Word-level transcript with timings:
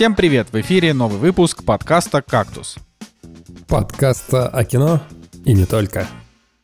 Всем 0.00 0.14
привет! 0.14 0.46
В 0.50 0.58
эфире 0.58 0.94
новый 0.94 1.18
выпуск 1.18 1.62
подкаста 1.62 2.22
«Кактус». 2.22 2.78
Подкаста 3.68 4.48
о 4.48 4.64
кино 4.64 5.02
и 5.44 5.52
не 5.52 5.66
только. 5.66 6.06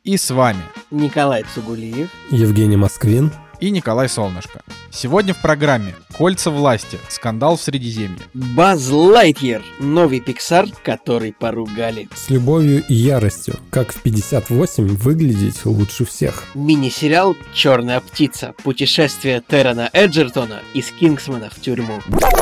И 0.04 0.16
с 0.16 0.30
вами 0.30 0.62
Николай 0.90 1.44
Цугулиев, 1.54 2.08
Евгений 2.30 2.78
Москвин 2.78 3.30
и 3.60 3.68
Николай 3.68 4.08
Солнышко. 4.08 4.62
Сегодня 4.90 5.34
в 5.34 5.42
программе 5.42 5.94
«Кольца 6.16 6.50
власти. 6.50 6.98
Скандал 7.10 7.58
в 7.58 7.60
Средиземье». 7.60 8.20
Баз 8.32 8.88
Лайтьер, 8.88 9.62
новый 9.80 10.20
Пиксар, 10.20 10.68
который 10.82 11.34
поругали. 11.34 12.08
С 12.14 12.30
любовью 12.30 12.82
и 12.88 12.94
яростью, 12.94 13.58
как 13.68 13.92
в 13.92 14.00
58 14.00 14.96
выглядеть 14.96 15.66
лучше 15.66 16.06
всех. 16.06 16.42
Мини-сериал 16.54 17.36
«Черная 17.52 18.00
птица. 18.00 18.54
Путешествие 18.64 19.42
Террена 19.46 19.90
Эджертона 19.92 20.62
из 20.72 20.90
Кингсмана 20.90 21.50
в 21.50 21.60
тюрьму». 21.60 22.00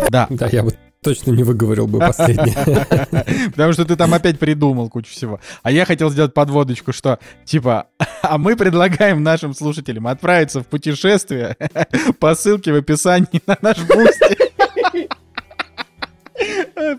Да. 0.08 0.28
Да, 0.30 0.46
я 0.52 0.62
бы 0.62 0.76
точно 1.04 1.30
не 1.32 1.44
выговорил 1.44 1.86
бы 1.86 1.98
последнее. 1.98 2.54
Потому 3.50 3.72
что 3.72 3.84
ты 3.84 3.94
там 3.94 4.14
опять 4.14 4.38
придумал 4.38 4.88
кучу 4.88 5.10
всего. 5.12 5.38
А 5.62 5.70
я 5.70 5.84
хотел 5.84 6.10
сделать 6.10 6.34
подводочку, 6.34 6.92
что 6.92 7.18
типа, 7.44 7.88
а 8.22 8.38
мы 8.38 8.56
предлагаем 8.56 9.22
нашим 9.22 9.54
слушателям 9.54 10.06
отправиться 10.06 10.62
в 10.62 10.66
путешествие 10.66 11.56
по 12.18 12.34
ссылке 12.34 12.72
в 12.72 12.76
описании 12.76 13.42
на 13.46 13.56
наш 13.60 13.78
Boosty. 13.82 14.36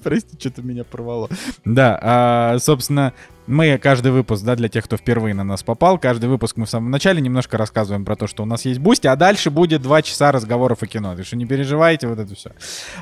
Прости, 0.04 0.38
что-то 0.40 0.62
меня 0.62 0.84
порвало. 0.84 1.30
Да, 1.66 2.00
а, 2.02 2.60
собственно, 2.60 3.14
мы 3.48 3.78
каждый 3.78 4.12
выпуск, 4.12 4.44
да, 4.44 4.56
для 4.56 4.70
тех, 4.70 4.86
кто 4.86 4.98
впервые 4.98 5.34
на 5.34 5.44
нас 5.44 5.64
попал, 5.64 5.98
каждый 5.98 6.30
выпуск 6.30 6.58
мы 6.58 6.66
в 6.66 6.70
самом 6.70 6.92
начале 6.92 7.22
немножко 7.22 7.58
рассказываем 7.58 8.06
про 8.06 8.16
то, 8.16 8.28
что 8.28 8.44
у 8.44 8.46
нас 8.46 8.66
есть 8.66 8.80
Boosty, 8.80 9.08
а 9.08 9.16
дальше 9.16 9.50
будет 9.50 9.82
два 9.82 10.02
часа 10.02 10.32
разговоров 10.32 10.82
о 10.82 10.88
кино. 10.88 11.16
Так 11.16 11.26
что 11.26 11.36
не 11.36 11.46
переживайте, 11.46 12.08
вот 12.08 12.20
это 12.20 12.34
все. 12.36 12.52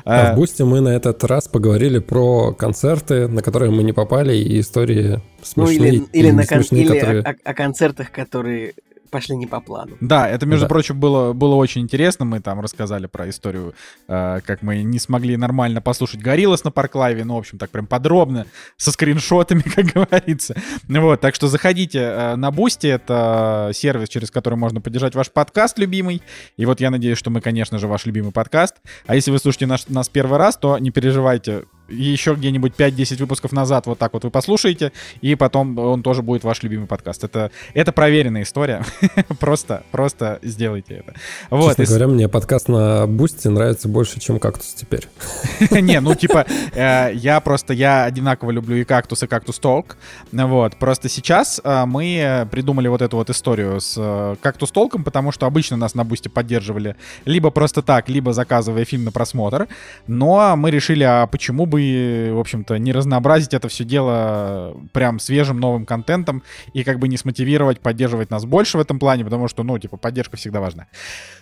А 0.04 0.32
в 0.32 0.36
Boosty 0.36 0.62
мы 0.62 0.80
на 0.80 0.90
этот 0.90 1.22
раз 1.24 1.48
поговорили 1.48 1.98
про 1.98 2.52
концерты, 2.52 3.28
на 3.28 3.42
которые 3.42 3.70
мы 3.70 3.82
не 3.82 3.92
попали, 3.92 4.36
и 4.36 4.60
истории 4.60 5.20
смешные. 5.42 5.78
Ну, 5.78 5.84
или, 5.84 6.04
или, 6.12 6.30
на 6.30 6.46
кон- 6.46 6.58
смешные, 6.58 6.84
или 6.84 6.98
которые... 6.98 7.22
о, 7.22 7.34
о 7.44 7.54
концертах, 7.54 8.10
которые 8.10 8.74
пошли 9.14 9.36
не 9.36 9.46
по 9.46 9.60
плану. 9.60 9.96
Да, 10.00 10.28
это, 10.28 10.44
между 10.44 10.64
Да. 10.64 10.68
прочим, 10.68 10.98
было, 10.98 11.32
было 11.32 11.54
очень 11.54 11.82
интересно. 11.82 12.24
Мы 12.24 12.40
там 12.40 12.60
рассказали 12.60 13.06
про 13.06 13.28
историю, 13.28 13.74
э, 14.08 14.40
как 14.44 14.62
мы 14.62 14.82
не 14.82 14.98
смогли 14.98 15.36
нормально 15.36 15.80
послушать 15.80 16.20
Gorillaz 16.20 16.64
на 16.64 16.72
Park 16.72 16.95
Live. 16.95 17.24
Ну, 17.24 17.36
в 17.36 17.38
общем, 17.38 17.58
так 17.58 17.70
прям 17.70 17.86
подробно, 17.86 18.46
со 18.76 18.90
скриншотами, 18.90 19.60
как 19.76 19.86
говорится. 19.86 20.56
Вот, 20.88 21.20
так 21.20 21.36
что 21.36 21.46
заходите 21.46 22.00
э, 22.00 22.34
на 22.34 22.50
Boosty. 22.50 22.88
Это 22.88 23.70
сервис, 23.72 24.08
через 24.08 24.32
который 24.32 24.56
можно 24.56 24.80
поддержать 24.80 25.14
ваш 25.14 25.30
подкаст 25.30 25.78
любимый. 25.78 26.20
И 26.56 26.66
вот 26.66 26.80
я 26.80 26.90
надеюсь, 26.90 27.16
что 27.18 27.30
мы, 27.30 27.40
конечно 27.40 27.78
же, 27.78 27.86
ваш 27.86 28.06
любимый 28.06 28.32
подкаст. 28.32 28.74
А 29.06 29.14
если 29.14 29.30
вы 29.30 29.38
слушаете 29.38 29.66
наш, 29.66 29.86
нас 29.86 30.08
первый 30.08 30.38
раз, 30.38 30.56
то 30.56 30.76
не 30.78 30.90
переживайте. 30.90 31.66
Еще 31.88 32.34
где-нибудь 32.34 32.74
5-10 32.76 33.18
выпусков 33.18 33.52
назад 33.52 33.86
вот 33.86 33.98
так 33.98 34.12
вот 34.12 34.24
вы 34.24 34.30
послушаете, 34.30 34.92
и 35.20 35.34
потом 35.34 35.78
он 35.78 36.02
тоже 36.02 36.22
будет 36.22 36.44
ваш 36.44 36.62
любимый 36.62 36.86
подкаст. 36.86 37.24
Это, 37.24 37.50
это 37.74 37.92
проверенная 37.92 38.42
история. 38.42 38.84
просто, 39.40 39.84
просто 39.90 40.38
сделайте 40.42 40.94
это. 40.94 41.14
Вот. 41.50 41.68
Честно 41.68 41.82
и 41.82 41.86
говоря, 41.86 42.06
мне 42.08 42.28
подкаст 42.28 42.68
на 42.68 43.06
Boosty 43.06 43.48
нравится 43.48 43.88
больше, 43.88 44.20
чем 44.20 44.38
«Кактус» 44.38 44.74
теперь. 44.74 45.08
Не, 45.70 46.00
ну 46.00 46.14
типа, 46.14 46.46
э, 46.74 47.10
я 47.14 47.40
просто, 47.40 47.74
я 47.74 48.04
одинаково 48.04 48.50
люблю 48.50 48.76
и 48.76 48.84
кактус, 48.84 49.22
и 49.22 49.26
кактус 49.26 49.58
talk. 49.58 49.96
Вот, 50.32 50.76
просто 50.76 51.08
сейчас 51.08 51.60
э, 51.62 51.84
мы 51.86 52.48
придумали 52.50 52.88
вот 52.88 53.02
эту 53.02 53.16
вот 53.16 53.30
историю 53.30 53.80
с 53.80 53.94
э, 53.96 54.36
кактус 54.40 54.70
talk 54.70 54.89
ом, 54.89 55.04
потому 55.04 55.32
что 55.32 55.46
обычно 55.46 55.76
нас 55.76 55.94
на 55.94 56.04
Boosty 56.04 56.30
поддерживали 56.30 56.96
либо 57.24 57.50
просто 57.50 57.82
так, 57.82 58.08
либо 58.08 58.32
заказывая 58.32 58.84
фильм 58.84 59.04
на 59.04 59.12
просмотр. 59.12 59.68
Но 60.06 60.56
мы 60.56 60.70
решили, 60.70 61.04
а 61.04 61.26
почему 61.26 61.66
бы, 61.66 61.73
в 61.82 62.38
общем-то, 62.38 62.76
не 62.78 62.92
разнообразить 62.92 63.54
это 63.54 63.68
все 63.68 63.84
дело 63.84 64.76
прям 64.92 65.18
свежим 65.18 65.58
новым 65.60 65.86
контентом 65.86 66.42
и 66.72 66.84
как 66.84 66.98
бы 66.98 67.08
не 67.08 67.16
смотивировать 67.16 67.80
поддерживать 67.80 68.30
нас 68.30 68.44
больше 68.44 68.78
в 68.78 68.80
этом 68.80 68.98
плане, 68.98 69.24
потому 69.24 69.48
что, 69.48 69.62
ну, 69.62 69.78
типа, 69.78 69.96
поддержка 69.96 70.36
всегда 70.36 70.60
важна. 70.60 70.86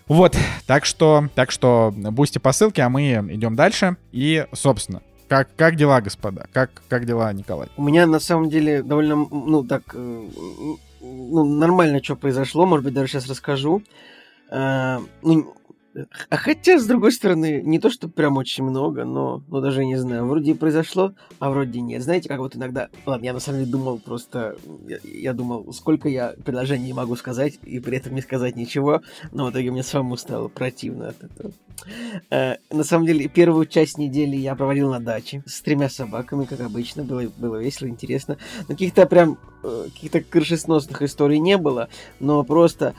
Вот, 0.06 0.36
так 0.66 0.84
что, 0.84 1.28
так 1.34 1.50
что 1.50 1.92
Boosty 1.94 2.38
по 2.38 2.52
ссылке, 2.52 2.82
а 2.82 2.88
мы 2.88 3.12
идем 3.30 3.56
дальше. 3.56 3.96
И, 4.12 4.46
собственно, 4.52 5.02
как, 5.28 5.48
как 5.56 5.76
дела, 5.76 6.02
господа? 6.02 6.46
Как, 6.52 6.70
как 6.88 7.06
дела, 7.06 7.32
Николай? 7.32 7.68
У 7.78 7.82
меня 7.82 8.06
на 8.06 8.20
самом 8.20 8.50
деле 8.50 8.82
довольно, 8.82 9.16
ну 9.16 9.64
так, 9.64 9.82
э, 9.94 10.28
ну, 11.00 11.44
нормально, 11.44 12.02
что 12.02 12.16
произошло, 12.16 12.66
может 12.66 12.84
быть, 12.84 12.92
даже 12.92 13.12
сейчас 13.12 13.26
расскажу. 13.28 13.82
Э, 14.50 14.98
ну, 15.22 15.54
а 16.30 16.36
хотя, 16.36 16.78
с 16.78 16.86
другой 16.86 17.12
стороны, 17.12 17.62
не 17.62 17.78
то, 17.78 17.90
что 17.90 18.08
прям 18.08 18.36
очень 18.36 18.64
много, 18.64 19.04
но, 19.04 19.42
ну, 19.48 19.60
даже 19.60 19.84
не 19.84 19.96
знаю, 19.96 20.26
вроде 20.26 20.52
и 20.52 20.54
произошло, 20.54 21.12
а 21.38 21.50
вроде 21.50 21.80
нет. 21.80 22.02
Знаете, 22.02 22.28
как 22.28 22.38
вот 22.38 22.56
иногда... 22.56 22.88
Ладно, 23.06 23.24
я 23.24 23.32
на 23.32 23.40
самом 23.40 23.60
деле 23.60 23.72
думал 23.72 23.98
просто... 23.98 24.56
Я, 24.86 24.98
я 25.04 25.32
думал, 25.32 25.72
сколько 25.72 26.08
я 26.08 26.34
предложений 26.44 26.92
могу 26.94 27.16
сказать, 27.16 27.58
и 27.64 27.80
при 27.80 27.98
этом 27.98 28.14
не 28.14 28.22
сказать 28.22 28.56
ничего, 28.56 29.02
но 29.32 29.46
в 29.46 29.50
итоге 29.50 29.70
мне 29.70 29.82
самому 29.82 30.16
стало 30.16 30.48
противно 30.48 31.08
от 31.08 31.22
этого. 31.22 31.52
Э, 32.30 32.56
на 32.70 32.84
самом 32.84 33.06
деле, 33.06 33.28
первую 33.28 33.66
часть 33.66 33.98
недели 33.98 34.36
я 34.36 34.54
проводил 34.54 34.90
на 34.90 35.00
даче 35.00 35.42
с 35.46 35.60
тремя 35.62 35.88
собаками, 35.88 36.44
как 36.44 36.60
обычно. 36.60 37.04
Было, 37.04 37.24
было 37.36 37.56
весело, 37.56 37.88
интересно. 37.88 38.38
Но 38.60 38.68
каких-то 38.68 39.06
прям 39.06 39.38
э, 39.62 39.86
каких-то 39.92 40.20
крышесносных 40.20 41.02
историй 41.02 41.38
не 41.38 41.56
было, 41.56 41.88
но 42.20 42.42
просто 42.44 42.94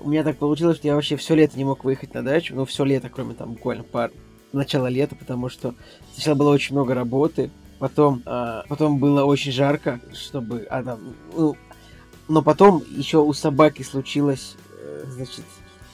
у 0.00 0.08
меня 0.08 0.24
так 0.24 0.36
получилось, 0.36 0.76
что 0.78 0.88
я 0.88 0.94
вообще 0.94 1.16
все 1.16 1.34
лето 1.34 1.56
не 1.56 1.64
мог 1.64 1.84
выехать 1.84 2.14
на 2.14 2.22
дачу. 2.22 2.54
Ну, 2.54 2.64
все 2.64 2.84
лето, 2.84 3.08
кроме 3.08 3.34
там 3.34 3.52
буквально 3.52 3.84
пар 3.84 4.10
начала 4.52 4.86
лета, 4.88 5.14
потому 5.14 5.48
что 5.48 5.74
сначала 6.14 6.34
было 6.34 6.50
очень 6.50 6.74
много 6.74 6.94
работы, 6.94 7.50
потом, 7.78 8.22
а, 8.26 8.64
потом 8.68 8.98
было 8.98 9.24
очень 9.24 9.52
жарко, 9.52 10.00
чтобы... 10.14 10.66
А, 10.70 10.82
там, 10.82 11.14
ну, 11.36 11.56
но 12.28 12.42
потом 12.42 12.82
еще 12.90 13.18
у 13.18 13.32
собаки 13.32 13.82
случилось, 13.82 14.56
э, 14.80 15.04
значит, 15.08 15.44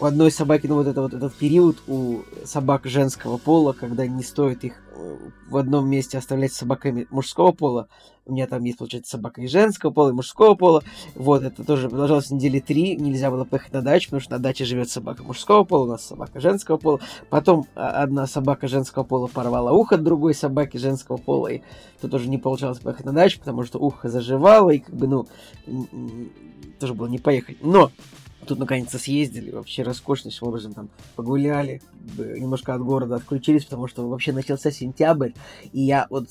у 0.01 0.05
одной 0.07 0.31
собаки, 0.31 0.67
ну 0.67 0.75
вот 0.75 0.87
это 0.87 1.01
вот 1.01 1.15
этот 1.15 1.35
период 1.35 1.77
у 1.87 2.23
собак 2.45 2.87
женского 2.87 3.39
пола, 3.39 3.73
когда 3.73 4.07
не 4.07 4.23
стоит 4.23 4.65
их 4.65 4.83
э, 4.93 5.17
в 5.49 5.57
одном 5.57 5.89
месте 5.89 6.19
оставлять 6.19 6.53
с 6.53 6.57
собаками 6.57 7.07
мужского 7.11 7.53
пола. 7.53 7.89
У 8.27 8.33
меня 8.33 8.47
там 8.47 8.65
есть, 8.65 8.79
получается, 8.79 9.13
собака 9.13 9.43
и 9.43 9.47
женского 9.47 9.91
пола, 9.91 10.11
и 10.11 10.13
мужского 10.13 10.55
пола. 10.55 10.83
Вот, 11.15 11.43
это 11.43 11.63
тоже 11.63 11.89
продолжалось 11.89 12.31
недели 12.31 12.59
три. 12.59 12.97
Нельзя 12.97 13.31
было 13.31 13.45
поехать 13.45 13.73
на 13.73 13.83
дачу, 13.83 14.07
потому 14.07 14.21
что 14.21 14.33
на 14.33 14.39
даче 14.39 14.65
живет 14.65 14.89
собака 14.91 15.23
мужского 15.23 15.63
пола, 15.65 15.85
у 15.85 15.89
нас 15.89 16.05
собака 16.05 16.41
женского 16.41 16.77
пола. 16.77 17.01
Потом 17.31 17.67
а, 17.75 18.03
одна 18.03 18.27
собака 18.27 18.67
женского 18.67 19.05
пола 19.05 19.27
порвала 19.29 19.73
ухо 19.73 19.99
другой 19.99 20.35
собаки 20.35 20.79
женского 20.79 21.19
пола, 21.19 21.49
и 21.49 21.63
тут 22.01 22.11
тоже 22.11 22.29
не 22.29 22.39
получалось 22.39 22.79
поехать 22.79 23.07
на 23.07 23.13
дачу, 23.13 23.39
потому 23.39 23.63
что 23.65 23.79
ухо 23.79 24.09
заживало, 24.09 24.71
и 24.71 24.79
как 24.79 24.95
бы, 24.95 25.07
ну, 25.07 25.27
тоже 26.81 26.95
было 26.95 27.07
не 27.07 27.19
поехать. 27.19 27.59
Но 27.63 27.91
Тут 28.47 28.59
наконец-то 28.59 28.99
съездили, 28.99 29.51
вообще 29.51 29.83
роскошнейшим 29.83 30.49
образом 30.49 30.75
там 30.75 30.89
погуляли, 31.17 31.81
немножко 32.19 32.75
от 32.75 32.83
города 32.83 33.17
отключились, 33.17 33.65
потому 33.65 33.89
что 33.89 34.09
вообще 34.09 34.33
начался 34.33 34.71
сентябрь, 34.71 35.31
и 35.73 35.81
я 35.81 36.07
вот, 36.11 36.29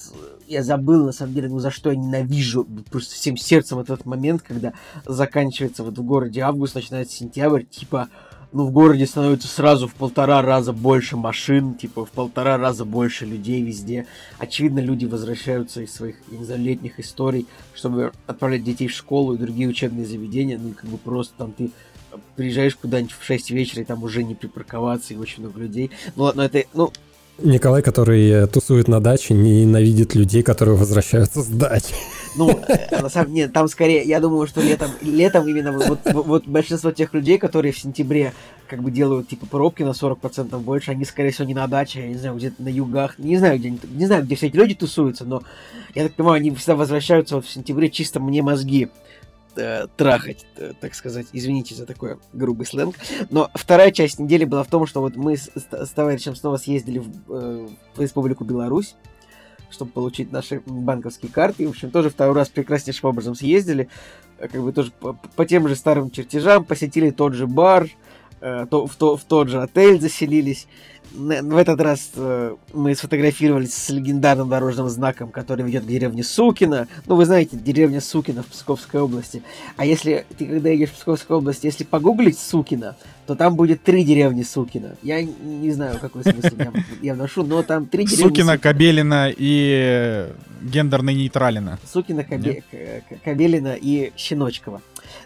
я 0.48 0.64
забыл 0.64 1.06
на 1.06 1.12
самом 1.12 1.34
деле, 1.34 1.50
ну 1.50 1.60
за 1.60 1.72
что 1.72 1.90
я 1.90 1.96
ненавижу 1.96 2.66
просто 2.92 3.16
всем 3.16 3.38
сердцем 3.38 3.80
этот 3.80 4.06
момент, 4.06 4.42
когда 4.42 4.74
заканчивается 5.06 5.84
вот 5.84 5.98
в 5.98 6.04
городе 6.04 6.42
август, 6.42 6.76
начинается 6.76 7.16
сентябрь, 7.16 7.64
типа, 7.64 8.10
ну, 8.54 8.68
в 8.68 8.72
городе 8.72 9.08
становится 9.08 9.48
сразу 9.48 9.88
в 9.88 9.96
полтора 9.96 10.44
раза 10.44 10.74
больше 10.74 11.18
машин, 11.18 11.74
типа, 11.74 12.06
в 12.06 12.12
полтора 12.12 12.58
раза 12.58 12.86
больше 12.86 13.26
людей 13.26 13.64
везде. 13.64 14.06
Очевидно, 14.38 14.78
люди 14.80 15.06
возвращаются 15.06 15.82
из 15.82 15.92
своих, 15.92 16.18
я 16.32 16.38
не 16.38 16.46
знаю, 16.46 16.62
летних 16.62 17.00
историй, 17.00 17.48
чтобы 17.74 18.12
отправлять 18.28 18.64
детей 18.64 18.88
в 18.88 18.92
школу 18.92 19.34
и 19.34 19.40
другие 19.40 19.68
учебные 19.68 20.06
заведения, 20.06 20.60
ну, 20.60 20.70
и 20.70 20.74
как 20.74 20.88
бы 20.88 21.00
просто 21.00 21.34
там 21.36 21.52
ты 21.52 21.72
приезжаешь 22.36 22.76
куда-нибудь 22.76 23.14
в 23.18 23.24
6 23.24 23.52
вечера, 23.52 23.82
и 23.82 23.86
там 23.86 24.04
уже 24.04 24.24
не 24.24 24.36
припарковаться, 24.36 25.14
и 25.14 25.18
очень 25.18 25.44
много 25.44 25.60
людей. 25.60 25.92
Ну 26.16 26.24
ладно, 26.24 26.42
это, 26.42 26.64
ну, 26.74 26.92
Николай, 27.40 27.82
который 27.82 28.30
э, 28.30 28.48
тусует 28.48 28.88
на 28.88 29.00
даче, 29.00 29.34
ненавидит 29.34 30.14
людей, 30.14 30.44
которые 30.44 30.78
возвращаются 30.78 31.42
с 31.42 31.48
дачи. 31.48 31.96
ну, 32.36 32.52
э, 32.68 33.02
на 33.02 33.10
самом 33.10 33.34
деле, 33.34 33.48
там 33.48 33.68
скорее, 33.68 34.04
я 34.04 34.20
думаю, 34.20 34.46
что 34.46 34.62
летом, 34.62 34.92
летом 35.02 35.48
именно 35.48 35.72
вот, 35.72 36.00
вот, 36.06 36.26
вот 36.28 36.48
большинство 36.48 36.92
тех 36.92 37.12
людей, 37.16 37.40
которые 37.40 37.72
в 37.74 37.80
сентябре 37.80 38.34
как 38.68 38.84
бы 38.84 38.92
делают 38.92 39.30
типа 39.30 39.48
пробки 39.48 39.82
на 39.82 39.90
40% 39.90 40.58
больше, 40.60 40.92
они, 40.92 41.06
скорее 41.06 41.32
всего, 41.32 41.48
не 41.48 41.56
на 41.56 41.68
даче, 41.68 42.02
я 42.02 42.08
не 42.10 42.18
знаю, 42.18 42.36
где-то 42.38 42.62
на 42.62 42.70
югах, 42.70 43.18
не 43.18 43.38
знаю, 43.38 43.58
где 43.58 43.72
не 43.72 44.06
знаю, 44.06 44.24
где 44.24 44.36
все 44.36 44.48
эти 44.48 44.56
люди 44.56 44.76
тусуются, 44.76 45.26
но 45.26 45.42
я 45.96 46.04
так 46.04 46.14
понимаю, 46.14 46.36
они 46.36 46.52
всегда 46.52 46.76
возвращаются 46.76 47.36
вот 47.36 47.46
в 47.46 47.52
сентябре 47.52 47.90
чисто 47.90 48.20
мне 48.20 48.44
мозги 48.44 48.90
э, 49.56 49.88
трахать, 49.96 50.46
э, 50.58 50.74
так 50.80 50.96
сказать. 50.96 51.28
Извините 51.34 51.76
за 51.76 51.86
такой 51.86 52.18
грубый 52.34 52.66
сленг. 52.66 52.96
Но 53.30 53.50
вторая 53.54 53.92
часть 53.92 54.20
недели 54.20 54.46
была 54.46 54.64
в 54.64 54.68
том, 54.68 54.86
что 54.88 55.02
вот 55.02 55.16
мы 55.16 55.38
с, 55.38 55.50
товарищем 55.96 56.36
снова 56.36 56.58
съездили 56.58 57.00
в, 57.00 57.10
э, 57.30 57.68
в 57.96 58.02
Республику 58.02 58.44
Беларусь, 58.44 58.96
чтобы 59.70 59.92
получить 59.92 60.32
наши 60.32 60.62
банковские 60.66 61.32
карты. 61.32 61.64
И, 61.64 61.66
в 61.66 61.72
общем, 61.72 61.92
тоже 61.92 62.10
второй 62.10 62.36
раз 62.36 62.50
прекраснейшим 62.50 63.10
образом 63.10 63.36
съездили. 63.36 63.90
Как 64.38 64.62
бы 64.62 64.72
тоже 64.72 64.92
по, 64.92 65.14
по 65.14 65.46
тем 65.46 65.68
же 65.68 65.76
старым 65.76 66.12
чертежам, 66.12 66.66
посетили 66.66 67.10
тот 67.10 67.34
же 67.34 67.48
бар, 67.48 67.86
э, 67.86 67.90
то, 68.70 68.88
в, 68.88 68.96
то, 68.96 69.16
в 69.16 69.24
тот 69.24 69.48
же 69.48 69.62
отель 69.62 70.02
заселились. 70.02 70.68
В 71.14 71.58
этот 71.58 71.80
раз 71.80 72.12
э, 72.16 72.56
мы 72.74 72.96
сфотографировались 72.96 73.74
с 73.74 73.90
легендарным 73.90 74.50
дорожным 74.50 74.90
знаком, 74.90 75.30
который 75.30 75.64
ведет 75.64 75.84
к 75.84 75.88
деревне 75.88 76.24
Сукина. 76.24 76.88
Ну, 77.06 77.16
вы 77.16 77.26
знаете, 77.26 77.56
деревня 77.56 78.02
Сукина 78.02 78.42
в 78.42 78.48
Псковской 78.48 79.00
области. 79.00 79.44
А 79.78 79.86
если 79.86 80.26
ты, 80.38 80.48
когда 80.48 80.70
едешь 80.70 80.90
в 80.90 80.94
Псковской 80.94 81.38
области, 81.38 81.68
если 81.68 81.84
погуглить 81.84 82.40
Сукина, 82.40 82.96
то 83.28 83.36
там 83.36 83.56
будет 83.56 83.84
три 83.84 84.04
деревни 84.04 84.42
Сукина. 84.42 84.96
Я 85.04 85.22
не 85.22 85.72
знаю, 85.72 86.00
какой 86.00 86.24
смысл 86.24 86.56
я, 87.04 87.14
вношу, 87.14 87.44
но 87.44 87.62
там 87.62 87.86
три 87.86 88.06
деревни 88.06 88.30
Сукина. 88.30 88.58
Кабелина 88.58 89.30
и 89.30 90.30
гендерно 90.64 91.12
нейтралина. 91.12 91.78
Сукина, 91.86 92.24
Кабе... 92.24 92.64
Кабелина 93.24 93.76
и 93.80 94.12
Щеночкова. 94.18 94.82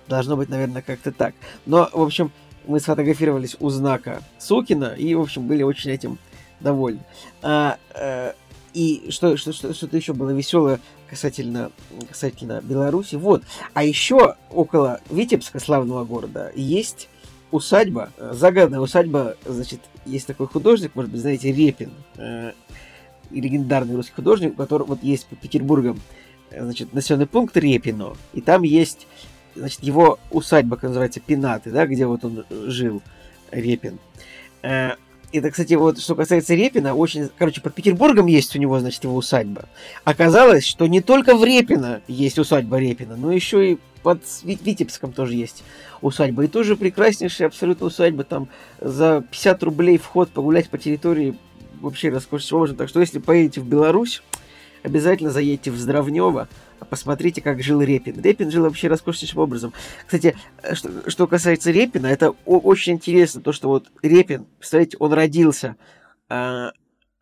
Должно 0.10 0.36
быть, 0.36 0.50
наверное, 0.50 0.82
как-то 0.82 1.14
так. 1.14 1.34
Но, 1.66 1.90
в 1.94 2.02
общем, 2.02 2.32
мы 2.68 2.80
сфотографировались 2.80 3.56
у 3.60 3.70
знака 3.70 4.22
Сукина 4.40 4.94
и, 4.98 5.16
в 5.16 5.22
общем, 5.22 5.48
были 5.48 5.64
очень 5.64 5.92
этим 5.92 6.18
довольны. 6.60 7.00
А, 7.42 7.78
а, 7.94 8.36
и 8.74 9.08
что, 9.10 9.38
что, 9.38 9.54
что, 9.54 9.74
что-то 9.74 9.98
еще 9.98 10.14
было 10.14 10.32
веселое 10.32 10.80
касательно, 11.10 11.72
касательно 12.08 12.62
Беларуси. 12.62 13.16
Вот. 13.16 13.44
А 13.74 13.84
еще 13.84 14.36
около 14.52 15.02
Витебска, 15.10 15.60
славного 15.60 16.06
города, 16.06 16.52
есть 16.56 17.10
усадьба, 17.52 18.12
загородная 18.18 18.80
усадьба, 18.80 19.38
значит, 19.46 19.80
есть 20.06 20.28
такой 20.28 20.48
художник, 20.48 20.96
может 20.96 21.12
быть, 21.12 21.22
знаете, 21.22 21.52
Репин, 21.52 21.92
э, 22.18 22.52
легендарный 23.32 23.96
русский 23.96 24.14
художник, 24.14 24.54
у 24.54 24.56
которого 24.56 24.90
вот 24.90 25.04
есть 25.04 25.28
под 25.28 25.40
Петербургом, 25.40 26.00
значит, 26.52 26.94
населенный 26.94 27.28
пункт 27.28 27.56
Репино, 27.56 28.16
и 28.34 28.42
там 28.42 28.64
есть 28.64 29.08
значит, 29.58 29.84
его 29.84 30.20
усадьба, 30.32 30.76
как 30.76 30.84
называется, 30.84 31.20
Пинаты, 31.20 31.72
да, 31.72 31.86
где 31.86 32.06
вот 32.06 32.24
он 32.24 32.46
жил, 32.50 33.02
Репин. 33.52 34.00
Э, 34.62 34.92
это, 35.32 35.52
кстати, 35.52 35.74
вот 35.74 36.00
что 36.00 36.16
касается 36.16 36.56
Репина, 36.56 36.96
очень, 36.96 37.30
короче, 37.38 37.62
под 37.62 37.74
Петербургом 37.74 38.28
есть 38.28 38.56
у 38.56 38.60
него, 38.60 38.80
значит, 38.80 39.04
его 39.04 39.16
усадьба. 39.16 39.66
Оказалось, 40.06 40.66
что 40.66 40.88
не 40.88 41.02
только 41.02 41.36
в 41.36 41.44
Репино 41.44 42.02
есть 42.08 42.40
усадьба 42.40 42.78
Репина, 42.80 43.18
но 43.18 43.32
еще 43.32 43.74
и 43.74 43.78
под 44.04 44.22
Витебском 44.44 45.12
тоже 45.12 45.36
есть 45.36 45.64
усадьба. 46.02 46.46
И 46.46 46.48
тоже 46.48 46.78
прекраснейшая 46.78 47.50
абсолютно 47.50 47.88
усадьба. 47.88 48.24
Там 48.24 48.48
за 48.80 49.24
50 49.30 49.64
рублей 49.64 49.98
вход 49.98 50.30
погулять 50.30 50.70
по 50.70 50.78
территории 50.78 51.36
вообще 51.82 52.10
роскошно 52.10 52.60
можно. 52.60 52.76
Так 52.78 52.88
что 52.88 53.02
если 53.02 53.20
поедете 53.20 53.60
в 53.60 53.68
Беларусь, 53.68 54.24
обязательно 54.84 55.30
заедьте 55.30 55.72
в 55.72 55.78
Здравнево, 55.78 56.48
посмотрите, 56.86 57.42
как 57.42 57.62
жил 57.62 57.82
Репин. 57.82 58.22
Репин 58.22 58.52
жил 58.52 58.64
вообще 58.64 58.88
роскошнейшим 58.88 59.40
образом. 59.40 59.74
Кстати, 60.06 60.36
э, 60.64 60.76
что, 60.76 61.10
что 61.10 61.28
касается 61.28 61.72
Репина, 61.72 62.08
это 62.08 62.32
очень 62.46 62.94
интересно, 62.94 63.42
то, 63.42 63.52
что 63.52 63.70
вот 63.70 63.88
Репин, 64.02 64.46
представляете, 64.58 64.98
он 65.00 65.14
родился, 65.14 65.76
э, 66.30 66.70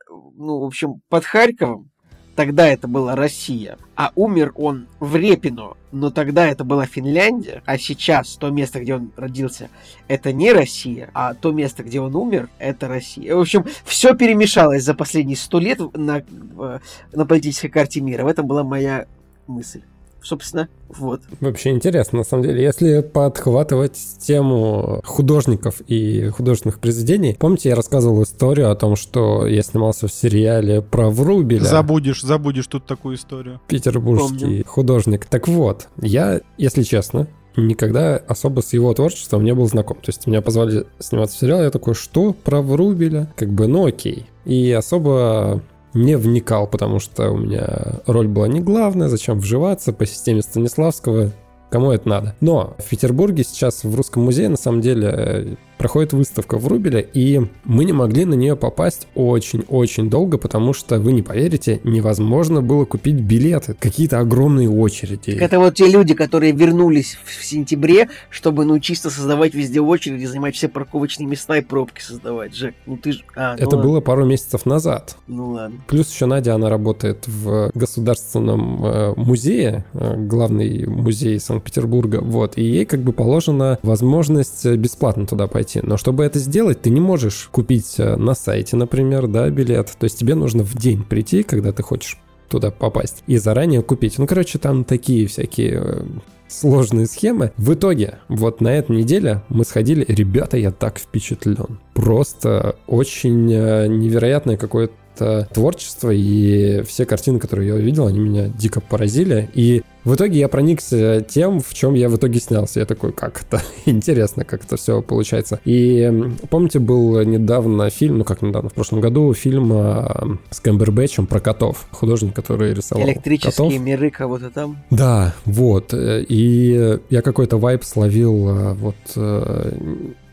ну, 0.10 0.60
в 0.60 0.64
общем, 0.64 1.02
под 1.10 1.26
Харьковом, 1.26 1.92
тогда 2.36 2.68
это 2.68 2.88
была 2.88 3.16
Россия, 3.16 3.78
а 3.96 4.12
умер 4.16 4.52
он 4.56 4.88
в 5.00 5.16
Репино, 5.16 5.76
но 5.92 6.12
тогда 6.12 6.48
это 6.48 6.64
была 6.64 6.86
Финляндия, 6.86 7.64
а 7.66 7.78
сейчас 7.78 8.36
то 8.36 8.50
место, 8.50 8.82
где 8.82 8.96
он 8.96 9.12
родился, 9.16 9.70
это 10.08 10.34
не 10.34 10.52
Россия, 10.52 11.10
а 11.14 11.34
то 11.34 11.52
место, 11.52 11.84
где 11.84 12.02
он 12.02 12.16
умер, 12.16 12.50
это 12.60 12.88
Россия. 12.88 13.36
В 13.36 13.40
общем, 13.40 13.66
все 13.86 14.14
перемешалось 14.16 14.84
за 14.84 14.94
последние 14.94 15.38
сто 15.38 15.60
лет 15.60 15.80
на, 15.96 16.20
э, 16.20 16.80
на 17.14 17.26
политической 17.26 17.70
карте 17.70 18.02
мира. 18.02 18.24
В 18.24 18.28
этом 18.28 18.46
была 18.46 18.64
моя 18.64 19.08
мысль. 19.48 19.82
Собственно, 20.26 20.70
вот. 20.90 21.22
Вообще 21.40 21.70
интересно, 21.70 22.20
на 22.20 22.24
самом 22.24 22.44
деле. 22.44 22.64
Если 22.64 23.02
подхватывать 23.02 23.96
тему 24.20 25.02
художников 25.04 25.82
и 25.88 26.30
художественных 26.30 26.80
произведений, 26.80 27.38
помните, 27.40 27.70
я 27.70 27.76
рассказывал 27.76 28.24
историю 28.24 28.72
о 28.72 28.76
том, 28.76 28.96
что 28.96 29.46
я 29.46 29.62
снимался 29.62 30.08
в 30.08 30.12
сериале 30.12 30.82
про 30.82 31.12
Врубеля. 31.12 31.64
Забудешь, 31.64 32.24
забудешь 32.24 32.66
тут 32.66 32.88
такую 32.88 33.18
историю. 33.18 33.62
Петербургский 33.68 34.40
Помню. 34.40 34.66
художник. 34.66 35.26
Так 35.26 35.48
вот, 35.48 35.90
я, 36.02 36.42
если 36.58 36.82
честно, 36.82 37.28
никогда 37.56 38.16
особо 38.16 38.62
с 38.62 38.74
его 38.74 38.92
творчеством 38.96 39.44
не 39.44 39.54
был 39.54 39.68
знаком. 39.68 39.98
То 39.98 40.10
есть 40.10 40.26
меня 40.26 40.42
позвали 40.42 40.88
сниматься 40.98 41.38
в 41.38 41.40
сериал, 41.40 41.62
я 41.62 41.70
такой, 41.70 41.94
что 41.94 42.34
про 42.34 42.64
Врубеля? 42.64 43.32
Как 43.36 43.50
бы, 43.50 43.68
ну 43.68 43.86
окей. 43.86 44.26
И 44.46 44.72
особо 44.72 45.62
не 45.96 46.18
вникал, 46.18 46.68
потому 46.68 47.00
что 47.00 47.32
у 47.32 47.38
меня 47.38 47.68
роль 48.06 48.28
была 48.28 48.48
не 48.48 48.60
главная, 48.60 49.08
зачем 49.08 49.40
вживаться 49.40 49.94
по 49.94 50.06
системе 50.06 50.42
Станиславского, 50.42 51.32
кому 51.72 51.92
это 51.92 52.08
надо. 52.08 52.36
Но 52.42 52.76
в 52.78 52.90
Петербурге 52.90 53.44
сейчас 53.44 53.84
в 53.84 53.96
Русском 53.96 54.24
музее 54.24 54.50
на 54.50 54.58
самом 54.58 54.82
деле 54.82 55.58
проходит 55.78 56.14
выставка 56.14 56.58
в 56.58 56.68
Рубеле, 56.68 57.08
и 57.14 57.42
мы 57.64 57.86
не 57.86 57.94
могли 57.94 58.26
на 58.26 58.34
нее 58.34 58.56
попасть 58.56 59.08
очень-очень 59.16 60.10
долго, 60.10 60.38
потому 60.38 60.74
что, 60.74 61.00
вы 61.00 61.12
не 61.12 61.22
поверите, 61.22 61.82
невозможно 61.84 62.62
было 62.62 62.86
купить 62.86 63.16
билеты. 63.16 63.76
Какие-то 63.80 64.20
огромные 64.20 64.70
очереди. 64.70 65.32
Это 65.32 65.60
вот 65.60 65.76
те 65.76 65.88
люди, 65.88 66.14
которые 66.14 66.52
вернулись 66.54 67.18
в 67.26 67.44
сентябре, 67.44 68.10
чтобы, 68.30 68.66
ну, 68.66 68.80
чисто 68.80 69.10
создавать 69.10 69.54
везде 69.54 69.82
очереди, 69.82 70.26
занимать 70.26 70.56
все 70.56 70.68
парковочные 70.68 71.28
места 71.28 71.58
и 71.58 71.62
пробки 71.62 72.02
создавать, 72.02 72.56
Жек. 72.56 72.76
Ну, 72.86 72.98
ты 72.98 73.12
ж... 73.14 73.24
А, 73.36 73.52
ну 73.52 73.58
Это 73.58 73.76
ладно. 73.76 73.84
было 73.84 74.02
пару 74.02 74.26
месяцев 74.26 74.66
назад. 74.66 75.18
Ну, 75.28 75.52
ладно. 75.52 75.82
Плюс 75.88 76.12
еще 76.12 76.26
Надя, 76.26 76.56
она 76.56 76.70
работает 76.70 77.28
в 77.28 77.72
Государственном 77.74 78.86
э, 78.86 79.14
музее, 79.18 79.86
э, 79.94 80.16
главный 80.18 80.86
музей 80.86 81.40
Санкт-Петербурга, 81.40 82.22
вот, 82.22 82.58
и 82.58 82.64
ей 82.64 82.86
как 82.86 83.02
бы 83.02 83.12
положена 83.12 83.80
возможность 83.84 84.66
бесплатно 84.66 85.26
туда 85.26 85.48
пойти 85.48 85.65
пойти. 85.66 85.82
Но 85.84 85.98
чтобы 85.98 86.24
это 86.24 86.40
сделать, 86.40 86.82
ты 86.82 86.90
не 86.90 87.02
можешь 87.02 87.50
купить 87.52 87.96
э, 87.98 88.16
на 88.16 88.36
сайте, 88.36 88.76
например, 88.76 89.28
да, 89.28 89.50
билет. 89.50 89.92
То 89.98 90.06
есть 90.06 90.20
тебе 90.20 90.36
нужно 90.36 90.64
в 90.64 90.76
день 90.76 91.04
прийти, 91.04 91.44
когда 91.44 91.72
ты 91.72 91.84
хочешь 91.84 92.18
туда 92.50 92.72
попасть, 92.72 93.24
и 93.28 93.38
заранее 93.38 93.82
купить. 93.82 94.20
Ну, 94.20 94.28
короче, 94.28 94.60
там 94.60 94.84
такие 94.84 95.26
всякие 95.28 95.82
э, 95.84 96.04
сложные 96.48 97.08
схемы. 97.08 97.52
В 97.58 97.74
итоге, 97.74 98.20
вот 98.28 98.62
на 98.62 98.70
этой 98.70 98.96
неделе 98.96 99.42
мы 99.50 99.66
сходили, 99.66 100.06
ребята, 100.08 100.58
я 100.58 100.72
так 100.72 101.00
впечатлен. 101.00 101.80
Просто 101.94 102.76
очень 102.88 103.52
э, 103.52 103.88
невероятное 103.88 104.58
какое-то 104.58 104.94
творчество, 105.18 106.10
и 106.12 106.84
все 106.84 107.06
картины, 107.06 107.40
которые 107.40 107.70
я 107.70 107.76
увидел, 107.76 108.08
они 108.08 108.20
меня 108.20 108.48
дико 108.48 108.82
поразили. 108.82 109.50
И 109.54 109.84
в 110.06 110.14
итоге 110.14 110.40
я 110.40 110.48
проникся 110.48 111.26
тем, 111.28 111.60
в 111.60 111.74
чем 111.74 111.96
я 111.96 112.10
в 112.10 112.16
итоге 112.16 112.40
снялся. 112.40 112.80
Я 112.80 112.86
такой, 112.86 113.12
как 113.12 113.42
это? 113.42 113.62
Интересно, 113.86 114.46
как 114.46 114.64
это 114.64 114.78
все 114.78 115.02
получается. 115.02 115.60
И 115.66 116.14
помните, 116.50 116.80
был 116.80 117.22
недавно 117.24 117.90
фильм, 117.90 118.20
ну 118.20 118.24
как 118.24 118.42
недавно, 118.44 118.70
в 118.70 118.74
прошлом 118.74 119.02
году, 119.02 119.34
фильм 119.34 119.72
э, 119.74 120.38
с 120.52 120.60
Кэмбербэтчем 120.60 121.26
про 121.26 121.40
котов. 121.40 121.88
Художник, 121.92 122.36
который 122.36 122.74
рисовал 122.74 123.04
Электрические 123.08 123.52
котов. 123.52 123.80
миры 123.80 124.12
кого-то 124.12 124.52
там. 124.52 124.78
Да, 124.92 125.34
вот. 125.46 125.94
И 125.94 127.00
я 127.10 127.22
какой-то 127.22 127.58
вайп 127.58 127.84
словил 127.84 128.50
э, 128.50 128.74
вот 128.74 128.96
э, 129.16 129.72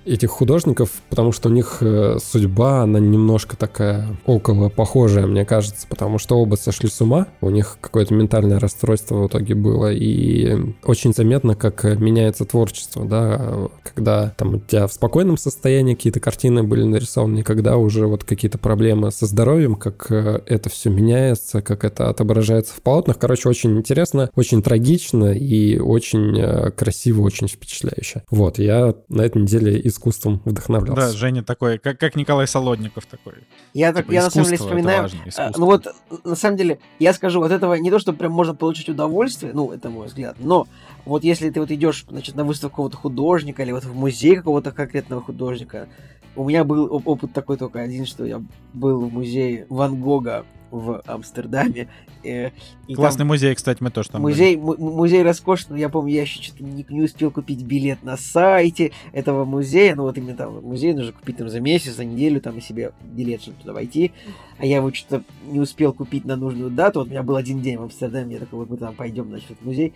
этих 0.05 0.31
художников, 0.31 0.91
потому 1.09 1.33
что 1.33 1.49
у 1.49 1.53
них 1.53 1.79
э, 1.81 2.19
судьба, 2.23 2.83
она 2.83 2.99
немножко 2.99 3.57
такая 3.57 4.17
около 4.27 4.69
похожая, 4.69 5.27
мне 5.27 5.45
кажется, 5.45 5.87
потому 5.89 6.19
что 6.19 6.39
оба 6.39 6.57
сошли 6.57 6.89
с 6.89 7.01
ума, 7.01 7.29
у 7.41 7.51
них 7.51 7.79
какое-то 7.81 8.15
ментальное 8.15 8.59
расстройство 8.59 9.23
в 9.23 9.27
итоге 9.29 9.55
было, 9.55 9.93
и 9.93 10.57
очень 10.85 11.13
заметно, 11.13 11.55
как 11.55 11.85
меняется 11.85 12.45
творчество, 12.45 13.05
да, 13.05 13.69
когда 13.83 14.35
там 14.37 14.55
у 14.55 14.59
тебя 14.59 14.87
в 14.87 14.93
спокойном 14.93 15.37
состоянии 15.37 15.95
какие-то 15.95 16.21
картины 16.21 16.63
были 16.63 16.85
нарисованы, 16.85 17.43
когда 17.43 17.77
уже 17.77 18.07
вот 18.07 18.25
какие-то 18.25 18.59
проблемы 18.59 19.11
со 19.11 19.27
здоровьем, 19.27 19.75
как 19.75 20.11
э, 20.11 20.41
это 20.47 20.69
все 20.71 20.91
меняется, 20.91 21.63
как 21.63 21.85
это 21.85 22.09
отображается 22.09 22.75
в 22.75 22.83
полотнах. 22.83 23.19
Короче, 23.19 23.49
очень 23.49 23.77
интересно, 23.79 24.31
очень 24.35 24.63
трагично 24.63 25.33
и 25.33 25.79
очень 25.79 26.39
э, 26.39 26.71
красиво, 26.71 27.23
очень 27.23 27.49
впечатляюще. 27.49 28.23
Вот, 28.31 28.59
я 28.59 28.95
на 29.09 29.23
этой 29.23 29.43
неделе 29.43 29.81
искусством 29.93 30.41
вдохновлялся. 30.45 31.01
Да, 31.01 31.13
Женя 31.13 31.43
такой, 31.43 31.79
как, 31.79 31.99
как 31.99 32.17
Николай 32.17 32.47
Солодников 32.47 33.07
такой. 33.07 33.35
Я, 33.75 33.93
так, 33.93 34.05
типа, 34.05 34.15
я 34.15 34.23
на 34.25 34.31
самом 34.31 34.47
деле 34.47 34.57
вспоминаю... 34.59 35.03
Важно, 35.03 35.21
а, 35.37 35.51
ну 35.57 35.67
вот, 35.67 35.87
на 36.25 36.35
самом 36.35 36.57
деле, 36.57 36.79
я 36.99 37.13
скажу, 37.13 37.43
от 37.43 37.53
этого 37.53 37.75
не 37.75 37.91
то, 37.91 37.99
что 37.99 38.13
прям 38.13 38.33
можно 38.33 38.55
получить 38.55 38.89
удовольствие, 38.89 39.53
ну, 39.55 39.71
это 39.71 39.91
мой 39.91 40.09
взгляд, 40.09 40.37
но 40.41 40.67
вот 41.05 41.25
если 41.25 41.51
ты 41.51 41.61
вот 41.61 41.71
идешь, 41.71 42.05
значит, 42.09 42.35
на 42.35 42.45
выставку 42.45 42.73
какого-то 42.73 42.97
художника 42.97 43.63
или 43.63 43.73
вот 43.73 43.85
в 43.85 43.95
музей 43.95 44.37
какого-то 44.37 44.73
конкретного 44.73 45.23
художника, 45.23 45.89
у 46.35 46.49
меня 46.49 46.65
был 46.65 46.89
опыт 47.05 47.33
такой 47.33 47.57
только 47.57 47.81
один, 47.81 48.07
что 48.07 48.25
я 48.25 48.43
был 48.73 49.01
в 49.01 49.13
музее 49.13 49.67
Ван 49.69 50.01
Гога 50.01 50.45
в 50.73 51.02
Амстердаме. 51.07 51.88
Э, 52.25 52.50
Классный 52.95 53.23
там... 53.23 53.26
музей, 53.26 53.52
кстати, 53.52 53.83
мы 53.83 53.91
тоже 53.91 54.11
там 54.11 54.23
музей, 54.23 54.55
были. 54.55 54.81
Музей 54.81 55.25
роскошный, 55.25 55.81
я 55.81 55.88
помню, 55.88 56.12
я 56.12 56.23
еще 56.23 56.41
что-то 56.41 56.62
не, 56.62 56.87
не 56.88 57.02
успел 57.02 57.33
купить 57.33 57.64
билет 57.64 58.05
на 58.05 58.17
сайте 58.17 58.93
этого 59.11 59.45
музея, 59.45 59.97
ну 59.97 60.05
вот 60.05 60.17
именно 60.17 60.37
там 60.37 60.62
музей 60.62 60.95
нужно 60.95 61.11
купить 61.11 61.38
там 61.38 61.49
за 61.49 61.59
месяц, 61.59 61.97
за 61.97 62.05
неделю, 62.05 62.41
там 62.41 62.59
и 62.59 62.61
себе 62.61 62.93
билет, 63.02 63.43
чтобы 63.43 63.57
туда 63.59 63.73
войти, 63.73 64.12
а 64.59 64.67
я 64.67 64.76
его 64.76 64.95
что-то 64.95 65.25
не 65.47 65.59
успел 65.59 65.93
купить 65.93 66.25
на 66.25 66.37
нужную 66.37 66.71
дату, 66.71 67.00
вот 67.00 67.09
у 67.09 67.11
меня 67.11 67.25
был 67.25 67.35
один 67.35 67.61
день 67.61 67.76
в 67.79 67.83
Амстердаме, 67.83 68.35
я 68.35 68.38
такой, 68.38 68.61
вот 68.61 68.71
мы 68.71 68.76
там 68.76 68.95
пойдем, 68.95 69.26
значит, 69.26 69.57
в 69.61 69.67
музей, 69.67 69.93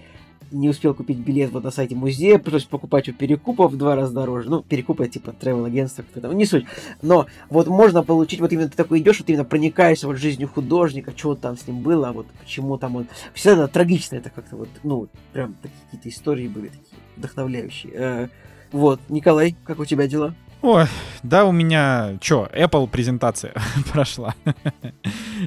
не 0.50 0.69
успел 0.69 0.95
купить 0.95 1.19
билет 1.19 1.50
вот 1.53 1.65
на 1.65 1.71
сайте 1.71 1.95
музея, 1.95 2.38
пришлось 2.38 2.65
покупать 2.65 3.09
у 3.09 3.12
перекупов 3.12 3.73
в 3.73 3.76
два 3.76 3.97
раза 3.97 4.12
дороже. 4.12 4.50
Ну, 4.50 4.62
перекупы 4.62 5.09
типа 5.09 5.35
travel 5.38 5.67
агентства, 5.67 6.03
кто 6.03 6.21
там, 6.21 6.37
не 6.37 6.47
суть. 6.47 6.67
Но 7.03 7.26
вот 7.50 7.67
можно 7.69 8.03
получить, 8.03 8.41
вот 8.41 8.53
именно 8.53 8.69
ты 8.69 8.76
такой 8.76 9.00
идешь, 9.00 9.19
вот 9.19 9.29
именно 9.29 9.45
проникаешься 9.45 10.07
вот 10.07 10.17
жизнью 10.17 10.49
художника, 10.49 11.12
что 11.17 11.35
там 11.35 11.57
с 11.57 11.67
ним 11.67 11.81
было, 11.81 12.12
вот 12.12 12.26
почему 12.41 12.79
там 12.79 12.97
он... 12.97 13.07
Всегда 13.35 13.67
трагично 13.69 14.17
это 14.17 14.31
как-то 14.31 14.57
вот, 14.57 14.69
ну, 14.83 15.09
прям 15.33 15.55
какие-то 15.62 16.09
истории 16.09 16.49
были 16.49 16.69
такие 16.69 17.00
вдохновляющие. 17.17 17.93
Э, 17.95 18.29
вот, 18.73 19.00
Николай, 19.09 19.57
как 19.65 19.79
у 19.79 19.85
тебя 19.85 20.07
дела? 20.07 20.35
Ой, 20.63 20.85
да, 21.23 21.45
у 21.45 21.53
меня, 21.53 22.17
чё, 22.21 22.49
Apple 22.53 22.89
презентация 22.89 23.53
прошла. 23.93 24.35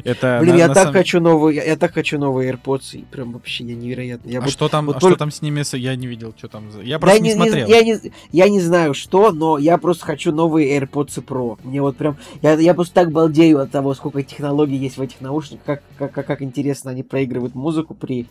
Это 0.04 0.38
Блин, 0.42 0.56
на, 0.56 0.60
я 0.60 0.68
на 0.68 0.74
так 0.74 0.84
сам... 0.86 0.94
хочу 0.94 1.20
новые, 1.20 1.58
я, 1.58 1.64
я 1.64 1.78
так 1.78 1.94
хочу 1.94 2.20
новые 2.20 2.54
AirPods, 2.54 2.98
и 2.98 3.02
прям 3.06 3.34
вообще 3.34 3.64
я 3.66 3.76
невероятно. 3.76 4.30
Я 4.30 4.40
а 4.40 4.42
вот, 4.42 4.52
что 4.52 4.70
там, 4.70 4.86
вот 4.86 4.98
а 4.98 5.00
только... 5.00 5.16
что 5.16 5.20
там 5.20 5.32
с 5.32 5.42
ними? 5.42 5.64
Я 5.76 5.96
не 5.96 6.08
видел, 6.08 6.34
что 6.38 6.48
там. 6.48 6.70
Я 6.82 7.00
просто 7.00 7.18
да, 7.18 7.24
не, 7.24 7.30
не 7.30 7.36
смотрел. 7.36 7.68
я, 7.68 7.84
не, 7.84 8.00
я 8.32 8.50
не 8.50 8.62
знаю, 8.62 8.94
что, 8.94 9.32
но 9.32 9.58
я 9.58 9.78
просто 9.78 10.06
хочу 10.06 10.32
новые 10.32 10.80
AirPods 10.80 11.26
Pro. 11.26 11.60
Мне 11.64 11.82
вот 11.82 11.98
прям, 11.98 12.18
я, 12.42 12.54
я 12.54 12.74
просто 12.74 12.94
так 12.94 13.12
балдею 13.12 13.60
от 13.60 13.72
того, 13.72 13.96
сколько 13.96 14.22
технологий 14.24 14.78
есть 14.78 14.98
в 14.98 15.02
этих 15.02 15.22
наушниках, 15.22 15.66
как, 15.66 15.84
как, 15.98 16.12
как, 16.14 16.28
как 16.28 16.42
интересно 16.42 16.92
они 16.92 17.04
проигрывают 17.04 17.56
музыку 17.56 17.94
при, 17.94 18.28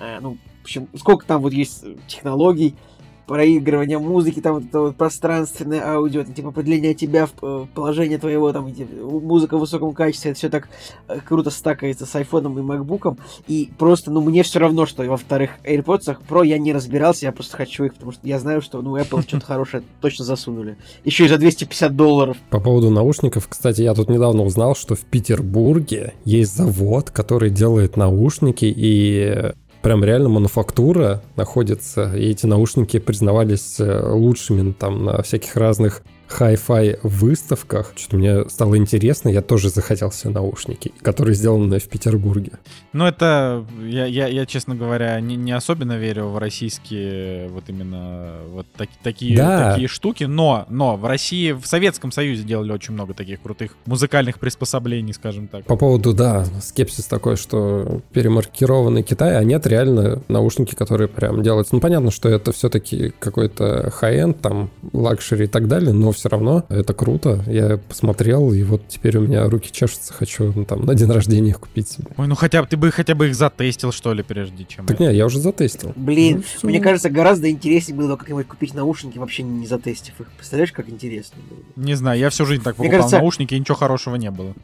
э, 0.00 0.18
ну, 0.20 0.38
в 0.60 0.64
общем, 0.64 0.88
сколько 0.96 1.26
там 1.26 1.42
вот 1.42 1.52
есть 1.52 1.84
технологий 2.06 2.74
проигрывания 3.26 3.98
музыки, 3.98 4.40
там 4.40 4.54
вот 4.54 4.64
это 4.64 4.80
вот 4.80 4.96
пространственное 4.96 5.80
аудио, 5.86 6.24
там, 6.24 6.34
типа 6.34 6.48
определение 6.50 6.94
тебя 6.94 7.26
в 7.26 7.32
э, 7.42 7.66
положение 7.74 8.18
твоего, 8.18 8.52
там, 8.52 8.72
музыка 9.00 9.56
в 9.56 9.60
высоком 9.60 9.94
качестве, 9.94 10.32
это 10.32 10.38
все 10.38 10.48
так 10.48 10.68
э, 11.08 11.20
круто 11.20 11.50
стакается 11.50 12.06
с 12.06 12.14
айфоном 12.14 12.58
и 12.58 12.62
макбуком, 12.62 13.18
и 13.46 13.70
просто, 13.78 14.10
ну, 14.10 14.20
мне 14.20 14.42
все 14.42 14.58
равно, 14.58 14.86
что 14.86 15.02
во 15.04 15.16
вторых 15.16 15.50
AirPods 15.64 16.16
Pro 16.28 16.46
я 16.46 16.58
не 16.58 16.72
разбирался, 16.72 17.26
я 17.26 17.32
просто 17.32 17.56
хочу 17.56 17.84
их, 17.84 17.94
потому 17.94 18.12
что 18.12 18.26
я 18.26 18.38
знаю, 18.38 18.62
что, 18.62 18.82
ну, 18.82 18.96
Apple 18.96 19.22
что-то 19.22 19.46
хорошее 19.46 19.82
точно 20.00 20.24
засунули. 20.24 20.76
Еще 21.04 21.26
и 21.26 21.28
за 21.28 21.38
250 21.38 21.96
долларов. 21.96 22.36
По 22.50 22.60
поводу 22.60 22.90
наушников, 22.90 23.48
кстати, 23.48 23.82
я 23.82 23.94
тут 23.94 24.08
недавно 24.08 24.42
узнал, 24.42 24.74
что 24.74 24.94
в 24.94 25.00
Петербурге 25.00 26.14
есть 26.24 26.56
завод, 26.56 27.10
который 27.10 27.50
делает 27.50 27.96
наушники, 27.96 28.72
и 28.76 29.52
прям 29.82 30.04
реально 30.04 30.28
мануфактура 30.28 31.22
находится, 31.36 32.14
и 32.16 32.30
эти 32.30 32.46
наушники 32.46 32.98
признавались 32.98 33.78
э, 33.78 34.12
лучшими 34.12 34.72
там 34.72 35.04
на 35.04 35.22
всяких 35.22 35.56
разных 35.56 36.02
хай-фай 36.32 36.98
выставках. 37.02 37.92
Что-то 37.96 38.16
мне 38.16 38.48
стало 38.48 38.76
интересно, 38.76 39.28
я 39.28 39.42
тоже 39.42 39.68
захотел 39.68 40.10
себе 40.10 40.32
наушники, 40.32 40.92
которые 41.02 41.34
сделаны 41.34 41.78
в 41.78 41.88
Петербурге. 41.88 42.52
Ну, 42.92 43.06
это, 43.06 43.64
я, 43.84 44.06
я, 44.06 44.26
я 44.26 44.46
честно 44.46 44.74
говоря, 44.74 45.20
не, 45.20 45.36
не 45.36 45.52
особенно 45.52 45.96
верю 45.98 46.28
в 46.28 46.38
российские 46.38 47.48
вот 47.48 47.64
именно 47.68 48.38
вот 48.50 48.66
так, 48.76 48.88
такие, 49.02 49.36
да. 49.36 49.72
такие 49.72 49.88
штуки, 49.88 50.24
но, 50.24 50.66
но 50.68 50.96
в 50.96 51.04
России, 51.04 51.52
в 51.52 51.66
Советском 51.66 52.12
Союзе 52.12 52.42
делали 52.44 52.72
очень 52.72 52.94
много 52.94 53.14
таких 53.14 53.42
крутых 53.42 53.76
музыкальных 53.86 54.38
приспособлений, 54.38 55.12
скажем 55.12 55.48
так. 55.48 55.64
По 55.64 55.76
поводу, 55.76 56.14
да, 56.14 56.46
скепсис 56.62 57.04
такой, 57.06 57.36
что 57.36 58.00
перемаркированный 58.12 59.02
Китай, 59.02 59.36
а 59.36 59.44
нет 59.44 59.66
реально 59.66 60.22
наушники, 60.28 60.74
которые 60.74 61.08
прям 61.08 61.42
делаются. 61.42 61.74
Ну, 61.74 61.80
понятно, 61.80 62.10
что 62.10 62.28
это 62.28 62.52
все-таки 62.52 63.12
какой-то 63.18 63.90
high-end, 63.90 64.40
там, 64.40 64.70
luxury 64.92 65.44
и 65.44 65.48
так 65.48 65.68
далее, 65.68 65.92
но 65.92 66.12
все 66.12 66.21
равно 66.28 66.64
это 66.68 66.94
круто. 66.94 67.42
Я 67.46 67.78
посмотрел, 67.78 68.52
и 68.52 68.62
вот 68.62 68.88
теперь 68.88 69.16
у 69.18 69.22
меня 69.22 69.48
руки 69.48 69.70
чешутся, 69.72 70.12
хочу 70.12 70.52
ну, 70.54 70.64
там 70.64 70.84
на 70.84 70.94
день 70.94 71.10
рождения 71.10 71.50
их 71.50 71.60
купить 71.60 71.88
себе. 71.88 72.08
Ой, 72.16 72.26
ну 72.26 72.34
хотя 72.34 72.62
бы 72.62 72.68
ты 72.68 72.76
бы 72.76 72.90
хотя 72.90 73.14
бы 73.14 73.28
их 73.28 73.34
затестил, 73.34 73.92
что 73.92 74.12
ли, 74.12 74.22
прежде 74.22 74.64
чем. 74.64 74.86
Так 74.86 75.00
не, 75.00 75.12
я 75.14 75.26
уже 75.26 75.38
затестил. 75.38 75.92
Блин, 75.96 76.44
ну, 76.62 76.68
мне 76.68 76.80
кажется, 76.80 77.10
гораздо 77.10 77.50
интереснее 77.50 77.96
было 77.96 78.16
как-нибудь 78.16 78.46
купить 78.46 78.74
наушники, 78.74 79.18
вообще 79.18 79.42
не 79.42 79.66
затестив 79.66 80.20
их. 80.20 80.28
Представляешь, 80.36 80.72
как 80.72 80.88
интересно 80.88 81.38
было? 81.48 81.84
Не 81.84 81.94
знаю, 81.94 82.18
я 82.18 82.30
всю 82.30 82.46
жизнь 82.46 82.62
так 82.62 82.76
покупал 82.76 82.98
кажется... 82.98 83.18
наушники, 83.18 83.54
и 83.54 83.58
ничего 83.58 83.76
хорошего 83.76 84.16
не 84.16 84.30
было. 84.30 84.54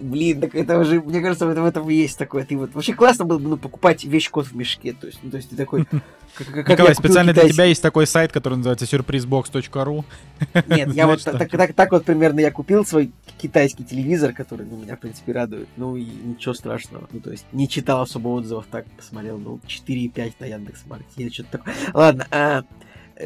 Блин, 0.00 0.40
так 0.40 0.54
это 0.54 0.78
уже, 0.78 1.00
мне 1.00 1.20
кажется, 1.20 1.46
в 1.46 1.50
этом, 1.50 1.64
в 1.64 1.66
этом 1.66 1.88
есть 1.88 2.16
такое. 2.16 2.44
Ты 2.44 2.56
вот 2.56 2.72
вообще 2.74 2.94
классно 2.94 3.24
было 3.24 3.38
бы 3.38 3.48
ну, 3.48 3.56
покупать 3.56 4.04
вещь 4.04 4.30
кот 4.30 4.46
в 4.46 4.54
мешке. 4.54 4.92
То 4.92 5.08
есть, 5.08 5.18
ну, 5.22 5.30
то 5.30 5.38
есть 5.38 5.50
ты 5.50 5.56
такой. 5.56 5.86
Как, 6.36 6.48
как 6.48 6.68
Николай, 6.68 6.94
специально 6.94 7.32
китайский... 7.32 7.48
для 7.48 7.54
тебя 7.54 7.64
есть 7.64 7.80
такой 7.80 8.06
сайт, 8.06 8.30
который 8.30 8.58
называется 8.58 8.84
surprisebox.ru. 8.84 10.04
Нет, 10.66 10.92
я 10.92 11.06
вот 11.06 11.24
так, 11.24 11.48
так, 11.50 11.72
так 11.72 11.92
вот 11.92 12.04
примерно 12.04 12.40
я 12.40 12.50
купил 12.50 12.84
свой 12.84 13.10
китайский 13.38 13.84
телевизор, 13.84 14.34
который 14.34 14.66
ну, 14.66 14.76
меня, 14.76 14.96
в 14.96 15.00
принципе, 15.00 15.32
радует. 15.32 15.66
Ну 15.78 15.96
и 15.96 16.04
ничего 16.04 16.52
страшного. 16.52 17.08
Ну, 17.10 17.20
то 17.20 17.30
есть 17.30 17.46
не 17.52 17.66
читал 17.70 18.02
особо 18.02 18.28
отзывов, 18.28 18.66
так 18.70 18.84
посмотрел. 18.98 19.38
Ну, 19.38 19.60
4,5 19.66 20.34
на 20.40 20.44
Яндекс.Маркете. 20.44 21.30
Что-то 21.32 21.52
такое. 21.52 21.74
Ладно, 21.94 22.26
а, 22.30 22.64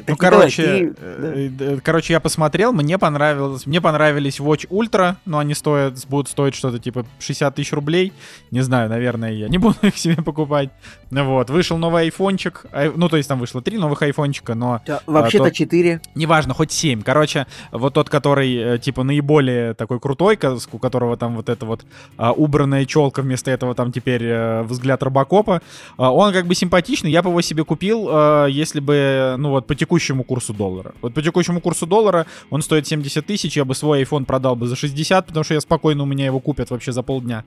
ну, 0.07 0.17
короче, 0.17 0.63
ты... 0.63 0.95
Э, 1.01 1.51
э, 1.59 1.79
короче, 1.83 2.13
я 2.13 2.21
посмотрел, 2.21 2.73
мне 2.73 2.99
понравилось, 2.99 3.67
мне 3.67 3.81
понравились 3.81 4.39
Watch 4.39 4.69
Ultra, 4.69 5.17
но 5.25 5.39
они 5.39 5.55
стоят, 5.55 6.07
будут 6.09 6.29
стоить 6.29 6.55
что-то 6.55 6.79
типа 6.79 7.05
60 7.19 7.55
тысяч 7.55 7.73
рублей. 7.73 8.13
Не 8.51 8.61
знаю, 8.61 8.89
наверное, 8.89 9.33
я 9.33 9.49
не 9.49 9.59
буду 9.59 9.77
их 9.83 9.99
себе 9.99 10.17
покупать. 10.17 10.71
Ну 11.11 11.25
вот, 11.25 11.51
вышел 11.51 11.77
новый 11.77 12.05
айфончик, 12.05 12.67
ну, 12.95 13.09
то 13.09 13.17
есть 13.17 13.29
там 13.29 13.41
вышло 13.41 13.63
три 13.63 13.79
новых 13.79 14.01
айфончика, 14.03 14.55
но... 14.55 14.81
Да, 14.87 15.01
вообще-то 15.07 15.47
а, 15.47 15.51
4. 15.51 16.01
Неважно, 16.15 16.55
хоть 16.55 16.71
7. 16.71 17.03
Короче, 17.03 17.47
вот 17.73 17.95
тот, 17.95 18.09
который, 18.09 18.55
э, 18.57 18.79
типа, 18.79 19.03
наиболее 19.03 19.75
такой 19.75 19.99
крутой, 19.99 20.39
у 20.73 20.79
которого 20.79 21.17
там 21.17 21.35
вот 21.35 21.49
эта 21.49 21.67
вот 21.67 21.85
а, 22.17 22.33
убранная 22.33 22.85
челка, 22.85 23.23
вместо 23.23 23.51
этого 23.51 23.75
там 23.75 23.91
теперь 23.91 24.23
а, 24.25 24.63
взгляд 24.63 25.03
Робокопа, 25.03 25.63
а, 25.97 26.13
он 26.13 26.33
как 26.33 26.47
бы 26.47 26.55
симпатичный, 26.55 27.11
я 27.11 27.23
бы 27.23 27.31
его 27.31 27.41
себе 27.41 27.65
купил, 27.65 28.07
а, 28.09 28.47
если 28.47 28.79
бы, 28.79 29.35
ну 29.37 29.51
вот, 29.51 29.67
по 29.67 29.75
текущему 29.81 30.25
курсу 30.25 30.53
доллара. 30.53 30.93
Вот 31.01 31.15
по 31.15 31.23
текущему 31.23 31.61
курсу 31.61 31.87
доллара 31.87 32.27
он 32.51 32.61
стоит 32.61 32.87
70 32.87 33.25
тысяч, 33.25 33.57
я 33.57 33.65
бы 33.65 33.75
свой 33.75 34.03
iPhone 34.03 34.27
продал 34.27 34.55
бы 34.55 34.67
за 34.67 34.77
60, 34.77 35.27
потому 35.27 35.43
что 35.43 35.55
я 35.55 35.61
спокойно, 35.61 36.03
у 36.03 36.07
меня 36.07 36.27
его 36.27 36.39
купят 36.39 36.71
вообще 36.71 36.93
за 36.93 37.03
полдня. 37.03 37.45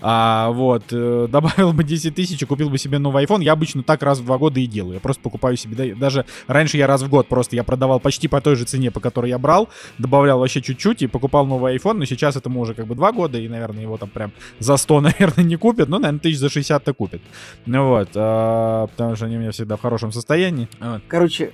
А, 0.00 0.50
вот, 0.50 0.84
э, 0.90 1.28
добавил 1.30 1.72
бы 1.72 1.84
10 1.84 2.14
тысяч 2.14 2.42
и 2.42 2.44
купил 2.44 2.70
бы 2.70 2.78
себе 2.78 2.98
новый 2.98 3.24
iPhone. 3.24 3.42
Я 3.42 3.52
обычно 3.52 3.84
так 3.84 4.02
раз 4.02 4.18
в 4.18 4.24
два 4.24 4.36
года 4.36 4.58
и 4.58 4.66
делаю. 4.66 4.94
Я 4.94 5.00
просто 5.00 5.22
покупаю 5.22 5.56
себе, 5.56 5.94
даже 5.94 6.24
раньше 6.48 6.76
я 6.76 6.88
раз 6.88 7.02
в 7.02 7.08
год 7.08 7.28
просто 7.28 7.54
я 7.54 7.62
продавал 7.62 8.00
почти 8.00 8.26
по 8.26 8.40
той 8.40 8.56
же 8.56 8.64
цене, 8.64 8.90
по 8.90 8.98
которой 8.98 9.30
я 9.30 9.38
брал, 9.38 9.68
добавлял 9.98 10.40
вообще 10.40 10.60
чуть-чуть 10.60 11.02
и 11.02 11.06
покупал 11.06 11.46
новый 11.46 11.76
iPhone, 11.76 11.94
но 11.94 12.04
сейчас 12.04 12.34
этому 12.34 12.60
уже 12.60 12.74
как 12.74 12.86
бы 12.86 12.96
два 12.96 13.12
года, 13.12 13.38
и, 13.38 13.48
наверное, 13.48 13.82
его 13.82 13.96
там 13.96 14.08
прям 14.08 14.32
за 14.58 14.76
100, 14.76 15.00
наверное, 15.08 15.44
не 15.44 15.56
купят, 15.56 15.88
но, 15.88 15.98
наверное, 15.98 16.20
тысяч 16.20 16.38
за 16.38 16.48
60-то 16.48 16.94
купят. 16.94 17.22
Ну 17.66 17.88
вот, 17.88 18.08
а, 18.16 18.88
потому 18.88 19.14
что 19.14 19.26
они 19.26 19.36
у 19.36 19.40
меня 19.40 19.52
всегда 19.52 19.76
в 19.76 19.80
хорошем 19.80 20.10
состоянии. 20.10 20.68
Вот. 20.80 21.02
Короче, 21.06 21.52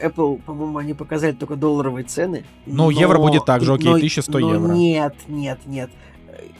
Apple, 0.00 0.40
по-моему, 0.42 0.78
они 0.78 0.94
показали 0.94 1.32
только 1.32 1.56
долларовые 1.56 2.04
цены. 2.04 2.44
Ну, 2.66 2.84
но... 2.84 2.90
евро 2.90 3.18
будет 3.18 3.44
так 3.44 3.62
же, 3.62 3.74
окей, 3.74 3.90
но, 3.90 3.94
1100 3.94 4.38
но 4.38 4.54
евро. 4.54 4.72
Нет, 4.72 5.14
нет, 5.28 5.58
нет. 5.66 5.90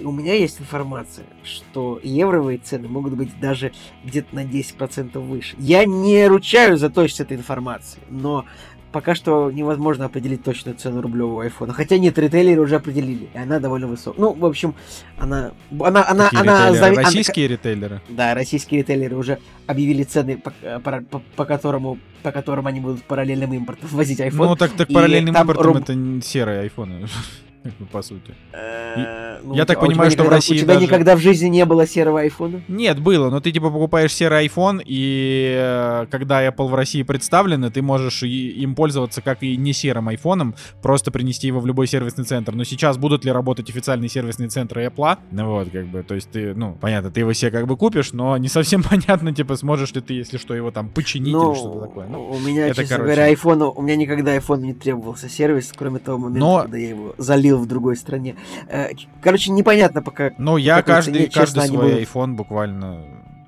У 0.01 0.11
меня 0.11 0.35
есть 0.35 0.61
информация, 0.61 1.27
что 1.43 2.01
евровые 2.03 2.59
цены 2.59 2.89
могут 2.89 3.15
быть 3.15 3.39
даже 3.41 3.73
где-то 4.05 4.35
на 4.35 4.45
10% 4.45 5.19
выше. 5.19 5.57
Я 5.59 5.85
не 5.85 6.27
ручаю 6.27 6.77
за 6.77 6.91
точность 6.91 7.21
этой 7.21 7.37
информации, 7.37 8.01
но 8.09 8.45
пока 8.93 9.15
что 9.15 9.51
невозможно 9.51 10.07
определить 10.07 10.43
точную 10.43 10.77
цену 10.77 11.01
рублевого 11.01 11.43
айфона. 11.43 11.73
Хотя 11.73 11.99
нет, 11.99 12.19
ритейлеры 12.19 12.61
уже 12.61 12.77
определили, 12.77 13.29
и 13.35 13.39
она 13.39 13.59
довольно 13.59 13.87
высокая. 13.87 14.21
Ну, 14.21 14.33
в 14.33 14.45
общем, 14.45 14.75
она... 15.19 15.53
она, 15.81 16.09
она, 16.09 16.25
Какие 16.25 16.41
она 16.41 16.73
зави... 16.73 16.97
Российские 16.97 17.47
она... 17.47 17.53
ритейлеры? 17.53 18.01
Да, 18.09 18.35
российские 18.35 18.81
ритейлеры 18.81 19.17
уже 19.17 19.39
объявили 19.67 20.03
цены, 20.05 20.39
по, 20.39 20.53
по, 20.81 21.01
по, 21.03 21.23
по, 21.37 21.45
которому, 21.45 21.99
по 22.23 22.33
которым 22.33 22.67
они 22.67 22.81
будут 22.81 23.03
параллельным 23.05 23.53
импортом 23.53 23.89
возить 23.93 24.21
iPhone. 24.21 24.49
Ну, 24.49 24.57
так, 24.57 24.73
так 24.73 24.89
параллельным 24.89 25.35
импортом 25.37 25.67
руб... 25.67 25.77
это 25.77 26.21
серые 26.23 26.61
айфоны. 26.61 27.07
по 27.93 28.03
сути. 28.03 28.35
Э, 28.53 29.41
ну, 29.43 29.55
я 29.55 29.65
так 29.65 29.79
а 29.79 29.81
понимаю, 29.81 30.11
что 30.11 30.25
в 30.25 30.29
России 30.29 30.55
У 30.55 30.59
тебя 30.59 30.77
никогда 30.77 31.17
в 31.17 31.21
жизни 31.21 31.49
не 31.49 31.65
было 31.65 31.87
серого 31.87 32.21
айфона? 32.21 32.63
Нет, 32.69 33.01
было, 33.01 33.31
но 33.31 33.41
ты 33.41 33.53
типа 33.53 33.71
покупаешь 33.71 34.13
серый 34.13 34.47
iPhone, 34.47 34.83
и 34.85 35.55
э, 35.59 36.07
когда 36.11 36.47
Apple 36.47 36.69
в 36.69 36.75
России 36.75 37.03
представлены, 37.03 37.71
ты 37.71 37.83
можешь 37.83 38.23
им 38.23 38.75
пользоваться 38.75 39.23
как 39.23 39.43
и 39.43 39.57
не 39.57 39.73
серым 39.73 40.09
айфоном, 40.09 40.55
просто 40.83 41.11
принести 41.11 41.47
его 41.47 41.61
в 41.61 41.67
любой 41.67 41.87
сервисный 41.87 42.25
центр. 42.25 42.55
Но 42.55 42.65
сейчас 42.65 42.99
будут 42.99 43.25
ли 43.25 43.33
работать 43.33 43.71
официальные 43.71 44.09
сервисные 44.09 44.49
центры 44.49 44.87
Apple? 44.87 45.19
Ну 45.31 45.51
вот, 45.51 45.71
как 45.71 45.87
бы, 45.87 46.03
то 46.03 46.15
есть 46.15 46.31
ты, 46.31 46.55
ну, 46.55 46.77
понятно, 46.81 47.11
ты 47.11 47.21
его 47.21 47.33
себе 47.33 47.51
как 47.51 47.67
бы 47.67 47.77
купишь, 47.77 48.13
но 48.13 48.37
не 48.37 48.49
совсем 48.49 48.83
понятно, 48.91 49.35
типа, 49.35 49.57
сможешь 49.57 49.93
ли 49.93 50.01
ты, 50.01 50.15
если 50.15 50.39
что, 50.39 50.55
его 50.55 50.71
там 50.71 50.89
починить 50.89 51.33
ну, 51.33 51.53
или 51.53 51.59
что-то 51.59 51.81
такое. 51.81 52.07
Ну, 52.09 52.31
у 52.31 52.39
меня, 52.39 52.67
это, 52.67 52.83
честно 52.83 52.97
короче... 52.97 53.15
говоря, 53.15 53.33
iPhone, 53.33 53.73
у 53.75 53.83
меня 53.83 53.97
никогда 53.97 54.37
iPhone 54.37 54.61
не 54.61 54.75
требовался 54.75 55.29
сервис, 55.29 55.73
кроме 55.77 55.99
того 55.99 56.19
момента, 56.19 56.41
но... 56.41 56.63
когда 56.63 56.79
я 56.79 56.89
его 56.91 57.15
залил 57.19 57.56
в 57.59 57.67
другой 57.67 57.97
стране. 57.97 58.37
Э, 58.69 58.89
короче, 59.21 59.51
непонятно 59.51 60.03
пока. 60.03 60.33
Ну, 60.39 60.57
я 60.57 60.83
каждый, 60.83 61.15
цене, 61.15 61.31
каждый 61.33 61.67
свой 61.67 61.93
будут... 61.93 62.09
iPhone 62.09 62.35
буквально, 62.35 63.05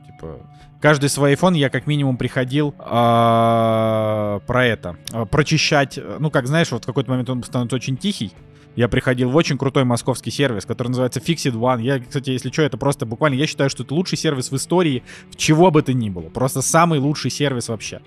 типа, 0.07 0.38
каждый 0.81 1.09
свой 1.09 1.35
iPhone 1.35 1.57
я 1.57 1.71
как 1.71 1.87
минимум 1.87 2.17
приходил 2.17 2.75
э, 2.79 4.41
про 4.47 4.65
это, 4.65 4.97
э, 5.12 5.27
прочищать. 5.27 5.99
Ну, 6.19 6.31
как 6.31 6.47
знаешь, 6.47 6.71
вот 6.71 6.85
в 6.85 6.87
какой-то 6.87 7.11
момент 7.11 7.31
он 7.31 7.43
становится 7.43 7.77
очень 7.77 7.97
тихий, 7.97 8.33
Я 8.79 8.87
приходил 8.87 9.29
в 9.29 9.35
очень 9.35 9.59
крутой 9.59 9.83
московский 9.83 10.31
сервис, 10.31 10.65
который 10.65 10.87
называется 10.91 11.19
Fixit 11.19 11.53
One. 11.53 11.83
Я, 11.83 11.99
кстати, 11.99 12.31
если 12.31 12.49
что, 12.53 12.63
это 12.63 12.77
просто 12.77 13.07
буквально, 13.07 13.35
я 13.35 13.49
считаю, 13.49 13.71
что 13.71 13.83
это 13.83 13.93
лучший 13.93 14.17
сервис 14.17 14.53
в 14.53 14.55
истории, 14.57 15.03
чего 15.35 15.73
бы 15.73 15.83
то 15.83 15.93
ни 15.93 16.11
было. 16.11 16.29
Просто 16.29 16.63
самый 16.63 17.01
лучший 17.01 17.33
сервис 17.33 17.71
вообще. 17.71 18.01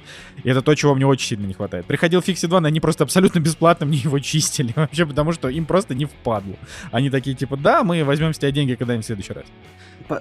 И 0.46 0.50
это 0.50 0.62
то, 0.62 0.74
чего 0.74 0.96
мне 0.96 1.06
очень 1.06 1.28
сильно 1.28 1.46
не 1.46 1.54
хватает. 1.54 1.86
Приходил 1.88 2.22
в 2.22 2.26
Fixit 2.26 2.48
One, 2.48 2.66
они 2.66 2.80
просто 2.80 3.04
абсолютно 3.04 3.40
бесплатно 3.40 3.86
мне 3.86 3.98
его 3.98 4.18
чистили. 4.20 4.72
Вообще, 4.78 5.06
потому 5.06 5.34
что 5.34 5.50
им 5.50 5.66
просто 5.66 5.94
не 5.94 6.06
впадло. 6.06 6.56
Они 6.94 7.10
такие, 7.10 7.36
типа, 7.36 7.58
да, 7.58 7.84
мы 7.84 8.06
возьмем 8.06 8.34
с 8.34 8.38
тебя 8.38 8.52
деньги 8.52 8.76
когда-нибудь 8.76 9.04
в 9.04 9.08
следующий 9.08 9.34
раз. 9.34 9.44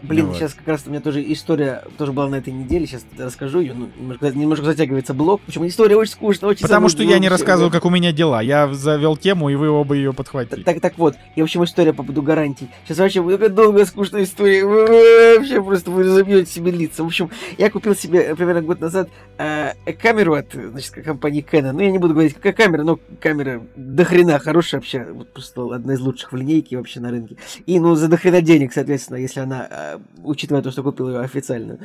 Блин, 0.02 0.26
ну, 0.26 0.34
сейчас 0.34 0.52
вот. 0.52 0.58
как 0.58 0.68
раз 0.68 0.82
у 0.86 0.90
меня 0.90 1.00
тоже 1.00 1.22
история 1.32 1.82
тоже 1.98 2.12
была 2.12 2.28
на 2.28 2.36
этой 2.36 2.52
неделе, 2.52 2.86
сейчас 2.86 3.04
расскажу 3.18 3.60
ее, 3.60 3.74
ну, 3.74 3.88
немножко, 3.98 4.30
немножко 4.30 4.64
затягивается 4.64 5.14
блок. 5.14 5.40
Почему 5.42 5.66
история 5.66 5.96
очень 5.96 6.12
скучная, 6.12 6.50
очень 6.50 6.62
Потому 6.62 6.88
что 6.88 7.02
я 7.02 7.18
не 7.18 7.28
рассказывал, 7.28 7.70
как 7.70 7.84
у 7.84 7.90
меня 7.90 8.12
дела. 8.12 8.40
Я 8.40 8.72
завел 8.72 9.16
тему, 9.16 9.48
и 9.48 9.54
вы 9.54 9.70
оба 9.70 9.94
ее 9.94 10.12
подхватили. 10.12 10.62
Так, 10.62 10.80
так 10.80 10.98
вот, 10.98 11.16
и 11.34 11.40
в 11.40 11.44
общем 11.44 11.64
история 11.64 11.92
по 11.92 12.02
поводу 12.02 12.22
гарантий. 12.22 12.68
Сейчас 12.84 12.98
вообще 12.98 13.22
будет 13.22 13.54
долгая, 13.54 13.84
скучная 13.84 14.24
история. 14.24 14.64
Вообще 14.64 15.62
просто 15.62 15.90
вы 15.90 16.04
разобьете 16.04 16.50
себе 16.50 16.70
лица. 16.70 17.02
В 17.02 17.06
общем, 17.06 17.30
я 17.58 17.70
купил 17.70 17.94
себе 17.94 18.34
примерно 18.34 18.62
год 18.62 18.80
назад 18.80 19.08
э, 19.38 19.72
камеру 20.00 20.34
от 20.34 20.52
значит, 20.52 20.92
компании 21.04 21.44
Canon. 21.50 21.72
Ну, 21.72 21.80
я 21.80 21.90
не 21.90 21.98
буду 21.98 22.14
говорить, 22.14 22.34
какая 22.34 22.52
камера, 22.52 22.82
но 22.82 22.98
камера 23.20 23.62
до 23.76 24.04
хрена 24.04 24.38
хорошая 24.38 24.80
вообще. 24.80 25.04
Вот 25.04 25.32
просто 25.32 25.74
одна 25.74 25.94
из 25.94 26.00
лучших 26.00 26.32
в 26.32 26.36
линейке 26.36 26.76
вообще 26.76 27.00
на 27.00 27.10
рынке. 27.10 27.36
И, 27.66 27.80
ну, 27.80 27.94
за 27.94 28.08
до 28.08 28.16
хрена 28.16 28.40
денег, 28.40 28.72
соответственно, 28.72 29.16
если 29.16 29.40
она 29.40 29.68
Э, 29.70 29.79
учитывая 30.22 30.62
то, 30.62 30.70
что 30.70 30.82
купил 30.82 31.08
ее 31.08 31.20
официально. 31.20 31.78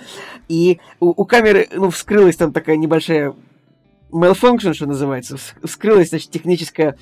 И 0.48 0.80
у, 1.00 1.10
у 1.10 1.26
камеры, 1.26 1.68
ну, 1.74 1.90
вскрылась 1.90 2.36
там 2.36 2.54
такая 2.54 2.78
небольшая 2.78 3.34
malfunction, 4.12 4.74
что 4.74 4.86
называется, 4.86 5.38
вскрылась, 5.64 6.10
значит, 6.10 6.32
техническая 6.32 6.98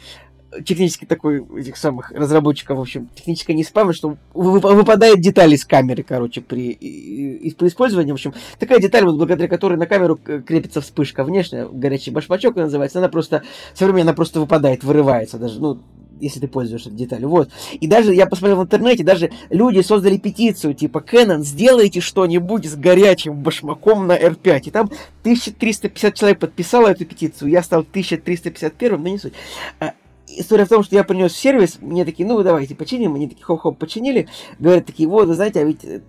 технически 0.66 1.06
такой 1.06 1.46
этих 1.60 1.78
самых 1.78 2.12
разработчиков, 2.12 2.78
в 2.78 2.82
общем, 2.82 3.10
техническая 3.16 3.56
неисправность, 3.56 3.98
что 3.98 4.18
выпадает 4.34 5.20
деталь 5.20 5.54
из 5.54 5.66
камеры, 5.66 6.04
короче, 6.04 6.42
при, 6.42 6.70
и, 6.70 7.54
при 7.56 7.68
использовании, 7.68 8.12
в 8.12 8.16
общем, 8.16 8.34
такая 8.60 8.80
деталь, 8.80 9.04
вот, 9.06 9.18
благодаря 9.18 9.48
которой 9.48 9.78
на 9.78 9.88
камеру 9.88 10.18
крепится 10.18 10.82
вспышка 10.82 11.24
внешняя, 11.24 11.68
горячий 11.68 12.12
башмачок 12.12 12.56
называется, 12.56 13.00
она 13.00 13.10
просто, 13.10 13.44
со 13.74 13.86
временем 13.86 14.04
она 14.04 14.14
просто 14.14 14.40
выпадает, 14.40 14.84
вырывается 14.84 15.38
даже, 15.38 15.60
ну, 15.60 15.82
если 16.24 16.40
ты 16.40 16.48
пользуешься 16.48 16.90
деталью. 16.90 17.30
Вот. 17.30 17.50
И 17.80 17.88
даже 17.88 18.14
я 18.14 18.26
посмотрел 18.26 18.60
в 18.60 18.64
интернете, 18.64 19.04
даже 19.04 19.32
люди 19.50 19.82
создали 19.82 20.18
петицию, 20.18 20.74
типа, 20.74 21.00
Canon, 21.00 21.42
сделайте 21.42 22.00
что-нибудь 22.00 22.66
с 22.66 22.76
горячим 22.76 23.36
башмаком 23.36 24.08
на 24.08 24.18
R5. 24.18 24.62
И 24.66 24.72
там 24.72 24.86
1350 25.22 26.16
человек 26.16 26.40
подписало 26.40 26.88
эту 26.88 27.06
петицию, 27.06 27.50
я 27.50 27.62
стал 27.62 27.82
1351, 27.82 29.02
но 29.02 29.10
не 29.10 29.18
суть. 29.18 29.34
А, 29.80 29.94
история 30.28 30.66
в 30.66 30.70
том, 30.70 30.84
что 30.84 30.96
я 30.96 31.04
принес 31.04 31.36
сервис, 31.36 31.78
мне 31.82 32.06
такие, 32.06 32.28
ну, 32.28 32.42
давайте 32.42 32.76
починим, 32.76 33.16
они 33.16 33.28
такие, 33.28 33.44
хоп-хоп, 33.44 33.78
починили, 33.78 34.28
говорят 34.60 34.86
такие, 34.86 35.10
вот, 35.10 35.28
вы 35.28 35.36
знаете, 35.36 35.62
а 35.62 35.64
ведь 35.64 35.84
э, 35.84 36.02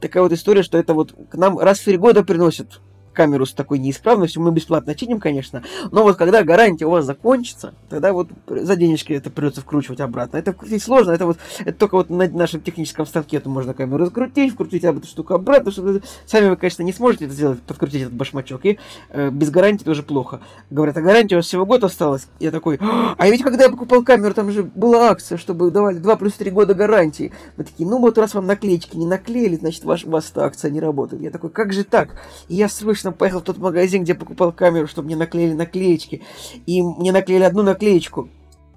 такая 0.00 0.22
вот 0.22 0.32
история, 0.32 0.62
что 0.62 0.78
это 0.78 0.94
вот 0.94 1.14
к 1.30 1.34
нам 1.34 1.58
раз 1.58 1.80
в 1.80 1.84
три 1.84 1.96
года 1.96 2.24
приносят 2.24 2.80
камеру 3.16 3.46
с 3.46 3.52
такой 3.52 3.78
неисправностью, 3.78 4.42
мы 4.42 4.52
бесплатно 4.52 4.94
чиним, 4.94 5.18
конечно, 5.18 5.62
но 5.90 6.02
вот 6.02 6.16
когда 6.16 6.44
гарантия 6.44 6.84
у 6.84 6.90
вас 6.90 7.04
закончится, 7.04 7.74
тогда 7.88 8.12
вот 8.12 8.28
за 8.46 8.76
денежки 8.76 9.12
это 9.12 9.30
придется 9.30 9.62
вкручивать 9.62 10.00
обратно. 10.00 10.36
Это 10.36 10.52
вкрутить 10.52 10.82
сложно, 10.82 11.12
это 11.12 11.26
вот 11.26 11.38
это 11.60 11.72
только 11.72 11.96
вот 11.96 12.10
на 12.10 12.28
нашем 12.28 12.60
техническом 12.60 13.06
станке 13.06 13.38
это 13.38 13.48
можно 13.48 13.74
камеру 13.74 14.04
раскрутить, 14.04 14.52
вкрутить 14.52 14.84
эту 14.84 15.06
штуку 15.06 15.34
обратно, 15.34 15.70
чтобы 15.70 16.02
сами 16.26 16.50
вы, 16.50 16.56
конечно, 16.56 16.82
не 16.82 16.92
сможете 16.92 17.24
это 17.24 17.34
сделать, 17.34 17.60
подкрутить 17.62 18.02
этот 18.02 18.14
башмачок, 18.14 18.64
и 18.64 18.78
э, 19.10 19.30
без 19.30 19.50
гарантии 19.50 19.84
тоже 19.84 20.02
плохо. 20.02 20.40
Говорят, 20.70 20.96
а 20.96 21.00
гарантия 21.00 21.36
у 21.36 21.38
вас 21.38 21.46
всего 21.46 21.66
год 21.66 21.82
осталась? 21.82 22.28
Я 22.38 22.50
такой, 22.50 22.78
а 22.80 23.28
ведь 23.28 23.42
когда 23.42 23.64
я 23.64 23.70
покупал 23.70 24.04
камеру, 24.04 24.34
там 24.34 24.50
же 24.50 24.62
была 24.62 25.10
акция, 25.10 25.38
чтобы 25.38 25.70
давали 25.70 25.98
2 25.98 26.16
плюс 26.16 26.34
3 26.34 26.50
года 26.50 26.74
гарантии. 26.74 27.32
Мы 27.56 27.64
такие, 27.64 27.88
ну 27.88 27.98
вот 27.98 28.18
раз 28.18 28.34
вам 28.34 28.46
наклеечки 28.46 28.96
не 28.96 29.06
наклеили, 29.06 29.56
значит, 29.56 29.84
ваш, 29.84 30.04
у 30.04 30.10
вас 30.10 30.30
эта 30.30 30.44
акция 30.44 30.70
не 30.70 30.80
работает. 30.80 31.22
Я 31.22 31.30
такой, 31.30 31.50
как 31.50 31.72
же 31.72 31.84
так? 31.84 32.10
И 32.48 32.54
я 32.54 32.68
слышно 32.68 33.05
срочно 33.06 33.12
поехал 33.12 33.40
в 33.40 33.44
тот 33.44 33.58
магазин, 33.58 34.02
где 34.02 34.14
покупал 34.14 34.52
камеру, 34.52 34.86
чтобы 34.86 35.06
мне 35.06 35.16
наклеили 35.16 35.54
наклеечки. 35.54 36.22
И 36.66 36.82
мне 36.82 37.12
наклеили 37.12 37.44
одну 37.44 37.62
наклеечку, 37.62 38.28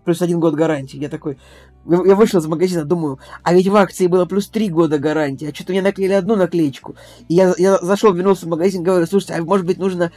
плюс 0.06 0.22
один 0.22 0.40
год 0.40 0.56
гарантии. 0.56 0.98
Я 0.98 1.10
такой, 1.10 1.38
я 1.86 2.16
вышел 2.16 2.40
из 2.40 2.48
магазина, 2.48 2.84
думаю, 2.84 3.20
а 3.44 3.54
ведь 3.54 3.68
в 3.68 3.76
акции 3.76 4.08
было 4.08 4.26
плюс 4.26 4.48
три 4.48 4.70
года 4.70 5.00
гарантии, 5.00 5.50
а 5.50 5.56
что-то 5.56 5.72
мне 5.72 5.82
наклеили 5.82 6.14
одну 6.14 6.36
наклеечку. 6.36 6.96
И 7.28 7.36
я, 7.36 7.54
я 7.58 7.78
зашел, 7.80 8.14
вернулся 8.14 8.46
в 8.46 8.50
магазин, 8.50 8.84
говорю, 8.84 9.06
слушайте, 9.06 9.34
а 9.34 9.44
может 9.44 9.66
быть 9.66 9.78
нужно 9.78 10.12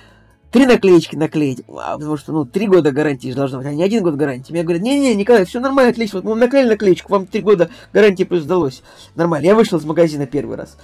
три 0.51 0.66
наклеечки 0.66 1.16
наклеить, 1.16 1.62
а, 1.68 1.96
потому 1.96 2.18
что, 2.18 2.33
ну, 2.33 2.44
три 2.44 2.66
года 2.66 2.92
гарантии 2.92 3.31
же 3.31 3.37
должно 3.37 3.59
быть, 3.59 3.66
а 3.66 3.72
не 3.72 3.83
один 3.83 4.03
год 4.03 4.16
гарантии. 4.16 4.53
Мне 4.53 4.64
говорят, 4.64 4.83
не-не, 4.83 5.14
Николай, 5.14 5.46
все 5.46 5.61
нормально, 5.61 5.92
отлично, 5.92 6.20
вот 6.20 6.29
мы 6.29 6.37
наклеили 6.37 6.68
наклеечку, 6.68 7.11
вам 7.11 7.27
три 7.27 7.40
года 7.40 7.70
гарантии 7.94 8.25
плюс 8.25 8.42
сдалось. 8.42 8.83
Нормально. 9.14 9.46
Я 9.46 9.55
вышел 9.55 9.79
из 9.79 9.85
магазина 9.87 10.27
первый 10.27 10.59
раз. 10.59 10.77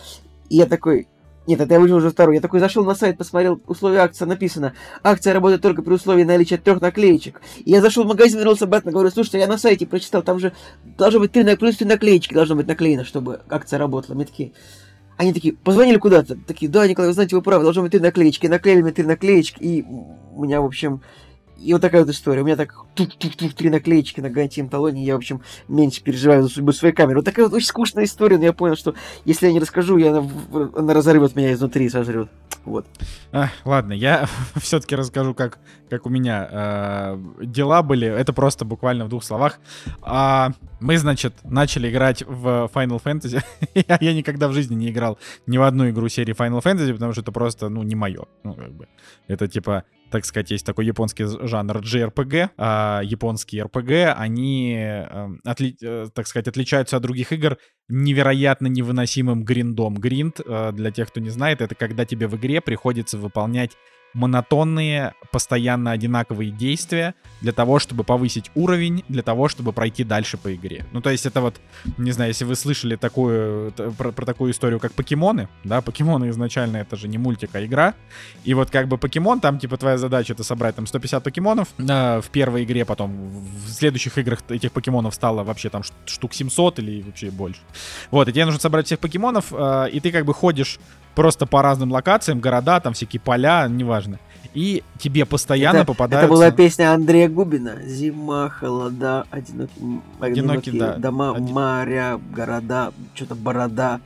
И 0.49 0.57
я 0.57 0.65
такой, 0.65 1.07
нет, 1.49 1.63
это 1.63 1.73
я 1.73 1.81
вышел 1.81 1.97
уже 1.97 2.11
второй. 2.11 2.35
Я 2.35 2.43
такой 2.43 2.61
зашел 2.61 2.85
на 2.85 2.95
сайт, 2.95 3.17
посмотрел 3.17 3.59
условия 3.67 4.01
акции, 4.01 4.27
написано. 4.27 4.75
Акция 5.03 5.33
работает 5.33 5.63
только 5.63 5.81
при 5.81 5.95
условии 5.95 6.23
наличия 6.23 6.59
трех 6.59 6.83
наклеечек. 6.83 7.41
И 7.65 7.71
я 7.71 7.81
зашел 7.81 8.05
в 8.05 8.07
магазин, 8.07 8.39
вернулся 8.39 8.67
обратно, 8.67 8.93
говорю, 8.93 9.11
слушайте, 9.11 9.39
я 9.39 9.47
на 9.47 9.57
сайте 9.57 9.87
прочитал, 9.87 10.23
там 10.23 10.39
же 10.39 10.53
должно 10.85 11.21
быть 11.21 11.33
три, 11.33 11.57
плюс 11.57 11.79
три 11.79 11.87
наклеечки 11.87 12.35
должно 12.35 12.55
быть 12.55 12.67
наклеено, 12.67 13.03
чтобы 13.03 13.41
акция 13.49 13.79
работала. 13.79 14.15
Мне 14.15 14.27
такие, 14.27 14.53
они 15.17 15.33
такие, 15.33 15.55
позвонили 15.55 15.97
куда-то. 15.97 16.37
Такие, 16.37 16.71
да, 16.71 16.87
Николай, 16.87 17.09
вы 17.09 17.15
знаете, 17.15 17.35
вы 17.35 17.41
правы, 17.41 17.65
должно 17.65 17.81
быть 17.81 17.93
три 17.93 18.01
наклеечки. 18.01 18.47
Наклеили 18.47 18.83
мне 18.83 18.93
три 18.93 19.07
наклеечки, 19.07 19.63
и 19.63 19.87
у 20.35 20.45
меня, 20.45 20.61
в 20.61 20.67
общем, 20.67 21.01
и 21.59 21.73
вот 21.73 21.83
такая 21.83 22.05
вот 22.05 22.11
история. 22.11 22.43
У 22.43 22.45
меня 22.45 22.57
так 22.57 22.75
тук-тук-тук 22.95 23.53
три 23.55 23.71
наклеечки 23.71 24.21
на 24.21 24.31
гарантийном 24.31 24.71
талоне, 24.71 25.05
я, 25.05 25.15
в 25.15 25.19
общем, 25.19 25.43
меньше 25.67 26.03
переживаю 26.03 26.43
за 26.43 26.49
судьбу 26.49 26.73
своей 26.73 26.95
камеры. 26.95 27.19
Вот 27.19 27.25
такая 27.25 27.47
вот 27.47 27.55
очень 27.55 27.67
скучная 27.67 28.05
история, 28.05 28.39
но 28.39 28.45
я 28.45 28.53
понял, 28.53 28.77
что 28.77 28.95
если 29.25 29.47
я 29.47 29.53
не 29.53 29.61
расскажу, 29.61 29.97
я, 29.97 30.11
она, 30.11 30.29
она 30.75 30.95
разорвет 30.95 31.35
меня 31.35 31.53
изнутри 31.53 31.87
и 31.87 31.89
сожрет. 31.89 32.29
Вот. 32.65 32.87
А, 33.33 33.49
ладно, 33.65 33.93
я 33.93 34.29
все-таки 34.57 34.95
расскажу, 34.95 35.35
как, 35.35 35.59
как 35.89 36.07
у 36.07 36.11
меня 36.11 36.49
э, 36.51 37.19
дела 37.41 37.83
были. 37.83 38.07
Это 38.07 38.33
просто 38.33 38.65
буквально 38.65 39.07
в 39.07 39.09
двух 39.09 39.25
словах. 39.25 39.59
А, 40.03 40.51
мы, 40.81 40.99
значит, 40.99 41.35
начали 41.45 41.91
играть 41.91 42.23
в 42.27 42.71
Final 42.75 43.03
Fantasy. 43.03 43.43
я, 43.75 43.99
я 44.01 44.15
никогда 44.15 44.49
в 44.49 44.53
жизни 44.53 44.75
не 44.75 44.91
играл 44.91 45.19
ни 45.47 45.59
в 45.59 45.63
одну 45.63 45.89
игру 45.89 46.09
серии 46.09 46.35
Final 46.35 46.63
Fantasy, 46.63 46.93
потому 46.93 47.13
что 47.13 47.23
это 47.23 47.33
просто, 47.33 47.69
ну, 47.69 47.83
не 47.83 47.95
мое. 47.95 48.27
Ну, 48.45 48.55
как 48.55 48.73
бы. 48.73 48.89
Это 49.29 49.49
типа 49.49 49.85
так 50.11 50.25
сказать, 50.25 50.51
есть 50.51 50.67
такой 50.67 50.87
японский 50.87 51.25
жанр 51.25 51.79
JRPG, 51.79 52.51
а 52.57 53.01
японские 53.03 53.65
RPG, 53.65 54.13
они, 54.17 54.75
эм, 54.77 55.41
отли, 55.45 55.77
э, 55.83 56.09
так 56.15 56.27
сказать, 56.27 56.49
отличаются 56.49 56.97
от 56.97 57.03
других 57.03 57.33
игр 57.33 57.59
невероятно 57.89 58.67
невыносимым 58.67 59.45
гриндом. 59.45 59.95
Гринд, 59.95 60.41
э, 60.45 60.73
для 60.73 60.91
тех, 60.91 61.09
кто 61.09 61.21
не 61.21 61.31
знает, 61.31 61.61
это 61.61 61.75
когда 61.75 62.05
тебе 62.05 62.27
в 62.29 62.37
игре 62.37 62.61
приходится 62.61 63.19
выполнять 63.19 63.73
монотонные, 64.15 65.15
постоянно 65.33 65.93
одинаковые 65.93 66.51
действия 66.51 67.15
для 67.41 67.53
того, 67.53 67.79
чтобы 67.79 68.05
повысить 68.05 68.51
уровень, 68.55 69.05
для 69.09 69.23
того, 69.23 69.49
чтобы 69.49 69.73
пройти 69.73 70.05
дальше 70.05 70.37
по 70.37 70.55
игре. 70.55 70.87
Ну, 70.93 71.01
то 71.01 71.11
есть 71.11 71.27
это 71.27 71.41
вот, 71.41 71.61
не 71.99 72.13
знаю, 72.13 72.31
если 72.31 72.45
вы 72.45 72.57
слышали 72.57 72.97
такую, 72.97 73.73
про, 73.73 74.13
про 74.13 74.27
такую 74.27 74.53
историю, 74.53 74.81
как 74.81 74.93
покемоны, 74.93 75.49
да, 75.65 75.81
покемоны 75.81 76.31
изначально 76.31 76.79
это 76.79 76.97
же 76.97 77.09
не 77.09 77.19
мультик, 77.19 77.51
а 77.55 77.65
игра, 77.65 77.95
и 78.45 78.55
вот 78.55 78.71
как 78.71 78.89
бы 78.89 78.99
покемон, 78.99 79.41
там 79.41 79.59
типа 79.59 79.77
твоя 79.77 79.99
задача 79.99 80.33
это 80.33 80.43
собрать 80.43 80.77
там 80.77 80.87
150 80.87 81.23
покемонов 81.23 81.69
э, 81.79 82.21
в 82.21 82.29
первой 82.31 82.65
игре, 82.65 82.85
потом 82.85 83.31
в 83.31 83.71
следующих 83.71 84.19
играх 84.19 84.41
этих 84.49 84.73
покемонов 84.73 85.15
стало 85.15 85.45
вообще 85.45 85.69
там 85.71 85.83
штук 86.07 86.35
700 86.35 86.79
или 86.81 87.03
вообще 87.03 87.31
больше. 87.31 87.61
Вот, 88.11 88.29
и 88.29 88.33
тебе 88.33 88.45
нужно 88.45 88.61
собрать 88.61 88.87
всех 88.87 88.99
покемонов, 88.99 89.53
э, 89.53 89.91
и 89.93 90.01
ты 90.01 90.11
как 90.11 90.25
бы 90.25 90.35
ходишь 90.35 90.79
просто 91.19 91.47
по 91.47 91.63
разным 91.63 91.91
локациям, 91.91 92.39
города, 92.39 92.79
там 92.79 92.93
всякие 92.93 93.19
поля, 93.19 93.67
неважно. 93.69 94.21
И 94.55 94.85
тебе 94.99 95.27
постоянно 95.27 95.79
это, 95.79 95.87
попадаются... 95.87 96.27
Это 96.27 96.33
была 96.33 96.51
песня 96.53 96.95
Андрея 96.95 97.29
Губина. 97.29 97.83
Зима, 97.83 98.49
холода, 98.51 99.27
одинокие, 99.29 100.01
одинокие, 100.21 100.31
одинокие 100.31 100.81
да. 100.81 100.95
дома, 100.95 101.35
Один... 101.35 101.53
моря, 101.53 102.21
города, 102.33 102.93
что-то 103.15 103.35
борода. 103.35 104.01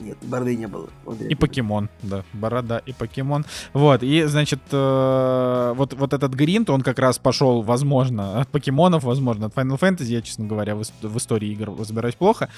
Нет, 0.00 0.16
бороды 0.22 0.54
не 0.56 0.68
было. 0.68 0.88
Андрей 1.06 1.30
и 1.30 1.34
покемон, 1.34 1.88
да. 2.02 2.22
Борода 2.32 2.78
и 2.78 2.92
покемон. 2.92 3.44
Вот, 3.72 4.04
и, 4.04 4.22
значит, 4.24 4.60
э, 4.70 5.72
вот, 5.76 5.94
вот 5.94 6.12
этот 6.12 6.34
Гринт, 6.34 6.70
он 6.70 6.82
как 6.82 7.00
раз 7.00 7.18
пошел, 7.18 7.62
возможно, 7.62 8.40
от 8.40 8.48
покемонов, 8.48 9.02
возможно, 9.02 9.46
от 9.46 9.54
Final 9.54 9.78
Fantasy. 9.78 10.04
Я, 10.04 10.22
честно 10.22 10.46
говоря, 10.46 10.76
в, 10.76 10.84
в 11.02 11.16
истории 11.16 11.50
игр 11.50 11.72
разбираюсь 11.76 12.14
плохо. 12.14 12.48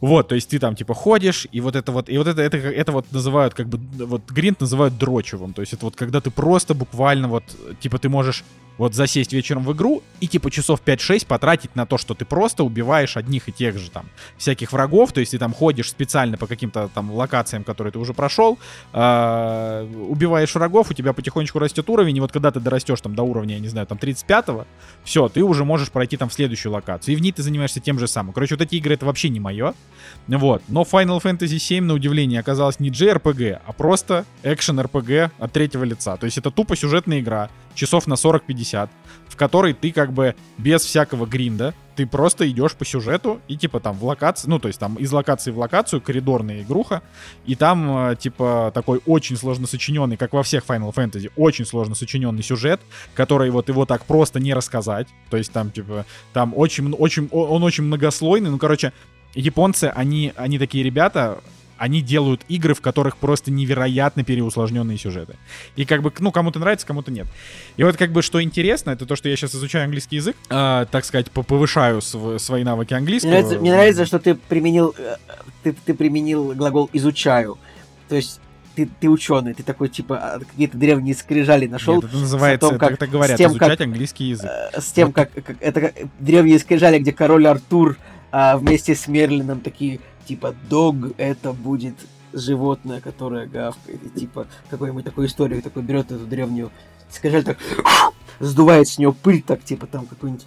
Вот, 0.00 0.28
то 0.28 0.34
есть 0.34 0.48
ты 0.48 0.58
там 0.58 0.74
типа 0.74 0.94
ходишь, 0.94 1.46
и 1.52 1.60
вот 1.60 1.76
это 1.76 1.92
вот, 1.92 2.08
и 2.08 2.16
вот 2.16 2.26
это, 2.26 2.40
это, 2.40 2.56
это 2.56 2.92
вот 2.92 3.12
называют 3.12 3.54
как 3.54 3.68
бы, 3.68 3.78
вот 4.06 4.22
гринт 4.30 4.60
называют 4.60 4.96
дрочевым. 4.96 5.52
То 5.52 5.60
есть 5.60 5.74
это 5.74 5.84
вот 5.84 5.96
когда 5.96 6.20
ты 6.20 6.30
просто 6.30 6.74
буквально 6.74 7.28
вот, 7.28 7.44
типа 7.80 7.98
ты 7.98 8.08
можешь 8.08 8.44
вот 8.78 8.94
засесть 8.94 9.32
вечером 9.32 9.64
в 9.64 9.72
игру 9.72 10.02
и 10.20 10.26
типа 10.26 10.50
часов 10.50 10.80
5-6 10.84 11.26
потратить 11.26 11.76
на 11.76 11.86
то, 11.86 11.98
что 11.98 12.14
ты 12.14 12.24
просто 12.24 12.64
убиваешь 12.64 13.16
одних 13.16 13.48
и 13.48 13.52
тех 13.52 13.78
же 13.78 13.90
там 13.90 14.06
всяких 14.38 14.72
врагов, 14.72 15.12
то 15.12 15.20
есть 15.20 15.32
ты 15.32 15.38
там 15.38 15.52
ходишь 15.52 15.90
специально 15.90 16.36
по 16.36 16.46
каким-то 16.46 16.90
там 16.94 17.10
локациям, 17.12 17.64
которые 17.64 17.92
ты 17.92 17.98
уже 17.98 18.14
прошел, 18.14 18.58
э, 18.92 19.88
убиваешь 20.08 20.54
врагов, 20.54 20.90
у 20.90 20.94
тебя 20.94 21.12
потихонечку 21.12 21.58
растет 21.58 21.88
уровень, 21.88 22.16
и 22.16 22.20
вот 22.20 22.32
когда 22.32 22.50
ты 22.50 22.60
дорастешь 22.60 23.00
там 23.00 23.14
до 23.14 23.22
уровня, 23.22 23.54
я 23.54 23.60
не 23.60 23.68
знаю, 23.68 23.86
там 23.86 23.98
35-го, 23.98 24.66
все, 25.04 25.28
ты 25.28 25.42
уже 25.42 25.64
можешь 25.64 25.90
пройти 25.90 26.16
там 26.16 26.28
в 26.28 26.32
следующую 26.32 26.72
локацию, 26.72 27.14
и 27.14 27.16
в 27.16 27.20
ней 27.20 27.32
ты 27.32 27.42
занимаешься 27.42 27.80
тем 27.80 27.98
же 27.98 28.08
самым. 28.08 28.32
Короче, 28.32 28.54
вот 28.54 28.62
эти 28.62 28.76
игры 28.76 28.94
это 28.94 29.06
вообще 29.06 29.28
не 29.28 29.40
мое, 29.40 29.74
вот. 30.26 30.62
Но 30.68 30.82
Final 30.82 31.20
Fantasy 31.22 31.56
VII, 31.56 31.80
на 31.80 31.94
удивление, 31.94 32.40
оказалась 32.40 32.80
не 32.80 32.90
JRPG, 32.90 33.60
а 33.66 33.72
просто 33.72 34.24
экшен 34.42 34.80
RPG 34.80 35.30
от 35.38 35.52
третьего 35.52 35.84
лица. 35.84 36.16
То 36.16 36.26
есть 36.26 36.38
это 36.38 36.50
тупо 36.50 36.76
сюжетная 36.76 37.20
игра, 37.20 37.50
часов 37.74 38.06
на 38.06 38.14
40-50, 38.14 38.88
в 39.28 39.36
которой 39.36 39.72
ты 39.72 39.92
как 39.92 40.12
бы 40.12 40.34
без 40.58 40.82
всякого 40.82 41.26
гринда, 41.26 41.74
ты 41.96 42.06
просто 42.06 42.48
идешь 42.48 42.74
по 42.74 42.84
сюжету 42.84 43.40
и 43.46 43.56
типа 43.56 43.80
там 43.80 43.96
в 43.96 44.04
локации, 44.04 44.48
ну 44.48 44.58
то 44.58 44.68
есть 44.68 44.80
там 44.80 44.96
из 44.96 45.12
локации 45.12 45.50
в 45.50 45.58
локацию 45.58 46.00
коридорная 46.00 46.62
игруха, 46.62 47.02
и 47.44 47.54
там 47.54 48.10
э, 48.10 48.16
типа 48.16 48.70
такой 48.74 49.00
очень 49.06 49.36
сложно 49.36 49.66
сочиненный, 49.66 50.16
как 50.16 50.32
во 50.32 50.42
всех 50.42 50.64
Final 50.64 50.94
Fantasy, 50.94 51.30
очень 51.36 51.66
сложно 51.66 51.94
сочиненный 51.94 52.42
сюжет, 52.42 52.80
который 53.14 53.50
вот 53.50 53.68
его 53.68 53.84
так 53.86 54.04
просто 54.04 54.40
не 54.40 54.54
рассказать, 54.54 55.08
то 55.28 55.36
есть 55.36 55.52
там 55.52 55.70
типа 55.70 56.06
там 56.32 56.54
очень 56.56 56.92
очень 56.92 57.28
он 57.32 57.62
очень 57.62 57.84
многослойный, 57.84 58.50
ну 58.50 58.58
короче 58.58 58.92
японцы 59.34 59.92
они 59.94 60.32
они 60.36 60.58
такие 60.58 60.82
ребята 60.82 61.40
они 61.80 62.02
делают 62.02 62.42
игры, 62.48 62.74
в 62.74 62.82
которых 62.82 63.16
просто 63.16 63.50
невероятно 63.50 64.22
переусложненные 64.22 64.98
сюжеты. 64.98 65.36
И 65.76 65.86
как 65.86 66.02
бы, 66.02 66.12
ну, 66.18 66.30
кому-то 66.30 66.58
нравится, 66.58 66.86
кому-то 66.86 67.10
нет. 67.10 67.26
И 67.78 67.84
вот 67.84 67.96
как 67.96 68.12
бы, 68.12 68.20
что 68.20 68.42
интересно, 68.42 68.90
это 68.90 69.06
то, 69.06 69.16
что 69.16 69.30
я 69.30 69.36
сейчас 69.36 69.54
изучаю 69.54 69.84
английский 69.84 70.16
язык, 70.16 70.36
э, 70.50 70.86
так 70.90 71.04
сказать, 71.06 71.30
повышаю 71.30 72.02
св- 72.02 72.38
свои 72.38 72.64
навыки 72.64 72.92
английского. 72.92 73.30
Мне 73.30 73.38
нравится, 73.40 73.60
мне 73.60 73.72
нравится, 73.72 74.04
что 74.04 74.18
ты 74.18 74.34
применил, 74.34 74.94
э, 74.98 75.16
ты, 75.62 75.72
ты 75.72 75.94
применил 75.94 76.52
глагол 76.52 76.90
«изучаю». 76.92 77.56
То 78.10 78.16
есть 78.16 78.40
ты, 78.74 78.86
ты 79.00 79.08
ученый, 79.08 79.54
ты 79.54 79.62
такой, 79.62 79.88
типа, 79.88 80.18
а, 80.18 80.38
какие-то 80.38 80.76
древние 80.76 81.14
скрижали 81.14 81.66
нашел. 81.66 81.94
Нет, 81.94 82.04
это 82.04 82.16
называется, 82.18 82.68
том, 82.68 82.78
как, 82.78 82.92
это, 82.92 83.04
это 83.04 83.12
говорят, 83.12 83.38
тем, 83.38 83.52
изучать 83.52 83.78
как, 83.78 83.80
английский 83.80 84.24
язык. 84.24 84.50
Э, 84.50 84.78
с 84.82 84.92
тем, 84.92 85.06
вот. 85.06 85.14
как, 85.14 85.32
как 85.32 85.56
это 85.60 85.80
как, 85.80 85.94
древние 86.18 86.58
скрижали, 86.58 86.98
где 86.98 87.12
король 87.12 87.46
Артур 87.46 87.96
а, 88.32 88.58
вместе 88.58 88.94
с 88.94 89.08
Мерлином 89.08 89.60
такие 89.60 90.00
типа 90.30 90.54
дог 90.68 90.94
это 91.16 91.52
будет 91.52 91.96
животное, 92.32 93.00
которое 93.00 93.48
гавкает, 93.48 94.00
и 94.04 94.20
типа 94.20 94.46
какой-нибудь 94.68 95.04
такой 95.04 95.26
историю, 95.26 95.60
такой 95.60 95.82
берет 95.82 96.12
эту 96.12 96.24
древнюю 96.24 96.70
скажи 97.10 97.42
так 97.42 97.58
сдувает 98.38 98.86
с 98.86 98.96
нее 98.96 99.12
пыль, 99.12 99.42
так 99.42 99.64
типа 99.64 99.88
там 99.88 100.06
какой-нибудь 100.06 100.46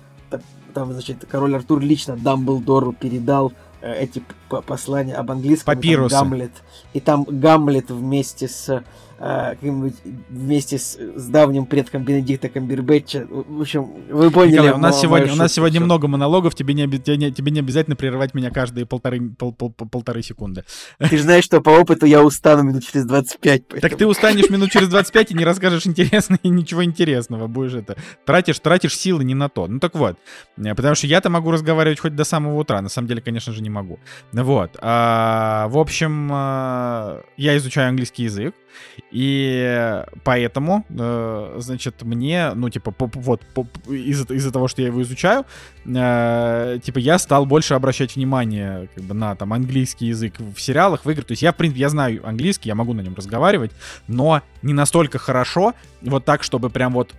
там, 0.74 0.94
значит, 0.94 1.26
король 1.30 1.56
Артур 1.56 1.82
лично 1.82 2.16
Дамблдору 2.16 2.94
передал 2.94 3.52
э, 3.82 3.94
эти 4.04 4.24
послания 4.62 5.16
об 5.16 5.32
английском. 5.32 5.76
Папирусы. 5.76 6.16
Гамлет. 6.16 6.52
И 6.94 7.00
там 7.00 7.24
Гамлет 7.24 7.90
вместе 7.90 8.48
с 8.48 8.84
а, 9.26 9.56
вместе 9.62 10.78
с, 10.78 10.98
с 10.98 11.28
давним 11.28 11.66
предком 11.66 12.04
Бенедикта 12.04 12.50
Камбербэтча. 12.50 13.26
В 13.30 13.62
общем, 13.62 13.88
вы 14.10 14.30
поняли. 14.32 14.56
Николай, 14.56 14.74
у 14.74 14.78
нас 14.78 15.00
сегодня, 15.00 15.32
у 15.32 15.36
нас 15.38 15.54
сегодня 15.54 15.80
много 15.80 16.10
монологов, 16.10 16.56
тебе 16.56 16.74
не, 16.74 16.90
тебе, 16.90 17.32
тебе 17.32 17.52
не 17.54 17.60
обязательно 17.60 17.96
прерывать 17.96 18.34
меня 18.34 18.52
каждые 18.52 18.86
полторы, 18.86 19.22
пол, 19.30 19.54
пол, 19.54 19.72
пол, 19.72 19.88
полторы 19.88 20.24
секунды. 20.24 20.66
Ты 20.98 21.16
же 21.16 21.24
знаешь, 21.24 21.46
что 21.46 21.62
по 21.62 21.70
опыту 21.70 22.06
я 22.06 22.22
устану 22.22 22.64
минут 22.64 22.84
через 22.86 23.06
25. 23.06 23.68
Поэтому... 23.70 23.82
Так 23.82 23.98
ты 23.98 24.08
устанешь 24.08 24.50
минут 24.50 24.72
через 24.72 24.90
25 24.90 25.32
и 25.32 25.36
не 25.36 25.46
расскажешь 25.46 25.88
интересно 25.88 26.38
и 26.44 26.50
ничего 26.50 26.84
интересного. 26.84 27.48
Будешь 27.48 27.76
это... 27.76 27.96
Тратишь, 28.26 28.60
тратишь 28.60 28.98
силы 28.98 29.24
не 29.24 29.36
на 29.36 29.48
то. 29.48 29.68
Ну 29.68 29.80
так 29.80 29.96
вот. 29.96 30.18
Э, 30.58 30.76
потому 30.76 30.96
что 30.96 31.08
я-то 31.08 31.30
могу 31.30 31.50
разговаривать 31.50 32.02
хоть 32.02 32.14
до 32.14 32.26
самого 32.26 32.60
утра. 32.60 32.82
На 32.82 32.90
самом 32.90 33.08
деле, 33.08 33.22
конечно 33.22 33.54
же, 33.54 33.62
не 33.62 33.70
могу. 33.70 34.00
Вот. 34.44 34.78
А, 34.82 35.68
в 35.70 35.78
общем, 35.78 36.30
а, 36.32 37.22
я 37.38 37.56
изучаю 37.58 37.90
английский 37.90 38.24
язык. 38.24 38.54
И 39.12 40.04
поэтому, 40.24 40.84
э, 40.90 41.56
значит, 41.60 42.02
мне, 42.02 42.54
ну, 42.56 42.70
типа, 42.70 42.94
вот 42.98 43.44
из-за, 43.88 44.34
из-за 44.34 44.52
того, 44.52 44.68
что 44.68 44.82
я 44.82 44.88
его 44.88 45.04
изучаю, 45.04 45.46
э, 45.86 46.80
типа, 46.84 46.98
я 46.98 47.20
стал 47.20 47.46
больше 47.46 47.76
обращать 47.76 48.16
внимание, 48.16 48.90
как 48.96 49.04
бы, 49.04 49.14
на, 49.14 49.36
там, 49.36 49.54
английский 49.54 50.08
язык 50.08 50.40
в 50.40 50.60
сериалах, 50.60 51.06
в 51.06 51.10
играх. 51.12 51.28
То 51.28 51.34
есть 51.34 51.44
я, 51.44 51.52
в 51.52 51.56
принципе, 51.56 51.82
я 51.82 51.90
знаю 51.90 52.28
английский, 52.28 52.70
я 52.70 52.76
могу 52.76 52.94
на 52.94 53.02
нем 53.02 53.14
разговаривать, 53.14 53.72
но 54.08 54.42
не 54.64 54.74
настолько 54.74 55.20
хорошо, 55.20 55.74
вот 56.02 56.26
так, 56.26 56.42
чтобы 56.42 56.72
прям 56.72 56.94
вот... 56.94 57.14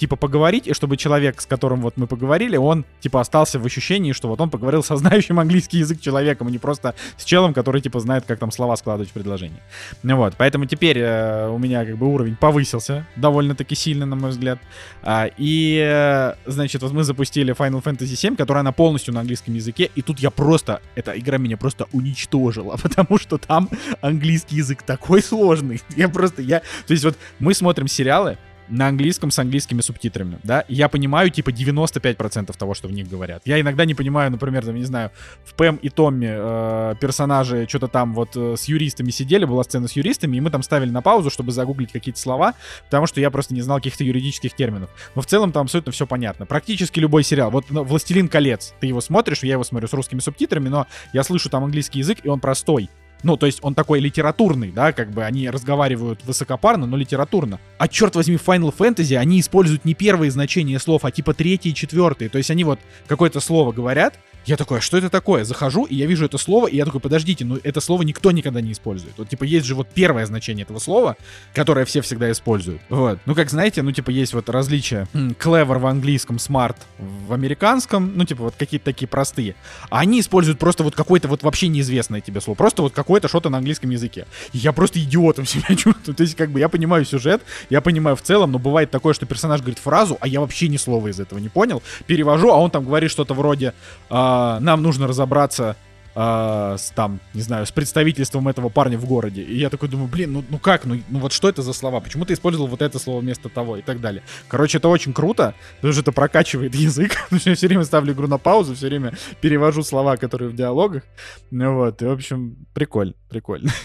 Типа 0.00 0.16
поговорить, 0.16 0.66
и 0.66 0.72
чтобы 0.72 0.96
человек, 0.96 1.42
с 1.42 1.46
которым 1.46 1.82
вот 1.82 1.98
мы 1.98 2.06
поговорили, 2.06 2.56
он 2.56 2.86
типа 3.00 3.20
остался 3.20 3.58
в 3.58 3.66
ощущении, 3.66 4.12
что 4.12 4.28
вот 4.28 4.40
он 4.40 4.48
поговорил 4.48 4.82
со 4.82 4.96
знающим 4.96 5.38
английский 5.38 5.76
язык 5.76 6.00
человеком, 6.00 6.46
а 6.46 6.50
не 6.50 6.56
просто 6.56 6.94
с 7.18 7.24
челом, 7.24 7.52
который 7.52 7.82
типа 7.82 8.00
знает, 8.00 8.24
как 8.26 8.38
там 8.38 8.50
слова 8.50 8.76
складывать 8.76 9.10
в 9.10 9.12
предложении. 9.12 9.60
Ну 10.02 10.16
вот, 10.16 10.36
поэтому 10.38 10.64
теперь 10.64 10.96
э, 11.00 11.50
у 11.50 11.58
меня 11.58 11.84
как 11.84 11.98
бы 11.98 12.06
уровень 12.06 12.34
повысился 12.34 13.06
довольно-таки 13.16 13.74
сильно, 13.74 14.06
на 14.06 14.16
мой 14.16 14.30
взгляд. 14.30 14.58
А, 15.02 15.28
и, 15.36 15.78
э, 15.86 16.32
значит, 16.46 16.80
вот 16.80 16.92
мы 16.92 17.04
запустили 17.04 17.54
Final 17.54 17.82
Fantasy 17.82 18.14
VII, 18.14 18.36
которая 18.36 18.62
она 18.62 18.72
полностью 18.72 19.12
на 19.12 19.20
английском 19.20 19.52
языке, 19.52 19.90
и 19.94 20.00
тут 20.00 20.18
я 20.18 20.30
просто, 20.30 20.80
эта 20.94 21.12
игра 21.18 21.36
меня 21.36 21.58
просто 21.58 21.88
уничтожила, 21.92 22.78
потому 22.82 23.18
что 23.18 23.36
там 23.36 23.68
английский 24.00 24.56
язык 24.56 24.82
такой 24.82 25.22
сложный. 25.22 25.82
Я 25.94 26.08
просто, 26.08 26.40
я, 26.40 26.60
то 26.60 26.94
есть 26.94 27.04
вот 27.04 27.18
мы 27.38 27.52
смотрим 27.52 27.86
сериалы, 27.86 28.38
на 28.70 28.88
английском 28.88 29.30
с 29.30 29.38
английскими 29.38 29.80
субтитрами, 29.80 30.38
да, 30.42 30.64
я 30.68 30.88
понимаю, 30.88 31.30
типа, 31.30 31.50
95% 31.50 32.56
того, 32.56 32.74
что 32.74 32.88
в 32.88 32.92
них 32.92 33.08
говорят. 33.08 33.42
Я 33.44 33.60
иногда 33.60 33.84
не 33.84 33.94
понимаю, 33.94 34.30
например, 34.30 34.64
там, 34.64 34.74
не 34.76 34.84
знаю, 34.84 35.10
в 35.44 35.54
Пэм 35.54 35.76
и 35.76 35.88
Томми 35.88 36.28
э, 36.30 36.94
персонажи 37.00 37.66
что-то 37.68 37.88
там 37.88 38.14
вот 38.14 38.36
э, 38.36 38.54
с 38.56 38.64
юристами 38.64 39.10
сидели, 39.10 39.44
была 39.44 39.64
сцена 39.64 39.88
с 39.88 39.92
юристами, 39.92 40.36
и 40.36 40.40
мы 40.40 40.50
там 40.50 40.62
ставили 40.62 40.90
на 40.90 41.02
паузу, 41.02 41.30
чтобы 41.30 41.52
загуглить 41.52 41.92
какие-то 41.92 42.20
слова, 42.20 42.54
потому 42.84 43.06
что 43.06 43.20
я 43.20 43.30
просто 43.30 43.54
не 43.54 43.62
знал 43.62 43.78
каких-то 43.78 44.04
юридических 44.04 44.54
терминов. 44.54 44.90
Но 45.14 45.22
в 45.22 45.26
целом 45.26 45.52
там 45.52 45.62
абсолютно 45.62 45.92
все 45.92 46.06
понятно. 46.06 46.46
Практически 46.46 47.00
любой 47.00 47.24
сериал. 47.24 47.50
Вот 47.50 47.66
ну, 47.70 47.84
«Властелин 47.84 48.28
колец», 48.28 48.74
ты 48.80 48.86
его 48.86 49.00
смотришь, 49.00 49.42
я 49.42 49.52
его 49.52 49.64
смотрю 49.64 49.88
с 49.88 49.92
русскими 49.92 50.20
субтитрами, 50.20 50.68
но 50.68 50.86
я 51.12 51.22
слышу 51.22 51.50
там 51.50 51.64
английский 51.64 51.98
язык, 51.98 52.18
и 52.22 52.28
он 52.28 52.40
простой. 52.40 52.88
Ну, 53.22 53.36
то 53.36 53.46
есть 53.46 53.58
он 53.62 53.74
такой 53.74 54.00
литературный, 54.00 54.72
да, 54.72 54.92
как 54.92 55.10
бы 55.10 55.24
они 55.24 55.48
разговаривают 55.50 56.24
высокопарно, 56.24 56.86
но 56.86 56.96
литературно. 56.96 57.60
А 57.78 57.88
черт 57.88 58.16
возьми, 58.16 58.36
в 58.36 58.46
Final 58.46 58.74
Fantasy 58.76 59.16
они 59.16 59.40
используют 59.40 59.84
не 59.84 59.94
первые 59.94 60.30
значения 60.30 60.78
слов, 60.78 61.04
а 61.04 61.10
типа 61.10 61.34
третьи 61.34 61.70
и 61.70 61.74
четвертые. 61.74 62.28
То 62.28 62.38
есть 62.38 62.50
они 62.50 62.64
вот 62.64 62.78
какое-то 63.06 63.40
слово 63.40 63.72
говорят, 63.72 64.18
я 64.46 64.56
такой, 64.56 64.78
а 64.78 64.80
что 64.80 64.96
это 64.96 65.10
такое? 65.10 65.44
Захожу, 65.44 65.84
и 65.84 65.94
я 65.94 66.06
вижу 66.06 66.24
это 66.24 66.38
слово, 66.38 66.66
и 66.66 66.76
я 66.76 66.84
такой, 66.84 67.00
подождите, 67.00 67.44
ну 67.44 67.58
это 67.62 67.80
слово 67.80 68.02
никто 68.02 68.30
никогда 68.30 68.60
не 68.60 68.72
использует. 68.72 69.14
Вот, 69.18 69.28
типа, 69.28 69.44
есть 69.44 69.66
же 69.66 69.74
вот 69.74 69.88
первое 69.92 70.24
значение 70.26 70.64
этого 70.64 70.78
слова, 70.78 71.16
которое 71.54 71.84
все 71.84 72.00
всегда 72.00 72.30
используют. 72.30 72.80
Вот. 72.88 73.18
Ну, 73.26 73.34
как 73.34 73.50
знаете, 73.50 73.82
ну, 73.82 73.92
типа, 73.92 74.10
есть 74.10 74.32
вот 74.32 74.48
различия. 74.48 75.06
Clever 75.12 75.78
в 75.78 75.86
английском, 75.86 76.36
smart 76.36 76.76
в 76.98 77.32
американском, 77.32 78.12
ну, 78.16 78.24
типа, 78.24 78.44
вот 78.44 78.54
какие-то 78.58 78.86
такие 78.86 79.08
простые. 79.08 79.56
А 79.90 80.00
они 80.00 80.20
используют 80.20 80.58
просто 80.58 80.84
вот 80.84 80.94
какое-то 80.94 81.28
вот 81.28 81.42
вообще 81.42 81.68
неизвестное 81.68 82.20
тебе 82.20 82.40
слово. 82.40 82.56
Просто 82.56 82.82
вот 82.82 82.94
какое-то 83.10 83.26
что-то 83.26 83.50
на 83.50 83.58
английском 83.58 83.90
языке. 83.90 84.24
И 84.52 84.58
я 84.58 84.72
просто 84.72 85.00
идиотом 85.00 85.44
себя 85.46 85.74
чувствую. 85.74 86.14
То 86.14 86.22
есть, 86.22 86.36
как 86.36 86.50
бы, 86.50 86.60
я 86.60 86.68
понимаю 86.68 87.04
сюжет, 87.04 87.42
я 87.68 87.80
понимаю 87.80 88.14
в 88.14 88.22
целом, 88.22 88.52
но 88.52 88.60
бывает 88.60 88.92
такое, 88.92 89.14
что 89.14 89.26
персонаж 89.26 89.60
говорит 89.60 89.80
фразу, 89.80 90.16
а 90.20 90.28
я 90.28 90.40
вообще 90.40 90.68
ни 90.68 90.76
слова 90.76 91.08
из 91.08 91.18
этого 91.18 91.40
не 91.40 91.48
понял. 91.48 91.82
Перевожу, 92.06 92.50
а 92.50 92.56
он 92.56 92.70
там 92.70 92.84
говорит 92.84 93.10
что-то 93.10 93.34
вроде... 93.34 93.74
А, 94.10 94.60
нам 94.60 94.82
нужно 94.82 95.08
разобраться 95.08 95.76
э, 96.14 96.76
с 96.78 96.90
там, 96.90 97.20
не 97.34 97.42
знаю, 97.42 97.66
с 97.66 97.72
представительством 97.72 98.48
этого 98.48 98.68
парня 98.68 98.98
в 98.98 99.06
городе. 99.06 99.42
И 99.42 99.56
я 99.56 99.70
такой 99.70 99.88
думаю, 99.88 100.08
блин, 100.08 100.32
ну, 100.32 100.44
ну 100.48 100.58
как, 100.58 100.84
ну, 100.84 101.00
ну 101.08 101.18
вот 101.18 101.32
что 101.32 101.48
это 101.48 101.62
за 101.62 101.72
слова? 101.72 102.00
Почему 102.00 102.24
ты 102.24 102.34
использовал 102.34 102.66
вот 102.66 102.82
это 102.82 102.98
слово 102.98 103.20
вместо 103.20 103.48
того 103.48 103.76
и 103.76 103.82
так 103.82 104.00
далее? 104.00 104.22
Короче, 104.48 104.78
это 104.78 104.88
очень 104.88 105.12
круто, 105.12 105.54
потому 105.76 105.92
что 105.92 106.02
это 106.02 106.12
прокачивает 106.12 106.74
язык. 106.76 107.16
Я 107.30 107.54
все 107.54 107.66
время 107.66 107.84
ставлю 107.84 108.12
игру 108.12 108.26
на 108.26 108.38
паузу, 108.38 108.74
все 108.74 108.88
время 108.88 109.14
перевожу 109.40 109.82
слова, 109.82 110.16
которые 110.16 110.50
в 110.50 110.54
диалогах. 110.54 111.02
Ну 111.50 111.74
вот, 111.74 112.02
и, 112.02 112.04
в 112.04 112.10
общем, 112.10 112.66
прикольно, 112.74 113.14
прикольно. 113.28 113.70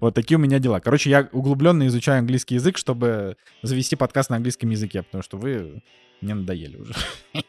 Вот 0.00 0.14
такие 0.14 0.36
у 0.36 0.40
меня 0.40 0.58
дела. 0.58 0.80
Короче, 0.80 1.08
я 1.08 1.30
углубленно 1.32 1.86
изучаю 1.86 2.18
английский 2.18 2.56
язык, 2.56 2.76
чтобы 2.76 3.36
завести 3.62 3.96
подкаст 3.96 4.28
на 4.28 4.36
английском 4.36 4.68
языке, 4.68 5.02
потому 5.02 5.22
что 5.22 5.38
вы 5.38 5.82
мне 6.22 6.34
надоели 6.34 6.76
уже. 6.76 6.94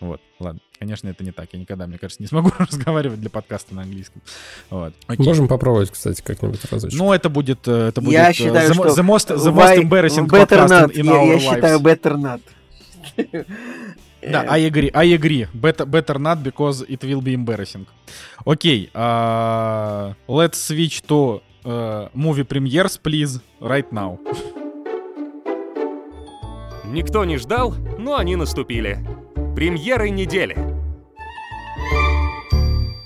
Вот, 0.00 0.20
ладно. 0.38 0.60
Конечно, 0.78 1.08
это 1.08 1.24
не 1.24 1.32
так. 1.32 1.48
Я 1.52 1.58
никогда, 1.58 1.86
мне 1.86 1.98
кажется, 1.98 2.22
не 2.22 2.28
смогу 2.28 2.52
разговаривать 2.58 3.20
для 3.20 3.30
подкаста 3.30 3.74
на 3.74 3.82
английском. 3.82 4.22
Вот. 4.70 4.94
Можем 5.18 5.48
попробовать, 5.48 5.90
кстати, 5.90 6.22
как-нибудь 6.22 6.64
разочек. 6.70 6.98
Ну, 6.98 7.12
это 7.12 7.28
будет... 7.28 7.66
Э, 7.66 7.88
это 7.88 8.00
будет 8.00 8.12
я 8.12 8.30
э, 8.30 8.32
считаю, 8.32 8.70
the, 8.70 8.74
что 8.74 8.82
the, 8.88 9.02
most, 9.02 9.36
the 9.36 9.52
most 9.52 9.76
embarrassing 9.76 10.26
better 10.28 10.68
not. 10.68 10.92
in 10.92 11.08
our 11.08 11.26
я, 11.26 11.32
я 11.34 11.40
считаю 11.40 11.80
better 11.80 12.16
not. 12.16 12.40
Да, 14.20 14.44
I 14.48 14.68
agree, 14.68 14.90
I 14.92 15.14
agree. 15.16 15.46
Better, 15.54 15.86
better 15.86 16.18
not, 16.18 16.42
because 16.42 16.84
it 16.88 17.02
will 17.04 17.22
be 17.22 17.34
embarrassing. 17.34 17.86
Окей, 18.44 18.90
okay, 18.92 19.00
uh, 19.00 20.12
let's 20.26 20.58
switch 20.58 21.02
to 21.06 21.40
uh, 21.64 22.08
movie 22.12 22.44
premieres, 22.44 22.96
please, 22.96 23.40
right 23.60 23.90
now. 23.92 24.18
Никто 26.90 27.26
не 27.26 27.36
ждал, 27.36 27.74
но 27.98 28.16
они 28.16 28.34
наступили. 28.34 28.98
Премьеры 29.54 30.08
недели. 30.08 30.56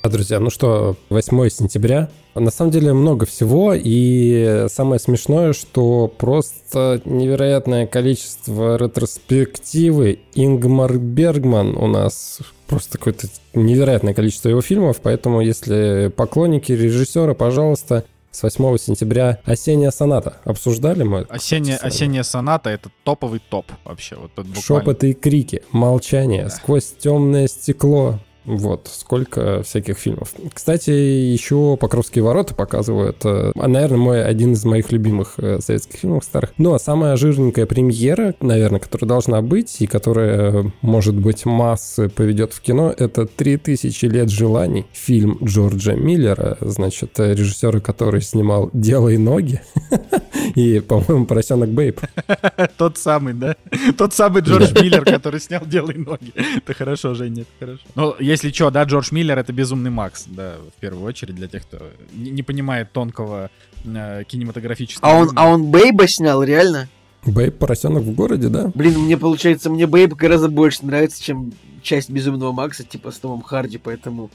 А, 0.05 0.09
друзья, 0.09 0.39
ну 0.39 0.51
что, 0.51 0.97
8 1.11 1.49
сентября. 1.49 2.09
На 2.37 2.53
самом 2.53 2.71
деле 2.71 2.93
много 2.93 3.27
всего, 3.27 3.75
и 3.75 4.67
самое 4.69 5.01
смешное, 5.01 5.53
что 5.53 6.07
просто 6.07 7.03
невероятное 7.05 7.89
количество 7.89 8.77
ретроспективы. 8.77 10.21
Ингмар 10.35 10.99
Бергман 10.99 11.77
у 11.77 11.89
нас 11.89 12.39
просто 12.69 12.99
какое-то 12.99 13.27
невероятное 13.53 14.15
количество 14.15 14.49
его 14.49 14.63
фильмов, 14.63 15.01
поэтому 15.03 15.41
если 15.41 16.13
поклонники 16.15 16.71
режиссера, 16.71 17.35
пожалуйста, 17.35 18.05
с 18.33 18.43
8 18.43 18.79
сентября 18.79 19.41
«Осенняя 19.45 19.91
соната». 19.91 20.39
Обсуждали 20.45 21.03
мы? 21.03 21.27
Осенняя, 21.29 21.77
осенняя 21.77 22.23
соната— 22.23 22.71
это 22.71 22.91
топовый 23.05 23.41
топ 23.41 23.71
вообще. 23.85 24.17
Вот. 24.17 24.33
Шепоты 24.59 25.11
и 25.11 25.15
крики, 25.15 25.63
молчание, 25.71 26.45
да. 26.45 26.51
сквозь 26.51 26.95
темное 26.99 27.47
стекло, 27.47 28.19
вот, 28.45 28.89
сколько 28.93 29.63
всяких 29.63 29.99
фильмов. 29.99 30.35
Кстати, 30.53 30.91
еще 30.91 31.77
«Покровские 31.81 32.25
ворота» 32.25 32.55
показывают. 32.55 33.19
А, 33.25 33.53
наверное, 33.55 33.99
мой 33.99 34.25
один 34.25 34.53
из 34.53 34.65
моих 34.65 34.93
любимых 34.93 35.35
э, 35.39 35.61
советских 35.61 36.01
фильмов 36.01 36.25
старых. 36.25 36.53
Ну, 36.59 36.75
а 36.75 36.79
самая 36.79 37.17
жирненькая 37.17 37.67
премьера, 37.67 38.35
наверное, 38.41 38.81
которая 38.81 39.09
должна 39.09 39.43
быть 39.43 39.81
и 39.81 39.87
которая, 39.87 40.73
может 40.83 41.15
быть, 41.15 41.45
массы 41.45 42.09
поведет 42.09 42.53
в 42.53 42.61
кино, 42.61 42.93
это 42.97 43.27
«Три 43.27 43.57
тысячи 43.57 44.07
лет 44.07 44.31
желаний». 44.31 44.87
Фильм 44.93 45.39
Джорджа 45.43 45.95
Миллера, 45.95 46.59
значит, 46.61 47.19
режиссера, 47.19 47.81
который 47.81 48.23
снимал 48.23 48.71
«Дело 48.73 49.09
и 49.09 49.19
ноги» 49.19 49.61
и, 50.55 50.81
по-моему, 50.81 51.27
«Поросенок 51.27 51.71
Бейб». 51.71 52.01
Тот 52.77 52.99
самый, 52.99 53.35
да? 53.35 53.57
Тот 53.97 54.15
самый 54.15 54.43
Джордж 54.43 54.73
Миллер, 54.81 55.05
который 55.05 55.41
снял 55.41 55.63
«Дело 55.65 55.91
и 55.91 55.99
ноги». 55.99 56.33
Это 56.57 56.75
хорошо, 56.75 57.15
Женя, 57.15 57.43
это 57.43 57.51
хорошо. 57.59 57.83
Ну, 57.95 58.15
если 58.33 58.51
что, 58.51 58.71
да, 58.71 58.85
Джордж 58.85 59.09
Миллер 59.13 59.39
это 59.39 59.53
безумный 59.53 59.91
Макс, 59.91 60.25
да, 60.27 60.57
в 60.77 60.81
первую 60.81 61.05
очередь 61.05 61.35
для 61.37 61.49
тех, 61.49 61.63
кто 61.63 61.91
не, 62.13 62.31
не 62.31 62.43
понимает 62.43 62.93
тонкого 62.93 63.51
э, 63.85 64.25
кинематографического. 64.27 65.11
А 65.11 65.15
он, 65.15 65.31
а 65.37 65.49
он 65.49 65.71
Бейба 65.71 66.09
снял, 66.09 66.43
реально? 66.43 66.89
Бейб 67.25 67.59
поросенок 67.59 68.03
в 68.03 68.13
городе, 68.15 68.49
да? 68.49 68.73
Блин, 68.75 68.99
мне 69.01 69.17
получается, 69.17 69.71
мне 69.71 69.87
Бейб 69.87 70.15
гораздо 70.15 70.49
больше 70.49 70.85
нравится, 70.85 71.23
чем 71.23 71.53
часть 71.83 72.11
Безумного 72.11 72.53
Макса, 72.53 72.85
типа 72.85 73.13
с 73.13 73.19
Томом 73.19 73.43
Харди, 73.43 73.79
поэтому 73.79 74.31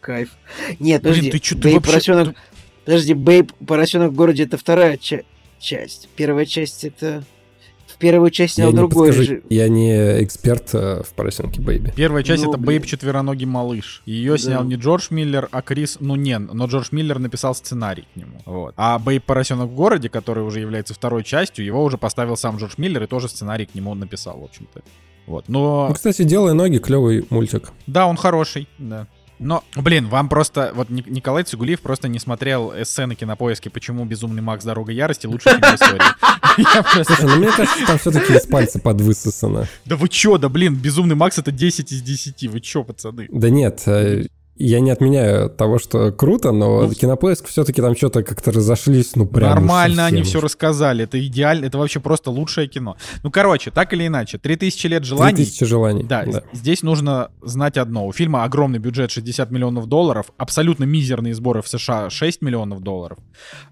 кайф. 0.00 0.30
Нет, 0.80 1.02
подожди, 1.02 1.30
Блин, 1.30 1.32
ты 1.32 1.46
что, 1.46 1.56
Бэйб 1.56 1.74
вообще... 1.76 1.90
поросенок... 1.90 2.36
Подожди, 2.84 3.14
Бэйб 3.14 3.52
поросенок 3.66 4.12
в 4.12 4.14
городе 4.14 4.42
это 4.42 4.58
вторая 4.58 4.98
ча- 4.98 5.22
часть. 5.58 6.08
Первая 6.16 6.44
часть 6.44 6.84
это 6.84 7.24
первую 8.04 8.30
часть 8.30 8.54
снял 8.54 8.72
другой 8.72 9.08
подскажу, 9.08 9.40
Я 9.48 9.68
не 9.68 10.22
эксперт 10.22 10.74
э, 10.74 11.02
в 11.02 11.14
поросенке 11.14 11.60
Бэйби. 11.60 11.92
Первая 11.96 12.22
часть 12.22 12.44
ну, 12.44 12.50
это 12.50 12.58
Бэйб 12.58 12.84
четвероногий 12.86 13.46
малыш. 13.46 14.02
Ее 14.04 14.32
да. 14.32 14.38
снял 14.38 14.64
не 14.64 14.76
Джордж 14.76 15.06
Миллер, 15.10 15.48
а 15.50 15.62
Крис 15.62 15.98
Нунен. 16.00 16.50
Но 16.52 16.66
Джордж 16.66 16.88
Миллер 16.90 17.18
написал 17.18 17.54
сценарий 17.54 18.04
к 18.12 18.16
нему. 18.16 18.40
Вот. 18.44 18.74
А 18.76 18.98
Бэйб 18.98 19.24
поросенок 19.24 19.70
в 19.70 19.74
городе, 19.74 20.08
который 20.08 20.44
уже 20.44 20.60
является 20.60 20.92
второй 20.94 21.24
частью, 21.24 21.64
его 21.64 21.82
уже 21.82 21.96
поставил 21.96 22.36
сам 22.36 22.58
Джордж 22.58 22.74
Миллер 22.76 23.02
и 23.04 23.06
тоже 23.06 23.28
сценарий 23.28 23.66
к 23.66 23.74
нему 23.74 23.94
написал, 23.94 24.38
в 24.38 24.44
общем-то. 24.44 24.82
Вот. 25.26 25.48
Но... 25.48 25.86
Ну, 25.88 25.94
кстати, 25.94 26.22
Делай 26.22 26.52
ноги, 26.52 26.78
клевый 26.78 27.26
мультик. 27.30 27.72
Да, 27.86 28.06
он 28.06 28.16
хороший, 28.16 28.68
да. 28.78 29.06
Но, 29.38 29.64
блин, 29.76 30.08
вам 30.08 30.28
просто... 30.28 30.72
Вот 30.74 30.90
Николай 30.90 31.44
Цигулиев 31.44 31.80
просто 31.80 32.08
не 32.08 32.18
смотрел 32.18 32.72
эссе 32.76 33.06
на 33.06 33.14
кинопоиске 33.14 33.70
«Почему 33.70 34.04
безумный 34.04 34.42
Макс. 34.42 34.64
Дорога 34.64 34.92
ярости 34.92 35.26
лучше 35.26 35.50
фильм 35.50 35.62
истории». 35.62 36.00
Слушай, 37.04 37.26
ну 37.26 37.36
мне 37.36 37.50
кажется, 37.50 37.86
там 37.86 37.98
все-таки 37.98 38.32
из 38.34 38.46
пальца 38.46 38.78
подвысосано. 38.78 39.66
Да 39.84 39.96
вы 39.96 40.08
чё, 40.08 40.38
да 40.38 40.48
блин, 40.48 40.76
безумный 40.76 41.16
Макс 41.16 41.38
это 41.38 41.50
10 41.50 41.92
из 41.92 42.02
10, 42.02 42.46
вы 42.46 42.60
чё, 42.60 42.84
пацаны? 42.84 43.28
Да 43.30 43.50
нет, 43.50 43.82
э, 43.86 44.26
я 44.56 44.80
не 44.80 44.90
отменяю 44.90 45.50
того, 45.50 45.78
что 45.78 46.12
круто, 46.12 46.52
но 46.52 46.82
ну, 46.82 46.94
кинопоиск 46.94 47.46
все-таки 47.46 47.82
там 47.82 47.96
что-то 47.96 48.22
как-то 48.22 48.52
разошлись, 48.52 49.16
ну 49.16 49.26
прям. 49.26 49.50
Нормально 49.50 50.06
они 50.06 50.22
все 50.22 50.40
рассказали. 50.40 51.04
Это 51.04 51.24
идеально, 51.24 51.66
это 51.66 51.78
вообще 51.78 51.98
просто 51.98 52.30
лучшее 52.30 52.68
кино. 52.68 52.96
Ну, 53.24 53.30
короче, 53.32 53.72
так 53.72 53.92
или 53.92 54.06
иначе, 54.06 54.38
3000 54.38 54.86
лет 54.86 55.04
желаний. 55.04 55.36
3000 55.36 55.64
желаний. 55.66 56.04
Да, 56.04 56.24
да, 56.24 56.42
здесь 56.52 56.82
нужно 56.82 57.30
знать 57.42 57.76
одно. 57.76 58.06
У 58.06 58.12
фильма 58.12 58.44
огромный 58.44 58.78
бюджет 58.78 59.10
60 59.10 59.50
миллионов 59.50 59.86
долларов, 59.86 60.26
абсолютно 60.36 60.84
мизерные 60.84 61.34
сборы 61.34 61.60
в 61.60 61.68
США 61.68 62.08
6 62.08 62.42
миллионов 62.42 62.80
долларов, 62.80 63.18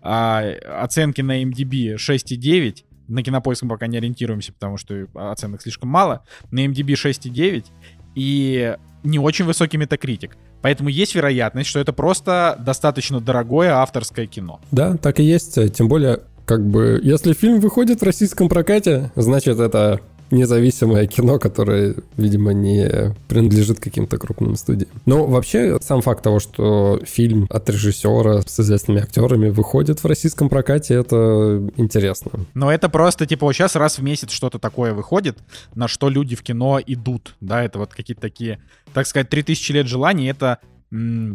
а 0.01 0.43
оценки 0.83 1.21
на 1.21 1.43
MDB 1.45 1.95
6,9. 1.95 2.85
На 3.07 3.23
кинопоиск 3.23 3.63
мы 3.63 3.69
пока 3.69 3.87
не 3.87 3.99
ориентируемся, 3.99 4.53
потому 4.53 4.79
что 4.79 5.07
оценок 5.15 5.63
слишком 5.63 5.91
мало. 5.91 6.25
На 6.51 6.65
MDB 6.67 6.95
6,9 6.95 7.67
и 8.15 8.77
не 9.05 9.19
очень 9.19 9.45
высокий 9.45 9.77
метакритик. 9.77 10.37
Поэтому 10.63 10.89
есть 10.89 11.15
вероятность, 11.15 11.69
что 11.69 11.81
это 11.81 11.93
просто 11.93 12.57
достаточно 12.65 13.21
дорогое 13.21 13.75
авторское 13.75 14.27
кино. 14.27 14.61
Да, 14.71 14.97
так 14.97 15.21
и 15.21 15.25
есть. 15.25 15.59
Тем 15.75 15.89
более, 15.89 16.21
как 16.45 16.65
бы, 16.67 17.01
если 17.03 17.33
фильм 17.33 17.61
выходит 17.61 18.01
в 18.01 18.05
российском 18.05 18.49
прокате, 18.49 19.13
значит, 19.17 19.59
это 19.59 20.01
независимое 20.33 21.07
кино, 21.07 21.39
которое, 21.39 21.95
видимо, 22.17 22.53
не 22.53 23.15
принадлежит 23.29 23.79
каким-то 23.79 24.19
крупным 24.19 24.57
студиям. 24.57 24.91
Но 25.07 25.27
вообще 25.27 25.79
сам 25.81 26.01
факт 26.01 26.23
того, 26.25 26.41
что 26.41 27.01
фильм 27.05 27.47
от 27.51 27.69
режиссера 27.71 28.43
с 28.43 28.59
известными 28.59 29.03
актерами 29.03 29.51
выходит 29.51 30.03
в 30.03 30.07
российском 30.07 30.49
прокате, 30.49 30.95
это 30.95 31.63
интересно. 31.77 32.31
Но 32.55 32.73
это 32.73 32.89
просто, 32.89 33.27
типа, 33.27 33.47
вот 33.47 33.53
сейчас 33.53 33.77
раз 33.77 33.99
в 33.99 34.03
месяц 34.03 34.31
что-то 34.31 34.59
такое 34.59 34.95
выходит, 34.95 35.39
на 35.75 35.87
что 35.87 36.09
люди 36.09 36.35
в 36.35 36.43
кино 36.43 36.81
идут, 36.85 37.37
да, 37.41 37.63
это 37.63 37.79
вот 37.79 37.93
какие-то 37.93 38.23
такие, 38.23 38.59
так 38.95 39.07
сказать, 39.07 39.29
3000 39.29 39.73
лет 39.73 39.87
желаний, 39.87 40.27
это 40.27 40.59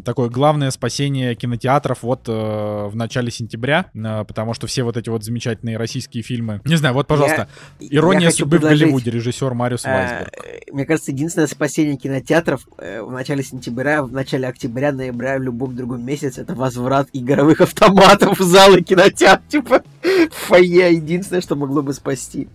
такое 0.06 0.30
главное 0.30 0.70
спасение 0.70 1.34
кинотеатров 1.34 2.04
вот 2.04 2.28
э, 2.28 2.32
в 2.32 2.96
начале 2.96 3.32
сентября, 3.32 3.88
э, 3.94 4.24
потому 4.28 4.54
что 4.54 4.68
все 4.68 4.84
вот 4.84 4.98
эти 4.98 5.10
вот 5.10 5.24
замечательные 5.24 5.78
российские 5.78 6.22
фильмы. 6.22 6.62
Не 6.66 6.76
знаю, 6.76 6.94
вот, 6.94 7.08
пожалуйста, 7.08 7.48
я, 7.80 7.98
«Ирония 7.98 8.26
я 8.26 8.32
судьбы 8.32 8.60
в 8.60 8.62
Голливуде», 8.62 9.10
режиссер 9.10 9.54
Мариус 9.56 9.84
э, 9.86 9.92
Вайсберг. 9.92 10.34
Мне 10.72 10.86
кажется, 10.86 11.12
единственное 11.12 11.48
спасение 11.48 11.98
кинотеатров 11.98 12.68
э, 12.78 13.02
в 13.02 13.12
начале 13.12 13.42
сентября, 13.42 14.04
в 14.04 14.12
начале 14.12 14.48
октября, 14.48 14.92
ноября, 14.92 15.40
в 15.40 15.42
любом 15.42 15.76
другом 15.76 16.06
месяце, 16.06 16.42
это 16.42 16.54
возврат 16.54 17.10
игровых 17.14 17.62
автоматов 17.62 18.40
в 18.40 18.44
залы 18.44 18.84
кинотеатр, 18.84 19.42
типа, 19.48 19.82
фойе, 20.32 20.94
единственное, 20.94 21.42
что 21.42 21.56
могло 21.56 21.82
бы 21.82 21.94
спасти 21.94 22.48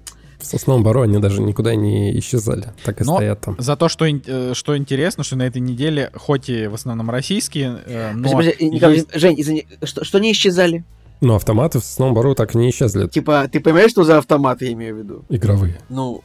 в 0.42 0.46
Сосновом 0.46 0.82
Бару 0.82 1.02
они 1.02 1.18
даже 1.18 1.40
никуда 1.40 1.74
не 1.74 2.18
исчезали, 2.18 2.72
так 2.84 3.00
и 3.00 3.04
но 3.04 3.16
стоят 3.16 3.40
там. 3.40 3.56
За 3.58 3.76
то, 3.76 3.88
что, 3.88 4.06
э, 4.06 4.52
что 4.54 4.76
интересно, 4.76 5.24
что 5.24 5.36
на 5.36 5.42
этой 5.42 5.60
неделе, 5.60 6.10
хоть 6.14 6.48
и 6.48 6.66
в 6.66 6.74
основном 6.74 7.10
российские, 7.10 7.78
э, 7.86 8.12
но... 8.12 8.30
Подожди, 8.30 8.52
подожди, 8.52 8.70
Николай, 8.70 8.96
есть... 8.96 9.08
Жень, 9.14 9.40
извини, 9.40 9.66
что, 9.84 10.04
что 10.04 10.18
не 10.18 10.32
исчезали? 10.32 10.84
Ну, 11.20 11.34
автоматы 11.34 11.78
в 11.78 11.84
Сосновом 11.84 12.14
Бару 12.14 12.34
так 12.34 12.54
и 12.54 12.58
не 12.58 12.70
исчезли. 12.70 13.06
Типа, 13.06 13.48
ты 13.50 13.60
понимаешь, 13.60 13.92
что 13.92 14.02
за 14.02 14.18
автоматы 14.18 14.66
я 14.66 14.72
имею 14.72 14.96
в 14.96 14.98
виду? 14.98 15.24
Игровые. 15.28 15.80
Ну, 15.88 16.24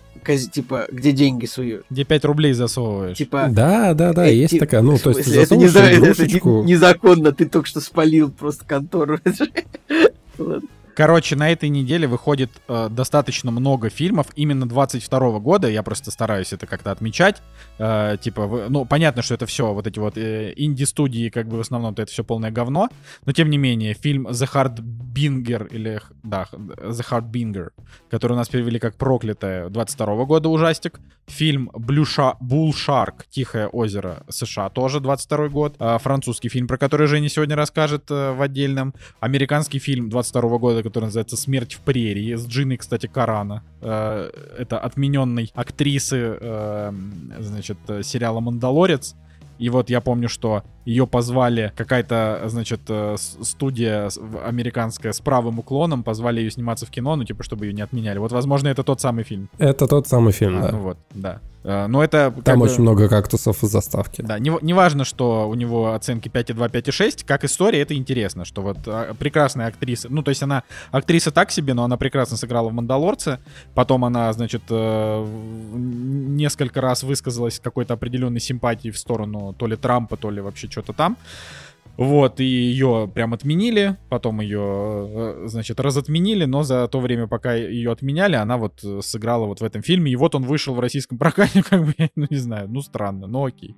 типа, 0.52 0.88
где 0.92 1.12
деньги 1.12 1.46
суют. 1.46 1.86
Где 1.90 2.04
5 2.04 2.26
рублей 2.26 2.54
засовываешь. 2.54 3.18
Типа... 3.18 3.48
Да, 3.50 3.94
да, 3.94 4.14
да, 4.14 4.28
э, 4.28 4.36
есть 4.36 4.54
ти... 4.54 4.60
такая, 4.60 4.82
ну, 4.82 4.98
то 4.98 5.12
есть 5.12 5.30
это, 5.30 5.56
не, 5.56 5.66
игрушечку... 5.66 6.60
это 6.60 6.68
незаконно, 6.68 7.32
ты 7.32 7.46
только 7.46 7.68
что 7.68 7.80
спалил 7.80 8.32
просто 8.32 8.66
контору. 8.66 9.20
Ладно. 10.38 10.68
Короче, 10.98 11.36
на 11.36 11.52
этой 11.52 11.70
неделе 11.70 12.08
выходит 12.08 12.50
э, 12.68 12.90
достаточно 12.90 13.52
много 13.52 13.92
фильмов 13.92 14.26
именно 14.36 14.68
22 14.68 15.38
года. 15.38 15.70
Я 15.70 15.84
просто 15.84 16.10
стараюсь 16.10 16.54
это 16.54 16.66
как-то 16.66 16.92
отмечать. 16.92 17.44
Э, 17.78 18.18
типа, 18.20 18.48
вы, 18.48 18.66
ну, 18.68 18.84
понятно, 18.84 19.22
что 19.22 19.36
это 19.36 19.46
все 19.46 19.74
вот 19.74 19.86
эти 19.86 20.00
вот 20.00 20.18
э, 20.18 20.56
инди-студии, 20.58 21.30
как 21.30 21.50
бы 21.50 21.58
в 21.58 21.60
основном-то 21.60 22.02
это 22.02 22.12
все 22.12 22.24
полное 22.24 22.50
говно. 22.50 22.90
Но 23.28 23.32
тем 23.32 23.52
не 23.52 23.60
менее, 23.60 23.94
фильм 23.94 24.26
The 24.26 24.52
Hard 24.52 24.80
Binger, 24.80 25.68
или, 25.72 26.02
да, 26.24 26.48
The 26.52 27.06
Hard 27.12 27.30
Binger, 27.30 27.70
который 28.10 28.34
у 28.34 28.38
нас 28.38 28.50
перевели 28.50 28.80
как 28.80 28.96
проклятое 28.96 29.70
22 29.70 30.26
года 30.26 30.50
ужастик. 30.50 31.00
Фильм 31.28 31.70
Shark, 31.76 32.38
Bull 32.42 32.72
Shark, 32.72 33.26
Тихое 33.30 33.68
озеро 33.68 34.24
США, 34.30 34.70
тоже 34.70 35.00
22 35.00 35.50
год. 35.50 35.76
Э, 35.78 36.00
французский 36.00 36.50
фильм, 36.50 36.68
про 36.68 36.80
который 36.80 37.06
Женя 37.06 37.30
сегодня 37.30 37.56
расскажет 37.56 38.10
э, 38.10 38.32
в 38.32 38.42
отдельном. 38.42 38.96
Американский 39.20 39.78
фильм 39.78 40.10
22 40.10 40.58
года, 40.58 40.87
который 40.90 41.06
называется 41.06 41.38
«Смерть 41.38 41.74
в 41.74 41.80
прерии» 41.82 42.36
с 42.36 42.48
Джиной, 42.48 42.78
кстати, 42.78 43.08
Карана. 43.08 43.64
Э, 43.82 44.30
это 44.58 44.80
отмененной 44.80 45.52
актрисы, 45.54 46.38
э, 46.40 46.94
значит, 47.40 47.78
сериала 48.04 48.40
«Мандалорец». 48.40 49.16
И 49.60 49.70
вот 49.70 49.90
я 49.90 50.02
помню, 50.02 50.30
что 50.30 50.64
ее 50.88 51.06
позвали, 51.06 51.74
какая-то, 51.76 52.44
значит, 52.46 52.80
э, 52.88 53.18
студия 53.18 54.10
американская 54.46 55.12
с 55.12 55.20
правым 55.20 55.60
уклоном, 55.60 56.02
позвали 56.02 56.40
ее 56.40 56.50
сниматься 56.50 56.86
в 56.86 56.90
кино, 56.90 57.18
ну, 57.18 57.26
типа, 57.26 57.44
чтобы 57.44 57.66
ее 57.66 57.74
не 57.74 57.82
отменяли. 57.82 58.20
Вот, 58.20 58.32
возможно, 58.32 58.70
это 58.70 58.84
тот 58.84 59.02
самый 59.02 59.26
фильм. 59.26 59.50
Это 59.58 59.86
тот 59.86 60.08
самый 60.08 60.32
фильм, 60.32 60.60
а, 60.60 60.62
да. 60.62 60.72
Ну 60.72 60.80
вот, 60.80 60.98
да. 61.14 61.42
Э, 61.68 61.88
но 61.88 62.02
это... 62.02 62.34
Там 62.46 62.62
очень 62.62 62.78
бы, 62.78 62.84
много 62.84 63.10
кактусов 63.10 63.62
в 63.62 63.68
заставке. 63.68 64.24
Да, 64.24 64.40
не, 64.40 64.50
не 64.62 64.74
важно, 64.74 65.04
что 65.04 65.50
у 65.50 65.56
него 65.56 65.94
оценки 65.94 66.30
5,2, 66.30 66.72
5,6, 66.72 67.26
как 67.26 67.44
история, 67.44 67.82
это 67.82 67.94
интересно, 67.94 68.46
что 68.46 68.62
вот 68.62 68.78
а, 68.86 69.14
прекрасная 69.14 69.68
актриса, 69.68 70.08
ну, 70.10 70.24
то 70.24 70.30
есть 70.30 70.42
она 70.42 70.64
актриса 70.92 71.32
так 71.32 71.52
себе, 71.52 71.74
но 71.74 71.84
она 71.84 71.98
прекрасно 71.98 72.38
сыграла 72.38 72.70
в 72.70 72.74
«Мандалорце», 72.74 73.40
потом 73.74 74.06
она, 74.06 74.32
значит, 74.32 74.62
э, 74.70 75.26
несколько 75.74 76.80
раз 76.80 77.04
высказалась 77.04 77.60
какой-то 77.60 77.96
определенной 77.96 78.40
симпатии 78.40 78.90
в 78.90 78.98
сторону 78.98 79.54
то 79.58 79.68
ли 79.68 79.76
Трампа, 79.76 80.16
то 80.16 80.32
ли 80.32 80.40
вообще 80.40 80.70
что-то 80.78 80.94
там. 80.94 81.18
Вот, 81.98 82.40
и 82.40 82.46
ее 82.46 83.10
прям 83.12 83.34
отменили, 83.34 83.98
потом 84.10 84.40
ее, 84.40 84.60
э, 84.62 85.44
значит, 85.48 85.80
разотменили, 85.80 86.46
но 86.46 86.62
за 86.62 86.88
то 86.88 87.00
время, 87.00 87.26
пока 87.26 87.56
ее 87.56 87.92
отменяли, 87.92 88.36
она 88.36 88.58
вот 88.58 88.84
э, 88.84 89.00
сыграла 89.02 89.48
вот 89.48 89.62
в 89.62 89.64
этом 89.64 89.82
фильме, 89.82 90.12
и 90.12 90.16
вот 90.16 90.36
он 90.36 90.44
вышел 90.44 90.76
в 90.76 90.80
российском 90.80 91.18
прокате, 91.18 91.64
как 91.68 91.84
бы, 91.84 91.96
ну, 92.16 92.28
не 92.30 92.38
знаю, 92.38 92.68
ну, 92.70 92.82
странно, 92.82 93.26
ну, 93.26 93.46
окей. 93.46 93.76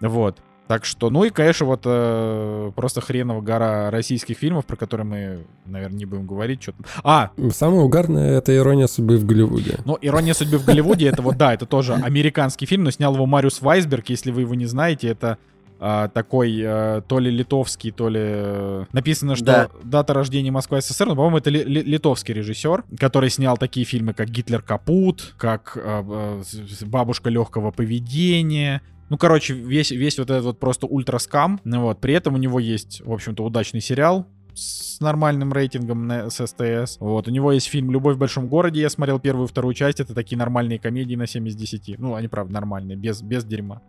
Вот. 0.00 0.40
Так 0.66 0.84
что, 0.84 1.10
ну 1.10 1.22
и, 1.22 1.30
конечно, 1.30 1.66
вот 1.66 1.82
э, 1.84 2.72
просто 2.74 3.00
хреново 3.00 3.40
гора 3.40 3.92
российских 3.92 4.36
фильмов, 4.36 4.66
про 4.66 4.74
которые 4.74 5.06
мы, 5.06 5.38
наверное, 5.64 5.98
не 5.98 6.06
будем 6.06 6.26
говорить. 6.26 6.60
Что-то. 6.60 6.78
А! 7.04 7.30
Самое 7.52 7.82
угарное— 7.82 8.38
это 8.38 8.56
«Ирония 8.56 8.88
судьбы 8.88 9.16
в 9.18 9.24
Голливуде». 9.24 9.78
Ну, 9.84 9.96
«Ирония 10.00 10.34
судьбы 10.34 10.58
в 10.58 10.64
Голливуде»— 10.64 11.06
это 11.08 11.22
вот, 11.22 11.36
да, 11.36 11.54
это 11.54 11.66
тоже 11.66 11.94
американский 11.94 12.66
фильм, 12.66 12.82
но 12.82 12.90
снял 12.90 13.14
его 13.14 13.26
Мариус 13.26 13.62
Вайсберг, 13.62 14.08
если 14.08 14.32
вы 14.32 14.40
его 14.40 14.56
не 14.56 14.66
знаете, 14.66 15.06
это 15.06 15.38
а, 15.78 16.08
такой 16.08 16.60
а, 16.64 17.00
то 17.02 17.18
ли 17.18 17.30
литовский, 17.30 17.90
то 17.90 18.08
ли 18.08 18.20
э, 18.22 18.84
написано, 18.92 19.36
что 19.36 19.44
да. 19.44 19.68
дата 19.82 20.14
рождения 20.14 20.50
Москва 20.50 20.80
СССР, 20.80 21.06
но, 21.06 21.16
по-моему, 21.16 21.38
это 21.38 21.50
ли, 21.50 21.62
ли, 21.64 21.82
литовский 21.82 22.34
режиссер, 22.34 22.84
который 22.98 23.30
снял 23.30 23.56
такие 23.56 23.84
фильмы, 23.84 24.14
как 24.14 24.30
Гитлер 24.30 24.62
капут, 24.62 25.34
как 25.38 25.76
а, 25.80 26.42
Бабушка 26.82 27.30
легкого 27.30 27.70
поведения. 27.70 28.82
Ну, 29.08 29.18
короче, 29.18 29.54
весь, 29.54 29.90
весь 29.90 30.18
вот 30.18 30.30
этот 30.30 30.44
вот 30.44 30.58
просто 30.58 30.86
ультраскам. 30.86 31.60
Ну, 31.64 31.82
вот. 31.82 32.00
При 32.00 32.14
этом 32.14 32.34
у 32.34 32.38
него 32.38 32.58
есть, 32.58 33.02
в 33.04 33.12
общем-то, 33.12 33.44
удачный 33.44 33.80
сериал, 33.80 34.26
с 34.56 35.00
нормальным 35.00 35.52
рейтингом 35.52 36.06
на, 36.06 36.30
с 36.30 36.44
СТС. 36.44 36.96
Вот, 36.98 37.28
у 37.28 37.30
него 37.30 37.52
есть 37.52 37.66
фильм 37.66 37.90
«Любовь 37.90 38.16
в 38.16 38.18
большом 38.18 38.48
городе», 38.48 38.80
я 38.80 38.88
смотрел 38.88 39.20
первую 39.20 39.46
и 39.46 39.50
вторую 39.50 39.74
часть, 39.74 40.00
это 40.00 40.14
такие 40.14 40.38
нормальные 40.38 40.78
комедии 40.78 41.14
на 41.14 41.26
7 41.26 41.46
из 41.46 41.54
10. 41.54 41.98
Ну, 41.98 42.14
они, 42.14 42.28
правда, 42.28 42.54
нормальные, 42.54 42.96
без, 42.96 43.20
без 43.20 43.44
дерьма. 43.44 43.82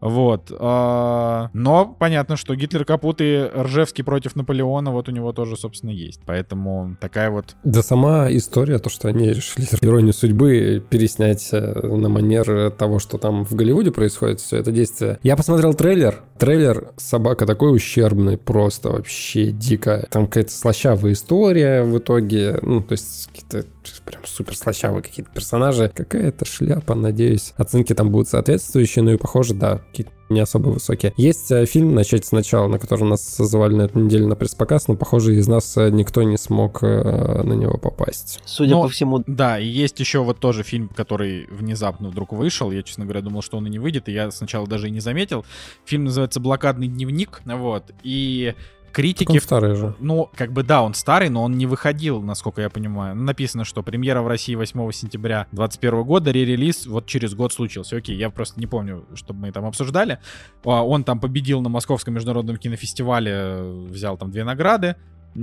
Вот. 0.00 0.52
А, 0.58 1.50
но 1.52 1.86
понятно, 1.86 2.36
что 2.36 2.54
Гитлер 2.54 2.84
капут 2.84 3.20
и 3.20 3.50
Ржевский 3.54 4.04
против 4.04 4.36
Наполеона, 4.36 4.92
вот 4.92 5.08
у 5.08 5.12
него 5.12 5.32
тоже, 5.32 5.56
собственно, 5.56 5.90
есть. 5.90 6.20
Поэтому 6.26 6.96
такая 7.00 7.30
вот... 7.30 7.56
Да 7.64 7.82
сама 7.82 8.30
история, 8.30 8.78
то, 8.78 8.90
что 8.90 9.08
они 9.08 9.30
решили 9.30 9.66
иронию 9.80 10.12
судьбы 10.12 10.84
переснять 10.88 11.48
э, 11.52 11.86
на 11.86 12.08
манер 12.08 12.70
того, 12.72 12.98
что 12.98 13.18
там 13.18 13.44
в 13.44 13.54
Голливуде 13.54 13.90
происходит, 13.90 14.40
все 14.40 14.58
это 14.58 14.70
действие. 14.70 15.18
Я 15.22 15.36
посмотрел 15.36 15.74
трейлер. 15.74 16.22
Трейлер 16.38 16.92
«Собака» 16.96 17.46
такой 17.46 17.74
ущербный, 17.74 18.36
просто 18.36 18.90
вообще 18.90 19.50
дико. 19.50 20.06
Там 20.10 20.26
какая-то 20.26 20.52
слащавая 20.52 21.12
история 21.12 21.82
в 21.82 21.98
итоге. 21.98 22.58
Ну, 22.62 22.82
то 22.82 22.92
есть 22.92 23.28
какие-то 23.28 23.68
прям 24.04 24.22
супер 24.24 24.56
слащавые 24.56 25.02
какие-то 25.02 25.30
персонажи. 25.32 25.90
Какая-то 25.94 26.44
шляпа, 26.44 26.94
надеюсь. 26.94 27.54
Оценки 27.56 27.94
там 27.94 28.10
будут 28.10 28.28
соответствующие, 28.28 29.04
ну 29.04 29.12
и 29.12 29.16
похоже, 29.16 29.54
да, 29.54 29.78
какие-то 29.78 30.12
не 30.28 30.40
особо 30.40 30.70
высокие. 30.70 31.12
Есть 31.16 31.50
э, 31.50 31.66
фильм 31.66 31.94
«Начать 31.94 32.24
сначала», 32.24 32.66
на 32.68 32.78
который 32.78 33.04
нас 33.04 33.36
звали 33.36 33.74
на 33.74 33.82
эту 33.82 34.00
неделю 34.00 34.26
на 34.26 34.34
пресс-показ, 34.34 34.88
но, 34.88 34.96
похоже, 34.96 35.36
из 35.36 35.46
нас 35.46 35.76
э, 35.76 35.90
никто 35.90 36.22
не 36.22 36.36
смог 36.36 36.82
э, 36.82 37.42
на 37.42 37.52
него 37.52 37.78
попасть. 37.78 38.40
Судя 38.44 38.72
но, 38.72 38.82
по 38.82 38.88
всему. 38.88 39.22
Да, 39.26 39.58
и 39.58 39.66
есть 39.66 40.00
еще 40.00 40.20
вот 40.20 40.38
тоже 40.40 40.62
фильм, 40.62 40.88
который 40.88 41.46
внезапно 41.50 42.08
вдруг 42.08 42.32
вышел. 42.32 42.70
Я, 42.72 42.82
честно 42.82 43.04
говоря, 43.04 43.22
думал, 43.22 43.42
что 43.42 43.56
он 43.56 43.66
и 43.66 43.70
не 43.70 43.78
выйдет, 43.78 44.08
и 44.08 44.12
я 44.12 44.30
сначала 44.30 44.66
даже 44.66 44.88
и 44.88 44.90
не 44.90 45.00
заметил. 45.00 45.44
Фильм 45.84 46.04
называется 46.04 46.40
«Блокадный 46.40 46.88
дневник», 46.88 47.42
вот, 47.44 47.92
и 48.02 48.54
критики... 48.96 49.30
он 49.30 49.40
старый 49.40 49.74
же. 49.74 49.94
Ну, 50.00 50.30
как 50.34 50.52
бы 50.52 50.62
да, 50.62 50.82
он 50.82 50.94
старый, 50.94 51.28
но 51.28 51.42
он 51.42 51.58
не 51.58 51.66
выходил, 51.66 52.22
насколько 52.22 52.62
я 52.62 52.70
понимаю. 52.70 53.14
Написано, 53.14 53.64
что 53.64 53.82
премьера 53.82 54.22
в 54.22 54.28
России 54.28 54.54
8 54.54 54.90
сентября 54.92 55.46
2021 55.52 56.02
года, 56.04 56.30
ререлиз 56.30 56.86
вот 56.86 57.04
через 57.06 57.34
год 57.34 57.52
случился. 57.52 57.96
Окей, 57.96 58.16
я 58.16 58.30
просто 58.30 58.58
не 58.58 58.66
помню, 58.66 59.04
чтобы 59.14 59.40
мы 59.40 59.52
там 59.52 59.66
обсуждали. 59.66 60.18
А, 60.64 60.82
он 60.82 61.04
там 61.04 61.20
победил 61.20 61.60
на 61.60 61.68
Московском 61.68 62.14
международном 62.14 62.56
кинофестивале, 62.56 63.60
взял 63.90 64.16
там 64.16 64.30
две 64.30 64.44
награды. 64.44 64.96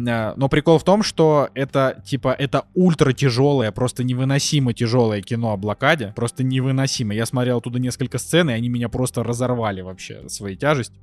А, 0.10 0.34
но 0.36 0.50
прикол 0.50 0.80
в 0.80 0.84
том, 0.84 1.04
что 1.04 1.50
это, 1.54 2.02
типа, 2.04 2.36
это 2.38 2.66
ультра 2.74 3.14
тяжелое, 3.14 3.72
просто 3.72 4.04
невыносимо 4.04 4.74
тяжелое 4.74 5.22
кино 5.22 5.54
о 5.54 5.58
блокаде. 5.58 6.12
Просто 6.16 6.44
невыносимо. 6.44 7.14
Я 7.14 7.28
смотрел 7.28 7.60
оттуда 7.60 7.78
несколько 7.78 8.18
сцен, 8.18 8.50
и 8.50 8.54
они 8.54 8.70
меня 8.70 8.90
просто 8.90 9.24
разорвали 9.24 9.82
вообще 9.82 10.28
своей 10.28 10.56
тяжестью. 10.56 10.98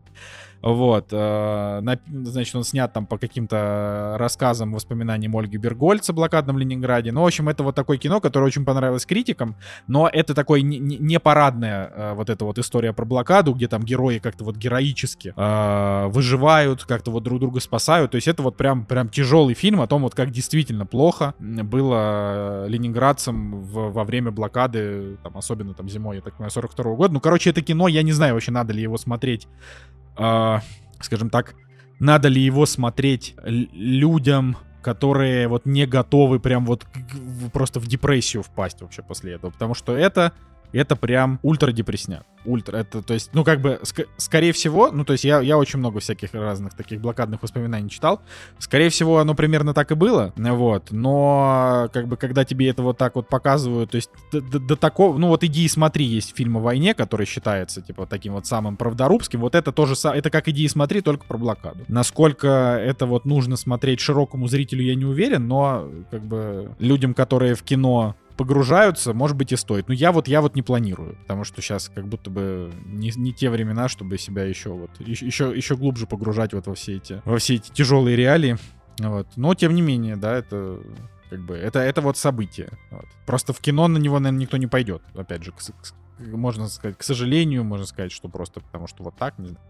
Вот, 0.62 1.08
э, 1.10 1.80
на, 1.80 1.98
значит, 2.06 2.54
он 2.54 2.64
снят 2.64 2.92
там 2.92 3.06
по 3.06 3.16
каким-то 3.16 4.16
рассказам, 4.18 4.72
воспоминаниям 4.72 5.34
Ольги 5.36 5.56
Бергольца, 5.56 6.12
блокадном 6.12 6.58
Ленинграде. 6.58 7.12
Ну, 7.12 7.22
в 7.22 7.26
общем, 7.26 7.48
это 7.48 7.62
вот 7.62 7.74
такое 7.74 7.96
кино, 7.96 8.20
которое 8.20 8.46
очень 8.46 8.64
понравилось 8.64 9.06
критикам, 9.06 9.56
но 9.86 10.08
это 10.12 10.34
такой 10.34 10.62
не, 10.62 11.18
парадная 11.18 11.92
э, 11.94 12.14
вот 12.14 12.28
эта 12.28 12.44
вот 12.44 12.58
история 12.58 12.92
про 12.92 13.04
блокаду, 13.06 13.54
где 13.54 13.68
там 13.68 13.82
герои 13.82 14.18
как-то 14.18 14.44
вот 14.44 14.56
героически 14.56 15.32
э, 15.34 16.06
выживают, 16.08 16.84
как-то 16.84 17.10
вот 17.10 17.22
друг 17.22 17.40
друга 17.40 17.60
спасают. 17.60 18.10
То 18.10 18.16
есть 18.16 18.28
это 18.28 18.42
вот 18.42 18.56
прям, 18.56 18.84
прям 18.84 19.08
тяжелый 19.08 19.54
фильм 19.54 19.80
о 19.80 19.86
том, 19.86 20.02
вот 20.02 20.14
как 20.14 20.30
действительно 20.30 20.84
плохо 20.84 21.34
было 21.38 22.66
ленинградцам 22.66 23.62
в, 23.62 23.92
во 23.92 24.04
время 24.04 24.30
блокады, 24.30 25.16
там, 25.22 25.38
особенно 25.38 25.72
там 25.72 25.88
зимой, 25.88 26.16
я 26.16 26.22
так 26.22 26.34
понимаю, 26.34 26.50
42 26.50 26.84
-го 26.84 26.96
года. 26.96 27.14
Ну, 27.14 27.20
короче, 27.20 27.50
это 27.50 27.62
кино, 27.62 27.88
я 27.88 28.02
не 28.02 28.12
знаю 28.12 28.34
вообще, 28.34 28.50
надо 28.50 28.74
ли 28.74 28.82
его 28.82 28.98
смотреть 28.98 29.48
скажем 31.00 31.30
так, 31.30 31.54
надо 31.98 32.28
ли 32.28 32.40
его 32.40 32.66
смотреть 32.66 33.34
людям, 33.44 34.56
которые 34.82 35.48
вот 35.48 35.66
не 35.66 35.86
готовы 35.86 36.40
прям 36.40 36.64
вот 36.64 36.86
просто 37.52 37.80
в 37.80 37.86
депрессию 37.86 38.42
впасть 38.42 38.80
вообще 38.80 39.02
после 39.02 39.34
этого. 39.34 39.50
Потому 39.50 39.74
что 39.74 39.96
это 39.96 40.32
это 40.72 40.96
прям 40.96 41.38
ультра 41.42 41.72
депресняк. 41.72 42.24
Ультра. 42.44 42.78
Это, 42.78 43.02
то 43.02 43.12
есть, 43.12 43.30
ну, 43.34 43.44
как 43.44 43.60
бы, 43.60 43.80
ск- 43.82 44.08
скорее 44.16 44.52
всего, 44.52 44.90
ну, 44.90 45.04
то 45.04 45.12
есть, 45.12 45.24
я, 45.24 45.40
я 45.40 45.58
очень 45.58 45.78
много 45.78 46.00
всяких 46.00 46.32
разных 46.32 46.74
таких 46.74 47.00
блокадных 47.00 47.42
воспоминаний 47.42 47.90
читал. 47.90 48.22
Скорее 48.58 48.88
всего, 48.88 49.18
оно 49.18 49.34
примерно 49.34 49.74
так 49.74 49.90
и 49.90 49.94
было, 49.94 50.32
вот. 50.36 50.90
Но, 50.90 51.90
как 51.92 52.08
бы, 52.08 52.16
когда 52.16 52.44
тебе 52.44 52.68
это 52.68 52.82
вот 52.82 52.96
так 52.96 53.16
вот 53.16 53.28
показывают, 53.28 53.90
то 53.90 53.96
есть, 53.96 54.10
до, 54.32 54.40
до, 54.40 54.58
до 54.58 54.76
такого, 54.76 55.18
ну, 55.18 55.28
вот 55.28 55.44
иди 55.44 55.64
и 55.64 55.68
смотри, 55.68 56.06
есть 56.06 56.34
фильм 56.34 56.56
о 56.56 56.60
войне, 56.60 56.94
который 56.94 57.26
считается, 57.26 57.82
типа, 57.82 58.06
таким 58.06 58.32
вот 58.32 58.46
самым 58.46 58.76
правдорубским. 58.76 59.40
Вот 59.40 59.54
это 59.54 59.70
тоже, 59.70 59.94
это 60.02 60.30
как 60.30 60.48
иди 60.48 60.64
и 60.64 60.68
смотри, 60.68 61.02
только 61.02 61.26
про 61.26 61.36
блокаду. 61.36 61.84
Насколько 61.88 62.78
это 62.80 63.04
вот 63.04 63.26
нужно 63.26 63.56
смотреть 63.56 64.00
широкому 64.00 64.48
зрителю, 64.48 64.82
я 64.82 64.94
не 64.94 65.04
уверен, 65.04 65.46
но, 65.46 65.88
как 66.10 66.22
бы, 66.22 66.74
людям, 66.78 67.12
которые 67.12 67.54
в 67.54 67.62
кино 67.62 68.16
погружаются, 68.40 69.12
может 69.12 69.36
быть 69.36 69.52
и 69.52 69.56
стоит. 69.56 69.88
Но 69.88 69.92
я 69.92 70.12
вот 70.12 70.26
я 70.26 70.40
вот 70.40 70.54
не 70.54 70.62
планирую, 70.62 71.18
потому 71.20 71.44
что 71.44 71.60
сейчас 71.60 71.90
как 71.94 72.08
будто 72.08 72.30
бы 72.30 72.72
не, 72.86 73.12
не 73.14 73.34
те 73.34 73.50
времена, 73.50 73.86
чтобы 73.90 74.16
себя 74.16 74.44
еще 74.44 74.70
вот 74.70 74.88
еще, 74.98 75.54
еще, 75.54 75.76
глубже 75.76 76.06
погружать 76.06 76.54
вот 76.54 76.66
во 76.66 76.74
все 76.74 76.96
эти 76.96 77.20
во 77.26 77.36
все 77.36 77.56
эти 77.56 77.70
тяжелые 77.70 78.16
реалии. 78.16 78.56
Вот. 78.98 79.26
Но 79.36 79.54
тем 79.54 79.74
не 79.74 79.82
менее, 79.82 80.16
да, 80.16 80.38
это 80.38 80.80
как 81.28 81.44
бы 81.44 81.54
это 81.54 81.80
это 81.80 82.00
вот 82.00 82.16
событие. 82.16 82.70
Вот. 82.90 83.04
Просто 83.26 83.52
в 83.52 83.60
кино 83.60 83.88
на 83.88 83.98
него, 83.98 84.18
наверное, 84.18 84.40
никто 84.40 84.56
не 84.56 84.66
пойдет. 84.66 85.02
Опять 85.14 85.44
же, 85.44 85.52
к, 85.52 85.56
к, 85.58 85.92
можно 86.18 86.66
сказать, 86.68 86.96
к 86.96 87.02
сожалению, 87.02 87.62
можно 87.62 87.84
сказать, 87.84 88.10
что 88.10 88.30
просто 88.30 88.60
потому 88.60 88.86
что 88.86 89.02
вот 89.02 89.16
так, 89.18 89.38
не 89.38 89.48
знаю. 89.48 89.66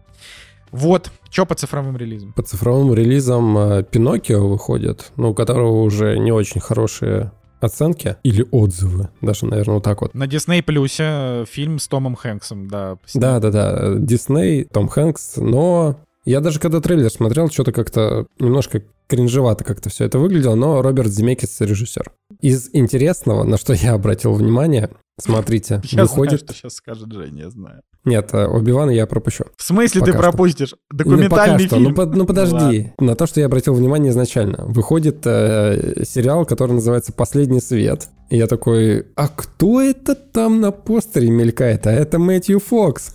Вот, 0.71 1.11
что 1.29 1.45
по 1.45 1.55
цифровым 1.55 1.97
релизам? 1.97 2.31
По 2.31 2.43
цифровым 2.43 2.93
релизам 2.93 3.57
э, 3.57 3.83
Пиноккио 3.83 4.47
выходит, 4.47 5.11
ну, 5.17 5.31
у 5.31 5.33
которого 5.33 5.81
уже 5.81 6.17
не 6.17 6.31
очень 6.31 6.61
хорошие 6.61 7.33
оценки 7.61 8.17
или 8.23 8.45
отзывы, 8.51 9.09
даже, 9.21 9.45
наверное, 9.45 9.75
вот 9.75 9.83
так 9.83 10.01
вот. 10.01 10.13
На 10.13 10.25
Disney 10.25 10.61
Плюсе 10.61 11.03
э, 11.07 11.45
фильм 11.47 11.79
с 11.79 11.87
Томом 11.87 12.15
Хэнксом, 12.15 12.67
да. 12.67 12.97
Да-да-да, 13.13 13.95
Дисней, 13.95 14.65
Том 14.65 14.87
Хэнкс, 14.87 15.37
но 15.37 15.97
я 16.25 16.39
даже 16.39 16.59
когда 16.59 16.81
трейлер 16.81 17.09
смотрел, 17.09 17.49
что-то 17.49 17.71
как-то 17.71 18.27
немножко 18.39 18.83
кринжевато 19.07 19.63
как-то 19.63 19.89
все 19.89 20.05
это 20.05 20.19
выглядело, 20.19 20.55
но 20.55 20.81
Роберт 20.81 21.09
Земекис 21.09 21.59
режиссер. 21.59 22.11
Из 22.39 22.69
интересного, 22.73 23.43
на 23.43 23.57
что 23.57 23.73
я 23.73 23.93
обратил 23.93 24.33
внимание, 24.33 24.89
смотрите, 25.21 25.81
я 25.83 26.03
выходит... 26.03 26.39
Знаю, 26.39 26.45
что 26.45 26.53
сейчас 26.53 26.73
скажет 26.75 27.11
Женя, 27.11 27.43
я 27.43 27.49
знаю. 27.49 27.81
Нет, 28.03 28.29
э, 28.33 28.45
Оби-Вана 28.45 28.89
я 28.89 29.05
пропущу. 29.05 29.45
В 29.57 29.63
смысле 29.63 30.01
пока 30.01 30.11
ты 30.11 30.17
пропустишь? 30.17 30.69
Что. 30.69 30.77
Документальный 30.89 31.63
ну, 31.63 31.69
фильм? 31.69 31.83
Ну, 31.83 31.93
по, 31.93 32.05
ну 32.05 32.25
подожди. 32.25 32.93
На 32.99 33.15
то, 33.15 33.27
что 33.27 33.39
я 33.39 33.45
обратил 33.45 33.73
внимание 33.75 34.11
изначально. 34.11 34.65
Выходит 34.65 35.19
э, 35.25 36.03
сериал, 36.05 36.45
который 36.45 36.73
называется 36.73 37.13
«Последний 37.13 37.61
свет». 37.61 38.09
И 38.31 38.37
я 38.37 38.47
такой, 38.47 39.07
а 39.15 39.27
кто 39.27 39.81
это 39.81 40.15
там 40.15 40.61
на 40.61 40.71
постере 40.71 41.29
мелькает? 41.29 41.85
А 41.85 41.91
это 41.91 42.17
Мэтью 42.17 42.61
Фокс. 42.61 43.13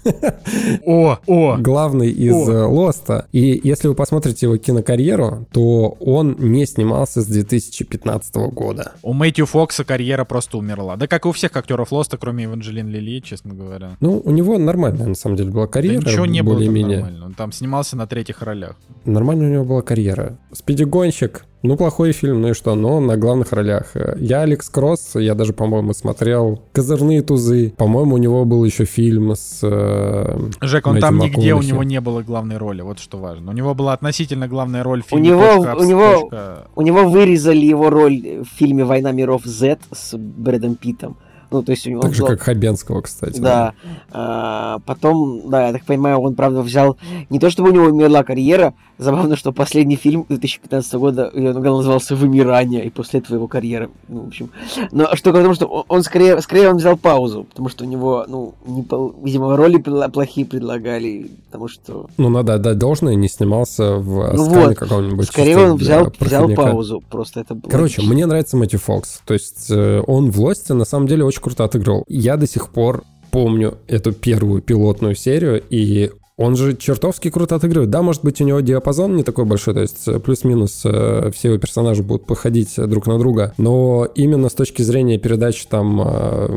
О, 0.84 1.18
о, 1.26 1.56
Главный 1.56 2.10
из 2.10 2.34
О. 2.34 2.52
э, 2.52 2.64
Лоста. 2.66 3.26
И 3.32 3.58
если 3.64 3.88
вы 3.88 3.94
посмотрите 3.94 4.44
его 4.44 4.58
кинокарьеру, 4.58 5.46
то 5.52 5.96
он 6.00 6.36
не 6.38 6.66
снимался 6.66 7.22
с 7.22 7.26
2015 7.26 8.36
года. 8.52 8.92
у 9.02 9.14
Мэтью 9.14 9.46
Фокса 9.46 9.84
карьера 9.84 10.26
просто 10.26 10.58
умерла. 10.58 10.96
Да 10.96 11.06
как 11.06 11.24
и 11.24 11.28
у 11.28 11.32
всех 11.32 11.56
актеров 11.56 11.92
Лоста, 11.96 12.16
кроме 12.18 12.44
Эванжелин 12.44 12.88
Лили, 12.88 13.20
честно 13.20 13.54
говоря. 13.54 13.96
Ну, 14.00 14.20
у 14.24 14.30
него 14.30 14.58
нормальная, 14.58 15.06
на 15.06 15.14
самом 15.14 15.36
деле, 15.36 15.50
была 15.50 15.66
Да 15.66 15.72
карьера. 15.72 16.00
ничего 16.04 16.26
не 16.26 16.42
было 16.42 16.54
более-менее. 16.54 16.98
нормально. 17.00 17.26
Он 17.26 17.34
там 17.34 17.52
снимался 17.52 17.96
на 17.96 18.06
третьих 18.06 18.42
ролях. 18.42 18.76
Нормальная 19.04 19.48
у 19.48 19.52
него 19.52 19.64
была 19.64 19.82
карьера. 19.82 20.38
Спидигонщик. 20.52 21.44
Ну, 21.62 21.76
плохой 21.76 22.12
фильм, 22.12 22.42
ну 22.42 22.48
и 22.50 22.52
что? 22.54 22.74
Но 22.76 23.00
на 23.00 23.16
главных 23.16 23.52
ролях. 23.52 23.92
Я 24.18 24.42
Алекс 24.42 24.68
Кросс, 24.68 25.16
я 25.16 25.34
даже, 25.34 25.52
по-моему, 25.52 25.94
смотрел 25.94 26.62
«Козырные 26.72 27.22
тузы». 27.22 27.72
По-моему, 27.76 28.14
у 28.14 28.18
него 28.18 28.44
был 28.44 28.64
еще 28.64 28.84
фильм 28.84 29.32
с... 29.34 29.60
э, 29.62 30.38
Жек, 30.60 30.86
он 30.86 31.00
там 31.00 31.18
нигде 31.18 31.54
у 31.54 31.62
него 31.62 31.82
не 31.82 32.00
было 32.00 32.22
главной 32.22 32.58
роли, 32.58 32.82
вот 32.82 33.00
что 33.00 33.18
важно. 33.18 33.50
У 33.50 33.54
него 33.54 33.74
была 33.74 33.94
относительно 33.94 34.46
главная 34.46 34.84
роль 34.84 35.02
в 35.02 35.06
У 35.06 35.16
фильме 35.16 35.30
него- 35.30 35.56
«Точка, 35.56 35.74
у 35.76 35.84
него- 35.84 36.20
точка». 36.20 36.66
У 36.76 36.82
него 36.82 37.08
вырезали 37.08 37.64
его 37.66 37.90
роль 37.90 38.44
в 38.44 38.56
фильме 38.58 38.84
«Война 38.84 39.10
миров 39.12 39.42
Z» 39.44 39.78
с 39.92 40.16
Брэдом 40.16 40.76
Питтом. 40.76 41.16
Ну, 41.56 41.62
то 41.62 41.72
есть 41.72 41.86
у 41.86 41.90
него... 41.90 42.02
Так 42.02 42.14
же, 42.14 42.22
был- 42.22 42.28
как 42.28 42.42
Хабенского, 42.42 43.00
кстати. 43.00 43.40
Да. 43.40 43.72
А, 44.10 44.78
потом, 44.84 45.48
да, 45.48 45.68
я 45.68 45.72
так 45.72 45.84
понимаю, 45.84 46.18
он, 46.18 46.34
правда, 46.34 46.60
взял... 46.60 46.98
Не 47.30 47.38
то, 47.38 47.48
чтобы 47.48 47.70
у 47.70 47.72
него 47.72 47.86
умерла 47.86 48.22
карьера, 48.24 48.74
забавно, 48.98 49.36
что 49.36 49.52
последний 49.52 49.96
фильм 49.96 50.26
2015 50.28 50.94
года, 50.94 51.30
он 51.34 51.62
назывался 51.62 52.14
«Вымирание», 52.14 52.84
и 52.84 52.90
после 52.90 53.20
этого 53.20 53.36
его 53.36 53.48
карьера, 53.48 53.88
ну, 54.08 54.22
в 54.22 54.26
общем... 54.28 54.50
Но 54.92 55.14
что 55.16 55.32
потому 55.32 55.54
что 55.54 55.66
он, 55.66 55.84
он 55.88 56.02
скорее, 56.02 56.40
скорее 56.42 56.68
он 56.68 56.76
взял 56.76 56.96
паузу, 56.96 57.44
потому 57.44 57.68
что 57.68 57.84
у 57.84 57.88
него, 57.88 58.24
ну, 58.28 58.54
не 58.66 58.86
видимо, 59.22 59.56
роли 59.56 59.78
плохие 59.78 60.46
предлагали, 60.46 61.30
потому 61.46 61.68
что... 61.68 62.06
Ну, 62.18 62.28
надо 62.28 62.54
отдать 62.54 62.78
должное, 62.78 63.14
не 63.14 63.28
снимался 63.28 63.96
в 63.96 64.32
Ну 64.34 64.44
вот, 64.44 64.76
каком-нибудь. 64.76 65.26
Скорее 65.26 65.58
он 65.58 65.76
взял, 65.76 66.12
взял 66.18 66.48
паузу, 66.50 67.02
просто 67.08 67.40
это 67.40 67.54
было 67.54 67.70
Короче, 67.70 68.02
мне 68.02 68.26
нравится 68.26 68.56
Мэтью 68.56 68.78
Фокс. 68.78 69.20
То 69.24 69.34
есть 69.34 69.70
э, 69.70 70.02
он 70.06 70.30
в 70.30 70.40
Лосте 70.40 70.74
на 70.74 70.84
самом 70.84 71.06
деле 71.06 71.24
очень 71.24 71.40
круто 71.46 71.62
отыграл. 71.62 72.04
Я 72.08 72.36
до 72.36 72.48
сих 72.48 72.70
пор 72.70 73.04
помню 73.30 73.78
эту 73.86 74.12
первую 74.12 74.62
пилотную 74.62 75.14
серию, 75.14 75.62
и 75.70 76.10
он 76.36 76.56
же 76.56 76.74
чертовски 76.76 77.30
круто 77.30 77.54
отыгрывает. 77.54 77.88
Да, 77.88 78.02
может 78.02 78.24
быть, 78.24 78.40
у 78.40 78.44
него 78.44 78.58
диапазон 78.60 79.14
не 79.14 79.22
такой 79.22 79.44
большой, 79.44 79.74
то 79.74 79.80
есть 79.80 80.08
э, 80.08 80.18
плюс-минус 80.18 80.82
э, 80.84 81.30
все 81.32 81.48
его 81.50 81.58
персонажи 81.58 82.02
будут 82.02 82.26
походить 82.26 82.74
друг 82.76 83.06
на 83.06 83.16
друга, 83.18 83.54
но 83.58 84.08
именно 84.16 84.48
с 84.48 84.54
точки 84.54 84.82
зрения 84.82 85.18
передачи 85.18 85.68
там 85.68 86.02
э, 86.04 86.48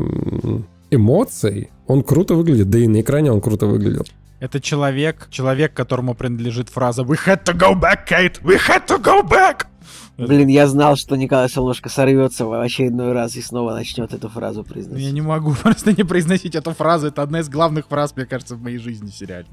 эмоций, 0.90 1.70
он 1.86 2.02
круто 2.02 2.34
выглядит, 2.34 2.68
да 2.68 2.80
и 2.80 2.88
на 2.88 3.00
экране 3.00 3.30
он 3.30 3.40
круто 3.40 3.66
выглядел. 3.66 4.04
Это 4.40 4.60
человек, 4.60 5.28
человек, 5.30 5.72
которому 5.72 6.14
принадлежит 6.16 6.68
фраза 6.68 7.02
«We 7.02 7.16
had 7.26 7.44
to 7.44 7.56
go 7.56 7.78
back, 7.80 8.08
Kate! 8.10 8.42
We 8.42 8.58
had 8.58 8.88
to 8.88 9.00
go 9.00 9.22
back!» 9.22 9.69
Блин, 10.16 10.48
я 10.48 10.66
знал, 10.66 10.96
что 10.96 11.16
Николай 11.16 11.48
Солнышко 11.48 11.88
сорвется 11.88 12.44
в 12.46 12.60
очередной 12.60 13.12
раз 13.12 13.36
и 13.36 13.42
снова 13.42 13.72
начнет 13.72 14.12
эту 14.12 14.28
фразу 14.28 14.60
Ну, 14.60 14.66
Я 14.66 14.72
произносить. 14.72 15.12
не 15.12 15.20
могу 15.22 15.54
просто 15.62 15.92
не 15.92 16.04
произносить 16.04 16.54
эту 16.54 16.72
фразу. 16.72 17.06
Это 17.06 17.22
одна 17.22 17.40
из 17.40 17.48
главных 17.48 17.86
фраз, 17.88 18.14
мне 18.16 18.26
кажется, 18.26 18.54
в 18.56 18.62
моей 18.62 18.78
жизни 18.78 19.08
сериале. 19.10 19.46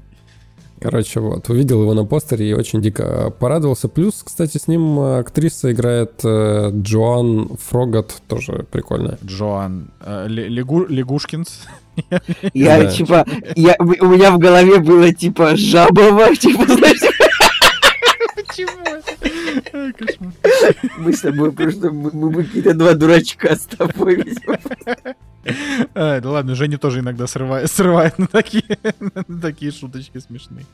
Короче, 0.80 1.18
вот, 1.18 1.48
увидел 1.48 1.82
его 1.82 1.92
на 1.92 2.04
постере 2.04 2.50
и 2.50 2.52
очень 2.52 2.80
дико 2.80 3.30
порадовался. 3.40 3.88
Плюс, 3.88 4.22
кстати, 4.22 4.58
с 4.58 4.68
ним 4.68 5.00
э, 5.00 5.18
актриса 5.18 5.72
играет 5.72 6.20
э, 6.22 6.70
Джоан 6.72 7.56
Фрогат, 7.56 8.22
тоже 8.28 8.64
прикольная. 8.70 9.18
Джоан 9.24 9.90
э, 10.00 10.26
Легу- 10.28 10.86
Лягушкинс. 10.88 11.62
Я, 12.54 12.86
типа, 12.86 13.26
я, 13.56 13.74
у 13.80 13.84
меня 14.06 14.30
в 14.30 14.38
голове 14.38 14.78
было, 14.78 15.12
типа, 15.12 15.56
жабово, 15.56 16.36
типа, 16.36 16.64
знаешь, 16.64 17.00
Ай, 19.88 19.94
кошмар. 19.94 20.32
мы 20.98 21.12
с 21.12 21.20
тобой 21.20 21.52
просто, 21.52 21.90
мы, 21.90 22.44
какие-то 22.44 22.74
два 22.74 22.94
дурачка 22.94 23.56
с 23.56 23.66
тобой, 23.66 24.14
видимо. 24.16 24.58
Ай, 25.94 26.20
да 26.20 26.30
ладно, 26.30 26.54
Женя 26.54 26.78
тоже 26.78 27.00
иногда 27.00 27.26
срывает, 27.26 27.70
срывает 27.70 28.18
на 28.18 28.26
такие, 28.26 28.78
на 29.28 29.40
такие 29.40 29.72
шуточки 29.72 30.18
смешные. 30.18 30.66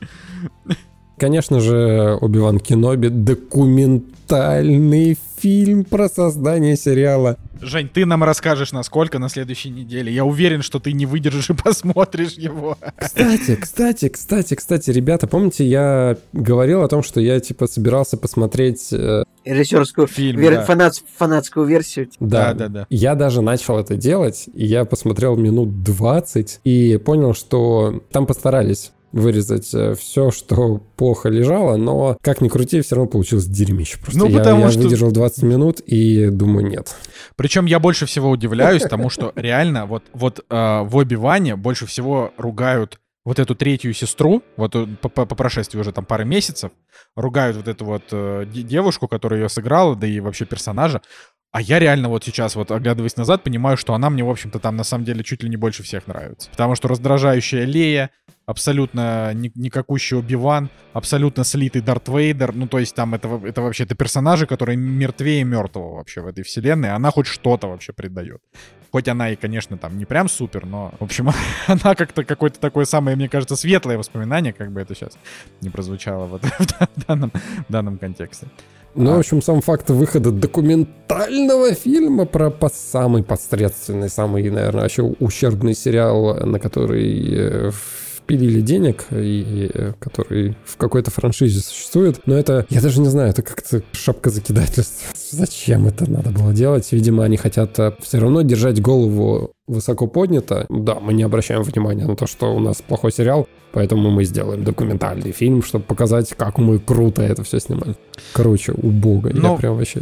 Конечно 1.17 1.61
же, 1.61 2.17
Оби-Ван 2.19 2.59
Кеноби— 2.59 3.07
документальный 3.09 5.17
фильм 5.45 5.83
про 5.83 6.09
создание 6.09 6.75
сериала. 6.75 7.37
Жень, 7.61 7.87
ты 7.87 8.03
нам 8.07 8.23
расскажешь, 8.23 8.71
насколько 8.71 9.19
на 9.19 9.29
следующей 9.29 9.69
неделе. 9.69 10.11
Я 10.11 10.25
уверен, 10.25 10.63
что 10.63 10.79
ты 10.79 10.91
не 10.91 11.05
выдержишь 11.05 11.51
и 11.51 11.53
посмотришь 11.63 12.31
его. 12.33 12.79
Кстати, 12.97 13.55
кстати, 13.55 14.09
кстати, 14.09 14.55
кстати, 14.55 14.89
ребята, 14.89 15.27
помните, 15.27 15.63
я 15.63 16.17
говорил 16.33 16.81
о 16.81 16.87
том, 16.87 17.03
что 17.03 17.21
я, 17.21 17.39
типа, 17.39 17.67
собирался 17.67 18.17
посмотреть... 18.17 18.91
э, 18.91 19.23
Режиссерскую, 19.45 20.07
Фильм, 20.07 20.39
вер- 20.41 20.55
да. 20.55 20.65
фанат- 20.65 21.03
фанатскую 21.15 21.67
версию. 21.67 22.09
Да, 22.19 22.53
Да, 22.53 22.53
да, 22.53 22.67
да. 22.69 22.87
Я 22.89 23.13
даже 23.13 23.41
начал 23.43 23.77
это 23.77 23.95
делать, 23.97 24.45
и 24.51 24.65
я 24.65 24.83
посмотрел 24.83 25.35
минут 25.35 25.83
20 25.83 26.61
и 26.63 26.97
понял, 26.97 27.35
что 27.35 28.01
там 28.11 28.25
постарались 28.25 28.91
вырезать 29.15 29.65
все, 29.99 30.29
что 30.31 30.81
плохо 30.97 31.29
лежало, 31.29 31.77
но 31.77 32.17
как 32.21 32.41
ни 32.41 32.49
крути, 32.49 32.81
все 32.81 32.95
равно 32.95 33.09
получилось 33.09 33.45
дерьмище. 33.45 33.97
Просто 33.99 34.19
Ну, 34.19 34.27
я, 34.27 34.39
потому 34.39 34.61
я 34.65 34.71
что- 34.71 34.81
выдержал 34.81 35.11
20 35.11 35.43
минут 35.43 35.79
и 35.79 36.27
думаю, 36.29 36.67
нет. 36.67 36.95
Причем 37.35 37.65
я 37.65 37.79
больше 37.79 38.05
всего 38.05 38.29
удивляюсь 38.29 38.83
тому, 38.83 39.09
что 39.09 39.31
реально 39.35 39.85
вот, 39.85 40.03
вот 40.13 40.39
э, 40.49 40.81
в 40.83 40.95
Оби-Ване 40.95 41.55
больше 41.55 41.85
всего 41.85 42.33
ругают 42.37 42.99
вот 43.23 43.39
эту 43.39 43.55
третью 43.55 43.93
сестру, 43.93 44.43
вот 44.57 44.75
э, 44.75 44.85
по, 45.01 45.09
по- 45.09 45.25
по 45.25 45.33
прошествии 45.35 45.79
уже 45.79 45.91
там 45.91 46.05
пары 46.05 46.25
месяцев, 46.25 46.71
ругают 47.15 47.57
вот 47.57 47.67
эту 47.67 47.83
вот 47.85 48.03
э, 48.11 48.45
де- 48.53 48.61
девушку, 48.61 49.07
которая 49.07 49.41
ее 49.41 49.49
сыграла, 49.49 49.95
да 49.95 50.05
и 50.05 50.19
вообще 50.19 50.45
персонажа. 50.45 51.01
А 51.51 51.61
я 51.61 51.79
реально 51.79 52.09
вот 52.09 52.25
сейчас, 52.25 52.55
вот 52.55 52.69
оглядываясь 52.69 53.15
назад, 53.15 53.41
понимаю, 53.43 53.77
что 53.77 53.93
она 53.93 54.09
мне, 54.09 54.25
в 54.25 54.29
общем-то, 54.29 54.59
там 54.59 54.75
на 54.75 54.83
самом 54.83 55.05
деле 55.05 55.23
чуть 55.23 55.41
ли 55.41 55.49
не 55.49 55.55
больше 55.55 55.83
всех 55.83 56.05
нравится. 56.05 56.49
Потому 56.51 56.75
что 56.75 56.89
раздражающая 56.89 57.63
Лея, 57.63 58.09
абсолютно 58.45 59.33
ни- 59.33 59.51
никакущий 59.55 60.17
Оби-Ван, 60.17 60.69
абсолютно 60.93 61.43
слитый 61.43 61.81
Дарт 61.81 62.07
Вейдер. 62.09 62.53
Ну, 62.55 62.67
то 62.67 62.79
есть 62.79 62.95
там 62.95 63.13
это, 63.15 63.41
это 63.43 63.61
вообще-то 63.61 63.95
персонажи, 63.95 64.45
которые 64.47 64.77
мертвее 64.77 65.43
мертвого 65.43 65.95
вообще 65.95 66.21
в 66.21 66.27
этой 66.27 66.43
вселенной. 66.43 66.91
Она 66.91 67.11
хоть 67.11 67.27
что-то 67.27 67.67
вообще 67.67 67.93
придает. 67.93 68.41
Хоть 68.91 69.07
она 69.09 69.29
и, 69.31 69.35
конечно, 69.35 69.77
там 69.77 69.97
не 69.97 70.05
прям 70.05 70.29
супер, 70.29 70.65
но, 70.65 70.93
в 70.99 71.03
общем, 71.03 71.29
она 71.67 71.95
как-то 71.95 72.23
какое-то 72.23 72.59
такое 72.59 72.85
самое, 72.85 73.17
мне 73.17 73.27
кажется, 73.29 73.55
светлое 73.55 73.97
воспоминание, 73.97 74.53
как 74.53 74.71
бы 74.71 74.79
это 74.81 74.95
сейчас 74.95 75.17
не 75.61 75.69
прозвучало 75.69 76.25
вот 76.27 76.43
в 76.95 77.05
данном, 77.07 77.31
в 77.67 77.71
данном 77.71 77.97
контексте. 77.97 78.47
Ну, 78.97 79.11
А. 79.11 79.15
в 79.15 79.19
общем, 79.19 79.41
сам 79.41 79.59
факт 79.59 79.89
выхода 79.89 80.31
документального 80.31 81.73
фильма 81.73 82.25
про 82.25 82.49
по- 82.49 82.69
самый 82.69 83.23
посредственный, 83.23 84.09
самый, 84.09 84.49
наверное, 84.49 84.83
вообще 84.83 85.01
ущербный 85.01 85.75
сериал, 85.75 86.45
на 86.45 86.59
который 86.59 87.67
э, 87.67 87.71
впилили 88.25 88.59
денег 88.61 89.05
и 89.11 89.69
э, 89.71 89.93
который 89.99 90.57
в 90.65 90.77
какой-то 90.77 91.11
франшизе 91.11 91.59
существует. 91.59 92.21
Но 92.25 92.35
это, 92.35 92.65
я 92.69 92.81
даже 92.81 92.99
не 92.99 93.07
знаю, 93.07 93.29
это 93.29 93.43
как-то 93.43 93.83
шапка 93.91 94.31
закидательства. 94.31 95.15
Зачем 95.29 95.85
это 95.85 96.09
надо 96.09 96.31
было 96.31 96.51
делать? 96.51 96.91
Видимо, 96.91 97.23
они 97.23 97.37
хотят 97.37 97.79
все 98.01 98.17
равно 98.17 98.41
держать 98.41 98.81
голову 98.81 99.51
высоко 99.67 100.07
поднято. 100.07 100.65
Да, 100.69 100.99
мы 100.99 101.13
не 101.13 101.23
обращаем 101.23 101.61
внимания 101.61 102.05
на 102.05 102.15
то, 102.15 102.25
что 102.25 102.55
у 102.55 102.59
нас 102.59 102.81
плохой 102.81 103.11
сериал, 103.11 103.47
поэтому 103.71 104.09
мы 104.09 104.23
сделаем 104.25 104.63
документальный 104.63 105.31
фильм, 105.31 105.61
чтобы 105.61 105.85
показать, 105.85 106.33
как 106.35 106.57
мы 106.57 106.79
круто 106.79 107.21
это 107.21 107.43
все 107.43 107.59
снимали. 107.59 107.95
Короче, 108.33 108.71
убого. 108.71 109.27
Я 109.27 109.35
Ну, 109.35 109.57
прям 109.57 109.77
вообще... 109.77 110.01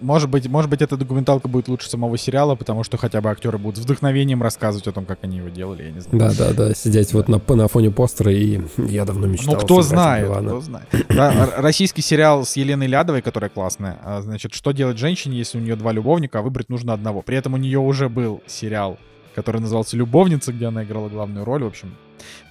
Может 0.00 0.28
быть, 0.28 0.48
может 0.48 0.70
быть, 0.70 0.82
эта 0.82 0.96
документалка 0.96 1.48
будет 1.48 1.68
лучше 1.68 1.88
самого 1.88 2.18
сериала, 2.18 2.54
потому 2.54 2.84
что 2.84 2.96
хотя 2.96 3.20
бы 3.20 3.30
актеры 3.30 3.56
будут 3.58 3.78
с 3.78 3.84
вдохновением 3.84 4.42
рассказывать 4.42 4.86
о 4.86 4.92
том, 4.92 5.06
как 5.06 5.20
они 5.22 5.38
его 5.38 5.48
делали, 5.48 5.84
я 5.84 5.90
не 5.90 6.00
знаю. 6.00 6.34
Да-да-да, 6.34 6.74
сидеть 6.74 7.12
вот 7.12 7.28
на, 7.28 7.40
на 7.48 7.68
фоне 7.68 7.90
постера, 7.90 8.32
и 8.32 8.60
я 8.76 9.04
давно 9.04 9.26
мечтал 9.26 9.54
Ну, 9.54 9.60
кто 9.60 9.82
знает, 9.82 10.28
кто 10.30 10.60
знает. 10.60 10.86
Да, 11.08 11.50
российский 11.56 12.02
сериал 12.02 12.44
с 12.44 12.56
Еленой 12.56 12.86
Лядовой, 12.86 13.22
которая 13.22 13.50
классная. 13.50 13.98
А, 14.04 14.20
Значит, 14.20 14.54
что 14.54 14.72
делать 14.72 14.98
женщине, 14.98 15.38
если 15.38 15.58
у 15.58 15.60
нее 15.60 15.76
два 15.76 15.92
любовника, 15.92 16.40
а 16.40 16.42
выбрать 16.42 16.68
нужно 16.68 16.92
одного. 16.92 17.22
При 17.22 17.36
этом 17.36 17.54
у 17.54 17.56
нее 17.56 17.78
уже 17.78 18.08
был 18.08 18.42
сериал, 18.46 18.98
который 19.34 19.60
назывался 19.60 19.96
«Любовница», 19.96 20.52
где 20.52 20.66
она 20.66 20.84
играла 20.84 21.08
главную 21.08 21.44
роль. 21.44 21.62
В 21.62 21.66
общем, 21.68 21.94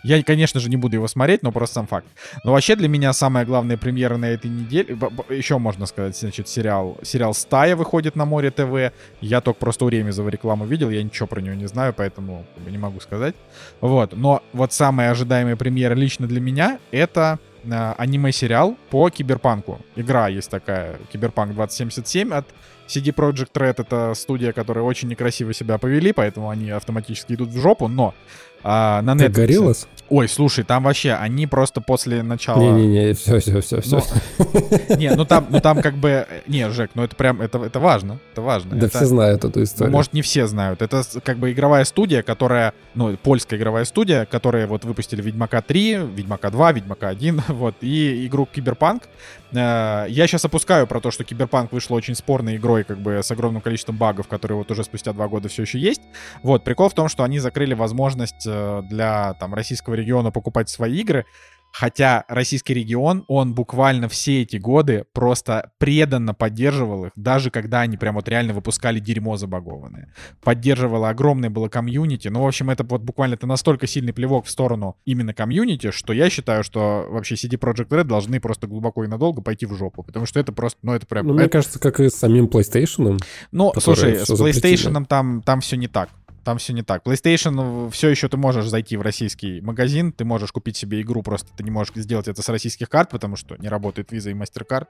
я, 0.03 0.21
конечно 0.23 0.59
же, 0.59 0.69
не 0.69 0.77
буду 0.77 0.95
его 0.95 1.07
смотреть, 1.07 1.43
но 1.43 1.51
просто 1.51 1.75
сам 1.75 1.87
факт. 1.87 2.07
Но 2.43 2.51
вообще 2.51 2.75
для 2.75 2.87
меня 2.87 3.13
самая 3.13 3.45
главная 3.45 3.77
премьера 3.77 4.17
на 4.17 4.25
этой 4.25 4.49
неделе, 4.49 4.97
еще 5.29 5.57
можно 5.57 5.85
сказать, 5.85 6.17
значит, 6.17 6.47
сериал, 6.47 6.97
сериал 7.03 7.33
«Стая» 7.33 7.75
выходит 7.75 8.15
на 8.15 8.25
Море 8.25 8.51
ТВ. 8.51 8.93
Я 9.21 9.41
только 9.41 9.59
просто 9.59 9.85
у 9.85 9.89
Ремезова 9.89 10.29
рекламу 10.29 10.65
видел, 10.65 10.89
я 10.89 11.03
ничего 11.03 11.27
про 11.27 11.41
нее 11.41 11.55
не 11.55 11.67
знаю, 11.67 11.93
поэтому 11.93 12.45
не 12.67 12.77
могу 12.77 12.99
сказать. 12.99 13.35
Вот, 13.81 14.13
но 14.15 14.43
вот 14.53 14.73
самая 14.73 15.11
ожидаемая 15.11 15.55
премьера 15.55 15.95
лично 15.95 16.27
для 16.27 16.39
меня— 16.39 16.79
это 16.91 17.39
э, 17.63 17.93
аниме-сериал 17.97 18.77
по 18.89 19.09
киберпанку. 19.09 19.79
Игра 19.95 20.27
есть 20.27 20.49
такая, 20.49 20.99
Киберпанк 21.11 21.53
2077 21.53 22.33
от 22.33 22.45
CD 22.87 23.13
Projekt 23.13 23.53
Red 23.53 23.75
это 23.81 24.13
студия, 24.13 24.51
которая 24.51 24.83
очень 24.83 25.07
некрасиво 25.07 25.53
себя 25.53 25.77
повели, 25.77 26.11
поэтому 26.13 26.49
они 26.49 26.69
автоматически 26.69 27.33
идут 27.33 27.49
в 27.49 27.59
жопу, 27.59 27.87
но 27.87 28.13
а, 28.63 29.01
на 29.01 29.13
Netflix... 29.13 29.33
Gorillaz? 29.33 29.87
Ой, 30.07 30.29
слушай, 30.29 30.63
там 30.63 30.83
вообще, 30.83 31.13
они 31.13 31.47
просто 31.47 31.81
после 31.81 32.21
начала... 32.21 32.59
Не-не-не, 32.59 33.13
все, 33.13 33.39
все, 33.39 33.59
все, 33.59 33.81
все. 33.81 34.03
Не, 34.97 35.15
ну 35.15 35.25
там, 35.25 35.47
ну 35.49 35.59
там 35.59 35.81
как 35.81 35.95
бы... 35.95 36.27
Не, 36.45 36.69
Жек, 36.69 36.91
ну 36.93 37.03
это 37.03 37.15
прям, 37.15 37.41
это, 37.41 37.57
это 37.57 37.79
важно, 37.79 38.19
это 38.31 38.41
важно. 38.41 38.75
Да 38.75 38.85
Это- 38.85 38.97
все 38.97 39.05
знают 39.07 39.43
эту 39.43 39.59
ну, 39.59 39.65
историю. 39.65 39.91
Может, 39.91 40.13
не 40.13 40.21
все 40.21 40.45
знают. 40.45 40.83
Это 40.83 41.01
как 41.23 41.37
бы 41.37 41.51
игровая 41.51 41.85
студия, 41.85 42.21
которая, 42.21 42.73
ну, 42.93 43.17
польская 43.17 43.57
игровая 43.57 43.83
студия, 43.85 44.25
которая 44.25 44.67
вот 44.67 44.85
выпустили 44.85 45.23
Ведьмака 45.23 45.63
3, 45.63 45.97
Ведьмака 46.15 46.51
2, 46.51 46.71
Ведьмака 46.73 47.07
1, 47.07 47.41
вот, 47.47 47.75
и 47.81 48.27
игру 48.27 48.47
Киберпанк. 48.51 49.03
Э, 49.53 50.05
Я 50.09 50.27
сейчас 50.27 50.45
опускаю 50.45 50.87
про 50.87 50.99
то, 50.99 51.11
что 51.11 51.23
Киберпанк 51.23 51.71
вышла 51.71 51.95
очень 51.95 52.15
спорной 52.15 52.57
игрой, 52.57 52.83
как 52.83 52.99
бы 52.99 53.15
с 53.23 53.31
огромным 53.31 53.61
количеством 53.61 53.97
багов, 53.97 54.27
которые 54.27 54.57
вот 54.57 54.71
уже 54.71 54.83
спустя 54.83 55.13
два 55.13 55.27
года 55.27 55.49
все 55.49 55.63
еще 55.63 55.79
есть. 55.79 56.01
Вот, 56.43 56.63
прикол 56.63 56.89
в 56.89 56.93
том, 56.93 57.07
что 57.07 57.23
они 57.23 57.39
закрыли 57.39 57.73
возможность 57.73 58.45
э, 58.47 58.81
для 58.83 59.33
там 59.35 59.53
российского 59.53 59.93
региона 59.93 60.31
покупать 60.31 60.69
свои 60.69 60.99
игры, 60.99 61.25
Хотя 61.77 62.23
российский 62.29 62.73
регион, 62.73 63.25
он 63.27 63.53
буквально 63.53 64.07
все 64.07 64.43
эти 64.43 64.55
годы 64.55 65.03
просто 65.11 65.71
преданно 65.77 66.33
поддерживал 66.33 67.07
их, 67.07 67.11
даже 67.17 67.51
когда 67.51 67.81
они 67.81 67.97
прям 67.97 68.15
вот 68.15 68.29
реально 68.29 68.53
выпускали 68.53 68.99
дерьмо 68.99 69.35
забагованное. 69.35 70.13
Поддерживало 70.41 71.09
огромное 71.09 71.49
было 71.49 71.67
комьюнити. 71.67 72.29
Ну, 72.29 72.43
в 72.43 72.47
общем, 72.47 72.69
это 72.69 72.85
вот 72.85 73.01
буквально 73.01 73.33
это 73.33 73.45
настолько 73.45 73.87
сильный 73.87 74.13
плевок 74.13 74.45
в 74.45 74.49
сторону 74.49 74.95
именно 75.03 75.33
комьюнити, 75.33 75.91
что 75.91 76.13
я 76.13 76.29
считаю, 76.29 76.63
что 76.63 77.07
вообще 77.09 77.35
CD 77.35 77.59
Projekt 77.59 77.89
Red 77.89 78.05
должны 78.05 78.39
просто 78.39 78.67
глубоко 78.67 79.03
и 79.03 79.07
надолго 79.07 79.41
пойти 79.41 79.65
в 79.65 79.75
жопу. 79.75 80.01
Потому 80.01 80.25
что 80.25 80.39
это 80.39 80.53
просто, 80.53 80.79
ну, 80.81 80.93
это 80.93 81.05
прям... 81.05 81.27
Ну, 81.27 81.33
мне 81.33 81.43
это- 81.43 81.51
кажется, 81.51 81.79
как 81.79 81.99
и 81.99 82.07
с 82.07 82.15
самим 82.15 82.45
PlayStation. 82.45 83.19
ну, 83.51 83.73
слушай, 83.81 84.15
с 84.15 84.27
запретили. 84.27 84.77
PlayStation 84.77 85.05
там, 85.05 85.41
там 85.41 85.59
все 85.59 85.75
не 85.75 85.89
так. 85.89 86.07
Там 86.45 86.59
все 86.59 86.73
не 86.73 86.83
так. 86.83 87.03
PlayStation 87.03 87.89
все 87.89 88.09
еще 88.09 88.29
ты 88.29 88.37
можешь 88.37 88.67
зайти 88.67 88.97
в 88.97 89.01
российский 89.01 89.61
магазин, 89.61 90.11
ты 90.11 90.25
можешь 90.25 90.51
купить 90.51 90.77
себе 90.77 91.01
игру, 91.01 91.23
просто 91.23 91.49
ты 91.57 91.63
не 91.63 91.71
можешь 91.71 91.93
сделать 91.95 92.27
это 92.27 92.43
с 92.43 92.49
российских 92.49 92.87
карт, 92.87 93.09
потому 93.09 93.35
что 93.35 93.57
не 93.57 93.67
работает 93.67 94.13
Visa 94.13 94.29
и 94.29 94.33
MasterCard. 94.35 94.85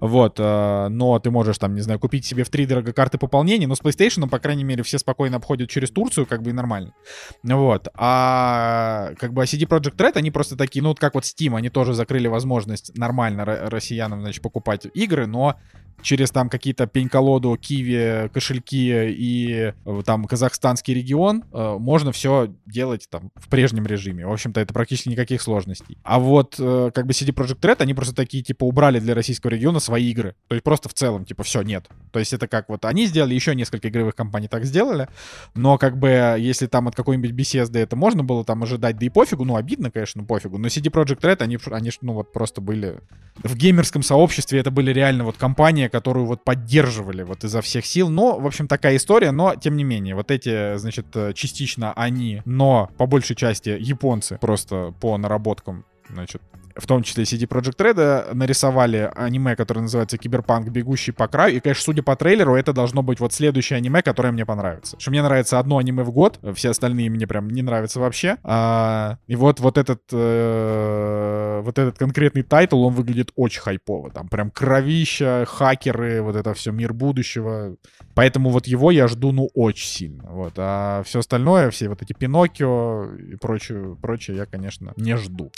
Вот, 0.00 0.40
э, 0.40 0.88
но 0.88 1.18
ты 1.18 1.30
можешь 1.30 1.58
там, 1.58 1.74
не 1.74 1.82
знаю, 1.82 2.00
купить 2.00 2.24
себе 2.24 2.42
в 2.42 2.48
три 2.48 2.64
дорого 2.64 2.94
карты 2.94 3.18
пополнения, 3.18 3.66
но 3.66 3.74
с 3.74 3.82
PlayStation, 3.82 4.26
по 4.30 4.38
крайней 4.38 4.64
мере, 4.64 4.82
все 4.82 4.98
спокойно 4.98 5.36
обходят 5.36 5.68
через 5.68 5.90
Турцию, 5.90 6.24
как 6.24 6.42
бы 6.42 6.50
и 6.50 6.52
нормально. 6.54 6.94
Вот. 7.42 7.88
А 7.94 9.12
как 9.18 9.34
бы 9.34 9.42
а 9.42 9.44
CD 9.44 9.68
Projekt 9.68 9.96
Red, 9.96 10.12
они 10.14 10.30
просто 10.30 10.56
такие, 10.56 10.82
ну 10.82 10.88
вот 10.88 10.98
как 10.98 11.14
вот 11.14 11.24
Steam, 11.24 11.54
они 11.54 11.68
тоже 11.68 11.92
закрыли 11.92 12.28
возможность 12.28 12.96
нормально 12.96 13.42
ро- 13.42 13.68
россиянам, 13.68 14.22
значит, 14.22 14.42
покупать 14.42 14.86
игры, 14.94 15.26
но 15.26 15.56
через 16.02 16.30
там 16.30 16.48
какие-то 16.48 16.86
пень-колоду, 16.86 17.56
киви, 17.56 18.28
кошельки 18.32 19.10
и 19.10 19.72
э, 19.84 20.02
там 20.04 20.24
казахстанский 20.26 20.94
регион 20.94 21.44
э, 21.52 21.76
можно 21.78 22.12
все 22.12 22.52
делать 22.66 23.08
там 23.10 23.30
в 23.36 23.48
прежнем 23.48 23.86
режиме. 23.86 24.26
В 24.26 24.32
общем-то, 24.32 24.60
это 24.60 24.74
практически 24.74 25.08
никаких 25.08 25.40
сложностей. 25.42 25.98
А 26.02 26.18
вот 26.18 26.56
э, 26.58 26.90
как 26.94 27.06
бы 27.06 27.12
CD 27.12 27.32
Projekt 27.32 27.60
Red, 27.60 27.76
они 27.78 27.94
просто 27.94 28.14
такие, 28.14 28.42
типа, 28.42 28.64
убрали 28.64 29.00
для 29.00 29.14
российского 29.14 29.50
региона 29.50 29.80
свои 29.80 30.10
игры. 30.10 30.34
То 30.48 30.54
есть 30.54 30.64
просто 30.64 30.88
в 30.88 30.94
целом, 30.94 31.24
типа, 31.24 31.42
все, 31.42 31.62
нет. 31.62 31.88
То 32.12 32.18
есть 32.18 32.32
это 32.32 32.48
как 32.48 32.68
вот 32.68 32.84
они 32.84 33.06
сделали, 33.06 33.34
еще 33.34 33.54
несколько 33.54 33.88
игровых 33.88 34.14
компаний 34.14 34.48
так 34.48 34.64
сделали, 34.64 35.08
но 35.54 35.78
как 35.78 35.98
бы 35.98 36.36
если 36.38 36.66
там 36.66 36.88
от 36.88 36.94
какой-нибудь 36.94 37.32
Bethesda 37.32 37.78
это 37.78 37.96
можно 37.96 38.22
было 38.22 38.44
там 38.44 38.62
ожидать, 38.62 38.98
да 38.98 39.06
и 39.06 39.08
пофигу, 39.08 39.44
ну 39.44 39.56
обидно, 39.56 39.90
конечно, 39.90 40.20
ну, 40.20 40.26
пофигу, 40.26 40.58
но 40.58 40.68
CD 40.68 40.90
Projekt 40.90 41.20
Red, 41.20 41.42
они, 41.42 41.58
они 41.70 41.90
ну 42.02 42.12
вот 42.12 42.32
просто 42.32 42.60
были 42.60 43.00
в 43.42 43.56
геймерском 43.56 44.02
сообществе, 44.02 44.60
это 44.60 44.70
были 44.70 44.92
реально 44.92 45.24
вот 45.24 45.36
компания, 45.36 45.83
которую 45.88 46.26
вот 46.26 46.44
поддерживали 46.44 47.22
вот 47.22 47.44
изо 47.44 47.60
всех 47.60 47.86
сил, 47.86 48.08
но, 48.08 48.38
в 48.38 48.46
общем, 48.46 48.68
такая 48.68 48.96
история, 48.96 49.30
но 49.30 49.54
тем 49.56 49.76
не 49.76 49.84
менее, 49.84 50.14
вот 50.14 50.30
эти, 50.30 50.76
значит, 50.76 51.06
э, 51.14 51.32
частично 51.34 51.92
они, 51.92 52.42
но 52.44 52.90
по 52.96 53.06
большей 53.06 53.36
части 53.36 53.76
японцы 53.78 54.38
просто 54.40 54.94
по 55.00 55.16
наработкам, 55.18 55.84
значит, 56.10 56.42
в 56.76 56.86
том 56.86 57.02
числе 57.02 57.24
CD 57.24 57.46
Projekt 57.46 57.76
Red, 57.78 58.34
нарисовали 58.34 59.10
аниме, 59.14 59.56
которое 59.56 59.82
называется 59.82 60.18
Киберпанк 60.18 60.68
Бегущий 60.68 61.12
по 61.12 61.28
краю. 61.28 61.56
И, 61.56 61.60
конечно, 61.60 61.84
судя 61.84 62.02
по 62.02 62.16
трейлеру, 62.16 62.54
это 62.56 62.72
должно 62.72 63.02
быть 63.02 63.20
вот 63.20 63.32
следующее 63.32 63.76
аниме, 63.76 64.02
которое 64.02 64.32
мне 64.32 64.44
понравится. 64.44 64.98
Что 64.98 65.10
мне 65.10 65.22
нравится 65.22 65.58
одно 65.58 65.78
аниме 65.78 66.02
в 66.02 66.10
год, 66.10 66.38
все 66.54 66.70
остальные 66.70 67.10
мне 67.10 67.26
прям 67.26 67.48
не 67.48 67.62
нравятся 67.62 68.00
вообще. 68.00 68.38
А, 68.42 69.18
и 69.26 69.36
вот, 69.36 69.60
вот 69.60 69.78
этот 69.78 70.02
э, 70.12 71.60
вот 71.62 71.78
этот 71.78 71.98
конкретный 71.98 72.42
title, 72.42 72.82
он 72.82 72.94
выглядит 72.94 73.30
очень 73.36 73.60
хайпово. 73.60 74.10
Там 74.10 74.28
прям 74.28 74.50
кровища, 74.50 75.44
хакеры, 75.46 76.22
вот 76.22 76.36
это 76.36 76.54
все, 76.54 76.72
мир 76.72 76.92
будущего. 76.92 77.76
Поэтому 78.14 78.50
вот 78.50 78.66
его 78.66 78.90
я 78.90 79.08
жду, 79.08 79.32
ну, 79.32 79.48
очень 79.54 79.88
сильно. 79.88 80.24
Вот. 80.30 80.54
А 80.56 81.02
все 81.04 81.20
остальное, 81.20 81.70
все 81.70 81.88
вот 81.88 82.02
эти 82.02 82.12
Пиноккио 82.12 83.14
и 83.16 83.36
прочее, 83.36 83.96
прочее 84.00 84.36
я, 84.36 84.46
конечно, 84.46 84.92
не 84.96 85.16
жду. 85.16 85.50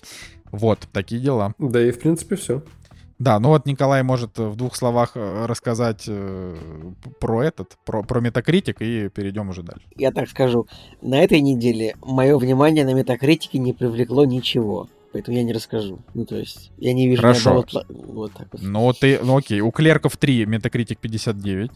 Вот, 0.53 0.89
такие 0.93 1.21
дела. 1.21 1.55
Да 1.59 1.83
и 1.83 1.91
в 1.91 1.99
принципе 1.99 2.37
все. 2.37 2.63
Да, 3.19 3.41
ну 3.41 3.49
вот 3.49 3.65
Николай 3.65 4.03
может 4.03 4.39
в 4.39 4.57
двух 4.57 4.77
словах 4.77 5.13
э, 5.15 5.47
рассказать 5.47 6.05
э, 6.07 6.55
про 7.19 7.43
этот, 7.45 7.79
про, 7.87 8.03
про 8.03 8.21
метакритик, 8.21 8.83
и 8.83 9.09
перейдем 9.09 9.49
уже 9.49 9.63
дальше. 9.63 9.87
Я 9.97 10.13
так 10.13 10.29
скажу, 10.29 10.67
на 11.01 11.19
этой 11.21 11.41
неделе 11.41 11.97
мое 12.03 12.37
внимание 12.37 12.85
на 12.85 12.93
метакритике 12.93 13.59
не 13.59 13.73
привлекло 13.73 14.27
ничего. 14.27 14.89
Поэтому 15.13 15.39
я 15.39 15.45
не 15.45 15.55
расскажу. 15.55 16.01
Ну, 16.13 16.27
то 16.27 16.37
есть, 16.37 16.73
я 16.77 16.93
не 16.93 17.09
вижу 17.09 17.23
Хорошо. 17.23 17.63
пла- 17.63 17.87
Вот 17.89 18.33
так 18.35 18.49
вот. 18.53 18.61
Ну 18.61 18.93
ты, 18.93 19.19
ну 19.23 19.39
окей, 19.39 19.63
у 19.63 19.71
Клерков 19.71 20.19
3 20.19 20.45
метакритик 20.45 20.99
59. 20.99 21.71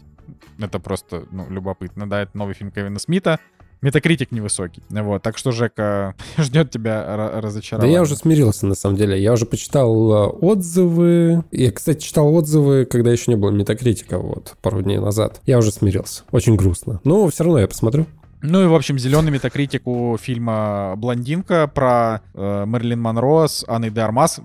Это 0.59 0.77
просто, 0.79 1.25
ну, 1.31 1.49
любопытно, 1.49 2.07
да, 2.07 2.21
это 2.21 2.37
новый 2.37 2.53
фильм 2.53 2.69
Кевина 2.69 2.99
Смита. 2.99 3.39
Метакритик 3.81 4.31
невысокий. 4.31 4.83
Вот, 4.89 5.23
так 5.23 5.37
что, 5.37 5.51
Жека, 5.51 6.13
ждет 6.37 6.69
тебя 6.69 7.03
ра- 7.07 7.31
Да 7.33 7.41
разочарование. 7.41 7.93
я 7.93 8.01
уже 8.03 8.15
смирился, 8.15 8.65
на 8.67 8.75
самом 8.75 8.95
деле. 8.95 9.21
Я 9.21 9.33
уже 9.33 9.45
почитал 9.45 10.13
э, 10.13 10.27
отзывы. 10.27 11.43
Я, 11.51 11.71
кстати, 11.71 12.03
читал 12.03 12.33
отзывы, 12.33 12.85
когда 12.85 13.11
еще 13.11 13.31
не 13.31 13.37
было 13.37 13.49
метакритика, 13.49 14.19
вот, 14.19 14.55
пару 14.61 14.81
дней 14.81 14.99
назад. 14.99 15.41
Я 15.45 15.57
уже 15.57 15.71
смирился. 15.71 16.23
Очень 16.31 16.55
грустно. 16.57 17.01
Но 17.03 17.27
все 17.29 17.43
равно 17.43 17.59
я 17.59 17.67
посмотрю. 17.67 18.05
Ну 18.43 18.63
и, 18.63 18.67
в 18.67 18.73
общем, 18.75 18.97
зеленый 18.97 19.31
метакритик 19.31 19.87
у 19.87 20.17
фильма 20.17 20.95
«Блондинка» 20.97 21.67
про 21.67 22.21
э, 22.33 22.65
Мерлин 22.67 22.99
Монро 23.01 23.47
с 23.47 23.63
Анной 23.67 23.89
де 23.91 24.01
Армас. 24.01 24.39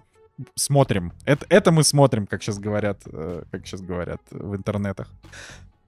Смотрим. 0.55 1.13
Это, 1.25 1.47
это 1.49 1.73
мы 1.73 1.83
смотрим, 1.83 2.27
как 2.27 2.43
сейчас 2.43 2.59
говорят, 2.59 2.99
э, 3.07 3.43
как 3.51 3.67
сейчас 3.67 3.81
говорят 3.81 4.21
в 4.31 4.55
интернетах. 4.55 5.09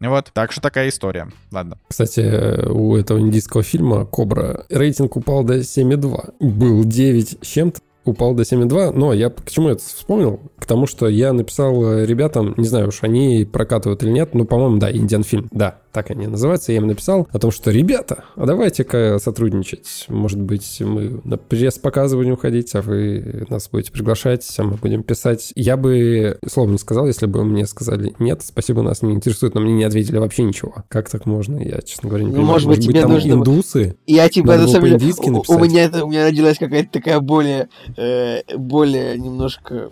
Вот, 0.01 0.31
так 0.33 0.53
что 0.53 0.61
такая 0.61 0.89
история. 0.91 1.29
Ладно. 1.51 1.79
Кстати, 1.89 2.69
у 2.69 2.97
этого 2.97 3.19
индийского 3.19 3.63
фильма 3.63 4.07
«Кобра» 4.07 4.65
рейтинг 4.69 5.17
упал 5.17 5.43
до 5.43 5.59
7,2. 5.59 6.35
Был 6.39 6.85
9 6.85 7.39
с 7.43 7.47
чем-то, 7.47 7.81
упал 8.09 8.35
до 8.35 8.43
7,2. 8.43 8.93
Но 8.95 9.13
я 9.13 9.31
к 9.31 9.51
чему 9.51 9.69
это 9.69 9.83
вспомнил? 9.83 10.41
К 10.59 10.67
тому, 10.67 10.87
что 10.87 11.09
я 11.09 11.33
написал 11.33 11.83
э, 11.85 12.07
ребятам, 12.07 12.55
не 12.57 12.67
знаю 12.67 12.89
уж, 12.89 12.99
они 13.03 13.47
прокатывают 13.51 14.03
или 14.03 14.11
нет, 14.11 14.35
но, 14.35 14.45
по-моему, 14.45 14.79
да, 14.79 14.91
Индиан 14.91 15.23
фильм. 15.23 15.49
Да, 15.53 15.79
так 15.93 16.11
они 16.11 16.27
называются. 16.27 16.73
Я 16.73 16.79
им 16.79 16.87
написал 16.87 17.29
о 17.33 17.39
том, 17.39 17.51
что, 17.51 17.71
ребята, 17.71 18.25
а 18.37 18.47
давайте-ка 18.47 19.19
сотрудничать. 19.21 20.07
Может 20.09 20.41
быть, 20.41 20.81
мы 20.81 21.21
на 21.25 21.37
пресс-показ 21.37 22.15
будем 22.15 22.37
ходить, 22.37 22.75
а 22.75 22.83
вы 22.83 23.47
нас 23.49 23.69
будете 23.71 23.93
приглашать, 23.93 24.47
а 24.59 24.65
мы 24.65 24.73
будем 24.77 25.03
писать. 25.03 25.53
Я 25.57 25.77
бы 25.77 26.39
слова 26.47 26.71
не 26.71 26.79
сказал, 26.79 27.07
если 27.07 27.27
бы 27.27 27.45
мне 27.45 27.67
сказали 27.67 28.15
нет, 28.19 28.43
спасибо, 28.45 28.83
нас 28.83 29.03
не 29.03 29.13
интересует, 29.15 29.55
но 29.55 29.61
мне 29.61 29.73
не 29.73 29.85
ответили 29.85 30.19
вообще 30.19 30.43
ничего. 30.43 30.75
Как 30.89 31.09
так 31.09 31.27
можно? 31.27 31.57
Я, 31.57 31.81
честно 31.83 32.09
говоря, 32.09 32.25
не 32.25 32.31
Ну, 32.31 32.37
понимаю. 32.37 32.53
может 32.55 32.69
быть, 32.69 32.85
тебе 32.85 33.01
там 33.01 33.13
нужно- 33.13 33.33
индусы? 33.33 33.97
Я 34.07 34.29
типа, 34.29 34.49
на 34.53 34.59
было 34.59 34.67
самом 34.67 34.99
деле, 34.99 35.13
у, 35.21 35.55
у 35.55 35.59
меня 35.59 35.85
это, 35.85 36.05
у 36.05 36.09
меня 36.09 36.27
родилась 36.27 36.59
какая-то 36.59 36.91
такая 36.93 37.21
более, 37.21 37.69
э, 37.99 38.43
более 38.57 39.19
немножко, 39.19 39.91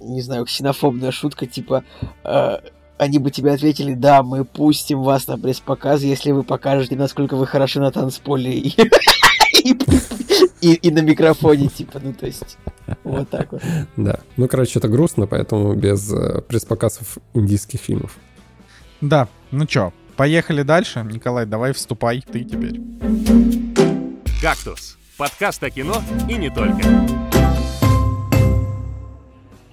не 0.00 0.20
знаю, 0.22 0.44
ксенофобная 0.44 1.10
шутка, 1.10 1.46
типа, 1.46 1.84
э, 2.24 2.56
они 2.98 3.18
бы 3.18 3.30
тебе 3.30 3.52
ответили, 3.52 3.94
да, 3.94 4.22
мы 4.22 4.44
пустим 4.44 5.02
вас 5.02 5.26
на 5.26 5.38
пресс-показ, 5.38 6.02
если 6.02 6.32
вы 6.32 6.42
покажете, 6.42 6.96
насколько 6.96 7.34
вы 7.36 7.46
хороши 7.46 7.80
на 7.80 7.90
танцполе 7.90 8.52
и, 8.52 8.74
и, 9.64 9.78
и- 10.60 10.74
и 10.74 10.90
на 10.90 11.00
микрофоне, 11.00 11.68
типа, 11.68 12.00
ну, 12.02 12.12
то 12.12 12.26
есть, 12.26 12.58
вот 13.04 13.30
так 13.30 13.52
вот. 13.52 13.62
Да. 13.96 14.20
Ну, 14.36 14.48
короче, 14.48 14.78
это 14.78 14.88
грустно, 14.88 15.26
поэтому 15.26 15.74
без 15.74 16.12
э, 16.12 16.42
пресс-показов 16.42 17.16
индийских 17.34 17.80
фильмов. 17.80 18.16
Да, 19.00 19.28
ну 19.50 19.64
чё, 19.64 19.94
поехали 20.16 20.62
дальше. 20.62 21.06
Николай, 21.10 21.46
давай 21.46 21.72
вступай 21.72 22.20
ты 22.30 22.44
теперь. 22.44 22.78
«Кактус»— 24.42 24.98
подкаст 25.16 25.62
о 25.62 25.70
кино 25.70 26.02
и 26.28 26.34
не 26.34 26.50
только. 26.50 27.29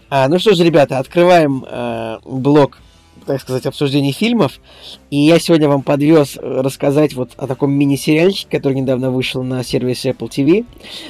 А, 0.09 0.27
ну 0.29 0.39
что 0.39 0.55
ж, 0.55 0.59
ребята, 0.59 0.99
открываем 0.99 1.65
э, 1.67 2.17
блок 2.25 2.79
так 3.27 3.41
сказать, 3.41 3.65
обсуждений 3.65 4.13
фильмов. 4.13 4.59
И 5.11 5.17
я 5.17 5.37
сегодня 5.37 5.67
вам 5.67 5.83
подвез 5.83 6.37
э, 6.37 6.61
рассказать 6.61 7.13
вот 7.13 7.31
о 7.37 7.45
таком 7.45 7.71
мини-сериальчике, 7.73 8.57
который 8.57 8.73
недавно 8.73 9.11
вышел 9.11 9.43
на 9.43 9.63
сервисе 9.63 10.11
Apple 10.11 10.29
TV. 10.29 10.65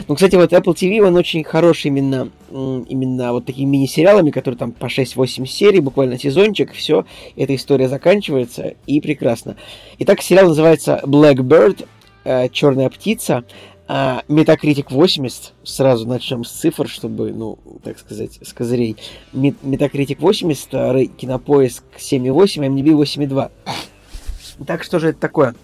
Ну, 0.08 0.16
кстати, 0.16 0.36
вот 0.36 0.52
Apple 0.52 0.74
TV, 0.74 1.00
он 1.00 1.16
очень 1.16 1.44
хороший 1.44 1.88
именно, 1.88 2.30
именно 2.50 3.34
вот 3.34 3.46
такими 3.46 3.70
мини-сериалами, 3.70 4.32
которые 4.32 4.58
там 4.58 4.72
по 4.72 4.88
6-8 4.88 5.46
серий, 5.46 5.80
буквально 5.80 6.20
сезончик, 6.20 6.74
все, 6.74 7.06
эта 7.36 7.56
история 7.56 7.88
заканчивается, 7.88 8.74
и 8.88 9.00
прекрасно. 9.00 9.56
Итак, 10.00 10.22
сериал 10.22 10.48
называется 10.48 11.00
Blackbird, 11.04 11.86
э, 12.24 12.50
Черная 12.50 12.90
птица. 12.90 13.44
А, 13.90 14.24
Metacritic 14.28 14.88
80, 14.90 15.54
сразу 15.64 16.06
начнем 16.06 16.44
с 16.44 16.52
цифр, 16.52 16.90
чтобы, 16.90 17.32
ну, 17.32 17.58
так 17.84 17.98
сказать, 17.98 18.38
с 18.42 18.52
козырей. 18.52 18.98
Metacritic 19.32 20.18
80, 20.20 20.70
а 20.74 21.06
Кинопоиск 21.06 21.84
7,8, 21.98 22.68
MDB 22.68 22.92
8,2. 22.92 23.50
Так 24.66 24.84
что 24.84 25.00
же 25.00 25.10
это 25.10 25.20
такое? 25.20 25.56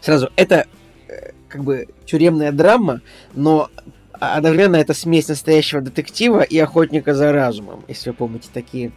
Сразу, 0.00 0.30
это 0.36 0.66
э, 1.08 1.32
как 1.48 1.64
бы 1.64 1.88
тюремная 2.06 2.52
драма, 2.52 3.00
но 3.32 3.68
одновременно 4.12 4.76
это 4.76 4.94
смесь 4.94 5.26
настоящего 5.26 5.80
детектива 5.80 6.42
и 6.42 6.56
охотника 6.58 7.14
за 7.14 7.32
разумом, 7.32 7.84
если 7.88 8.10
вы 8.10 8.16
помните 8.16 8.48
такие 8.52 8.92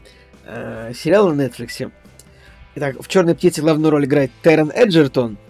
э, 0.46 0.92
сериалы 0.94 1.34
на 1.34 1.48
Netflix. 1.48 1.92
Итак, 2.76 2.98
в 3.02 3.08
«Черной 3.08 3.34
птице» 3.34 3.62
главную 3.62 3.90
роль 3.90 4.06
играет 4.06 4.30
Террен 4.44 4.70
Эджертон– 4.70 5.40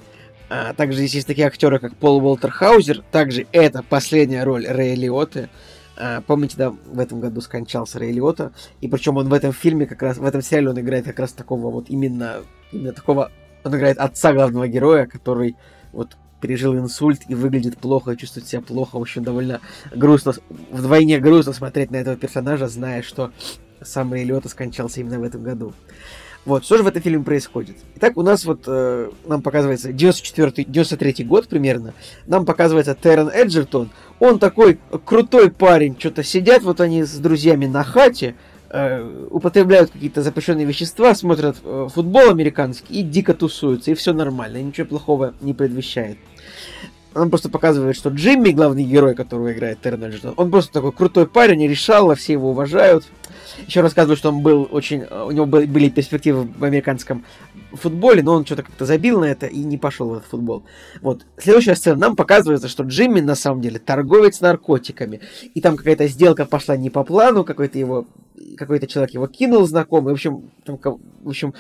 а, 0.50 0.74
также 0.74 1.00
здесь 1.00 1.16
есть 1.16 1.28
такие 1.28 1.48
актеры, 1.48 1.80
как 1.80 1.96
Пол 1.96 2.24
Уолтер 2.24 2.52
Хаузер. 2.52 3.04
Также 3.12 3.48
это 3.52 3.84
последняя 3.84 4.44
роль 4.44 4.66
Рэя 4.66 4.96
Лиоты. 4.96 5.50
А, 5.98 6.22
помните, 6.22 6.56
да, 6.58 6.70
в 6.70 7.00
этом 7.00 7.20
году 7.20 7.42
скончался 7.42 8.00
Рэй 8.00 8.12
Лиота. 8.12 8.54
И 8.82 8.88
причем 8.88 9.18
он 9.18 9.28
в 9.28 9.34
этом 9.34 9.52
фильме, 9.52 9.86
как 9.86 10.02
раз 10.02 10.18
в 10.18 10.26
этом 10.26 10.42
сериале 10.42 10.70
он 10.70 10.80
играет 10.80 11.06
как 11.06 11.20
раз 11.20 11.34
такого 11.34 11.72
вот 11.72 11.90
именно, 11.90 12.38
именно 12.72 12.94
такого... 12.94 13.32
Он 13.64 13.76
играет 13.76 13.98
отца 13.98 14.32
главного 14.32 14.68
героя, 14.68 15.08
который 15.08 15.58
вот 15.92 16.16
пережил 16.40 16.78
инсульт 16.78 17.22
и 17.28 17.36
выглядит 17.36 17.78
плохо, 17.78 18.16
чувствует 18.16 18.48
себя 18.48 18.62
плохо. 18.62 18.98
В 18.98 19.02
общем, 19.02 19.24
довольно 19.24 19.60
грустно, 19.94 20.34
вдвойне 20.72 21.20
грустно 21.20 21.52
смотреть 21.52 21.92
на 21.92 21.98
этого 21.98 22.16
персонажа, 22.16 22.68
зная, 22.68 23.02
что 23.02 23.32
сам 23.82 24.14
Рэй 24.14 24.24
Лиота 24.24 24.48
скончался 24.48 25.02
именно 25.02 25.20
в 25.20 25.24
этом 25.24 25.44
году. 25.44 25.74
Вот, 26.48 26.64
что 26.64 26.78
же 26.78 26.84
в 26.84 26.88
этом 26.88 27.02
фильме 27.02 27.26
происходит? 27.26 27.76
Итак, 27.98 28.16
у 28.16 28.22
нас 28.22 28.46
вот, 28.46 28.64
э, 28.68 29.10
нам 29.26 29.42
показывается 29.42 29.90
94-93 29.90 31.26
год 31.26 31.50
примерно, 31.50 31.94
нам 32.26 32.46
показывается 32.46 32.96
Террен 32.96 33.28
Эджертон, 33.28 33.90
он 34.22 34.40
такой 34.40 34.80
крутой 35.04 35.52
парень, 35.52 35.98
что-то 36.00 36.24
сидят 36.24 36.64
вот 36.64 36.80
они 36.80 37.04
с 37.04 37.18
друзьями 37.18 37.66
на 37.66 37.84
хате, 37.84 38.36
э, 38.70 39.28
употребляют 39.30 39.92
какие-то 39.92 40.22
запрещенные 40.22 40.66
вещества, 40.66 41.14
смотрят 41.16 41.58
э, 41.66 41.90
футбол 41.94 42.30
американский 42.30 43.02
и 43.02 43.04
дико 43.04 43.34
тусуются, 43.34 43.92
и 43.92 43.96
все 43.96 44.14
нормально, 44.14 44.62
ничего 44.62 44.88
плохого 44.88 45.34
не 45.42 45.54
предвещает. 45.54 46.18
Он 47.18 47.30
просто 47.30 47.50
показывает, 47.50 47.96
что 47.96 48.10
Джимми, 48.10 48.50
главный 48.50 48.84
герой, 48.84 49.16
которого 49.16 49.52
играет 49.52 49.82
Террен 49.82 50.34
он 50.36 50.52
просто 50.52 50.74
такой 50.74 50.92
крутой 50.92 51.28
парень, 51.28 51.68
решал, 51.68 52.14
все 52.16 52.34
его 52.34 52.52
уважают, 52.52 53.06
еще 53.66 53.82
рассказывают, 53.82 54.20
что 54.20 54.30
он 54.30 54.42
был 54.42 54.68
очень... 54.72 55.04
У 55.04 55.32
него 55.32 55.46
были 55.46 55.90
перспективы 55.90 56.44
в 56.44 56.64
американском 56.64 57.26
футболе, 57.74 58.22
но 58.22 58.34
он 58.34 58.46
что-то 58.46 58.64
как-то 58.64 58.86
забил 58.86 59.20
на 59.20 59.26
это 59.26 59.48
и 59.48 59.60
не 59.60 59.78
пошел 59.78 60.10
в 60.10 60.14
этот 60.14 60.28
футбол. 60.28 60.64
Вот. 61.02 61.26
Следующая 61.38 61.76
сцена. 61.76 61.98
Нам 61.98 62.16
показывается, 62.16 62.68
что 62.68 62.84
Джимми 62.84 63.20
на 63.20 63.36
самом 63.36 63.62
деле 63.62 63.80
торговец 63.80 64.42
наркотиками. 64.42 65.22
И 65.54 65.62
там 65.62 65.76
какая-то 65.76 66.08
сделка 66.08 66.46
пошла 66.46 66.78
не 66.78 66.90
по 66.90 67.04
плану, 67.04 67.44
какой-то 67.44 67.80
его... 67.80 68.06
Какой-то 68.56 68.86
человек 68.86 69.16
его 69.16 69.28
кинул 69.28 69.66
знакомый. 69.66 70.14
В 70.14 70.16
общем, 70.16 70.52
там, 70.64 70.78
в 70.78 71.30
общем, 71.30 71.56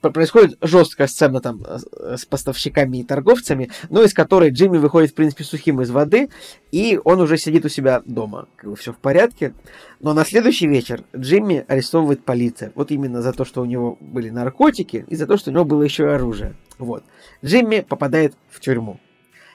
происходит 0.00 0.56
жесткая 0.60 1.06
сцена 1.06 1.40
там 1.40 1.62
э, 1.66 2.16
с 2.16 2.24
поставщиками 2.24 2.98
и 2.98 3.04
торговцами, 3.04 3.70
но 3.90 4.02
из 4.02 4.14
которой 4.14 4.50
Джимми 4.50 4.78
выходит, 4.78 5.10
в 5.10 5.14
принципе, 5.14 5.44
сухим 5.44 5.80
из 5.80 5.90
воды, 5.90 6.30
и 6.72 6.98
он 7.04 7.20
уже 7.20 7.36
сидит 7.36 7.64
у 7.64 7.68
себя 7.68 8.02
дома. 8.04 8.48
Как 8.56 8.70
бы 8.70 8.76
все 8.76 8.92
в 8.92 8.98
порядке. 8.98 9.54
Но 10.00 10.14
на 10.14 10.24
следующий 10.24 10.66
вечер 10.66 11.04
Джимми 11.14 11.64
арестовывает 11.68 12.24
полиция. 12.24 12.72
Вот 12.74 12.90
именно 12.90 13.22
за 13.22 13.32
то, 13.32 13.44
что 13.44 13.62
у 13.62 13.66
него 13.66 13.98
были 14.00 14.30
наркотики, 14.30 15.04
и 15.08 15.16
за 15.16 15.26
то, 15.26 15.36
что 15.36 15.50
у 15.50 15.52
него 15.52 15.64
было 15.64 15.82
еще 15.82 16.04
и 16.04 16.08
оружие. 16.08 16.54
Вот. 16.78 17.04
Джимми 17.44 17.84
попадает 17.86 18.34
в 18.48 18.60
тюрьму. 18.60 18.98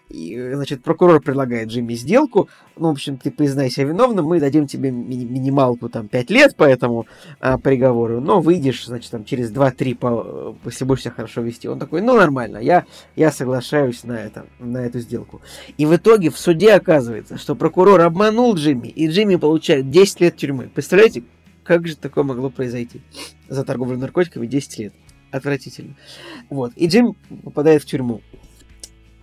И, 0.10 0.52
значит, 0.54 0.84
прокурор 0.84 1.20
предлагает 1.20 1.70
Джимми 1.70 1.94
сделку. 1.96 2.48
Ну, 2.78 2.90
в 2.90 2.92
общем, 2.92 3.18
ты 3.18 3.32
признайся 3.32 3.84
виновным, 3.84 4.26
мы 4.26 4.40
дадим 4.40 4.68
тебе 4.68 4.92
ми- 4.92 5.26
минималку 5.26 5.90
там 5.90 6.08
5 6.08 6.30
лет 6.30 6.56
по 6.56 6.64
этому 6.64 7.08
а, 7.40 7.58
приговору, 7.58 8.22
но 8.22 8.40
выйдешь, 8.40 8.86
значит, 8.86 9.10
там 9.10 9.26
через 9.26 9.52
2-3, 9.52 9.96
по, 9.96 10.56
если 10.66 10.86
будешь 10.86 11.02
себя 11.02 11.12
хорошо 11.12 11.42
вести. 11.42 11.68
Он 11.68 11.80
такой, 11.80 12.02
ну, 12.02 12.16
нормально, 12.16 12.58
я, 12.58 12.86
я 13.16 13.32
соглашаюсь 13.32 14.04
на 14.04 14.14
это, 14.14 14.46
на 14.60 14.78
эту 14.86 15.00
сделку. 15.00 15.42
И 15.78 15.86
в 15.86 15.96
итоге 15.96 16.30
в 16.30 16.38
суде 16.38 16.74
оказывается, 16.74 17.38
что 17.38 17.56
прокурор 17.56 18.02
обманул 18.02 18.54
Джимми, 18.56 18.88
и 18.88 19.08
Джимми 19.08 19.38
получает 19.38 19.90
10 19.90 20.22
лет 20.22 20.38
тюрьмы. 20.38 20.70
Представляете, 20.74 21.24
как 21.64 21.88
же 21.88 21.98
такое 21.98 22.24
могло 22.24 22.52
произойти? 22.52 23.02
За 23.50 23.64
торговлю 23.64 23.98
наркотиками 23.98 24.46
10 24.46 24.78
лет. 24.78 24.94
Отвратительно. 25.32 25.96
Вот. 26.50 26.72
И 26.76 26.88
Джим 26.88 27.16
попадает 27.44 27.82
в 27.82 27.86
тюрьму. 27.86 28.22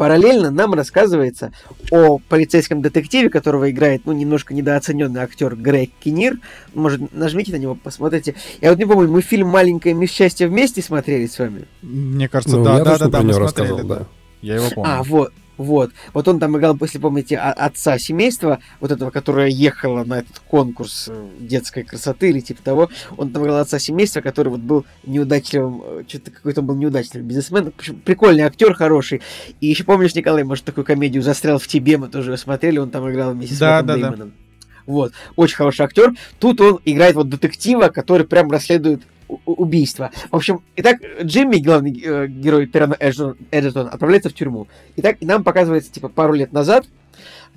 Параллельно 0.03 0.50
нам 0.50 0.74
рассказывается 0.74 1.53
о 1.92 2.18
полицейском 2.18 2.82
детективе, 2.82 3.30
которого 3.30 3.70
играет, 3.70 4.03
ну, 4.05 4.11
немножко 4.11 4.53
недооцененный 4.53 5.20
актер 5.20 5.55
Грег 5.55 5.90
Кинир. 6.03 6.38
Может, 6.74 7.14
нажмите 7.14 7.53
на 7.53 7.57
него, 7.57 7.76
посмотрите. 7.76 8.34
Я 8.61 8.70
вот 8.70 8.80
не 8.80 8.84
помню, 8.84 9.09
мы 9.09 9.22
фильм 9.22 9.46
«Маленькое 9.46 9.94
мисс 9.94 10.11
счастье» 10.11 10.48
вместе 10.48 10.82
смотрели 10.82 11.26
с 11.26 11.38
вами? 11.38 11.66
Мне 11.82 12.28
кажется, 12.28 12.57
ну, 12.57 12.64
да, 12.64 12.82
да, 12.82 12.98
да, 12.98 13.07
да, 13.07 13.22
мы 13.22 13.32
смотрели, 13.32 13.82
да. 13.82 14.07
Я 14.40 14.57
его 14.57 14.70
помню. 14.74 14.90
А, 14.90 15.03
вот. 15.05 15.32
Вот. 15.57 15.92
Вот 16.14 16.26
он 16.28 16.40
там 16.40 16.57
играл, 16.57 16.76
если 16.80 16.98
помните, 16.98 17.36
отца 17.36 17.98
семейства, 17.98 18.61
вот 18.80 18.90
этого, 18.90 19.11
которое 19.11 19.48
ехало 19.48 20.05
на 20.05 20.20
этот 20.20 20.38
конкурс 20.40 21.07
э, 21.09 21.28
детской 21.40 21.82
красоты 21.82 22.30
или 22.30 22.40
типа 22.40 22.62
того. 22.62 22.90
Он 23.16 23.30
там 23.30 23.42
играл 23.42 23.59
отца 23.59 23.78
семейства, 23.78 24.20
который 24.20 24.48
вот 24.48 24.61
был 24.61 24.86
неудачливым, 25.05 25.82
э, 25.84 26.05
что-то 26.09 26.30
какой-то 26.30 26.62
был 26.62 26.74
неудачливый 26.74 27.26
бизнесмен. 27.26 27.72
Прикольный 28.05 28.44
актер, 28.44 28.74
хороший. 28.74 29.20
И 29.61 29.66
еще 29.66 29.84
помнишь, 29.84 30.14
Николай, 30.14 30.42
может, 30.42 30.64
такую 30.64 30.84
комедию 30.84 31.22
«Застрял 31.22 31.59
в 31.59 31.68
тебе», 31.68 31.98
мы 31.98 32.09
тоже 32.09 32.36
смотрели, 32.36 32.78
он 32.78 32.90
там 32.90 33.11
играл 33.11 33.32
вместе 33.32 33.57
да, 33.59 33.80
с 33.80 33.82
Мэттом 33.82 33.86
да, 33.86 33.94
Деймоном. 33.94 34.28
Да. 34.30 34.34
Вот, 34.86 35.12
очень 35.36 35.57
хороший 35.57 35.82
актер. 35.82 36.12
Тут 36.40 36.61
он 36.61 36.80
играет 36.84 37.14
вот 37.14 37.28
детектива, 37.28 37.88
который 37.88 38.26
прям 38.26 38.50
расследует 38.50 39.03
убийства. 39.45 40.11
В 40.30 40.37
общем, 40.37 40.62
итак, 40.76 40.99
Джимми, 41.22 41.59
главный 41.59 42.03
э, 42.05 42.26
герой 42.28 42.66
Террена 42.66 42.97
Эджертона, 42.99 43.91
отправляется 43.91 44.30
в 44.30 44.35
тюрьму. 44.35 44.68
Итак, 44.97 45.16
нам 45.20 45.45
показывается, 45.45 45.93
типа, 45.93 46.09
пару 46.09 46.35
лет 46.35 46.53
назад 46.53 46.87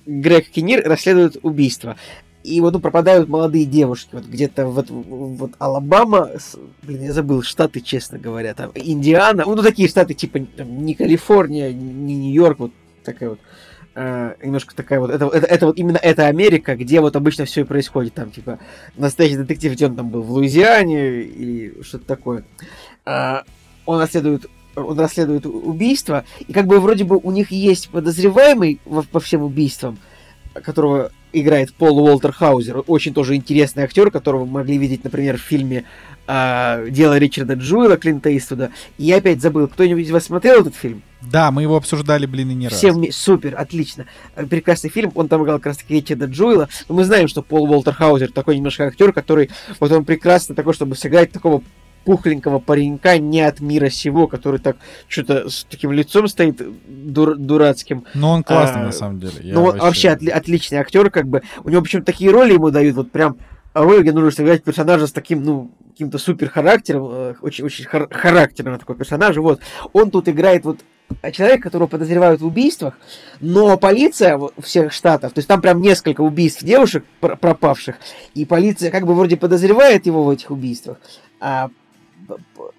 Грег 0.05 0.49
Кинир 0.49 0.87
расследует 0.87 1.37
убийство. 1.41 1.97
И 2.43 2.61
вот 2.61 2.73
ну, 2.73 2.79
пропадают 2.79 3.27
молодые 3.27 3.65
девушки, 3.65 4.09
вот 4.11 4.25
где-то 4.25 4.67
вот, 4.67 4.91
вот 4.91 5.53
Алабама, 5.57 6.29
блин, 6.83 7.01
я 7.01 7.11
забыл, 7.11 7.41
штаты, 7.41 7.81
честно 7.81 8.19
говоря, 8.19 8.53
там 8.53 8.71
Индиана, 8.75 9.45
ну, 9.47 9.55
такие 9.63 9.89
штаты, 9.89 10.13
типа, 10.13 10.41
там, 10.55 10.85
не 10.85 10.93
Калифорния, 10.93 11.73
не 11.73 12.15
Нью-Йорк, 12.15 12.59
вот 12.59 12.71
такая 13.03 13.31
вот 13.31 13.39
э, 13.95 14.35
немножко 14.43 14.75
такая 14.75 14.99
вот, 14.99 15.09
это, 15.09 15.25
это, 15.25 15.47
это 15.47 15.65
вот 15.65 15.77
именно 15.77 15.97
эта 15.97 16.27
Америка, 16.27 16.75
где 16.75 17.01
вот 17.01 17.15
обычно 17.15 17.45
все 17.45 17.61
и 17.61 17.63
происходит, 17.63 18.13
там, 18.13 18.31
типа, 18.31 18.59
настоящий 18.95 19.37
детектив, 19.37 19.73
где 19.73 19.87
он 19.87 19.95
там 19.95 20.09
был, 20.09 20.21
в 20.21 20.31
Луизиане 20.31 21.21
или 21.21 21.81
что-то 21.81 22.05
такое. 22.05 22.43
Э, 23.05 23.41
он 23.85 23.99
расследует 23.99 24.47
он 24.75 24.99
расследует 24.99 25.45
убийство, 25.45 26.25
и 26.45 26.51
как 26.51 26.67
бы 26.67 26.81
вроде 26.81 27.05
бы 27.05 27.17
у 27.17 27.31
них 27.31 27.51
есть 27.51 27.89
подозреваемый 27.89 28.81
во, 28.83 29.03
по 29.03 29.21
всем 29.21 29.41
убийствам, 29.41 29.97
которого 30.53 31.11
играет 31.31 31.73
Пол 31.73 31.99
Уолтер 31.99 32.31
Хаузер, 32.31 32.83
очень 32.87 33.13
тоже 33.13 33.35
интересный 33.35 33.83
актер, 33.83 34.11
которого 34.11 34.45
мы 34.45 34.59
могли 34.59 34.77
видеть, 34.77 35.03
например, 35.03 35.37
в 35.37 35.41
фильме 35.41 35.85
э, 36.27 36.87
«Дело 36.89 37.17
Ричарда 37.17 37.53
Джуэла» 37.53 37.97
Клинта 37.97 38.35
Иствуда. 38.35 38.71
И 38.97 39.05
я 39.05 39.17
опять 39.17 39.41
забыл, 39.41 39.67
кто-нибудь 39.67 40.05
из 40.05 40.11
вас 40.11 40.25
смотрел 40.25 40.61
этот 40.61 40.75
фильм? 40.75 41.01
Да, 41.31 41.51
мы 41.51 41.63
его 41.63 41.75
обсуждали, 41.75 42.25
блин, 42.25 42.51
и 42.51 42.53
не 42.53 42.69
Все 42.69 42.87
раз. 42.87 42.95
Вме... 42.95 43.11
Супер, 43.11 43.55
отлично. 43.57 44.05
Прекрасный 44.49 44.89
фильм. 44.89 45.11
Он 45.15 45.27
там 45.27 45.43
играл 45.43 45.57
как 45.57 45.67
раз 45.67 45.77
таки 45.77 45.95
Ричарда 45.95 46.25
Джуэла. 46.25 46.69
Но 46.87 46.95
мы 46.95 47.03
знаем, 47.03 47.27
что 47.27 47.41
Пол 47.41 47.69
Уолтер 47.69 47.93
Хаузер 47.93 48.31
такой 48.31 48.57
немножко 48.57 48.85
актер, 48.85 49.13
который 49.13 49.49
вот 49.79 49.91
он 49.91 50.05
прекрасно 50.05 50.55
такой, 50.55 50.73
чтобы 50.73 50.95
сыграть 50.95 51.31
такого 51.31 51.61
пухленького 52.05 52.59
паренька 52.59 53.17
не 53.17 53.41
от 53.41 53.59
мира 53.59 53.89
сего, 53.89 54.27
который 54.27 54.59
так 54.59 54.77
что-то 55.07 55.49
с 55.49 55.65
таким 55.69 55.91
лицом 55.91 56.27
стоит 56.27 56.61
дур, 56.87 57.35
дурацким. 57.35 58.05
Но 58.13 58.31
он 58.31 58.43
классный 58.43 58.83
а, 58.83 58.85
на 58.85 58.91
самом 58.91 59.19
деле. 59.19 59.33
Я 59.41 59.55
ну 59.55 59.63
вообще, 59.63 59.81
вообще 59.81 60.09
отли, 60.09 60.29
отличный 60.29 60.77
актер, 60.77 61.09
как 61.09 61.27
бы. 61.27 61.41
У 61.63 61.69
него 61.69 61.81
причем 61.81 62.03
такие 62.03 62.31
роли 62.31 62.53
ему 62.53 62.69
дают, 62.69 62.95
вот 62.95 63.11
прям 63.11 63.37
роли, 63.83 64.01
где 64.03 64.11
нужно 64.11 64.31
сыграть 64.31 64.63
персонажа 64.63 65.07
с 65.07 65.11
таким, 65.11 65.43
ну, 65.43 65.71
каким-то 65.91 66.17
супер 66.17 66.49
характером, 66.49 67.07
э, 67.11 67.35
очень, 67.41 67.65
очень 67.65 67.85
хар- 67.85 68.13
характерного 68.13 68.79
такого 68.79 68.97
персонажа. 68.97 69.41
Вот 69.41 69.61
он 69.93 70.11
тут 70.11 70.27
играет 70.29 70.65
вот 70.65 70.79
человек, 71.31 71.61
которого 71.61 71.87
подозревают 71.87 72.41
в 72.41 72.45
убийствах, 72.47 72.95
но 73.39 73.77
полиция 73.77 74.39
всех 74.59 74.91
штатов, 74.91 75.33
то 75.33 75.39
есть 75.39 75.47
там 75.47 75.61
прям 75.61 75.81
несколько 75.81 76.21
убийств 76.21 76.63
девушек 76.63 77.05
пропавших, 77.19 77.97
и 78.33 78.45
полиция 78.45 78.89
как 78.91 79.05
бы 79.05 79.13
вроде 79.13 79.37
подозревает 79.37 80.05
его 80.05 80.23
в 80.23 80.29
этих 80.29 80.49
убийствах, 80.51 80.97
а 81.39 81.69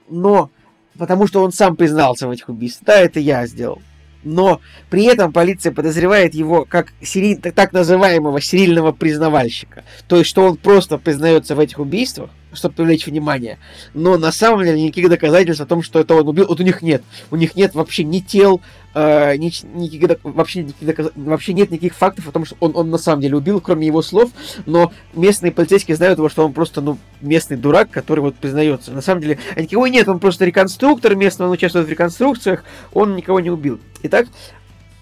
но 0.09 0.51
потому 0.99 1.27
что 1.27 1.43
он 1.43 1.53
сам 1.53 1.77
признался 1.77 2.27
в 2.27 2.31
этих 2.31 2.49
убийствах. 2.49 2.87
Да, 2.87 2.99
это 2.99 3.21
я 3.21 3.47
сделал. 3.47 3.81
Но 4.27 4.61
при 4.91 5.05
этом 5.05 5.33
полиция 5.33 5.73
подозревает 5.73 6.35
его 6.35 6.67
как 6.69 6.93
серий, 7.01 7.37
так 7.37 7.73
называемого 7.73 8.41
серийного 8.41 8.91
признавальщика. 8.91 9.85
То 10.09 10.17
есть, 10.17 10.29
что 10.29 10.45
он 10.45 10.57
просто 10.57 10.99
признается 10.99 11.55
в 11.55 11.61
этих 11.61 11.79
убийствах, 11.79 12.31
чтобы 12.53 12.75
привлечь 12.75 13.07
внимание. 13.07 13.59
Но 13.95 14.19
на 14.19 14.33
самом 14.33 14.65
деле 14.65 14.83
никаких 14.83 15.09
доказательств 15.09 15.63
о 15.63 15.67
том, 15.67 15.83
что 15.83 16.01
это 16.01 16.15
он 16.15 16.27
убил, 16.27 16.47
вот 16.49 16.59
у 16.59 16.65
них 16.65 16.83
нет. 16.83 17.05
У 17.31 17.37
них 17.37 17.55
нет 17.55 17.75
вообще 17.75 18.03
ни 18.03 18.19
тел, 18.19 18.61
э, 18.97 19.37
ни, 19.37 19.53
ни, 19.77 20.19
вообще, 20.23 20.63
никаких, 20.63 21.13
вообще 21.15 21.53
нет 21.53 21.71
никаких 21.71 21.95
фактов 21.95 22.29
о 22.29 22.33
том, 22.33 22.47
что 22.47 22.57
он, 22.61 22.73
он 22.75 22.91
на 22.91 22.97
самом 22.97 23.21
деле 23.21 23.37
убил, 23.37 23.61
кроме 23.61 23.87
его 23.87 24.01
слов. 24.01 24.31
Но 24.65 24.91
местные 25.15 25.53
полицейские 25.53 25.97
знают 25.97 26.19
его, 26.19 26.31
что 26.31 26.47
он 26.47 26.55
просто 26.55 26.81
ну, 26.81 26.99
местный 27.21 27.59
дурак, 27.59 27.91
который 27.91 28.21
вот 28.21 28.37
признается. 28.37 28.93
На 28.93 29.03
самом 29.03 29.21
деле, 29.21 29.39
а 29.55 29.61
никого 29.61 29.87
нет, 29.87 30.09
он 30.09 30.19
просто 30.19 30.47
реконструктор 30.47 31.15
местный, 31.15 31.47
он 31.47 31.53
участвует 31.53 31.87
в 31.87 31.91
реконструкциях, 31.91 32.65
он 32.93 33.15
никого 33.17 33.41
не 33.41 33.51
убил. 33.51 33.79
Итак, 34.03 34.29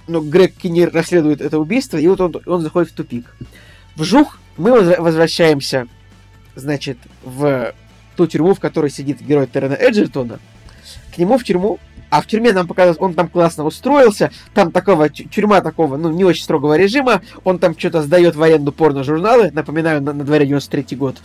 ну, 0.09 0.21
Грег 0.21 0.55
Киннер 0.55 0.91
расследует 0.93 1.41
это 1.41 1.59
убийство, 1.61 1.97
и 1.97 2.07
вот 2.09 2.21
он, 2.21 2.35
он 2.47 2.63
заходит 2.63 2.91
в 2.91 2.95
тупик. 2.95 3.37
Вжух, 3.95 4.39
мы 4.57 4.73
возвращаемся 4.99 5.87
значит, 6.57 6.99
в 7.23 7.73
ту 8.17 8.27
тюрьму, 8.27 8.55
в 8.55 8.61
которой 8.61 8.91
сидит 8.91 9.21
герой 9.21 9.47
Террена 9.47 9.75
Эджертона, 9.75 10.41
к 11.15 11.19
нему 11.19 11.39
в 11.39 11.45
тюрьму 11.45 11.79
а 12.15 12.21
в 12.21 12.29
тюрьме 12.29 12.53
нам 12.53 12.69
показывают, 12.69 13.03
он 13.03 13.15
там 13.15 13.27
классно 13.27 13.65
устроился, 13.65 14.31
там 14.55 14.71
такого, 14.71 15.09
тюрьма 15.09 15.61
такого, 15.61 15.97
ну, 15.97 16.13
не 16.13 16.23
очень 16.23 16.45
строгого 16.45 16.77
режима, 16.77 17.23
он 17.43 17.59
там 17.59 17.77
что-то 17.77 18.03
сдает 18.03 18.37
в 18.37 18.43
аренду 18.43 18.71
порно-журналы, 18.71 19.51
напоминаю, 19.53 20.01
на, 20.01 20.13
на 20.13 20.23
дворе 20.23 20.47
93 20.47 20.97
год, 20.97 21.17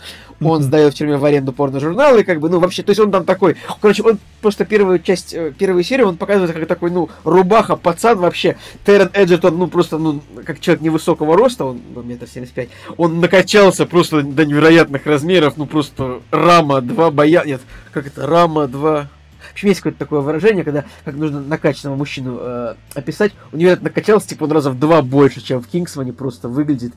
он 0.42 0.64
сдает 0.64 0.92
в 0.92 0.96
тюрьме 0.96 1.16
в 1.16 1.24
аренду 1.24 1.52
порно-журналы, 1.52 2.24
как 2.24 2.40
бы, 2.40 2.48
ну, 2.48 2.58
вообще, 2.58 2.82
то 2.82 2.90
есть 2.90 2.98
он 2.98 3.12
там 3.12 3.24
такой, 3.24 3.56
короче, 3.80 4.02
он 4.02 4.18
просто 4.40 4.64
первую 4.64 4.98
часть, 4.98 5.32
э, 5.32 5.52
первую 5.56 5.84
серию 5.84 6.08
он 6.08 6.16
показывает 6.16 6.52
как 6.52 6.66
такой, 6.66 6.90
ну, 6.90 7.08
рубаха, 7.22 7.76
пацан 7.76 8.18
вообще, 8.18 8.56
Террен 8.84 9.10
Эджертон, 9.12 9.56
ну, 9.56 9.68
просто, 9.68 9.96
ну, 9.96 10.20
как 10.44 10.58
человек 10.58 10.82
невысокого 10.82 11.36
роста, 11.36 11.66
он, 11.66 11.80
ну, 11.94 12.02
метр 12.02 12.26
семьдесят 12.26 12.54
пять, 12.54 12.68
он 12.96 13.20
накачался 13.20 13.86
просто 13.86 14.22
до 14.22 14.44
невероятных 14.44 15.06
размеров, 15.06 15.56
ну, 15.56 15.66
просто 15.66 16.20
рама 16.32 16.80
2 16.80 17.12
боя, 17.12 17.44
нет, 17.46 17.60
как 17.92 18.08
это, 18.08 18.26
рама 18.26 18.66
2 18.66 19.08
в 19.50 19.52
общем, 19.52 19.68
есть 19.68 19.80
какое-то 19.80 19.98
такое 19.98 20.20
выражение, 20.20 20.64
когда 20.64 20.84
как 21.04 21.14
нужно 21.14 21.40
накачанного 21.40 21.96
мужчину 21.96 22.38
э, 22.40 22.74
описать. 22.94 23.32
У 23.52 23.56
него 23.56 23.70
это 23.72 23.84
накачалось, 23.84 24.24
типа, 24.24 24.44
он 24.44 24.52
раза 24.52 24.70
в 24.70 24.78
два 24.78 25.02
больше, 25.02 25.40
чем 25.40 25.60
в 25.60 25.66
Кингсмане 25.66 26.12
просто 26.12 26.48
выглядит. 26.48 26.92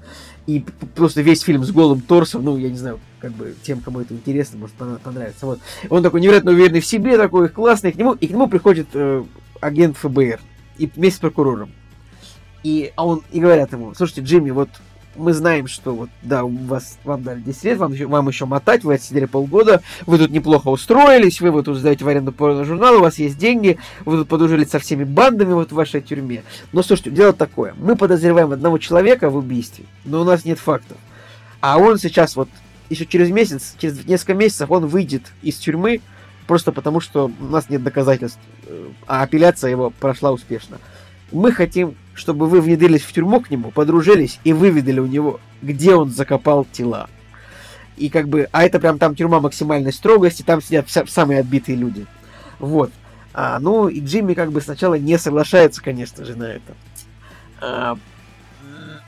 И 0.45 0.65
просто 0.95 1.21
весь 1.21 1.41
фильм 1.41 1.63
с 1.63 1.71
голым 1.71 2.01
торсом, 2.01 2.43
ну, 2.43 2.57
я 2.57 2.69
не 2.69 2.77
знаю, 2.77 2.99
как 3.19 3.31
бы 3.31 3.55
тем, 3.63 3.79
кому 3.79 4.01
это 4.01 4.13
интересно, 4.13 4.59
может 4.59 4.75
понравится. 4.75 5.45
Вот. 5.45 5.59
Он 5.89 6.03
такой 6.03 6.21
невероятно 6.21 6.51
уверенный 6.51 6.81
в 6.81 6.85
себе, 6.85 7.17
такой 7.17 7.49
классный, 7.49 7.91
к 7.91 7.95
нему, 7.95 8.13
и 8.13 8.27
к 8.27 8.31
нему 8.31 8.47
приходит 8.47 8.87
э, 8.93 9.23
агент 9.61 9.97
ФБР 9.97 10.39
и 10.77 10.87
вместе 10.93 11.17
с 11.17 11.21
прокурором. 11.21 11.71
И, 12.63 12.93
а 12.95 13.05
он, 13.05 13.23
и 13.31 13.39
говорят 13.39 13.73
ему, 13.73 13.93
слушайте, 13.93 14.21
Джимми, 14.21 14.51
вот 14.51 14.69
мы 15.16 15.34
знаем, 15.34 15.68
что 15.68 15.93
вот, 15.93 16.09
да, 16.22 16.43
у 16.43 16.49
вас, 16.49 16.97
вам 17.03 17.24
дали 17.24 17.41
10 17.41 17.64
лет, 17.64 17.78
вам 17.78 17.93
вам 17.93 18.28
еще 18.28 18.45
мотать, 18.45 18.84
вы 18.84 18.95
отсидели 18.95 19.26
полгода, 19.26 19.82
вы 20.05 20.18
тут 20.18 20.32
неплохо 20.32 20.70
устроились, 20.70 21.41
вы 21.41 21.51
вот 21.51 21.66
тут 21.66 21.78
сдаете 21.78 22.03
в 22.05 22.07
аренду 22.07 22.32
порно-журнал, 22.32 22.95
у 22.95 23.01
вас 23.01 23.20
есть 23.20 23.38
деньги, 23.38 23.78
вы 24.05 24.18
тут 24.18 24.28
подружились 24.28 24.70
со 24.70 24.80
всеми 24.80 25.03
бандами 25.03 25.53
вот 25.53 25.72
в 25.72 25.76
вашей 25.76 26.01
тюрьме. 26.01 26.43
Но 26.72 26.84
слушайте, 26.84 27.11
дело 27.11 27.34
такое, 27.34 27.74
мы 27.78 27.95
подозреваем 27.95 28.51
одного 28.51 28.78
человека 28.78 29.30
в 29.30 29.36
убийстве, 29.36 29.86
но 30.05 30.22
у 30.22 30.24
нас 30.24 30.45
нет 30.45 30.59
фактов. 30.59 30.97
А 31.61 31.78
он 31.78 31.97
сейчас 31.97 32.36
вот, 32.36 32.49
еще 32.89 33.05
через 33.05 33.30
месяц, 33.30 33.76
через 33.80 34.05
несколько 34.05 34.34
месяцев 34.34 34.72
он 34.72 34.88
выйдет 34.88 35.32
из 35.41 35.55
тюрьмы, 35.55 36.01
просто 36.47 36.72
потому 36.72 36.99
что 36.99 37.32
у 37.39 37.45
нас 37.45 37.70
нет 37.70 37.84
доказательств, 37.84 38.39
э, 38.66 38.89
а 39.07 39.24
апелляция 39.24 39.72
его 39.72 39.89
прошла 39.91 40.32
успешно. 40.32 40.80
Мы 41.32 41.51
хотим 41.51 41.95
чтобы 42.14 42.47
вы 42.47 42.61
внедрились 42.61 43.03
в 43.03 43.11
тюрьму 43.11 43.41
к 43.41 43.49
нему, 43.49 43.72
подружились 43.72 44.39
и 44.43 44.53
выведали 44.53 44.99
у 44.99 45.05
него, 45.05 45.39
где 45.61 45.95
он 45.95 46.09
закопал 46.09 46.66
тела. 46.72 47.09
И 47.97 48.09
как 48.09 48.28
бы, 48.28 48.47
а 48.51 48.64
это 48.64 48.80
прям 48.80 48.97
там 48.97 49.16
тюрьма 49.16 49.39
максимальной 49.39 49.93
строгости, 49.93 50.41
там 50.41 50.61
сидят 50.61 50.88
вся, 50.88 51.05
самые 51.05 51.39
отбитые 51.39 51.78
люди. 51.78 52.05
Вот. 52.59 52.91
А, 53.34 53.59
ну, 53.59 53.88
и 53.88 53.99
Джимми 53.99 54.34
как 54.34 54.51
бы 54.51 54.61
сначала 54.61 54.95
не 54.95 55.18
соглашается, 55.18 55.82
конечно 55.82 56.26
же, 56.26 56.36
на 56.36 56.45
это. 56.45 56.74
А, 57.61 57.97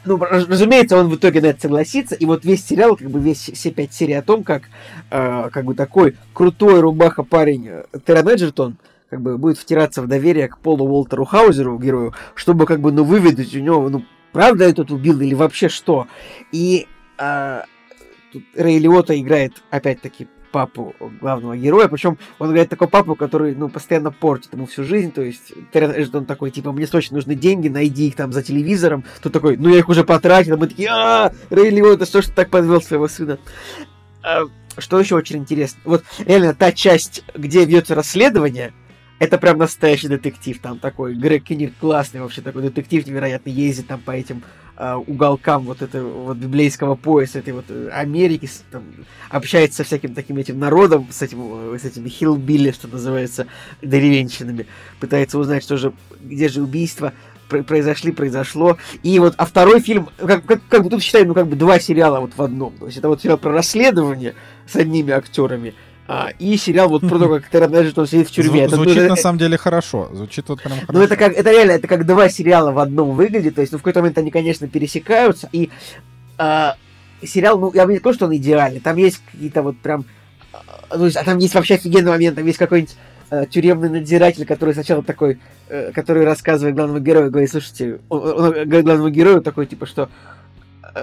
ну, 0.05 0.17
разумеется, 0.17 0.97
он 0.97 1.09
в 1.09 1.15
итоге 1.15 1.41
на 1.41 1.47
это 1.47 1.61
согласится, 1.61 2.15
и 2.15 2.25
вот 2.25 2.45
весь 2.45 2.65
сериал, 2.65 2.95
как 2.95 3.09
бы 3.09 3.19
весь, 3.19 3.51
все 3.53 3.71
пять 3.71 3.93
серий 3.93 4.13
о 4.13 4.21
том, 4.21 4.43
как, 4.43 4.63
э, 5.09 5.49
как 5.51 5.65
бы 5.65 5.73
такой 5.73 6.15
крутой 6.33 6.79
рубаха 6.79 7.23
парень 7.23 7.67
э, 7.67 7.83
Террен 8.05 8.27
Эджертон, 8.27 8.77
как 9.09 9.21
бы 9.21 9.37
будет 9.37 9.57
втираться 9.57 10.01
в 10.01 10.07
доверие 10.07 10.47
к 10.47 10.57
Полу 10.57 10.85
Уолтеру 10.85 11.25
Хаузеру, 11.25 11.77
герою, 11.77 12.13
чтобы 12.33 12.65
как 12.65 12.81
бы, 12.81 12.91
ну, 12.91 13.03
выведать 13.03 13.55
у 13.55 13.59
него, 13.59 13.89
ну, 13.89 14.03
правда 14.31 14.65
этот 14.65 14.91
убил 14.91 15.21
или 15.21 15.33
вообще 15.33 15.69
что. 15.69 16.07
И 16.51 16.87
а, 17.17 17.65
тут 18.33 18.43
Рэй 18.55 18.79
Лиота 18.79 19.19
играет, 19.19 19.63
опять-таки, 19.69 20.27
папу 20.51 20.95
главного 21.19 21.57
героя, 21.57 21.89
причем 21.89 22.17
он 22.39 22.51
играет 22.51 22.69
такой 22.69 22.87
папу, 22.87 23.15
который, 23.15 23.53
ну, 23.55 23.67
постоянно 23.67 24.11
портит 24.11 24.53
ему 24.53 24.65
всю 24.67 24.85
жизнь, 24.85 25.11
то 25.11 25.21
есть 25.21 25.51
он 26.13 26.25
такой, 26.25 26.49
типа, 26.49 26.71
мне 26.71 26.87
срочно 26.87 27.15
нужны 27.15 27.35
деньги, 27.35 27.67
найди 27.67 28.07
их 28.07 28.15
там 28.15 28.31
за 28.31 28.41
телевизором, 28.41 29.03
тут 29.21 29.33
такой, 29.33 29.57
ну, 29.57 29.67
я 29.67 29.79
их 29.79 29.89
уже 29.89 30.05
потратил, 30.05 30.53
а 30.53 30.57
мы 30.57 30.67
такие, 30.67 30.87
а 30.89 31.33
Рэй 31.49 31.71
Лиота, 31.71 32.05
что 32.05 32.21
ж 32.21 32.27
ты 32.27 32.31
так 32.31 32.49
подвел 32.49 32.81
своего 32.81 33.09
сына? 33.09 33.37
А, 34.23 34.43
что 34.77 34.97
еще 34.97 35.15
очень 35.15 35.39
интересно, 35.39 35.81
вот 35.83 36.05
реально 36.19 36.53
та 36.53 36.71
часть, 36.71 37.25
где 37.35 37.65
ведется 37.65 37.93
расследование, 37.93 38.73
это 39.19 39.37
прям 39.37 39.57
настоящий 39.57 40.07
детектив. 40.07 40.59
Там 40.59 40.79
такой 40.79 41.15
Грег 41.15 41.45
Киннер 41.45 41.71
классный 41.79 42.21
вообще 42.21 42.41
такой 42.41 42.63
детектив, 42.63 43.05
невероятно 43.05 43.49
ездит 43.49 43.87
там 43.87 44.01
по 44.01 44.11
этим 44.11 44.43
э, 44.77 44.95
уголкам 44.95 45.63
вот 45.63 45.81
этого 45.81 46.09
вот 46.25 46.37
библейского 46.37 46.95
пояса, 46.95 47.39
этой 47.39 47.53
вот 47.53 47.65
э, 47.69 47.89
Америки, 47.93 48.49
там, 48.71 48.83
общается 49.29 49.77
со 49.77 49.83
всяким 49.83 50.13
таким 50.13 50.37
этим 50.37 50.59
народом, 50.59 51.07
с, 51.11 51.21
этим, 51.21 51.73
э, 51.73 51.79
с 51.79 51.85
этими 51.85 52.09
хилбилли, 52.09 52.71
что 52.71 52.87
называется, 52.87 53.47
деревенщинами, 53.81 54.67
пытается 54.99 55.39
узнать, 55.39 55.63
что 55.63 55.77
же, 55.77 55.93
где 56.21 56.49
же 56.49 56.61
убийство 56.61 57.13
произошли, 57.47 58.11
произошло. 58.11 58.77
И 59.03 59.19
вот, 59.19 59.35
а 59.37 59.45
второй 59.45 59.79
фильм, 59.79 60.09
как, 60.17 60.45
как, 60.45 60.61
как 60.67 60.83
бы 60.83 60.89
тут 60.89 61.03
считаем, 61.03 61.27
ну, 61.27 61.33
как 61.33 61.47
бы 61.47 61.55
два 61.55 61.79
сериала 61.79 62.19
вот 62.19 62.31
в 62.35 62.41
одном. 62.41 62.73
То 62.77 62.87
есть 62.87 62.97
это 62.97 63.07
вот 63.07 63.21
сериал 63.21 63.37
про 63.37 63.51
расследование 63.51 64.33
с 64.67 64.75
одними 64.75 65.13
актерами, 65.13 65.75
а, 66.07 66.29
и 66.37 66.55
сериал 66.57 66.89
вот 66.89 67.01
про 67.01 67.17
то, 67.17 67.27
как 67.29 67.49
Террен 67.49 67.73
Эджертон 67.73 68.05
сидит 68.05 68.27
в 68.27 68.31
тюрьме. 68.31 68.65
Зву- 68.65 68.75
звучит 68.75 68.97
это, 68.97 69.09
на 69.09 69.15
самом 69.15 69.39
деле 69.39 69.57
хорошо. 69.57 70.09
Звучит 70.13 70.47
вот 70.49 70.61
прям 70.61 70.73
хорошо. 70.73 70.93
Ну 70.93 71.01
это 71.01 71.17
как, 71.17 71.33
это 71.33 71.49
реально, 71.51 71.71
это 71.71 71.87
как 71.87 72.05
два 72.05 72.29
сериала 72.29 72.71
в 72.71 72.79
одном 72.79 73.15
выглядит. 73.15 73.55
То 73.55 73.61
есть, 73.61 73.71
ну 73.71 73.79
в 73.79 73.81
какой-то 73.81 74.01
момент 74.01 74.17
они, 74.19 74.29
конечно, 74.29 74.67
пересекаются. 74.67 75.49
И 75.51 75.71
а, 76.37 76.75
сериал, 77.23 77.57
ну 77.59 77.71
я 77.73 77.87
бы 77.87 77.93
не 77.93 77.99
сказал, 77.99 78.13
что 78.13 78.25
он 78.25 78.35
идеальный. 78.35 78.79
Там 78.81 78.97
есть 78.97 79.21
какие-то 79.31 79.63
вот 79.63 79.77
прям... 79.77 80.05
А, 80.53 80.95
ну, 80.95 81.07
а 81.07 81.23
там 81.23 81.39
есть 81.39 81.55
вообще 81.55 81.75
офигенный 81.75 82.11
момент. 82.11 82.35
Там 82.35 82.45
есть 82.45 82.59
какой-нибудь 82.59 82.95
э, 83.31 83.45
тюремный 83.49 83.89
надзиратель, 83.89 84.45
который 84.45 84.75
сначала 84.75 85.01
такой, 85.01 85.39
э, 85.69 85.91
который 85.91 86.23
рассказывает 86.23 86.75
главному 86.75 86.99
герою, 86.99 87.31
говорит, 87.31 87.49
слушайте, 87.49 87.99
он, 88.09 88.21
он, 88.21 88.43
он 88.43 88.51
говорит 88.51 88.85
главному 88.85 89.09
герою 89.09 89.41
такой, 89.41 89.65
типа, 89.65 89.87
что 89.87 90.09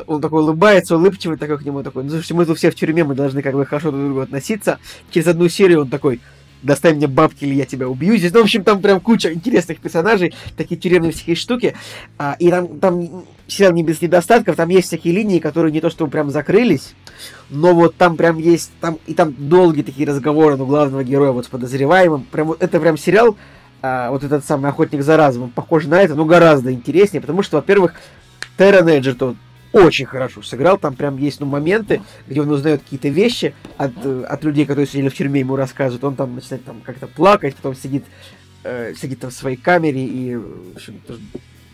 он 0.06 0.20
такой 0.20 0.42
улыбается, 0.42 0.96
улыбчивый 0.96 1.36
такой 1.36 1.58
к 1.58 1.62
нему 1.62 1.82
такой, 1.82 2.04
ну, 2.04 2.10
слушайте, 2.10 2.34
мы 2.34 2.46
тут 2.46 2.58
все 2.58 2.70
в 2.70 2.74
тюрьме, 2.74 3.04
мы 3.04 3.14
должны 3.14 3.42
как 3.42 3.54
бы 3.54 3.66
хорошо 3.66 3.90
друг 3.90 4.02
к 4.02 4.06
другу 4.06 4.20
относиться. 4.20 4.78
Через 5.10 5.26
одну 5.28 5.48
серию 5.48 5.82
он 5.82 5.88
такой, 5.88 6.20
достань 6.62 6.96
мне 6.96 7.06
бабки, 7.06 7.44
или 7.44 7.54
я 7.54 7.64
тебя 7.64 7.88
убью. 7.88 8.16
Здесь, 8.16 8.32
ну, 8.32 8.40
в 8.40 8.44
общем, 8.44 8.64
там 8.64 8.80
прям 8.80 9.00
куча 9.00 9.32
интересных 9.32 9.80
персонажей, 9.80 10.34
такие 10.56 10.80
тюремные 10.80 11.12
всякие 11.12 11.36
штуки. 11.36 11.74
А, 12.18 12.36
и 12.38 12.50
там, 12.50 12.78
там 12.78 13.24
сериал 13.46 13.72
не 13.72 13.82
без 13.82 14.00
недостатков, 14.00 14.56
там 14.56 14.68
есть 14.68 14.88
всякие 14.88 15.14
линии, 15.14 15.40
которые 15.40 15.72
не 15.72 15.80
то 15.80 15.90
чтобы 15.90 16.10
прям 16.10 16.30
закрылись, 16.30 16.94
но 17.50 17.74
вот 17.74 17.96
там 17.96 18.16
прям 18.16 18.38
есть, 18.38 18.70
там, 18.80 18.98
и 19.06 19.14
там 19.14 19.34
долгие 19.36 19.82
такие 19.82 20.06
разговоры, 20.08 20.56
ну, 20.56 20.66
главного 20.66 21.04
героя 21.04 21.32
вот 21.32 21.46
с 21.46 21.48
подозреваемым. 21.48 22.26
Прям 22.30 22.48
вот 22.48 22.62
это 22.62 22.80
прям 22.80 22.96
сериал, 22.96 23.36
а, 23.82 24.10
вот 24.10 24.24
этот 24.24 24.44
самый 24.44 24.70
охотник 24.70 25.02
за 25.02 25.16
разумом, 25.16 25.50
похож 25.50 25.86
на 25.86 26.00
это, 26.00 26.14
но 26.14 26.24
гораздо 26.24 26.72
интереснее, 26.72 27.20
потому 27.20 27.42
что, 27.42 27.56
во-первых, 27.56 27.94
Террен 28.56 28.88
Эджертон 28.88 29.36
очень 29.72 30.06
хорошо 30.06 30.42
сыграл. 30.42 30.78
Там 30.78 30.94
прям 30.94 31.16
есть 31.16 31.40
ну, 31.40 31.46
моменты, 31.46 32.02
где 32.26 32.42
он 32.42 32.50
узнает 32.50 32.82
какие-то 32.82 33.08
вещи 33.08 33.54
от, 33.76 33.92
э, 34.04 34.24
от 34.28 34.44
людей, 34.44 34.66
которые 34.66 34.86
сидели 34.86 35.08
в 35.08 35.14
тюрьме, 35.14 35.40
ему 35.40 35.56
рассказывают. 35.56 36.04
Он 36.04 36.14
там 36.14 36.34
начинает 36.34 36.64
там 36.64 36.80
как-то 36.80 37.06
плакать, 37.06 37.56
потом 37.56 37.74
сидит, 37.74 38.04
э, 38.64 38.94
сидит 38.94 39.20
там 39.20 39.30
в 39.30 39.34
своей 39.34 39.56
камере, 39.56 40.04
и 40.04 40.36
в 40.36 40.76
общем, 40.76 41.00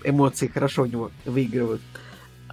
эмоции 0.05 0.46
хорошо 0.46 0.82
у 0.82 0.86
него 0.86 1.11
выигрывают. 1.24 1.82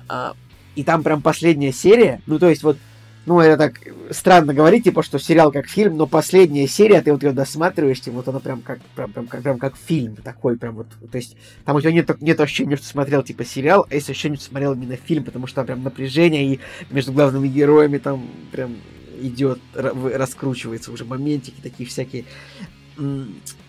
А, 0.07 0.33
и 0.75 0.83
там 0.83 1.03
прям 1.03 1.21
последняя 1.21 1.71
серия, 1.71 2.21
ну 2.25 2.37
то 2.37 2.49
есть 2.49 2.63
вот 2.63 2.77
ну, 3.25 3.39
это 3.39 3.57
так 3.57 3.79
странно 4.11 4.53
говорить, 4.53 4.83
типа, 4.83 5.01
что 5.01 5.17
сериал 5.17 5.51
как 5.51 5.67
фильм, 5.67 5.97
но 5.97 6.05
последняя 6.05 6.67
серия, 6.67 7.01
ты 7.01 7.11
вот 7.11 7.23
ее 7.23 7.31
досматриваешь, 7.31 7.99
типа, 8.01 8.17
вот 8.17 8.27
она 8.27 8.39
прям 8.39 8.61
как, 8.61 8.79
прям, 8.95 9.11
прям, 9.11 9.27
как, 9.27 9.41
прям 9.41 9.57
как 9.57 9.75
фильм 9.75 10.15
такой, 10.15 10.57
прям 10.57 10.75
вот, 10.75 10.87
то 11.11 11.17
есть, 11.17 11.35
там 11.65 11.75
у 11.75 11.81
тебя 11.81 11.91
нет, 11.91 12.21
нет 12.21 12.39
ощущения, 12.39 12.75
что 12.75 12.85
смотрел, 12.85 13.23
типа, 13.23 13.43
сериал, 13.43 13.87
а 13.89 13.95
есть 13.95 14.09
ощущение, 14.09 14.37
что 14.37 14.47
смотрел 14.49 14.73
именно 14.73 14.95
фильм, 14.95 15.23
потому 15.23 15.47
что 15.47 15.55
там 15.55 15.65
прям 15.65 15.83
напряжение, 15.83 16.53
и 16.53 16.59
между 16.91 17.11
главными 17.13 17.47
героями 17.47 17.97
там 17.97 18.27
прям 18.51 18.77
идет, 19.21 19.59
раскручивается 19.73 20.91
уже 20.91 21.05
моментики 21.05 21.61
такие 21.61 21.87
всякие. 21.87 22.25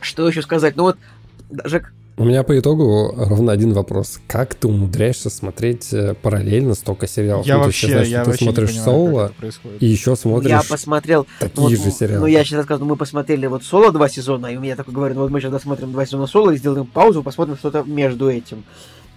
Что 0.01 0.29
еще 0.29 0.43
сказать? 0.43 0.77
Ну 0.77 0.85
вот, 0.85 0.99
даже 1.49 1.87
У 2.19 2.25
меня 2.25 2.43
по 2.45 2.59
итогу 2.59 3.13
ровно 3.15 3.53
один 3.53 3.75
вопрос. 3.75 4.21
Как 4.27 4.55
ты 4.55 4.69
умудряешься 4.69 5.29
смотреть 5.29 5.93
э, 5.93 6.15
параллельно 6.15 6.75
столько 6.75 7.07
сериалов? 7.07 7.45
Я 7.45 7.59
Ну, 7.59 7.65
вообще, 7.65 7.89
знаю, 7.89 8.05
что 8.07 8.11
я 8.11 8.25
ты 8.25 8.31
вообще 8.31 8.45
не 8.47 8.51
смотришь 8.53 8.69
понимаю, 8.71 8.85
Соло 8.87 9.21
как 9.21 9.31
это 9.33 9.41
происходит. 9.41 9.83
и 9.83 9.87
еще 9.87 10.17
смотришь 10.17 10.51
я 10.51 10.63
посмотрел 10.63 11.27
такие 11.39 11.61
Вот, 11.61 11.71
же 11.73 11.91
сериалы. 11.91 12.21
Ну, 12.21 12.27
я 12.27 12.43
сейчас 12.43 12.57
рассказываю, 12.61 12.89
мы 12.89 12.97
посмотрели 12.97 13.47
вот 13.47 13.65
соло 13.65 13.93
два 13.93 14.09
сезона, 14.09 14.47
и 14.47 14.57
у 14.57 14.61
меня 14.61 14.77
такой 14.77 14.95
говорю, 14.95 15.15
ну 15.15 15.21
вот 15.23 15.31
мы 15.31 15.41
сейчас 15.43 15.53
досмотрим 15.53 15.93
два 15.93 16.07
сезона 16.07 16.27
соло 16.27 16.53
и 16.53 16.57
сделаем 16.57 16.87
паузу, 16.87 17.23
посмотрим 17.23 17.59
что-то 17.59 17.83
между 17.83 18.31
этим. 18.31 18.65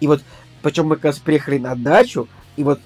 И 0.02 0.08
вот, 0.08 0.22
причем 0.62 0.88
мы 0.88 0.96
как 0.96 1.06
раз 1.06 1.20
приехали 1.20 1.58
на 1.58 1.76
дачу, 1.76 2.28
и 2.58 2.64
вот 2.66 2.82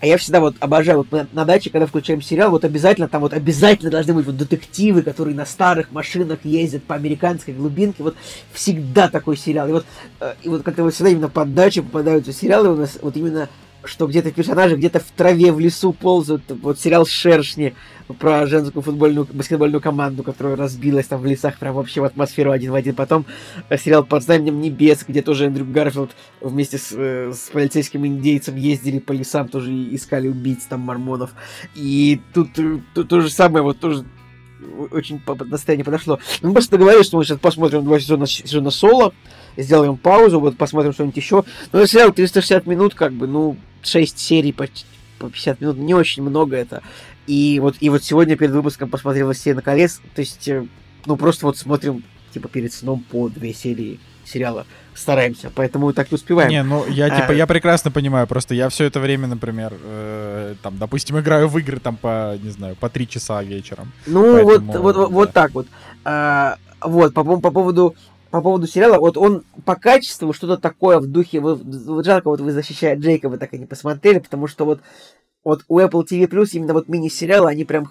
а 0.00 0.06
я 0.06 0.18
всегда 0.18 0.40
вот 0.40 0.56
обожаю, 0.60 0.98
вот 1.10 1.26
на 1.32 1.44
даче, 1.44 1.70
когда 1.70 1.86
включаем 1.86 2.20
сериал, 2.20 2.50
вот 2.50 2.64
обязательно 2.64 3.08
там 3.08 3.22
вот 3.22 3.32
обязательно 3.32 3.90
должны 3.90 4.12
быть 4.12 4.26
вот 4.26 4.36
детективы, 4.36 5.02
которые 5.02 5.34
на 5.34 5.46
старых 5.46 5.90
машинах 5.90 6.40
ездят 6.44 6.84
по 6.84 6.94
американской 6.94 7.54
глубинке, 7.54 8.02
вот 8.02 8.14
всегда 8.52 9.08
такой 9.08 9.36
сериал. 9.36 9.68
И 9.68 9.72
вот, 9.72 9.86
э, 10.20 10.34
и 10.42 10.48
вот 10.48 10.62
как-то 10.62 10.82
вот 10.82 10.92
всегда 10.92 11.10
именно 11.10 11.28
под 11.28 11.54
дачу 11.54 11.82
попадаются 11.82 12.32
сериалы 12.32 12.72
у 12.72 12.76
нас, 12.76 12.98
вот 13.00 13.16
именно 13.16 13.48
что 13.86 14.06
где-то 14.06 14.30
персонажи 14.32 14.76
где-то 14.76 15.00
в 15.00 15.10
траве, 15.16 15.52
в 15.52 15.60
лесу 15.60 15.92
ползают. 15.92 16.42
Вот 16.62 16.78
сериал 16.78 17.06
«Шершни» 17.06 17.74
про 18.18 18.46
женскую 18.46 18.82
футбольную, 18.82 19.26
баскетбольную 19.32 19.80
команду, 19.80 20.22
которая 20.22 20.56
разбилась 20.56 21.06
там 21.06 21.20
в 21.20 21.26
лесах, 21.26 21.58
прям 21.58 21.74
вообще 21.74 22.00
в 22.00 22.04
атмосферу 22.04 22.50
один 22.50 22.72
в 22.72 22.74
один. 22.74 22.94
Потом 22.94 23.26
э, 23.68 23.78
сериал 23.78 24.04
«Под 24.04 24.22
знаменем 24.22 24.60
небес», 24.60 25.04
где 25.06 25.22
тоже 25.22 25.46
Эндрю 25.46 25.64
Гарфилд 25.64 26.10
вместе 26.40 26.78
с, 26.78 26.92
э, 26.92 27.32
с 27.32 27.50
полицейским 27.50 28.06
индейцем 28.06 28.56
ездили 28.56 28.98
по 28.98 29.12
лесам, 29.12 29.48
тоже 29.48 29.72
искали 29.72 30.28
убийц 30.28 30.64
там 30.68 30.80
мормонов. 30.80 31.32
И 31.74 32.20
тут, 32.32 32.58
э, 32.58 32.80
тут 32.94 33.08
то 33.08 33.20
же 33.20 33.30
самое, 33.30 33.62
вот 33.62 33.80
тоже 33.80 34.04
очень 34.90 35.20
по 35.20 35.34
настроению 35.34 35.84
подошло. 35.84 36.18
Мы 36.42 36.52
просто 36.52 36.72
договорились, 36.72 37.06
что 37.06 37.16
мы 37.16 37.24
сейчас 37.24 37.38
посмотрим 37.38 37.84
два 37.84 37.98
сезона, 38.00 38.26
сезона 38.26 38.70
соло, 38.70 39.12
сделаем 39.56 39.96
паузу, 39.96 40.40
вот 40.40 40.56
посмотрим 40.56 40.92
что-нибудь 40.92 41.16
еще. 41.16 41.44
Но 41.72 41.86
сериал 41.86 42.12
360 42.12 42.66
минут, 42.66 42.94
как 42.94 43.12
бы, 43.12 43.26
ну, 43.26 43.56
6 43.82 44.18
серий 44.18 44.52
по, 44.52 44.66
по 45.18 45.30
50 45.30 45.60
минут, 45.60 45.78
не 45.78 45.94
очень 45.94 46.22
много 46.22 46.56
это. 46.56 46.82
И 47.26 47.58
вот, 47.60 47.76
и 47.80 47.88
вот 47.88 48.04
сегодня 48.04 48.36
перед 48.36 48.52
выпуском 48.52 48.88
посмотрел 48.88 49.26
«Властелина 49.26 49.62
колец», 49.62 50.00
то 50.14 50.20
есть, 50.20 50.46
э, 50.48 50.66
ну, 51.06 51.16
просто 51.16 51.46
вот 51.46 51.58
смотрим, 51.58 52.04
типа, 52.32 52.48
перед 52.48 52.72
сном 52.72 53.04
по 53.10 53.28
две 53.28 53.52
серии 53.52 53.98
сериала. 54.24 54.66
Стараемся, 54.94 55.50
поэтому 55.54 55.92
так 55.92 56.10
и 56.10 56.14
успеваем. 56.14 56.48
Не, 56.48 56.62
ну 56.62 56.86
я 56.88 57.06
А. 57.06 57.20
типа 57.20 57.32
я 57.32 57.46
прекрасно 57.46 57.90
понимаю, 57.90 58.26
просто 58.26 58.54
я 58.54 58.68
все 58.70 58.84
это 58.84 58.98
время, 58.98 59.26
например, 59.26 59.74
э, 59.82 60.54
там, 60.62 60.78
допустим, 60.78 61.18
играю 61.18 61.48
в 61.48 61.58
игры 61.58 61.78
там 61.78 61.96
по, 61.96 62.38
не 62.42 62.50
знаю, 62.50 62.76
по 62.76 62.88
три 62.88 63.06
часа 63.06 63.42
вечером. 63.42 63.92
Ну, 64.06 64.42
Поэтому, 64.44 64.72
вот, 64.72 64.82
вот, 64.82 64.96
да. 64.96 65.06
вот 65.06 65.32
так 65.32 65.50
вот. 65.52 65.66
А, 66.04 66.56
вот, 66.80 67.12
по, 67.12 67.24
по 67.24 67.50
поводу 67.50 67.94
по 68.36 68.42
поводу 68.42 68.66
сериала, 68.66 68.98
вот 68.98 69.16
он 69.16 69.44
по 69.64 69.76
качеству 69.76 70.34
что-то 70.34 70.58
такое 70.58 70.98
в 70.98 71.06
духе, 71.06 71.40
вы, 71.40 71.54
вот 71.54 72.04
жалко, 72.04 72.28
вот 72.28 72.42
вы 72.42 72.52
защищая 72.52 72.94
Джейка, 72.94 73.30
вы 73.30 73.38
так 73.38 73.54
и 73.54 73.58
не 73.58 73.64
посмотрели, 73.64 74.18
потому 74.18 74.46
что 74.46 74.66
вот, 74.66 74.80
вот 75.42 75.64
у 75.68 75.80
Apple 75.80 76.04
TV 76.06 76.28
Plus 76.28 76.50
именно 76.52 76.74
вот 76.74 76.86
мини-сериалы, 76.86 77.48
они 77.48 77.64
прям, 77.64 77.88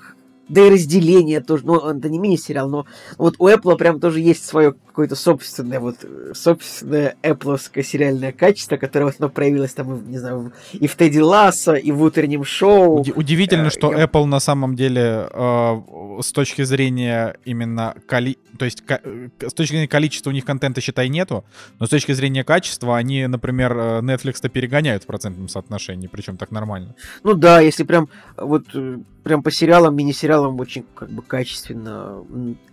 да 0.47 0.65
и 0.67 0.69
разделение 0.69 1.41
тоже, 1.41 1.65
ну, 1.65 1.77
это 1.77 2.09
не 2.09 2.19
мини-сериал, 2.19 2.69
но 2.69 2.85
вот 3.17 3.35
у 3.39 3.47
Apple 3.47 3.77
прям 3.77 3.99
тоже 3.99 4.19
есть 4.19 4.45
свое 4.45 4.73
какое-то 4.73 5.15
собственное, 5.15 5.79
вот, 5.79 5.97
собственное 6.33 7.15
Apple 7.23 7.59
сериальное 7.83 8.31
качество, 8.31 8.77
которое 8.77 9.05
вот 9.05 9.15
оно 9.19 9.29
проявилось 9.29 9.73
там, 9.73 9.95
и, 9.95 10.09
не 10.09 10.17
знаю, 10.17 10.53
и 10.73 10.87
в 10.87 10.95
Тедди 10.95 11.19
Лассо, 11.19 11.75
и 11.75 11.91
в 11.91 12.01
утреннем 12.01 12.43
шоу. 12.43 13.01
Уди- 13.01 13.11
Удивительно, 13.13 13.67
э, 13.67 13.69
что 13.71 13.91
я- 13.91 14.05
Apple 14.05 14.25
на 14.25 14.39
самом 14.39 14.75
деле 14.75 15.27
э, 15.31 15.81
с 16.21 16.31
точки 16.31 16.63
зрения 16.63 17.35
именно 17.45 17.95
коли... 18.07 18.37
то 18.57 18.65
есть 18.65 18.81
ка- 18.85 19.01
э, 19.03 19.29
с 19.47 19.53
точки 19.53 19.73
зрения 19.73 19.87
количества 19.87 20.29
у 20.29 20.33
них 20.33 20.45
контента, 20.45 20.79
считай, 20.81 21.09
нету, 21.09 21.43
но 21.79 21.87
с 21.87 21.89
точки 21.89 22.13
зрения 22.13 22.43
качества 22.43 22.95
они, 22.95 23.27
например, 23.27 23.73
э, 23.77 23.99
Netflix-то 24.01 24.49
перегоняют 24.49 25.03
в 25.03 25.07
процентном 25.07 25.49
соотношении, 25.49 26.07
причем 26.07 26.37
так 26.37 26.51
нормально. 26.51 26.95
Ну 27.23 27.33
да, 27.33 27.59
если 27.59 27.83
прям 27.83 28.09
вот 28.37 28.63
э, 28.73 28.97
прям 29.25 29.41
по 29.41 29.49
сериалам, 29.49 29.95
мини-сериалам 29.95 30.59
очень 30.59 30.85
как 30.93 31.09
бы 31.09 31.23
качественно. 31.23 32.23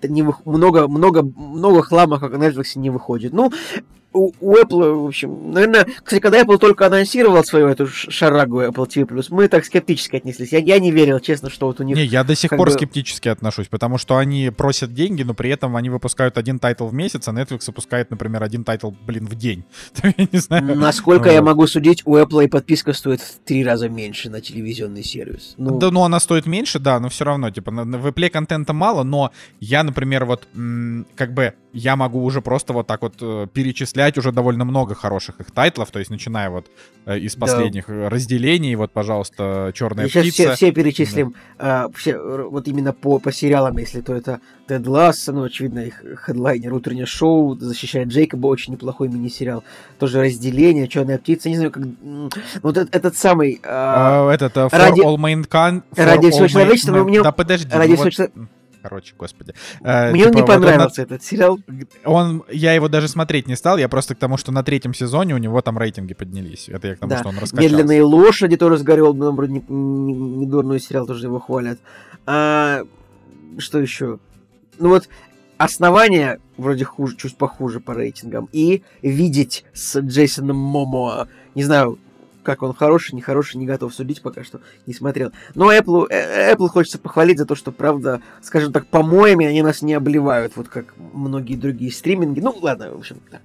Не 0.03 0.21
вых- 0.23 0.43
много, 0.45 0.87
много, 0.87 1.23
много 1.23 1.83
хлама, 1.83 2.21
как 2.21 2.33
на 2.33 2.45
Netflix, 2.45 2.79
не 2.79 2.91
выходит. 2.91 3.33
Ну, 3.33 3.51
у, 4.13 4.33
у 4.41 4.57
Apple, 4.57 4.95
в 5.03 5.07
общем, 5.07 5.53
наверное, 5.53 5.87
кстати, 6.03 6.21
когда 6.21 6.43
Apple 6.43 6.59
только 6.59 6.87
анонсировал 6.87 7.45
свою 7.45 7.69
эту 7.69 7.87
шарагу 7.87 8.63
Apple 8.63 8.87
TV+, 8.87 9.27
мы 9.31 9.49
так 9.49 9.65
скептически 9.65 10.17
отнеслись. 10.17 10.53
Я, 10.53 10.59
я 10.59 10.79
не 10.79 10.91
верил, 10.91 11.21
честно, 11.21 11.51
что 11.51 11.67
вот 11.67 11.81
у 11.81 11.83
них... 11.83 11.97
Не, 11.97 12.05
я 12.05 12.25
до 12.25 12.35
сих 12.35 12.51
пор 12.51 12.69
бы- 12.69 12.71
скептически 12.73 13.29
отношусь, 13.29 13.69
потому 13.69 13.99
что 13.99 14.17
они 14.17 14.51
просят 14.57 14.93
деньги, 14.95 15.23
но 15.23 15.35
при 15.35 15.51
этом 15.51 15.77
они 15.77 15.91
выпускают 15.91 16.39
один 16.39 16.59
title 16.59 16.87
в 16.87 16.95
месяц, 16.95 17.27
а 17.29 17.33
Netflix 17.33 17.63
выпускает, 17.67 18.11
например, 18.11 18.43
один 18.43 18.65
title, 18.65 18.91
блин, 19.07 19.27
в 19.27 19.35
день. 19.35 19.65
Я 20.03 20.29
не 20.33 20.39
знаю. 20.39 20.77
Насколько 20.77 21.31
я 21.31 21.41
Вот. 21.41 21.47
могу 21.49 21.67
судить, 21.67 22.03
у 22.05 22.17
Apple 22.17 22.45
и 22.45 22.49
подписка 22.49 22.93
стоит 22.93 23.21
в 23.21 23.39
три 23.45 23.65
раза 23.65 23.89
меньше 23.89 24.31
на 24.31 24.41
телевизионный 24.41 25.03
сервис. 25.05 25.55
Ну, 25.57 25.79
Да, 25.79 25.91
ну 25.91 26.03
она 26.03 26.21
стоит 26.21 26.47
меньше, 26.47 26.79
да, 26.79 27.01
но 27.01 27.09
все 27.09 27.25
равно, 27.25 27.51
типа, 27.51 27.71
на, 27.71 27.85
на 27.85 27.97
випле 27.97 28.31
контента 28.31 28.73
мало, 28.73 29.03
но 29.03 29.31
я, 29.61 29.83
например, 29.83 30.25
вот, 30.25 30.47
м, 30.55 31.07
как 31.15 31.33
бы, 31.35 31.55
я 31.73 31.97
могу 31.97 32.23
уже 32.25 32.41
просто 32.43 32.73
вот 32.73 32.87
так 32.87 33.03
вот 33.03 33.15
э, 33.21 33.47
перечислять 33.53 34.19
уже 34.19 34.31
довольно 34.33 34.65
много 34.65 34.95
хороших 34.95 35.41
их 35.41 35.51
тайтлов, 35.51 35.91
то 35.91 35.99
есть 35.99 36.11
начиная 36.11 36.51
вот 36.51 36.67
э, 37.07 37.19
из 37.19 37.35
Да. 37.35 37.41
последних 37.41 37.89
э, 37.89 38.09
разделений, 38.09 38.75
вот, 38.75 38.93
пожалуйста, 38.93 39.73
Черная 39.75 40.07
Сейчас 40.09 40.23
птица. 40.27 40.43
все, 40.43 40.55
все 40.55 40.73
перечислим, 40.73 41.35
а, 41.59 41.89
все, 41.95 42.19
вот 42.19 42.69
именно 42.69 42.93
по, 42.93 43.19
по 43.19 43.33
сериалам, 43.33 43.79
если 43.79 44.01
то 44.03 44.15
это 44.15 44.41
Тед 44.69 44.87
Ласса, 44.87 45.33
ну, 45.33 45.43
очевидно, 45.45 45.81
их 45.81 46.03
хедлайнер 46.25 46.73
«Утреннее 46.73 47.07
шоу», 47.07 47.57
«Защищает 47.59 48.09
Джейкоба», 48.09 48.47
очень 48.47 48.73
неплохой 48.75 49.09
мини-сериал. 49.09 49.65
Тоже 49.99 50.21
«Разделение», 50.21 50.89
«Черная 50.89 51.19
птица», 51.19 51.49
не 51.49 51.57
знаю, 51.57 51.71
как... 51.73 51.83
Вот 52.63 52.77
этот, 52.77 52.95
этот 52.95 53.17
самый... 53.17 53.61
а, 53.65 54.29
А, 54.29 54.33
этот, 54.35 54.57
э, 54.57 54.61
For 54.67 54.79
ради- 54.79 55.01
All 55.05 55.17
Mankind. 55.17 55.83
ради 55.97 56.27
all 56.27 56.31
всего 56.31 56.45
man- 56.45 56.49
человечества, 56.49 56.93
но 56.93 57.05
мне- 57.05 57.23
Да 57.23 57.33
подожди. 57.33 57.69
ради 57.73 57.91
ну 57.91 57.95
всего 57.97 58.05
вот- 58.05 58.13
челове- 58.13 58.33
Короче, 58.83 59.15
господи. 59.17 59.55
Э, 59.83 60.11
Мне 60.11 60.27
он 60.27 60.33
типа, 60.33 60.37
не 60.37 60.41
вот 60.43 60.51
он 60.51 60.63
понравился, 60.63 61.03
этот 61.03 61.23
сериал. 61.23 61.61
Он, 62.05 62.43
я 62.51 62.73
его 62.73 62.89
даже 62.89 63.09
смотреть 63.09 63.47
не 63.47 63.55
стал, 63.57 63.79
я 63.79 63.89
просто 63.89 64.15
к 64.15 64.19
тому, 64.19 64.37
что 64.37 64.51
на 64.53 64.63
третьем 64.63 64.93
сезоне 64.93 65.35
у 65.35 65.39
него 65.39 65.61
там 65.63 65.79
рейтинги 65.79 66.15
поднялись. 66.15 66.69
Это 66.69 66.89
я 66.89 66.97
к 66.97 66.99
тому, 66.99 67.11
Да. 67.11 67.19
что 67.21 67.29
он 67.29 67.39
раскачался. 67.39 67.69
«Медленные 67.75 68.03
лошади» 68.03 68.57
тоже 68.57 68.79
сгорел, 68.79 69.15
ну, 69.15 69.33
вроде 69.33 69.53
не, 69.53 69.65
не, 69.69 70.15
не 70.15 70.47
дурной 70.47 70.81
сериал, 70.81 71.07
тоже 71.07 71.27
его 71.27 71.39
хвалят. 71.39 71.79
А, 72.27 72.83
что 73.59 73.79
еще? 73.79 74.19
Ну 74.79 74.89
вот, 74.89 75.09
«Основание» 75.59 76.41
вроде 76.57 76.85
хуже, 76.85 77.17
чуть 77.17 77.37
похуже 77.37 77.79
по 77.79 77.95
рейтингам. 77.95 78.49
И 78.53 78.83
«Видеть» 79.01 79.65
с 79.73 80.01
Джейсоном 80.01 80.57
Момоа. 80.57 81.29
Не 81.55 81.63
знаю, 81.63 81.99
как 82.43 82.63
он 82.63 82.75
хороший, 82.75 83.15
нехороший, 83.15 83.59
не 83.59 83.67
готов 83.67 83.95
судить 83.95 84.23
пока 84.23 84.45
что, 84.45 84.61
не 84.87 84.95
смотрел. 84.95 85.31
Но 85.55 85.73
Apple, 85.73 86.07
э, 86.11 86.53
Apple 86.53 86.69
хочется 86.69 86.99
похвалить 86.99 87.39
за 87.39 87.47
то, 87.47 87.55
что, 87.55 87.73
правда, 87.73 88.21
скажем 88.43 88.73
так, 88.73 88.87
по-моему, 88.87 89.47
они 89.47 89.63
нас 89.63 89.83
не 89.83 89.95
обливают, 89.95 90.57
вот 90.57 90.69
как 90.69 90.95
многие 91.13 91.57
другие 91.57 91.93
стриминги. 91.93 92.41
Ну, 92.41 92.57
ладно, 92.61 92.91
в 92.91 92.99
общем, 92.99 93.19
да. 93.31 93.41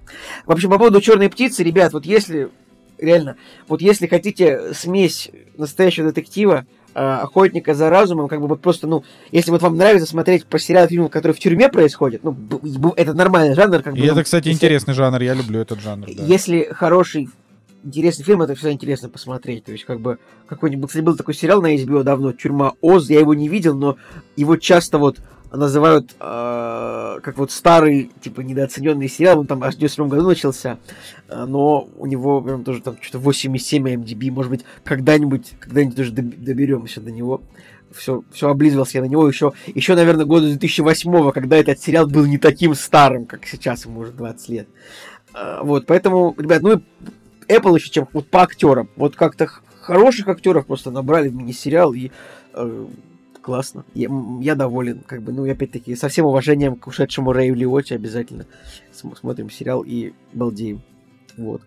В 0.46 0.52
общем, 0.52 0.70
по 0.70 0.78
поводу 0.78 1.00
черной 1.00 1.28
птицы, 1.30 1.62
ребят, 1.62 1.92
вот 1.92 2.04
если 2.04 2.50
реально, 2.98 3.36
вот 3.68 3.80
если 3.80 4.06
хотите 4.06 4.74
смесь 4.74 5.30
настоящего 5.56 6.08
детектива, 6.08 6.66
э, 6.94 6.98
охотника 7.00 7.74
за 7.74 7.90
разумом, 7.90 8.26
как 8.28 8.40
бы 8.40 8.48
вот 8.48 8.60
просто, 8.60 8.88
ну, 8.88 9.04
если 9.30 9.52
вот 9.52 9.62
вам 9.62 9.76
нравится 9.76 10.08
смотреть 10.08 10.46
по 10.46 10.58
сериалу 10.58 10.88
фильмов, 10.88 11.10
которые 11.12 11.36
в 11.36 11.38
тюрьме 11.38 11.68
происходят, 11.68 12.24
ну, 12.24 12.34
это 12.96 13.14
нормальный 13.14 13.54
жанр, 13.54 13.82
как 13.82 13.94
бы. 13.94 14.00
И 14.00 14.06
ну, 14.06 14.12
это, 14.12 14.24
кстати, 14.24 14.48
если- 14.48 14.56
интересный 14.56 14.94
жанр, 14.94 15.20
я 15.22 15.34
люблю 15.34 15.60
этот 15.60 15.80
жанр. 15.80 16.06
да. 16.06 16.24
Если 16.24 16.68
хороший, 16.72 17.28
интересный 17.88 18.24
фильм, 18.24 18.42
это 18.42 18.54
всегда 18.54 18.72
интересно 18.72 19.08
посмотреть. 19.08 19.64
То 19.64 19.72
есть, 19.72 19.84
как 19.84 20.00
бы, 20.00 20.18
какой-нибудь, 20.46 20.88
кстати, 20.88 21.04
был 21.04 21.16
такой 21.16 21.34
сериал 21.34 21.60
на 21.60 21.74
HBO 21.74 22.02
давно, 22.02 22.32
«Тюрьма 22.32 22.74
Оз», 22.80 23.10
я 23.10 23.20
его 23.20 23.34
не 23.34 23.48
видел, 23.48 23.76
но 23.76 23.96
его 24.36 24.56
часто 24.56 24.98
вот 24.98 25.18
называют 25.52 26.14
э, 26.20 27.18
как 27.22 27.38
вот 27.38 27.50
старый, 27.50 28.10
типа, 28.20 28.42
недооцененный 28.42 29.08
сериал, 29.08 29.40
он 29.40 29.46
там 29.46 29.62
аж 29.64 29.74
в 29.74 29.78
97 29.78 30.08
году 30.08 30.28
начался, 30.28 30.78
э, 31.28 31.44
но 31.46 31.88
у 31.96 32.06
него 32.06 32.40
прям 32.42 32.64
тоже 32.64 32.82
там 32.82 32.96
что-то 33.00 33.24
8,7 33.24 34.04
MDB, 34.04 34.30
может 34.30 34.50
быть, 34.50 34.64
когда-нибудь, 34.84 35.52
когда-нибудь 35.58 35.96
тоже 35.96 36.12
доб- 36.12 36.36
доберемся 36.36 37.00
до 37.00 37.10
него. 37.10 37.42
Все, 37.90 38.22
все 38.30 38.50
облизывался 38.50 38.98
я 38.98 39.02
на 39.02 39.08
него 39.08 39.26
еще, 39.26 39.54
еще, 39.68 39.94
наверное, 39.94 40.26
года 40.26 40.46
2008, 40.48 41.32
когда 41.32 41.56
этот 41.56 41.80
сериал 41.80 42.06
был 42.06 42.26
не 42.26 42.36
таким 42.36 42.74
старым, 42.74 43.24
как 43.24 43.46
сейчас, 43.46 43.86
ему 43.86 44.00
уже 44.00 44.12
20 44.12 44.48
лет. 44.50 44.68
А, 45.32 45.62
Вот, 45.62 45.86
поэтому, 45.86 46.34
ребят, 46.36 46.62
ну 46.62 46.76
и 46.76 46.80
Apple 47.48 47.74
еще 47.76 47.90
чем 47.90 48.08
вот 48.12 48.28
по 48.28 48.42
актерам. 48.42 48.88
Вот 48.96 49.16
как-то 49.16 49.46
хороших 49.80 50.28
актеров 50.28 50.66
просто 50.66 50.90
набрали 50.90 51.28
в 51.28 51.34
мини-сериал 51.34 51.92
и 51.94 52.10
э, 52.54 52.86
классно. 53.42 53.84
Я, 53.94 54.08
я 54.40 54.54
доволен, 54.54 55.00
как 55.06 55.22
бы, 55.22 55.32
ну 55.32 55.46
и 55.46 55.50
опять-таки 55.50 55.96
со 55.96 56.08
всем 56.08 56.26
уважением 56.26 56.76
к 56.76 56.86
ушедшему 56.86 57.32
Рэю 57.32 57.54
Лиотти 57.54 57.94
обязательно 57.94 58.46
см- 58.92 59.18
смотрим 59.18 59.50
сериал 59.50 59.82
и 59.86 60.12
балдеем. 60.32 60.82
Вот. 61.36 61.62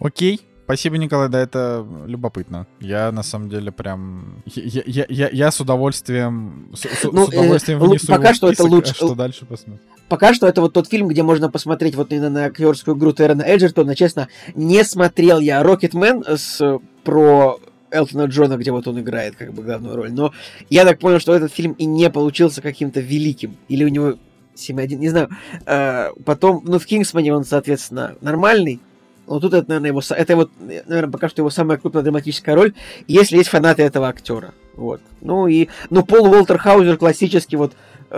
Окей. 0.00 0.40
Спасибо, 0.64 0.98
Николай, 0.98 1.28
да, 1.28 1.38
это 1.38 1.86
любопытно. 2.06 2.66
Я 2.80 3.12
на 3.12 3.22
самом 3.22 3.48
деле 3.48 3.70
прям... 3.70 4.42
Я, 4.46 4.82
я, 4.84 5.06
я, 5.08 5.28
я 5.28 5.50
с 5.52 5.60
удовольствием... 5.60 6.70
С, 6.74 7.04
Ну, 7.04 7.26
с 7.26 7.28
удовольствием 7.28 7.80
э, 7.80 7.86
внесу 7.86 8.08
пока 8.08 8.34
что 8.34 8.48
это 8.48 8.56
список, 8.64 8.72
лучше- 8.72 8.90
а 8.90 8.94
что 8.94 9.14
дальше 9.14 9.46
посмотрим. 9.46 9.84
Пока 10.08 10.34
что 10.34 10.46
это 10.46 10.60
вот 10.60 10.72
тот 10.72 10.88
фильм, 10.88 11.08
где 11.08 11.22
можно 11.22 11.50
посмотреть 11.50 11.96
вот 11.96 12.12
именно 12.12 12.30
на 12.30 12.44
актерскую 12.44 12.96
игру 12.96 13.12
Террена 13.12 13.42
Эджертона. 13.42 13.96
Честно, 13.96 14.28
не 14.54 14.84
смотрел 14.84 15.40
я 15.40 15.62
Рокетмен 15.62 16.24
с 16.26 16.78
про 17.02 17.58
Элтона 17.90 18.26
Джона, 18.26 18.56
где 18.56 18.70
вот 18.70 18.86
он 18.86 19.00
играет 19.00 19.36
как 19.36 19.52
бы 19.52 19.62
главную 19.62 19.96
роль. 19.96 20.12
Но 20.12 20.32
я 20.70 20.84
так 20.84 20.98
понял, 20.98 21.18
что 21.18 21.34
этот 21.34 21.52
фильм 21.52 21.72
и 21.72 21.84
не 21.86 22.08
получился 22.10 22.62
каким-то 22.62 23.00
великим. 23.00 23.56
Или 23.68 23.84
у 23.84 23.88
него 23.88 24.14
7-1, 24.54 24.96
не 24.96 25.08
знаю. 25.08 25.28
Э, 25.66 26.10
потом, 26.24 26.62
ну, 26.64 26.78
в 26.78 26.86
Кингсмане 26.86 27.34
он, 27.34 27.44
соответственно, 27.44 28.16
нормальный. 28.20 28.80
Но 29.26 29.40
тут 29.40 29.54
это, 29.54 29.68
наверное, 29.68 29.90
его, 29.90 30.02
это 30.08 30.36
вот, 30.36 30.50
наверное, 30.60 31.10
пока 31.10 31.28
что 31.28 31.42
его 31.42 31.50
самая 31.50 31.78
крупная 31.78 32.02
драматическая 32.02 32.54
роль, 32.54 32.74
если 33.08 33.38
есть 33.38 33.48
фанаты 33.48 33.82
этого 33.82 34.08
актера. 34.08 34.54
Вот. 34.74 35.00
Ну 35.20 35.48
и, 35.48 35.68
ну, 35.90 36.04
Пол 36.04 36.26
Уолтер 36.26 36.58
Хаузер 36.58 36.96
классический, 36.96 37.56
вот, 37.56 37.72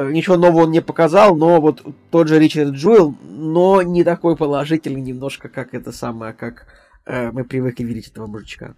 ничего 0.04 0.36
нового 0.36 0.62
он 0.62 0.70
не 0.70 0.80
показал, 0.80 1.36
но 1.36 1.60
вот 1.60 1.82
тот 2.10 2.28
же 2.28 2.38
Ричард 2.38 2.70
Джуэл, 2.70 3.14
но 3.22 3.82
не 3.82 4.04
такой 4.04 4.36
положительный 4.36 5.00
немножко, 5.00 5.48
как 5.48 5.74
это 5.74 5.92
самое, 5.92 6.32
как 6.32 6.66
э, 7.06 7.30
мы 7.32 7.44
привыкли 7.44 7.84
видеть 7.84 8.08
этого 8.08 8.26
мужичка. 8.26 8.74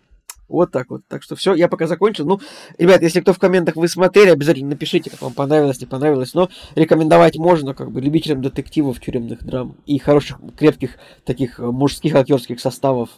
Вот 0.50 0.72
так 0.72 0.90
вот. 0.90 1.02
Так 1.06 1.22
что 1.22 1.36
все, 1.36 1.54
я 1.54 1.68
пока 1.68 1.86
закончил. 1.86 2.26
Ну, 2.26 2.40
ребят, 2.76 3.02
если 3.02 3.20
кто 3.20 3.32
в 3.32 3.38
комментах 3.38 3.76
вы 3.76 3.86
смотрели, 3.86 4.30
обязательно 4.30 4.70
напишите, 4.70 5.08
как 5.08 5.22
вам 5.22 5.32
понравилось, 5.32 5.80
не 5.80 5.86
понравилось. 5.86 6.34
Но 6.34 6.50
рекомендовать 6.74 7.36
можно, 7.36 7.72
как 7.72 7.92
бы, 7.92 8.00
любителям 8.00 8.42
детективов, 8.42 9.00
тюремных 9.00 9.44
драм 9.44 9.76
и 9.86 9.98
хороших, 9.98 10.38
крепких 10.56 10.96
таких 11.24 11.60
э, 11.60 11.64
мужских 11.64 12.16
актерских 12.16 12.58
составов. 12.58 13.10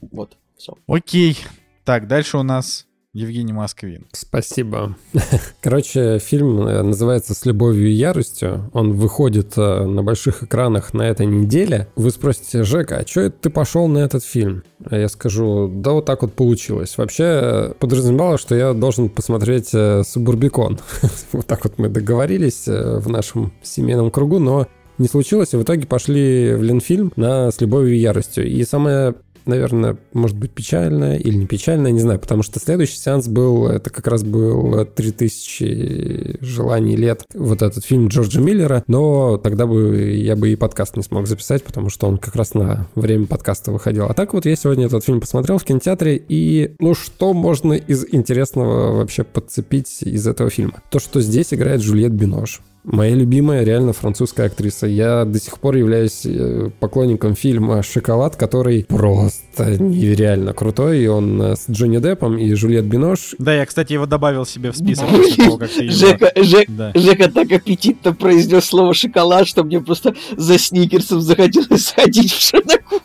Вот, 0.00 0.36
все. 0.56 0.74
Окей. 0.88 1.38
Так, 1.84 2.08
дальше 2.08 2.38
у 2.38 2.42
нас 2.42 2.86
Евгений 3.12 3.52
Москвин. 3.52 4.06
Спасибо. 4.12 4.94
Короче, 5.60 6.20
фильм 6.20 6.60
э, 6.60 6.82
называется 6.82 7.34
«С 7.34 7.44
любовью 7.44 7.88
и 7.88 7.92
яростью». 7.92 8.70
Он 8.72 8.92
выходит 8.92 9.54
э, 9.56 9.84
на 9.84 10.04
больших 10.04 10.44
экранах 10.44 10.94
на 10.94 11.02
этой 11.02 11.26
неделе. 11.26 11.88
Вы 11.96 12.12
спросите, 12.12 12.62
Жека, 12.62 12.98
а 12.98 13.06
что 13.06 13.22
это 13.22 13.36
ты 13.40 13.50
пошел 13.50 13.88
на 13.88 13.98
этот 13.98 14.22
фильм? 14.22 14.62
А 14.88 14.96
я 14.96 15.08
скажу, 15.08 15.68
да 15.68 15.90
вот 15.90 16.04
так 16.04 16.22
вот 16.22 16.34
получилось. 16.34 16.96
Вообще 16.98 17.74
подразумевалось, 17.80 18.40
что 18.40 18.54
я 18.54 18.74
должен 18.74 19.08
посмотреть 19.08 19.70
э, 19.72 20.04
«Субурбикон». 20.04 20.78
Вот 21.32 21.46
так 21.46 21.64
вот 21.64 21.78
мы 21.78 21.88
договорились 21.88 22.66
в 22.66 23.08
нашем 23.08 23.52
семейном 23.62 24.10
кругу, 24.10 24.38
но 24.38 24.68
не 24.98 25.08
случилось, 25.08 25.54
и 25.54 25.56
в 25.56 25.62
итоге 25.62 25.86
пошли 25.86 26.54
в 26.54 26.62
Ленфильм 26.62 27.12
на 27.16 27.50
«С 27.50 27.60
любовью 27.60 27.96
и 27.96 27.98
яростью». 27.98 28.46
И 28.46 28.62
самое 28.64 29.14
наверное, 29.50 29.98
может 30.12 30.38
быть 30.38 30.52
печальная 30.52 31.18
или 31.18 31.36
не 31.36 31.46
печальная, 31.46 31.92
не 31.92 32.00
знаю, 32.00 32.18
потому 32.18 32.42
что 32.42 32.58
следующий 32.58 32.96
сеанс 32.96 33.28
был, 33.28 33.66
это 33.66 33.90
как 33.90 34.06
раз 34.06 34.22
был 34.22 34.84
3000 34.86 36.38
желаний 36.40 36.96
лет, 36.96 37.24
вот 37.34 37.62
этот 37.62 37.84
фильм 37.84 38.08
Джорджа 38.08 38.40
Миллера, 38.40 38.82
но 38.86 39.36
тогда 39.36 39.66
бы 39.66 40.12
я 40.14 40.36
бы 40.36 40.50
и 40.50 40.56
подкаст 40.56 40.96
не 40.96 41.02
смог 41.02 41.26
записать, 41.26 41.62
потому 41.62 41.90
что 41.90 42.06
он 42.06 42.16
как 42.16 42.36
раз 42.36 42.54
на 42.54 42.88
время 42.94 43.26
подкаста 43.26 43.72
выходил. 43.72 44.06
А 44.06 44.14
так 44.14 44.32
вот 44.32 44.46
я 44.46 44.56
сегодня 44.56 44.86
этот 44.86 45.04
фильм 45.04 45.20
посмотрел 45.20 45.58
в 45.58 45.64
кинотеатре, 45.64 46.16
и 46.16 46.74
ну 46.78 46.94
что 46.94 47.32
можно 47.32 47.74
из 47.74 48.06
интересного 48.10 48.96
вообще 48.96 49.24
подцепить 49.24 50.02
из 50.02 50.26
этого 50.26 50.48
фильма? 50.50 50.82
То, 50.90 50.98
что 50.98 51.20
здесь 51.20 51.52
играет 51.52 51.82
Жюльет 51.82 52.12
Бинош. 52.12 52.60
Моя 52.82 53.14
любимая 53.14 53.62
реально 53.62 53.92
французская 53.92 54.46
актриса. 54.46 54.86
Я 54.86 55.26
до 55.26 55.38
сих 55.38 55.58
пор 55.58 55.76
являюсь 55.76 56.22
э, 56.24 56.70
поклонником 56.80 57.34
фильма 57.34 57.82
«Шоколад», 57.82 58.36
который 58.36 58.84
просто 58.88 59.76
нереально 59.78 60.54
крутой. 60.54 61.00
И 61.02 61.06
он 61.06 61.42
э, 61.42 61.56
с 61.56 61.68
Джонни 61.70 61.98
Деппом 61.98 62.38
и 62.38 62.54
Жюльет 62.54 62.86
Бинош. 62.86 63.34
Да, 63.38 63.54
я, 63.54 63.66
кстати, 63.66 63.92
его 63.92 64.06
добавил 64.06 64.46
себе 64.46 64.72
в 64.72 64.76
список 64.78 65.08
после 65.10 65.44
того. 65.44 65.60
Жека, 65.90 66.32
Жек- 66.36 66.70
Да. 66.70 66.92
Жека 66.94 67.30
так 67.30 67.52
аппетитно 67.52 68.14
произнес 68.14 68.64
слово 68.64 68.94
шоколад, 68.94 69.46
что 69.46 69.62
мне 69.62 69.80
просто 69.80 70.14
за 70.38 70.58
сникерсом 70.58 71.20
захотелось 71.20 71.86
сходить 71.88 72.32
в 72.32 72.40
шиноку. 72.40 73.00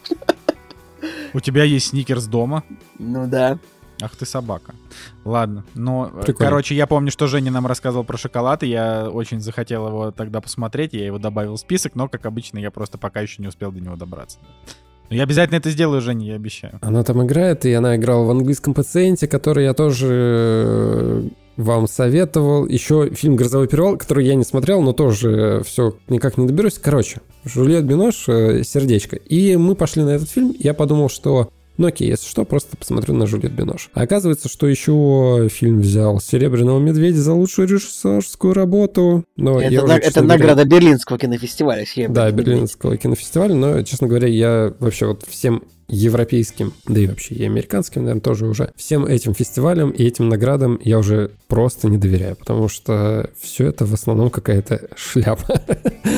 У 1.34 1.42
тебя 1.42 1.66
есть 1.66 1.88
сникерс 1.88 2.28
дома? 2.28 2.64
Ну 2.98 3.28
да. 3.28 3.60
Ах 4.02 4.16
ты 4.16 4.26
собака. 4.26 4.76
Ладно, 5.24 5.64
но, 5.74 6.12
э, 6.14 6.24
Прикольно. 6.24 6.50
короче, 6.50 6.76
я 6.76 6.86
помню, 6.86 7.12
что 7.12 7.28
Женя 7.28 7.52
нам 7.52 7.66
рассказывал 7.66 8.04
про 8.04 8.18
шоколад, 8.18 8.64
и 8.64 8.68
я 8.68 9.10
очень 9.10 9.40
захотел 9.40 9.88
его 9.88 10.12
тогда 10.12 10.42
посмотреть, 10.42 10.94
я 10.94 11.06
его 11.06 11.18
добавил 11.18 11.56
в 11.56 11.60
список, 11.60 11.96
но, 11.96 12.10
как 12.10 12.26
обычно, 12.26 12.60
я 12.60 12.72
просто 12.72 12.98
пока 12.98 13.22
еще 13.22 13.42
не 13.42 13.48
успел 13.48 13.72
до 13.72 13.80
него 13.80 13.96
добраться. 13.96 14.40
Но 15.10 15.16
я 15.16 15.24
обязательно 15.24 15.58
это 15.58 15.70
сделаю, 15.70 16.02
Женя, 16.02 16.26
я 16.28 16.36
обещаю. 16.36 16.80
Она 16.82 17.04
там 17.04 17.24
играет, 17.24 17.66
и 17.66 17.74
она 17.74 17.96
играла 17.96 18.26
в 18.26 18.32
английском 18.32 18.74
пациенте, 18.74 19.28
который 19.28 19.64
я 19.64 19.74
тоже 19.74 20.08
э, 20.10 21.30
вам 21.58 21.88
советовал. 21.88 22.66
Еще 22.66 23.12
фильм 23.12 23.36
«Грозовой 23.36 23.68
перевал», 23.68 23.98
который 23.98 24.26
я 24.26 24.36
не 24.36 24.44
смотрел, 24.44 24.82
но 24.82 24.94
тоже 24.94 25.62
все 25.64 25.96
никак 26.08 26.38
не 26.38 26.48
доберусь. 26.48 26.80
Короче, 26.80 27.22
Жюльет 27.44 27.86
Бинош, 27.86 28.28
э, 28.28 28.64
«Сердечко». 28.64 29.16
И 29.16 29.56
мы 29.58 29.76
пошли 29.76 30.04
на 30.04 30.10
этот 30.10 30.30
фильм. 30.30 30.54
Я 30.58 30.74
подумал, 30.74 31.10
что 31.10 31.50
ну 31.78 31.88
окей, 31.88 32.08
если 32.10 32.28
что, 32.28 32.46
просто 32.46 32.78
посмотрю 32.78 33.14
на 33.16 33.28
Жюльет 33.28 33.52
Бинош. 33.52 33.90
А 33.94 34.02
оказывается, 34.02 34.50
что 34.50 34.68
еще 34.68 35.48
фильм 35.52 35.80
взял 35.82 36.20
«Серебряного 36.20 36.80
медведя» 36.80 37.22
за 37.22 37.34
лучшую 37.34 37.68
режиссерскую 37.68 38.54
работу. 38.54 39.24
Но 39.38 39.60
я 39.62 39.68
это 39.68 39.84
уже, 39.84 39.88
на- 39.94 40.00
честно 40.00 40.10
это 40.10 40.22
говоря, 40.22 40.38
награда 40.40 40.66
Берлинского 40.66 41.18
кинофестиваля. 41.20 41.86
«Серебряный 41.86 42.16
Да, 42.16 42.26
медведь». 42.32 42.46
Берлинского 42.48 42.98
кинофестиваля, 42.98 43.56
но, 43.56 43.82
честно 43.84 44.08
говоря, 44.08 44.28
я 44.28 44.74
вообще 44.80 45.08
вот 45.08 45.24
всем 45.28 45.64
европейским, 45.88 46.74
да 46.88 47.00
и 47.00 47.08
вообще 47.08 47.36
и 47.36 47.46
американским, 47.46 48.04
наверное, 48.04 48.22
тоже 48.22 48.48
уже, 48.48 48.72
всем 48.76 49.06
этим 49.06 49.34
фестивалям 49.34 49.92
и 49.92 50.04
этим 50.04 50.30
наградам 50.30 50.80
я 50.84 50.98
уже 50.98 51.32
просто 51.48 51.88
не 51.88 51.98
доверяю, 51.98 52.36
потому 52.36 52.68
что 52.68 53.30
все 53.40 53.68
это 53.68 53.86
в 53.86 53.94
основном 53.94 54.30
какая-то 54.30 54.90
шляпа. 54.96 55.62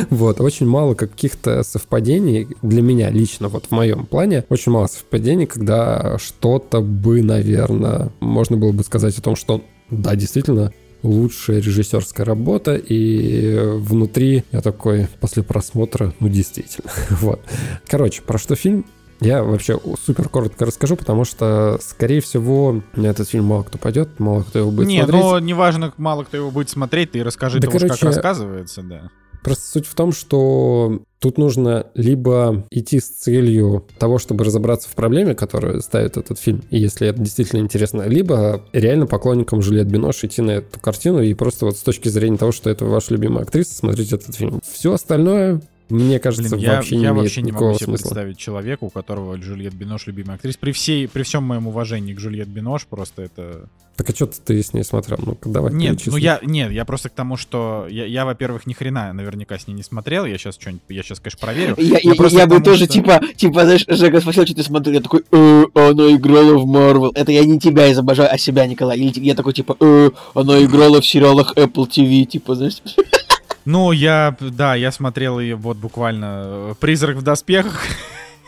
Вот, 0.09 0.39
очень 0.41 0.67
мало 0.67 0.93
каких-то 0.93 1.63
совпадений 1.63 2.47
для 2.61 2.81
меня 2.81 3.09
лично, 3.09 3.47
вот 3.47 3.65
в 3.65 3.71
моем 3.71 4.05
плане, 4.05 4.43
очень 4.49 4.71
мало 4.71 4.87
совпадений, 4.87 5.45
когда 5.45 6.17
что-то 6.19 6.81
бы, 6.81 7.21
наверное, 7.21 8.11
можно 8.19 8.57
было 8.57 8.71
бы 8.71 8.83
сказать 8.83 9.17
о 9.17 9.21
том, 9.21 9.35
что 9.35 9.63
да, 9.89 10.15
действительно, 10.15 10.71
лучшая 11.03 11.59
режиссерская 11.59 12.25
работа, 12.25 12.75
и 12.75 13.57
внутри 13.77 14.43
я 14.51 14.61
такой 14.61 15.07
после 15.19 15.43
просмотра, 15.43 16.13
ну 16.19 16.29
действительно, 16.29 16.89
вот. 17.09 17.41
Короче, 17.87 18.21
про 18.21 18.37
что 18.37 18.55
фильм? 18.55 18.85
Я 19.19 19.43
вообще 19.43 19.79
супер 20.05 20.29
коротко 20.29 20.65
расскажу, 20.65 20.95
потому 20.95 21.25
что, 21.25 21.79
скорее 21.81 22.21
всего, 22.21 22.81
на 22.95 23.07
этот 23.07 23.27
фильм 23.29 23.45
мало 23.45 23.63
кто 23.63 23.77
пойдет, 23.77 24.19
мало 24.19 24.43
кто 24.43 24.59
его 24.59 24.71
будет 24.71 24.87
не, 24.87 24.99
смотреть. 24.99 25.23
ну, 25.23 25.39
неважно, 25.39 25.93
мало 25.97 26.23
кто 26.23 26.37
его 26.37 26.51
будет 26.51 26.69
смотреть, 26.69 27.11
ты 27.11 27.23
расскажи, 27.23 27.59
Да, 27.59 27.67
уж 27.67 27.73
как 27.73 27.81
короче, 27.81 28.05
рассказывается, 28.05 28.83
да. 28.83 29.09
Просто 29.43 29.65
суть 29.65 29.87
в 29.87 29.95
том, 29.95 30.11
что 30.11 31.01
тут 31.19 31.37
нужно 31.37 31.87
либо 31.95 32.65
идти 32.69 32.99
с 32.99 33.07
целью 33.07 33.85
того, 33.97 34.19
чтобы 34.19 34.43
разобраться 34.43 34.89
в 34.89 34.93
проблеме, 34.93 35.35
которую 35.35 35.81
ставит 35.81 36.17
этот 36.17 36.37
фильм, 36.37 36.63
и 36.69 36.77
если 36.77 37.07
это 37.07 37.19
действительно 37.19 37.61
интересно, 37.61 38.03
либо 38.03 38.63
реально 38.73 39.07
поклонникам 39.07 39.61
Жюльет 39.61 39.87
Бинош 39.87 40.23
идти 40.23 40.41
на 40.41 40.51
эту 40.51 40.79
картину 40.79 41.21
и 41.21 41.33
просто 41.33 41.65
вот 41.65 41.77
с 41.77 41.81
точки 41.81 42.09
зрения 42.09 42.37
того, 42.37 42.51
что 42.51 42.69
это 42.69 42.85
ваша 42.85 43.13
любимая 43.13 43.43
актриса, 43.43 43.73
смотреть 43.73 44.11
этот 44.13 44.35
фильм. 44.35 44.59
Все 44.69 44.93
остальное, 44.93 45.61
мне 45.89 46.19
кажется, 46.19 46.49
Блин, 46.55 46.63
я, 46.65 46.75
вообще 46.75 46.95
не 46.97 47.03
я 47.03 47.09
имеет 47.09 47.23
вообще 47.23 47.41
не 47.41 47.51
могу 47.51 47.73
себе 47.75 47.85
смысла. 47.85 48.03
представить 48.09 48.37
человека, 48.37 48.83
у 48.83 48.89
которого 48.89 49.35
Джульет 49.35 49.73
Бинош 49.73 50.07
любимая 50.07 50.35
актриса. 50.35 50.57
При, 50.59 50.71
всей, 50.71 51.07
при 51.07 51.23
всем 51.23 51.43
моем 51.43 51.67
уважении 51.67 52.13
к 52.13 52.19
Джульет 52.19 52.47
Бинош, 52.47 52.85
просто 52.87 53.23
это... 53.23 53.67
Так 53.95 54.11
а 54.11 54.13
что 54.13 54.27
ты 54.27 54.61
с 54.61 54.73
ней 54.73 54.83
смотрел? 54.83 55.17
Ну-ка, 55.25 55.49
давай 55.49 55.73
Нет, 55.73 55.93
перечисли. 55.93 56.11
ну 56.11 56.17
я, 56.17 56.39
нет, 56.43 56.71
я 56.71 56.85
просто 56.85 57.09
к 57.09 57.13
тому, 57.13 57.35
что 57.35 57.87
я, 57.89 58.05
я, 58.05 58.25
во-первых, 58.25 58.67
ни 58.67 58.73
хрена 58.73 59.11
наверняка 59.11 59.57
с 59.57 59.65
ней 59.67 59.73
не 59.73 59.81
смотрел, 59.81 60.25
я 60.25 60.37
сейчас 60.37 60.53
что-нибудь, 60.55 60.83
я 60.89 61.01
сейчас, 61.01 61.19
конечно, 61.19 61.39
проверю. 61.39 61.73
Я, 61.79 61.97
Я 61.97 62.11
я- 62.11 62.15
просто 62.15 62.37
я 62.37 62.45
бы 62.45 62.51
тому, 62.55 62.65
тоже, 62.65 62.83
что- 62.85 62.93
типа, 62.93 63.21
типа, 63.35 63.63
знаешь, 63.63 63.85
Жека 63.87 64.21
спросил, 64.21 64.45
что 64.45 64.53
ты 64.55 64.61
смотрел, 64.61 64.93
я 64.93 65.01
такой, 65.01 65.23
«Э, 65.31 65.63
она 65.73 66.11
играла 66.15 66.57
в 66.59 66.67
Марвел. 66.67 67.11
Это 67.15 67.31
я 67.31 67.43
не 67.43 67.59
тебя 67.59 67.91
изображаю, 67.91 68.31
а 68.31 68.37
себя, 68.37 68.67
Николай. 68.67 68.99
Или 68.99 69.19
я 69.19 69.33
такой, 69.33 69.53
типа, 69.53 69.75
«Э, 69.79 70.11
она 70.35 70.63
играла 70.63 71.01
в 71.01 71.05
сериалах 71.07 71.53
Apple 71.55 71.87
TV, 71.89 72.25
типа, 72.25 72.53
знаешь. 72.53 72.83
Ну, 73.67 73.91
я, 73.91 74.33
да, 74.39 74.75
я 74.75 74.93
смотрел 74.93 75.41
ее 75.41 75.57
вот 75.57 75.75
буквально 75.75 76.43
э, 76.45 76.73
«Призрак 76.79 77.17
в 77.17 77.21
доспехах». 77.21 77.83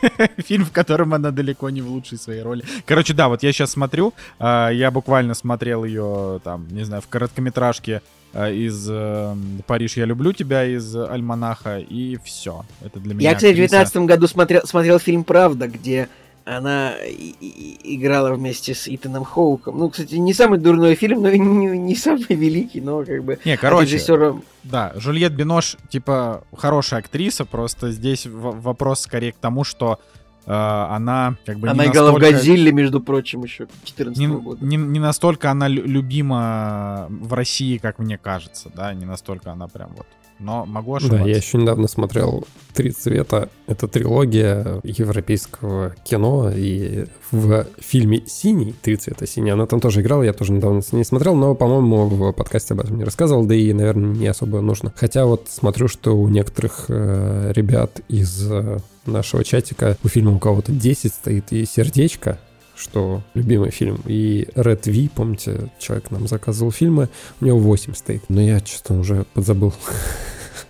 Фильм, 0.38 0.64
в 0.64 0.72
котором 0.72 1.12
она 1.12 1.30
далеко 1.30 1.68
не 1.68 1.82
в 1.82 1.90
лучшей 1.90 2.16
своей 2.16 2.40
роли. 2.40 2.64
Короче, 2.86 3.12
да, 3.12 3.28
вот 3.28 3.42
я 3.42 3.52
сейчас 3.52 3.72
смотрю, 3.72 4.14
а, 4.38 4.70
я 4.70 4.90
буквально 4.90 5.34
смотрел 5.34 5.84
ее, 5.84 6.40
там, 6.42 6.66
не 6.70 6.84
знаю, 6.84 7.02
в 7.02 7.08
короткометражке 7.08 8.00
а, 8.32 8.50
из 8.50 8.88
э, 8.90 9.36
«Париж, 9.66 9.98
я 9.98 10.06
люблю 10.06 10.32
тебя» 10.32 10.64
из 10.64 10.96
«Альманаха», 10.96 11.80
и 11.80 12.16
все. 12.24 12.64
Это 12.82 12.98
для 12.98 13.12
меня 13.12 13.28
Я, 13.28 13.36
кстати, 13.36 13.50
в 13.50 13.56
актриса. 13.56 13.72
19 13.72 13.96
году 14.06 14.26
смотрел, 14.26 14.62
смотрел 14.64 14.98
фильм 14.98 15.24
«Правда», 15.24 15.68
где 15.68 16.08
она 16.44 16.94
и- 17.06 17.34
и- 17.40 17.96
играла 17.96 18.34
вместе 18.34 18.74
с 18.74 18.88
Итаном 18.88 19.24
Хоуком. 19.24 19.78
Ну, 19.78 19.90
кстати, 19.90 20.14
не 20.16 20.32
самый 20.34 20.58
дурной 20.58 20.94
фильм, 20.94 21.22
но 21.22 21.28
и 21.30 21.38
не, 21.38 21.66
не 21.78 21.94
самый 21.96 22.24
великий, 22.28 22.80
но 22.80 23.04
как 23.04 23.22
бы 23.24 23.38
Не, 23.44 23.56
короче, 23.56 23.86
режиссера 23.96 24.34
Да, 24.64 24.92
Жюльет 24.96 25.34
Бинош, 25.34 25.76
типа, 25.88 26.44
хорошая 26.56 27.00
актриса, 27.00 27.44
просто 27.44 27.90
здесь 27.92 28.26
в- 28.26 28.60
вопрос 28.60 29.00
скорее 29.00 29.32
к 29.32 29.36
тому, 29.36 29.64
что 29.64 29.98
э, 30.46 30.52
она 30.52 31.36
как 31.46 31.58
бы 31.58 31.68
Она 31.68 31.86
играла 31.86 32.10
в 32.10 32.14
настолько... 32.14 32.36
Годзилле, 32.36 32.72
между 32.72 33.00
прочим, 33.00 33.44
еще 33.44 33.66
14 33.84 34.18
не, 34.18 34.26
года. 34.26 34.64
не, 34.64 34.76
не 34.76 34.98
настолько 34.98 35.50
она 35.50 35.68
лю- 35.68 35.84
любима 35.86 37.06
в 37.10 37.32
России, 37.34 37.78
как 37.78 37.98
мне 37.98 38.18
кажется, 38.18 38.70
да, 38.74 38.92
не 38.94 39.04
настолько 39.06 39.52
она 39.52 39.68
прям 39.68 39.90
вот. 39.96 40.06
Но 40.40 40.64
могу 40.64 40.94
ошибаться. 40.94 41.22
Да, 41.22 41.30
я 41.30 41.36
еще 41.36 41.58
недавно 41.58 41.86
смотрел 41.86 42.44
«Три 42.72 42.92
цвета». 42.92 43.50
Это 43.66 43.86
трилогия 43.88 44.80
европейского 44.82 45.94
кино, 46.02 46.50
и 46.50 47.04
в 47.30 47.66
фильме 47.78 48.22
«Синий», 48.26 48.74
«Три 48.80 48.96
цвета 48.96 49.26
синий», 49.26 49.50
она 49.50 49.66
там 49.66 49.80
тоже 49.80 50.00
играла, 50.00 50.22
я 50.22 50.32
тоже 50.32 50.52
недавно 50.52 50.80
с 50.80 50.92
ней 50.92 51.04
смотрел, 51.04 51.34
но, 51.34 51.54
по-моему, 51.54 52.06
в 52.06 52.32
подкасте 52.32 52.72
об 52.72 52.80
этом 52.80 52.96
не 52.96 53.04
рассказывал, 53.04 53.44
да 53.44 53.54
и, 53.54 53.70
наверное, 53.74 54.14
не 54.14 54.26
особо 54.28 54.62
нужно. 54.62 54.92
Хотя 54.96 55.26
вот 55.26 55.48
смотрю, 55.50 55.88
что 55.88 56.16
у 56.16 56.26
некоторых 56.28 56.86
э, 56.88 57.52
ребят 57.54 58.00
из 58.08 58.50
э, 58.50 58.78
нашего 59.04 59.44
чатика 59.44 59.98
у 60.02 60.08
фильма 60.08 60.34
у 60.34 60.38
кого-то 60.38 60.72
10 60.72 61.12
стоит 61.12 61.52
и 61.52 61.66
сердечко, 61.66 62.38
что 62.80 63.22
любимый 63.34 63.70
фильм. 63.70 64.00
И 64.06 64.48
Red 64.54 64.90
V, 64.90 65.10
помните, 65.14 65.70
человек 65.78 66.10
нам 66.10 66.26
заказывал 66.26 66.72
фильмы, 66.72 67.08
у 67.40 67.44
него 67.44 67.58
8 67.58 67.94
стоит. 67.94 68.24
Но 68.28 68.40
я 68.40 68.58
что-то 68.60 68.94
уже 68.94 69.24
подзабыл. 69.34 69.72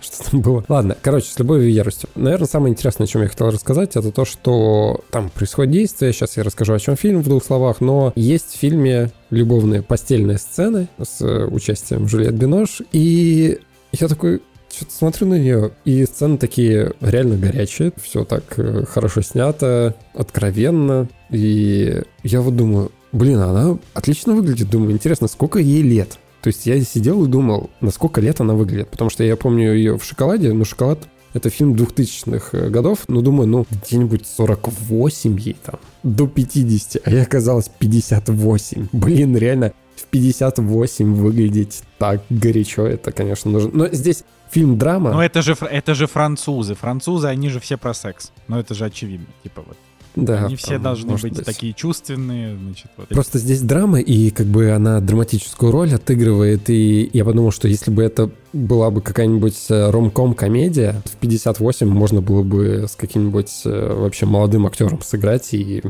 Что 0.01 0.31
там 0.31 0.41
было? 0.41 0.65
Ладно, 0.67 0.97
короче, 0.99 1.27
с 1.27 1.37
любовью 1.37 1.69
и 1.69 1.73
яростью. 1.73 2.09
Наверное, 2.15 2.47
самое 2.47 2.71
интересное, 2.71 3.05
о 3.05 3.07
чем 3.07 3.21
я 3.21 3.27
хотел 3.27 3.51
рассказать, 3.51 3.95
это 3.95 4.11
то, 4.11 4.25
что 4.25 5.01
там 5.11 5.29
происходит 5.29 5.71
действие. 5.71 6.11
Сейчас 6.11 6.37
я 6.37 6.43
расскажу, 6.43 6.73
о 6.73 6.79
чем 6.79 6.95
фильм 6.95 7.21
в 7.21 7.25
двух 7.27 7.43
словах. 7.43 7.81
Но 7.81 8.11
есть 8.15 8.55
в 8.55 8.57
фильме 8.57 9.11
любовные 9.29 9.83
постельные 9.83 10.39
сцены 10.39 10.87
с 10.99 11.21
э, 11.21 11.45
участием 11.45 12.07
Жюльет 12.07 12.33
Бинош. 12.33 12.81
И 12.91 13.59
я 13.91 14.07
такой, 14.07 14.41
что-то 14.71 14.93
смотрю 14.93 15.27
на 15.27 15.39
нее, 15.39 15.71
и 15.85 16.05
сцены 16.05 16.37
такие 16.37 16.93
реально 17.01 17.37
горячие, 17.37 17.91
все 18.01 18.23
так 18.23 18.43
э, 18.57 18.85
хорошо 18.85 19.21
снято, 19.21 19.95
откровенно, 20.13 21.07
и 21.29 22.01
я 22.23 22.41
вот 22.41 22.55
думаю, 22.55 22.91
блин, 23.11 23.39
она 23.39 23.77
отлично 23.93 24.33
выглядит, 24.33 24.69
думаю, 24.69 24.93
интересно, 24.93 25.27
сколько 25.27 25.59
ей 25.59 25.81
лет? 25.81 26.17
То 26.41 26.47
есть 26.47 26.65
я 26.65 26.81
сидел 26.81 27.23
и 27.23 27.27
думал, 27.27 27.69
на 27.81 27.91
сколько 27.91 28.19
лет 28.19 28.41
она 28.41 28.55
выглядит, 28.55 28.89
потому 28.89 29.09
что 29.09 29.23
я 29.23 29.35
помню 29.35 29.73
ее 29.73 29.97
в 29.97 30.03
«Шоколаде», 30.03 30.53
но 30.53 30.65
«Шоколад»— 30.65 30.99
это 31.33 31.49
фильм 31.49 31.73
2000-х 31.73 32.69
годов, 32.69 33.07
но 33.07 33.21
думаю, 33.21 33.47
ну, 33.47 33.65
где-нибудь 33.69 34.25
48 34.25 35.39
ей 35.39 35.55
там, 35.63 35.79
до 36.03 36.27
50, 36.27 37.03
а 37.05 37.11
я 37.11 37.21
оказалось 37.21 37.69
58. 37.77 38.87
Блин, 38.91 39.37
реально, 39.37 39.73
в 39.95 40.05
58 40.05 41.13
выглядеть 41.13 41.83
так 41.99 42.23
горячо, 42.29 42.87
это, 42.87 43.11
конечно, 43.11 43.51
нужно. 43.51 43.71
Но 43.71 43.87
здесь 43.89 44.23
фильм 44.51 44.77
драма. 44.77 45.11
Но 45.11 45.23
это 45.23 45.41
же, 45.41 45.55
это 45.59 45.95
же 45.95 46.07
французы. 46.07 46.75
Французы, 46.75 47.27
они 47.27 47.49
же 47.49 47.59
все 47.59 47.77
про 47.77 47.93
секс. 47.93 48.31
Но 48.47 48.59
это 48.59 48.73
же 48.73 48.85
очевидно. 48.85 49.27
Типа 49.43 49.63
вот. 49.65 49.77
да, 50.15 50.45
они 50.45 50.55
все 50.57 50.77
должны 50.77 51.13
быть, 51.13 51.33
быть. 51.33 51.45
такие 51.45 51.73
чувственные, 51.73 52.57
значит, 52.57 52.91
вот. 52.97 53.07
Просто 53.09 53.39
здесь 53.39 53.61
драма, 53.61 53.99
и 53.99 54.29
как 54.29 54.47
бы 54.47 54.71
она 54.71 54.99
драматическую 54.99 55.71
роль 55.71 55.93
отыгрывает, 55.93 56.69
и 56.69 57.09
я 57.13 57.25
подумал, 57.25 57.51
что 57.51 57.67
если 57.67 57.91
бы 57.91 58.03
это 58.03 58.29
была 58.53 58.91
бы 58.91 59.01
какая-нибудь 59.01 59.57
э, 59.69 59.89
ромком-комедия, 59.89 61.01
в 61.05 61.17
58 61.17 61.87
можно 61.87 62.21
было 62.21 62.43
бы 62.43 62.85
с 62.87 62.95
каким-нибудь 62.95 63.61
э, 63.65 63.93
вообще 63.93 64.25
молодым 64.25 64.67
актером 64.67 65.01
сыграть, 65.01 65.53
и 65.53 65.81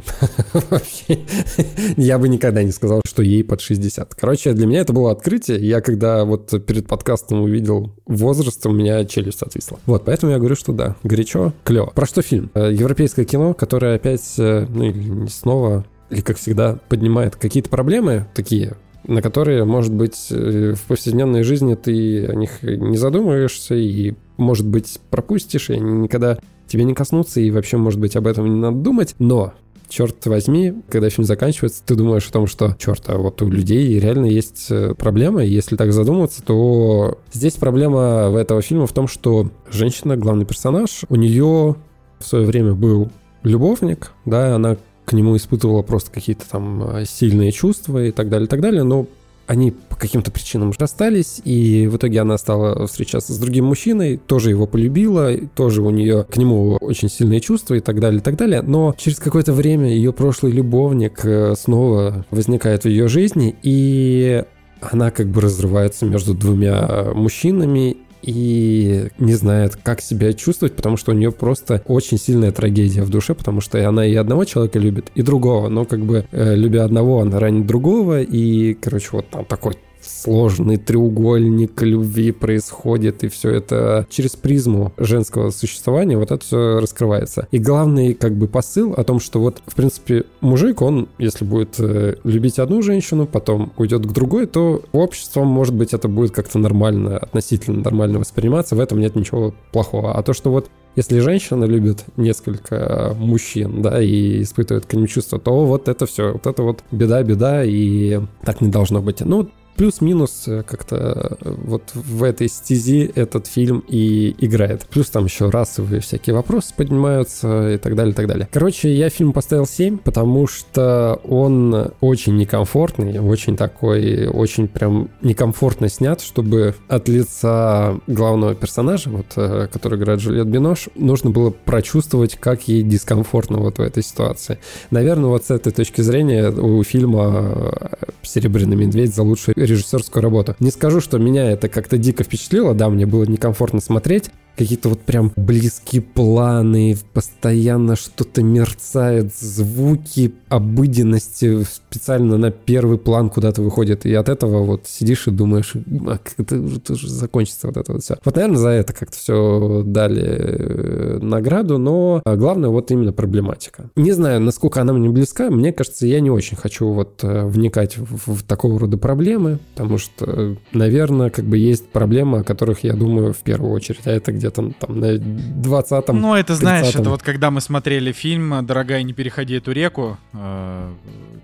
я 1.98 2.20
бы 2.20 2.30
никогда 2.30 2.64
не 2.64 2.72
сказал, 2.72 3.02
что 3.06 3.24
ей 3.24 3.44
под 3.44 3.62
60. 3.62 4.16
Короче, 4.16 4.54
для 4.54 4.68
меня 4.68 4.82
это 4.82 4.94
было 4.94 5.12
открытие. 5.12 5.60
Я 5.60 5.82
когда 5.82 6.26
вот 6.26 6.50
перед 6.66 6.88
подкастом 6.88 7.42
увидел 7.42 7.92
возраст, 8.06 8.66
у 8.66 8.72
меня 8.72 9.06
челюсть 9.06 9.42
отвисла. 9.42 9.80
Вот, 9.86 10.06
поэтому 10.06 10.32
я 10.32 10.40
говорю, 10.40 10.56
что 10.56 10.74
да, 10.74 10.96
горячо, 11.04 11.54
клево. 11.64 11.88
Про 11.88 12.06
что 12.06 12.22
фильм? 12.22 12.52
Э, 12.54 12.72
Европейское 12.72 13.26
кино, 13.26 13.54
которое 13.54 13.96
опять, 13.96 14.36
ну 14.38 14.84
или 14.84 15.28
снова, 15.28 15.86
или 16.10 16.22
как 16.22 16.38
всегда, 16.38 16.80
поднимает 16.90 17.36
какие-то 17.36 17.70
проблемы 17.70 18.28
такие, 18.34 18.76
на 19.06 19.22
которые, 19.22 19.66
может 19.66 19.94
быть, 19.94 20.28
э, 20.30 20.74
в 20.76 20.82
повседневной 20.88 21.44
жизни 21.44 21.76
ты 21.76 22.26
о 22.26 22.36
них 22.36 22.62
не 22.62 22.98
задумываешься 22.98 23.76
и, 23.76 24.14
может 24.38 24.68
быть, 24.68 25.00
пропустишь, 25.10 25.70
и 25.70 25.74
они 25.74 25.92
никогда 25.92 26.38
тебе 26.68 26.84
не 26.84 26.94
коснутся, 26.94 27.42
и 27.42 27.52
вообще, 27.52 27.78
может 27.78 28.00
быть, 28.00 28.16
об 28.16 28.28
этом 28.28 28.46
не 28.46 28.60
надо 28.60 28.78
думать. 28.78 29.16
Но, 29.20 29.54
черт 29.90 30.26
возьми, 30.26 30.74
когда 30.90 31.10
фильм 31.10 31.26
заканчивается, 31.26 31.84
ты 31.86 31.96
думаешь 31.96 32.28
о 32.28 32.32
том, 32.32 32.48
что, 32.48 32.76
черт, 32.80 33.04
а 33.08 33.18
вот 33.18 33.42
у 33.42 33.50
людей 33.50 34.00
реально 34.00 34.28
есть 34.28 34.68
э, 34.70 34.94
проблема, 34.96 35.44
и 35.44 35.50
если 35.50 35.76
так 35.76 35.92
задуматься, 35.92 36.44
то 36.44 37.20
здесь 37.34 37.54
проблема 37.54 38.30
в 38.30 38.36
этого 38.36 38.62
фильма 38.62 38.88
в 38.88 38.94
том, 38.94 39.08
что 39.08 39.52
женщина, 39.70 40.16
главный 40.16 40.46
персонаж, 40.46 41.02
у 41.10 41.16
нее 41.16 41.76
в 42.20 42.26
свое 42.26 42.46
время 42.46 42.74
был 42.74 43.12
любовник, 43.44 44.12
да, 44.26 44.56
она 44.56 44.78
к 45.12 45.14
нему 45.14 45.36
испытывала 45.36 45.82
просто 45.82 46.10
какие-то 46.10 46.50
там 46.50 46.84
э, 46.84 47.06
сильные 47.06 47.52
чувства 47.52 48.06
и 48.06 48.12
так 48.12 48.30
далее, 48.30 48.46
и 48.46 48.50
так 48.50 48.62
далее, 48.62 48.84
но 48.84 49.08
они 49.46 49.72
по 49.72 49.98
каким-то 49.98 50.32
причинам 50.32 50.72
расстались, 50.80 51.42
и 51.44 51.86
в 51.88 51.98
итоге 51.98 52.22
она 52.22 52.38
стала 52.38 52.88
встречаться 52.88 53.34
с 53.34 53.38
другим 53.38 53.66
мужчиной, 53.66 54.16
тоже 54.16 54.52
его 54.52 54.68
полюбила, 54.68 55.34
тоже 55.54 55.82
у 55.82 55.90
нее 55.90 56.24
к 56.24 56.38
нему 56.38 56.78
очень 56.80 57.10
сильные 57.10 57.42
чувства 57.42 57.74
и 57.74 57.82
так 57.82 58.00
далее, 58.00 58.22
и 58.22 58.24
так 58.24 58.38
далее. 58.38 58.62
Но 58.62 58.96
через 58.98 59.20
какое-то 59.20 59.52
время 59.52 59.90
ее 59.90 60.14
прошлый 60.14 60.54
любовник 60.54 61.26
э, 61.26 61.56
снова 61.60 62.26
возникает 62.32 62.86
в 62.86 62.88
ее 62.88 63.10
жизни, 63.10 63.54
и 63.64 64.46
она 64.80 65.12
как 65.12 65.28
бы 65.28 65.42
разрывается 65.42 66.06
между 66.06 66.34
двумя 66.34 67.12
мужчинами, 67.14 67.98
и 68.22 69.10
не 69.20 69.34
знает, 69.34 69.76
как 69.76 70.02
себя 70.02 70.34
чувствовать, 70.34 70.76
потому 70.76 70.98
что 70.98 71.12
у 71.12 71.16
нее 71.16 71.32
просто 71.32 71.82
очень 71.88 72.18
сильная 72.18 72.52
трагедия 72.52 73.04
в 73.04 73.10
душе, 73.10 73.34
потому 73.34 73.62
что 73.62 73.88
она 73.88 74.06
и 74.06 74.16
одного 74.16 74.46
человека 74.46 74.80
любит, 74.80 75.12
и 75.16 75.22
другого, 75.22 75.70
но 75.70 75.86
как 75.86 76.00
бы 76.02 76.26
э, 76.32 76.56
любя 76.56 76.86
одного, 76.86 77.22
она 77.22 77.40
ранит 77.40 77.66
другого, 77.66 78.22
и, 78.22 78.74
короче, 78.76 79.10
вот 79.12 79.30
там 79.30 79.46
такой 79.46 79.76
сложный 80.02 80.78
треугольник 80.78 81.82
любви 81.82 82.32
происходит, 82.32 83.24
и 83.24 83.28
все 83.28 83.52
это 83.52 84.06
через 84.10 84.36
призму 84.36 84.94
женского 84.98 85.52
существования, 85.52 86.18
вот 86.18 86.32
это 86.32 86.44
все 86.44 86.80
раскрывается. 86.80 87.48
И 87.52 87.60
главный 87.60 88.14
как 88.14 88.36
бы 88.36 88.48
посыл 88.48 88.94
о 88.94 89.04
том, 89.04 89.20
что 89.20 89.40
вот, 89.40 89.62
в 89.66 89.76
принципе, 89.76 90.26
мужик, 90.42 90.82
он, 90.82 91.10
если 91.18 91.46
будет 91.46 91.76
э, 91.80 92.16
любить 92.24 92.60
одну 92.60 92.82
женщину, 92.82 93.26
потом 93.26 93.72
уйдет 93.78 94.06
к 94.06 94.12
другой, 94.12 94.48
то 94.48 94.82
обществом, 94.92 95.48
может 95.48 95.76
быть, 95.76 95.94
это 95.94 96.08
будет 96.08 96.32
как-то 96.32 96.60
нормально, 96.60 97.18
относительно 97.18 97.82
нормально 97.82 98.20
восприниматься, 98.20 98.76
в 98.76 98.80
этом 98.80 99.00
нет 99.00 99.16
ничего 99.16 99.54
плохого. 99.72 100.14
А 100.16 100.24
то, 100.24 100.34
что 100.34 100.52
вот 100.52 100.70
если 100.96 101.20
женщина 101.20 101.64
любит 101.64 102.04
несколько 102.18 103.16
мужчин, 103.18 103.82
да, 103.82 104.02
и 104.02 104.42
испытывает 104.42 104.86
к 104.86 104.94
ним 104.94 105.08
чувства, 105.08 105.40
то 105.40 105.66
вот 105.66 105.88
это 105.88 106.06
все, 106.06 106.34
вот 106.34 106.46
это 106.48 106.64
вот 106.64 106.84
беда-беда, 106.92 107.64
и 107.64 108.20
так 108.44 108.60
не 108.60 108.70
должно 108.70 109.02
быть. 109.02 109.22
Ну, 109.22 109.50
плюс-минус 109.76 110.44
э, 110.48 110.64
как-то 110.64 111.38
э, 111.42 111.54
вот 111.64 111.92
в 111.94 112.24
этой 112.24 112.48
стези 112.50 113.12
этот 113.16 113.48
фильм 113.48 113.84
и 113.88 114.36
играет. 114.40 114.86
Плюс 114.88 115.10
там 115.10 115.26
еще 115.26 115.50
расовые 115.50 116.02
всякие 116.02 116.36
вопросы 116.36 116.74
поднимаются 116.76 117.72
и 117.74 117.78
так 117.78 117.96
далее, 117.96 118.14
и 118.14 118.16
так 118.16 118.28
далее. 118.28 118.48
Короче, 118.52 118.94
я 118.94 119.10
фильм 119.10 119.34
поставил 119.34 119.66
7, 119.66 119.98
потому 119.98 120.48
что 120.48 121.20
он 121.24 121.92
очень 122.02 122.38
некомфортный, 122.38 123.20
очень 123.20 123.58
такой, 123.58 124.28
очень 124.28 124.68
прям 124.68 125.10
некомфортно 125.22 125.90
снят, 125.90 126.22
чтобы 126.22 126.76
от 126.88 127.08
лица 127.08 128.00
главного 128.08 128.56
персонажа, 128.56 129.10
вот, 129.10 129.28
э, 129.36 129.68
который 129.72 129.98
играет 129.98 130.20
Джульет 130.20 130.48
Бинош, 130.48 130.90
нужно 130.96 131.30
было 131.30 131.50
прочувствовать, 131.50 132.36
как 132.36 132.68
ей 132.68 132.84
дискомфортно 132.84 133.60
вот 133.60 133.78
в 133.78 133.82
этой 133.82 134.04
ситуации. 134.04 134.60
Наверное, 134.90 135.30
вот 135.30 135.46
с 135.46 135.52
этой 135.52 135.72
точки 135.72 136.02
зрения 136.02 136.50
у 136.50 136.84
фильма 136.84 137.74
«Серебряный 138.22 138.76
медведь» 138.76 139.16
за 139.16 139.24
лучшую 139.24 139.56
режиссерскую 139.66 140.24
работу. 140.24 140.56
Не 140.60 140.72
скажу, 140.72 141.02
что 141.02 141.18
меня 141.18 141.52
это 141.52 141.70
как-то 141.70 141.98
дико 141.98 142.24
впечатлило, 142.24 142.74
да, 142.74 142.90
мне 142.90 143.06
было 143.06 143.24
некомфортно 143.24 143.82
смотреть, 143.82 144.30
какие-то 144.58 144.90
вот 144.90 145.02
прям 145.02 145.32
близкие 145.36 146.02
планы, 146.02 146.98
постоянно 147.14 147.96
что-то 147.96 148.44
мерцает, 148.44 149.34
звуки 149.36 150.34
обыденности 150.50 151.64
специально 151.64 152.38
на 152.38 152.52
первый 152.52 152.98
план 152.98 153.30
куда-то 153.30 153.62
выходят, 153.62 154.06
и 154.06 154.14
от 154.14 154.30
этого 154.30 154.64
вот 154.64 154.88
сидишь 154.88 155.28
и 155.28 155.32
думаешь, 155.32 155.74
а 155.76 156.18
как 156.18 156.34
это, 156.38 156.56
это 156.58 156.94
уже 156.94 157.10
закончится 157.10 157.68
вот 157.68 157.78
это 157.78 157.94
вот 157.94 158.04
все. 158.04 158.18
Вот, 158.24 158.36
наверное, 158.36 158.58
за 158.58 158.70
это 158.70 158.94
как-то 158.94 159.18
все 159.18 159.84
дали 159.86 160.22
э, 160.22 161.20
награду, 161.22 161.78
но 161.78 162.22
главное 162.26 162.70
вот 162.70 162.92
именно 162.92 163.14
проблематика. 163.14 163.90
Не 163.96 164.12
знаю, 164.12 164.42
насколько 164.42 164.82
она 164.82 164.94
мне 164.94 165.10
близка, 165.10 165.50
мне 165.50 165.72
кажется, 165.72 166.06
я 166.06 166.20
не 166.20 166.30
очень 166.30 166.58
хочу 166.58 166.92
вот 166.92 167.24
э, 167.24 167.46
вникать 167.46 167.98
в, 167.98 168.36
в 168.36 168.44
такого 168.44 168.80
рода 168.80 168.98
проблемы, 168.98 169.60
потому 169.74 169.98
что, 169.98 170.58
наверное, 170.74 171.30
как 171.30 171.46
бы 171.46 171.58
есть 171.58 171.88
проблемы, 171.88 172.40
о 172.40 172.44
которых 172.44 172.84
я 172.84 172.94
думаю 172.94 173.34
в 173.34 173.40
первую 173.40 173.72
очередь, 173.72 174.02
а 174.06 174.12
это 174.12 174.34
где-то 174.34 174.51
где-то 174.52 174.74
там 174.80 175.00
на 175.00 175.16
20-м. 175.16 176.22
Ну, 176.22 176.36
это 176.36 176.56
знаешь, 176.56 176.88
30-м. 176.88 177.02
это 177.02 177.10
вот 177.10 177.24
когда 177.24 177.52
мы 177.52 177.62
смотрели 177.62 178.12
фильм 178.12 178.66
«Дорогая, 178.66 179.04
не 179.04 179.14
переходи 179.14 179.56
эту 179.56 179.72
реку», 179.72 180.18
э, 180.34 180.94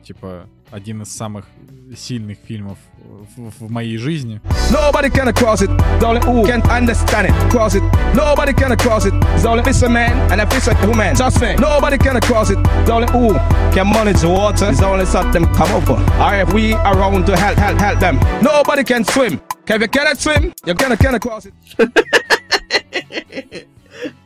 типа 0.05 0.47
один 0.71 1.01
из 1.01 1.15
самых 1.15 1.45
сильных 1.97 2.37
фильмов 2.45 2.77
в, 3.37 3.65
в 3.65 3.71
моей 3.71 3.97
жизни. 3.97 4.41
Nobody 4.69 5.09
can 5.09 5.31
cross 5.33 5.61
it, 5.61 5.69
only 6.01 6.19
who 6.19 6.45
can 6.45 6.61
understand 6.69 7.27
it. 7.29 7.33
Cross 7.49 7.75
it, 7.75 7.83
nobody 8.13 8.51
can 8.53 8.75
cross 8.77 9.05
it. 9.05 9.13
It's 9.35 9.45
only 9.45 9.63
it's 9.63 9.81
a 9.83 9.89
man 9.89 10.11
and 10.29 10.41
if 10.41 10.53
it's 10.53 10.67
a 10.67 10.75
woman. 10.85 11.15
Just 11.15 11.41
me. 11.41 11.55
Nobody 11.55 11.97
can 11.97 12.19
cross 12.19 12.49
it, 12.49 12.57
only 12.89 13.07
who 13.13 13.33
can 13.73 13.87
manage 13.89 14.19
the 14.19 14.27
water. 14.29 14.69
It's 14.69 14.81
only 14.81 15.05
something 15.05 15.45
come 15.55 15.71
over. 15.71 15.93
Or 16.19 16.35
if 16.35 16.53
we 16.53 16.73
around 16.73 17.25
to 17.27 17.37
help, 17.37 17.57
help, 17.57 17.79
help 17.79 17.99
them. 17.99 18.19
Nobody 18.41 18.83
can 18.83 19.05
swim. 19.05 19.39
If 19.69 19.81
you 19.81 19.87
cannot 19.87 20.17
swim, 20.17 20.53
you 20.65 20.75
cannot, 20.75 20.99
cannot 20.99 21.21
cross 21.21 21.45
it. 21.45 21.53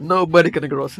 Nobody 0.02 0.52
can 0.52 0.68
cross. 0.68 1.00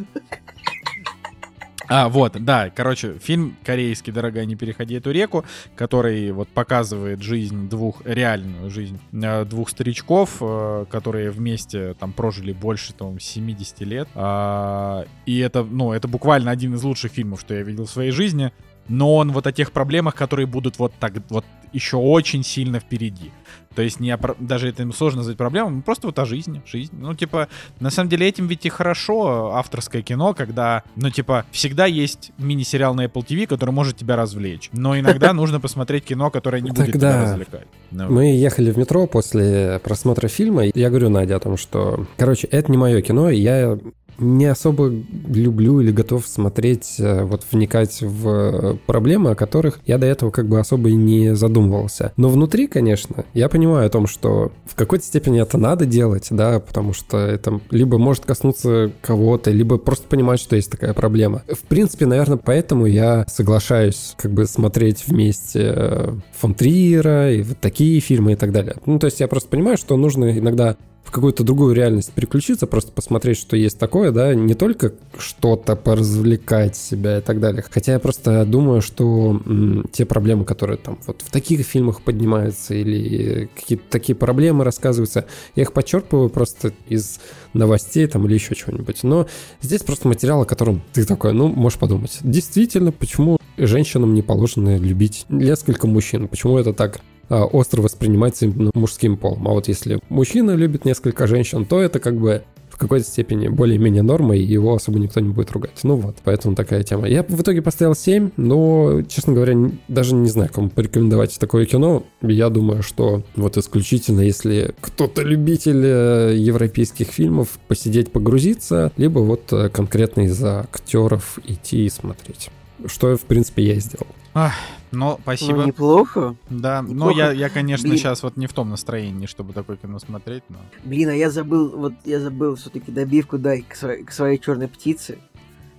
А, 1.88 2.08
вот, 2.08 2.42
да, 2.42 2.70
короче, 2.70 3.18
фильм 3.18 3.56
корейский 3.64 4.12
«Дорогая, 4.12 4.46
не 4.46 4.54
переходи 4.54 4.94
эту 4.94 5.10
реку», 5.10 5.44
который 5.74 6.30
вот 6.30 6.48
показывает 6.48 7.20
жизнь 7.20 7.68
двух, 7.68 8.00
реальную 8.06 8.70
жизнь 8.70 8.98
э, 9.12 9.44
двух 9.44 9.68
старичков, 9.68 10.38
э, 10.40 10.86
которые 10.88 11.30
вместе 11.30 11.94
там 11.94 12.12
прожили 12.12 12.52
больше, 12.52 12.94
там, 12.94 13.20
70 13.20 13.80
лет. 13.80 14.08
А, 14.14 15.04
и 15.26 15.38
это, 15.40 15.64
ну, 15.64 15.92
это 15.92 16.08
буквально 16.08 16.50
один 16.50 16.74
из 16.76 16.82
лучших 16.82 17.12
фильмов, 17.12 17.40
что 17.40 17.52
я 17.54 17.62
видел 17.62 17.84
в 17.84 17.90
своей 17.90 18.12
жизни. 18.12 18.52
Но 18.88 19.16
он 19.16 19.32
вот 19.32 19.46
о 19.46 19.52
тех 19.52 19.72
проблемах, 19.72 20.14
которые 20.14 20.46
будут 20.46 20.78
вот 20.78 20.94
так 20.98 21.12
вот 21.28 21.44
еще 21.72 21.96
очень 21.96 22.42
сильно 22.42 22.80
впереди. 22.80 23.32
То 23.72 23.82
есть 23.82 24.00
не 24.00 24.10
о 24.10 24.18
про- 24.18 24.36
даже 24.38 24.68
это 24.68 24.90
сложно 24.92 25.18
назвать 25.18 25.36
проблемой, 25.36 25.72
ну, 25.72 25.82
просто 25.82 26.06
вот 26.06 26.18
о 26.18 26.24
жизни, 26.24 26.62
жизнь. 26.66 26.92
Ну, 26.98 27.14
типа, 27.14 27.48
на 27.80 27.90
самом 27.90 28.08
деле 28.10 28.28
этим 28.28 28.46
ведь 28.46 28.66
и 28.66 28.68
хорошо 28.68 29.52
авторское 29.54 30.02
кино, 30.02 30.34
когда, 30.34 30.82
ну, 30.96 31.10
типа, 31.10 31.44
всегда 31.50 31.86
есть 31.86 32.32
мини-сериал 32.38 32.94
на 32.94 33.06
Apple 33.06 33.24
TV, 33.26 33.46
который 33.46 33.70
может 33.70 33.96
тебя 33.96 34.16
развлечь. 34.16 34.70
Но 34.72 34.98
иногда 34.98 35.32
нужно 35.32 35.60
посмотреть 35.60 36.04
кино, 36.04 36.30
которое 36.30 36.60
не 36.62 36.70
будет 36.70 36.92
тебя 36.92 37.22
развлекать. 37.22 37.66
Ну, 37.90 38.10
Мы 38.10 38.36
ехали 38.36 38.70
в 38.70 38.78
метро 38.78 39.06
после 39.06 39.80
просмотра 39.82 40.28
фильма, 40.28 40.64
я 40.74 40.88
говорю 40.88 41.10
Наде 41.10 41.34
о 41.34 41.40
том, 41.40 41.56
что, 41.56 42.06
короче, 42.16 42.46
это 42.46 42.70
не 42.70 42.78
мое 42.78 43.02
кино, 43.02 43.30
и 43.30 43.38
я 43.38 43.78
не 44.22 44.46
особо 44.46 44.92
люблю 45.28 45.80
или 45.80 45.90
готов 45.90 46.26
смотреть, 46.26 46.96
э, 46.98 47.24
вот 47.24 47.42
вникать 47.50 48.00
в 48.00 48.28
э, 48.28 48.76
проблемы, 48.86 49.30
о 49.30 49.34
которых 49.34 49.80
я 49.86 49.98
до 49.98 50.06
этого 50.06 50.30
как 50.30 50.48
бы 50.48 50.58
особо 50.58 50.90
и 50.90 50.94
не 50.94 51.34
задумывался. 51.34 52.12
Но 52.16 52.28
внутри, 52.28 52.66
конечно, 52.66 53.24
я 53.34 53.48
понимаю 53.48 53.86
о 53.86 53.90
том, 53.90 54.06
что 54.06 54.52
в 54.64 54.74
какой-то 54.74 55.04
степени 55.04 55.40
это 55.40 55.58
надо 55.58 55.86
делать, 55.86 56.28
да, 56.30 56.60
потому 56.60 56.92
что 56.92 57.18
это 57.18 57.60
либо 57.70 57.98
может 57.98 58.24
коснуться 58.24 58.92
кого-то, 59.00 59.50
либо 59.50 59.78
просто 59.78 60.06
понимать, 60.08 60.40
что 60.40 60.56
есть 60.56 60.70
такая 60.70 60.94
проблема. 60.94 61.42
В 61.48 61.62
принципе, 61.66 62.06
наверное, 62.06 62.38
поэтому 62.38 62.86
я 62.86 63.24
соглашаюсь 63.28 64.14
как 64.16 64.32
бы 64.32 64.46
смотреть 64.46 65.06
вместе 65.06 65.72
э, 65.74 66.14
фон 66.32 66.54
Триера 66.54 67.32
и 67.32 67.42
вот 67.42 67.58
такие 67.58 68.00
фильмы 68.00 68.32
и 68.32 68.36
так 68.36 68.52
далее. 68.52 68.76
Ну, 68.86 68.98
то 68.98 69.06
есть 69.06 69.20
я 69.20 69.28
просто 69.28 69.48
понимаю, 69.48 69.76
что 69.76 69.96
нужно 69.96 70.38
иногда 70.38 70.76
какую-то 71.12 71.44
другую 71.44 71.74
реальность 71.74 72.12
переключиться, 72.12 72.66
просто 72.66 72.90
посмотреть, 72.90 73.38
что 73.38 73.56
есть 73.56 73.78
такое, 73.78 74.10
да, 74.10 74.34
не 74.34 74.54
только 74.54 74.94
что-то 75.18 75.76
поразвлекать 75.76 76.74
себя 76.74 77.18
и 77.18 77.20
так 77.20 77.38
далее. 77.38 77.64
Хотя 77.70 77.92
я 77.92 77.98
просто 77.98 78.44
думаю, 78.44 78.80
что 78.80 79.40
м, 79.44 79.86
те 79.92 80.04
проблемы, 80.06 80.44
которые 80.44 80.78
там 80.78 80.98
вот 81.06 81.22
в 81.22 81.30
таких 81.30 81.64
фильмах 81.66 82.02
поднимаются 82.02 82.74
или 82.74 83.48
какие-то 83.54 83.84
такие 83.90 84.16
проблемы 84.16 84.64
рассказываются, 84.64 85.26
я 85.54 85.62
их 85.62 85.72
подчерпываю 85.72 86.30
просто 86.30 86.72
из 86.88 87.20
новостей 87.52 88.06
там 88.06 88.26
или 88.26 88.34
еще 88.34 88.54
чего-нибудь. 88.54 89.04
Но 89.04 89.26
здесь 89.60 89.82
просто 89.82 90.08
материал, 90.08 90.42
о 90.42 90.46
котором 90.46 90.82
ты 90.92 91.04
такой, 91.04 91.34
ну, 91.34 91.48
можешь 91.48 91.78
подумать. 91.78 92.18
Действительно, 92.22 92.90
почему 92.90 93.38
женщинам 93.58 94.14
не 94.14 94.22
положено 94.22 94.78
любить 94.78 95.26
несколько 95.28 95.86
мужчин? 95.86 96.26
Почему 96.26 96.58
это 96.58 96.72
так 96.72 97.00
остро 97.28 97.82
воспринимается 97.82 98.46
именно 98.46 98.70
мужским 98.74 99.16
полом. 99.16 99.48
А 99.48 99.52
вот 99.52 99.68
если 99.68 100.00
мужчина 100.08 100.52
любит 100.52 100.84
несколько 100.84 101.26
женщин, 101.26 101.64
то 101.64 101.80
это 101.80 101.98
как 101.98 102.16
бы 102.16 102.42
в 102.72 102.78
какой-то 102.78 103.06
степени 103.06 103.48
более-менее 103.48 104.02
норма, 104.02 104.34
и 104.34 104.42
его 104.42 104.74
особо 104.74 104.98
никто 104.98 105.20
не 105.20 105.28
будет 105.28 105.50
ругать. 105.52 105.78
Ну 105.82 105.96
вот, 105.96 106.16
поэтому 106.24 106.56
такая 106.56 106.82
тема. 106.82 107.06
Я 107.06 107.22
в 107.22 107.40
итоге 107.40 107.60
поставил 107.60 107.94
7, 107.94 108.30
но, 108.38 109.02
честно 109.08 109.34
говоря, 109.34 109.54
даже 109.88 110.14
не 110.14 110.28
знаю, 110.30 110.50
кому 110.52 110.70
порекомендовать 110.70 111.38
такое 111.38 111.66
кино. 111.66 112.04
Я 112.22 112.48
думаю, 112.48 112.82
что 112.82 113.22
вот 113.36 113.58
исключительно, 113.58 114.20
если 114.20 114.74
кто-то 114.80 115.20
любитель 115.22 115.82
э, 115.84 116.34
европейских 116.36 117.08
фильмов, 117.08 117.58
посидеть, 117.68 118.10
погрузиться, 118.10 118.90
либо 118.96 119.18
вот 119.18 119.52
э, 119.52 119.68
конкретно 119.68 120.22
из-за 120.22 120.60
актеров 120.60 121.38
идти 121.44 121.84
и 121.84 121.90
смотреть. 121.90 122.48
Что, 122.86 123.16
в 123.16 123.22
принципе, 123.22 123.64
я 123.64 123.74
и 123.74 123.80
сделал. 123.80 124.06
Ах, 124.34 124.54
ну, 124.90 125.18
спасибо. 125.22 125.58
Ну, 125.58 125.66
неплохо. 125.66 126.36
да, 126.50 126.82
ну 126.82 126.90
неплохо. 126.90 127.18
я, 127.18 127.32
я, 127.32 127.48
конечно, 127.48 127.88
Блин. 127.88 127.98
сейчас 127.98 128.22
вот 128.22 128.36
не 128.36 128.46
в 128.46 128.52
том 128.52 128.70
настроении, 128.70 129.26
чтобы 129.26 129.52
такое 129.52 129.76
кино 129.76 129.98
смотреть, 129.98 130.42
но... 130.48 130.58
Блин, 130.84 131.08
а 131.08 131.14
я 131.14 131.30
забыл, 131.30 131.70
вот 131.70 131.94
я 132.04 132.20
забыл 132.20 132.56
все-таки 132.56 132.92
добивку 132.92 133.38
дай 133.38 133.62
к 133.62 133.74
своей, 133.74 134.04
к 134.04 134.12
своей 134.12 134.38
черной 134.38 134.68
птице. 134.68 135.18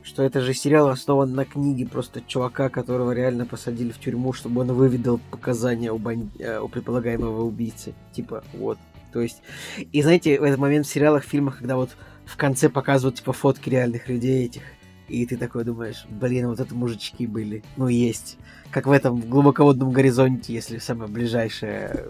Что 0.06 0.22
это 0.24 0.42
же 0.42 0.54
сериал 0.54 0.90
основан 0.90 1.34
на 1.34 1.46
книге 1.46 1.88
просто 1.88 2.22
чувака, 2.28 2.68
которого 2.68 3.12
реально 3.14 3.46
посадили 3.46 3.92
в 3.92 4.00
тюрьму, 4.00 4.34
чтобы 4.34 4.60
он 4.62 4.74
выведал 4.74 5.20
показания 5.32 5.94
у, 5.94 5.98
бан- 5.98 6.30
э, 6.40 6.60
у 6.60 6.68
предполагаемого 6.68 7.44
убийцы. 7.44 7.94
Типа, 8.12 8.44
вот. 8.52 8.78
То 9.14 9.22
есть, 9.22 9.42
и 9.78 10.02
знаете, 10.02 10.42
в 10.42 10.44
этот 10.44 10.60
момент 10.60 10.88
в 10.88 10.90
сериалах, 10.90 11.24
в 11.24 11.30
фильмах, 11.30 11.60
когда 11.60 11.78
вот 11.78 11.92
в 12.26 12.36
конце 12.36 12.68
показывают, 12.68 13.16
типа, 13.16 13.32
фотки 13.32 13.70
реальных 13.70 14.10
людей 14.10 14.46
этих, 14.48 14.64
и 15.08 15.26
ты 15.26 15.38
такой 15.38 15.64
думаешь, 15.64 16.06
блин, 16.10 16.48
вот 16.48 16.60
это 16.60 16.74
мужички 16.74 17.28
были. 17.28 17.64
Ну, 17.78 17.88
есть. 17.88 18.38
Как 18.72 18.88
в 18.88 18.92
этом 18.92 19.22
в 19.22 19.28
глубоководном 19.28 19.92
горизонте, 19.92 20.54
если 20.54 20.78
самая 20.78 21.08
ближайшая 21.08 22.06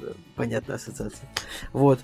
э, 0.00 0.12
понятная 0.34 0.76
ассоциация. 0.76 1.28
Вот. 1.72 2.00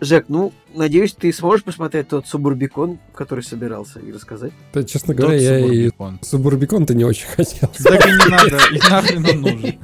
Жек, 0.00 0.26
ну, 0.28 0.52
надеюсь, 0.74 1.12
ты 1.12 1.32
сможешь 1.32 1.64
посмотреть 1.64 2.08
тот 2.08 2.26
Субурбикон, 2.26 2.98
который 3.14 3.44
собирался, 3.44 4.00
и 4.00 4.12
рассказать. 4.12 4.52
Да, 4.72 4.82
честно 4.84 5.14
говоря, 5.14 5.36
я 5.36 5.58
и 5.58 5.62
Субурбикон. 5.62 6.18
Субурбикон-то 6.22 6.94
не 6.94 7.04
очень 7.04 7.26
хотел. 7.26 7.70
Так 7.82 8.06
и 8.06 8.10
не 8.10 8.30
надо, 8.30 8.58
и 8.72 8.78
нахрен 8.90 9.26
он 9.26 9.40
нужен. 9.40 9.78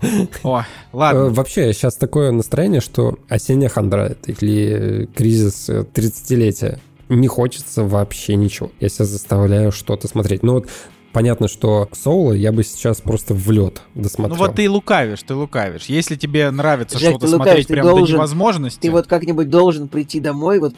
О, 0.42 0.64
Э, 0.94 0.96
ладно. 0.96 1.30
Вообще, 1.30 1.72
сейчас 1.72 1.96
такое 1.96 2.30
настроение, 2.30 2.80
что 2.80 3.18
осенняя 3.28 3.68
хандра 3.68 4.16
или 4.26 5.08
кризис 5.14 5.68
э, 5.68 5.84
30-летия. 5.92 6.78
Не 7.14 7.28
хочется 7.28 7.84
вообще 7.84 8.36
ничего. 8.36 8.70
Я 8.80 8.88
себя 8.88 9.04
заставляю 9.04 9.72
что-то 9.72 10.08
смотреть. 10.08 10.42
Ну 10.42 10.54
вот 10.54 10.68
понятно, 11.12 11.46
что 11.48 11.88
Соло 11.92 12.32
я 12.32 12.50
бы 12.52 12.64
сейчас 12.64 13.00
просто 13.00 13.34
в 13.34 13.50
лед 13.50 13.80
Ну 13.94 14.02
досмотрел. 14.02 14.36
вот 14.38 14.54
ты 14.56 14.64
и 14.64 14.68
лукавишь, 14.68 15.22
ты 15.22 15.34
лукавишь. 15.34 15.84
Если 15.86 16.16
тебе 16.16 16.50
нравится 16.50 16.98
что-то 16.98 17.20
ты 17.20 17.26
лукавишь, 17.26 17.36
смотреть 17.44 17.66
ты 17.68 17.72
прям 17.74 17.86
до 17.86 17.94
должен- 17.96 18.16
невозможности... 18.16 18.80
Ты 18.80 18.90
вот 18.90 19.06
как-нибудь 19.06 19.48
должен 19.48 19.88
прийти 19.88 20.18
домой, 20.20 20.58
вот 20.58 20.74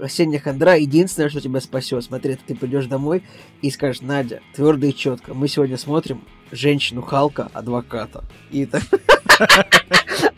осенняя 0.00 0.40
хандра, 0.40 0.76
единственное, 0.76 1.28
что 1.28 1.40
тебя 1.40 1.60
спасет. 1.60 2.04
Смотри, 2.04 2.34
это 2.34 2.42
ты 2.46 2.54
придешь 2.54 2.86
домой 2.86 3.22
и 3.62 3.70
скажешь, 3.70 4.02
Надя, 4.02 4.40
твердо 4.54 4.86
и 4.86 4.94
четко, 4.94 5.34
мы 5.34 5.48
сегодня 5.48 5.76
смотрим 5.76 6.22
женщину 6.52 7.02
Халка, 7.02 7.50
адвоката. 7.52 8.24
И 8.50 8.66
так... 8.66 8.82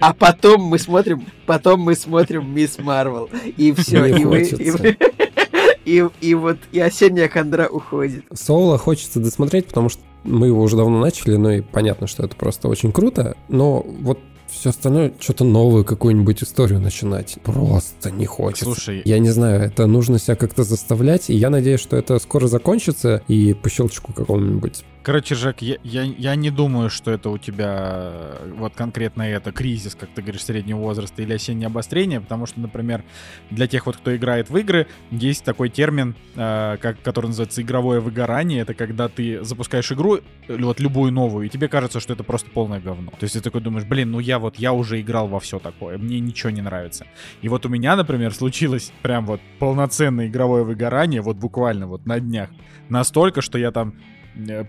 А 0.00 0.12
потом 0.12 0.62
мы 0.62 0.78
смотрим, 0.78 1.24
потом 1.46 1.80
мы 1.80 1.94
смотрим 1.94 2.52
Мисс 2.52 2.78
Марвел. 2.78 3.30
И 3.56 3.72
все, 3.72 4.04
и 4.06 4.24
вы, 4.24 4.42
и, 4.42 4.70
вы- 4.70 4.96
и, 5.84 6.08
и 6.20 6.34
вот 6.34 6.58
и 6.72 6.80
осенняя 6.80 7.28
хандра 7.28 7.68
уходит. 7.68 8.24
Соло 8.32 8.78
хочется 8.78 9.20
досмотреть, 9.20 9.66
потому 9.66 9.88
что 9.88 10.02
мы 10.24 10.48
его 10.48 10.62
уже 10.62 10.76
давно 10.76 11.00
начали, 11.00 11.36
ну 11.36 11.50
и 11.50 11.60
понятно, 11.60 12.06
что 12.06 12.24
это 12.24 12.36
просто 12.36 12.68
очень 12.68 12.92
круто, 12.92 13.36
но 13.48 13.80
вот 13.80 14.18
все 14.50 14.70
остальное, 14.70 15.12
что-то 15.20 15.44
новую 15.44 15.84
какую-нибудь 15.84 16.42
историю 16.42 16.80
начинать. 16.80 17.38
Просто 17.44 18.10
не 18.10 18.26
хочется. 18.26 18.64
Слушай, 18.64 19.02
Я 19.04 19.18
не 19.18 19.30
знаю, 19.30 19.62
это 19.62 19.86
нужно 19.86 20.18
себя 20.18 20.36
как-то 20.36 20.64
заставлять, 20.64 21.30
и 21.30 21.34
я 21.34 21.50
надеюсь, 21.50 21.80
что 21.80 21.96
это 21.96 22.18
скоро 22.18 22.46
закончится, 22.46 23.22
и 23.28 23.54
по 23.54 23.68
щелчку 23.68 24.12
какому-нибудь. 24.12 24.84
Короче, 25.02 25.34
Жек, 25.34 25.62
я, 25.62 25.76
я, 25.84 26.02
я 26.02 26.34
не 26.34 26.50
думаю, 26.50 26.90
что 26.90 27.10
это 27.10 27.30
у 27.30 27.38
тебя 27.38 28.12
э, 28.12 28.52
вот 28.56 28.74
конкретно 28.74 29.22
это 29.22 29.52
кризис, 29.52 29.94
как 29.94 30.10
ты 30.10 30.22
говоришь, 30.22 30.44
среднего 30.44 30.78
возраста 30.78 31.22
или 31.22 31.32
осеннее 31.32 31.68
обострение, 31.68 32.20
потому 32.20 32.46
что, 32.46 32.60
например, 32.60 33.04
для 33.50 33.66
тех 33.68 33.86
вот, 33.86 33.96
кто 33.96 34.14
играет 34.14 34.50
в 34.50 34.56
игры, 34.56 34.86
есть 35.10 35.44
такой 35.44 35.68
термин, 35.70 36.14
э, 36.34 36.76
как, 36.80 37.00
который 37.02 37.28
называется 37.28 37.62
игровое 37.62 38.00
выгорание. 38.00 38.60
Это 38.60 38.74
когда 38.74 39.08
ты 39.08 39.42
запускаешь 39.44 39.90
игру, 39.92 40.16
э, 40.16 40.20
вот 40.48 40.80
любую 40.80 41.12
новую, 41.12 41.46
и 41.46 41.48
тебе 41.48 41.68
кажется, 41.68 42.00
что 42.00 42.12
это 42.12 42.24
просто 42.24 42.50
полное 42.50 42.80
говно. 42.80 43.10
То 43.12 43.24
есть 43.24 43.34
ты 43.34 43.40
такой 43.40 43.60
думаешь, 43.60 43.86
блин, 43.86 44.10
ну 44.10 44.18
я 44.18 44.38
вот, 44.38 44.56
я 44.56 44.72
уже 44.72 45.00
играл 45.00 45.28
во 45.28 45.38
все 45.38 45.58
такое, 45.58 45.96
мне 45.96 46.18
ничего 46.20 46.50
не 46.50 46.60
нравится. 46.60 47.06
И 47.40 47.48
вот 47.48 47.64
у 47.64 47.68
меня, 47.68 47.94
например, 47.94 48.34
случилось 48.34 48.92
прям 49.02 49.26
вот 49.26 49.40
полноценное 49.58 50.26
игровое 50.26 50.64
выгорание, 50.64 51.22
вот 51.22 51.36
буквально 51.36 51.86
вот 51.86 52.04
на 52.04 52.18
днях. 52.20 52.50
Настолько, 52.88 53.42
что 53.42 53.58
я 53.58 53.70
там 53.70 53.94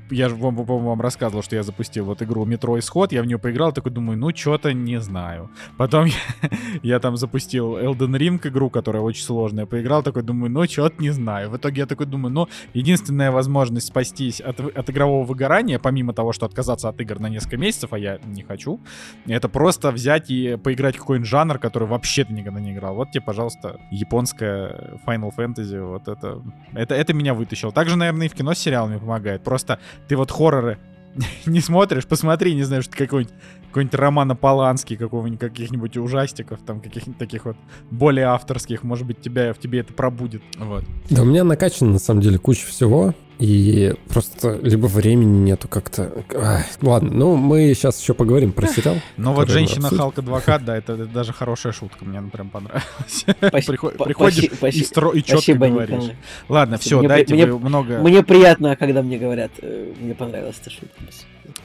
я 0.09 0.29
же 0.29 0.35
вам, 0.35 0.55
вам 0.55 1.01
рассказывал, 1.01 1.43
что 1.43 1.55
я 1.55 1.63
запустил 1.63 2.05
вот 2.05 2.21
игру 2.21 2.45
Метро 2.45 2.77
Исход, 2.79 3.11
я 3.11 3.21
в 3.21 3.25
нее 3.25 3.37
поиграл, 3.37 3.71
такой 3.71 3.91
думаю, 3.91 4.17
ну, 4.17 4.35
что-то 4.35 4.73
не 4.73 4.99
знаю. 4.99 5.49
Потом 5.77 6.05
я, 6.05 6.13
я 6.83 6.99
там 6.99 7.17
запустил 7.17 7.77
Elden 7.77 8.17
Ring 8.17 8.47
игру, 8.47 8.69
которая 8.69 9.03
очень 9.03 9.23
сложная, 9.23 9.65
поиграл, 9.65 10.03
такой 10.03 10.23
думаю, 10.23 10.51
ну, 10.51 10.65
что-то 10.65 11.01
не 11.01 11.11
знаю. 11.11 11.49
В 11.49 11.57
итоге 11.57 11.81
я 11.81 11.85
такой 11.85 12.05
думаю, 12.05 12.33
ну, 12.33 12.47
единственная 12.73 13.31
возможность 13.31 13.87
спастись 13.87 14.41
от, 14.41 14.59
от 14.59 14.89
игрового 14.89 15.25
выгорания, 15.25 15.79
помимо 15.79 16.13
того, 16.13 16.33
что 16.33 16.45
отказаться 16.45 16.89
от 16.89 16.99
игр 17.01 17.19
на 17.19 17.27
несколько 17.29 17.57
месяцев, 17.57 17.93
а 17.93 17.99
я 17.99 18.19
не 18.25 18.43
хочу, 18.43 18.79
это 19.27 19.49
просто 19.49 19.91
взять 19.91 20.31
и 20.31 20.57
поиграть 20.57 20.97
какой-нибудь 20.97 21.29
жанр, 21.29 21.59
который 21.59 21.87
вообще 21.87 22.23
ты 22.23 22.33
никогда 22.33 22.59
не 22.59 22.73
играл. 22.73 22.95
Вот 22.95 23.11
тебе, 23.11 23.21
пожалуйста, 23.21 23.79
японская 23.91 24.99
Final 25.05 25.31
Fantasy, 25.35 25.81
вот 25.85 26.07
это, 26.07 26.41
это, 26.73 26.95
это 26.95 27.13
меня 27.13 27.33
вытащило. 27.33 27.71
Также, 27.71 27.95
наверное, 27.95 28.25
и 28.25 28.29
в 28.29 28.33
кино 28.33 28.53
с 28.53 28.59
сериалами 28.59 28.97
помогает. 28.97 29.43
Просто 29.43 29.58
ты 30.07 30.15
вот 30.15 30.31
хорроры 30.31 30.77
не 31.45 31.61
смотришь, 31.61 32.05
посмотри, 32.05 32.53
не 32.53 32.63
знаю, 32.63 32.83
что 32.83 32.95
какой-нибудь 32.95 33.33
какой-нибудь 33.69 33.95
Романа 33.95 34.35
Поланский, 34.35 34.97
какого-нибудь 34.97 35.39
каких-нибудь 35.39 35.97
ужастиков, 35.97 36.59
там 36.65 36.81
каких-нибудь 36.81 37.17
таких 37.17 37.45
вот 37.45 37.55
более 37.91 38.25
авторских, 38.25 38.83
может 38.83 39.05
быть, 39.07 39.21
тебя 39.21 39.53
в 39.53 39.59
тебе 39.59 39.79
это 39.79 39.93
пробудет. 39.93 40.41
Вот. 40.57 40.83
Да, 41.09 41.21
у 41.21 41.25
меня 41.25 41.43
накачано 41.43 41.91
на 41.91 41.99
самом 41.99 42.21
деле 42.21 42.37
куча 42.37 42.65
всего. 42.67 43.13
И 43.39 43.95
просто 44.09 44.59
либо 44.61 44.87
времени 44.87 45.39
нету 45.39 45.69
как-то. 45.69 46.11
Ай, 46.35 46.65
ладно, 46.81 47.09
ну 47.09 47.35
мы 47.37 47.73
сейчас 47.73 48.01
еще 48.01 48.13
поговорим 48.13 48.51
про 48.51 48.67
сериал. 48.67 48.97
Ну 49.17 49.33
вот 49.33 49.49
женщина 49.49 49.89
Халк 49.89 50.19
адвокат, 50.19 50.65
да, 50.65 50.75
это, 50.75 50.93
это 50.93 51.05
даже 51.05 51.31
хорошая 51.31 51.71
шутка, 51.71 52.03
мне 52.03 52.19
она 52.19 52.29
прям 52.29 52.49
понравилась. 52.49 53.25
Приход, 53.65 53.97
приходишь 53.97 54.51
спаси, 54.51 54.81
и, 54.81 54.83
стро, 54.83 55.13
и 55.13 55.21
четко 55.21 55.41
спасибо, 55.41 55.67
говоришь. 55.67 55.89
Николай. 55.89 56.17
Ладно, 56.49 56.77
все, 56.79 56.99
Мне 56.99 57.07
дайте 57.07 57.45
вы 57.45 57.59
много. 57.59 57.99
Мне 57.99 58.23
приятно, 58.23 58.75
когда 58.75 59.01
мне 59.01 59.17
говорят, 59.17 59.51
э, 59.61 59.93
мне 60.01 60.13
понравилась 60.15 60.57
эта 60.61 60.69
шутка. 60.71 61.01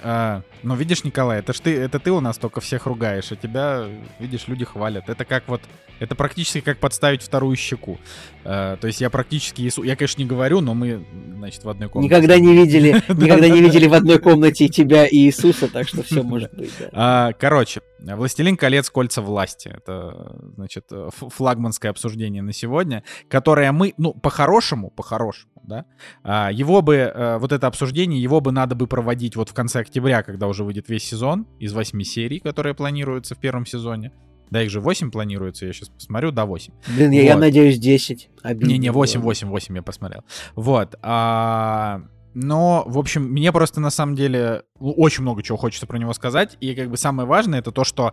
А, 0.07 0.43
ну 0.63 0.75
видишь, 0.77 1.03
Николай, 1.03 1.39
это 1.39 1.55
ж 1.55 1.61
ты, 1.61 1.75
это 1.75 1.99
ты 1.99 2.11
у 2.13 2.21
нас 2.21 2.37
только 2.37 2.61
всех 2.61 2.85
ругаешь, 2.85 3.33
а 3.33 3.37
тебя, 3.37 3.87
видишь, 4.19 4.47
люди 4.49 4.67
хвалят. 4.67 5.09
Это 5.09 5.25
как 5.25 5.49
вот, 5.49 5.63
это 5.99 6.15
практически 6.15 6.61
как 6.61 6.77
подставить 6.77 7.23
вторую 7.23 7.57
щеку. 7.57 7.99
А, 8.45 8.77
то 8.77 8.87
есть 8.87 9.01
я 9.01 9.09
практически, 9.09 9.71
я 9.83 9.97
конечно 9.97 10.21
не 10.21 10.29
говорю, 10.29 10.61
но 10.61 10.75
мы, 10.75 11.07
значит, 11.39 11.65
в 11.65 11.71
одной 11.71 11.89
комнате. 11.89 12.15
Никогда 12.15 12.39
не 12.39 12.55
видели, 12.55 13.03
Да, 13.09 13.15
никогда 13.15 13.49
да, 13.49 13.55
не 13.55 13.63
видели 13.63 13.87
в 13.87 13.95
одной 13.95 14.19
комнате 14.19 14.69
тебя 14.69 15.07
и 15.07 15.17
Иисуса, 15.17 15.69
так 15.69 15.89
что 15.89 16.03
все 16.03 16.23
может 16.23 16.55
быть. 16.55 16.71
А, 16.93 17.33
короче, 17.33 17.81
«Властелин 17.99 18.59
колец. 18.59 18.91
Кольца 18.91 19.23
власти». 19.23 19.73
Это, 19.75 20.37
значит, 20.57 20.85
флагманское 21.17 21.91
обсуждение 21.91 22.43
на 22.43 22.53
сегодня, 22.53 23.05
которое 23.31 23.73
мы, 23.73 23.95
ну, 23.97 24.13
по-хорошему, 24.13 24.91
по-хорошему, 24.91 25.54
да, 25.67 25.87
а, 26.23 26.51
его 26.53 26.83
бы, 26.83 26.95
э, 26.97 27.39
вот 27.39 27.53
это 27.53 27.67
обсуждение, 27.67 28.21
его 28.23 28.41
бы 28.41 28.53
надо 28.53 28.75
бы 28.75 28.87
проводить 28.87 29.37
вот 29.37 29.49
в 29.49 29.55
конце 29.55 29.81
октября, 29.81 30.23
когда 30.23 30.47
уже 30.47 30.65
выйдет 30.65 30.89
весь 30.89 31.05
сезон 31.05 31.47
из 31.59 31.73
восьми 31.73 32.05
серий, 32.05 32.41
которые 32.41 32.75
планируются 32.75 33.35
в 33.35 33.39
первом 33.39 33.67
сезоне. 33.67 34.13
Да, 34.51 34.63
их 34.63 34.71
же 34.71 34.81
8 34.81 35.11
планируется, 35.11 35.67
я 35.67 35.73
сейчас 35.73 35.89
посмотрю, 35.89 36.31
да, 36.31 36.45
8. 36.45 36.73
Блин, 36.97 37.11
я, 37.11 37.23
я 37.23 37.33
Вот. 37.35 37.41
надеюсь, 37.41 37.79
10. 37.79 38.31
Обидно 38.43 38.69
Не-не, 38.69 38.91
было. 38.93 38.99
8, 38.99 39.21
8, 39.21 39.49
8 39.49 39.77
я 39.77 39.83
посмотрел. 39.83 40.23
Вот. 40.55 40.95
а, 41.03 42.03
но, 42.35 42.85
в 42.87 42.99
общем, 42.99 43.25
мне 43.25 43.53
просто 43.53 43.81
на 43.81 43.91
самом 43.91 44.17
деле 44.17 44.63
очень 44.79 45.23
много 45.23 45.43
чего 45.43 45.57
хочется 45.57 45.87
про 45.87 45.99
него 45.99 46.13
сказать. 46.13 46.57
И 46.61 46.75
как 46.75 46.91
бы 46.91 46.97
самое 46.97 47.27
важное 47.29 47.61
это 47.61 47.71
то, 47.71 47.85
что 47.85 48.13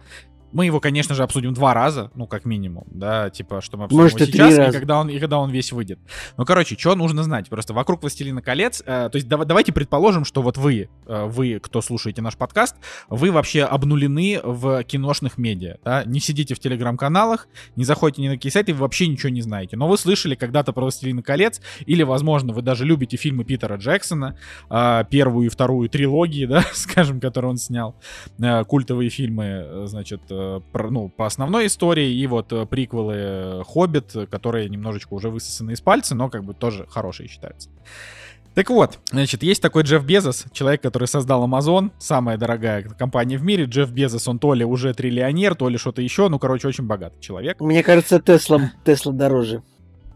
мы 0.54 0.66
его, 0.66 0.80
конечно 0.80 1.16
же, 1.16 1.24
обсудим 1.24 1.54
два 1.54 1.74
раза, 1.74 2.12
ну, 2.16 2.28
как 2.28 2.46
минимум, 2.46 2.86
да, 2.92 3.30
типа, 3.30 3.62
что 3.62 3.78
мы 3.78 3.86
обсудим 3.86 4.04
Может, 4.04 4.20
его 4.20 4.32
сейчас, 4.32 4.54
и 4.54 4.58
раза. 4.58 4.80
когда, 4.80 5.00
он, 5.00 5.10
и 5.10 5.20
когда 5.20 5.40
он 5.40 5.50
весь 5.52 5.72
выйдет. 5.72 6.00
Ну, 6.38 6.46
короче, 6.46 6.78
что 6.78 6.96
нужно 6.96 7.24
знать? 7.24 7.50
Просто 7.50 7.74
вокруг 7.74 8.02
«Властелина 8.02 8.42
колец», 8.42 8.82
э, 8.86 9.10
то 9.12 9.16
есть 9.16 9.28
дава- 9.28 9.46
давайте 9.46 9.72
предположим, 9.72 10.26
что 10.26 10.42
вот 10.42 10.58
вы, 10.58 10.90
э, 11.06 11.26
вы, 11.26 11.60
кто 11.62 11.82
слушаете 11.82 12.22
наш 12.22 12.36
подкаст, 12.36 12.76
вы 13.10 13.32
вообще 13.32 13.64
обнулены 13.64 14.40
в 14.44 14.84
киношных 14.84 15.38
медиа, 15.38 15.78
да, 15.84 16.04
не 16.06 16.20
сидите 16.20 16.56
в 16.56 16.60
телеграм-каналах, 16.60 17.48
не 17.76 17.84
заходите 17.84 18.22
ни 18.22 18.28
на 18.28 18.36
какие 18.36 18.52
сайты, 18.52 18.74
вы 18.74 18.80
вообще 18.82 19.08
ничего 19.08 19.30
не 19.30 19.42
знаете. 19.42 19.78
Но 19.78 19.88
вы 19.88 19.98
слышали 19.98 20.36
когда-то 20.36 20.74
про 20.74 20.82
«Властелина 20.84 21.22
колец», 21.24 21.62
или, 21.86 22.04
возможно, 22.04 22.54
вы 22.54 22.62
даже 22.62 22.86
любите 22.86 23.18
фильмы 23.18 23.44
Питера 23.44 23.78
Джексона, 23.78 24.38
э, 24.70 25.04
первую 25.10 25.48
и 25.48 25.50
вторую 25.50 25.90
трилогии, 25.90 26.46
да, 26.52 26.64
скажем, 26.74 27.20
которые 27.20 27.52
он 27.52 27.58
снял, 27.58 27.96
э, 28.42 28.64
культовые 28.66 29.10
фильмы, 29.10 29.46
э, 29.46 29.84
значит, 29.88 30.22
э, 30.30 30.41
про- 30.72 30.90
ну, 30.90 31.10
по 31.10 31.26
основной 31.26 31.68
истории, 31.68 32.12
и 32.12 32.28
вот 32.28 32.52
э, 32.54 32.66
приквелы 32.66 33.16
э, 33.18 33.64
«Хоббит», 33.66 34.16
э, 34.16 34.26
которые 34.26 34.70
немножечко 34.70 35.14
уже 35.14 35.30
высосаны 35.30 35.72
из 35.72 35.82
пальца, 35.82 36.16
но 36.16 36.30
как 36.30 36.44
бы 36.44 36.54
тоже 36.54 36.86
хорошие 36.90 37.28
считаются. 37.28 37.70
Так 38.54 38.70
вот, 38.70 39.00
значит, 39.12 39.44
есть 39.44 39.62
такой 39.62 39.84
Джефф 39.84 40.04
Безос, 40.04 40.46
человек, 40.52 40.82
который 40.82 41.08
создал 41.08 41.48
Amazon, 41.48 41.92
самая 42.00 42.38
дорогая 42.38 42.84
компания 42.84 43.38
в 43.38 43.44
мире. 43.44 43.64
Джефф 43.64 43.90
Безос, 43.92 44.28
он 44.28 44.40
то 44.40 44.54
ли 44.54 44.66
уже 44.66 44.94
триллионер, 44.94 45.56
то 45.56 45.70
ли 45.70 45.78
что-то 45.78 46.02
еще, 46.02 46.28
ну, 46.28 46.38
короче, 46.38 46.68
очень 46.68 46.86
богатый 46.86 47.22
человек. 47.22 47.62
Мне 47.62 47.82
кажется, 47.82 48.20
Тесла, 48.20 48.72
Тесла 48.84 49.14
дороже. 49.14 49.64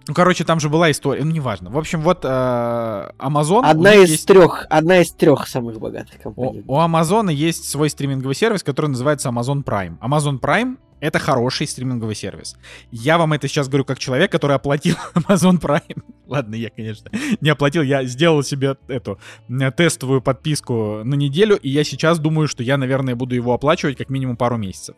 Ну, 0.08 0.14
короче, 0.14 0.44
там 0.44 0.60
же 0.60 0.70
была 0.70 0.92
история, 0.92 1.24
ну, 1.24 1.32
неважно. 1.32 1.70
В 1.72 1.78
общем, 1.78 2.02
вот 2.02 2.20
э, 2.24 2.28
Amazon... 2.28 3.60
у 3.60 3.64
Одна 3.64 3.94
из 3.96 4.10
есть- 4.12 4.28
трех, 4.28 4.66
одна 4.70 5.00
из 5.00 5.12
трех 5.12 5.48
самых 5.48 5.80
богатых 5.80 6.14
У, 6.20 6.24
компаний. 6.24 6.64
у 6.68 6.78
Амазона 6.80 7.32
есть 7.32 7.70
свой 7.70 7.90
стриминговый 7.90 8.36
сервис, 8.36 8.62
который 8.64 8.88
называется 8.88 9.30
Amazon 9.30 9.64
Prime. 9.64 9.98
Amazon 10.00 10.40
Prime— 10.40 10.78
это 11.06 11.20
хороший 11.20 11.68
стриминговый 11.68 12.16
сервис. 12.16 12.58
Я 12.92 13.18
вам 13.18 13.34
это 13.34 13.48
сейчас 13.48 13.68
говорю 13.68 13.86
как 13.86 14.00
человек, 14.00 14.32
который 14.32 14.56
оплатил 14.56 14.96
Amazon 15.16 15.60
Prime. 15.60 16.04
Ладно, 16.28 16.56
я, 16.56 16.70
конечно, 16.70 17.12
не 17.42 17.50
оплатил, 17.50 17.84
я 17.84 18.04
сделал 18.06 18.42
себе 18.44 18.76
эту 18.88 19.20
м, 19.48 19.72
тестовую 19.72 20.22
подписку 20.22 21.02
на 21.04 21.14
неделю, 21.14 21.56
и 21.56 21.70
я 21.70 21.84
сейчас 21.84 22.18
думаю, 22.18 22.48
что 22.48 22.64
я, 22.64 22.78
наверное, 22.78 23.16
буду 23.16 23.36
его 23.36 23.54
оплачивать 23.54 23.98
как 23.98 24.10
минимум 24.10 24.36
пару 24.36 24.58
месяцев. 24.58 24.96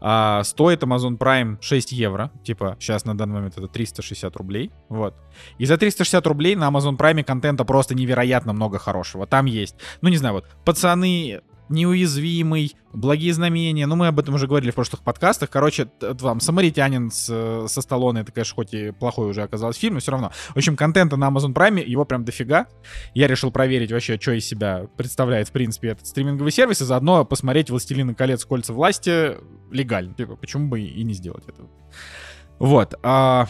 А, 0.00 0.42
стоит 0.42 0.82
Amazon 0.82 1.18
Prime 1.18 1.58
6 1.60 1.92
евро, 1.92 2.30
типа 2.44 2.76
сейчас 2.80 3.04
на 3.04 3.16
данный 3.16 3.34
момент 3.34 3.58
это 3.58 3.68
360 3.68 4.34
рублей, 4.36 4.70
вот. 4.88 5.14
И 5.58 5.66
за 5.66 5.76
360 5.76 6.26
рублей 6.26 6.56
на 6.56 6.68
Amazon 6.68 6.96
Prime 6.96 7.22
контента 7.24 7.64
просто 7.64 7.94
невероятно 7.94 8.52
много 8.52 8.78
хорошего. 8.78 9.26
Там 9.26 9.46
есть, 9.46 9.76
ну 10.00 10.08
не 10.08 10.16
знаю, 10.16 10.34
вот 10.34 10.46
пацаны, 10.64 11.40
неуязвимый, 11.70 12.76
благие 12.92 13.32
знамения, 13.32 13.86
ну 13.86 13.96
мы 13.96 14.08
об 14.08 14.18
этом 14.18 14.34
уже 14.34 14.46
говорили 14.46 14.70
в 14.70 14.74
прошлых 14.74 15.02
подкастах. 15.02 15.50
Короче, 15.50 15.86
там 15.86 16.40
Самаритянин 16.40 17.10
с, 17.10 17.66
со 17.68 17.80
Сталлоне, 17.80 18.20
это, 18.20 18.32
конечно, 18.32 18.54
хоть 18.54 18.74
и 18.74 18.90
плохой 18.90 19.30
уже 19.30 19.42
оказался 19.42 19.80
фильм, 19.80 19.94
но 19.94 20.00
все 20.00 20.12
равно. 20.12 20.32
В 20.48 20.56
общем, 20.56 20.76
контента 20.76 21.16
на 21.16 21.28
Amazon 21.28 21.54
Prime, 21.54 21.82
его 21.84 22.04
прям 22.04 22.24
дофига. 22.24 22.66
Я 23.14 23.28
решил 23.28 23.50
проверить 23.50 23.92
вообще, 23.92 24.18
что 24.20 24.32
из 24.32 24.44
себя 24.44 24.86
представляет, 24.96 25.48
в 25.48 25.52
принципе, 25.52 25.88
этот 25.88 26.06
стриминговый 26.06 26.52
сервис, 26.52 26.80
и 26.80 26.84
заодно 26.84 27.24
посмотреть 27.24 27.70
«Властелина 27.70 28.14
колец. 28.14 28.44
Кольца 28.44 28.72
власти» 28.72 29.36
легально. 29.70 30.14
Типа, 30.14 30.36
почему 30.36 30.68
бы 30.68 30.80
и 30.80 31.02
не 31.04 31.14
сделать 31.14 31.44
этого? 31.46 31.68
Вот. 32.58 32.94
а, 33.02 33.46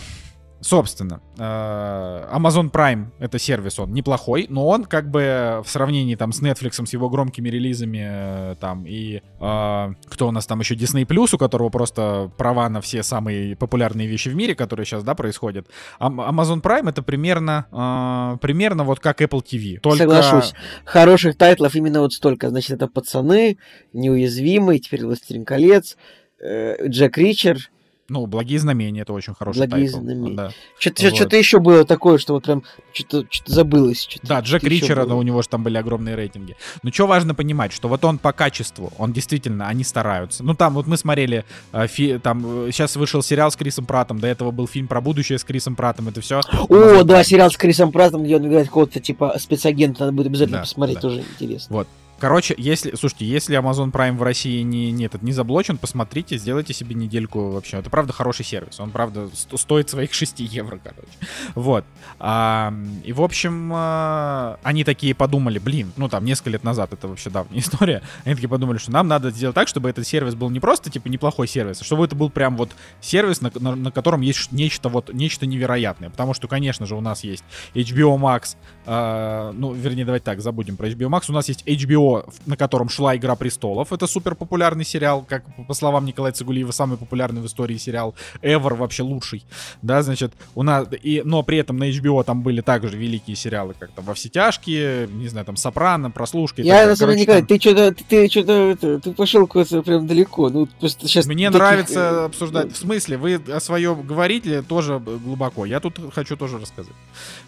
Собственно, 0.61 1.23
э, 1.39 1.43
Amazon 1.43 2.71
Prime 2.71 3.07
это 3.19 3.39
сервис, 3.39 3.79
он 3.79 3.95
неплохой, 3.95 4.47
но 4.51 4.67
он 4.67 4.85
как 4.85 5.11
бы 5.11 5.63
в 5.65 5.71
сравнении 5.71 6.17
там 6.17 6.33
с 6.33 6.43
Netflix, 6.43 6.85
с 6.85 6.93
его 6.93 7.09
громкими 7.09 7.49
релизами 7.49 8.53
э, 8.53 8.57
там 8.61 8.85
и 8.87 9.23
э, 9.41 9.95
кто 10.07 10.29
у 10.29 10.31
нас 10.31 10.47
там 10.47 10.61
еще 10.61 10.75
Disney 10.75 11.07
Plus, 11.07 11.35
у 11.35 11.39
которого 11.39 11.71
просто 11.71 12.31
права 12.37 12.69
на 12.69 12.83
все 12.83 13.03
самые 13.03 13.57
популярные 13.57 14.07
вещи 14.07 14.29
в 14.29 14.35
мире, 14.35 14.55
которые 14.55 14.85
сейчас, 14.85 15.03
да, 15.03 15.15
происходят. 15.15 15.67
Amazon 15.99 16.61
Prime 16.61 16.91
это 16.91 17.03
примерно, 17.03 17.67
э, 17.73 18.39
примерно 18.43 18.85
вот 18.85 19.01
как 19.01 19.23
Apple 19.23 19.43
TV. 19.43 19.81
Только... 19.81 19.99
Соглашусь. 19.99 20.53
Хороших 20.85 21.39
тайтлов 21.39 21.75
именно 21.75 22.01
вот 22.01 22.13
столько. 22.13 22.51
Значит, 22.51 22.73
это 22.73 22.87
«Пацаны», 22.87 23.57
«Неуязвимый», 23.95 24.79
теперь 24.79 25.07
«Властелин 25.07 25.47
колец», 25.47 25.97
э, 26.39 26.87
«Джек 26.87 27.17
Ричер». 27.17 27.71
Ну, 28.11 28.27
благие 28.27 28.59
знамения 28.59 29.03
это 29.03 29.13
очень 29.13 29.35
хороший 29.35 29.67
«Благие 29.69 29.87
title. 29.89 30.01
знамения». 30.05 30.37
Да. 30.37 30.51
Что-то 30.79 31.09
Вот. 31.11 31.33
еще 31.33 31.61
было 31.61 31.85
такое, 31.85 32.19
что 32.19 32.35
вот 32.35 32.45
прям 32.45 32.65
что-то 32.93 33.25
забылось. 33.47 34.03
что-то- 34.03 34.27
Да, 34.27 34.41
Джек 34.41 34.65
Ричера, 34.65 35.05
но 35.07 35.17
у 35.17 35.23
него 35.23 35.41
же 35.43 35.49
там 35.49 35.63
были 35.63 35.77
огромные 35.77 36.17
рейтинги. 36.17 36.57
Но 36.83 36.91
что 36.91 37.07
важно 37.07 37.35
понимать, 37.35 37.73
что 37.73 37.89
вот 37.89 38.05
он 38.05 38.19
по 38.19 38.33
качеству, 38.33 38.93
он 38.99 39.13
действительно, 39.13 39.69
они 39.69 39.85
стараются. 39.85 40.43
Ну 40.43 40.55
там 40.55 40.75
вот 40.75 40.87
мы 40.89 40.97
смотрели, 40.97 41.45
э, 41.73 41.87
фи- 41.87 42.19
там 42.19 42.43
сейчас 42.73 42.97
вышел 42.97 43.23
сериал 43.23 43.51
с 43.53 43.57
Крисом 43.57 43.85
Пратом, 43.87 44.19
до 44.19 44.27
этого 44.27 44.51
был 44.51 44.67
фильм 44.67 44.89
про 44.89 45.01
будущее 45.01 45.39
с 45.39 45.45
Крисом 45.45 45.77
Пратом, 45.77 46.09
это 46.09 46.21
все. 46.21 46.41
О, 46.69 47.03
да, 47.05 47.23
сериал 47.23 47.51
с 47.51 47.57
Крисом 47.57 47.93
Праттом, 47.93 48.25
где 48.25 48.37
он 48.37 48.47
играет 48.47 48.67
какого-то 48.67 48.99
типа 48.99 49.37
спецагента, 49.39 50.01
надо 50.01 50.13
будет 50.13 50.27
обязательно 50.27 50.59
Да, 50.59 50.63
посмотреть, 50.63 50.97
да. 50.97 51.01
тоже 51.03 51.21
интересно. 51.39 51.77
Вот. 51.77 51.89
Короче, 52.21 52.55
если, 52.59 52.95
слушайте, 52.97 53.25
если 53.25 53.59
Amazon 53.59 53.91
Prime 53.91 54.19
в 54.19 54.23
России 54.23 54.61
не, 54.61 54.93
не, 54.93 55.07
этот, 55.07 55.23
не 55.23 55.33
заблочен, 55.33 55.79
посмотрите, 55.79 56.37
сделайте 56.37 56.75
себе 56.75 56.95
недельку 56.95 57.51
вообще. 57.51 57.79
Это 57.79 57.89
правда 57.89 58.13
хороший 58.13 58.45
сервис. 58.45 58.79
Он, 58.79 58.91
правда, 58.91 59.31
сто- 59.33 59.57
стоит 59.57 59.89
своих 59.89 60.13
6 60.13 60.41
евро, 60.41 60.79
короче. 60.85 61.09
Вот. 61.55 61.87
А, 62.19 62.75
и, 63.05 63.15
в 63.15 63.23
общем, 63.23 63.71
а, 63.75 64.59
они 64.63 64.85
такие 64.85 65.15
подумали, 65.15 65.59
блин, 65.59 65.93
ну 65.97 66.11
там 66.11 66.27
несколько 66.27 66.51
лет 66.51 66.63
назад, 66.63 66.93
это 66.93 67.09
вообще 67.09 67.31
давняя 67.31 67.61
история, 67.61 68.03
они 68.27 68.35
такие 68.35 68.51
подумали, 68.51 68.77
что 68.77 68.91
нам 68.93 69.09
надо 69.09 69.31
сделать 69.31 69.55
так, 69.55 69.67
чтобы 69.69 69.89
этот 69.89 70.07
сервис 70.07 70.35
был 70.35 70.51
не 70.51 70.61
просто, 70.61 70.91
типа, 70.91 71.09
неплохой 71.09 71.49
сервис, 71.49 71.81
а 71.81 71.85
чтобы 71.85 72.05
это 72.05 72.15
был 72.15 72.29
прям 72.29 72.59
вот 72.59 72.71
сервис, 73.01 73.41
на, 73.41 73.51
на- 73.59 73.77
на 73.77 73.91
котором 73.91 74.21
есть 74.21 74.53
нечто 74.53 74.91
вот, 74.91 75.11
нечто 75.15 75.47
невероятное. 75.47 76.11
Потому 76.11 76.35
что, 76.35 76.49
конечно 76.49 76.85
же, 76.85 76.97
у 76.97 77.01
нас 77.01 77.25
есть 77.25 77.45
HBO 77.75 78.19
Max, 78.19 78.57
а, 78.85 79.53
ну, 79.53 79.73
вернее, 79.73 80.05
давайте 80.05 80.25
так, 80.25 80.43
забудем 80.43 80.77
про 80.77 80.87
HBO 80.89 81.09
Max. 81.09 81.25
У 81.31 81.33
нас 81.33 81.49
есть 81.49 81.63
HBO, 81.67 82.10
на 82.47 82.57
котором 82.57 82.89
шла 82.89 83.17
«Игра 83.17 83.37
престолов». 83.37 83.93
Это 83.93 84.07
супер 84.07 84.35
популярный 84.35 84.85
сериал, 84.85 85.25
как 85.29 85.45
по 85.67 85.75
словам 85.75 86.05
Николая 86.05 86.33
Цигулиева, 86.33 86.73
самый 86.73 86.99
популярный 86.99 87.41
в 87.41 87.47
истории 87.47 87.77
сериал 87.77 88.15
ever, 88.43 88.75
вообще 88.75 89.03
лучший. 89.03 89.45
Да, 89.83 90.03
значит, 90.03 90.33
у 90.55 90.63
нас... 90.63 90.87
И, 91.03 91.23
но 91.25 91.43
при 91.43 91.59
этом 91.59 91.77
на 91.77 91.91
HBO 91.91 92.23
там 92.25 92.43
были 92.43 92.61
также 92.61 92.97
великие 92.97 93.37
сериалы, 93.37 93.75
как 93.79 93.91
там 93.93 94.05
«Во 94.05 94.15
все 94.15 94.29
тяжкие», 94.29 95.09
не 95.09 95.29
знаю, 95.29 95.47
там 95.47 95.57
«Сопрано», 95.57 96.11
так 96.11 96.59
Я 96.59 96.87
на 96.87 96.97
самом 96.97 97.13
деле, 97.13 97.23
Николай, 97.23 97.43
ты 97.43 97.61
что-то, 97.61 97.95
ты 98.09 98.29
что-то, 98.29 99.01
ты 99.01 99.13
пошел 99.13 99.47
куда-то 99.47 99.83
прям 99.83 100.07
далеко. 100.07 100.49
Ну, 100.49 100.67
просто 100.79 101.09
сейчас 101.09 101.27
Мне 101.27 101.51
нравится 101.51 102.27
обсуждать. 102.27 102.73
В 102.73 102.77
смысле, 102.77 103.17
вы 103.17 103.35
о 103.35 103.61
своем 103.61 104.03
говорите 104.03 104.63
тоже 104.63 104.99
глубоко. 104.99 105.65
Я 105.65 105.81
тут 105.81 105.99
хочу 106.15 106.37
тоже 106.37 106.59
рассказать. 106.59 106.95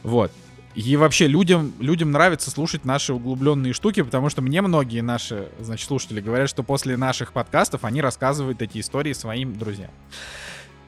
Вот. 0.03 0.31
И 0.75 0.97
вообще 0.97 1.27
людям, 1.27 1.73
людям 1.81 2.11
нравится 2.13 2.51
слушать 2.51 2.85
наши 2.85 3.13
углубленные 3.13 3.73
штуки, 3.73 4.03
потому 4.03 4.31
что 4.31 4.41
мне 4.41 4.63
многие 4.63 5.01
наши, 5.01 5.49
значит, 5.61 5.87
слушатели 5.87 6.21
говорят, 6.21 6.49
что 6.49 6.63
после 6.63 6.97
наших 6.97 7.33
подкастов 7.33 7.85
они 7.85 8.01
рассказывают 8.01 8.63
эти 8.63 8.81
истории 8.81 9.13
своим 9.13 9.57
друзьям. 9.59 9.91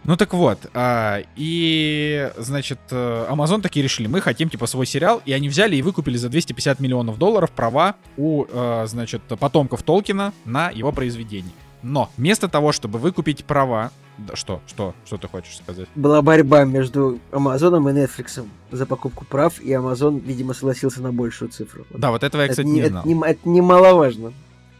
Ну 0.05 0.16
так 0.19 0.35
вот, 0.35 0.59
а, 0.74 1.23
и, 1.35 2.31
значит, 2.36 2.78
э, 2.90 3.27
Amazon 3.31 3.62
такие 3.62 3.82
решили, 3.82 4.06
мы 4.06 4.20
хотим, 4.20 4.51
типа, 4.51 4.66
свой 4.66 4.85
сериал, 4.85 5.23
и 5.24 5.32
они 5.32 5.48
взяли 5.48 5.77
и 5.77 5.82
выкупили 5.82 6.19
за 6.19 6.28
250 6.28 6.78
миллионов 6.78 7.19
долларов 7.19 7.51
права 7.51 7.97
у, 8.19 8.44
э, 8.47 8.85
значит, 8.86 9.23
потомков 9.23 9.82
Толкина 9.82 10.35
на 10.44 10.69
его 10.69 10.93
произведение. 10.93 11.52
Но 11.85 12.11
вместо 12.16 12.48
того, 12.48 12.73
чтобы 12.73 12.98
выкупить 12.98 13.44
права... 13.44 13.90
Да, 14.16 14.36
что, 14.36 14.61
что, 14.66 14.94
что 15.05 15.16
ты 15.19 15.27
хочешь 15.28 15.56
сказать? 15.56 15.89
Была 15.97 16.23
борьба 16.23 16.65
между 16.65 17.19
Амазоном 17.32 17.89
и 17.89 17.93
Netflix 17.93 18.47
за 18.70 18.86
покупку 18.86 19.24
прав, 19.24 19.61
и 19.61 19.70
Amazon, 19.73 20.20
видимо, 20.20 20.55
согласился 20.55 21.02
на 21.02 21.12
большую 21.12 21.51
цифру. 21.51 21.85
Да, 21.90 22.11
вот 22.11 22.23
этого 22.23 22.40
я, 22.43 22.47
это, 22.47 22.52
кстати, 22.52 22.66
не, 22.66 22.73
не 22.74 22.81
это, 22.81 22.90
знал. 22.90 23.05
не- 23.05 23.20
это 23.27 23.48
немаловажно. 23.48 24.32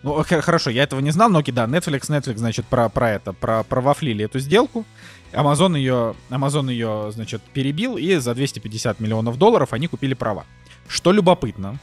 Ну, 0.05 0.23
х- 0.23 0.41
хорошо, 0.41 0.71
я 0.71 0.83
этого 0.85 1.01
не 1.01 1.11
знал, 1.11 1.31
но 1.31 1.43
да, 1.43 1.65
Netflix, 1.65 2.09
Netflix, 2.11 2.37
значит, 2.37 2.65
про, 2.67 2.89
про 2.89 3.11
это, 3.11 3.33
про, 3.33 3.65
провафлили 3.65 4.25
эту 4.25 4.39
сделку. 4.39 4.85
Amazon 5.33 5.77
ее, 5.77 6.15
Amazon 6.31 6.71
ее, 6.71 7.11
значит, 7.13 7.43
перебил, 7.53 7.97
и 7.97 8.17
за 8.17 8.35
250 8.35 9.01
миллионов 9.01 9.37
долларов 9.37 9.73
они 9.73 9.89
купили 9.89 10.15
права. 10.15 10.45
Что 10.89 11.11
любопытно, 11.11 11.79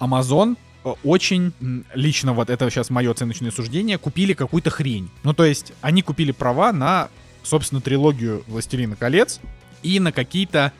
Amazon 0.00 0.54
э, 0.54 0.56
очень, 1.04 1.52
м, 1.60 1.84
лично 1.94 2.32
вот 2.32 2.50
это 2.50 2.70
сейчас 2.70 2.90
мое 2.90 3.10
оценочное 3.10 3.50
суждение, 3.50 3.98
купили 3.98 4.32
какую-то 4.32 4.70
хрень. 4.70 5.10
Ну, 5.22 5.34
то 5.34 5.44
есть, 5.44 5.72
они 5.80 6.02
купили 6.02 6.32
права 6.32 6.72
на, 6.72 7.08
собственно, 7.42 7.80
трилогию 7.80 8.42
«Властелина 8.46 8.96
колец» 8.96 9.40
и 9.82 10.00
на 10.00 10.12
какие-то 10.12 10.72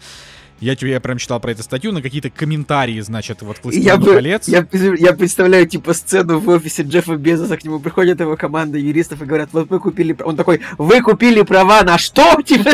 я, 0.60 0.74
тебе- 0.74 0.90
я 0.90 0.98
прям 1.00 1.18
читал 1.18 1.38
про 1.38 1.52
эту 1.52 1.62
статью, 1.62 1.92
на 1.92 2.02
какие-то 2.02 2.30
комментарии, 2.30 2.98
значит, 3.00 3.42
вот 3.42 3.58
Я, 3.58 3.62
«Властелину 3.96 4.04
бы, 4.04 4.14
колец». 4.14 4.48
я, 4.48 4.66
я 4.98 5.12
представляю, 5.12 5.68
типа, 5.68 5.94
сцену 5.94 6.40
в 6.40 6.48
офисе 6.48 6.82
Джеффа 6.82 7.14
Безоса, 7.14 7.56
к 7.56 7.62
нему 7.64 7.78
приходит 7.78 8.18
его 8.18 8.36
команда 8.36 8.76
юристов 8.76 9.22
и 9.22 9.24
говорят, 9.24 9.50
вот 9.52 9.70
мы 9.70 9.78
купили... 9.78 10.14
пр-». 10.14 10.26
Он 10.26 10.36
такой, 10.36 10.60
вы 10.76 11.00
купили 11.00 11.42
права 11.42 11.84
на 11.84 11.96
что? 11.96 12.42
Типа, 12.46 12.70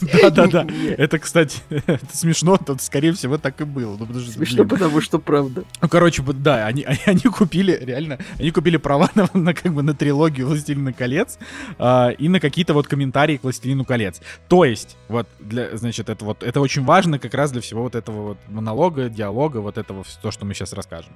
Да-да-да. 0.00 0.66
Это, 0.96 1.18
кстати, 1.18 1.58
это 1.68 2.06
смешно, 2.12 2.56
тут, 2.56 2.82
скорее 2.82 3.12
всего, 3.12 3.38
так 3.38 3.60
и 3.60 3.64
было. 3.64 3.96
Ну, 3.96 4.06
потому 4.06 4.20
что, 4.20 4.32
Смешно, 4.32 4.64
блин. 4.64 4.68
потому 4.68 5.00
что 5.00 5.18
правда. 5.18 5.64
Ну, 5.80 5.88
короче, 5.88 6.22
да, 6.22 6.66
они, 6.66 6.82
они, 6.82 6.98
они 7.06 7.20
купили, 7.20 7.78
реально, 7.80 8.18
они 8.38 8.50
купили 8.50 8.76
права 8.76 9.10
на, 9.14 9.28
на, 9.32 9.54
как 9.54 9.72
бы, 9.72 9.82
на 9.82 9.94
трилогию 9.94 10.46
«Властелина 10.46 10.92
колец» 10.92 11.38
а, 11.78 12.10
и 12.10 12.28
на 12.28 12.40
какие-то 12.40 12.74
вот 12.74 12.86
комментарии 12.86 13.36
к 13.36 13.44
«Властелину 13.44 13.84
колец». 13.84 14.20
То 14.48 14.64
есть, 14.64 14.96
вот, 15.08 15.28
для, 15.40 15.76
значит, 15.76 16.08
это 16.08 16.24
вот, 16.24 16.42
это 16.42 16.60
очень 16.60 16.84
важно 16.84 17.18
как 17.18 17.34
раз 17.34 17.52
для 17.52 17.60
всего 17.60 17.82
вот 17.82 17.94
этого 17.94 18.28
вот 18.28 18.38
монолога, 18.48 19.08
диалога, 19.08 19.58
вот 19.58 19.78
этого, 19.78 20.04
то, 20.22 20.30
что 20.30 20.44
мы 20.44 20.54
сейчас 20.54 20.72
расскажем. 20.72 21.12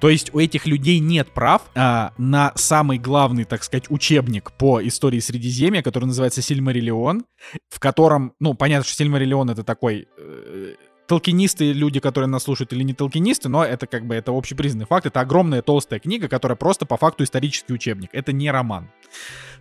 То 0.00 0.08
есть 0.08 0.34
у 0.34 0.38
этих 0.38 0.66
людей 0.66 0.98
нет 0.98 1.30
прав 1.32 1.62
а, 1.74 2.12
на 2.18 2.52
самый 2.54 2.98
главный, 2.98 3.44
так 3.44 3.64
сказать, 3.64 3.90
учебник 3.90 4.52
по 4.52 4.86
истории 4.86 5.20
Средиземья, 5.20 5.82
который 5.82 6.06
называется 6.06 6.42
«Сильмариллион», 6.42 7.24
в 7.68 7.80
котором, 7.88 8.32
ну, 8.40 8.54
понятно, 8.54 8.84
что 8.84 8.94
Сильмариллион 8.94 9.50
это 9.50 9.64
такой... 9.64 10.06
э, 10.18 10.74
Толкинисты, 11.06 11.72
люди, 11.72 12.00
которые 12.00 12.28
нас 12.28 12.42
слушают, 12.42 12.74
или 12.74 12.82
не 12.82 12.92
толкинисты, 12.92 13.48
но 13.48 13.64
это 13.64 13.86
как 13.86 14.06
бы 14.06 14.14
это 14.14 14.30
общепризнанный 14.30 14.84
факт. 14.84 15.06
Это 15.06 15.20
огромная 15.20 15.62
толстая 15.62 16.00
книга, 16.00 16.28
которая 16.28 16.56
просто 16.56 16.84
по 16.84 16.98
факту 16.98 17.24
исторический 17.24 17.72
учебник. 17.72 18.10
Это 18.12 18.32
не 18.34 18.50
роман. 18.50 18.90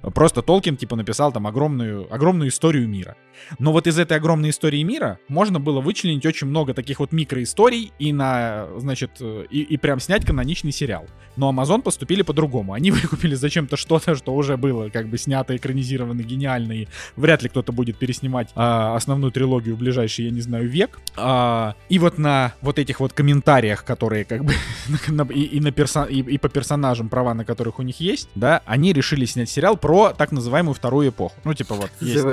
Просто 0.02 0.42
Толкин, 0.42 0.78
типа, 0.78 0.96
написал 0.96 1.32
там 1.32 1.48
огромную, 1.48 2.12
огромную 2.14 2.50
историю 2.50 2.88
мира. 2.88 3.16
Но 3.60 3.72
вот 3.72 3.88
из 3.88 4.00
этой 4.00 4.18
огромной 4.18 4.50
истории 4.50 4.84
мира 4.84 5.20
можно 5.28 5.60
было 5.60 5.82
вычленить 5.82 6.26
очень 6.26 6.48
много 6.48 6.74
таких 6.74 7.00
вот 7.00 7.12
микроисторий 7.12 7.92
и 8.00 8.14
на, 8.14 8.68
значит, 8.78 9.22
и, 9.22 9.62
и 9.62 9.78
прям 9.78 10.00
снять 10.00 10.26
каноничный 10.26 10.72
сериал. 10.72 11.06
Но 11.36 11.52
Amazon 11.52 11.82
поступили 11.82 12.24
по-другому. 12.24 12.74
Они 12.74 12.92
выкупили 12.92 13.36
зачем-то 13.36 13.78
что-то, 13.78 14.16
что 14.16 14.34
уже 14.34 14.58
было 14.58 14.90
как 14.90 15.08
бы 15.08 15.18
снято, 15.18 15.56
экранизировано, 15.56 16.22
гениально, 16.22 16.74
и 16.74 16.88
вряд 17.16 17.44
ли 17.44 17.50
кто-то 17.50 17.72
будет 17.72 17.98
переснимать 17.98 18.50
а, 18.56 18.96
основную 18.96 19.32
трилогию 19.32 19.76
в 19.76 19.80
ближайший, 19.80 20.26
я 20.26 20.32
не 20.32 20.42
знаю, 20.42 20.68
век. 20.68 21.00
А, 21.16 21.76
и 21.90 22.00
вот 22.00 22.18
на 22.18 22.54
вот 22.62 22.80
этих 22.80 23.00
вот 23.00 23.14
комментариях, 23.14 23.86
которые 23.86 24.26
как 24.26 24.44
бы 24.44 24.54
и, 25.34 25.44
и 25.44 25.60
на 25.60 25.70
персон- 25.70 26.10
и, 26.10 26.20
и 26.20 26.38
по 26.38 26.50
персонажам, 26.50 27.10
права 27.10 27.34
на 27.34 27.46
которых 27.46 27.80
у 27.80 27.84
них 27.84 28.00
есть, 28.00 28.30
да, 28.36 28.62
они 28.66 28.94
решили 28.94 29.26
снять 29.26 29.50
сериал 29.50 29.78
про 29.88 30.14
так 30.14 30.34
называемую 30.34 30.74
вторую 30.74 31.08
эпоху. 31.10 31.34
Ну, 31.46 31.54
типа 31.54 31.76
вот 31.76 31.90
есть... 32.02 32.26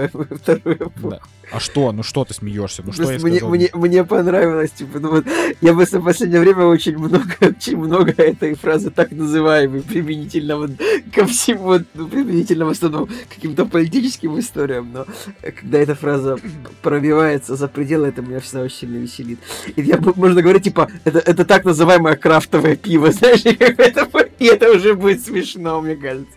Вторую 0.42 0.74
эпоху. 0.74 1.10
Да. 1.10 1.20
А 1.52 1.60
что? 1.60 1.92
Ну 1.92 2.02
что 2.02 2.24
ты 2.24 2.34
смеешься? 2.34 2.82
Ну 2.84 2.92
что 2.92 3.02
я 3.02 3.08
Просто 3.10 3.26
мне, 3.28 3.36
сказал? 3.36 3.54
мне, 3.54 3.70
мне 3.74 4.04
понравилось, 4.04 4.72
типа, 4.72 4.98
ну 4.98 5.10
вот, 5.10 5.24
я 5.60 5.72
просто 5.72 6.00
в 6.00 6.04
последнее 6.04 6.40
время 6.40 6.64
очень 6.64 6.98
много, 6.98 7.32
очень 7.40 7.76
много 7.76 8.10
этой 8.10 8.54
фразы 8.54 8.90
так 8.90 9.12
называемой, 9.12 9.82
применительно 9.82 10.56
вот 10.56 10.70
ко 11.14 11.26
всему, 11.26 11.62
вот, 11.62 11.82
ну, 11.94 12.08
применительно 12.08 12.64
в 12.64 12.70
основном 12.70 13.08
каким-то 13.32 13.66
политическим 13.66 14.36
историям, 14.40 14.90
но 14.92 15.06
когда 15.40 15.78
эта 15.78 15.94
фраза 15.94 16.38
пробивается 16.82 17.54
за 17.54 17.68
пределы, 17.68 18.08
это 18.08 18.20
меня 18.20 18.40
всегда 18.40 18.62
очень 18.62 18.78
сильно 18.78 18.96
веселит. 18.96 19.38
И 19.76 19.82
я, 19.82 20.00
можно 20.16 20.42
говорить, 20.42 20.64
типа, 20.64 20.90
это, 21.04 21.20
это 21.20 21.44
так 21.44 21.64
называемое 21.64 22.16
крафтовое 22.16 22.74
пиво, 22.74 23.12
знаешь, 23.12 23.44
и 23.44 23.50
это, 23.50 24.08
и 24.40 24.44
это 24.46 24.72
уже 24.72 24.94
будет 24.94 25.24
смешно, 25.24 25.80
мне 25.80 25.94
кажется. 25.94 26.34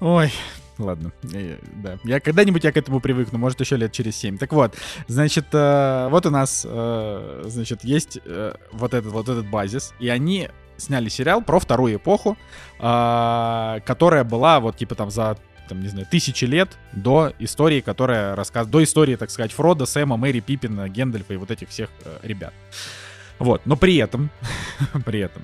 Ой, 0.00 0.32
ладно. 0.78 1.12
Э, 1.32 1.58
Да. 1.82 1.98
Я 2.04 2.20
когда-нибудь 2.20 2.64
я 2.64 2.72
к 2.72 2.76
этому 2.76 3.00
привыкну, 3.00 3.38
может, 3.38 3.60
еще 3.60 3.76
лет 3.76 3.92
через 3.92 4.16
7. 4.16 4.38
Так 4.38 4.52
вот, 4.52 4.76
значит, 5.08 5.46
э, 5.52 6.08
вот 6.10 6.26
у 6.26 6.30
нас, 6.30 6.66
э, 6.68 7.42
значит, 7.46 7.84
есть 7.84 8.18
э, 8.24 8.54
вот 8.72 8.94
этот 8.94 9.12
вот 9.12 9.28
этот 9.28 9.48
базис, 9.48 9.94
и 10.00 10.08
они 10.08 10.48
сняли 10.76 11.08
сериал 11.08 11.42
про 11.42 11.58
вторую 11.60 11.96
эпоху, 11.96 12.36
а, 12.78 13.80
которая 13.84 14.24
была 14.24 14.60
вот 14.60 14.78
типа 14.78 14.94
там 14.94 15.10
за 15.10 15.36
там, 15.68 15.82
не 15.82 15.88
знаю, 15.88 16.06
тысячи 16.10 16.46
лет 16.46 16.76
до 16.92 17.32
истории, 17.38 17.80
которая 17.80 18.34
рассказывает, 18.34 18.72
до 18.72 18.82
истории, 18.82 19.14
так 19.14 19.30
сказать, 19.30 19.52
Фрода, 19.52 19.86
Сэма, 19.86 20.16
Мэри, 20.16 20.40
Пиппина, 20.40 20.88
Гендальфа 20.88 21.34
и 21.34 21.36
вот 21.36 21.52
этих 21.52 21.68
всех 21.68 21.90
э, 22.04 22.18
ребят. 22.22 22.52
Вот, 23.38 23.62
но 23.66 23.76
при 23.76 23.96
этом, 23.96 24.30
при 25.04 25.20
этом, 25.20 25.42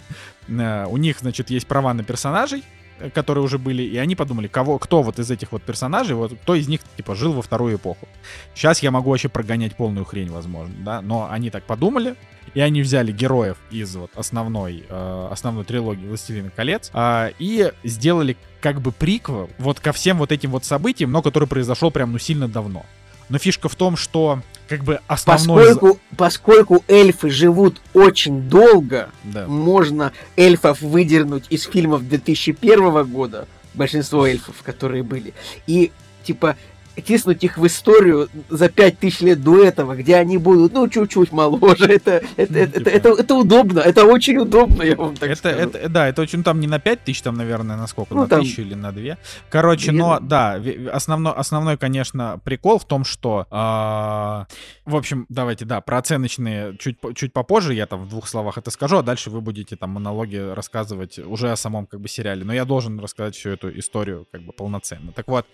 э, 0.48 0.86
у 0.86 0.96
них, 0.96 1.20
значит, 1.20 1.50
есть 1.50 1.68
права 1.68 1.94
на 1.94 2.02
персонажей, 2.02 2.60
э, 2.60 2.85
которые 3.14 3.44
уже 3.44 3.58
были, 3.58 3.82
и 3.82 3.96
они 3.96 4.14
подумали, 4.14 4.48
кого, 4.48 4.78
кто 4.78 5.02
вот 5.02 5.18
из 5.18 5.30
этих 5.30 5.52
вот 5.52 5.62
персонажей, 5.62 6.16
вот 6.16 6.32
кто 6.32 6.54
из 6.54 6.68
них, 6.68 6.80
типа, 6.96 7.14
жил 7.14 7.32
во 7.32 7.42
вторую 7.42 7.76
эпоху. 7.76 8.08
Сейчас 8.54 8.82
я 8.82 8.90
могу 8.90 9.10
вообще 9.10 9.28
прогонять 9.28 9.76
полную 9.76 10.04
хрень, 10.04 10.30
возможно, 10.30 10.74
да, 10.78 11.00
но 11.00 11.28
они 11.30 11.50
так 11.50 11.64
подумали, 11.64 12.16
и 12.54 12.60
они 12.60 12.82
взяли 12.82 13.12
героев 13.12 13.58
из 13.70 13.94
вот 13.96 14.10
основной, 14.14 14.84
э, 14.88 15.28
основной 15.30 15.64
трилогии 15.64 16.06
«Властелина 16.06 16.50
колец» 16.50 16.90
а, 16.92 17.30
и 17.38 17.72
сделали 17.84 18.36
как 18.60 18.80
бы 18.80 18.92
приквел 18.92 19.50
вот 19.58 19.80
ко 19.80 19.92
всем 19.92 20.18
вот 20.18 20.32
этим 20.32 20.50
вот 20.50 20.64
событиям, 20.64 21.12
но 21.12 21.22
который 21.22 21.48
произошел 21.48 21.90
прям, 21.90 22.12
ну, 22.12 22.18
сильно 22.18 22.48
давно. 22.48 22.84
Но 23.28 23.38
фишка 23.38 23.68
в 23.68 23.74
том, 23.74 23.96
что 23.96 24.40
как 24.68 24.84
бы 24.84 25.00
основной... 25.06 25.68
Поскольку, 25.68 26.00
поскольку 26.16 26.84
эльфы 26.88 27.30
живут 27.30 27.80
очень 27.94 28.42
долго, 28.48 29.10
Да. 29.24 29.46
можно 29.46 30.12
эльфов 30.36 30.80
выдернуть 30.80 31.44
из 31.50 31.64
фильмов 31.64 32.06
2001 32.08 33.04
года, 33.04 33.46
большинство 33.74 34.26
эльфов, 34.26 34.56
которые 34.62 35.02
были, 35.02 35.34
и, 35.66 35.92
типа, 36.24 36.56
тиснуть 37.04 37.44
их 37.44 37.58
в 37.58 37.66
историю 37.66 38.28
за 38.48 38.68
пять 38.68 38.98
тысяч 38.98 39.20
лет 39.20 39.42
до 39.42 39.62
этого, 39.62 39.94
где 39.96 40.16
они 40.16 40.38
будут, 40.38 40.72
ну, 40.72 40.88
чуть-чуть 40.88 41.32
моложе. 41.32 41.84
Это, 41.96 42.22
это, 42.36 42.52
Ну, 42.52 42.58
это, 42.58 42.78
типа. 42.78 42.88
это, 42.88 43.08
это 43.10 43.34
удобно, 43.34 43.80
это 43.80 44.04
очень 44.04 44.36
удобно, 44.38 44.82
я 44.82 44.96
вам 44.96 45.14
так 45.16 45.30
это, 45.30 45.36
скажу. 45.38 45.58
это, 45.58 45.88
да, 45.88 46.08
это 46.08 46.22
очень, 46.22 46.42
там 46.42 46.60
не 46.60 46.66
на 46.66 46.78
5 46.78 47.04
тысяч, 47.04 47.22
там, 47.22 47.36
наверное, 47.36 47.76
на 47.76 47.86
сколько, 47.86 48.14
Ну, 48.14 48.22
на 48.22 48.28
там- 48.28 48.40
тысячу 48.42 48.62
или 48.62 48.74
на 48.74 48.92
2. 48.92 49.16
Короче, 49.50 49.90
Две, 49.90 49.98
но, 50.00 50.18
да, 50.20 50.58
ви- 50.58 50.86
основной, 50.88 51.32
основной, 51.34 51.76
конечно, 51.76 52.40
прикол 52.44 52.78
в 52.78 52.84
том, 52.84 53.04
что, 53.04 53.46
а, 53.50 54.46
в 54.86 54.94
общем, 54.94 55.26
давайте, 55.28 55.64
да, 55.64 55.80
про 55.80 55.98
оценочные 55.98 56.76
чуть, 56.78 56.98
чуть 57.16 57.32
попозже 57.32 57.74
я 57.74 57.86
там 57.86 58.04
в 58.04 58.08
двух 58.08 58.28
словах 58.28 58.56
это 58.56 58.70
скажу, 58.70 58.98
а 58.98 59.02
дальше 59.02 59.30
вы 59.30 59.40
будете 59.40 59.74
там 59.74 59.90
монологи 59.90 60.36
рассказывать 60.36 61.18
уже 61.18 61.50
о 61.50 61.56
самом, 61.56 61.86
как 61.86 62.00
бы, 62.00 62.08
сериале. 62.08 62.44
Но 62.44 62.54
я 62.54 62.64
должен 62.64 63.00
рассказать 63.00 63.34
всю 63.34 63.50
эту 63.50 63.76
историю, 63.76 64.28
как 64.30 64.42
бы, 64.42 64.52
полноценно. 64.52 65.12
Так 65.12 65.26
вот, 65.26 65.46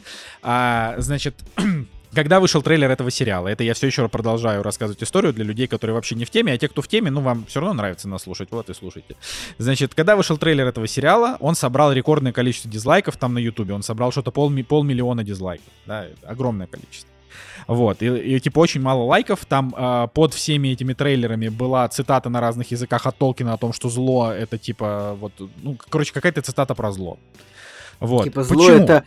а, 0.43 0.97
значит, 0.99 1.35
когда 2.15 2.41
вышел 2.41 2.61
трейлер 2.61 2.91
этого 2.91 3.11
сериала, 3.11 3.49
это 3.49 3.65
я 3.65 3.73
все 3.73 3.87
еще 3.87 4.07
продолжаю 4.09 4.63
рассказывать 4.63 5.03
историю 5.03 5.33
для 5.33 5.45
людей, 5.45 5.67
которые 5.67 5.95
вообще 5.95 6.15
не 6.15 6.27
в 6.27 6.31
теме, 6.31 6.53
а 6.53 6.59
те, 6.59 6.69
кто 6.69 6.83
в 6.83 6.89
теме, 6.89 7.11
ну, 7.11 7.23
вам 7.23 7.47
все 7.47 7.61
равно 7.61 7.73
нравится 7.73 8.09
нас 8.09 8.25
слушать, 8.25 8.51
вот 8.51 8.69
и 8.69 8.75
слушайте. 8.75 9.17
Значит, 9.57 9.95
когда 9.95 10.15
вышел 10.15 10.37
трейлер 10.37 10.67
этого 10.67 10.87
сериала, 10.87 11.39
он 11.41 11.55
собрал 11.55 11.93
рекордное 11.93 12.33
количество 12.33 12.71
дизлайков 12.71 13.17
там 13.17 13.33
на 13.33 13.39
Ютубе, 13.39 13.73
он 13.73 13.83
собрал 13.83 14.13
что-то 14.13 14.31
пол, 14.31 14.53
полмиллиона 14.69 15.25
дизлайков, 15.25 15.73
да, 15.87 16.07
огромное 16.23 16.67
количество. 16.67 17.12
Вот, 17.67 18.03
и, 18.03 18.07
и, 18.07 18.41
типа 18.41 18.59
очень 18.61 18.81
мало 18.81 19.05
лайков. 19.05 19.45
Там 19.45 19.75
а, 19.77 20.07
под 20.07 20.35
всеми 20.35 20.69
этими 20.69 20.93
трейлерами 20.93 21.49
была 21.49 21.89
цитата 21.89 22.29
на 22.29 22.41
разных 22.41 22.71
языках 22.71 23.07
от 23.07 23.17
Толкина 23.17 23.55
о 23.55 23.57
том, 23.57 23.73
что 23.73 23.89
зло 23.89 24.33
это 24.33 24.59
типа 24.59 25.17
вот, 25.19 25.33
ну, 25.63 25.77
короче, 25.91 26.13
какая-то 26.13 26.43
цитата 26.43 26.75
про 26.75 26.93
зло. 26.93 27.19
Вот. 28.01 28.25
Типа 28.25 28.43
зло 28.43 28.67
Почему? 28.67 28.85
это 28.85 29.05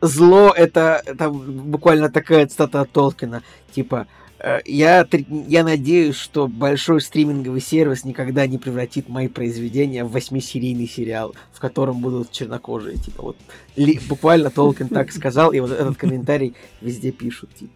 зло 0.00 0.54
это 0.56 1.02
там 1.18 1.38
буквально 1.70 2.08
такая 2.08 2.46
цитата 2.46 2.80
от 2.80 2.90
Толкина. 2.90 3.42
Типа 3.72 4.06
э, 4.06 4.27
я, 4.64 5.02
тр- 5.02 5.44
я 5.48 5.64
надеюсь, 5.64 6.16
что 6.16 6.46
большой 6.46 7.00
стриминговый 7.00 7.60
сервис 7.60 8.04
никогда 8.04 8.46
не 8.46 8.58
превратит 8.58 9.08
мои 9.08 9.28
произведения 9.28 10.04
в 10.04 10.12
восьмисерийный 10.12 10.88
сериал, 10.88 11.34
в 11.52 11.60
котором 11.60 12.00
будут 12.00 12.30
чернокожие. 12.30 12.96
Типа 12.98 13.22
вот 13.22 13.36
ли- 13.76 14.00
буквально 14.08 14.50
Толкин 14.50 14.88
так 14.88 15.12
сказал, 15.12 15.52
и 15.52 15.60
вот 15.60 15.70
этот 15.72 15.96
комментарий 15.96 16.54
везде 16.80 17.10
пишут. 17.10 17.50
Типа. 17.54 17.72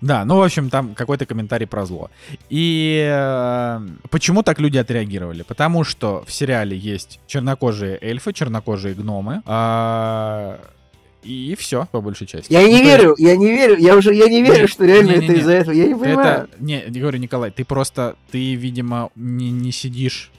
Да, 0.00 0.26
ну, 0.26 0.36
в 0.36 0.42
общем, 0.42 0.68
там 0.68 0.94
какой-то 0.94 1.24
комментарий 1.24 1.66
про 1.66 1.86
зло. 1.86 2.10
И 2.50 3.06
э, 3.10 3.80
почему 4.10 4.42
так 4.42 4.60
люди 4.60 4.76
отреагировали? 4.76 5.42
Потому 5.42 5.82
что 5.84 6.22
в 6.26 6.32
сериале 6.32 6.76
есть 6.76 7.20
чернокожие 7.26 7.98
эльфы, 8.02 8.34
чернокожие 8.34 8.94
гномы. 8.94 9.40
а, 9.46 10.60
и 11.24 11.54
все, 11.58 11.86
по 11.90 12.00
большей 12.00 12.26
части. 12.26 12.52
Я 12.52 12.60
Ну, 12.60 12.66
не 12.66 12.72
есть 12.74 12.84
верю, 12.84 13.14
я 13.18 13.36
не 13.36 13.46
верю, 13.48 13.76
я 13.78 13.96
уже 13.96 14.14
я 14.14 14.26
не 14.28 14.42
верю, 14.42 14.62
Нет, 14.62 14.70
что 14.70 14.84
реально 14.84 15.10
не-не-не. 15.12 15.26
это 15.26 15.40
из-за 15.40 15.52
этого. 15.52 15.74
Я 15.74 15.86
не 15.88 15.94
понимаю. 15.94 16.44
Это, 16.44 16.48
не, 16.60 16.84
не 16.88 17.00
говорю, 17.00 17.18
Николай, 17.18 17.50
ты 17.50 17.64
просто, 17.64 18.16
ты, 18.30 18.54
видимо, 18.54 19.10
не, 19.16 19.50
не 19.50 19.72
сидишь, 19.72 20.30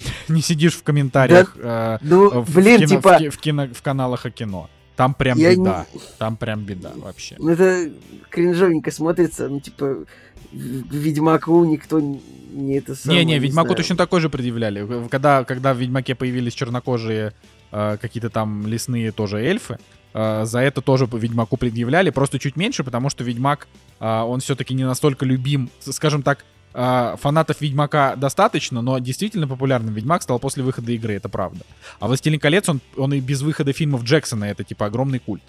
не 0.28 0.40
сидишь 0.40 0.74
в 0.76 0.82
комментариях 0.82 1.56
э, 1.60 1.98
Ну, 2.02 2.42
в, 2.42 2.54
блин, 2.54 2.76
в 2.76 2.80
кино- 2.80 2.96
типа, 2.96 3.18
в, 3.18 3.30
в 3.34 3.38
кино- 3.38 3.68
в 3.74 3.82
каналах 3.82 4.24
о 4.26 4.30
кино. 4.30 4.70
Там 4.96 5.14
прям 5.14 5.38
Я 5.38 5.52
беда. 5.54 5.86
Там 6.18 6.36
прям 6.36 6.64
беда 6.64 6.92
вообще. 6.96 7.36
Ну, 7.38 7.50
это 7.50 7.90
кринжовенько 8.30 8.90
смотрится, 8.90 9.48
ну, 9.48 9.60
типа, 9.60 10.04
Ведьмаку 10.52 11.64
никто 11.64 12.00
не 12.00 12.78
это 12.78 12.94
самое, 12.94 13.24
Не-не, 13.24 13.38
Ведьмаку 13.38 13.68
знаю. 13.68 13.76
точно 13.76 13.96
такой 13.96 14.20
же 14.20 14.28
предъявляли. 14.30 14.86
Когда, 15.08 15.44
когда 15.44 15.74
в 15.74 15.78
Ведьмаке 15.78 16.14
появились 16.14 16.54
чернокожие 16.54 17.32
э, 17.70 17.96
какие-то 18.00 18.30
там 18.30 18.66
лесные 18.66 19.12
тоже 19.12 19.38
эльфы, 19.40 19.78
за 20.12 20.60
это 20.60 20.80
тоже 20.80 21.06
по 21.06 21.16
Ведьмаку 21.16 21.56
предъявляли, 21.56 22.10
просто 22.10 22.38
чуть 22.38 22.56
меньше, 22.56 22.84
потому 22.84 23.10
что 23.10 23.24
Ведьмак, 23.24 23.68
э, 24.00 24.20
он 24.20 24.40
все-таки 24.40 24.74
не 24.74 24.84
настолько 24.84 25.24
любим, 25.26 25.70
скажем 25.80 26.22
так, 26.22 26.44
э, 26.78 27.16
фанатов 27.20 27.60
Ведьмака 27.60 28.14
достаточно, 28.16 28.82
но 28.82 28.98
действительно 28.98 29.48
популярным 29.48 29.94
Ведьмак 29.94 30.22
стал 30.22 30.38
после 30.38 30.62
выхода 30.62 30.92
игры, 30.92 31.14
это 31.14 31.28
правда. 31.28 31.64
А 32.00 32.06
Властелин 32.06 32.38
колец, 32.40 32.68
он, 32.68 32.80
он 32.96 33.12
и 33.14 33.20
без 33.20 33.42
выхода 33.42 33.72
фильмов 33.72 34.04
Джексона, 34.04 34.44
это 34.44 34.62
типа 34.64 34.86
огромный 34.86 35.18
культ. 35.18 35.42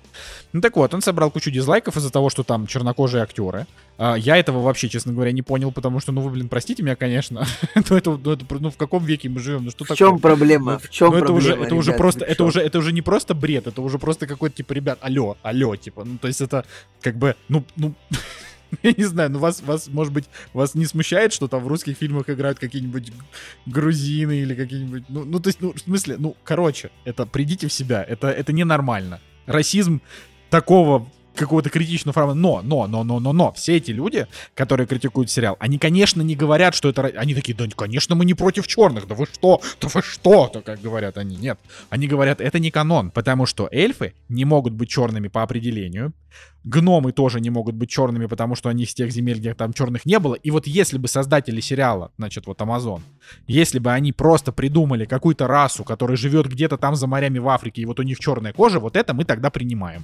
Ну 0.53 0.61
так 0.61 0.75
вот, 0.75 0.93
он 0.93 1.01
собрал 1.01 1.29
кучу 1.31 1.51
дизлайков 1.51 1.95
из-за 1.97 2.09
того, 2.11 2.29
что 2.29 2.43
там 2.43 2.65
чернокожие 2.67 3.21
актеры. 3.23 3.67
А, 3.97 4.15
я 4.15 4.37
этого 4.37 4.61
вообще, 4.61 4.89
честно 4.89 5.13
говоря, 5.13 5.31
не 5.31 5.41
понял, 5.41 5.71
потому 5.71 5.99
что, 5.99 6.11
ну 6.11 6.21
вы, 6.21 6.31
блин, 6.31 6.49
простите 6.49 6.81
меня, 6.83 6.95
конечно, 6.95 7.45
но 7.89 7.97
это, 7.97 8.11
ну, 8.11 8.31
это, 8.31 8.45
ну 8.59 8.71
в 8.71 8.77
каком 8.77 9.03
веке 9.05 9.29
мы 9.29 9.39
живем, 9.39 9.65
ну 9.65 9.71
что 9.71 9.83
В 9.85 9.87
такое? 9.89 9.97
чем 9.97 10.19
проблема? 10.19 10.73
Ну, 10.73 10.79
В 10.79 10.89
чем 10.89 11.11
Ну, 11.11 11.17
это 11.17 11.25
проблема? 11.27 11.53
уже, 11.55 11.65
это 11.65 11.75
уже 11.75 11.87
ребят? 11.91 11.97
просто, 11.97 12.19
Вы 12.21 12.25
это 12.31 12.43
уже, 12.45 12.61
это 12.61 12.79
уже 12.79 12.91
не 12.93 13.01
просто 13.01 13.33
бред, 13.35 13.67
это 13.67 13.81
уже 13.81 13.99
просто 13.99 14.25
какой-то 14.27 14.55
типа, 14.55 14.73
ребят, 14.73 14.99
алло, 15.01 15.37
алло, 15.43 15.75
типа, 15.75 16.03
ну 16.05 16.17
то 16.17 16.27
есть 16.27 16.41
это 16.41 16.65
как 17.01 17.17
бы, 17.17 17.35
ну, 17.49 17.63
ну, 17.75 17.93
я 18.83 18.93
не 18.95 19.03
знаю, 19.03 19.31
ну 19.31 19.39
вас, 19.39 19.61
вас, 19.61 19.87
может 19.87 20.13
быть, 20.13 20.25
вас 20.53 20.75
не 20.75 20.85
смущает, 20.85 21.33
что 21.33 21.47
там 21.47 21.63
в 21.63 21.67
русских 21.67 21.97
фильмах 21.97 22.29
играют 22.29 22.59
какие-нибудь 22.59 23.11
грузины 23.65 24.39
или 24.39 24.55
какие-нибудь, 24.55 25.03
ну, 25.09 25.25
ну 25.25 25.39
то 25.39 25.49
есть, 25.49 25.61
ну 25.61 25.73
в 25.73 25.79
смысле, 25.79 26.17
ну 26.17 26.35
короче, 26.43 26.91
это 27.05 27.25
придите 27.25 27.67
в 27.67 27.73
себя, 27.73 28.03
это, 28.03 28.29
это 28.29 28.53
ненормально. 28.53 29.19
Расизм 29.45 30.01
такого 30.49 31.09
какого-то 31.39 31.69
критичного 31.69 32.13
формата. 32.13 32.37
Но, 32.37 32.61
но, 32.61 32.87
но, 32.87 33.03
но, 33.03 33.19
но, 33.19 33.33
но, 33.33 33.51
все 33.53 33.77
эти 33.77 33.91
люди, 33.91 34.27
которые 34.53 34.85
критикуют 34.85 35.31
сериал, 35.31 35.55
они, 35.59 35.79
конечно, 35.79 36.21
не 36.21 36.35
говорят, 36.35 36.75
что 36.75 36.89
это... 36.89 37.01
Они 37.15 37.33
такие, 37.33 37.55
да, 37.55 37.65
конечно, 37.75 38.15
мы 38.15 38.25
не 38.25 38.33
против 38.33 38.67
черных, 38.67 39.07
да 39.07 39.15
вы 39.15 39.25
что, 39.25 39.61
да 39.81 39.87
вы 39.87 40.01
что, 40.01 40.47
то 40.47 40.61
как 40.61 40.81
говорят 40.81 41.17
они. 41.17 41.37
Нет, 41.37 41.59
они 41.89 42.07
говорят, 42.07 42.41
это 42.41 42.59
не 42.59 42.71
канон, 42.71 43.11
потому 43.11 43.45
что 43.45 43.69
эльфы 43.71 44.13
не 44.27 44.45
могут 44.45 44.73
быть 44.73 44.89
черными 44.89 45.29
по 45.29 45.41
определению, 45.41 46.13
гномы 46.63 47.11
тоже 47.11 47.39
не 47.39 47.49
могут 47.49 47.75
быть 47.75 47.89
черными, 47.89 48.25
потому 48.25 48.55
что 48.55 48.69
они 48.69 48.83
из 48.83 48.93
тех 48.93 49.11
земель, 49.11 49.39
где 49.39 49.53
там 49.53 49.73
черных 49.73 50.05
не 50.05 50.19
было. 50.19 50.35
И 50.35 50.51
вот 50.51 50.67
если 50.67 50.97
бы 50.97 51.07
создатели 51.07 51.61
сериала, 51.61 52.11
значит, 52.17 52.47
вот 52.47 52.61
Амазон, 52.61 53.01
если 53.47 53.79
бы 53.79 53.91
они 53.91 54.11
просто 54.11 54.51
придумали 54.51 55.05
какую-то 55.05 55.47
расу, 55.47 55.83
которая 55.83 56.17
живет 56.17 56.47
где-то 56.47 56.77
там 56.77 56.95
за 56.95 57.07
морями 57.07 57.39
в 57.39 57.47
Африке, 57.49 57.81
и 57.81 57.85
вот 57.85 57.99
у 57.99 58.03
них 58.03 58.19
черная 58.19 58.53
кожа, 58.53 58.79
вот 58.79 58.95
это 58.95 59.13
мы 59.13 59.25
тогда 59.25 59.49
принимаем. 59.49 60.03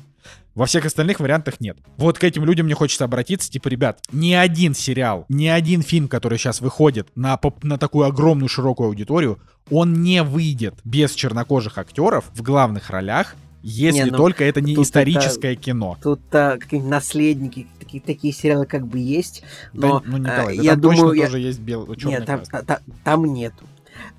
Во 0.54 0.66
всех 0.66 0.86
остальных 0.86 1.20
вариантах 1.20 1.60
нет. 1.60 1.78
Вот 1.98 2.18
к 2.18 2.24
этим 2.24 2.46
людям 2.46 2.66
мне 2.66 2.76
хочется 2.76 3.06
обратиться, 3.06 3.52
типа, 3.52 3.68
ребят, 3.68 4.00
ни 4.12 4.34
один 4.34 4.74
сериал, 4.74 5.26
ни 5.30 5.48
один 5.48 5.82
фильм, 5.82 6.08
который 6.08 6.38
сейчас 6.38 6.62
выходит 6.62 7.10
на, 7.16 7.40
на 7.64 7.78
такую 7.78 8.06
огромную 8.06 8.50
широкую 8.50 8.88
аудиторию, 8.88 9.40
он 9.70 10.02
не 10.02 10.24
выйдет 10.24 10.76
без 10.84 11.14
чернокожих 11.14 11.78
актеров 11.78 12.26
в 12.34 12.42
главных 12.42 12.90
ролях, 12.90 13.36
если 13.68 14.04
Не, 14.04 14.12
ну, 14.12 14.18
только 14.18 14.44
это 14.44 14.62
не 14.62 14.76
историческое 14.76 15.56
кино. 15.56 15.98
Тут 16.02 16.22
а, 16.34 16.58
какие-нибудь 16.58 16.92
наследники, 16.92 17.68
такие, 17.80 18.02
такие 18.02 18.32
сериалы 18.32 18.68
как 18.68 18.86
бы 18.86 19.00
есть, 19.00 19.42
но 19.74 20.00
Да, 20.02 20.06
ну, 20.06 20.18
Николай, 20.18 20.54
а, 20.54 20.58
да 20.58 20.62
я 20.62 20.72
там 20.72 20.82
думаю, 20.82 21.00
точно 21.00 21.14
я- 21.16 21.26
тоже 21.26 21.40
есть 21.40 21.60
белый, 21.60 21.98
черный 21.98 22.12
нет, 22.20 22.26
там, 22.26 22.44
та- 22.44 22.62
та- 22.62 22.80
там 23.04 23.26
нету. 23.26 23.66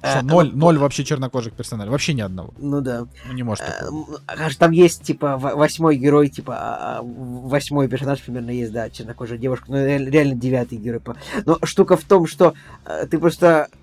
Что, 0.00 0.18
А, 0.18 0.22
ноль, 0.22 0.46
вот- 0.46 0.56
ноль 0.56 0.78
вообще 0.78 1.04
чернокожих 1.04 1.52
персонажей? 1.52 1.90
Вообще 1.90 2.14
ни 2.14 2.22
одного. 2.22 2.54
Ну 2.58 2.80
да. 2.80 3.06
Ну, 3.28 3.32
не 3.32 3.42
может 3.42 3.64
Э, 3.64 3.88
аж 4.26 4.56
Там 4.56 4.70
есть, 4.72 5.02
типа, 5.02 5.36
во- 5.36 5.54
восьмой 5.54 5.96
герой, 5.96 6.28
типа, 6.28 6.56
а, 6.58 6.98
а, 6.98 7.02
восьмой 7.02 7.86
персонаж 7.86 8.20
примерно 8.20 8.50
есть, 8.50 8.72
да, 8.72 8.90
чернокожая 8.90 9.38
девушка, 9.38 9.66
но 9.68 9.84
реально, 9.84 10.34
девятый 10.34 10.78
герой. 10.78 11.00
Но 11.44 11.58
штука 11.62 11.96
в 11.96 12.04
том, 12.04 12.26
что 12.26 12.54
э, 12.84 13.06
ты 13.10 13.18
просто 13.18 13.68
э, 13.70 13.76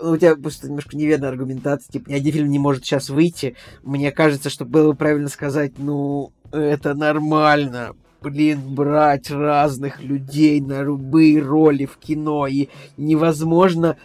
у 0.00 0.16
тебя 0.16 0.36
просто 0.36 0.68
немножко 0.68 0.96
неверная 0.96 1.30
аргументация, 1.30 1.92
типа, 1.92 2.10
ни 2.10 2.14
один 2.14 2.32
фильм 2.32 2.50
не 2.50 2.58
может 2.58 2.84
сейчас 2.84 3.08
выйти. 3.10 3.56
Мне 3.82 4.12
кажется, 4.12 4.50
что 4.50 4.64
было 4.64 4.92
бы 4.92 4.96
правильно 4.96 5.28
сказать, 5.28 5.72
ну, 5.78 6.32
это 6.52 6.94
нормально, 6.94 7.94
блин, 8.22 8.74
брать 8.74 9.30
разных 9.30 10.02
людей 10.02 10.60
на 10.60 10.82
любые 10.82 11.40
роли 11.40 11.86
в 11.86 11.96
кино, 11.98 12.46
и 12.46 12.68
невозможно 12.96 13.96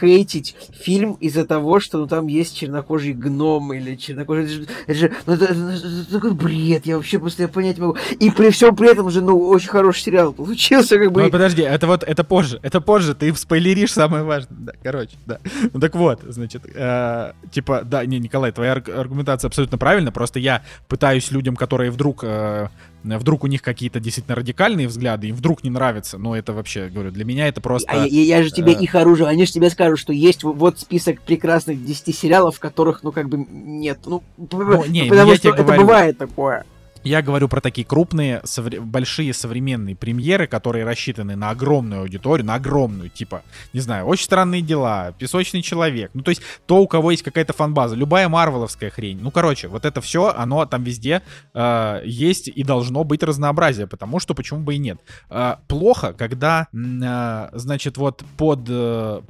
хейтить 0.00 0.56
фильм 0.72 1.12
из-за 1.14 1.44
того, 1.46 1.80
что 1.80 1.98
ну, 1.98 2.06
там 2.06 2.26
есть 2.26 2.56
чернокожий 2.56 3.12
гном 3.12 3.72
или 3.72 3.96
чернокожий... 3.96 4.44
Это 4.44 4.52
же, 4.52 4.66
это 4.86 4.94
же- 4.98 5.12
ну, 5.26 5.32
это- 5.34 5.44
это- 5.46 6.10
такой 6.12 6.32
бред, 6.34 6.86
я 6.86 6.96
вообще 6.96 7.18
просто 7.18 7.42
я 7.42 7.48
понять 7.48 7.78
могу. 7.78 7.96
И 8.20 8.30
при 8.30 8.50
всем 8.50 8.74
при 8.76 8.90
этом 8.90 9.10
же, 9.10 9.20
ну, 9.22 9.38
очень 9.48 9.68
хороший 9.68 10.00
сериал 10.02 10.32
получился, 10.32 10.98
как 10.98 11.12
бы... 11.12 11.22
Ну, 11.22 11.30
подожди, 11.30 11.62
это 11.62 11.86
вот, 11.86 12.02
это 12.02 12.24
позже, 12.24 12.60
это 12.62 12.80
позже, 12.80 13.14
ты 13.14 13.34
спойлеришь 13.34 13.92
самое 13.92 14.24
важное, 14.24 14.56
да, 14.58 14.72
короче, 14.82 15.16
да. 15.26 15.38
Ну, 15.72 15.80
так 15.80 15.94
вот, 15.94 16.20
значит, 16.26 16.62
э, 16.74 17.32
типа, 17.52 17.82
да, 17.84 18.04
не, 18.04 18.18
Николай, 18.18 18.52
твоя 18.52 18.74
арг- 18.74 18.92
аргументация 18.92 19.48
абсолютно 19.48 19.78
правильна, 19.78 20.12
просто 20.12 20.38
я 20.38 20.62
пытаюсь 20.88 21.30
людям, 21.30 21.56
которые 21.56 21.90
вдруг, 21.90 22.20
э, 22.22 22.68
вдруг 23.18 23.44
у 23.44 23.46
них 23.46 23.62
какие-то 23.62 24.00
действительно 24.00 24.34
радикальные 24.36 24.88
взгляды, 24.88 25.28
им 25.28 25.36
вдруг 25.36 25.62
не 25.64 25.70
нравится, 25.70 26.18
ну, 26.18 26.34
это 26.34 26.52
вообще, 26.52 26.88
говорю, 26.88 27.10
для 27.10 27.24
меня 27.24 27.48
это 27.48 27.60
просто... 27.60 27.90
А 27.90 28.06
я, 28.06 28.36
я- 28.38 28.42
же 28.42 28.50
тебе 28.50 28.72
э, 28.72 28.80
их 28.80 28.94
оружие, 28.94 29.28
они 29.28 29.46
же 29.46 29.52
тебе 29.52 29.70
скажут, 29.70 29.98
что 29.98 30.12
есть 30.12 30.42
вот 30.42 30.80
список 30.80 31.20
прекрасных 31.22 31.84
10 31.84 32.16
сериалов, 32.16 32.58
которых, 32.58 33.02
ну, 33.02 33.12
как 33.12 33.28
бы 33.28 33.38
нет. 33.38 34.00
Ну, 34.06 34.22
Ну, 34.36 34.84
не, 34.86 35.04
потому 35.08 35.30
я 35.30 35.36
что 35.36 35.48
это 35.50 35.62
говорю. 35.62 35.82
бывает 35.82 36.18
такое. 36.18 36.64
Я 37.06 37.22
говорю 37.22 37.46
про 37.46 37.60
такие 37.60 37.86
крупные, 37.86 38.40
совре- 38.42 38.80
большие 38.80 39.32
современные 39.32 39.94
премьеры, 39.94 40.48
которые 40.48 40.84
рассчитаны 40.84 41.36
на 41.36 41.50
огромную 41.50 42.00
аудиторию, 42.00 42.44
на 42.44 42.56
огромную, 42.56 43.10
типа, 43.10 43.42
не 43.72 43.78
знаю, 43.78 44.06
«Очень 44.06 44.24
странные 44.24 44.60
дела», 44.60 45.12
«Песочный 45.16 45.62
человек», 45.62 46.10
ну, 46.14 46.22
то 46.22 46.30
есть 46.30 46.42
то, 46.66 46.78
у 46.78 46.88
кого 46.88 47.12
есть 47.12 47.22
какая-то 47.22 47.52
фанбаза, 47.52 47.94
любая 47.94 48.28
марвеловская 48.28 48.90
хрень. 48.90 49.20
Ну, 49.22 49.30
короче, 49.30 49.68
вот 49.68 49.84
это 49.84 50.00
все, 50.00 50.34
оно 50.36 50.66
там 50.66 50.82
везде 50.82 51.22
э, 51.54 52.00
есть 52.04 52.48
и 52.48 52.64
должно 52.64 53.04
быть 53.04 53.22
разнообразие, 53.22 53.86
потому 53.86 54.18
что 54.18 54.34
почему 54.34 54.64
бы 54.64 54.74
и 54.74 54.78
нет. 54.78 54.98
Э, 55.30 55.58
плохо, 55.68 56.12
когда, 56.12 56.66
э, 56.72 57.48
значит, 57.52 57.98
вот 57.98 58.24
под, 58.36 58.66
э, 58.68 59.20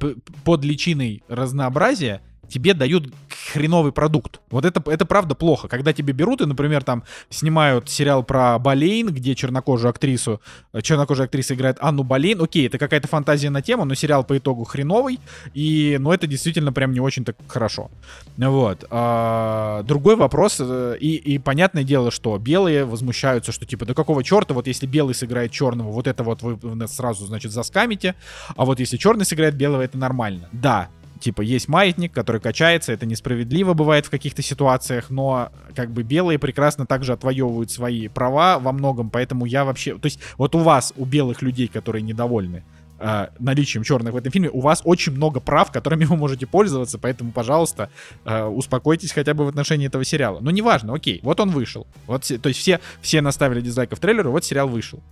под 0.45 0.65
личиной 0.65 1.23
разнообразия 1.29 2.23
тебе 2.49 2.75
дают 2.75 3.13
хреновый 3.53 3.93
продукт. 3.93 4.41
Вот 4.51 4.65
это, 4.65 4.83
это 4.91 5.05
правда 5.07 5.35
плохо. 5.35 5.69
Когда 5.69 5.93
тебе 5.93 6.13
берут 6.13 6.41
и, 6.41 6.47
например, 6.47 6.83
там 6.85 7.05
снимают 7.31 7.89
сериал 7.89 8.23
про 8.23 8.59
Болейн, 8.59 9.09
где 9.09 9.35
чернокожую 9.35 9.91
актрису, 9.91 10.41
э, 10.73 10.81
чернокожая 10.83 11.27
актриса 11.27 11.55
играет 11.55 11.77
Анну 11.81 12.03
Болейн. 12.03 12.41
Окей, 12.43 12.67
это 12.67 12.79
какая-то 12.79 13.09
фантазия 13.09 13.51
на 13.51 13.63
тему, 13.63 13.85
но 13.85 13.95
сериал 13.95 14.25
по 14.25 14.37
итогу 14.37 14.65
хреновый. 14.65 15.19
И, 15.55 15.97
ну, 16.01 16.13
это 16.13 16.27
действительно 16.27 16.73
прям 16.73 16.93
не 16.93 17.01
очень 17.01 17.25
так 17.25 17.37
хорошо. 17.49 17.91
Вот. 18.37 18.85
А, 18.91 19.83
другой 19.85 20.17
вопрос. 20.17 20.57
э, 20.61 20.97
И, 21.01 21.17
и 21.17 21.39
понятное 21.39 21.85
дело, 21.85 22.11
что 22.11 22.37
белые 22.39 22.85
возмущаются, 22.85 23.53
что 23.53 23.67
типа, 23.67 23.85
да 23.87 23.95
какого 23.95 24.23
черта, 24.25 24.55
вот 24.55 24.67
если 24.67 24.87
белый 24.87 25.15
сыграет 25.15 25.51
черного, 25.51 25.91
вот 25.91 26.07
это 26.07 26.25
вот 26.25 26.43
вы 26.43 26.75
нас 26.75 26.97
сразу, 26.97 27.27
значит, 27.27 27.53
заскамите, 27.53 28.15
а 28.57 28.65
вот 28.65 28.81
если 28.81 28.97
черный 28.97 29.25
сыграет 29.25 29.55
белого, 29.55 29.83
это 29.83 29.99
нормально. 29.99 30.49
Да, 30.53 30.89
типа 31.27 31.43
есть 31.43 31.67
маятник, 31.67 32.13
который 32.13 32.41
качается, 32.41 32.93
это 32.93 33.05
несправедливо 33.05 33.75
бывает 33.75 34.07
в 34.07 34.11
каких-то 34.11 34.43
ситуациях, 34.43 35.11
но 35.11 35.51
как 35.75 35.91
бы 35.91 36.05
белые 36.05 36.39
прекрасно 36.39 36.87
также 36.87 37.13
отвоевывают 37.13 37.73
свои 37.73 38.07
права 38.07 38.61
во 38.61 38.71
многом, 38.71 39.11
поэтому 39.11 39.45
я 39.45 39.65
вообще, 39.65 39.99
то 39.99 40.07
есть 40.07 40.21
вот 40.39 40.55
у 40.55 40.61
вас, 40.61 40.93
у 40.97 41.05
белых 41.05 41.43
людей, 41.43 41.67
которые 41.67 42.03
недовольны 42.03 42.63
э, 43.01 43.27
наличием 43.41 43.83
черных 43.83 44.15
в 44.15 44.17
этом 44.17 44.31
фильме, 44.31 44.51
у 44.51 44.61
вас 44.61 44.83
очень 44.85 45.15
много 45.15 45.41
прав, 45.41 45.73
которыми 45.73 46.05
вы 46.05 46.17
можете 46.17 46.47
пользоваться, 46.47 46.97
поэтому, 46.97 47.33
пожалуйста, 47.33 47.91
э, 48.25 48.45
успокойтесь 48.45 49.11
хотя 49.11 49.35
бы 49.35 49.45
в 49.45 49.49
отношении 49.49 49.89
этого 49.89 50.05
сериала. 50.05 50.39
Но 50.41 50.53
неважно, 50.53 50.95
окей, 50.95 51.19
вот 51.25 51.41
он 51.41 51.51
вышел. 51.51 51.89
Вот, 52.07 52.23
то 52.41 52.49
есть 52.49 52.61
все, 52.61 52.79
все 53.01 53.21
наставили 53.21 53.61
дизлайков 53.61 53.99
трейлеру, 53.99 54.31
вот 54.31 54.45
сериал 54.45 54.69
вышел. 54.69 55.03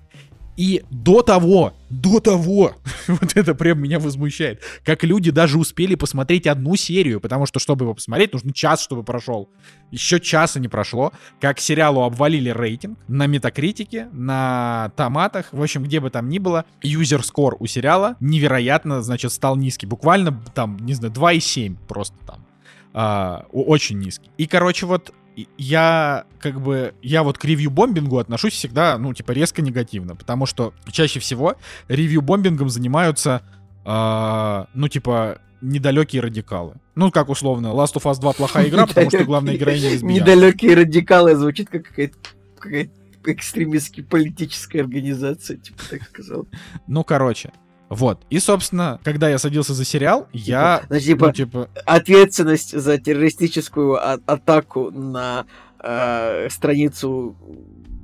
И 0.57 0.85
до 0.91 1.23
того, 1.23 1.75
до 1.91 2.21
того, 2.21 2.73
вот 3.09 3.37
это 3.37 3.55
прям 3.55 3.81
меня 3.81 3.99
возмущает, 3.99 4.63
как 4.85 5.03
люди 5.03 5.31
даже 5.31 5.59
успели 5.59 5.97
посмотреть 5.97 6.47
одну 6.47 6.77
серию, 6.77 7.21
потому 7.21 7.47
что, 7.47 7.59
чтобы 7.59 7.85
его 7.85 7.95
посмотреть, 7.95 8.33
нужно 8.33 8.53
час, 8.53 8.83
чтобы 8.83 9.03
прошел. 9.03 9.49
Еще 9.91 10.21
часа 10.21 10.61
не 10.61 10.69
прошло, 10.69 11.13
как 11.41 11.59
сериалу 11.59 12.03
обвалили 12.03 12.51
рейтинг 12.51 12.99
на 13.09 13.27
метакритике, 13.27 14.09
на 14.13 14.93
томатах, 14.97 15.53
в 15.53 15.63
общем, 15.63 15.83
где 15.83 16.01
бы 16.01 16.11
там 16.11 16.29
ни 16.29 16.39
было. 16.39 16.65
Юзер 16.83 17.25
скор 17.25 17.57
у 17.59 17.67
сериала 17.67 18.17
невероятно, 18.21 19.03
значит, 19.03 19.33
стал 19.33 19.57
низкий. 19.57 19.87
Буквально 19.87 20.41
там, 20.55 20.77
не 20.79 20.95
знаю, 20.95 21.13
2,7 21.13 21.77
просто 21.89 22.17
там. 22.27 22.47
А, 22.93 23.47
очень 23.51 23.99
низкий. 23.99 24.31
И, 24.39 24.47
короче, 24.47 24.87
вот 24.87 25.13
я 25.59 26.25
как 26.39 26.61
бы, 26.61 26.95
я 27.03 27.23
вот 27.23 27.39
к 27.39 27.45
ревью-бомбингу 27.45 28.19
отношусь 28.19 28.55
всегда, 28.55 28.99
ну, 28.99 29.13
типа, 29.13 29.33
резко 29.33 29.63
негативно, 29.63 30.17
потому 30.17 30.47
что 30.47 30.73
чаще 30.91 31.21
всего 31.21 31.57
ревью-бомбингом 31.89 32.69
занимаются, 32.69 33.43
а, 33.85 34.69
ну, 34.75 34.89
типа, 34.89 35.39
недалекие 35.61 36.23
радикалы. 36.23 36.75
Ну, 36.95 37.11
как 37.11 37.29
условно, 37.29 37.69
Last 37.69 37.95
of 37.95 38.03
Us 38.05 38.21
2 38.21 38.33
плохая 38.35 38.69
игра, 38.69 38.87
потому 38.87 39.09
что 39.09 39.25
главная 39.25 39.57
героиня 39.57 39.91
лесбиянка. 39.91 40.21
Недалекие 40.21 40.75
радикалы 40.75 41.37
звучит 41.37 41.69
как 41.71 41.85
какая-то 41.85 42.17
какая 42.59 42.91
экстремистски 43.27 44.03
политическая 44.03 44.81
организация, 44.81 45.57
типа 45.57 45.83
так 45.89 46.03
сказал. 46.03 46.47
Ну, 46.87 47.05
короче, 47.05 47.53
вот. 47.95 48.25
И, 48.31 48.39
собственно, 48.39 49.01
когда 49.05 49.29
я 49.29 49.39
садился 49.39 49.75
за 49.75 49.85
сериал, 49.85 50.29
я... 50.33 50.83
Значит, 50.89 51.07
типа, 51.07 51.27
ну, 51.27 51.33
типа, 51.33 51.69
ответственность 51.87 52.79
за 52.79 52.99
террористическую 52.99 53.95
а- 53.95 54.19
атаку 54.27 54.91
на 54.91 55.47
э, 55.81 56.49
страницу 56.51 57.37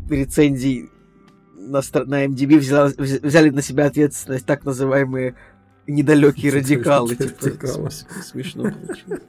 рецензий 0.08 0.88
на, 1.56 1.78
стра- 1.78 2.04
на 2.04 2.24
MDB 2.26 2.58
взяла- 2.58 2.92
вз- 2.94 3.24
взяли 3.26 3.50
на 3.50 3.62
себя 3.62 3.86
ответственность 3.86 4.46
так 4.46 4.64
называемые 4.64 5.34
недалекие 5.86 6.52
радикалы. 6.52 7.16
Типа, 7.16 7.90
смешно 8.22 8.64
получилось. 8.64 9.22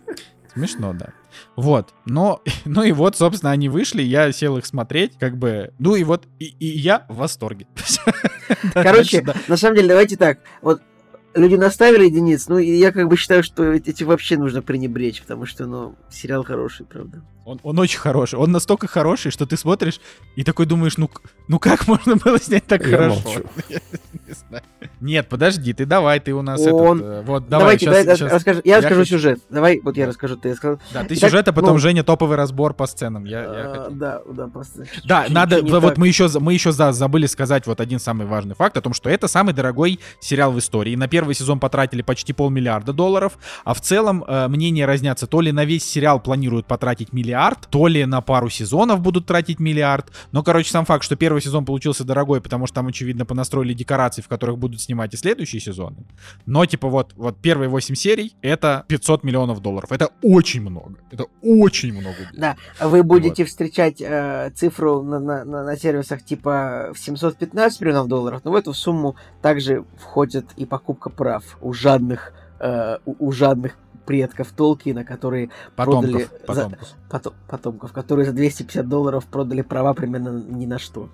Смешно, 0.54 0.94
да. 0.94 1.14
Вот. 1.56 1.94
Но, 2.06 2.42
ну 2.66 2.84
и 2.84 2.92
вот, 2.92 3.16
собственно, 3.18 3.52
они 3.52 3.70
вышли, 3.70 4.02
я 4.02 4.32
сел 4.32 4.58
их 4.58 4.66
смотреть, 4.66 5.18
как 5.18 5.38
бы, 5.38 5.74
ну 5.80 5.96
и 5.96 6.04
вот, 6.04 6.26
и, 6.40 6.46
и 6.46 6.66
я 6.66 7.06
в 7.10 7.18
восторге. 7.18 7.68
Короче, 8.74 9.26
на 9.48 9.58
самом 9.58 9.76
деле, 9.76 9.90
давайте 9.90 10.18
так. 10.18 10.40
Вот 10.62 10.82
люди 11.34 11.56
наставили 11.56 12.06
единиц, 12.06 12.48
ну 12.48 12.58
и 12.58 12.72
я 12.78 12.92
как 12.92 13.08
бы 13.08 13.16
считаю, 13.16 13.44
что 13.44 13.72
эти 13.72 14.04
вообще 14.04 14.38
нужно 14.38 14.62
пренебречь, 14.62 15.22
потому 15.22 15.46
что, 15.46 15.66
ну, 15.66 15.96
сериал 16.10 16.44
хороший, 16.44 16.86
правда. 16.86 17.24
Он, 17.44 17.60
он 17.64 17.80
очень 17.80 17.98
хороший. 18.00 18.36
Он 18.38 18.52
настолько 18.52 18.88
хороший, 18.88 19.32
что 19.32 19.48
ты 19.48 19.58
смотришь 19.58 20.00
и 20.36 20.44
такой 20.44 20.68
думаешь, 20.68 20.98
ну, 20.98 21.10
ну 21.48 21.58
как 21.58 21.88
можно 21.88 22.16
было 22.16 22.40
снять 22.40 22.66
так 22.68 22.86
Я 22.86 22.98
хорошо? 22.98 23.22
молчу. 23.26 23.44
Я 23.70 23.80
не 24.28 24.34
знаю. 24.34 24.64
Нет, 25.00 25.28
подожди, 25.28 25.74
ты 25.74 25.88
давай, 25.88 26.20
ты 26.20 26.34
у 26.34 26.44
нас 26.44 26.62
Он- 26.62 27.00
этот, 27.00 27.08
э, 27.10 27.22
вот, 27.24 27.50
давай, 27.50 27.78
Давайте, 27.80 27.86
щас- 27.88 28.06
давай, 28.06 28.18
щас- 28.18 28.32
расскажи- 28.32 28.62
я 28.64 28.72
я 28.76 28.78
расскажу 28.78 29.02
хочу- 29.02 29.10
сюжет. 29.16 29.40
Давай, 29.50 29.80
вот 29.84 29.98
я 29.98 30.06
расскажу, 30.06 30.36
ты 30.38 30.52
расскажу. 30.52 30.80
Да, 30.94 31.04
ты 31.04 31.16
Итак, 31.16 31.30
сюжет, 31.32 31.48
а 31.48 31.54
потом 31.54 31.74
ну, 31.74 31.78
Женя 31.80 32.04
топовый 32.04 32.38
разбор 32.38 32.76
по 32.76 32.86
сценам. 32.86 33.26
Я, 33.26 33.42
я 33.42 33.48
А, 33.50 33.70
хотел. 33.76 33.92
Да, 33.98 34.22
да, 34.32 34.48
просто. 34.48 34.86
Да, 35.06 35.24
чуть- 35.26 35.34
надо, 35.34 35.62
чуть 35.62 35.72
вот 35.72 35.82
так. 35.82 35.98
мы 35.98 36.08
еще, 36.08 36.30
мы 36.40 36.54
еще 36.54 36.72
за- 36.72 36.92
забыли 36.92 37.26
сказать 37.26 37.66
вот 37.66 37.82
один 37.82 38.00
самый 38.00 38.28
важный 38.28 38.54
факт 38.54 38.78
о 38.78 38.82
том, 38.82 38.94
что 38.94 39.10
это 39.10 39.28
самый 39.28 39.56
дорогой 39.56 40.00
сериал 40.20 40.52
в 40.52 40.60
истории. 40.60 40.96
На 40.96 41.08
первый 41.08 41.34
сезон 41.34 41.60
потратили 41.60 42.04
почти 42.04 42.34
полмиллиарда 42.34 42.94
долларов, 42.94 43.40
а 43.66 43.74
в 43.74 43.82
целом 43.82 44.24
э, 44.28 44.48
мнения 44.48 44.86
разнятся. 44.86 45.26
То 45.26 45.42
ли 45.42 45.52
на 45.52 45.66
весь 45.66 45.84
сериал 45.84 46.20
планируют 46.20 46.68
потратить 46.68 47.12
миллиард, 47.12 47.31
то 47.70 47.88
ли 47.88 48.06
на 48.06 48.22
пару 48.22 48.50
сезонов 48.50 49.02
будут 49.02 49.26
тратить 49.26 49.60
миллиард. 49.60 50.12
Но, 50.32 50.44
короче, 50.44 50.72
сам 50.72 50.86
факт, 50.86 51.04
что 51.04 51.16
первый 51.16 51.42
сезон 51.42 51.66
получился 51.66 52.04
дорогой, 52.04 52.42
потому 52.42 52.68
что 52.68 52.76
там, 52.76 52.88
очевидно, 52.88 53.26
понастроили 53.26 53.74
декорации, 53.74 54.22
в 54.22 54.28
которых 54.28 54.58
будут 54.58 54.82
снимать 54.82 55.14
и 55.14 55.18
следующие 55.18 55.62
сезоны. 55.62 55.98
Но, 56.46 56.66
типа, 56.66 56.88
вот, 56.90 57.14
вот 57.16 57.38
первые 57.38 57.70
8 57.70 57.96
серий— 57.96 58.36
это 58.42 58.86
500 58.88 59.24
миллионов 59.24 59.62
долларов. 59.62 59.92
Это 59.92 60.10
очень 60.22 60.62
много. 60.62 60.96
Это 61.12 61.26
очень 61.42 61.94
много. 61.94 62.18
Да, 62.34 62.56
вы 62.80 63.04
будете 63.04 63.46
встречать 63.46 64.02
э, 64.02 64.52
цифру 64.56 65.02
на, 65.04 65.20
на, 65.20 65.46
на, 65.46 65.64
на 65.64 65.78
сервисах 65.78 66.24
типа 66.24 66.92
в 66.94 67.00
715 67.00 67.82
миллионов 67.82 68.08
долларов, 68.08 68.42
но 68.44 68.52
в 68.52 68.56
эту 68.56 68.74
сумму 68.74 69.16
также 69.42 69.86
входит 69.98 70.46
и 70.58 70.66
покупка 70.66 71.10
прав 71.10 71.58
у 71.62 71.74
жадных, 71.74 72.34
э, 72.60 72.98
у, 73.06 73.28
у 73.28 73.32
жадных 73.32 73.78
предков 74.06 74.52
Толкина, 74.52 75.04
которые 75.04 75.50
продали 75.76 76.12
Потомков. 76.14 76.30
за- 76.32 76.46
потомков. 76.46 76.90
потом- 77.10 77.34
потомков, 77.48 77.92
которые 77.94 78.26
за 78.26 78.34
250 78.34 78.88
долларов 78.88 79.26
продали 79.26 79.62
права 79.62 79.94
примерно 79.94 80.42
ни 80.42 80.66
на 80.66 80.80
что. 80.80 81.10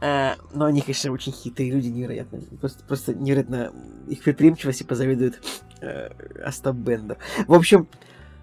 Э, 0.00 0.32
но 0.54 0.64
они, 0.66 0.80
конечно, 0.80 1.12
очень 1.12 1.32
хитрые 1.32 1.70
люди, 1.70 1.88
невероятно. 1.88 2.40
Просто, 2.60 2.84
просто 2.84 3.14
невероятно 3.14 3.72
их 4.08 4.22
предприимчивости 4.22 4.82
позавидует 4.82 5.40
э, 5.80 6.08
Остап 6.44 6.76
Бендер. 6.76 7.18
В 7.46 7.54
общем, 7.54 7.86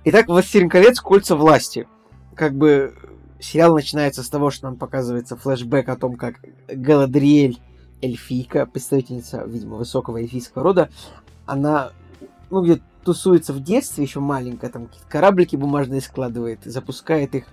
итак, 0.06 0.28
«Властелин 0.28 0.70
колец. 0.70 1.00
Кольца 1.00 1.36
власти». 1.36 1.88
Как 2.36 2.54
бы 2.54 2.94
сериал 3.40 3.74
начинается 3.76 4.24
с 4.24 4.30
того, 4.30 4.50
что 4.52 4.68
нам 4.68 4.76
показывается 4.78 5.36
флешбэк 5.36 5.88
о 5.90 5.96
том, 5.96 6.16
как 6.16 6.36
Галадриэль, 6.68 7.60
эльфийка, 8.02 8.66
представительница, 8.66 9.44
видимо, 9.46 9.76
высокого 9.78 10.18
эльфийского 10.18 10.64
рода, 10.64 10.90
она, 11.46 11.92
ну, 12.50 12.64
где 12.64 12.82
тусуется 13.10 13.54
в 13.54 13.64
детстве, 13.64 14.04
еще 14.04 14.20
маленькая, 14.20 14.70
там 14.70 14.86
какие-то 14.86 15.10
кораблики 15.10 15.56
бумажные 15.56 16.00
складывает, 16.00 16.60
запускает 16.64 17.34
их 17.34 17.46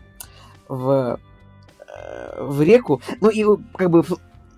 в, 0.69 1.19
э, 1.89 2.43
в 2.43 2.61
реку. 2.61 3.01
Ну 3.23 3.31
и 3.31 3.43
как 3.75 3.89
бы 3.89 4.05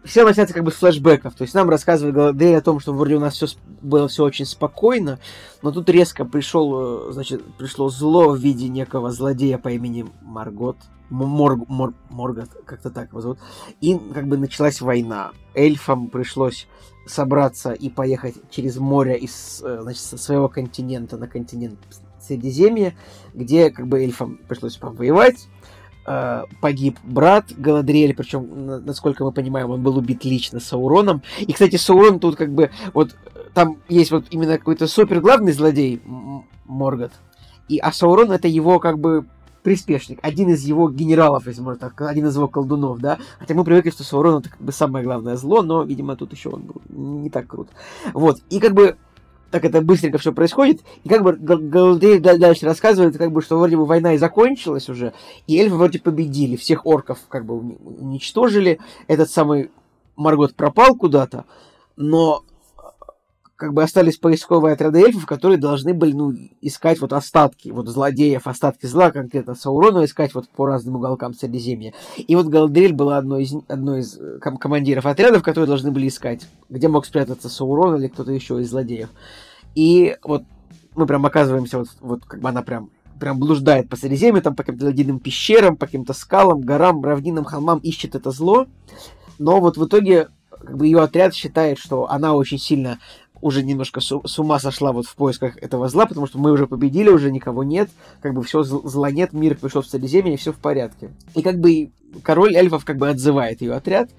все 0.03 0.25
начинается 0.25 0.55
как 0.55 0.65
бы 0.65 0.73
с 0.73 0.75
флешбеков. 0.75 1.35
То 1.35 1.43
есть 1.43 1.55
нам 1.55 1.71
рассказывает 1.71 2.17
Галадриэль 2.17 2.57
о 2.57 2.63
том, 2.63 2.81
что 2.81 2.93
вроде 2.93 3.15
у 3.15 3.21
нас 3.21 3.35
все 3.35 3.47
было 3.81 4.09
все 4.09 4.25
очень 4.25 4.45
спокойно, 4.45 5.21
но 5.63 5.71
тут 5.71 5.89
резко 5.89 6.25
пришел, 6.25 7.11
э, 7.11 7.13
значит, 7.13 7.45
пришло 7.57 7.91
зло 7.91 8.31
в 8.31 8.39
виде 8.39 8.69
некого 8.69 9.13
злодея 9.13 9.59
по 9.59 9.69
имени 9.69 10.05
Маргот. 10.23 10.79
М- 11.13 11.29
Мор, 11.29 11.59
Мор- 11.69 11.95
Моргот, 12.11 12.49
как-то 12.67 12.91
так 12.91 13.11
его 13.11 13.21
зовут. 13.21 13.39
И 13.81 13.97
как 14.13 14.27
бы 14.27 14.37
началась 14.37 14.81
война. 14.81 15.31
Эльфам 15.55 16.09
пришлось 16.09 16.67
собраться 17.11 17.73
и 17.73 17.89
поехать 17.91 18.37
через 18.51 18.77
море 18.77 19.17
из 19.17 19.63
э, 19.65 19.81
значит, 19.83 20.03
со 20.03 20.19
своего 20.19 20.49
континента 20.49 21.17
на 21.17 21.29
континент 21.29 21.79
Средиземья, 22.21 22.95
где 23.35 23.71
как 23.71 23.87
бы 23.87 24.03
эльфам 24.03 24.39
пришлось 24.49 24.77
повоевать. 24.77 25.49
Э, 26.07 26.45
Погиб 26.61 26.99
брат 27.05 27.53
Галадриэль, 27.57 28.15
причем, 28.15 28.67
на- 28.67 28.81
насколько 28.81 29.25
мы 29.25 29.33
понимаем, 29.33 29.71
он 29.71 29.83
был 29.83 29.97
убит 29.97 30.25
лично 30.25 30.61
Сауроном. 30.61 31.23
И, 31.41 31.53
кстати, 31.53 31.77
Саурон 31.77 32.21
тут 32.21 32.37
как 32.37 32.53
бы 32.53 32.71
вот 32.95 33.15
там 33.55 33.79
есть 33.89 34.11
вот 34.11 34.27
именно 34.31 34.59
какой-то 34.59 34.87
супер 34.87 35.21
главный 35.21 35.53
злодей 35.53 36.01
Моргот. 36.65 37.13
И, 37.69 37.79
а 37.79 37.93
Саурон 37.93 38.33
это 38.33 38.49
его 38.49 38.79
как 38.79 38.99
бы 38.99 39.27
приспешник, 39.69 40.19
один 40.23 40.49
из 40.49 40.65
его 40.65 40.89
генералов, 40.89 41.47
если 41.47 41.61
можно 41.61 41.79
так 41.79 42.01
один 42.01 42.27
из 42.27 42.35
его 42.35 42.49
колдунов, 42.49 43.01
да. 43.01 43.19
Хотя 43.39 43.53
мы 43.53 43.65
привыкли, 43.65 43.91
что 43.91 44.03
Саурон 44.03 44.41
это 44.41 44.49
как 44.49 44.63
бы 44.63 44.73
самое 44.73 45.05
главное 45.05 45.37
зло, 45.37 45.61
но, 45.61 45.83
видимо, 45.83 46.17
тут 46.17 46.33
еще 46.33 46.49
он 46.49 46.63
был 46.63 46.81
не 46.89 47.29
так 47.29 47.47
крут. 47.47 47.69
Вот. 48.15 48.39
И 48.49 48.61
как 48.61 48.73
бы 48.73 48.97
так 49.51 49.67
это 49.67 49.83
быстренько 49.83 50.17
все 50.17 50.33
происходит, 50.33 50.81
и 51.05 51.09
как 51.11 51.23
бы 51.23 51.35
Галдей 51.35 52.19
дальше 52.19 52.65
рассказывает, 52.65 53.19
как 53.19 53.31
бы, 53.31 53.43
что 53.43 53.59
вроде 53.59 53.77
бы 53.77 53.85
война 53.85 54.15
и 54.15 54.19
закончилась 54.19 54.89
уже, 54.89 55.13
и 55.47 55.59
эльфы 55.59 55.77
вроде 55.77 55.99
победили, 55.99 56.57
всех 56.57 56.87
орков 56.87 57.19
как 57.29 57.45
бы 57.45 57.59
уничтожили, 57.59 58.79
этот 59.07 59.31
самый 59.31 59.71
Маргот 60.17 60.55
пропал 60.55 60.97
куда-то, 60.97 61.45
но 61.97 62.43
как 63.59 63.75
бы 63.75 63.83
остались 63.83 64.17
поисковые 64.19 64.75
отряды 64.75 65.01
эльфов, 65.01 65.27
которые 65.27 65.59
должны 65.59 65.93
были, 65.93 66.13
ну, 66.13 66.33
искать 66.61 67.01
вот 67.01 67.13
остатки, 67.13 67.71
вот 67.71 67.89
злодеев, 67.89 68.47
остатки 68.47 68.87
зла, 68.87 69.11
конкретно 69.11 69.57
Саурона, 69.57 70.05
искать 70.05 70.33
вот 70.33 70.49
по 70.49 70.65
разным 70.65 70.95
уголкам 70.95 71.35
Средиземья. 71.35 71.93
И 72.17 72.37
вот 72.37 72.47
Галдрель 72.47 72.93
была 72.93 73.19
одной 73.19 73.43
из, 73.43 73.55
одной 73.67 74.01
из 74.01 74.17
э, 74.17 74.39
ком- 74.41 74.59
командиров 74.59 75.07
отрядов, 75.07 75.43
которые 75.43 75.67
должны 75.67 75.91
были 75.91 76.07
искать, 76.07 76.47
где 76.69 76.87
мог 76.87 77.05
спрятаться 77.05 77.49
Саурон 77.49 77.97
или 77.97 78.07
кто-то 78.07 78.31
еще 78.31 78.61
из 78.61 78.71
злодеев. 78.71 79.09
И 79.75 80.17
вот 80.23 80.45
мы 80.95 81.07
прям 81.07 81.27
оказываемся, 81.27 81.81
вот, 81.81 81.89
вот 82.01 82.25
как 82.27 82.41
бы 82.41 82.49
она 82.49 82.63
прям 82.63 82.91
прям 83.19 83.41
блуждает 83.41 83.89
по 83.89 83.97
Средиземью, 83.97 84.41
там 84.41 84.55
по 84.55 84.63
каким-то 84.63 84.87
ледяным 84.87 85.19
пещерам, 85.19 85.77
по 85.77 85.87
каким-то 85.87 86.13
скалам, 86.13 86.61
горам, 86.61 87.03
равнинам, 87.05 87.45
холмам, 87.45 87.81
ищет 87.81 88.15
это 88.15 88.31
зло. 88.31 88.69
Но 89.41 89.59
вот 89.59 89.77
в 89.77 89.85
итоге 89.85 90.29
как 90.61 90.77
бы 90.77 90.87
ее 90.87 91.01
отряд 91.01 91.35
считает, 91.35 91.79
что 91.79 92.11
она 92.11 92.35
очень 92.35 92.59
сильно 92.59 92.99
уже 93.41 93.63
немножко 93.63 94.01
с, 94.01 94.39
ума 94.39 94.59
сошла 94.59 94.93
вот 94.93 95.07
в 95.07 95.15
поисках 95.15 95.57
этого 95.59 95.89
зла, 95.89 96.07
потому 96.07 96.27
что 96.27 96.39
мы 96.39 96.53
уже 96.53 96.67
победили, 96.67 97.09
уже 97.09 97.31
никого 97.31 97.65
нет, 97.65 97.91
как 98.21 98.35
бы 98.35 98.43
все 98.43 98.63
зла 98.63 99.11
нет, 99.11 99.33
мир 99.33 99.57
пришел 99.57 99.83
в 99.83 99.87
Средиземье, 99.87 100.37
все 100.37 100.53
в 100.53 100.57
порядке. 100.57 101.11
И 101.35 101.43
как 101.43 101.59
бы 101.59 101.91
король 102.23 102.57
эльфов 102.57 102.85
как 102.85 102.97
бы 102.97 103.09
отзывает 103.09 103.61
ее 103.61 103.75
отряд, 103.75 104.11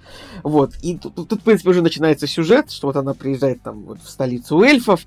вот, 0.42 0.74
и 0.82 0.96
тут, 0.96 1.14
тут, 1.14 1.40
в 1.40 1.44
принципе, 1.44 1.70
уже 1.70 1.82
начинается 1.82 2.26
сюжет, 2.26 2.70
что 2.70 2.86
вот 2.86 2.96
она 2.96 3.14
приезжает 3.14 3.62
там 3.62 3.82
вот 3.82 4.00
в 4.00 4.08
столицу 4.08 4.62
эльфов, 4.62 5.00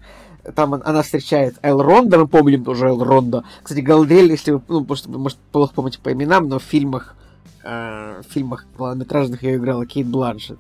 там 0.56 0.74
она 0.74 1.02
встречает 1.02 1.56
Элронда, 1.64 2.20
мы 2.20 2.28
помним 2.28 2.66
тоже 2.66 2.90
Элронда. 2.90 3.46
Кстати, 3.62 3.80
Галдель, 3.80 4.30
если 4.32 4.52
вы, 4.52 4.62
ну, 4.68 4.86
может, 4.86 5.08
может, 5.08 5.38
плохо 5.52 5.74
помните 5.74 6.00
по 6.02 6.12
именам, 6.12 6.50
но 6.50 6.60
в 6.60 6.64
фильмах, 6.64 7.16
э, 7.64 8.22
в 8.22 8.32
фильмах 8.32 8.66
полнометражных 8.78 9.44
ее 9.44 9.56
играла 9.56 9.86
Кейт 9.86 10.08
Бланшет. 10.08 10.60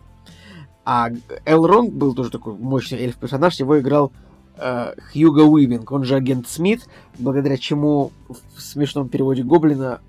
А 0.85 1.09
Элронд 1.45 1.93
был 1.93 2.13
тоже 2.13 2.29
такой 2.29 2.55
мощный 2.55 2.99
эльф-персонаж, 2.99 3.59
его 3.59 3.79
играл 3.79 4.11
э, 4.57 4.93
Хьюго 5.11 5.41
Уивинг, 5.41 5.91
он 5.91 6.03
же 6.03 6.15
агент 6.15 6.47
Смит, 6.47 6.87
благодаря 7.17 7.57
чему 7.57 8.11
в 8.27 8.61
смешном 8.61 9.07
переводе 9.07 9.43
Гоблина 9.43 10.01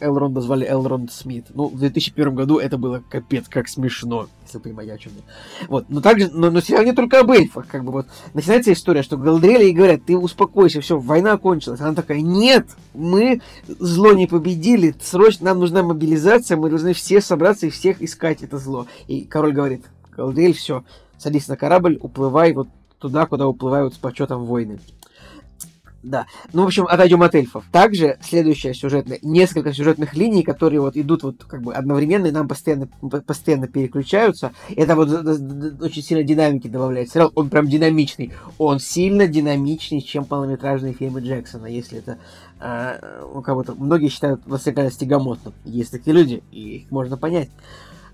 Элронда 0.00 0.40
звали 0.40 0.66
Элронд 0.68 1.12
Смит. 1.12 1.46
Ну, 1.54 1.68
в 1.68 1.78
2001 1.78 2.34
году 2.34 2.58
это 2.58 2.78
было 2.78 3.02
капец 3.08 3.46
как 3.48 3.68
смешно, 3.68 4.28
если 4.44 4.58
понимаете, 4.58 5.08
о. 5.08 5.66
Вот, 5.68 5.86
но 5.88 6.00
также, 6.00 6.30
но, 6.32 6.50
но 6.50 6.60
сериал 6.60 6.84
не 6.84 6.92
только 6.92 7.20
об 7.20 7.30
эльфах, 7.30 7.66
как 7.66 7.84
бы 7.84 7.92
вот, 7.92 8.06
начинается 8.34 8.72
история, 8.72 9.02
что 9.02 9.16
Галдрели 9.16 9.68
и 9.68 9.72
говорят, 9.72 10.04
ты 10.04 10.16
успокойся, 10.16 10.80
все, 10.80 10.98
война 10.98 11.36
кончилась. 11.36 11.80
Она 11.80 11.94
такая, 11.94 12.20
нет, 12.20 12.66
мы 12.94 13.40
зло 13.66 14.12
не 14.12 14.26
победили, 14.26 14.94
срочно 15.00 15.46
нам 15.46 15.60
нужна 15.60 15.82
мобилизация, 15.82 16.56
мы 16.56 16.70
должны 16.70 16.92
все 16.92 17.20
собраться 17.20 17.66
и 17.66 17.70
всех 17.70 18.02
искать 18.02 18.42
это 18.42 18.58
зло. 18.58 18.86
И 19.06 19.22
король 19.24 19.52
говорит, 19.52 19.84
Галдель, 20.18 20.52
все, 20.52 20.82
садись 21.16 21.46
на 21.46 21.56
корабль, 21.56 21.96
уплывай 22.00 22.52
вот 22.52 22.66
туда, 22.98 23.26
куда 23.26 23.46
уплывают 23.46 23.94
с 23.94 23.98
почетом 23.98 24.44
войны. 24.44 24.80
Да. 26.02 26.26
Ну, 26.52 26.62
в 26.62 26.66
общем, 26.66 26.86
отойдем 26.88 27.22
от 27.22 27.36
эльфов. 27.36 27.64
Также 27.70 28.18
следующая 28.20 28.74
сюжетная, 28.74 29.20
несколько 29.22 29.72
сюжетных 29.72 30.14
линий, 30.14 30.42
которые 30.42 30.80
вот 30.80 30.96
идут 30.96 31.22
вот 31.22 31.44
как 31.44 31.62
бы 31.62 31.72
одновременно 31.72 32.26
и 32.26 32.30
нам 32.32 32.48
постоянно, 32.48 32.88
постоянно 33.26 33.68
переключаются. 33.68 34.52
Это 34.74 34.96
вот 34.96 35.08
очень 35.08 36.02
сильно 36.02 36.24
динамики 36.24 36.66
добавляет. 36.66 37.10
Сериал, 37.10 37.30
он 37.36 37.48
прям 37.48 37.68
динамичный. 37.68 38.32
Он 38.58 38.80
сильно 38.80 39.28
динамичнее, 39.28 40.02
чем 40.02 40.24
полнометражные 40.24 40.94
фильмы 40.94 41.20
Джексона, 41.20 41.66
если 41.66 41.98
это 41.98 42.18
э, 42.60 43.22
у 43.34 43.40
кого-то... 43.40 43.74
Многие 43.74 44.08
считают 44.08 44.40
«Восстание 44.46 44.90
тягомотным». 44.90 45.54
Есть 45.64 45.92
такие 45.92 46.14
люди, 46.14 46.42
и 46.50 46.78
их 46.78 46.90
можно 46.90 47.16
понять. 47.16 47.50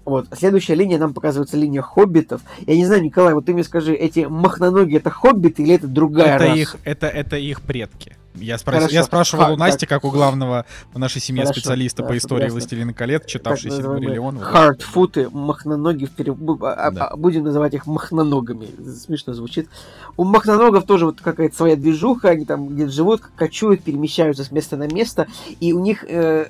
Вот. 0.05 0.26
Следующая 0.36 0.74
линия 0.74 0.98
нам 0.98 1.14
показывается 1.14 1.56
линия 1.56 1.82
хоббитов. 1.82 2.43
Я 2.66 2.76
не 2.76 2.86
знаю, 2.86 3.02
Николай, 3.02 3.35
вот 3.35 3.47
ты 3.47 3.55
мне 3.55 3.64
скажи, 3.64 3.94
эти 3.94 4.20
махноноги 4.20 4.97
это 4.97 5.10
хоббиты 5.10 5.62
или 5.62 5.74
это 5.74 5.86
другая 5.86 6.36
это 6.36 6.44
раса? 6.44 6.59
Их, 6.59 6.76
это, 6.85 7.06
это 7.06 7.36
их 7.36 7.62
предки. 7.62 8.16
Я, 8.36 8.59
спрос... 8.59 8.90
я 8.90 9.05
спрашивал 9.05 9.52
у 9.52 9.56
Насти, 9.56 9.86
как... 9.86 10.02
как 10.02 10.10
у 10.10 10.12
главного 10.12 10.66
в 10.93 10.98
нашей 10.98 11.20
семье 11.20 11.44
Хорошо, 11.44 11.60
специалиста 11.60 12.02
да, 12.02 12.09
по 12.09 12.16
истории 12.16 12.48
«Властелина 12.51 12.93
колец», 12.93 13.24
читавший 13.26 13.70
«Сильмариллион». 13.70 14.40
Хардфуты, 14.40 15.31
махноноги, 15.31 16.06
вперед... 16.06 16.36
А, 16.62 16.90
да. 16.90 17.06
А, 17.06 17.16
будем 17.16 17.44
называть 17.44 17.74
их 17.74 17.86
махноногами. 17.86 18.68
Смешно 18.93 19.35
звучит. 19.35 19.68
У 20.16 20.24
махноногов 20.24 20.85
тоже 20.85 21.06
вот 21.06 21.20
какая-то 21.20 21.55
своя 21.55 21.76
движуха, 21.76 22.31
они 22.31 22.44
там 22.44 22.68
где-то 22.68 22.90
живут, 22.90 23.22
кочуют, 23.36 23.85
перемещаются 23.85 24.43
с 24.43 24.51
места 24.51 24.76
на 24.76 24.89
место, 24.89 25.28
и 25.60 25.72
у 25.72 25.78
них 25.78 26.05
э, 26.05 26.48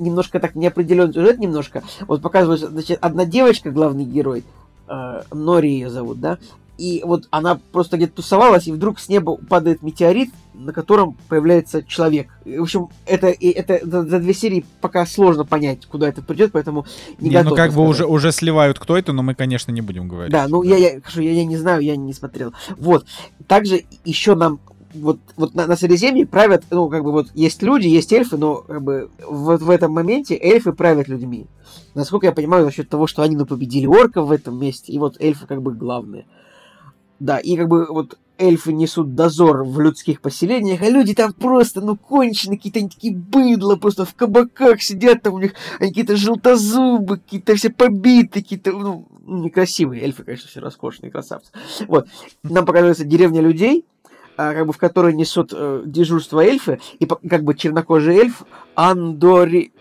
немножко 0.00 0.40
так 0.40 0.54
неопределенный 0.54 1.12
сюжет 1.12 1.38
немножко. 1.38 1.82
Вот 2.06 2.22
показывается, 2.22 2.68
значит, 2.68 2.98
одна 3.00 3.24
девочка, 3.24 3.70
главный 3.70 4.04
герой, 4.04 4.44
э, 4.88 5.22
Нори 5.32 5.70
ее 5.70 5.90
зовут, 5.90 6.20
да, 6.20 6.38
и 6.78 7.02
вот 7.04 7.26
она 7.30 7.60
просто 7.72 7.96
где-то 7.96 8.14
тусовалась, 8.14 8.68
и 8.68 8.72
вдруг 8.72 9.00
с 9.00 9.08
неба 9.08 9.36
падает 9.36 9.82
метеорит, 9.82 10.30
на 10.54 10.72
котором 10.72 11.16
появляется 11.28 11.82
человек. 11.82 12.28
В 12.44 12.62
общем, 12.62 12.88
это, 13.04 13.26
это 13.28 13.80
за, 13.82 14.04
за 14.04 14.20
две 14.20 14.32
серии 14.32 14.64
пока 14.80 15.04
сложно 15.04 15.44
понять, 15.44 15.86
куда 15.86 16.08
это 16.08 16.22
придет, 16.22 16.52
поэтому 16.52 16.86
не, 17.18 17.30
не 17.30 17.34
готов. 17.34 17.50
Ну, 17.50 17.56
как 17.56 17.72
бы 17.72 17.82
уже, 17.82 18.06
уже 18.06 18.30
сливают, 18.30 18.78
кто 18.78 18.96
это, 18.96 19.12
но 19.12 19.24
мы, 19.24 19.34
конечно, 19.34 19.72
не 19.72 19.80
будем 19.80 20.06
говорить. 20.06 20.32
Да, 20.32 20.46
ну 20.48 20.62
да. 20.62 20.70
Я, 20.70 20.76
я, 20.76 21.00
хорошо, 21.00 21.20
я, 21.20 21.32
я 21.32 21.44
не 21.44 21.56
знаю, 21.56 21.80
я 21.80 21.96
не 21.96 22.12
смотрел. 22.12 22.52
Вот. 22.76 23.06
Также 23.48 23.82
еще 24.04 24.36
нам 24.36 24.60
вот, 24.94 25.18
вот 25.36 25.54
на, 25.54 25.66
на 25.66 25.76
Средиземье 25.76 26.26
правят, 26.26 26.64
ну, 26.70 26.88
как 26.88 27.04
бы 27.04 27.12
вот 27.12 27.28
есть 27.34 27.62
люди, 27.62 27.86
есть 27.86 28.12
эльфы, 28.12 28.36
но 28.36 28.56
как 28.56 28.82
бы 28.82 29.10
вот 29.26 29.62
в 29.62 29.70
этом 29.70 29.92
моменте 29.92 30.38
эльфы 30.40 30.72
правят 30.72 31.08
людьми. 31.08 31.46
Насколько 31.94 32.26
я 32.26 32.32
понимаю, 32.32 32.64
за 32.64 32.72
счет 32.72 32.88
того, 32.88 33.06
что 33.06 33.22
они 33.22 33.36
ну, 33.36 33.46
победили 33.46 33.86
орков 33.86 34.28
в 34.28 34.32
этом 34.32 34.58
месте, 34.58 34.92
и 34.92 34.98
вот 34.98 35.20
эльфы 35.20 35.46
как 35.46 35.62
бы 35.62 35.72
главные. 35.72 36.26
Да, 37.20 37.38
и 37.38 37.56
как 37.56 37.68
бы 37.68 37.86
вот 37.88 38.16
эльфы 38.38 38.72
несут 38.72 39.14
дозор 39.14 39.64
в 39.64 39.80
людских 39.80 40.20
поселениях, 40.20 40.80
а 40.82 40.88
люди 40.88 41.14
там 41.14 41.32
просто, 41.32 41.80
ну, 41.80 41.96
кончены, 41.96 42.56
какие-то 42.56 42.78
они 42.78 42.88
такие 42.88 43.14
быдло, 43.14 43.76
просто 43.76 44.04
в 44.04 44.14
кабаках 44.14 44.80
сидят, 44.80 45.22
там 45.22 45.34
у 45.34 45.38
них 45.38 45.54
они 45.80 45.90
какие-то 45.90 46.16
желтозубы, 46.16 47.18
какие-то 47.18 47.56
все 47.56 47.70
побитые, 47.70 48.42
какие-то, 48.42 48.72
ну, 48.72 49.08
некрасивые. 49.26 50.02
Эльфы, 50.02 50.22
конечно, 50.22 50.48
все 50.48 50.60
роскошные, 50.60 51.10
красавцы. 51.10 51.50
Вот. 51.86 52.06
Нам 52.44 52.64
показывается 52.64 53.04
деревня 53.04 53.40
людей, 53.40 53.84
как 54.38 54.66
бы 54.66 54.72
в 54.72 54.78
которой 54.78 55.14
несут 55.14 55.52
э, 55.52 55.82
дежурство 55.84 56.40
эльфы, 56.40 56.80
и 57.00 57.06
как 57.06 57.42
бы 57.42 57.54
чернокожий 57.54 58.16
эльф 58.16 58.44
Андори 58.76 59.72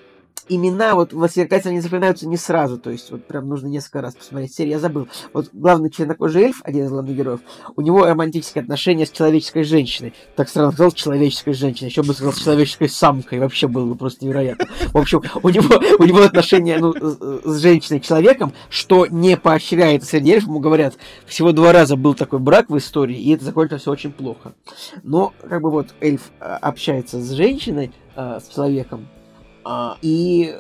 имена 0.50 0.96
вот 0.96 1.14
в 1.14 1.18
«Восьмеркате» 1.18 1.70
они 1.70 1.80
запоминаются 1.80 2.28
не 2.28 2.38
сразу, 2.38 2.78
то 2.78 2.90
есть 2.90 3.12
вот 3.12 3.26
прям 3.26 3.48
нужно 3.48 3.68
несколько 3.68 4.02
раз 4.02 4.16
посмотреть 4.16 4.54
серию, 4.54 4.74
я 4.74 4.80
забыл. 4.80 5.08
Вот 5.34 5.50
главный 5.54 5.90
чернокожий 5.90 6.44
эльф, 6.44 6.62
один 6.64 6.86
из 6.86 6.90
главных 6.90 7.16
героев, 7.16 7.40
у 7.76 7.82
него 7.82 8.06
романтические 8.06 8.62
отношения 8.64 9.06
с 9.06 9.12
человеческой 9.12 9.64
женщиной. 9.64 10.14
Так 10.36 10.50
странно 10.50 10.72
сказал, 10.72 10.92
человеческой 10.92 11.54
женщиной, 11.54 11.90
еще 11.90 12.04
бы 12.04 12.14
сказал, 12.14 12.34
с 12.34 12.40
человеческой 12.40 12.90
самкой, 12.90 13.40
вообще 13.40 13.68
было 13.68 13.86
бы 13.86 13.96
просто 13.96 14.26
невероятно. 14.26 14.68
В 14.94 14.98
общем, 14.98 15.22
у 15.44 15.50
него, 15.50 15.82
у 16.00 16.04
него 16.04 16.22
отношения 16.22 16.78
ну, 16.80 16.94
с 16.94 17.62
женщиной-человеком, 17.62 18.54
что 18.70 19.06
не 19.06 19.38
поощряет 19.38 20.04
среди 20.04 20.34
эльфов, 20.34 20.50
ему 20.50 20.60
говорят, 20.60 20.96
всего 21.26 21.52
два 21.52 21.72
раза 21.72 21.96
был 21.96 22.14
такой 22.14 22.40
брак 22.40 22.70
в 22.70 22.78
истории, 22.78 23.18
и 23.18 23.34
это 23.34 23.46
закончилось 23.46 23.88
очень 23.88 24.12
плохо. 24.12 24.54
Но, 25.04 25.34
как 25.48 25.62
бы 25.62 25.72
вот, 25.72 25.88
эльф 26.02 26.32
а, 26.40 26.58
общается 26.58 27.20
с 27.20 27.32
женщиной, 27.32 27.92
а, 28.16 28.40
с 28.40 28.48
человеком, 28.48 29.08
а, 29.70 29.98
и 30.02 30.56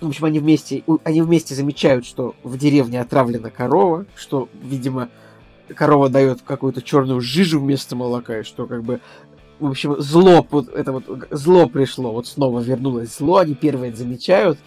в 0.00 0.08
общем, 0.08 0.24
они 0.26 0.38
вместе, 0.40 0.84
они 1.04 1.22
вместе 1.22 1.54
замечают, 1.54 2.04
что 2.04 2.34
в 2.42 2.58
деревне 2.58 3.00
отравлена 3.00 3.48
корова, 3.48 4.04
что, 4.14 4.50
видимо, 4.62 5.08
корова 5.74 6.10
дает 6.10 6.42
какую-то 6.42 6.82
черную 6.82 7.22
жижу 7.22 7.60
вместо 7.60 7.96
молока, 7.96 8.40
и 8.40 8.42
что 8.42 8.66
как 8.66 8.84
бы 8.84 9.00
в 9.60 9.68
общем, 9.68 9.98
зло, 10.00 10.46
вот 10.50 10.68
это 10.68 10.92
вот 10.92 11.04
зло 11.30 11.66
пришло, 11.66 12.12
вот 12.12 12.26
снова 12.26 12.60
вернулось 12.60 13.16
зло, 13.16 13.38
они 13.38 13.54
первые 13.54 13.90
это 13.90 14.00
замечают, 14.00 14.58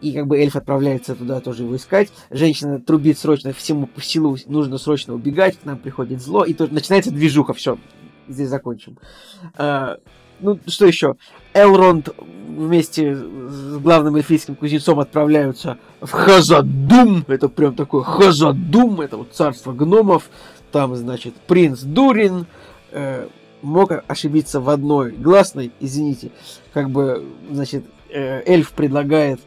и 0.00 0.12
как 0.12 0.28
бы 0.28 0.38
эльф 0.38 0.54
отправляется 0.54 1.16
туда 1.16 1.40
тоже 1.40 1.64
его 1.64 1.74
искать. 1.74 2.12
Женщина 2.30 2.78
трубит 2.78 3.18
срочно, 3.18 3.52
всему 3.52 3.86
по 3.86 4.02
силу 4.02 4.36
нужно 4.46 4.78
срочно 4.78 5.14
убегать, 5.14 5.58
к 5.58 5.64
нам 5.64 5.78
приходит 5.78 6.22
зло, 6.22 6.44
и 6.44 6.54
тут 6.54 6.70
начинается 6.70 7.10
движуха, 7.10 7.54
все, 7.54 7.78
здесь 8.28 8.48
закончим. 8.48 8.98
Ну, 10.40 10.58
что 10.66 10.86
еще? 10.86 11.16
Элронд 11.52 12.08
вместе 12.48 13.16
с 13.16 13.76
главным 13.78 14.16
эльфийским 14.16 14.54
кузнецом 14.54 15.00
отправляются 15.00 15.78
в 16.00 16.10
Хазадум. 16.10 17.24
Это 17.28 17.48
прям 17.48 17.74
такое 17.74 18.02
Хазадум, 18.02 19.00
это 19.00 19.16
вот 19.16 19.32
царство 19.32 19.72
гномов. 19.72 20.28
Там, 20.72 20.94
значит, 20.96 21.34
принц 21.46 21.80
Дурин, 21.80 22.46
э, 22.90 23.28
мог 23.62 23.92
ошибиться 24.06 24.60
в 24.60 24.68
одной 24.68 25.12
гласной, 25.12 25.72
извините, 25.80 26.30
как 26.72 26.90
бы, 26.90 27.24
значит, 27.50 27.84
э, 28.10 28.42
эльф 28.44 28.72
предлагает 28.72 29.40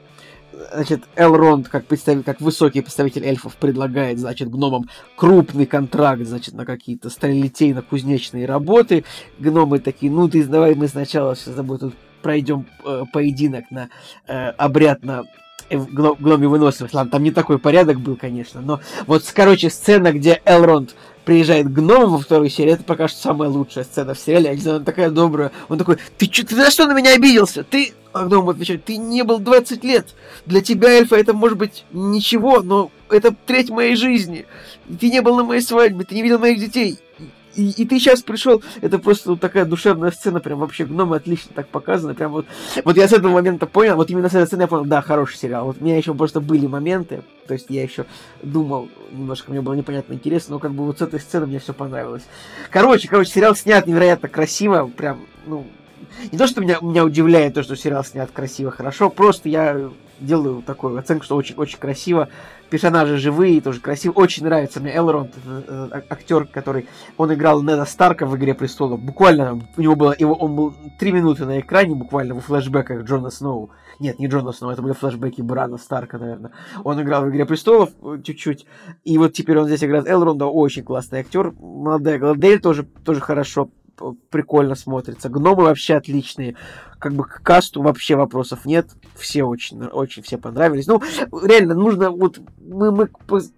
значит, 0.73 1.03
Элронд, 1.15 1.67
как, 1.67 1.85
представитель, 1.85 2.23
как 2.23 2.41
высокий 2.41 2.81
представитель 2.81 3.25
эльфов, 3.25 3.55
предлагает, 3.55 4.19
значит, 4.19 4.49
гномам 4.49 4.89
крупный 5.15 5.65
контракт, 5.65 6.23
значит, 6.25 6.53
на 6.53 6.65
какие-то 6.65 7.09
сталелитейно-кузнечные 7.09 8.45
работы. 8.45 9.03
Гномы 9.39 9.79
такие, 9.79 10.11
ну, 10.11 10.27
ты 10.27 10.43
давай 10.43 10.75
мы 10.75 10.87
сначала 10.87 11.35
с 11.35 11.43
тобой 11.43 11.79
тут 11.79 11.95
пройдем 12.21 12.65
э, 12.83 13.03
поединок 13.13 13.65
на 13.71 13.89
э, 14.27 14.49
обряд 14.49 15.03
на 15.03 15.23
э, 15.69 15.77
гноме 15.77 16.47
выносливость. 16.47 16.93
Ладно, 16.93 17.11
там 17.11 17.23
не 17.23 17.31
такой 17.31 17.59
порядок 17.59 17.99
был, 17.99 18.15
конечно, 18.15 18.61
но 18.61 18.79
вот, 19.05 19.23
короче, 19.33 19.69
сцена, 19.69 20.11
где 20.11 20.41
Элронд 20.45 20.95
приезжает 21.27 21.69
гном 21.69 22.11
во 22.11 22.19
второй 22.19 22.49
серии, 22.49 22.71
это 22.71 22.85
пока 22.85 23.09
что 23.09 23.19
самая 23.19 23.49
лучшая 23.49 23.83
сцена 23.83 24.13
в 24.13 24.19
сериале. 24.19 24.45
Я 24.45 24.55
не 24.55 24.61
знаю, 24.61 24.77
она 24.77 24.85
такая 24.85 25.09
добрая. 25.09 25.51
Он 25.67 25.77
такой, 25.77 25.97
ты, 26.17 26.27
чё, 26.27 26.45
ты 26.45 26.55
за 26.55 26.71
что 26.71 26.87
на 26.87 26.93
меня 26.93 27.15
обиделся? 27.15 27.65
Ты, 27.65 27.91
а 28.13 28.23
гном 28.23 28.47
отвечает, 28.47 28.85
ты 28.85 28.95
не 28.95 29.25
был 29.25 29.39
20 29.39 29.83
лет. 29.83 30.15
Для 30.45 30.61
тебя, 30.61 30.87
эльфа, 30.87 31.17
это 31.17 31.33
может 31.33 31.57
быть 31.57 31.83
ничего, 31.91 32.61
но 32.61 32.91
это 33.09 33.35
треть 33.45 33.69
моей 33.69 33.97
жизни. 33.97 34.45
Ты 35.01 35.09
не 35.09 35.21
был 35.21 35.35
на 35.35 35.43
моей 35.43 35.59
свадьбе, 35.59 36.05
ты 36.05 36.15
не 36.15 36.21
видел 36.23 36.39
моих 36.39 36.61
детей 36.61 36.97
и, 37.57 37.71
и 37.71 37.85
ты 37.85 37.99
сейчас 37.99 38.21
пришел, 38.21 38.61
это 38.81 38.99
просто 38.99 39.31
вот 39.31 39.39
такая 39.41 39.65
душевная 39.65 40.11
сцена, 40.11 40.39
прям 40.39 40.59
вообще 40.59 40.85
гномы 40.85 41.15
отлично 41.17 41.51
так 41.53 41.67
показаны, 41.67 42.13
прям 42.13 42.31
вот, 42.31 42.45
вот 42.85 42.95
я 42.95 43.07
с 43.07 43.13
этого 43.13 43.33
момента 43.33 43.65
понял, 43.65 43.95
вот 43.95 44.09
именно 44.09 44.29
с 44.29 44.35
этой 44.35 44.45
сцены 44.45 44.61
я 44.61 44.67
понял, 44.67 44.85
да, 44.85 45.01
хороший 45.01 45.37
сериал, 45.37 45.65
вот 45.65 45.77
у 45.79 45.83
меня 45.83 45.97
еще 45.97 46.13
просто 46.13 46.39
были 46.39 46.67
моменты, 46.67 47.23
то 47.47 47.55
есть 47.55 47.65
я 47.69 47.83
еще 47.83 48.05
думал, 48.43 48.89
немножко 49.11 49.51
мне 49.51 49.61
было 49.61 49.73
непонятно 49.73 50.13
интересно, 50.13 50.55
но 50.55 50.59
как 50.59 50.71
бы 50.73 50.85
вот 50.85 50.99
с 50.99 51.01
этой 51.01 51.19
сцены 51.19 51.47
мне 51.47 51.59
все 51.59 51.73
понравилось. 51.73 52.23
Короче, 52.69 53.07
короче, 53.07 53.31
сериал 53.31 53.55
снят 53.55 53.85
невероятно 53.87 54.29
красиво, 54.29 54.87
прям, 54.95 55.21
ну, 55.47 55.65
не 56.31 56.37
то, 56.37 56.47
что 56.47 56.61
меня, 56.61 56.77
меня 56.81 57.03
удивляет 57.03 57.55
то, 57.55 57.63
что 57.63 57.75
сериал 57.75 58.03
снят 58.03 58.29
красиво, 58.31 58.69
хорошо, 58.69 59.09
просто 59.09 59.49
я 59.49 59.89
делаю 60.19 60.61
такую 60.61 60.97
оценку, 60.97 61.25
что 61.25 61.35
очень-очень 61.35 61.77
красиво. 61.77 62.29
Персонажи 62.69 63.17
живые, 63.17 63.61
тоже 63.61 63.79
красиво. 63.79 64.13
Очень 64.13 64.43
нравится 64.43 64.81
мне 64.81 64.95
Элронд, 64.95 65.33
э, 65.45 65.89
э, 65.91 66.01
актер, 66.09 66.45
который... 66.45 66.87
Он 67.17 67.33
играл 67.33 67.61
Неда 67.61 67.85
Старка 67.85 68.25
в 68.25 68.35
«Игре 68.35 68.53
престолов». 68.53 69.01
Буквально 69.01 69.61
у 69.77 69.81
него 69.81 69.95
было... 69.95 70.13
Его, 70.17 70.33
он 70.33 70.55
был 70.55 70.73
три 70.99 71.11
минуты 71.11 71.45
на 71.45 71.59
экране, 71.59 71.95
буквально 71.95 72.35
в 72.35 72.41
флешбеках 72.41 73.03
Джона 73.03 73.29
Сноу. 73.29 73.71
Нет, 73.99 74.19
не 74.19 74.27
Джона 74.27 74.51
Сноу, 74.51 74.71
это 74.71 74.81
были 74.81 74.93
флешбеки 74.93 75.41
Брана 75.41 75.77
Старка, 75.77 76.17
наверное. 76.17 76.51
Он 76.83 77.01
играл 77.01 77.23
в 77.23 77.29
«Игре 77.29 77.45
престолов» 77.45 77.91
э, 78.03 78.19
чуть-чуть. 78.23 78.65
И 79.05 79.17
вот 79.17 79.33
теперь 79.33 79.57
он 79.57 79.67
здесь 79.67 79.83
играет 79.83 80.07
Элронда. 80.07 80.45
Очень 80.45 80.83
классный 80.83 81.19
актер. 81.19 81.53
Молодая 81.59 82.19
Гладель 82.19 82.59
тоже, 82.59 82.83
тоже 82.83 83.21
хорошо 83.21 83.69
прикольно 84.29 84.75
смотрится. 84.75 85.29
Гномы 85.29 85.63
вообще 85.63 85.95
отличные 85.95 86.55
как 86.99 87.13
бы 87.13 87.23
к 87.25 87.41
касту 87.43 87.81
вообще 87.81 88.15
вопросов 88.15 88.65
нет. 88.65 88.89
Все 89.15 89.43
очень, 89.43 89.83
очень 89.83 90.23
все 90.23 90.37
понравились. 90.37 90.87
Ну, 90.87 91.01
реально, 91.43 91.75
нужно 91.75 92.11
вот 92.11 92.39
мы, 92.67 92.91
мы, 92.91 93.09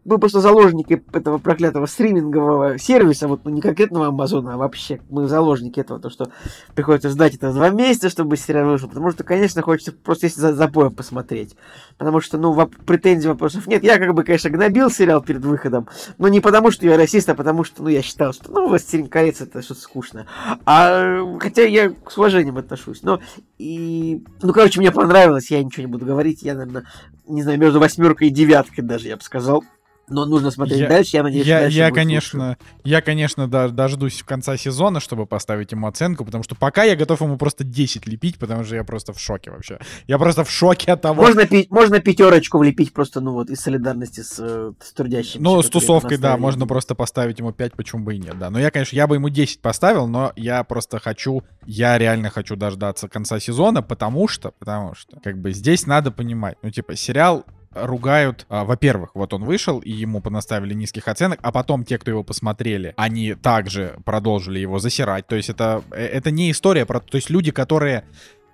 мы 0.05 0.17
просто 0.17 0.39
заложники 0.39 1.03
этого 1.11 1.37
проклятого 1.37 1.85
стримингового 1.85 2.77
сервиса, 2.77 3.27
вот 3.27 3.41
ну, 3.43 3.51
не 3.51 3.61
конкретного 3.61 4.07
Амазона, 4.07 4.53
а 4.53 4.57
вообще 4.57 5.01
мы 5.09 5.27
заложники 5.27 5.79
этого, 5.79 5.99
то, 5.99 6.09
что 6.09 6.31
приходится 6.75 7.09
ждать 7.09 7.35
это 7.35 7.51
два 7.51 7.69
месяца, 7.69 8.09
чтобы 8.09 8.37
сериал 8.37 8.69
вышел, 8.69 8.87
потому 8.87 9.11
что, 9.11 9.23
конечно, 9.23 9.61
хочется 9.61 9.91
просто 9.91 10.27
если 10.27 10.39
за 10.39 10.53
запоем 10.53 10.93
посмотреть, 10.93 11.55
потому 11.97 12.21
что, 12.21 12.37
ну, 12.37 12.53
воп- 12.53 12.83
претензий 12.85 13.27
вопросов 13.27 13.67
нет. 13.67 13.83
Я, 13.83 13.97
как 13.97 14.13
бы, 14.13 14.23
конечно, 14.23 14.49
гнобил 14.49 14.91
сериал 14.91 15.21
перед 15.21 15.43
выходом, 15.43 15.87
но 16.17 16.27
не 16.27 16.39
потому, 16.39 16.71
что 16.71 16.85
я 16.85 16.97
расист, 16.97 17.29
а 17.29 17.35
потому 17.35 17.63
что, 17.63 17.83
ну, 17.83 17.89
я 17.89 18.01
считал, 18.01 18.33
что, 18.33 18.51
ну, 18.51 18.67
«Властелин 18.67 19.07
колец» 19.07 19.41
это 19.41 19.61
что-то 19.61 19.81
скучное. 19.81 20.27
А, 20.65 21.37
хотя 21.39 21.63
я 21.63 21.93
с 22.07 22.17
уважением 22.17 22.57
отношусь, 22.57 23.01
но 23.03 23.19
и, 23.57 24.23
ну, 24.41 24.53
короче, 24.53 24.79
мне 24.79 24.91
понравилось, 24.91 25.51
я 25.51 25.63
ничего 25.63 25.81
не 25.81 25.91
буду 25.91 26.05
говорить, 26.05 26.43
я, 26.43 26.55
наверное, 26.55 26.85
не 27.27 27.43
знаю, 27.43 27.59
между 27.59 27.79
восьмеркой 27.79 28.27
и 28.27 28.31
девяткой 28.31 28.83
даже, 28.83 29.07
я 29.07 29.17
бы 29.17 29.21
сказал. 29.21 29.63
Но 30.09 30.25
нужно 30.25 30.51
смотреть 30.51 30.79
я, 30.79 30.89
дальше, 30.89 31.17
я 31.17 31.23
надеюсь, 31.23 31.45
я, 31.45 31.59
дальше 31.61 31.77
я 31.77 31.91
конечно, 31.91 32.49
лучше. 32.49 32.57
я, 32.83 33.01
конечно, 33.01 33.47
дождусь 33.47 34.21
в 34.21 34.25
конца 34.25 34.57
сезона, 34.57 34.99
чтобы 34.99 35.25
поставить 35.25 35.71
ему 35.71 35.87
оценку, 35.87 36.25
потому 36.25 36.43
что 36.43 36.55
пока 36.55 36.83
я 36.83 36.95
готов 36.95 37.21
ему 37.21 37.37
просто 37.37 37.63
10 37.63 38.07
лепить, 38.07 38.37
потому 38.37 38.63
что 38.63 38.75
я 38.75 38.83
просто 38.83 39.13
в 39.13 39.19
шоке 39.19 39.51
вообще. 39.51 39.79
Я 40.07 40.17
просто 40.17 40.43
в 40.43 40.51
шоке 40.51 40.91
от 40.91 41.01
того... 41.01 41.21
Можно, 41.21 41.45
пи- 41.45 41.67
можно 41.69 41.99
пятерочку 41.99 42.57
влепить 42.57 42.93
просто, 42.93 43.21
ну 43.21 43.33
вот, 43.33 43.49
из 43.49 43.59
солидарности 43.59 44.21
с, 44.21 44.35
э, 44.39 44.73
с 44.79 44.93
трудящимися. 44.93 45.43
Ну, 45.43 45.61
с 45.61 45.69
тусовкой, 45.69 46.17
да, 46.17 46.37
можно 46.37 46.67
просто 46.67 46.95
поставить 46.95 47.39
ему 47.39 47.51
5, 47.51 47.73
почему 47.73 48.03
бы 48.03 48.15
и 48.15 48.19
нет, 48.19 48.37
да. 48.39 48.49
Но 48.49 48.59
я, 48.59 48.71
конечно, 48.71 48.95
я 48.95 49.07
бы 49.07 49.15
ему 49.15 49.29
10 49.29 49.61
поставил, 49.61 50.07
но 50.07 50.33
я 50.35 50.63
просто 50.63 50.99
хочу, 50.99 51.43
я 51.65 51.97
реально 51.97 52.29
хочу 52.29 52.55
дождаться 52.55 53.07
конца 53.07 53.39
сезона, 53.39 53.81
потому 53.81 54.27
что, 54.27 54.51
потому 54.51 54.95
что, 54.95 55.19
как 55.19 55.37
бы 55.39 55.51
здесь 55.51 55.85
надо 55.85 56.11
понимать, 56.11 56.57
ну, 56.61 56.71
типа, 56.71 56.95
сериал 56.95 57.45
ругают, 57.73 58.45
а, 58.49 58.65
во-первых, 58.65 59.11
вот 59.13 59.33
он 59.33 59.43
вышел, 59.43 59.79
и 59.79 59.91
ему 59.91 60.21
понаставили 60.21 60.73
низких 60.73 61.07
оценок, 61.07 61.39
а 61.41 61.51
потом 61.51 61.85
те, 61.85 61.97
кто 61.97 62.11
его 62.11 62.23
посмотрели, 62.23 62.93
они 62.97 63.35
также 63.35 63.97
продолжили 64.05 64.59
его 64.59 64.79
засирать. 64.79 65.27
То 65.27 65.35
есть 65.35 65.49
это, 65.49 65.83
э, 65.91 66.05
это 66.05 66.31
не 66.31 66.51
история 66.51 66.85
про... 66.85 66.99
То 66.99 67.15
есть 67.15 67.29
люди, 67.29 67.51
которые 67.51 68.05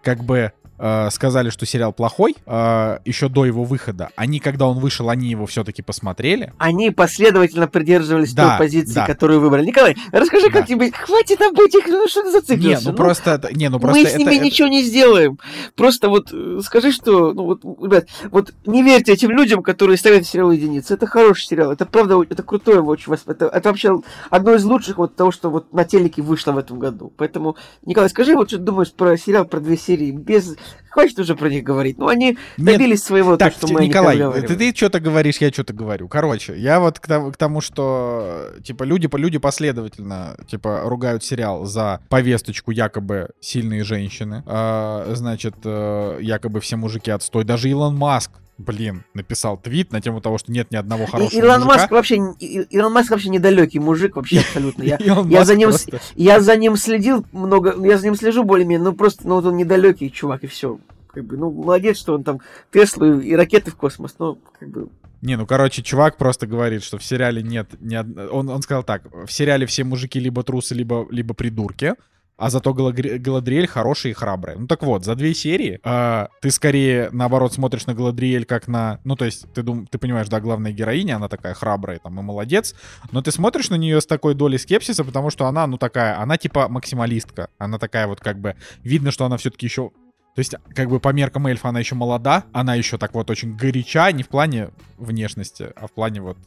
как 0.03 0.23
бы 0.23 0.53
э, 0.77 1.09
сказали, 1.11 1.49
что 1.49 1.65
сериал 1.65 1.93
плохой 1.93 2.35
э, 2.45 2.99
еще 3.05 3.29
до 3.29 3.45
его 3.45 3.63
выхода. 3.63 4.09
Они, 4.15 4.39
когда 4.39 4.67
он 4.67 4.79
вышел, 4.79 5.09
они 5.09 5.29
его 5.29 5.45
все-таки 5.45 5.81
посмотрели. 5.81 6.53
Они 6.57 6.91
последовательно 6.91 7.67
придерживались 7.67 8.33
да, 8.33 8.57
той 8.57 8.65
позиции, 8.65 8.95
да. 8.95 9.05
которую 9.05 9.39
выбрали. 9.41 9.65
Николай, 9.65 9.95
расскажи, 10.11 10.47
да. 10.47 10.59
как 10.59 10.67
тебе... 10.67 10.91
Хватит 10.91 11.41
об 11.41 11.59
этих... 11.59 11.87
Ну 11.87 12.07
что 12.07 12.23
ты 12.23 12.31
зациклился? 12.31 12.81
Не, 12.81 12.85
ну, 12.85 12.91
ну 12.91 12.97
просто... 12.97 13.49
Не, 13.53 13.69
ну 13.69 13.79
просто 13.79 14.01
Мы 14.01 14.09
с 14.09 14.15
ними 14.15 14.35
это, 14.35 14.45
ничего 14.45 14.67
это... 14.67 14.75
не 14.75 14.83
сделаем. 14.83 15.39
Просто 15.75 16.09
вот 16.09 16.29
э, 16.31 16.59
скажи, 16.63 16.91
что... 16.91 17.33
Ну 17.33 17.45
вот, 17.45 17.63
ребят, 17.81 18.07
вот 18.31 18.53
не 18.65 18.83
верьте 18.83 19.13
этим 19.13 19.31
людям, 19.31 19.63
которые 19.63 19.97
ставят 19.97 20.25
сериал 20.25 20.51
единицы. 20.51 20.93
Это 20.93 21.07
хороший 21.07 21.45
сериал. 21.45 21.71
Это 21.71 21.85
правда, 21.85 22.21
это 22.21 22.43
крутое 22.43 22.81
очень. 22.81 23.13
Это, 23.25 23.45
это 23.47 23.69
вообще 23.69 24.01
одно 24.29 24.55
из 24.55 24.63
лучших 24.63 24.97
вот 24.97 25.15
того, 25.15 25.31
что 25.31 25.49
вот 25.49 25.73
на 25.73 25.83
телеке 25.83 26.21
вышло 26.21 26.51
в 26.51 26.57
этом 26.57 26.79
году. 26.79 27.13
Поэтому, 27.17 27.55
Николай, 27.85 28.09
скажи, 28.09 28.35
вот 28.35 28.49
что 28.49 28.57
ты 28.57 28.63
думаешь 28.63 28.91
про 28.91 29.17
сериал, 29.17 29.45
про 29.45 29.59
две 29.59 29.77
серии, 29.77 30.11
без 30.11 30.55
Хватит 30.89 31.19
уже 31.19 31.35
про 31.35 31.49
них 31.49 31.63
говорить. 31.63 31.97
Ну, 31.97 32.07
они 32.07 32.37
добились 32.55 32.99
Нет, 32.99 33.03
своего, 33.03 33.35
так, 33.35 33.53
то, 33.53 33.67
что 33.67 33.73
мы 33.73 33.85
Николай, 33.85 34.17
ты, 34.41 34.55
ты 34.55 34.73
что-то 34.73 35.01
говоришь, 35.01 35.37
я 35.39 35.49
что-то 35.49 35.73
говорю. 35.73 36.07
Короче, 36.07 36.57
я 36.57 36.79
вот 36.79 36.99
к 36.99 37.07
тому, 37.07 37.31
к 37.33 37.37
тому, 37.37 37.59
что, 37.59 38.51
типа, 38.63 38.83
люди, 38.83 39.09
люди 39.17 39.37
последовательно, 39.37 40.37
типа, 40.47 40.83
ругают 40.85 41.21
сериал 41.21 41.65
за 41.65 41.99
повесточку 42.07 42.71
якобы 42.71 43.31
сильные 43.41 43.83
женщины. 43.83 44.41
А, 44.45 45.11
значит, 45.15 45.55
э, 45.65 46.19
якобы 46.21 46.61
все 46.61 46.77
мужики 46.77 47.11
отстой. 47.11 47.43
Даже 47.43 47.69
Илон 47.69 47.97
Маск 47.97 48.31
блин, 48.57 49.03
написал 49.13 49.57
твит 49.57 49.91
на 49.91 50.01
тему 50.01 50.21
того, 50.21 50.37
что 50.37 50.51
нет 50.51 50.71
ни 50.71 50.77
одного 50.77 51.05
хорошего 51.05 51.39
Илон 51.39 51.61
мужика. 51.61 51.75
Маск 51.75 51.91
вообще, 51.91 52.15
Илон 52.15 52.93
Маск 52.93 53.11
вообще 53.11 53.29
недалекий 53.29 53.79
мужик 53.79 54.15
вообще 54.15 54.39
абсолютно. 54.39 54.83
Я, 54.83 54.97
я 55.29 55.45
за 55.45 55.55
ним, 55.55 55.69
просто... 55.69 55.99
я 56.15 56.39
за 56.39 56.55
ним 56.55 56.75
следил 56.77 57.25
много, 57.31 57.75
я 57.85 57.97
за 57.97 58.05
ним 58.05 58.15
слежу 58.15 58.43
более-менее, 58.43 58.83
ну 58.83 58.93
просто, 58.93 59.27
ну 59.27 59.35
вот 59.35 59.45
он 59.45 59.57
недалекий 59.57 60.09
чувак 60.09 60.43
и 60.43 60.47
все. 60.47 60.79
Как 61.07 61.25
бы, 61.25 61.37
ну 61.37 61.51
молодец, 61.51 61.97
что 61.97 62.13
он 62.13 62.23
там 62.23 62.41
Теслу 62.71 63.19
и 63.19 63.33
ракеты 63.33 63.71
в 63.71 63.75
космос, 63.75 64.15
но 64.19 64.37
как 64.59 64.69
бы 64.69 64.89
не, 65.21 65.37
ну, 65.37 65.47
короче, 65.47 65.81
чувак 65.81 66.17
просто 66.17 66.45
говорит, 66.45 66.83
что 66.83 66.99
в 66.99 67.03
сериале 67.03 67.41
нет 67.41 67.69
ни 67.79 67.95
од... 67.95 68.05
он, 68.31 68.47
он 68.49 68.61
сказал 68.61 68.83
так, 68.83 69.03
в 69.11 69.31
сериале 69.31 69.65
все 69.65 69.83
мужики 69.83 70.19
либо 70.19 70.43
трусы, 70.43 70.75
либо, 70.75 71.07
либо 71.09 71.33
придурки 71.33 71.95
а 72.37 72.49
зато 72.49 72.73
Галадриэль 72.73 73.67
хороший 73.67 74.11
и 74.11 74.13
храбрый. 74.13 74.55
Ну 74.57 74.67
так 74.67 74.83
вот, 74.83 75.05
за 75.05 75.15
две 75.15 75.33
серии 75.33 75.79
э, 75.83 76.27
ты 76.41 76.51
скорее, 76.51 77.09
наоборот, 77.11 77.53
смотришь 77.53 77.85
на 77.85 77.93
Галадриэль 77.93 78.45
как 78.45 78.67
на... 78.67 78.99
Ну 79.03 79.15
то 79.15 79.25
есть 79.25 79.51
ты, 79.53 79.63
дум, 79.63 79.87
ты 79.87 79.97
понимаешь, 79.97 80.27
да, 80.27 80.39
главная 80.41 80.71
героиня, 80.71 81.15
она 81.15 81.27
такая 81.29 81.53
храбрая 81.53 81.99
там 81.99 82.19
и 82.19 82.23
молодец, 82.23 82.75
но 83.11 83.21
ты 83.21 83.31
смотришь 83.31 83.69
на 83.69 83.75
нее 83.75 84.01
с 84.01 84.05
такой 84.05 84.35
долей 84.35 84.57
скепсиса, 84.57 85.03
потому 85.03 85.29
что 85.29 85.47
она, 85.47 85.65
ну 85.67 85.77
такая, 85.77 86.19
она 86.19 86.37
типа 86.37 86.67
максималистка. 86.67 87.49
Она 87.57 87.79
такая 87.79 88.07
вот 88.07 88.19
как 88.19 88.39
бы... 88.39 88.55
Видно, 88.83 89.11
что 89.11 89.25
она 89.25 89.37
все-таки 89.37 89.65
еще 89.65 89.91
то 90.35 90.39
есть, 90.39 90.53
как 90.75 90.89
бы 90.89 90.99
по 90.99 91.13
меркам 91.13 91.47
эльфа 91.47 91.69
она 91.69 91.79
еще 91.79 91.95
молода, 91.95 92.43
она 92.51 92.75
еще 92.75 92.97
так 92.97 93.13
вот 93.13 93.29
очень 93.29 93.55
горяча, 93.55 94.11
не 94.11 94.21
в 94.21 94.27
плане 94.27 94.71
внешности, 94.97 95.71
а 95.77 95.87
в 95.87 95.93
плане 95.93 96.19
вот 96.19 96.37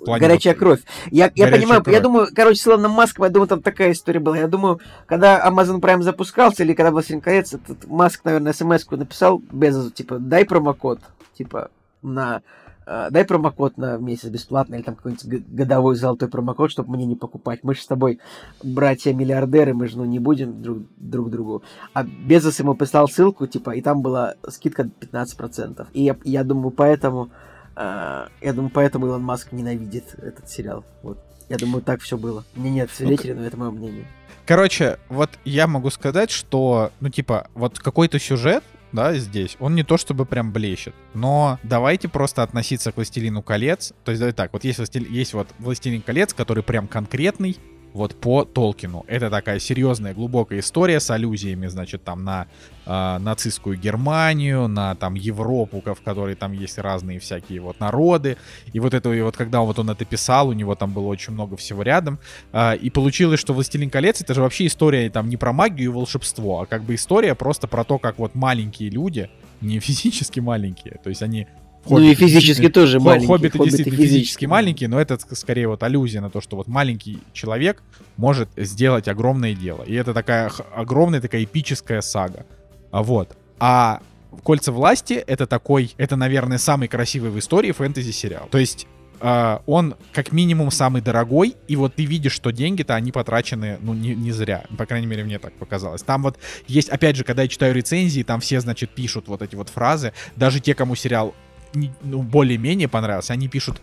э, 0.00 0.04
плане 0.04 0.20
горячая 0.20 0.54
кровь. 0.54 0.80
Я, 1.10 1.30
я 1.34 1.48
понимаю, 1.48 1.82
кровь. 1.82 1.94
я 1.94 2.00
думаю, 2.00 2.28
короче, 2.34 2.60
с 2.60 2.66
Илоном 2.66 2.92
Маском, 2.92 3.24
я 3.24 3.30
думаю, 3.30 3.48
там 3.48 3.62
такая 3.62 3.92
история 3.92 4.20
была. 4.20 4.38
Я 4.38 4.48
думаю, 4.48 4.80
когда 5.06 5.46
Amazon 5.46 5.80
Prime 5.80 6.02
запускался, 6.02 6.62
или 6.62 6.74
когда 6.74 6.90
«Властелин 6.90 7.20
колец», 7.20 7.54
этот 7.54 7.86
Маск, 7.86 8.24
наверное, 8.24 8.52
смс 8.52 8.88
написал 8.90 9.42
без 9.50 9.92
типа, 9.92 10.18
дай 10.18 10.44
промокод, 10.44 11.00
типа, 11.36 11.70
на 12.02 12.42
э, 12.86 13.08
дай 13.10 13.24
промокод 13.24 13.76
на 13.76 13.96
месяц 13.98 14.28
бесплатно, 14.28 14.74
или 14.74 14.82
там 14.82 14.96
какой-нибудь 14.96 15.48
годовой 15.48 15.96
золотой 15.96 16.28
промокод, 16.28 16.70
чтобы 16.70 16.94
мне 16.94 17.06
не 17.06 17.16
покупать. 17.16 17.60
Мы 17.62 17.74
же 17.74 17.82
с 17.82 17.86
тобой 17.86 18.18
братья-миллиардеры, 18.62 19.74
мы 19.74 19.88
же 19.88 19.98
ну, 19.98 20.04
не 20.04 20.18
будем 20.18 20.62
друг, 20.62 20.78
друг 20.96 21.30
другу. 21.30 21.62
А 21.92 22.04
Безос 22.04 22.58
ему 22.58 22.74
прислал 22.74 23.08
ссылку, 23.08 23.46
типа, 23.46 23.70
и 23.70 23.82
там 23.82 24.02
была 24.02 24.34
скидка 24.48 24.88
15%. 25.00 25.86
И 25.92 26.02
я, 26.02 26.16
я 26.24 26.44
думаю, 26.44 26.70
поэтому 26.70 27.30
я 27.76 28.52
думаю, 28.52 28.70
поэтому 28.70 29.06
Илон 29.06 29.22
Маск 29.22 29.52
ненавидит 29.52 30.14
этот 30.18 30.48
сериал. 30.48 30.84
Вот. 31.02 31.18
Я 31.48 31.56
думаю, 31.56 31.82
так 31.82 32.00
все 32.00 32.16
было. 32.16 32.44
Мне 32.54 32.70
нет 32.70 32.90
свидетелей, 32.90 33.34
но 33.34 33.44
это 33.44 33.56
мое 33.56 33.70
мнение. 33.70 34.06
Короче, 34.46 34.98
вот 35.08 35.30
я 35.44 35.66
могу 35.66 35.90
сказать, 35.90 36.30
что, 36.30 36.92
ну, 37.00 37.08
типа, 37.08 37.48
вот 37.54 37.78
какой-то 37.78 38.18
сюжет, 38.18 38.64
да, 38.92 39.14
здесь, 39.14 39.56
он 39.60 39.76
не 39.76 39.84
то 39.84 39.96
чтобы 39.96 40.26
прям 40.26 40.52
блещет, 40.52 40.94
но 41.14 41.60
давайте 41.62 42.08
просто 42.08 42.42
относиться 42.42 42.90
к 42.90 42.96
«Властелину 42.96 43.42
колец», 43.42 43.92
то 44.04 44.10
есть 44.10 44.18
давай 44.18 44.32
так, 44.32 44.52
вот 44.52 44.64
есть, 44.64 44.78
«Властелин», 44.78 45.12
есть 45.12 45.34
вот 45.34 45.46
«Властелин 45.60 46.02
колец», 46.02 46.34
который 46.34 46.64
прям 46.64 46.88
конкретный, 46.88 47.56
вот 47.92 48.14
по 48.14 48.44
Толкину. 48.44 49.04
Это 49.08 49.30
такая 49.30 49.58
серьезная, 49.58 50.14
глубокая 50.14 50.60
история 50.60 51.00
с 51.00 51.10
аллюзиями, 51.10 51.66
значит, 51.66 52.04
там 52.04 52.24
на 52.24 52.46
э, 52.86 53.18
нацистскую 53.18 53.76
Германию, 53.76 54.68
на 54.68 54.94
там 54.94 55.14
Европу, 55.14 55.82
в 55.84 56.02
которой 56.02 56.34
там 56.34 56.52
есть 56.52 56.78
разные 56.78 57.18
всякие 57.18 57.60
вот 57.60 57.80
народы. 57.80 58.36
И 58.72 58.80
вот 58.80 58.94
это, 58.94 59.12
и 59.12 59.20
вот 59.22 59.36
когда 59.36 59.60
вот 59.60 59.78
он 59.78 59.90
это 59.90 60.04
писал, 60.04 60.48
у 60.48 60.52
него 60.52 60.74
там 60.74 60.92
было 60.92 61.06
очень 61.06 61.32
много 61.32 61.56
всего 61.56 61.82
рядом. 61.82 62.18
Э, 62.52 62.76
и 62.76 62.90
получилось, 62.90 63.40
что 63.40 63.52
«Властелин 63.52 63.90
колец» 63.90 64.20
это 64.20 64.34
же 64.34 64.42
вообще 64.42 64.66
история 64.66 65.10
там 65.10 65.28
не 65.28 65.36
про 65.36 65.52
магию 65.52 65.90
и 65.90 65.94
волшебство, 65.94 66.60
а 66.60 66.66
как 66.66 66.82
бы 66.84 66.94
история 66.94 67.34
просто 67.34 67.66
про 67.66 67.84
то, 67.84 67.98
как 67.98 68.18
вот 68.18 68.34
маленькие 68.34 68.90
люди, 68.90 69.30
не 69.60 69.78
физически 69.80 70.40
маленькие, 70.40 70.98
то 71.02 71.10
есть 71.10 71.22
они 71.22 71.46
ну 71.88 71.98
и 72.00 72.14
физически 72.14 72.68
тоже 72.68 72.98
Хо- 72.98 73.04
маленький. 73.06 73.26
Хоббиты, 73.26 73.58
Хоббиты 73.58 73.70
действительно 73.70 73.96
физически 73.96 74.18
физически 74.20 74.44
маленькие, 74.46 74.88
но 74.88 75.00
это 75.00 75.14
ск- 75.14 75.34
скорее 75.34 75.68
вот 75.68 75.82
аллюзия 75.82 76.20
на 76.20 76.30
то, 76.30 76.40
что 76.40 76.56
вот 76.56 76.68
маленький 76.68 77.18
человек 77.32 77.82
может 78.16 78.48
сделать 78.56 79.08
огромное 79.08 79.54
дело. 79.54 79.82
И 79.82 79.94
это 79.94 80.12
такая 80.12 80.50
огромная 80.74 81.20
такая 81.20 81.44
эпическая 81.44 82.00
сага. 82.00 82.44
А 82.90 83.02
вот. 83.02 83.36
А 83.58 84.00
Кольца 84.42 84.72
власти 84.72 85.14
это 85.14 85.46
такой, 85.46 85.92
это, 85.96 86.16
наверное, 86.16 86.58
самый 86.58 86.88
красивый 86.88 87.30
в 87.30 87.38
истории 87.38 87.72
фэнтези 87.72 88.10
сериал. 88.10 88.48
То 88.50 88.58
есть 88.58 88.86
а, 89.20 89.62
он 89.66 89.96
как 90.12 90.32
минимум 90.32 90.70
самый 90.70 91.02
дорогой, 91.02 91.56
и 91.68 91.76
вот 91.76 91.94
ты 91.94 92.04
видишь, 92.04 92.32
что 92.32 92.50
деньги-то 92.50 92.94
они 92.94 93.12
потрачены, 93.12 93.78
ну, 93.80 93.92
не, 93.92 94.14
не 94.14 94.32
зря. 94.32 94.64
По 94.78 94.86
крайней 94.86 95.06
мере, 95.06 95.24
мне 95.24 95.38
так 95.38 95.52
показалось. 95.54 96.02
Там 96.02 96.22
вот 96.22 96.38
есть, 96.66 96.88
опять 96.88 97.16
же, 97.16 97.24
когда 97.24 97.42
я 97.42 97.48
читаю 97.48 97.74
рецензии, 97.74 98.22
там 98.22 98.40
все, 98.40 98.60
значит, 98.60 98.90
пишут 98.90 99.28
вот 99.28 99.42
эти 99.42 99.56
вот 99.56 99.68
фразы. 99.68 100.12
Даже 100.36 100.60
те, 100.60 100.74
кому 100.74 100.94
сериал 100.94 101.34
ну, 101.74 102.22
более-менее 102.22 102.88
понравился, 102.88 103.32
они 103.32 103.48
пишут, 103.48 103.80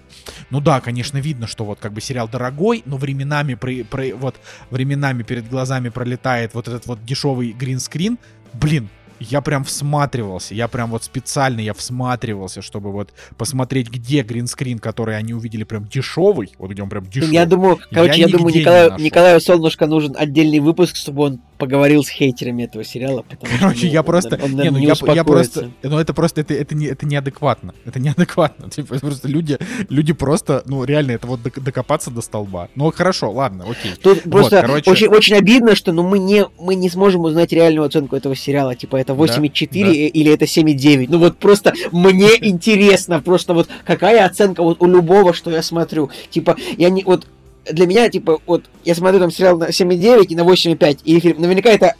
ну 0.50 0.60
да, 0.62 0.82
конечно, 0.82 1.18
видно, 1.18 1.48
что 1.48 1.66
вот 1.66 1.80
как 1.80 1.94
бы 1.94 2.02
сериал 2.02 2.28
дорогой, 2.28 2.84
но 2.86 2.98
временами, 2.98 3.56
при, 3.56 3.84
при- 3.84 4.14
вот, 4.14 4.36
временами 4.70 5.24
перед 5.24 5.50
глазами 5.50 5.90
пролетает 5.90 6.54
вот 6.54 6.68
этот 6.68 6.86
вот 6.88 7.04
дешевый 7.06 7.52
гринскрин. 7.52 8.18
Блин, 8.54 8.90
я 9.20 9.42
прям 9.42 9.64
всматривался, 9.64 10.56
я 10.56 10.68
прям 10.68 10.92
вот 10.92 11.04
специально 11.04 11.60
я 11.60 11.74
всматривался, 11.74 12.62
чтобы 12.62 12.92
вот 12.92 13.14
посмотреть, 13.38 13.90
где 13.90 14.22
гринскрин, 14.22 14.80
который 14.80 15.18
они 15.18 15.34
увидели 15.34 15.64
прям 15.64 15.86
дешевый, 15.86 16.54
вот 16.58 16.72
где 16.72 16.84
он 16.84 16.90
прям 16.90 17.06
дешевый. 17.06 17.34
Я 17.34 17.46
думаю, 17.46 17.80
короче, 17.92 18.22
Я 18.22 18.28
я, 18.28 18.38
думаю, 18.38 18.54
не 18.54 18.60
Николаю. 18.62 18.94
Николаю 18.98 19.42
Солнышко 19.42 19.88
нужен 19.88 20.16
отдельный 20.18 20.60
выпуск, 20.60 20.96
чтобы 20.96 21.24
он 21.24 21.40
поговорил 21.58 22.04
с 22.04 22.10
хейтерами 22.10 22.64
этого 22.64 22.84
сериала. 22.84 23.24
потому 23.24 23.48
что, 23.48 23.60
Короче, 23.60 23.88
ну, 23.88 23.92
я 23.92 24.00
он, 24.02 24.06
просто... 24.06 24.40
он, 24.42 24.52
не, 24.52 24.56
наверное, 24.58 24.72
ну 24.72 24.80
не 24.80 24.86
я, 25.08 25.14
я 25.14 25.24
просто... 25.24 25.72
Ну 25.84 25.98
это 25.98 26.14
просто, 26.14 26.42
это, 26.42 26.54
это, 26.54 26.76
не, 26.76 26.86
это 26.86 27.06
неадекватно. 27.06 27.74
Это 27.86 28.00
неадекватно. 28.00 28.70
Типа, 28.78 29.00
просто 29.00 29.28
люди, 29.28 29.58
люди 29.90 30.14
просто, 30.14 30.64
ну 30.66 30.84
реально, 30.84 31.12
это 31.12 31.28
вот 31.28 31.42
док- 31.42 31.60
докопаться 31.60 32.12
до 32.12 32.22
столба. 32.22 32.70
Ну 32.76 32.92
хорошо, 32.92 33.32
ладно, 33.32 33.66
окей. 33.70 33.94
Тут 34.02 34.26
Вот, 34.26 34.32
просто 34.32 34.62
короче. 34.62 34.92
очень, 34.92 35.08
очень 35.08 35.36
обидно, 35.36 35.76
что 35.76 35.92
ну, 35.92 36.04
мы, 36.04 36.20
не, 36.20 36.46
мы 36.60 36.76
не 36.76 36.90
сможем 36.90 37.22
узнать 37.22 37.52
реальную 37.52 37.86
оценку 37.86 38.16
этого 38.16 38.36
сериала. 38.36 38.76
Типа, 38.76 38.98
это 39.08 39.14
8,4 39.14 39.84
да. 39.84 39.92
или 39.92 40.32
это 40.32 40.46
7,9. 40.46 41.08
Ну 41.10 41.20
вот 41.20 41.38
просто 41.38 41.74
мне 41.92 42.30
интересно, 42.42 43.22
просто 43.22 43.54
вот 43.54 43.70
какая 43.86 44.26
оценка 44.26 44.64
вот 44.64 44.82
у 44.82 44.86
любого, 44.86 45.34
что 45.34 45.50
я 45.52 45.62
смотрю. 45.62 46.10
Типа, 46.30 46.56
я 46.78 46.90
не... 46.90 47.04
Вот 47.04 47.28
для 47.70 47.86
меня, 47.86 48.10
типа, 48.10 48.40
вот 48.46 48.66
я 48.86 48.96
смотрю 48.96 49.20
там 49.20 49.32
сериал 49.32 49.58
на 49.58 49.70
7,9 49.70 50.26
и 50.28 50.36
на 50.36 50.42
8,5, 50.42 51.00
и 51.04 51.20
фильм, 51.20 51.42
наверняка 51.42 51.70
это 51.70 51.96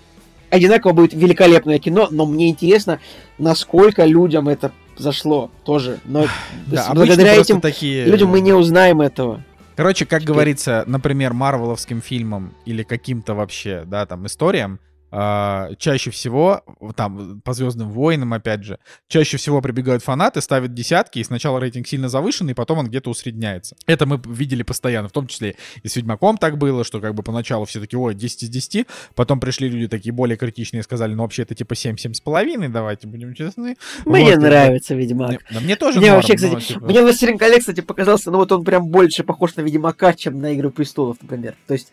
одинаково 0.50 0.94
будет 0.94 1.14
великолепное 1.14 1.78
кино, 1.80 2.08
но 2.10 2.26
мне 2.26 2.50
интересно, 2.50 3.00
насколько 3.38 4.06
людям 4.06 4.48
это 4.48 4.72
зашло 4.98 5.52
тоже. 5.66 6.00
Но 6.06 6.26
Да, 6.68 6.92
благодаря 6.94 7.36
этим 7.36 7.60
такие... 7.62 8.06
людям 8.06 8.30
мы 8.30 8.40
не 8.40 8.54
узнаем 8.54 9.02
этого. 9.02 9.44
Короче, 9.76 10.06
как 10.06 10.22
Теперь- 10.22 10.34
говорится, 10.34 10.84
например, 10.88 11.34
марвеловским 11.34 12.02
фильмам 12.02 12.54
или 12.66 12.82
каким-то 12.82 13.36
вообще, 13.36 13.84
да, 13.86 14.06
там, 14.08 14.26
историям, 14.26 14.80
а, 15.12 15.70
чаще 15.78 16.12
всего, 16.12 16.62
там, 16.96 17.42
по 17.42 17.54
Звездным 17.54 17.90
войнам, 17.90 18.34
опять 18.34 18.64
же, 18.64 18.80
чаще 19.08 19.38
всего 19.38 19.62
прибегают 19.62 20.04
фанаты, 20.04 20.42
ставят 20.42 20.74
десятки, 20.74 21.20
и 21.20 21.24
сначала 21.24 21.60
рейтинг 21.60 21.88
сильно 21.88 22.10
завышенный, 22.10 22.52
и 22.52 22.56
потом 22.56 22.80
он 22.80 22.88
где-то 22.88 23.10
усредняется. 23.10 23.76
Это 23.86 24.06
мы 24.06 24.22
видели 24.26 24.64
постоянно, 24.64 25.08
в 25.08 25.12
том 25.12 25.28
числе 25.28 25.56
и 25.84 25.88
с 25.88 25.96
Ведьмаком 25.96 26.38
так 26.38 26.58
было, 26.58 26.84
что 26.84 27.00
как 27.00 27.16
бы 27.16 27.24
поначалу 27.24 27.66
все 27.66 27.80
таки 27.80 27.96
ой, 27.96 28.16
10 28.16 28.44
из 28.44 28.50
10, 28.50 28.88
потом 29.16 29.40
пришли 29.40 29.70
люди 29.70 29.88
такие 29.88 30.12
более 30.14 30.38
критичные 30.38 30.82
и 30.82 30.84
сказали, 30.84 31.14
ну, 31.14 31.24
вообще 31.24 31.44
это 31.44 31.56
типа 31.56 31.76
7, 31.76 31.96
7,5, 31.96 32.70
давайте 32.70 33.08
будем 33.08 33.34
честны. 33.34 33.78
Мне 34.06 34.24
Вот, 34.26 34.34
и- 34.34 34.38
нравится 34.38 34.96
Ведьмак. 34.96 35.32
Не- 35.32 35.40
да 35.52 35.60
мне 35.60 35.76
тоже 35.76 36.00
Мне 36.00 36.08
норм, 36.12 36.22
вообще, 36.22 36.34
но, 36.34 36.56
кстати, 36.58 36.74
типа, 36.74 36.86
мне 36.86 37.02
«Властелин 37.02 37.38
колец», 37.38 37.60
кстати, 37.62 37.82
показался, 37.82 38.32
ну 38.32 38.38
вот 38.38 38.52
он 38.52 38.64
прям 38.64 38.88
больше 38.88 39.24
похож 39.24 39.56
на 39.56 39.62
Ведьмака, 39.62 40.14
чем 40.14 40.40
на 40.40 40.54
«Игру 40.56 40.72
престолов», 40.72 41.18
например. 41.22 41.56
То 41.68 41.74
есть, 41.74 41.92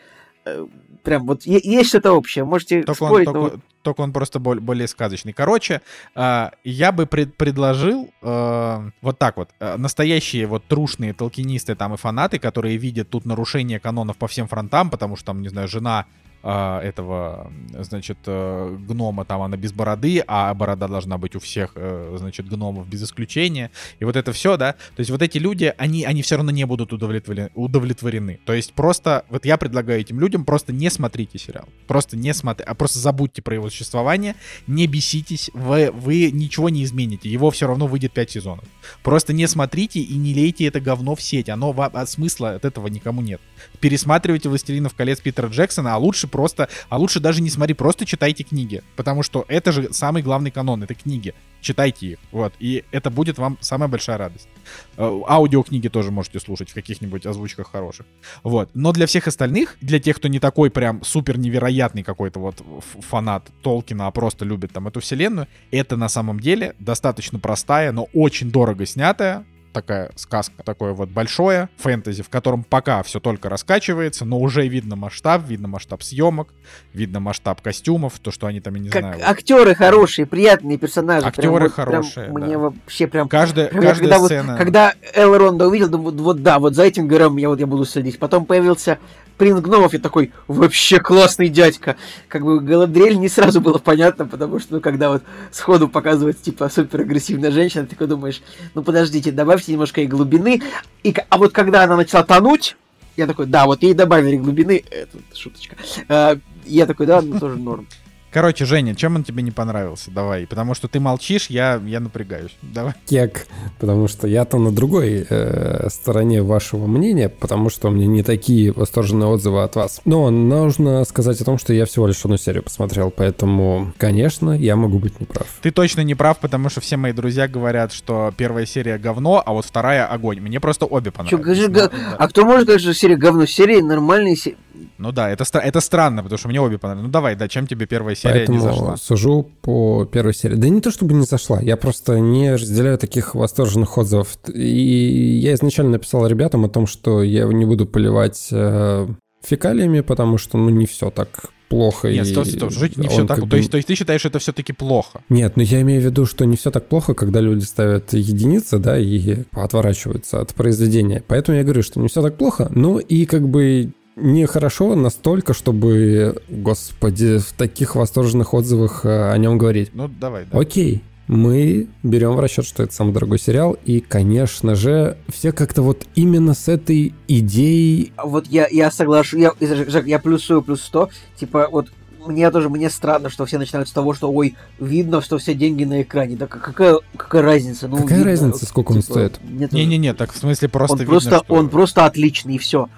прям 1.03 1.27
вот 1.27 1.43
есть 1.45 1.89
что-то 1.89 2.12
общее. 2.12 2.45
Можете 2.45 2.83
Только 2.83 3.03
он, 3.03 3.09
спорить, 3.09 3.25
только, 3.27 3.39
но 3.39 3.45
вот 3.45 3.61
только 3.83 4.01
он 4.01 4.12
просто 4.12 4.39
бол- 4.41 4.61
более 4.61 4.89
сказочный. 4.89 5.33
Короче, 5.33 5.83
а, 6.15 6.53
я 6.65 6.91
бы 6.91 7.07
пред- 7.07 7.37
предложил 7.37 8.11
а, 8.23 8.89
вот 9.03 9.19
так 9.19 9.37
вот. 9.37 9.51
а, 9.61 9.77
настоящие 9.77 10.47
вот 10.47 10.65
трушные 10.66 11.12
толкинисты 11.12 11.75
там 11.75 11.95
и 11.95 11.97
фанаты, 11.97 12.39
которые 12.39 12.77
видят 12.79 13.11
тут 13.11 13.27
нарушение 13.27 13.79
канонов 13.79 14.16
по 14.16 14.27
всем 14.27 14.49
фронтам, 14.49 14.91
потому 14.91 15.16
что 15.16 15.27
там, 15.27 15.43
не 15.43 15.49
знаю, 15.49 15.69
жена 15.69 16.07
а, 16.47 16.83
этого, 16.83 17.51
значит, 17.73 18.19
э, 18.27 18.77
гнома, 18.87 19.25
там 19.25 19.41
она 19.41 19.57
без 19.57 19.73
бороды, 19.73 20.23
а 20.27 20.53
борода 20.53 20.89
должна 20.89 21.16
быть 21.16 21.35
у 21.35 21.41
всех, 21.41 21.73
э, 21.75 22.15
значит, 22.19 22.47
гномов 22.47 22.87
без 22.87 23.03
исключения. 23.03 23.71
И 23.99 24.05
вот 24.05 24.15
это 24.15 24.31
все, 24.35 24.59
да. 24.59 24.73
То 24.73 25.01
есть 25.01 25.11
вот 25.11 25.23
эти 25.23 25.39
люди, 25.39 25.73
они, 25.79 26.05
они 26.05 26.21
все 26.21 26.37
равно 26.37 26.51
не 26.51 26.66
будут 26.66 26.93
удовлетворены, 26.93 27.51
удовлетворены. 27.55 28.41
То 28.45 28.53
есть 28.53 28.75
просто, 28.75 29.25
вот 29.31 29.47
я 29.47 29.57
предлагаю 29.57 30.03
этим 30.03 30.21
людям 30.21 30.45
просто 30.45 30.75
не 30.75 30.91
смотрите 30.91 31.39
сериал. 31.39 31.66
Просто 31.87 32.19
не 32.19 32.35
смотрите, 32.35 32.69
а 32.69 32.75
просто 32.75 32.99
забудьте 32.99 33.41
про 33.41 33.55
его 33.55 33.71
существование, 33.71 34.35
не 34.66 34.87
беситесь, 34.87 35.51
вы, 35.55 35.91
вы 35.93 36.31
ничего 36.31 36.69
не 36.69 36.85
измените. 36.85 37.31
Его 37.31 37.51
все 37.53 37.66
равно 37.66 37.87
выйдет 37.87 38.12
5 38.12 38.31
сезонов. 38.31 38.65
Просто 39.03 39.33
не 39.33 39.49
смотрите 39.49 40.01
и 40.01 40.15
не 40.16 40.35
лейте 40.35 40.66
это 40.66 40.79
говно 40.79 41.15
в 41.15 41.23
сеть. 41.23 41.49
Оно, 41.49 41.75
а 41.75 42.07
смысла 42.07 42.51
от 42.51 42.66
этого 42.66 42.89
никому 42.89 43.23
нет. 43.23 43.41
Пересматривайте 43.85 44.48
«Властелинов 44.48 44.94
колец» 44.94 45.20
Питера 45.20 45.48
Джексона, 45.48 45.94
а 45.94 45.98
лучше 45.98 46.27
просто, 46.27 46.70
а 46.89 46.97
лучше 46.97 47.20
даже 47.20 47.43
не 47.43 47.51
смотри, 47.51 47.74
просто 47.74 48.06
читайте 48.06 48.43
книги. 48.43 48.82
Потому 48.97 49.23
что 49.23 49.44
это 49.47 49.73
же 49.73 49.93
самый 49.93 50.23
главный 50.23 50.51
канон, 50.51 50.82
это 50.82 50.94
книги. 50.94 51.35
Читайте 51.61 52.06
их, 52.06 52.19
вот. 52.32 52.55
И 52.59 52.85
это 52.93 53.11
будет 53.11 53.36
вам 53.36 53.59
самая 53.61 53.90
большая 53.90 54.16
радость. 54.16 54.48
Э, 54.97 55.20
Аудиокниги 55.28 55.89
тоже 55.89 56.11
можете 56.11 56.40
слушать 56.40 56.70
в 56.70 56.74
каких-нибудь 56.74 57.27
озвучках 57.27 57.70
хороших. 57.70 58.06
Вот. 58.43 58.70
Но 58.73 58.90
для 58.93 59.06
всех 59.06 59.28
остальных, 59.28 59.77
для 59.82 60.01
тех, 60.01 60.16
кто 60.16 60.28
не 60.28 60.39
такой 60.39 60.70
прям 60.70 61.05
супер 61.05 61.36
невероятный 61.36 62.02
какой-то 62.02 62.40
вот 62.40 62.65
фанат 63.01 63.51
Толкина, 63.62 64.06
а 64.06 64.11
просто 64.12 64.47
любит 64.47 64.73
там 64.73 64.89
эту 64.89 65.01
вселенную, 65.01 65.47
это 65.70 65.98
на 65.98 66.09
самом 66.09 66.40
деле 66.40 66.74
достаточно 66.78 67.39
простая, 67.39 67.93
но 67.93 68.09
очень 68.15 68.51
дорого 68.51 68.86
снятая 68.86 69.44
такая 69.75 70.11
сказка, 70.15 70.63
такое 70.63 70.93
вот 70.93 71.11
большое 71.11 71.69
фэнтези, 71.77 72.23
в 72.23 72.31
котором 72.31 72.65
пока 72.65 73.03
все 73.03 73.21
только 73.21 73.51
раскачивается, 73.51 74.25
но 74.25 74.39
уже 74.39 74.67
видно 74.67 74.97
масштаб, 74.97 75.43
видно 75.47 75.69
масштаб 75.69 76.03
съемок, 76.03 76.49
видно 76.95 77.21
масштаб 77.21 77.61
костюмов, 77.61 78.19
то, 78.21 78.31
что 78.31 78.47
они 78.47 78.61
там, 78.61 78.75
я 78.77 78.81
не 78.81 78.89
как 78.89 79.03
знаю. 79.03 79.19
вот. 79.19 79.27
актеры 79.27 79.75
хорошие, 79.75 80.25
приятные 80.25 80.79
персонажи. 80.79 81.21
Прям 81.21 81.29
Актеры 81.29 81.51
вот- 81.51 81.75
прям 81.75 81.87
хорошие, 81.87 82.29
Мне 82.31 82.53
да. 82.53 82.59
вообще 82.59 83.07
прям... 83.07 83.29
Каждая, 83.29 83.69
прям 83.69 83.83
каждая 83.83 84.09
когда, 84.09 84.19
вот- 84.19 84.27
сцена... 84.27 84.57
когда 84.57 84.95
Элронда 85.15 85.67
увидел, 85.67 85.89
думаю, 85.89 86.13
вот, 86.13 86.21
вот 86.21 86.43
да, 86.43 86.59
вот 86.59 86.75
за 86.75 86.85
этим 86.85 87.09
героем 87.09 87.37
я 87.37 87.49
вот 87.49 87.61
я 87.61 87.67
буду 87.67 87.85
следить. 87.85 88.19
Потом 88.19 88.47
появился 88.47 88.99
принц 89.36 89.61
гномов, 89.61 89.94
и 89.94 89.98
такой, 89.98 90.32
вообще 90.48 91.01
классный 91.01 91.48
дядька. 91.48 91.97
Как 92.28 92.43
бы 92.43 92.61
Галадриэль 92.61 93.19
не 93.19 93.28
сразу 93.28 93.61
было 93.61 93.78
понятно, 93.78 94.27
потому 94.27 94.59
что, 94.59 94.74
ну, 94.74 94.81
когда 94.81 95.11
вот 95.11 95.23
сходу 95.51 95.89
показывается, 95.89 96.44
типа, 96.44 96.69
супер 96.69 97.01
агрессивная 97.01 97.51
женщина, 97.51 97.85
ты 97.85 97.90
такой 97.90 98.06
думаешь, 98.06 98.43
ну, 98.74 98.82
подождите, 98.82 99.32
добавьте 99.32 99.73
немножко 99.73 100.01
и 100.01 100.06
глубины. 100.06 100.62
И, 101.02 101.15
а 101.28 101.39
вот 101.39 101.52
когда 101.52 101.85
она 101.85 101.97
начала 101.97 102.24
тонуть, 102.24 102.77
я 103.16 103.27
такой, 103.27 103.47
да, 103.47 103.66
вот 103.66 103.82
ей 103.82 103.94
добавили 103.94 104.36
глубины, 104.36 104.82
это 104.90 105.19
шуточка. 105.36 105.77
А, 106.09 106.39
я 106.65 106.86
такой, 106.86 107.06
да, 107.06 107.20
ну, 107.20 107.39
тоже 107.39 107.56
норм. 107.56 107.86
Короче, 108.35 108.65
Женя, 108.65 108.97
чем 108.97 109.15
он 109.15 109.23
тебе 109.23 109.44
не 109.44 109.52
понравился? 109.52 110.11
Давай, 110.11 110.44
потому 110.48 110.74
что 110.74 110.89
ты 110.89 110.98
молчишь, 110.98 111.47
я, 111.51 111.81
я 111.86 112.01
напрягаюсь. 112.01 112.51
Давай. 112.62 112.94
Кек, 113.06 113.47
потому 113.78 114.09
что 114.09 114.27
я-то 114.27 114.59
на 114.59 114.73
другой 114.73 115.24
э, 115.31 115.89
стороне 115.89 116.43
вашего 116.43 116.89
мнения, 116.89 117.28
потому 117.28 117.70
что 117.70 117.86
у 117.86 117.90
меня 117.93 118.09
не 118.09 118.24
такие 118.24 118.73
восторженные 118.73 119.28
отзывы 119.28 119.62
от 119.62 119.77
вас. 119.77 120.01
Но 120.05 120.31
нужно 120.31 121.05
сказать 121.05 121.40
о 121.40 121.44
том, 121.44 121.59
что 121.59 121.73
я 121.73 121.86
всего 121.86 122.09
лишь 122.09 122.24
одну 122.24 122.36
серию 122.36 122.65
посмотрел, 122.65 123.12
поэтому, 123.12 123.93
конечно, 123.98 124.51
я 124.51 124.74
могу 124.74 124.98
быть 124.98 125.20
неправ. 125.20 125.47
Ты 125.62 125.70
точно 125.70 126.01
не 126.01 126.16
прав, 126.16 126.40
потому 126.40 126.70
что 126.70 126.81
все 126.81 126.97
мои 126.97 127.12
друзья 127.12 127.47
говорят, 127.47 127.93
что 127.93 128.35
первая 128.36 128.66
серия 128.66 128.98
говно, 128.98 129.44
а 129.47 129.52
вот 129.52 129.65
вторая 129.65 130.06
огонь. 130.06 130.40
Мне 130.40 130.59
просто 130.59 130.86
обе 130.86 131.12
Чё, 131.12 131.39
понравились. 131.39 131.69
да. 131.69 131.89
А 132.19 132.27
кто 132.27 132.44
может 132.44 132.65
сказать, 132.65 132.81
что 132.81 132.94
серия 132.94 133.16
говно? 133.16 133.47
Серия 133.47 133.81
нормальная, 133.81 134.35
се- 134.35 134.56
Ну 134.99 135.13
да, 135.13 135.31
это, 135.31 135.45
это 135.59 135.81
странно, 135.81 136.23
потому 136.23 136.39
что 136.39 136.49
мне 136.49 136.61
обе 136.61 136.79
понравились. 136.79 137.07
Ну 137.07 137.13
давай, 137.13 137.37
да, 137.37 137.49
чем 137.49 137.67
тебе 137.67 137.87
первая 137.87 138.15
серия 138.15 138.47
Поэтому 138.47 138.59
не 138.59 138.63
зашла? 138.63 138.97
сужу 138.97 139.51
по 139.63 140.05
первой 140.05 140.35
серии. 140.35 140.57
Да 140.57 140.69
не 140.69 140.81
то 140.81 140.91
чтобы 140.91 141.15
не 141.15 141.25
зашла, 141.25 141.61
я 141.61 141.77
просто 141.77 142.19
не 142.19 142.55
разделяю 142.55 142.99
таких 142.99 143.35
восторженных 143.35 143.97
отзывов. 143.99 144.37
И 144.53 145.39
я 145.43 145.55
изначально 145.55 145.93
написал 145.93 146.27
ребятам 146.27 146.65
о 146.65 146.69
том, 146.69 146.87
что 146.87 147.23
я 147.23 147.45
не 147.45 147.65
буду 147.65 147.87
поливать 147.87 148.49
э, 148.51 149.07
фекалиями, 149.43 150.01
потому 150.01 150.39
что 150.39 150.59
ну 150.59 150.71
не 150.71 150.87
все 150.87 151.11
так 151.11 151.51
плохо. 151.69 152.11
Нет, 152.11 152.27
и 152.27 152.31
стоп, 152.31 152.47
стоп, 152.47 152.71
жить 152.71 152.97
не 152.97 153.09
все 153.09 153.27
так. 153.27 153.41
как 153.41 153.51
То 153.51 153.57
есть, 153.57 153.71
то 153.71 153.77
есть 153.77 153.89
ты 153.89 153.95
считаешь, 153.95 154.21
что 154.21 154.29
это 154.29 154.39
все-таки 154.39 154.73
плохо? 154.73 155.23
Нет, 155.29 155.57
но 155.57 155.63
я 155.63 155.81
имею 155.83 156.01
в 156.01 156.05
виду, 156.05 156.27
что 156.27 156.45
не 156.45 156.57
все 156.57 156.71
так 156.71 156.89
плохо, 156.89 157.15
когда 157.15 157.41
люди 157.41 157.65
ставят 157.65 158.13
единицы, 158.13 158.79
да, 158.79 158.99
и 158.99 159.39
отворачиваются 159.53 160.41
от 160.41 160.55
произведения. 160.55 161.23
Поэтому 161.27 161.59
я 161.59 161.65
говорю, 161.65 161.83
что 161.83 162.01
не 162.01 162.09
все 162.09 162.23
так 162.23 162.37
плохо, 162.37 162.69
но 162.75 162.99
и 162.99 163.27
как 163.27 163.49
бы 163.49 163.93
нехорошо 164.16 164.95
настолько, 164.95 165.55
чтобы, 165.55 166.41
господи, 166.49 167.39
в 167.39 167.53
таких 167.53 167.97
восторженных 167.97 168.55
отзывах 168.55 169.05
э, 169.05 169.31
о 169.32 169.36
нем 169.39 169.59
говорить. 169.59 169.91
Ну 169.93 170.09
давай, 170.09 170.47
да. 170.51 170.59
Окей, 170.59 171.03
мы 171.27 171.89
берем 172.03 172.32
в 172.32 172.41
расчет, 172.41 172.66
что 172.66 172.82
это 172.82 172.95
самый 172.95 173.12
дорогой 173.12 173.39
сериал, 173.39 173.77
и, 173.85 174.01
конечно 174.01 174.74
же, 174.74 175.16
все 175.28 175.53
как-то 175.53 175.82
вот 175.82 176.07
именно 176.15 176.55
с 176.55 176.69
этой 176.69 177.15
идеей 177.28 178.12
Вот 178.23 178.47
я, 178.47 178.69
я 178.70 178.91
соглашусь, 178.91 179.41
я, 179.41 179.53
я 179.61 180.19
плюсую 180.19 180.62
плюс 180.62 180.82
100, 180.82 181.11
типа 181.36 181.69
вот 181.70 181.89
мне 182.27 182.51
тоже, 182.51 182.69
мне 182.69 182.89
странно, 182.91 183.28
что 183.28 183.45
все 183.45 183.59
начинают 183.59 183.89
с 183.89 183.93
того, 183.93 184.15
что, 184.15 184.32
ой, 184.32 184.55
видно, 184.81 185.20
что 185.20 185.39
все 185.39 185.55
деньги 185.55 185.85
на 185.85 186.03
экране. 186.03 186.36
Да 186.36 186.47
какая, 186.47 186.97
какая 187.16 187.43
разница? 187.43 187.89
Ну, 187.89 187.99
Какая 187.99 188.19
видно, 188.19 188.31
разница, 188.31 188.66
сколько 188.66 188.93
он 188.93 189.03
стоит? 189.03 189.39
Не-не-не, 189.43 190.15
так 190.15 190.32
в 190.32 190.36
смысле 190.39 190.69
просто 190.69 190.95
он 190.95 190.99
видно, 191.01 191.12
просто, 191.12 191.36
что- 191.45 191.55
он 191.55 191.69
просто 191.69 192.07
отличный, 192.07 192.55
и 192.55 192.59
все. 192.59 192.89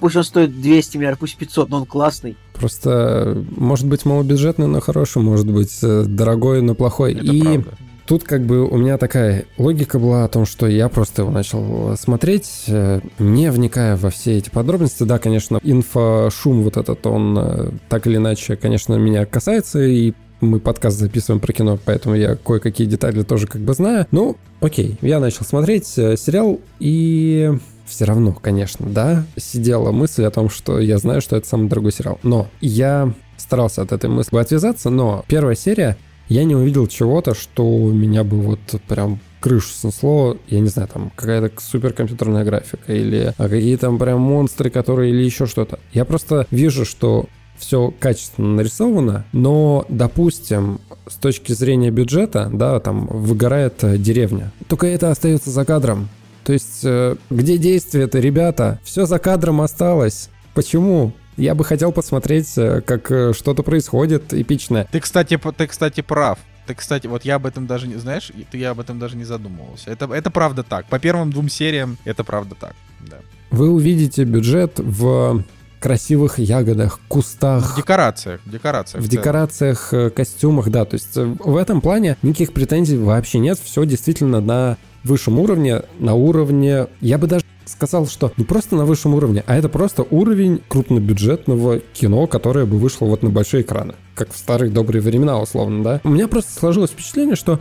Пусть 0.00 0.16
он 0.16 0.24
стоит 0.24 0.60
200 0.60 0.96
миллиардов, 0.96 1.20
пусть 1.20 1.36
500, 1.36 1.68
но 1.68 1.78
он 1.78 1.86
классный. 1.86 2.36
просто, 2.54 3.44
может 3.56 3.86
быть, 3.86 4.04
малобюджетный, 4.04 4.66
но 4.66 4.80
хороший, 4.80 5.22
может 5.22 5.50
быть, 5.50 5.78
э, 5.82 6.04
дорогой, 6.06 6.62
но 6.62 6.74
плохой. 6.74 7.14
Это 7.14 7.32
и 7.32 7.40
правда. 7.40 7.70
Тут 8.06 8.22
как 8.22 8.46
бы 8.46 8.64
у 8.64 8.76
меня 8.76 8.98
такая 8.98 9.46
логика 9.58 9.98
была 9.98 10.24
о 10.24 10.28
том, 10.28 10.46
что 10.46 10.68
я 10.68 10.88
просто 10.88 11.22
его 11.22 11.32
начал 11.32 11.96
смотреть, 11.96 12.64
э, 12.68 13.00
не 13.18 13.50
вникая 13.50 13.96
во 13.96 14.10
все 14.10 14.38
эти 14.38 14.48
подробности. 14.48 15.02
Да, 15.02 15.18
конечно, 15.18 15.58
инфошум 15.62 16.62
вот 16.62 16.76
этот, 16.76 17.04
он 17.06 17.36
э, 17.36 17.70
так 17.88 18.06
или 18.06 18.16
иначе, 18.16 18.54
конечно, 18.54 18.94
меня 18.94 19.26
касается, 19.26 19.80
и 19.82 20.12
мы 20.40 20.60
подкаст 20.60 20.98
записываем 20.98 21.40
про 21.40 21.52
кино, 21.52 21.78
поэтому 21.84 22.14
я 22.14 22.36
кое-какие 22.36 22.86
детали 22.86 23.22
тоже 23.22 23.48
как 23.48 23.62
бы 23.62 23.74
знаю. 23.74 24.06
Ну, 24.12 24.36
окей, 24.60 24.98
я 25.00 25.18
начал 25.18 25.44
смотреть 25.44 25.92
э, 25.98 26.16
сериал, 26.16 26.60
и 26.78 27.58
все 27.86 28.04
равно, 28.04 28.32
конечно, 28.32 28.86
да, 28.88 29.24
сидела 29.36 29.92
мысль 29.92 30.24
о 30.24 30.30
том, 30.30 30.50
что 30.50 30.78
я 30.78 30.98
знаю, 30.98 31.20
что 31.20 31.36
это 31.36 31.46
самый 31.46 31.68
дорогой 31.68 31.92
сериал. 31.92 32.18
Но 32.22 32.48
я 32.60 33.12
старался 33.36 33.82
от 33.82 33.92
этой 33.92 34.10
мысли 34.10 34.36
отвязаться, 34.36 34.90
но 34.90 35.24
первая 35.28 35.54
серия 35.54 35.96
я 36.28 36.44
не 36.44 36.56
увидел 36.56 36.86
чего-то, 36.86 37.34
что 37.34 37.64
меня 37.92 38.24
бы 38.24 38.40
вот 38.40 38.58
прям 38.88 39.20
крышу 39.40 39.68
снесло, 39.68 40.36
я 40.48 40.60
не 40.60 40.68
знаю, 40.68 40.88
там 40.92 41.12
какая-то 41.14 41.52
суперкомпьютерная 41.60 42.44
графика 42.44 42.92
или 42.92 43.32
а, 43.38 43.48
какие 43.48 43.76
там 43.76 43.98
прям 43.98 44.20
монстры, 44.20 44.70
которые 44.70 45.12
или 45.12 45.22
еще 45.22 45.46
что-то. 45.46 45.78
Я 45.92 46.04
просто 46.04 46.46
вижу, 46.50 46.84
что 46.84 47.26
все 47.56 47.92
качественно 47.98 48.54
нарисовано, 48.54 49.24
но, 49.32 49.86
допустим, 49.88 50.80
с 51.08 51.14
точки 51.14 51.52
зрения 51.52 51.90
бюджета, 51.90 52.50
да, 52.52 52.80
там 52.80 53.06
выгорает 53.06 53.82
э, 53.84 53.96
деревня. 53.98 54.52
Только 54.68 54.88
это 54.88 55.10
остается 55.10 55.50
за 55.50 55.64
кадром. 55.64 56.08
То 56.46 56.52
есть, 56.52 56.82
э, 56.84 57.16
где 57.28 57.58
действие-то, 57.58 58.20
ребята? 58.20 58.78
Все 58.84 59.04
за 59.04 59.18
кадром 59.18 59.60
осталось. 59.60 60.30
Почему? 60.54 61.12
Я 61.36 61.56
бы 61.56 61.64
хотел 61.64 61.90
посмотреть, 61.90 62.56
э, 62.56 62.82
как 62.82 63.10
э, 63.10 63.32
что-то 63.32 63.64
происходит 63.64 64.32
эпичное. 64.32 64.86
Ты, 64.92 65.00
кстати, 65.00 65.40
ты, 65.56 65.66
кстати, 65.66 66.02
прав. 66.02 66.38
Ты, 66.68 66.76
кстати, 66.76 67.08
вот 67.08 67.24
я 67.24 67.34
об 67.34 67.46
этом 67.46 67.66
даже 67.66 67.88
не 67.88 67.96
знаешь, 67.96 68.30
ты 68.52 68.58
я 68.58 68.70
об 68.70 68.78
этом 68.78 69.00
даже 69.00 69.16
не 69.16 69.24
задумывался. 69.24 69.90
Это, 69.90 70.06
это 70.14 70.30
правда 70.30 70.62
так. 70.62 70.86
По 70.86 71.00
первым 71.00 71.32
двум 71.32 71.48
сериям 71.48 71.98
это 72.04 72.22
правда 72.22 72.54
так. 72.54 72.76
Да. 73.00 73.16
Вы 73.50 73.68
увидите 73.68 74.22
бюджет 74.22 74.78
в 74.78 75.42
красивых 75.80 76.38
ягодах, 76.38 76.98
В 76.98 77.08
кустах, 77.08 77.76
декорациях, 77.76 78.40
в 78.44 78.50
декорациях. 78.50 79.02
в 79.02 79.06
в 79.06 79.08
целом. 79.10 79.22
декорациях, 79.22 79.88
э, 79.92 80.10
костюмах, 80.10 80.68
да. 80.70 80.84
То 80.84 80.94
есть 80.94 81.16
э, 81.16 81.24
в 81.24 81.56
этом 81.56 81.80
плане 81.80 82.16
никаких 82.22 82.52
претензий 82.52 82.96
вообще 82.98 83.38
нет. 83.38 83.58
Все 83.62 83.84
действительно 83.84 84.40
на 84.40 84.76
высшем 85.04 85.38
уровне, 85.38 85.82
на 85.98 86.14
уровне... 86.14 86.86
Я 87.00 87.18
бы 87.18 87.26
даже 87.26 87.44
сказал, 87.66 88.06
что 88.06 88.32
не 88.36 88.44
просто 88.44 88.76
на 88.76 88.84
высшем 88.84 89.14
уровне, 89.14 89.42
а 89.46 89.56
это 89.56 89.68
просто 89.68 90.04
уровень 90.10 90.60
крупнобюджетного 90.68 91.80
кино, 91.80 92.26
которое 92.26 92.64
бы 92.64 92.78
вышло 92.78 93.06
вот 93.06 93.22
на 93.22 93.30
большие 93.30 93.62
экраны. 93.62 93.94
Как 94.14 94.32
в 94.32 94.36
старые 94.36 94.70
добрые 94.70 95.02
времена, 95.02 95.40
условно, 95.40 95.82
да. 95.82 96.00
У 96.04 96.08
меня 96.10 96.28
просто 96.28 96.52
сложилось 96.52 96.90
впечатление, 96.90 97.36
что 97.36 97.60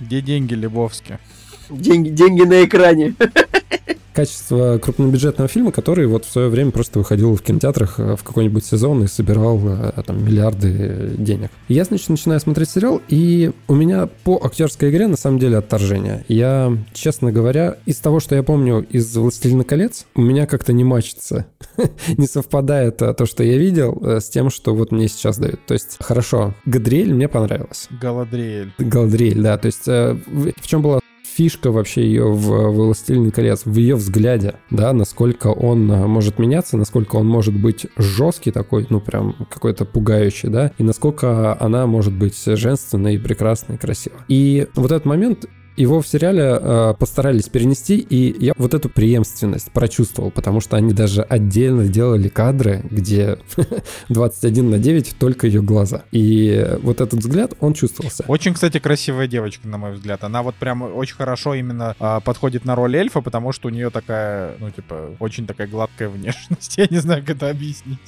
Где 0.00 0.20
деньги, 0.20 0.54
Лебовски? 0.54 1.18
Деньги, 1.68 2.10
деньги 2.10 2.42
на 2.42 2.64
экране. 2.64 3.14
качество 4.16 4.78
крупнобюджетного 4.78 5.46
фильма, 5.46 5.72
который 5.72 6.06
вот 6.06 6.24
в 6.24 6.32
свое 6.32 6.48
время 6.48 6.70
просто 6.70 6.98
выходил 6.98 7.36
в 7.36 7.42
кинотеатрах 7.42 8.00
э, 8.00 8.16
в 8.16 8.24
какой-нибудь 8.24 8.64
сезон 8.64 9.04
и 9.04 9.08
собирал 9.08 9.60
э, 9.62 10.02
там 10.06 10.24
миллиарды 10.24 11.12
денег. 11.18 11.50
Я, 11.68 11.84
значит, 11.84 12.08
начинаю 12.08 12.40
смотреть 12.40 12.70
сериал, 12.70 13.02
и 13.08 13.52
у 13.68 13.74
меня 13.74 14.08
по 14.24 14.40
актерской 14.42 14.88
игре 14.88 15.06
на 15.06 15.18
самом 15.18 15.38
деле 15.38 15.58
отторжение. 15.58 16.24
Я, 16.28 16.78
честно 16.94 17.30
говоря, 17.30 17.76
из 17.84 17.98
того, 17.98 18.18
что 18.18 18.34
я 18.34 18.42
помню 18.42 18.86
из 18.88 19.14
«Властелина 19.14 19.64
колец», 19.64 20.06
у 20.14 20.22
меня 20.22 20.46
как-то 20.46 20.72
не 20.72 20.82
мачится. 20.82 21.44
не 22.16 22.26
совпадает 22.26 23.02
э, 23.02 23.12
то, 23.12 23.26
что 23.26 23.44
я 23.44 23.58
видел, 23.58 24.02
с 24.02 24.30
тем, 24.30 24.48
что 24.48 24.74
вот 24.74 24.92
мне 24.92 25.08
сейчас 25.08 25.36
дают. 25.36 25.60
То 25.66 25.74
есть, 25.74 25.98
хорошо, 26.00 26.54
Гадриэль 26.64 27.12
мне 27.12 27.28
понравилась. 27.28 27.88
Галадриэль. 28.00 28.72
Галадриэль, 28.78 29.42
да. 29.42 29.58
То 29.58 29.66
есть 29.66 29.86
в 29.86 30.66
чем 30.66 30.80
была 30.80 31.00
фишка 31.36 31.70
вообще 31.70 32.02
ее 32.02 32.30
в 32.30 32.70
«Властелине 32.70 33.30
колец», 33.30 33.66
в 33.66 33.76
ее 33.76 33.96
взгляде, 33.96 34.54
да, 34.70 34.92
насколько 34.94 35.48
он 35.48 35.90
э, 35.90 36.06
может 36.06 36.38
меняться, 36.38 36.78
насколько 36.78 37.16
он 37.16 37.26
может 37.26 37.54
быть 37.54 37.86
жесткий 37.96 38.50
такой, 38.50 38.86
ну 38.88 39.00
прям 39.00 39.46
какой-то 39.50 39.84
пугающий, 39.84 40.48
да, 40.48 40.72
и 40.78 40.82
насколько 40.82 41.60
она 41.60 41.86
может 41.86 42.14
быть 42.14 42.42
женственной, 42.44 43.18
прекрасной, 43.18 43.76
красивой. 43.76 44.20
И 44.28 44.66
вот 44.74 44.90
этот 44.92 45.04
момент 45.04 45.46
его 45.76 46.00
в 46.00 46.08
сериале 46.08 46.58
э, 46.60 46.94
постарались 46.98 47.48
перенести, 47.48 47.98
и 47.98 48.44
я 48.44 48.52
вот 48.56 48.74
эту 48.74 48.88
преемственность 48.88 49.70
прочувствовал, 49.72 50.30
потому 50.30 50.60
что 50.60 50.76
они 50.76 50.92
даже 50.92 51.22
отдельно 51.22 51.86
делали 51.86 52.28
кадры, 52.28 52.82
где 52.90 53.38
21 54.08 54.70
на 54.70 54.78
9 54.78 55.16
только 55.18 55.46
ее 55.46 55.62
глаза. 55.62 56.04
И 56.12 56.76
вот 56.82 57.00
этот 57.00 57.20
взгляд, 57.20 57.54
он 57.60 57.74
чувствовался. 57.74 58.24
Очень, 58.26 58.54
кстати, 58.54 58.78
красивая 58.78 59.26
девочка, 59.26 59.68
на 59.68 59.78
мой 59.78 59.92
взгляд. 59.92 60.24
Она 60.24 60.42
вот 60.42 60.54
прям 60.54 60.82
очень 60.82 61.16
хорошо 61.16 61.54
именно 61.54 61.94
а, 61.98 62.20
подходит 62.20 62.64
на 62.64 62.74
роль 62.74 62.96
эльфа, 62.96 63.20
потому 63.20 63.52
что 63.52 63.68
у 63.68 63.70
нее 63.70 63.90
такая, 63.90 64.54
ну, 64.58 64.70
типа, 64.70 65.16
очень 65.20 65.46
такая 65.46 65.66
гладкая 65.66 66.08
внешность. 66.08 66.78
Я 66.78 66.86
не 66.90 66.98
знаю, 66.98 67.20
как 67.20 67.36
это 67.36 67.50
объяснить. 67.50 67.98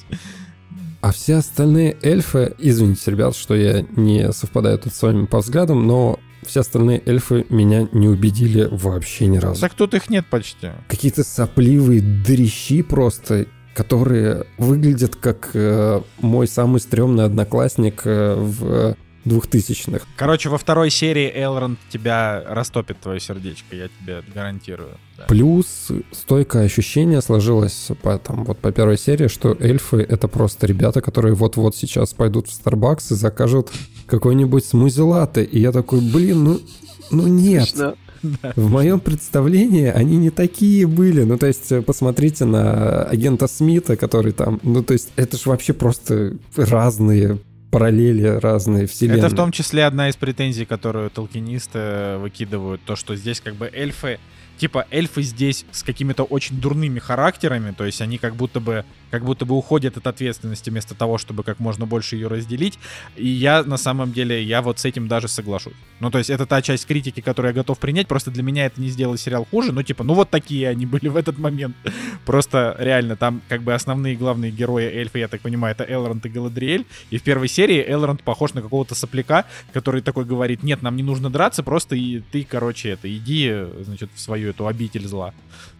А 1.01 1.11
все 1.11 1.35
остальные 1.35 1.97
эльфы, 2.01 2.53
извините, 2.57 3.11
ребят, 3.11 3.35
что 3.35 3.55
я 3.55 3.85
не 3.95 4.33
совпадаю 4.33 4.77
тут 4.79 4.93
с 4.93 5.01
вами 5.01 5.27
по 5.27 5.39
взглядам, 5.39 5.87
но 5.87 6.19
все 6.45 6.61
остальные 6.61 7.01
эльфы 7.05 7.45
меня 7.49 7.87
не 7.91 8.07
убедили 8.07 8.67
вообще 8.69 9.27
ни 9.27 9.37
разу. 9.37 9.61
Так 9.61 9.73
тут 9.73 9.93
их 9.93 10.09
нет 10.09 10.25
почти. 10.29 10.69
Какие-то 10.87 11.23
сопливые 11.23 12.01
дрищи 12.01 12.81
просто, 12.81 13.47
которые 13.73 14.45
выглядят 14.57 15.15
как 15.15 15.51
э, 15.53 16.01
мой 16.21 16.47
самый 16.47 16.79
стрёмный 16.79 17.25
одноклассник 17.25 18.01
э, 18.05 18.35
в 18.35 18.95
двухтысячных. 19.29 20.05
Короче, 20.17 20.49
во 20.49 20.57
второй 20.57 20.89
серии 20.89 21.31
Элронд 21.33 21.79
тебя 21.89 22.43
растопит 22.47 22.99
твое 22.99 23.19
сердечко, 23.19 23.75
я 23.75 23.87
тебе 23.87 24.23
гарантирую. 24.33 24.97
да. 25.17 25.25
Плюс 25.27 25.87
стойкое 26.11 26.65
ощущение 26.65 27.21
сложилось 27.21 27.89
по, 28.01 28.17
там, 28.17 28.43
вот 28.43 28.57
по 28.57 28.71
первой 28.71 28.97
серии, 28.97 29.27
что 29.27 29.55
эльфы— 29.59 29.97
это 30.09 30.27
просто 30.27 30.67
ребята, 30.67 31.01
которые 31.01 31.33
вот-вот 31.33 31.75
сейчас 31.75 32.13
пойдут 32.13 32.47
в 32.47 32.59
Starbucks 32.59 33.13
и 33.13 33.15
закажут 33.15 33.71
какой-нибудь 34.07 34.65
смузи-латте. 34.65 35.43
И 35.43 35.59
я 35.59 35.71
такой, 35.71 36.01
блин, 36.01 36.43
ну, 36.43 36.59
ну 37.11 37.27
нет. 37.27 37.73
В 38.55 38.69
моем 38.69 38.99
представлении 38.99 39.87
они 39.87 40.17
не 40.17 40.29
такие 40.29 40.85
были. 40.87 41.23
Ну, 41.23 41.37
то 41.37 41.47
есть, 41.47 41.71
э, 41.71 41.81
посмотрите 41.81 42.43
на 42.43 43.03
агента 43.03 43.47
Смита, 43.47 43.95
который 43.95 44.33
там... 44.33 44.59
Ну, 44.63 44.83
то 44.83 44.91
есть, 44.91 45.09
это 45.15 45.37
же 45.37 45.49
вообще 45.49 45.71
просто 45.71 46.35
разные 46.57 47.39
параллели, 47.71 48.27
разные 48.27 48.87
вселенные. 48.87 49.19
Это 49.19 49.29
в 49.29 49.35
том 49.35 49.51
числе 49.51 49.85
одна 49.85 50.09
из 50.09 50.15
претензий, 50.15 50.65
которую 50.65 51.09
толкинисты 51.09 52.17
выкидывают, 52.17 52.81
то, 52.85 52.95
что 52.95 53.15
здесь 53.15 53.41
как 53.41 53.55
бы 53.55 53.69
эльфы, 53.73 54.19
типа 54.57 54.85
эльфы 54.91 55.21
здесь 55.21 55.65
с 55.71 55.83
какими-то 55.83 56.23
очень 56.23 56.59
дурными 56.59 56.99
характерами, 56.99 57.71
то 57.71 57.85
есть 57.85 58.01
они 58.01 58.17
как 58.17 58.35
будто 58.35 58.59
бы 58.59 58.85
как 59.11 59.25
будто 59.25 59.45
бы 59.45 59.55
уходит 59.55 59.97
от 59.97 60.07
ответственности 60.07 60.69
вместо 60.69 60.95
того, 60.95 61.17
чтобы 61.17 61.43
как 61.43 61.59
можно 61.59 61.85
больше 61.85 62.15
ее 62.15 62.27
разделить. 62.27 62.79
И 63.15 63.27
я 63.27 63.63
на 63.63 63.77
самом 63.77 64.11
деле, 64.11 64.43
я 64.43 64.61
вот 64.61 64.79
с 64.79 64.85
этим 64.85 65.07
даже 65.07 65.27
соглашусь. 65.27 65.73
Ну, 65.99 66.11
то 66.11 66.17
есть 66.17 66.29
это 66.29 66.45
та 66.45 66.61
часть 66.61 66.85
критики, 66.85 67.21
которую 67.21 67.51
я 67.51 67.55
готов 67.55 67.79
принять, 67.79 68.07
просто 68.07 68.31
для 68.31 68.43
меня 68.43 68.65
это 68.65 68.79
не 68.81 68.89
сделало 68.89 69.17
сериал 69.17 69.47
хуже, 69.49 69.71
ну, 69.71 69.83
типа, 69.83 70.03
ну 70.03 70.13
вот 70.13 70.29
такие 70.29 70.69
они 70.69 70.85
были 70.85 71.07
в 71.07 71.17
этот 71.17 71.37
момент. 71.37 71.75
Просто 72.25 72.75
реально 72.79 73.15
там 73.15 73.41
как 73.49 73.63
бы 73.63 73.73
основные 73.73 74.15
главные 74.15 74.51
герои 74.51 74.85
эльфы, 74.85 75.19
я 75.19 75.27
так 75.27 75.41
понимаю, 75.41 75.75
это 75.77 75.83
Элронд 75.83 76.25
и 76.25 76.29
Галадриэль. 76.29 76.85
И 77.09 77.17
в 77.17 77.23
первой 77.23 77.47
серии 77.47 77.83
Элронд 77.87 78.23
похож 78.23 78.53
на 78.53 78.61
какого-то 78.61 78.95
сопляка, 78.95 79.45
который 79.73 80.01
такой 80.01 80.25
говорит, 80.25 80.63
нет, 80.63 80.81
нам 80.81 80.95
не 80.95 81.03
нужно 81.03 81.29
драться, 81.29 81.63
просто 81.63 81.95
и 81.95 82.19
ты, 82.19 82.43
короче, 82.43 82.89
это, 82.89 83.13
иди, 83.13 83.53
значит, 83.81 84.09
в 84.13 84.19
свою 84.19 84.51
эту 84.51 84.67
обитель 84.67 85.07
зла. 85.07 85.33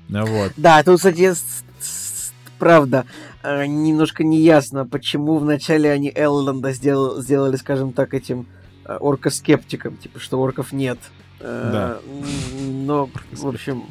Вот. 0.10 0.54
Да, 0.58 0.84
тут, 0.84 0.98
кстати, 0.98 1.34
правда, 2.60 3.06
э, 3.44 3.66
немножко 3.66 4.24
неясно, 4.24 4.86
почему 4.86 5.38
вначале 5.38 5.90
они 5.92 6.12
Элленда 6.14 6.72
сделали, 6.74 7.22
сделали, 7.22 7.56
скажем 7.56 7.94
так, 7.94 8.14
этим 8.14 8.46
э, 8.86 8.96
оркоскептиком, 8.98 9.98
типа, 9.98 10.20
что 10.20 10.40
орков 10.40 10.72
нет. 10.74 11.00
Э, 11.40 11.70
Да. 11.72 11.98
Но, 12.62 13.10
в 13.32 13.48
общем, 13.48 13.84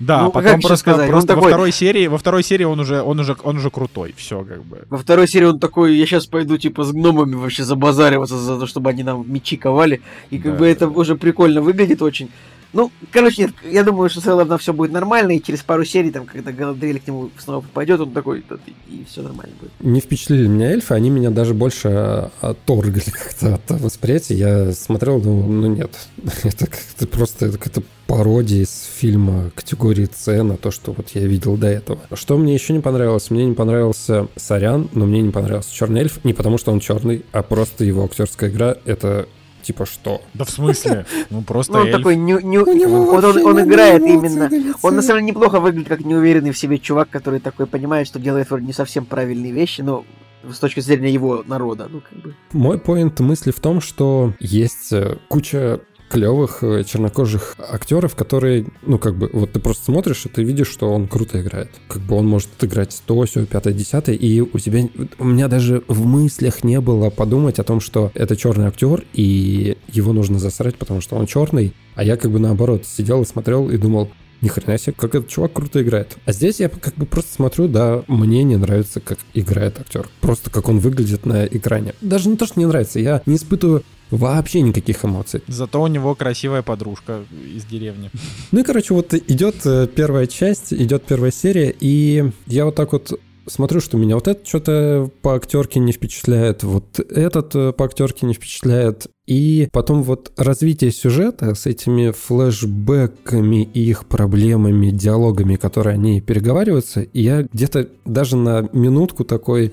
Да, 0.00 0.22
Ну, 0.22 0.28
а 0.28 0.30
потом 0.30 0.60
просто, 0.60 0.76
сказать, 0.76 1.10
просто 1.10 1.32
он 1.32 1.36
во 1.38 1.42
такой- 1.42 1.52
второй 1.52 1.72
серии, 1.72 2.06
во 2.06 2.18
второй 2.18 2.44
серии 2.44 2.62
он 2.64 2.78
уже, 2.78 3.02
он 3.02 3.18
уже, 3.18 3.36
он 3.42 3.56
уже 3.56 3.68
крутой, 3.70 4.14
все 4.16 4.44
как 4.44 4.62
бы. 4.64 4.84
во 4.90 4.96
второй 4.96 5.26
серии 5.26 5.46
он 5.46 5.58
такой, 5.58 5.96
я 5.96 6.06
сейчас 6.06 6.26
пойду, 6.26 6.56
типа, 6.56 6.84
с 6.84 6.92
гномами 6.92 7.34
вообще 7.34 7.64
забазариваться 7.64 8.36
за 8.38 8.58
то, 8.60 8.66
чтобы 8.66 8.90
они 8.90 9.02
нам 9.02 9.24
мечи 9.26 9.56
ковали, 9.56 10.00
и 10.30 10.38
как 10.38 10.52
Да, 10.52 10.58
бы 10.60 10.66
это 10.68 10.86
да. 10.86 10.92
уже 10.92 11.16
прикольно 11.16 11.62
выглядит 11.62 12.00
очень. 12.00 12.30
Ну, 12.72 12.90
короче, 13.12 13.42
нет, 13.42 13.52
я 13.64 13.82
думаю, 13.82 14.10
что 14.10 14.20
с 14.20 14.26
Элленом 14.26 14.58
все 14.58 14.72
будет 14.72 14.92
нормально, 14.92 15.32
и 15.32 15.42
через 15.42 15.60
пару 15.60 15.84
серий, 15.84 16.10
там, 16.10 16.26
когда 16.26 16.52
Галадриэль 16.52 17.00
к 17.00 17.06
нему 17.06 17.30
снова 17.38 17.62
попадет, 17.62 18.00
он 18.00 18.10
такой, 18.10 18.44
«Да 18.48 18.56
ты- 18.56 18.74
и 18.88 19.04
все 19.08 19.22
нормально 19.22 19.54
будет. 19.60 19.70
Не 19.80 20.00
впечатлили 20.00 20.46
меня 20.46 20.70
эльфы, 20.72 20.94
они 20.94 21.08
меня 21.08 21.30
даже 21.30 21.54
больше 21.54 21.88
э, 21.88 22.28
отторгли 22.42 23.00
как-то 23.10 23.54
от 23.54 23.80
восприятия. 23.80 24.34
Я 24.34 24.72
смотрел, 24.72 25.20
ну, 25.20 25.42
ну 25.46 25.66
нет, 25.68 25.90
это 26.44 26.66
как-то 26.66 27.06
просто 27.06 27.46
это 27.46 27.58
какая-то 27.58 27.82
пародия 28.06 28.62
из 28.62 28.88
фильма 28.96 29.50
категории 29.54 30.08
С 30.14 30.42
на 30.42 30.56
то, 30.56 30.70
что 30.70 30.92
вот 30.92 31.10
я 31.10 31.26
видел 31.26 31.56
до 31.56 31.66
этого. 31.68 32.00
Что 32.14 32.38
мне 32.38 32.54
еще 32.54 32.72
не 32.72 32.80
понравилось? 32.80 33.30
Мне 33.30 33.44
не 33.44 33.54
понравился 33.54 34.28
Сорян, 34.36 34.88
но 34.92 35.04
мне 35.06 35.20
не 35.20 35.30
понравился 35.30 35.74
Черный 35.74 36.00
эльф. 36.00 36.24
Не 36.24 36.32
потому, 36.32 36.56
что 36.58 36.72
он 36.72 36.80
черный, 36.80 37.24
а 37.32 37.42
просто 37.42 37.84
его 37.84 38.04
актерская 38.04 38.48
игра— 38.50 38.76
это 38.86 39.28
типа 39.68 39.84
что? 39.86 40.22
Да 40.34 40.44
в 40.44 40.50
смысле? 40.50 41.04
Ну 41.30 41.42
просто 41.42 41.74
Ну, 41.74 41.78
он 41.80 41.86
эльф. 41.88 41.96
такой, 41.98 42.16
ню- 42.16 42.40
ню- 42.40 42.64
он, 42.64 43.24
он 43.24 43.56
нет 43.56 43.66
играет 43.66 44.02
именно. 44.02 44.50
Он 44.82 44.96
на 44.96 45.02
самом 45.02 45.20
деле 45.20 45.32
неплохо 45.32 45.60
выглядит, 45.60 45.88
как 45.88 46.00
неуверенный 46.00 46.52
в 46.52 46.58
себе 46.58 46.78
чувак, 46.78 47.10
который 47.10 47.38
такой 47.40 47.66
понимает, 47.66 48.06
что 48.06 48.18
делает 48.18 48.48
вроде 48.50 48.64
не 48.66 48.72
совсем 48.72 49.04
правильные 49.04 49.52
вещи, 49.52 49.82
но 49.82 50.04
с 50.50 50.58
точки 50.58 50.80
зрения 50.80 51.12
его 51.12 51.44
народа, 51.46 51.88
ну 51.90 52.00
как 52.00 52.18
бы. 52.22 52.34
Мой 52.52 52.78
поинт 52.78 53.20
мысли 53.20 53.50
в 53.50 53.60
том, 53.60 53.80
что 53.82 54.32
есть 54.40 54.92
э, 54.92 55.18
куча 55.28 55.80
клевых 56.08 56.62
э, 56.62 56.84
чернокожих 56.84 57.56
актеров, 57.58 58.14
которые, 58.14 58.66
ну, 58.82 58.98
как 58.98 59.16
бы, 59.16 59.30
вот 59.32 59.52
ты 59.52 59.60
просто 59.60 59.84
смотришь, 59.84 60.26
и 60.26 60.28
ты 60.28 60.42
видишь, 60.42 60.68
что 60.68 60.92
он 60.92 61.08
круто 61.08 61.40
играет. 61.40 61.70
Как 61.88 62.02
бы 62.02 62.16
он 62.16 62.26
может 62.26 62.48
играть 62.60 63.00
то, 63.06 63.22
все, 63.24 63.46
пятое, 63.46 63.72
десятое, 63.72 64.14
и 64.14 64.40
у 64.40 64.58
тебя... 64.58 64.88
У 65.18 65.24
меня 65.24 65.48
даже 65.48 65.82
в 65.88 66.06
мыслях 66.06 66.64
не 66.64 66.80
было 66.80 67.10
подумать 67.10 67.58
о 67.58 67.64
том, 67.64 67.80
что 67.80 68.10
это 68.14 68.36
черный 68.36 68.66
актер, 68.66 69.04
и 69.12 69.76
его 69.88 70.12
нужно 70.12 70.38
засрать, 70.38 70.76
потому 70.76 71.00
что 71.00 71.16
он 71.16 71.26
черный, 71.26 71.74
а 71.94 72.04
я 72.04 72.16
как 72.16 72.30
бы 72.30 72.38
наоборот 72.38 72.86
сидел 72.86 73.22
и 73.22 73.26
смотрел 73.26 73.68
и 73.70 73.76
думал, 73.76 74.10
ни 74.40 74.48
хрена 74.48 74.78
себе, 74.78 74.94
как 74.96 75.14
этот 75.14 75.28
чувак 75.28 75.52
круто 75.52 75.82
играет. 75.82 76.16
А 76.24 76.32
здесь 76.32 76.60
я 76.60 76.68
как 76.68 76.94
бы 76.94 77.06
просто 77.06 77.34
смотрю, 77.34 77.68
да, 77.68 78.04
мне 78.06 78.44
не 78.44 78.56
нравится, 78.56 79.00
как 79.00 79.18
играет 79.34 79.80
актер. 79.80 80.08
Просто 80.20 80.50
как 80.50 80.68
он 80.68 80.78
выглядит 80.78 81.26
на 81.26 81.44
экране. 81.44 81.94
Даже 82.00 82.28
не 82.28 82.36
то, 82.36 82.46
что 82.46 82.58
не 82.58 82.66
нравится, 82.66 83.00
я 83.00 83.22
не 83.26 83.36
испытываю 83.36 83.82
вообще 84.10 84.60
никаких 84.62 85.04
эмоций. 85.04 85.42
Зато 85.48 85.82
у 85.82 85.86
него 85.86 86.14
красивая 86.14 86.62
подружка 86.62 87.24
из 87.32 87.64
деревни. 87.64 88.10
Ну 88.50 88.60
и, 88.60 88.62
короче, 88.62 88.94
вот 88.94 89.12
идет 89.14 89.66
э, 89.66 89.86
первая 89.94 90.26
часть, 90.26 90.72
идет 90.72 91.04
первая 91.04 91.30
серия, 91.30 91.74
и 91.78 92.30
я 92.46 92.64
вот 92.64 92.74
так 92.74 92.92
вот 92.92 93.18
смотрю, 93.50 93.80
что 93.80 93.96
меня 93.96 94.14
вот 94.14 94.28
это 94.28 94.46
что-то 94.46 95.10
по 95.22 95.34
актерке 95.34 95.80
не 95.80 95.92
впечатляет, 95.92 96.62
вот 96.62 97.00
этот 97.00 97.54
э, 97.54 97.72
по 97.72 97.84
актерке 97.84 98.26
не 98.26 98.34
впечатляет. 98.34 99.06
И 99.26 99.68
потом 99.72 100.02
вот 100.02 100.32
развитие 100.36 100.90
сюжета 100.90 101.54
с 101.54 101.66
этими 101.66 102.12
флешбэками 102.12 103.62
и 103.62 103.80
их 103.80 104.06
проблемами, 104.06 104.90
диалогами, 104.90 105.56
которые 105.56 105.94
они 105.94 106.20
переговариваются, 106.20 107.02
и 107.02 107.22
я 107.22 107.42
где-то 107.42 107.88
даже 108.04 108.36
на 108.36 108.68
минутку 108.72 109.24
такой... 109.24 109.72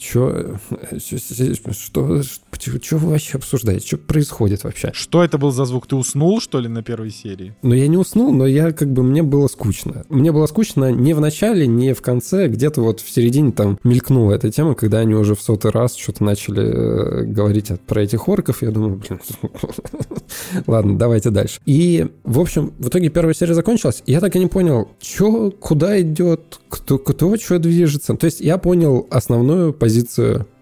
Чё, 0.00 0.56
э, 0.70 0.98
что, 0.98 1.74
что, 1.74 2.22
что 2.80 2.96
вы 2.96 3.10
вообще 3.10 3.36
обсуждаете? 3.36 3.86
Что 3.86 3.98
происходит 3.98 4.64
вообще? 4.64 4.92
Что 4.94 5.22
это 5.22 5.36
был 5.36 5.50
за 5.50 5.66
звук? 5.66 5.86
Ты 5.86 5.94
уснул, 5.94 6.40
что 6.40 6.58
ли, 6.58 6.68
на 6.68 6.82
первой 6.82 7.10
серии? 7.10 7.54
Но 7.60 7.74
я 7.74 7.86
не 7.86 7.98
уснул, 7.98 8.32
но 8.32 8.46
я 8.46 8.72
как 8.72 8.90
бы 8.90 9.02
мне 9.02 9.22
было 9.22 9.46
скучно. 9.46 10.06
Мне 10.08 10.32
было 10.32 10.46
скучно 10.46 10.90
не 10.90 11.12
в 11.12 11.20
начале, 11.20 11.66
не 11.66 11.92
в 11.92 12.00
конце, 12.00 12.48
где-то 12.48 12.80
вот 12.80 13.00
в 13.00 13.10
середине 13.10 13.52
там 13.52 13.78
мелькнула 13.84 14.32
эта 14.32 14.50
тема, 14.50 14.74
когда 14.74 15.00
они 15.00 15.14
уже 15.14 15.34
в 15.34 15.42
сотый 15.42 15.70
раз 15.70 15.94
что-то 15.96 16.24
начали 16.24 16.62
э, 16.62 17.24
говорить 17.24 17.70
про 17.86 18.02
этих 18.02 18.26
орков. 18.26 18.62
Я 18.62 18.70
думаю, 18.70 18.96
блин, 19.06 19.20
ладно, 20.66 20.98
давайте 20.98 21.28
дальше. 21.28 21.60
И, 21.66 22.06
в 22.24 22.40
общем, 22.40 22.72
в 22.78 22.88
итоге 22.88 23.10
первая 23.10 23.34
серия 23.34 23.52
закончилась, 23.52 24.02
и 24.06 24.12
я 24.12 24.20
так 24.20 24.34
и 24.34 24.38
не 24.38 24.46
понял, 24.46 24.88
что, 25.02 25.50
куда 25.50 26.00
идет, 26.00 26.58
кто, 26.70 26.96
кто, 26.96 27.36
что 27.36 27.58
движется. 27.58 28.14
То 28.14 28.24
есть 28.24 28.40
я 28.40 28.56
понял 28.56 29.06
основную 29.10 29.74
позицию 29.74 29.89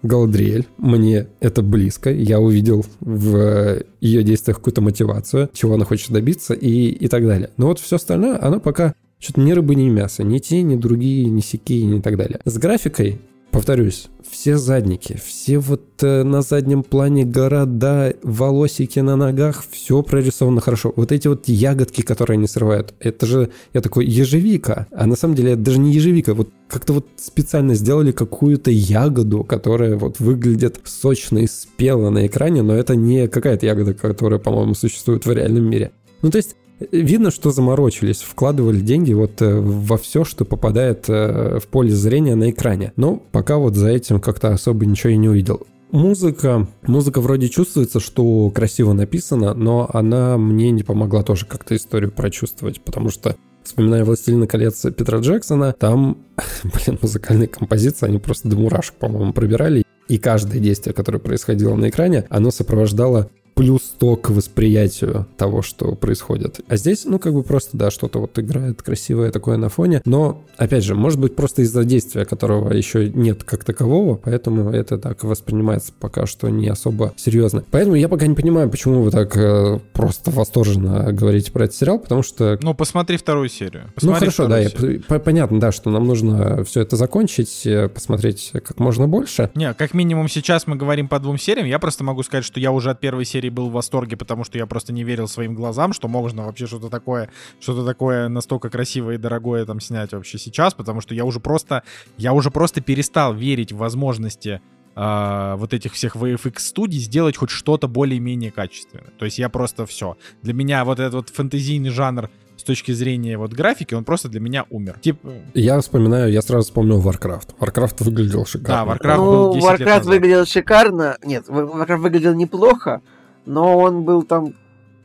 Галадриэль. 0.03 0.67
Мне 0.77 1.27
это 1.39 1.61
близко. 1.61 2.11
Я 2.11 2.39
увидел 2.39 2.85
в 2.99 3.81
ее 4.01 4.23
действиях 4.23 4.57
какую-то 4.57 4.81
мотивацию, 4.81 5.49
чего 5.53 5.75
она 5.75 5.85
хочет 5.85 6.11
добиться 6.11 6.53
и, 6.53 6.89
и 6.89 7.07
так 7.07 7.25
далее. 7.25 7.49
Но 7.57 7.67
вот 7.67 7.79
все 7.79 7.97
остальное, 7.97 8.41
оно 8.41 8.59
пока 8.59 8.93
что-то 9.19 9.41
ни 9.41 9.51
рыбы, 9.51 9.75
ни 9.75 9.89
мясо. 9.89 10.23
Ни 10.23 10.39
те, 10.39 10.61
ни 10.61 10.75
другие, 10.75 11.25
ни 11.25 11.41
сякие, 11.41 11.83
ни 11.83 11.99
так 11.99 12.17
далее. 12.17 12.39
С 12.45 12.57
графикой 12.57 13.19
Повторюсь, 13.51 14.09
все 14.29 14.57
задники, 14.57 15.19
все 15.23 15.57
вот 15.57 16.03
э, 16.03 16.23
на 16.23 16.43
заднем 16.43 16.83
плане 16.83 17.25
города, 17.25 18.13
волосики 18.21 18.99
на 18.99 19.15
ногах, 19.15 19.65
все 19.71 20.03
прорисовано 20.03 20.61
хорошо. 20.61 20.93
Вот 20.95 21.11
эти 21.11 21.27
вот 21.27 21.47
ягодки, 21.47 22.01
которые 22.01 22.35
они 22.35 22.47
срывают, 22.47 22.93
это 22.99 23.25
же, 23.25 23.49
я 23.73 23.81
такой, 23.81 24.05
ежевика. 24.05 24.87
А 24.91 25.07
на 25.07 25.15
самом 25.15 25.33
деле 25.33 25.53
это 25.53 25.61
даже 25.63 25.79
не 25.79 25.91
ежевика. 25.91 26.35
Вот 26.35 26.49
как-то 26.67 26.93
вот 26.93 27.07
специально 27.17 27.73
сделали 27.73 28.11
какую-то 28.11 28.69
ягоду, 28.69 29.43
которая 29.43 29.97
вот 29.97 30.19
выглядит 30.19 30.79
сочно 30.83 31.39
и 31.39 31.47
спело 31.47 32.11
на 32.11 32.27
экране, 32.27 32.61
но 32.61 32.75
это 32.75 32.95
не 32.95 33.27
какая-то 33.27 33.65
ягода, 33.65 33.95
которая, 33.95 34.39
по-моему, 34.39 34.75
существует 34.75 35.25
в 35.25 35.31
реальном 35.31 35.67
мире. 35.67 35.91
Ну, 36.21 36.29
то 36.29 36.37
есть 36.37 36.55
Видно, 36.91 37.29
что 37.29 37.51
заморочились, 37.51 38.21
вкладывали 38.21 38.79
деньги 38.79 39.13
вот 39.13 39.41
э, 39.41 39.59
во 39.59 39.97
все, 39.97 40.23
что 40.23 40.45
попадает 40.45 41.05
э, 41.09 41.59
в 41.59 41.67
поле 41.67 41.91
зрения 41.91 42.35
на 42.35 42.51
экране. 42.51 42.93
Но 42.95 43.21
пока 43.31 43.57
вот 43.57 43.75
за 43.75 43.89
этим 43.89 44.19
как-то 44.19 44.49
особо 44.53 44.85
ничего 44.85 45.11
и 45.11 45.17
не 45.17 45.27
увидел. 45.27 45.67
Музыка, 45.91 46.67
музыка 46.83 47.19
вроде 47.19 47.49
чувствуется, 47.49 47.99
что 47.99 48.49
красиво 48.51 48.93
написана, 48.93 49.53
но 49.53 49.89
она 49.91 50.37
мне 50.37 50.71
не 50.71 50.83
помогла 50.83 51.23
тоже 51.23 51.45
как-то 51.45 51.75
историю 51.75 52.11
прочувствовать, 52.11 52.81
потому 52.81 53.09
что 53.09 53.35
Вспоминая 53.61 54.03
«Властелина 54.03 54.47
колец» 54.47 54.81
Петра 54.81 55.19
Джексона, 55.19 55.73
там, 55.73 56.17
блин, 56.63 56.97
музыкальные 57.01 57.47
композиции, 57.47 58.07
они 58.07 58.17
просто 58.17 58.47
до 58.47 58.55
мурашек, 58.55 58.95
по-моему, 58.95 59.33
пробирали. 59.33 59.83
И 60.07 60.17
каждое 60.17 60.59
действие, 60.59 60.95
которое 60.95 61.19
происходило 61.19 61.75
на 61.75 61.89
экране, 61.89 62.25
оно 62.29 62.49
сопровождало 62.49 63.29
плюс 63.59 63.81
100 63.83 64.15
к 64.15 64.29
восприятию 64.29 65.25
того, 65.35 65.61
что 65.61 65.93
происходит. 65.95 66.61
А 66.69 66.77
здесь, 66.77 67.03
ну, 67.03 67.19
как 67.19 67.33
бы 67.33 67.43
просто, 67.43 67.75
да, 67.75 67.91
что-то 67.91 68.19
вот 68.19 68.39
играет 68.39 68.81
красивое 68.81 69.31
такое 69.31 69.57
на 69.57 69.67
фоне, 69.67 70.01
но, 70.05 70.41
опять 70.55 70.85
же, 70.85 70.95
может 70.95 71.19
быть, 71.19 71.35
просто 71.35 71.63
из-за 71.63 71.83
действия, 71.83 72.23
которого 72.23 72.71
еще 72.71 73.09
нет 73.09 73.43
как 73.43 73.65
такового, 73.65 74.15
поэтому 74.15 74.69
это 74.69 74.97
так 74.97 75.25
воспринимается 75.25 75.91
пока 75.99 76.25
что 76.25 76.47
не 76.47 76.69
особо 76.69 77.13
серьезно. 77.17 77.65
Поэтому 77.69 77.95
я 77.95 78.07
пока 78.07 78.27
не 78.27 78.35
понимаю, 78.35 78.69
почему 78.69 79.01
вы 79.01 79.11
так 79.11 79.35
э, 79.35 79.79
просто 79.91 80.31
восторженно 80.31 81.11
говорите 81.11 81.51
про 81.51 81.65
этот 81.65 81.75
сериал, 81.75 81.99
потому 81.99 82.23
что 82.23 82.57
Ну, 82.61 82.73
посмотри 82.73 83.17
вторую 83.17 83.49
серию. 83.49 83.83
ну 83.87 83.91
Посмотри 83.95 84.19
хорошо, 84.19 84.47
да, 84.47 84.59
я, 84.59 84.69
серию. 84.69 85.03
п- 85.05 85.19
понятно, 85.19 85.59
да, 85.59 85.73
что 85.73 85.89
нам 85.89 86.07
нужно 86.07 86.63
все 86.63 86.79
это 86.79 86.95
закончить, 86.95 87.63
э, 87.65 87.89
посмотреть 87.89 88.51
как 88.53 88.79
можно 88.79 89.05
больше. 89.09 89.49
Не, 89.55 89.73
как 89.73 89.93
минимум 89.93 90.29
сейчас 90.29 90.65
мы 90.65 90.77
говорим 90.77 91.09
по 91.09 91.19
двум 91.19 91.37
сериям. 91.37 91.67
Я 91.67 91.77
просто 91.79 92.05
могу 92.05 92.23
сказать, 92.23 92.45
что 92.45 92.61
я 92.61 92.71
уже 92.71 92.91
от 92.91 93.01
первой 93.01 93.25
серии 93.25 93.48
был 93.49 93.69
в 93.69 93.73
восторге, 93.73 94.17
потому 94.17 94.43
что 94.43 94.57
я 94.57 94.65
просто 94.65 94.93
не 94.93 95.03
верил 95.03 95.27
своим 95.27 95.55
глазам, 95.55 95.93
что 95.93 96.07
можно 96.07 96.45
вообще 96.45 96.67
что-то 96.67 96.89
такое, 96.89 97.29
что-то 97.59 97.85
такое 97.85 98.29
настолько 98.29 98.69
красивое 98.69 99.15
и 99.15 99.17
дорогое 99.17 99.65
там 99.65 99.79
снять 99.79 100.11
вообще 100.11 100.37
сейчас, 100.37 100.73
потому 100.73 101.01
что 101.01 101.13
я 101.13 101.25
уже 101.25 101.39
просто, 101.39 101.83
я 102.17 102.33
уже 102.33 102.51
просто 102.51 102.81
перестал 102.81 103.33
верить 103.33 103.71
в 103.71 103.77
возможности 103.77 104.61
а, 104.95 105.55
вот 105.55 105.73
этих 105.73 105.93
всех 105.93 106.15
VFX 106.15 106.59
студий 106.59 106.99
сделать 106.99 107.37
хоть 107.37 107.49
что-то 107.49 107.87
более-менее 107.87 108.51
качественное. 108.51 109.07
То 109.17 109.25
есть 109.25 109.39
я 109.39 109.47
просто 109.47 109.85
все. 109.85 110.17
Для 110.41 110.53
меня 110.53 110.83
вот 110.83 110.99
этот 110.99 111.13
вот 111.13 111.29
фэнтезийный 111.29 111.89
жанр 111.89 112.29
с 112.57 112.63
точки 112.63 112.91
зрения 112.91 113.37
вот 113.37 113.53
графики, 113.53 113.93
он 113.93 114.03
просто 114.03 114.27
для 114.27 114.41
меня 114.41 114.65
умер. 114.69 114.99
Типа... 114.99 115.31
Я 115.53 115.79
вспоминаю, 115.79 116.31
я 116.31 116.41
сразу 116.41 116.65
вспомнил 116.65 117.01
Warcraft. 117.01 117.55
Warcraft 117.59 118.03
выглядел 118.03 118.45
шикарно. 118.45 118.97
Да, 118.99 119.09
Warcraft 119.09 119.17
ну, 119.17 119.25
был 119.25 119.53
10 119.53 119.65
Warcraft 119.65 119.77
лет 119.77 119.87
назад. 119.87 120.05
выглядел 120.05 120.45
шикарно. 120.45 121.17
Нет, 121.23 121.47
Warcraft 121.47 121.97
выглядел 121.97 122.33
неплохо, 122.33 123.01
но 123.49 123.77
он 123.77 124.03
был 124.03 124.23
там 124.23 124.53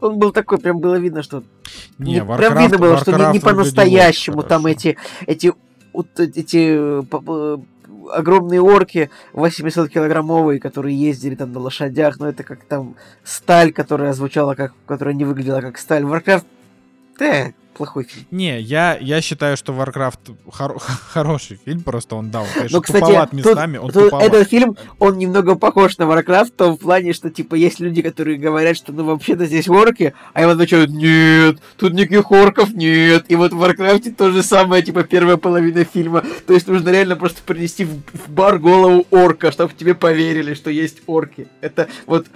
он 0.00 0.18
был 0.18 0.32
такой, 0.32 0.58
прям 0.58 0.80
было 0.80 0.96
видно, 0.96 1.22
что... 1.22 1.42
Не, 1.98 2.18
Warcraft, 2.18 2.36
прям 2.36 2.58
видно 2.58 2.78
было, 2.78 2.94
Warcraft 2.94 3.00
что 3.00 3.12
не, 3.12 3.32
не 3.32 3.40
по-настоящему 3.40 4.42
там 4.42 4.66
эти, 4.66 4.98
эти, 5.26 5.54
вот 5.94 6.08
эти 6.20 7.02
огромные 8.14 8.60
орки 8.60 9.10
800-килограммовые, 9.32 10.58
которые 10.58 10.94
ездили 10.94 11.36
там 11.36 11.52
на 11.52 11.60
лошадях, 11.60 12.18
но 12.18 12.28
это 12.28 12.42
как 12.42 12.64
там 12.64 12.96
сталь, 13.22 13.72
которая 13.72 14.12
звучала 14.12 14.54
как, 14.54 14.74
которая 14.84 15.14
не 15.14 15.24
выглядела 15.24 15.62
как 15.62 15.78
сталь. 15.78 16.02
Warcraft, 16.02 16.44
э, 17.20 17.52
плохой 17.74 18.04
фильм. 18.04 18.26
Не, 18.30 18.60
я, 18.60 18.96
я 19.00 19.20
считаю, 19.20 19.56
что 19.56 19.72
Warcraft 19.72 20.36
хоро- 20.46 20.78
хороший 21.12 21.58
фильм, 21.64 21.82
просто 21.82 22.16
он, 22.16 22.30
да, 22.30 22.40
он, 22.42 22.46
конечно, 22.54 22.78
Ну, 22.78 22.82
кстати, 22.82 23.00
туповат 23.04 23.30
тут- 23.30 23.38
местами, 23.38 23.76
он 23.78 23.90
тут 23.90 24.04
туповат. 24.04 24.24
этот 24.24 24.48
фильм, 24.48 24.76
он 24.98 25.18
немного 25.18 25.54
похож 25.56 25.98
на 25.98 26.04
Warcraft 26.04 26.46
в 26.46 26.50
том 26.52 26.76
плане, 26.76 27.12
что, 27.12 27.30
типа, 27.30 27.54
есть 27.54 27.80
люди, 27.80 28.02
которые 28.02 28.38
говорят, 28.38 28.76
что, 28.76 28.92
ну, 28.92 29.04
вообще-то 29.04 29.46
здесь 29.46 29.68
орки, 29.68 30.14
а 30.32 30.42
им 30.42 30.48
отвечают, 30.48 30.90
нет, 30.90 31.58
тут 31.76 31.92
никаких 31.92 32.30
орков 32.30 32.72
нет. 32.72 33.24
И 33.28 33.36
вот 33.36 33.52
в 33.52 33.62
Warcraft 33.62 34.14
то 34.14 34.30
же 34.30 34.42
самое, 34.42 34.82
типа, 34.82 35.02
первая 35.02 35.36
половина 35.36 35.84
фильма. 35.84 36.22
То 36.46 36.54
есть 36.54 36.66
нужно 36.68 36.90
реально 36.90 37.16
просто 37.16 37.40
принести 37.44 37.84
в, 37.84 37.90
в 38.12 38.28
бар 38.28 38.58
голову 38.58 39.06
орка, 39.10 39.50
чтобы 39.52 39.72
тебе 39.74 39.94
поверили, 39.94 40.54
что 40.54 40.70
есть 40.70 41.02
орки. 41.06 41.48
Это 41.60 41.88
вот... 42.06 42.26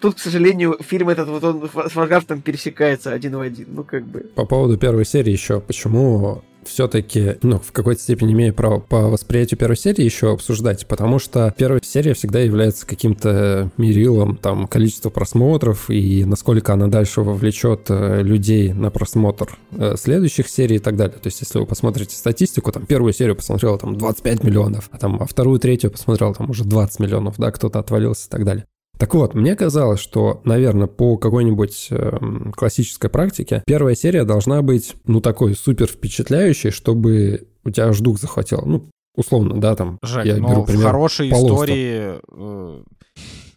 Тут, 0.00 0.14
к 0.16 0.18
сожалению, 0.18 0.78
фильм 0.80 1.08
этот 1.08 1.28
вот 1.28 1.42
он 1.44 1.68
с 1.68 1.94
Warcraft 1.94 2.42
пересекается 2.42 3.12
один 3.12 3.36
в 3.36 3.40
один. 3.40 3.66
Ну, 3.70 3.84
как 3.84 4.06
бы... 4.06 4.20
По 4.34 4.44
поводу 4.44 4.76
первой 4.76 5.04
серии 5.04 5.32
еще, 5.32 5.60
почему 5.60 6.42
все-таки, 6.64 7.36
ну, 7.42 7.58
в 7.58 7.72
какой-то 7.72 8.00
степени 8.00 8.32
имею 8.32 8.54
право 8.54 8.78
по 8.78 9.08
восприятию 9.08 9.58
первой 9.58 9.76
серии 9.76 10.04
еще 10.04 10.32
обсуждать, 10.32 10.86
потому 10.86 11.18
что 11.18 11.52
первая 11.56 11.80
серия 11.82 12.14
всегда 12.14 12.40
является 12.40 12.86
каким-то 12.86 13.70
мерилом, 13.76 14.36
там, 14.36 14.66
количества 14.68 15.10
просмотров 15.10 15.90
и 15.90 16.24
насколько 16.24 16.72
она 16.74 16.86
дальше 16.88 17.22
вовлечет 17.22 17.86
э, 17.88 18.22
людей 18.22 18.72
на 18.72 18.90
просмотр 18.90 19.58
э, 19.72 19.96
следующих 19.96 20.48
серий 20.48 20.76
и 20.76 20.80
так 20.80 20.96
далее. 20.96 21.18
То 21.18 21.28
есть, 21.28 21.40
если 21.40 21.58
вы 21.58 21.66
посмотрите 21.66 22.16
статистику, 22.16 22.70
там, 22.70 22.86
первую 22.86 23.12
серию 23.12 23.34
посмотрел 23.34 23.78
там 23.78 23.96
25 23.96 24.44
миллионов, 24.44 24.88
а 24.92 24.98
там, 24.98 25.20
а 25.20 25.26
вторую, 25.26 25.58
третью 25.58 25.90
посмотрел 25.90 26.34
там 26.34 26.50
уже 26.50 26.64
20 26.64 27.00
миллионов, 27.00 27.36
да, 27.38 27.50
кто-то 27.50 27.78
отвалился 27.78 28.28
и 28.28 28.30
так 28.30 28.44
далее. 28.44 28.64
Так 28.98 29.14
вот, 29.14 29.34
мне 29.34 29.54
казалось, 29.54 30.00
что, 30.00 30.40
наверное, 30.44 30.88
по 30.88 31.16
какой-нибудь 31.16 31.88
эм, 31.90 32.52
классической 32.56 33.08
практике 33.08 33.62
первая 33.64 33.94
серия 33.94 34.24
должна 34.24 34.60
быть, 34.62 34.96
ну, 35.06 35.20
такой 35.20 35.54
супер 35.54 35.86
впечатляющей, 35.86 36.70
чтобы 36.70 37.46
у 37.64 37.70
тебя 37.70 37.86
аж 37.86 38.00
дух 38.00 38.18
захватил. 38.18 38.62
Ну, 38.66 38.90
условно, 39.14 39.60
да, 39.60 39.76
там. 39.76 39.98
Жек, 40.02 40.24
я 40.24 40.36
ну, 40.36 40.48
беру 40.48 40.62
в 40.62 40.66
пример 40.66 40.86
хорошей 40.86 41.30
Полоста. 41.30 41.54
истории... 41.54 42.14
э, 42.32 42.82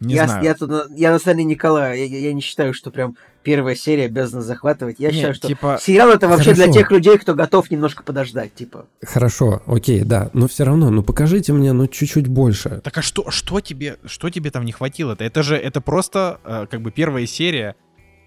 не 0.01 0.15
я, 0.15 0.27
знаю. 0.27 0.43
я, 0.43 0.53
тут, 0.55 0.69
на- 0.69 0.85
я 0.95 1.11
на 1.11 1.19
стороне 1.19 1.43
Николая. 1.43 1.95
Я, 1.95 2.05
я 2.05 2.33
не 2.33 2.41
считаю, 2.41 2.73
что 2.73 2.91
прям 2.91 3.15
первая 3.43 3.75
серия 3.75 4.05
обязана 4.05 4.41
захватывать. 4.41 4.97
Я 4.99 5.09
Не, 5.09 5.13
считаю, 5.15 5.33
что 5.35 5.47
типа, 5.47 5.79
сериал 5.81 6.09
это 6.09 6.27
вообще 6.27 6.53
для 6.53 6.65
Хорошо. 6.65 6.79
тех 6.79 6.91
людей, 6.91 7.17
кто 7.17 7.33
готов 7.35 7.69
немножко 7.71 8.03
подождать, 8.03 8.53
типа. 8.53 8.87
Хорошо, 9.03 9.61
окей, 9.65 10.01
да, 10.01 10.29
но 10.33 10.47
все 10.47 10.63
равно, 10.63 10.89
ну 10.89 11.03
покажите 11.03 11.53
мне, 11.53 11.71
ну 11.71 11.87
чуть-чуть 11.87 12.27
больше. 12.27 12.81
Так 12.83 12.97
а 12.97 13.01
что, 13.01 13.29
что 13.31 13.61
тебе, 13.61 13.97
что 14.05 14.29
тебе 14.29 14.51
там 14.51 14.65
не 14.65 14.71
хватило-то? 14.71 15.23
Это 15.23 15.43
же, 15.43 15.55
это 15.55 15.81
просто 15.81 16.39
э, 16.43 16.65
как 16.69 16.81
бы 16.81 16.91
первая 16.91 17.25
серия 17.25 17.75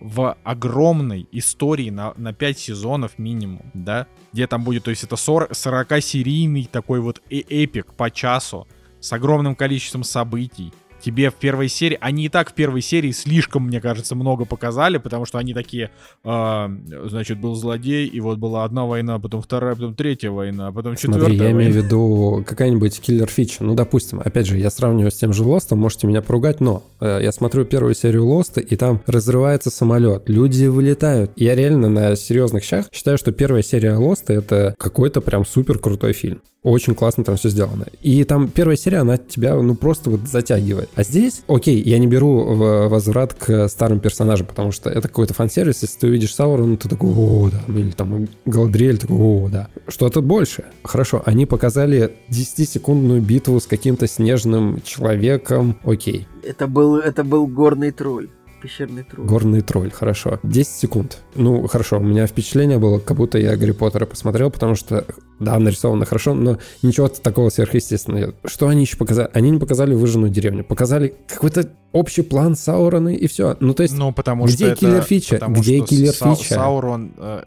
в 0.00 0.36
огромной 0.44 1.26
истории 1.32 1.90
на, 1.90 2.12
на 2.16 2.32
5 2.32 2.58
сезонов 2.58 3.18
минимум, 3.18 3.70
да? 3.74 4.06
Где 4.32 4.46
там 4.46 4.62
будет, 4.62 4.84
то 4.84 4.90
есть 4.90 5.02
это 5.04 5.16
40-серийный 5.16 6.68
такой 6.70 7.00
вот 7.00 7.20
э- 7.30 7.38
эпик 7.48 7.94
по 7.94 8.10
часу 8.10 8.66
с 9.00 9.12
огромным 9.12 9.54
количеством 9.54 10.02
событий. 10.04 10.72
Тебе 11.04 11.28
в 11.28 11.34
первой 11.34 11.68
серии, 11.68 11.98
они 12.00 12.24
и 12.24 12.28
так 12.30 12.50
в 12.50 12.54
первой 12.54 12.80
серии 12.80 13.10
слишком, 13.10 13.66
мне 13.66 13.78
кажется, 13.78 14.14
много 14.14 14.46
показали, 14.46 14.96
потому 14.96 15.26
что 15.26 15.36
они 15.36 15.52
такие, 15.52 15.90
э, 16.24 16.68
значит, 17.04 17.38
был 17.38 17.54
злодей, 17.56 18.06
и 18.06 18.20
вот 18.20 18.38
была 18.38 18.64
одна 18.64 18.86
война, 18.86 19.18
потом 19.18 19.42
вторая, 19.42 19.74
потом 19.74 19.94
третья 19.94 20.30
война, 20.30 20.72
потом 20.72 20.96
четвертая 20.96 21.20
Смотри, 21.20 21.36
я 21.36 21.44
война. 21.44 21.58
имею 21.58 21.72
в 21.74 21.76
виду 21.84 22.44
какая-нибудь 22.46 22.98
киллер 23.02 23.28
фича. 23.28 23.64
Ну, 23.64 23.74
допустим, 23.74 24.22
опять 24.24 24.46
же, 24.46 24.56
я 24.56 24.70
сравниваю 24.70 25.10
с 25.10 25.16
тем 25.16 25.34
же 25.34 25.44
Лостом, 25.44 25.78
можете 25.78 26.06
меня 26.06 26.22
поругать, 26.22 26.62
но 26.62 26.82
э, 27.00 27.20
я 27.22 27.32
смотрю 27.32 27.66
первую 27.66 27.94
серию 27.94 28.24
Лоста, 28.24 28.62
и 28.62 28.74
там 28.74 29.02
разрывается 29.06 29.68
самолет, 29.68 30.30
люди 30.30 30.64
вылетают. 30.64 31.32
Я 31.36 31.54
реально 31.54 31.90
на 31.90 32.16
серьезных 32.16 32.64
щах 32.64 32.86
считаю, 32.90 33.18
что 33.18 33.30
первая 33.30 33.62
серия 33.62 33.94
Лоста 33.94 34.32
это 34.32 34.74
какой-то 34.78 35.20
прям 35.20 35.44
супер 35.44 35.78
крутой 35.78 36.14
фильм. 36.14 36.40
Очень 36.64 36.94
классно 36.94 37.24
там 37.24 37.36
все 37.36 37.50
сделано. 37.50 37.86
И 38.00 38.24
там 38.24 38.48
первая 38.48 38.76
серия, 38.76 38.98
она 38.98 39.18
тебя, 39.18 39.54
ну, 39.54 39.74
просто 39.74 40.08
вот 40.08 40.20
затягивает. 40.26 40.88
А 40.94 41.04
здесь, 41.04 41.42
окей, 41.46 41.80
я 41.82 41.98
не 41.98 42.06
беру 42.06 42.54
возврат 42.88 43.34
к 43.34 43.68
старым 43.68 44.00
персонажам, 44.00 44.46
потому 44.46 44.72
что 44.72 44.88
это 44.88 45.06
какой-то 45.08 45.34
фан-сервис. 45.34 45.82
Если 45.82 45.98
ты 45.98 46.06
увидишь 46.06 46.34
Саурона, 46.34 46.78
ты 46.78 46.88
такой, 46.88 47.10
о, 47.10 47.50
да. 47.50 47.78
Или 47.78 47.90
там 47.90 48.28
Галадриэль, 48.46 48.96
такой, 48.96 49.16
о, 49.16 49.48
да. 49.52 49.68
Что-то 49.88 50.22
больше. 50.22 50.64
Хорошо, 50.82 51.22
они 51.26 51.44
показали 51.44 52.12
10-секундную 52.30 53.20
битву 53.20 53.60
с 53.60 53.66
каким-то 53.66 54.06
снежным 54.06 54.80
человеком. 54.82 55.76
Окей. 55.84 56.26
Это 56.42 56.66
был, 56.66 56.96
это 56.96 57.24
был 57.24 57.46
горный 57.46 57.90
тролль. 57.90 58.30
Пещерный 58.62 59.02
тролль. 59.02 59.28
Горный 59.28 59.60
тролль, 59.60 59.90
хорошо. 59.90 60.40
10 60.42 60.72
секунд. 60.72 61.18
Ну, 61.34 61.66
хорошо, 61.66 61.98
у 61.98 62.02
меня 62.02 62.26
впечатление 62.26 62.78
было, 62.78 62.98
как 62.98 63.18
будто 63.18 63.36
я 63.36 63.54
Гарри 63.58 63.72
Поттера 63.72 64.06
посмотрел, 64.06 64.50
потому 64.50 64.74
что, 64.74 65.04
да, 65.40 65.58
нарисовано 65.58 66.04
хорошо, 66.04 66.34
но 66.34 66.58
ничего 66.82 67.08
такого 67.08 67.50
сверхъестественного. 67.50 68.34
Что 68.44 68.68
они 68.68 68.82
еще 68.82 68.96
показали? 68.96 69.28
Они 69.32 69.50
не 69.50 69.58
показали 69.58 69.94
выжженную 69.94 70.30
деревню. 70.30 70.64
Показали 70.64 71.14
какой-то 71.28 71.68
общий 71.94 72.22
план 72.22 72.56
Саурона 72.56 73.14
и 73.14 73.26
все. 73.28 73.56
Ну, 73.60 73.72
то 73.72 73.82
есть, 73.84 73.96
Ну, 73.96 74.12
потому 74.12 74.44
где 74.46 74.56
что 74.56 74.66
это- 74.66 74.76
киллер-фича? 74.80 75.34
потому 75.36 75.54
Где 75.56 75.76
что 75.78 75.86
киллер-фича? 75.86 76.54
Са- 76.54 76.54
Саурон 76.54 77.12
э, 77.16 77.44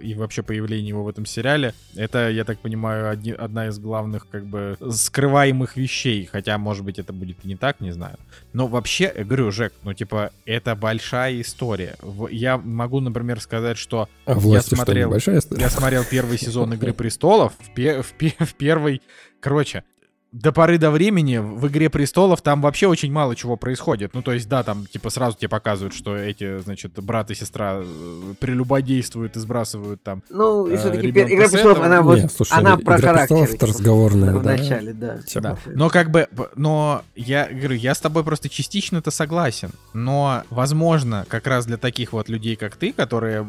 и 0.00 0.14
вообще 0.14 0.42
появление 0.42 0.88
его 0.88 1.04
в 1.04 1.08
этом 1.08 1.26
сериале, 1.26 1.74
это, 1.94 2.30
я 2.30 2.44
так 2.44 2.58
понимаю, 2.58 3.10
одни- 3.10 3.32
одна 3.32 3.68
из 3.68 3.78
главных, 3.78 4.26
как 4.30 4.46
бы, 4.46 4.76
скрываемых 4.90 5.76
вещей. 5.76 6.28
Хотя, 6.32 6.56
может 6.58 6.84
быть, 6.84 6.98
это 6.98 7.12
будет 7.12 7.36
и 7.44 7.48
не 7.48 7.56
так, 7.56 7.80
не 7.80 7.92
знаю. 7.92 8.16
Но 8.54 8.66
вообще, 8.66 9.12
я 9.16 9.24
говорю, 9.24 9.50
Жек, 9.52 9.72
ну, 9.84 9.92
типа, 9.92 10.30
это 10.46 10.74
большая 10.74 11.40
история. 11.40 11.96
Я 12.30 12.56
могу, 12.58 13.00
например, 13.00 13.40
сказать, 13.40 13.76
что 13.76 14.08
а 14.24 14.40
что, 14.40 14.60
смотрел- 14.76 15.16
история? 15.16 15.40
я 15.60 15.68
смотрел 15.70 16.04
первый 16.10 16.38
сезон 16.38 16.72
Игры 16.72 16.94
престолов. 16.94 17.52
В, 17.58 17.74
пе- 17.74 18.00
в 18.02 18.12
пе- 18.12 18.34
в 18.38 18.54
первый. 18.54 19.02
Короче, 19.40 19.84
до 20.32 20.50
поры 20.52 20.78
до 20.78 20.90
времени 20.90 21.36
в 21.38 21.66
Игре 21.68 21.90
престолов 21.90 22.40
там 22.42 22.62
вообще 22.62 22.86
очень 22.86 23.12
мало 23.12 23.36
чего 23.36 23.56
происходит. 23.56 24.14
Ну, 24.14 24.22
то 24.22 24.32
есть, 24.32 24.48
да, 24.48 24.62
там, 24.62 24.86
типа, 24.86 25.10
сразу 25.10 25.36
тебе 25.36 25.48
показывают, 25.50 25.94
что 25.94 26.16
эти, 26.16 26.58
значит, 26.60 26.92
брат 27.02 27.30
и 27.30 27.34
сестра 27.34 27.80
э, 27.82 28.34
прелюбодействуют 28.40 29.36
и 29.36 29.40
сбрасывают 29.40 30.02
там. 30.02 30.22
Ну, 30.30 30.66
и 30.66 30.72
Э, 30.74 30.76
все-таки 30.78 31.06
ребёнка 31.08 31.34
Игра 31.34 31.48
престолов, 31.48 31.72
этого- 31.78 31.86
она 31.86 32.02
вот, 32.02 32.18
Не, 32.18 32.28
слушай, 32.28 32.52
она 32.52 32.74
«Игра 32.74 32.76
про 32.84 32.94
престолов» 32.98 33.28
характер. 33.28 33.56
это 33.56 33.66
разговорная, 33.66 34.32
в 34.34 34.42
да. 34.42 34.50
начале, 34.52 34.92
да. 34.92 35.18
Да. 35.34 35.58
Но 35.66 35.90
как 35.90 36.10
бы, 36.10 36.26
но 36.56 37.02
я 37.14 37.48
говорю, 37.50 37.74
я 37.76 37.94
с 37.94 38.00
тобой 38.00 38.24
просто 38.24 38.48
частично-то 38.48 39.10
согласен. 39.10 39.70
Но, 39.92 40.44
возможно, 40.50 41.26
как 41.28 41.46
раз 41.46 41.66
для 41.66 41.76
таких 41.76 42.12
вот 42.14 42.28
людей, 42.28 42.56
как 42.56 42.76
ты, 42.76 42.92
которые 42.92 43.46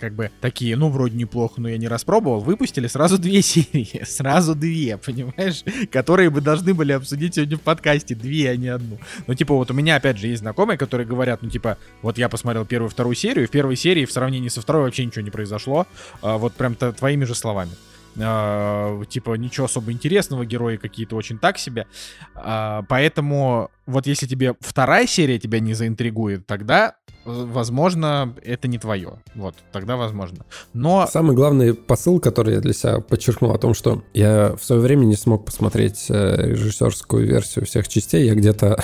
как 0.00 0.14
бы 0.14 0.30
такие, 0.40 0.76
ну, 0.76 0.88
вроде 0.88 1.16
неплохо, 1.16 1.60
но 1.60 1.68
я 1.68 1.78
не 1.78 1.86
распробовал, 1.88 2.40
выпустили 2.40 2.86
сразу 2.88 3.18
две 3.18 3.40
серии. 3.42 4.04
Сразу 4.04 4.54
две, 4.54 4.96
понимаешь? 4.96 5.62
Которые 5.92 6.30
бы 6.30 6.40
должны 6.40 6.74
были 6.74 6.92
обсудить 6.92 7.34
сегодня 7.34 7.56
в 7.56 7.60
подкасте. 7.60 8.14
Две, 8.14 8.50
а 8.50 8.56
не 8.56 8.68
одну. 8.68 8.98
Ну, 9.26 9.34
типа, 9.34 9.54
вот 9.54 9.70
у 9.70 9.74
меня, 9.74 9.96
опять 9.96 10.18
же, 10.18 10.26
есть 10.26 10.40
знакомые, 10.40 10.78
которые 10.78 11.06
говорят, 11.06 11.42
ну, 11.42 11.50
типа, 11.50 11.78
вот 12.00 12.18
я 12.18 12.28
посмотрел 12.28 12.64
первую, 12.64 12.88
вторую 12.88 13.14
серию, 13.14 13.46
в 13.46 13.50
первой 13.50 13.76
серии 13.76 14.06
в 14.06 14.12
сравнении 14.12 14.48
со 14.48 14.60
второй 14.60 14.84
вообще 14.84 15.04
ничего 15.04 15.22
не 15.22 15.30
произошло. 15.30 15.86
А, 16.22 16.38
вот 16.38 16.54
прям 16.54 16.74
твоими 16.74 17.24
же 17.24 17.34
словами. 17.34 17.72
А, 18.18 19.02
типа 19.04 19.34
ничего 19.34 19.66
особо 19.66 19.92
интересного, 19.92 20.44
герои 20.44 20.76
какие-то 20.76 21.16
очень 21.16 21.38
так 21.38 21.58
себе. 21.58 21.86
А, 22.34 22.82
поэтому 22.88 23.70
вот 23.86 24.06
если 24.06 24.26
тебе 24.26 24.54
вторая 24.60 25.06
серия 25.06 25.38
тебя 25.38 25.60
не 25.60 25.74
заинтригует, 25.74 26.46
тогда, 26.46 26.96
возможно, 27.24 28.34
это 28.42 28.68
не 28.68 28.78
твое. 28.78 29.14
Вот, 29.34 29.54
тогда 29.72 29.96
возможно. 29.96 30.44
Но 30.72 31.06
Самый 31.10 31.34
главный 31.36 31.74
посыл, 31.74 32.20
который 32.20 32.54
я 32.54 32.60
для 32.60 32.72
себя 32.72 33.00
подчеркнул 33.00 33.52
о 33.52 33.58
том, 33.58 33.74
что 33.74 34.02
я 34.14 34.54
в 34.56 34.64
свое 34.64 34.80
время 34.80 35.04
не 35.04 35.16
смог 35.16 35.44
посмотреть 35.44 36.06
э, 36.08 36.50
режиссерскую 36.50 37.26
версию 37.26 37.66
всех 37.66 37.88
частей, 37.88 38.26
я 38.26 38.34
где-то 38.34 38.82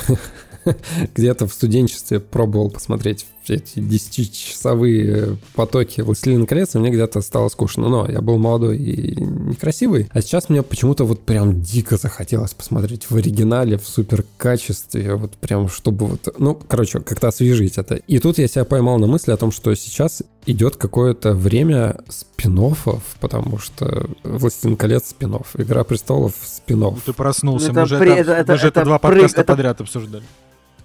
где-то 1.15 1.47
в 1.47 1.53
студенчестве 1.53 2.21
пробовал 2.21 2.71
посмотреть 2.71 3.27
эти 3.51 3.79
10-часовые 3.79 5.37
потоки 5.55 6.01
«Властелина 6.01 6.47
колец», 6.47 6.75
и 6.75 6.79
мне 6.79 6.91
где-то 6.91 7.21
стало 7.21 7.49
скучно. 7.49 7.89
Но 7.89 8.07
я 8.11 8.21
был 8.21 8.39
молодой 8.39 8.79
и 8.79 9.21
некрасивый. 9.21 10.09
А 10.13 10.21
сейчас 10.21 10.49
мне 10.49 10.63
почему-то 10.63 11.05
вот 11.05 11.21
прям 11.25 11.61
дико 11.61 11.97
захотелось 11.97 12.55
посмотреть 12.55 13.11
в 13.11 13.17
оригинале, 13.17 13.79
в 13.79 13.87
супер 13.87 14.25
качестве, 14.37 15.15
вот 15.15 15.33
прям 15.37 15.69
чтобы 15.69 16.07
вот... 16.07 16.35
Ну, 16.39 16.55
короче, 16.55 17.01
как-то 17.01 17.29
освежить 17.29 17.79
это. 17.79 17.97
И 17.97 18.19
тут 18.19 18.39
я 18.39 18.49
себя 18.49 18.65
поймал 18.65 18.99
на 18.99 19.07
мысли 19.07 19.33
о 19.33 19.37
том, 19.37 19.53
что 19.53 19.75
сейчас 19.75 20.23
идет 20.47 20.77
какое-то 20.77 21.35
время 21.35 21.99
спин 22.09 22.59
потому 23.21 23.59
что 23.59 24.09
«Властелин 24.25 24.77
колец» 24.77 25.09
спин 25.11 25.35
«Игра 25.55 25.85
престолов» 25.85 26.35
спин 26.45 26.81
Ну, 26.81 26.97
Ты 27.05 27.13
проснулся, 27.13 27.71
Это 27.71 27.81
мы 27.81 27.87
же 27.87 27.99
при- 27.99 28.13
это, 28.13 28.33
это- 28.33 28.53
мы 28.53 28.59
же 28.59 28.69
это 28.69 28.81
это 28.81 28.85
два 28.87 28.97
прыг- 28.97 29.01
подкаста 29.01 29.41
это- 29.43 29.53
подряд 29.53 29.81
обсуждали. 29.81 30.25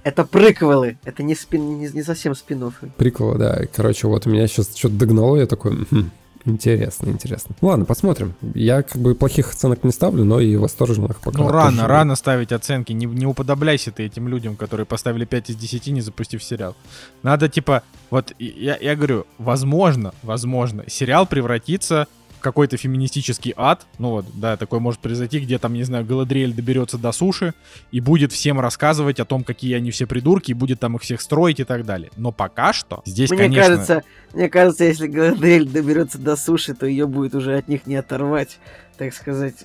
Это 0.04 0.26
приквелы, 0.26 0.98
это 1.04 1.24
не, 1.24 1.36
спин, 1.36 1.80
не, 1.80 1.90
не 1.90 2.04
совсем 2.04 2.36
спин 2.36 2.72
Прикол, 2.98 3.36
да. 3.36 3.62
Короче, 3.74 4.08
вот 4.08 4.26
меня 4.26 4.48
сейчас 4.48 4.76
что-то 4.76 4.96
догнало, 4.96 5.38
я 5.38 5.46
такой, 5.46 5.72
«Мгм, 5.90 6.12
интересно, 6.46 7.10
интересно. 7.10 7.56
Ладно, 7.62 7.86
посмотрим. 7.86 8.34
Я 8.54 8.84
как 8.84 9.02
бы 9.02 9.16
плохих 9.16 9.52
оценок 9.52 9.84
не 9.84 9.92
ставлю, 9.92 10.24
но 10.26 10.40
и 10.40 10.56
восторженных 10.56 11.20
пока 11.22 11.38
Ну, 11.38 11.44
тоже 11.46 11.54
рано, 11.56 11.76
нет. 11.82 11.88
рано 11.88 12.16
ставить 12.16 12.52
оценки. 12.52 12.92
Не, 12.92 13.06
не 13.06 13.26
уподобляйся 13.26 13.92
ты 13.92 14.04
этим 14.04 14.28
людям, 14.28 14.56
которые 14.56 14.86
поставили 14.86 15.26
5 15.26 15.52
из 15.52 15.56
10, 15.56 15.88
не 15.88 16.02
запустив 16.02 16.44
сериал. 16.44 16.76
Надо, 17.22 17.48
типа, 17.48 17.84
вот 18.10 18.34
я, 18.40 18.78
я 18.80 18.96
говорю, 18.96 19.26
возможно, 19.38 20.14
возможно, 20.22 20.84
сериал 20.88 21.26
превратится 21.26 22.08
в 22.23 22.23
какой-то 22.44 22.78
феминистический 22.78 23.54
ад. 23.58 23.88
Ну 23.98 24.12
вот, 24.12 24.26
да, 24.36 24.58
такое 24.58 24.80
может 24.80 25.00
произойти, 25.00 25.40
где 25.40 25.58
там, 25.58 25.74
не 25.74 25.84
знаю, 25.84 26.06
Галадриэль 26.06 26.54
доберется 26.54 27.00
до 27.00 27.12
суши 27.12 27.54
и 27.92 28.00
будет 28.00 28.32
всем 28.32 28.60
рассказывать 28.60 29.20
о 29.20 29.26
том, 29.26 29.44
какие 29.44 29.76
они 29.76 29.90
все 29.90 30.06
придурки, 30.06 30.52
и 30.52 30.54
будет 30.54 30.80
там 30.80 30.96
их 30.96 31.02
всех 31.02 31.22
строить 31.22 31.60
и 31.60 31.64
так 31.64 31.86
далее. 31.86 32.12
Но 32.18 32.32
пока 32.32 32.74
что 32.74 33.02
здесь, 33.06 33.32
Мне 33.32 33.40
конечно... 33.40 33.64
кажется, 33.64 34.04
мне 34.34 34.50
кажется, 34.50 34.84
если 34.84 35.08
Галадриэль 35.08 35.68
доберется 35.68 36.20
до 36.20 36.36
суши, 36.36 36.76
то 36.76 36.86
ее 36.86 37.08
будет 37.08 37.34
уже 37.34 37.58
от 37.58 37.68
них 37.68 37.88
не 37.88 37.96
оторвать, 37.96 38.60
так 38.98 39.14
сказать. 39.14 39.56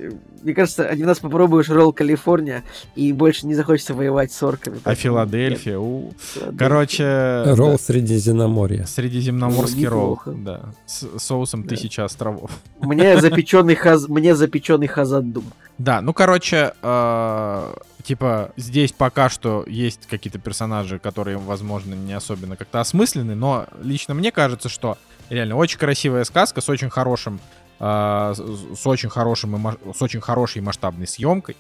Мне 0.43 0.55
кажется, 0.55 0.87
один 0.87 1.07
раз 1.07 1.19
попробуешь 1.19 1.69
ролл 1.69 1.93
Калифорния, 1.93 2.65
и 2.95 3.13
больше 3.13 3.47
не 3.47 3.55
захочется 3.55 3.95
воевать 3.95 4.33
с 4.33 4.43
орками. 4.43 4.81
А 4.85 4.95
Филадельфия, 4.95 5.79
у... 5.79 6.13
Филадельфия. 6.19 6.59
Короче... 6.59 7.43
Ролл 7.47 7.73
да, 7.73 7.79
Средиземноморья. 7.79 8.85
Средиземноморский 8.85 9.85
Ну, 9.85 9.91
ролл, 9.91 10.21
да, 10.27 10.73
с 10.87 11.07
соусом 11.19 11.63
Да. 11.63 11.69
тысячи 11.69 12.01
островов. 12.01 12.51
Мне 12.81 13.21
запеченный 13.21 13.75
хаз... 13.75 14.09
мне 14.09 14.35
запеченный 14.35 14.87
хазаддум. 14.87 15.45
Да, 15.79 16.01
ну, 16.01 16.13
короче, 16.13 16.73
э, 16.83 17.75
типа, 18.03 18.53
здесь 18.57 18.93
пока 18.93 19.29
что 19.29 19.65
есть 19.67 20.07
какие-то 20.09 20.39
персонажи, 20.39 20.99
которые, 20.99 21.37
возможно, 21.39 21.95
не 21.95 22.13
особенно 22.13 22.57
как-то 22.57 22.81
осмыслены, 22.81 23.35
но 23.35 23.67
лично 23.83 24.15
мне 24.15 24.33
кажется, 24.33 24.69
что 24.69 24.99
реально 25.31 25.57
очень 25.57 25.79
красивая 25.79 26.25
сказка 26.25 26.61
с 26.61 26.69
очень 26.69 26.91
хорошим, 26.91 27.39
э, 27.81 28.35
с 28.35 28.87
очень 28.87 29.09
хорошим, 29.09 29.77
с 29.95 30.03
очень 30.03 30.21
хорошей 30.21 30.63
масштабной 30.63 31.07
съемкой. 31.07 31.57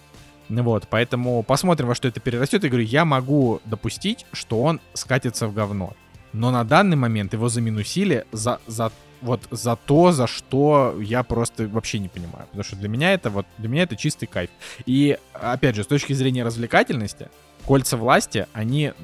Вот, 0.48 0.88
поэтому 0.88 1.42
посмотрим, 1.42 1.88
во 1.88 1.94
что 1.94 2.08
это 2.08 2.20
перерастет. 2.20 2.64
Я 2.64 2.70
говорю, 2.70 2.86
я 2.86 3.04
могу 3.04 3.60
допустить, 3.66 4.24
что 4.32 4.62
он 4.62 4.80
скатится 4.94 5.46
в 5.46 5.54
говно. 5.54 5.92
Но 6.32 6.50
на 6.50 6.64
данный 6.64 6.96
момент 6.96 7.32
его 7.32 7.48
заминусили 7.48 8.24
за, 8.32 8.60
за 8.66 8.90
вот 9.20 9.42
за 9.50 9.76
то, 9.76 10.12
за 10.12 10.26
что 10.26 10.96
я 11.00 11.22
просто 11.22 11.68
вообще 11.68 11.98
не 11.98 12.08
понимаю. 12.08 12.46
Потому 12.46 12.64
что 12.64 12.76
для 12.76 12.88
меня 12.88 13.12
это 13.12 13.30
вот 13.30 13.46
для 13.58 13.68
меня 13.68 13.82
это 13.82 13.96
чистый 13.96 14.26
кайф. 14.26 14.50
И 14.86 15.18
опять 15.32 15.76
же, 15.76 15.84
с 15.84 15.86
точки 15.86 16.12
зрения 16.12 16.44
развлекательности, 16.44 17.28
кольца 17.68 17.98
власти, 17.98 18.46
они, 18.54 18.94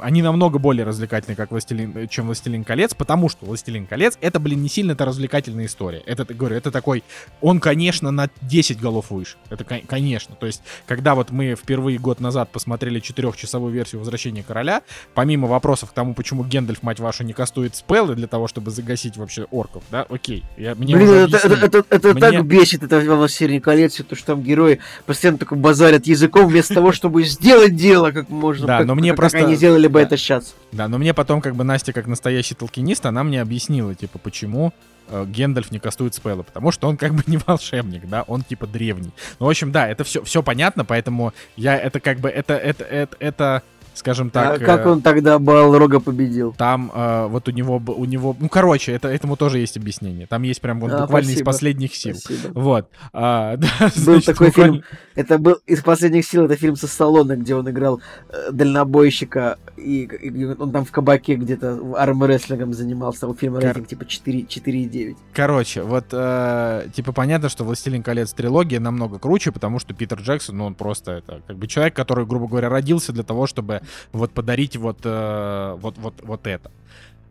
они 0.00 0.22
намного 0.22 0.58
более 0.58 0.86
развлекательны, 0.86 1.36
как 1.36 1.50
Властелин, 1.50 2.08
чем 2.08 2.24
Властелин 2.24 2.64
колец, 2.64 2.94
потому 2.94 3.28
что 3.28 3.44
Властелин 3.44 3.84
колец 3.86 4.16
это, 4.22 4.40
блин, 4.40 4.62
не 4.62 4.70
сильно 4.70 4.92
это 4.92 5.04
развлекательная 5.04 5.66
история. 5.66 5.98
Это, 6.06 6.24
говорю, 6.24 6.56
это 6.56 6.70
такой, 6.70 7.04
он, 7.42 7.60
конечно, 7.60 8.10
на 8.10 8.30
10 8.40 8.80
голов 8.80 9.10
выше. 9.10 9.36
Это, 9.50 9.64
кон- 9.64 9.82
конечно. 9.86 10.34
То 10.36 10.46
есть, 10.46 10.62
когда 10.86 11.14
вот 11.14 11.30
мы 11.32 11.54
впервые 11.54 11.98
год 11.98 12.18
назад 12.18 12.48
посмотрели 12.50 12.98
четырехчасовую 13.00 13.74
версию 13.74 13.98
Возвращения 13.98 14.42
короля, 14.42 14.80
помимо 15.12 15.46
вопросов 15.46 15.90
к 15.90 15.92
тому, 15.92 16.14
почему 16.14 16.44
Гендальф, 16.44 16.82
мать 16.82 17.00
вашу, 17.00 17.24
не 17.24 17.34
кастует 17.34 17.76
спеллы 17.76 18.14
для 18.14 18.26
того, 18.26 18.48
чтобы 18.48 18.70
загасить 18.70 19.18
вообще 19.18 19.44
орков, 19.50 19.82
да, 19.90 20.06
окей. 20.08 20.44
Я, 20.56 20.74
мне 20.74 20.96
Блин, 20.96 21.10
это, 21.10 21.36
это, 21.36 21.66
это, 21.66 21.84
это 21.90 22.14
Мне- 22.14 22.20
так 22.20 22.46
бесит, 22.46 22.82
это 22.82 23.00
во 23.00 23.16
«Властелине 23.16 23.60
колец», 23.60 23.96
то, 23.96 24.16
что 24.16 24.28
там 24.28 24.42
герои 24.42 24.78
постоянно 25.04 25.36
только 25.36 25.56
базарят 25.56 26.06
языком 26.06 26.46
вместо 26.46 26.72
того, 26.72 26.92
чтобы 26.92 27.24
сделать 27.24 27.76
дело 27.76 27.97
как 28.12 28.28
можно. 28.28 28.66
Да, 28.66 28.78
как, 28.78 28.86
но 28.86 28.94
мне 28.94 29.10
как 29.10 29.16
просто- 29.18 29.38
они 29.38 29.56
сделали 29.56 29.86
бы 29.86 30.00
да. 30.00 30.06
это 30.06 30.16
сейчас. 30.16 30.54
Да, 30.72 30.88
но 30.88 30.98
мне 30.98 31.14
потом, 31.14 31.40
как 31.40 31.54
бы, 31.54 31.64
Настя, 31.64 31.92
как 31.92 32.06
настоящий 32.06 32.54
толкинист, 32.54 33.06
она 33.06 33.24
мне 33.24 33.40
объяснила, 33.40 33.94
типа, 33.94 34.18
почему 34.18 34.72
э, 35.08 35.24
Гендальф 35.26 35.70
не 35.70 35.78
кастует 35.78 36.14
спеллы, 36.14 36.42
потому 36.42 36.70
что 36.70 36.88
он 36.88 36.96
как 36.96 37.14
бы 37.14 37.22
не 37.26 37.38
волшебник, 37.38 38.08
да, 38.08 38.22
он 38.22 38.42
типа 38.42 38.66
древний. 38.66 39.12
Ну, 39.38 39.46
в 39.46 39.48
общем, 39.48 39.72
да, 39.72 39.88
это 39.88 40.04
все, 40.04 40.22
все 40.22 40.42
понятно, 40.42 40.84
поэтому 40.84 41.32
я 41.56 41.76
это 41.76 42.00
как 42.00 42.20
бы, 42.20 42.28
это, 42.28 42.54
это, 42.54 42.84
это, 42.84 43.16
это 43.18 43.62
скажем 43.98 44.30
так... 44.30 44.60
а 44.62 44.64
как 44.64 44.86
э, 44.86 44.88
он 44.90 45.02
тогда 45.02 45.38
Балрога 45.38 46.00
победил? 46.00 46.54
Там 46.56 46.90
э, 46.94 47.26
вот 47.28 47.48
у 47.48 47.50
него, 47.50 47.82
у 47.86 48.04
него, 48.04 48.36
ну, 48.38 48.48
короче, 48.48 48.92
это, 48.92 49.08
этому 49.08 49.36
тоже 49.36 49.58
есть 49.58 49.76
объяснение. 49.76 50.26
Там 50.26 50.42
есть 50.42 50.60
прям 50.60 50.80
вот 50.80 50.92
А, 50.92 51.02
буквально 51.02 51.26
из 51.28 51.32
спасибо. 51.34 51.46
последних 51.46 51.94
сил. 51.94 52.14
Спасибо. 52.16 52.58
Вот. 52.58 52.88
А, 53.12 53.56
да, 53.58 53.68
Был 53.80 53.90
значит, 53.94 54.26
такой 54.26 54.46
буквально- 54.48 54.72
фильм, 54.74 54.84
это 55.14 55.38
был 55.38 55.56
из 55.66 55.82
последних 55.82 56.26
сил, 56.26 56.44
это 56.44 56.56
фильм 56.56 56.76
со 56.76 56.86
Сталлоне, 56.86 57.36
где 57.36 57.54
он 57.54 57.68
играл 57.68 58.00
э, 58.30 58.50
дальнобойщика, 58.52 59.58
и, 59.76 60.02
и 60.04 60.44
он 60.44 60.72
там 60.72 60.84
в 60.84 60.90
кабаке 60.92 61.34
где-то 61.36 61.78
армрестлингом 61.96 62.72
занимался, 62.72 63.28
у 63.28 63.34
фильма 63.34 63.56
Кор- 63.60 63.68
рейтинг 63.68 63.88
типа 63.88 64.06
4, 64.06 64.40
4,9. 64.42 65.16
Короче, 65.34 65.82
вот, 65.82 66.06
э, 66.12 66.86
типа, 66.94 67.12
понятно, 67.12 67.48
что 67.48 67.64
«Властелин 67.64 68.02
колец» 68.02 68.32
трилогия 68.32 68.80
намного 68.80 69.18
круче, 69.18 69.52
потому 69.52 69.78
что 69.78 69.94
Питер 69.94 70.18
Джексон, 70.20 70.58
ну, 70.58 70.64
он 70.66 70.74
просто 70.74 71.12
это, 71.12 71.42
как 71.46 71.56
бы, 71.56 71.66
человек, 71.66 71.94
который, 71.94 72.26
грубо 72.26 72.46
говоря, 72.48 72.68
родился 72.68 73.12
для 73.12 73.22
того, 73.24 73.46
чтобы 73.46 73.82
вот 74.12 74.32
подарить 74.32 74.76
вот, 74.76 75.00
э, 75.04 75.76
вот, 75.78 75.98
вот, 75.98 76.14
вот 76.22 76.46
это. 76.46 76.70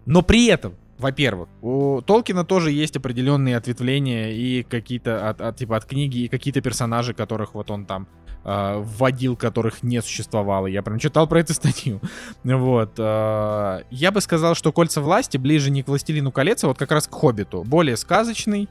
Но 0.06 0.22
при 0.22 0.48
этом, 0.48 0.74
во-первых, 0.98 1.50
у 1.62 2.02
Толкина 2.02 2.44
тоже 2.46 2.72
есть 2.72 2.96
определенные 2.96 3.58
ответвления 3.58 4.32
и 4.32 4.64
какие-то 4.64 5.30
от, 5.30 5.42
от, 5.42 5.58
типа 5.58 5.78
от 5.78 5.86
книги 5.86 6.20
и 6.20 6.28
какие-то 6.28 6.62
персонажи, 6.62 7.14
которых 7.14 7.54
вот 7.54 7.70
он 7.70 7.86
там 7.86 8.08
э, 8.44 8.78
вводил, 8.78 9.36
которых 9.36 9.84
не 9.84 10.02
существовало. 10.02 10.68
Я 10.68 10.82
прям 10.82 10.98
читал 11.00 11.28
про 11.28 11.42
эту 11.42 11.54
статью. 11.54 12.00
Вот. 12.44 12.94
э, 12.98 13.82
я 13.92 14.12
бы 14.12 14.22
сказал, 14.22 14.56
что 14.56 14.72
«Кольца 14.72 15.02
власти» 15.02 15.38
ближе 15.38 15.70
не 15.70 15.84
к 15.84 15.88
«Властелину 15.88 16.32
колец», 16.32 16.64
а 16.64 16.68
вот 16.68 16.78
как 16.78 16.92
раз 16.92 17.08
к 17.08 17.14
«Хоббиту». 17.14 17.64
Более 17.64 17.98
сказочный, 17.98 18.70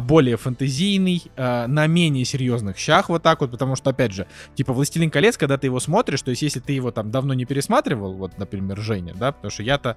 более 0.00 0.36
фэнтезийный, 0.36 1.22
э, 1.36 1.66
на 1.66 1.86
менее 1.86 2.24
серьезных 2.24 2.78
щах 2.78 3.08
вот 3.08 3.22
так 3.22 3.40
вот, 3.40 3.50
потому 3.50 3.76
что, 3.76 3.90
опять 3.90 4.12
же, 4.12 4.26
типа 4.54 4.72
«Властелин 4.72 5.10
колец», 5.10 5.36
когда 5.36 5.58
ты 5.58 5.66
его 5.66 5.80
смотришь, 5.80 6.22
то 6.22 6.30
есть 6.30 6.42
если 6.42 6.60
ты 6.60 6.72
его 6.72 6.90
там 6.90 7.10
давно 7.10 7.34
не 7.34 7.44
пересматривал, 7.44 8.14
вот, 8.14 8.38
например, 8.38 8.78
Женя, 8.78 9.14
да, 9.14 9.32
потому 9.32 9.50
что 9.50 9.62
я-то 9.62 9.96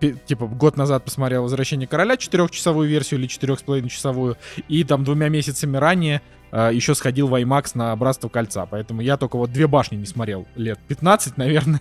типа 0.00 0.46
год 0.46 0.76
назад 0.76 1.04
посмотрел 1.04 1.42
«Возвращение 1.42 1.86
короля» 1.86 2.16
четырехчасовую 2.16 2.88
версию 2.88 3.20
или 3.20 3.26
четырех 3.26 3.58
с 3.60 3.62
половиной 3.62 3.88
часовую, 3.88 4.36
и 4.68 4.84
там 4.84 5.04
двумя 5.04 5.28
месяцами 5.28 5.76
ранее 5.76 6.20
э, 6.54 6.70
еще 6.72 6.94
сходил 6.94 7.26
в 7.26 7.34
IMAX 7.34 7.72
на 7.74 7.94
«Братство 7.96 8.28
кольца», 8.28 8.66
поэтому 8.66 9.00
я 9.00 9.16
только 9.16 9.36
вот 9.36 9.52
«Две 9.52 9.66
башни» 9.66 9.96
не 9.96 10.06
смотрел. 10.06 10.46
Лет 10.54 10.78
15, 10.88 11.36
наверное, 11.36 11.80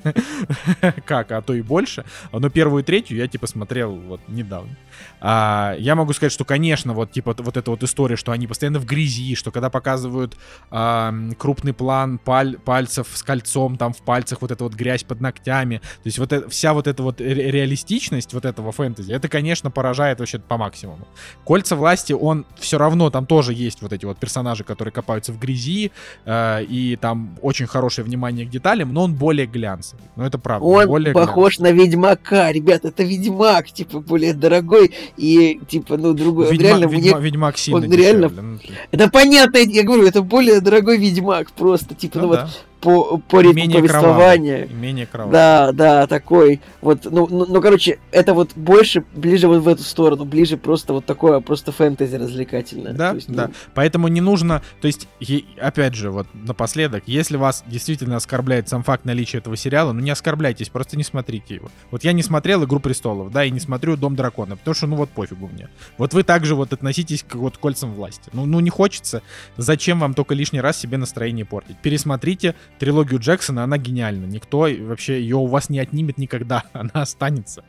как, 1.05 1.31
а 1.31 1.41
то 1.41 1.53
и 1.53 1.61
больше, 1.61 2.03
но 2.31 2.49
первую 2.49 2.83
и 2.83 2.85
третью 2.85 3.17
я 3.17 3.27
типа 3.27 3.47
смотрел 3.47 3.95
вот 3.95 4.21
недавно. 4.27 4.75
А, 5.21 5.75
я 5.77 5.95
могу 5.95 6.13
сказать, 6.13 6.31
что, 6.31 6.45
конечно, 6.45 6.93
вот 6.93 7.11
типа 7.11 7.35
вот 7.37 7.57
эта 7.57 7.71
вот 7.71 7.83
история, 7.83 8.15
что 8.15 8.31
они 8.31 8.47
постоянно 8.47 8.79
в 8.79 8.85
грязи, 8.85 9.35
что 9.35 9.51
когда 9.51 9.69
показывают 9.69 10.37
а, 10.71 11.13
крупный 11.37 11.73
план 11.73 12.19
паль- 12.23 12.57
пальцев 12.57 13.07
с 13.13 13.23
кольцом, 13.23 13.77
там 13.77 13.93
в 13.93 14.01
пальцах 14.01 14.41
вот 14.41 14.51
эта 14.51 14.63
вот 14.63 14.73
грязь 14.73 15.03
под 15.03 15.21
ногтями, 15.21 15.77
то 15.77 16.05
есть 16.05 16.17
вот 16.19 16.33
э- 16.33 16.49
вся 16.49 16.73
вот 16.73 16.87
эта 16.87 17.03
вот 17.03 17.21
ре- 17.21 17.51
реалистичность 17.51 18.33
вот 18.33 18.45
этого 18.45 18.71
фэнтези, 18.71 19.11
это, 19.11 19.27
конечно, 19.29 19.71
поражает 19.71 20.19
вообще 20.19 20.39
по 20.39 20.57
максимуму. 20.57 21.07
Кольца 21.45 21.75
власти, 21.75 22.13
он 22.13 22.45
все 22.57 22.77
равно, 22.77 23.09
там 23.09 23.25
тоже 23.25 23.53
есть 23.53 23.81
вот 23.81 23.93
эти 23.93 24.05
вот 24.05 24.17
персонажи, 24.17 24.62
которые 24.63 24.91
копаются 24.91 25.31
в 25.31 25.39
грязи, 25.39 25.91
э, 26.25 26.63
и 26.63 26.95
там 26.99 27.37
очень 27.41 27.67
хорошее 27.67 28.05
внимание 28.05 28.45
к 28.45 28.49
деталям, 28.49 28.93
но 28.93 29.03
он 29.03 29.13
более 29.13 29.45
глянцевый. 29.45 30.03
Ну, 30.15 30.23
это 30.23 30.37
правда. 30.37 30.65
Он 30.65 30.87
более 30.87 31.13
похож 31.13 31.59
на 31.59 31.71
Ведьмака, 31.71 32.51
ребят, 32.51 32.85
это 32.85 33.03
Ведьмак, 33.03 33.71
типа, 33.71 33.99
более 33.99 34.33
дорогой 34.33 34.91
и, 35.17 35.59
типа, 35.67 35.97
ну, 35.97 36.13
другой. 36.13 36.51
Ведьма- 36.51 36.61
реально, 36.63 36.85
Ведьма- 36.85 37.17
мне- 37.17 37.21
Ведьмак 37.21 37.57
сильно 37.57 37.79
он 37.79 37.91
реально- 37.91 38.29
дешевле. 38.29 38.41
Ну, 38.41 38.57
ты- 38.59 38.73
Это 38.91 39.09
понятно, 39.09 39.57
я 39.57 39.83
говорю, 39.83 40.05
это 40.05 40.21
более 40.21 40.61
дорогой 40.61 40.97
Ведьмак, 40.97 41.51
просто, 41.51 41.95
типа, 41.95 42.17
ну, 42.17 42.21
ну 42.23 42.27
вот 42.29 42.39
да. 42.39 42.49
По, 42.83 43.17
по 43.17 43.39
ритму 43.39 43.53
Менее 43.55 43.79
повествования. 43.79 44.57
кровавый. 44.65 44.81
Менее 44.81 45.05
кровавый. 45.05 45.31
Да, 45.33 45.71
да, 45.71 46.07
такой. 46.07 46.59
Вот, 46.81 47.05
ну, 47.05 47.27
ну, 47.29 47.45
ну, 47.47 47.61
короче, 47.61 47.99
это 48.11 48.33
вот 48.33 48.51
больше, 48.55 49.05
ближе 49.15 49.47
вот 49.47 49.61
в 49.63 49.67
эту 49.69 49.83
сторону, 49.83 50.25
ближе 50.25 50.57
просто 50.57 50.91
вот 50.91 51.05
такое, 51.05 51.39
просто 51.39 51.71
фэнтези 51.71 52.15
развлекательное. 52.15 52.93
Да, 52.93 53.11
То 53.11 53.15
есть, 53.15 53.29
ну, 53.29 53.35
да. 53.35 53.51
Поэтому 53.73 54.09
не 54.09 54.19
нужно, 54.19 54.61
то 54.81 54.87
есть, 54.87 55.07
е- 55.21 55.45
опять 55.61 55.95
же, 55.95 56.11
вот 56.11 56.27
напоследок, 56.33 57.03
если 57.05 57.37
вас 57.37 57.63
действительно 57.67 58.17
оскорбляет 58.17 58.67
сам 58.67 58.83
факт 58.83 59.05
наличия 59.05 59.37
этого 59.37 59.55
сериала, 59.55 59.93
ну 59.93 60.01
не 60.01 60.11
оскорбляйтесь, 60.11 60.67
просто 60.67 60.97
не 60.97 61.03
смотрите 61.03 61.55
его. 61.55 61.69
Вот 61.89 62.03
я 62.03 62.11
не 62.11 62.21
смотрел 62.21 62.65
«Игру 62.65 62.81
престолов», 62.81 63.31
да, 63.31 63.45
и 63.45 63.49
не 63.51 63.61
смотрю 63.61 63.95
«Дом 63.95 64.15
дракона», 64.17 64.57
потому 64.57 64.75
что, 64.75 64.87
ну 64.87 64.97
вот 64.97 65.09
пофигу 65.09 65.47
мне. 65.47 65.69
Вот 65.97 66.13
вы 66.13 66.23
также 66.23 66.55
вот 66.55 66.73
относитесь 66.73 67.23
к 67.23 67.35
вот 67.35 67.57
кольцам 67.57 67.93
власти. 67.93 68.29
Ну, 68.33 68.45
ну 68.45 68.59
не 68.59 68.69
хочется, 68.69 69.21
зачем 69.55 69.99
вам 70.01 70.13
только 70.13 70.33
лишний 70.35 70.59
раз 70.59 70.77
себе 70.77 70.97
настроение 70.97 71.45
портить? 71.45 71.77
Пересмотрите 71.81 72.55
трилогию 72.79 73.19
Джексона, 73.19 73.63
она 73.63 73.77
гениальна. 73.77 74.25
Никто 74.25 74.67
вообще 74.81 75.21
ее 75.21 75.37
у 75.37 75.45
вас 75.45 75.69
не 75.69 75.79
отнимет 75.79 76.17
никогда, 76.17 76.63
она 76.73 76.91
останется. 76.93 77.63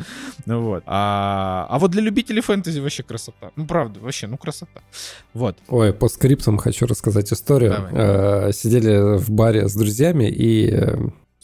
Ну 0.47 0.63
вот. 0.63 0.83
А, 0.87 1.67
а 1.69 1.79
вот 1.79 1.91
для 1.91 2.03
любителей 2.03 2.41
фэнтези 2.41 2.81
вообще 2.81 3.03
красота. 3.03 3.51
Ну 3.57 3.67
правда, 3.67 4.01
вообще, 4.01 4.27
ну 4.27 4.37
красота. 4.37 4.81
Вот. 5.33 5.57
Ой, 5.69 5.93
по 5.93 6.09
скриптам 6.09 6.59
хочу 6.59 6.87
рассказать 6.87 7.33
историю. 7.33 7.75
Э, 7.93 8.53
сидели 8.53 9.19
в 9.19 9.31
баре 9.31 9.69
с 9.69 9.75
друзьями 9.75 10.25
и 10.25 10.71
э, 10.71 10.97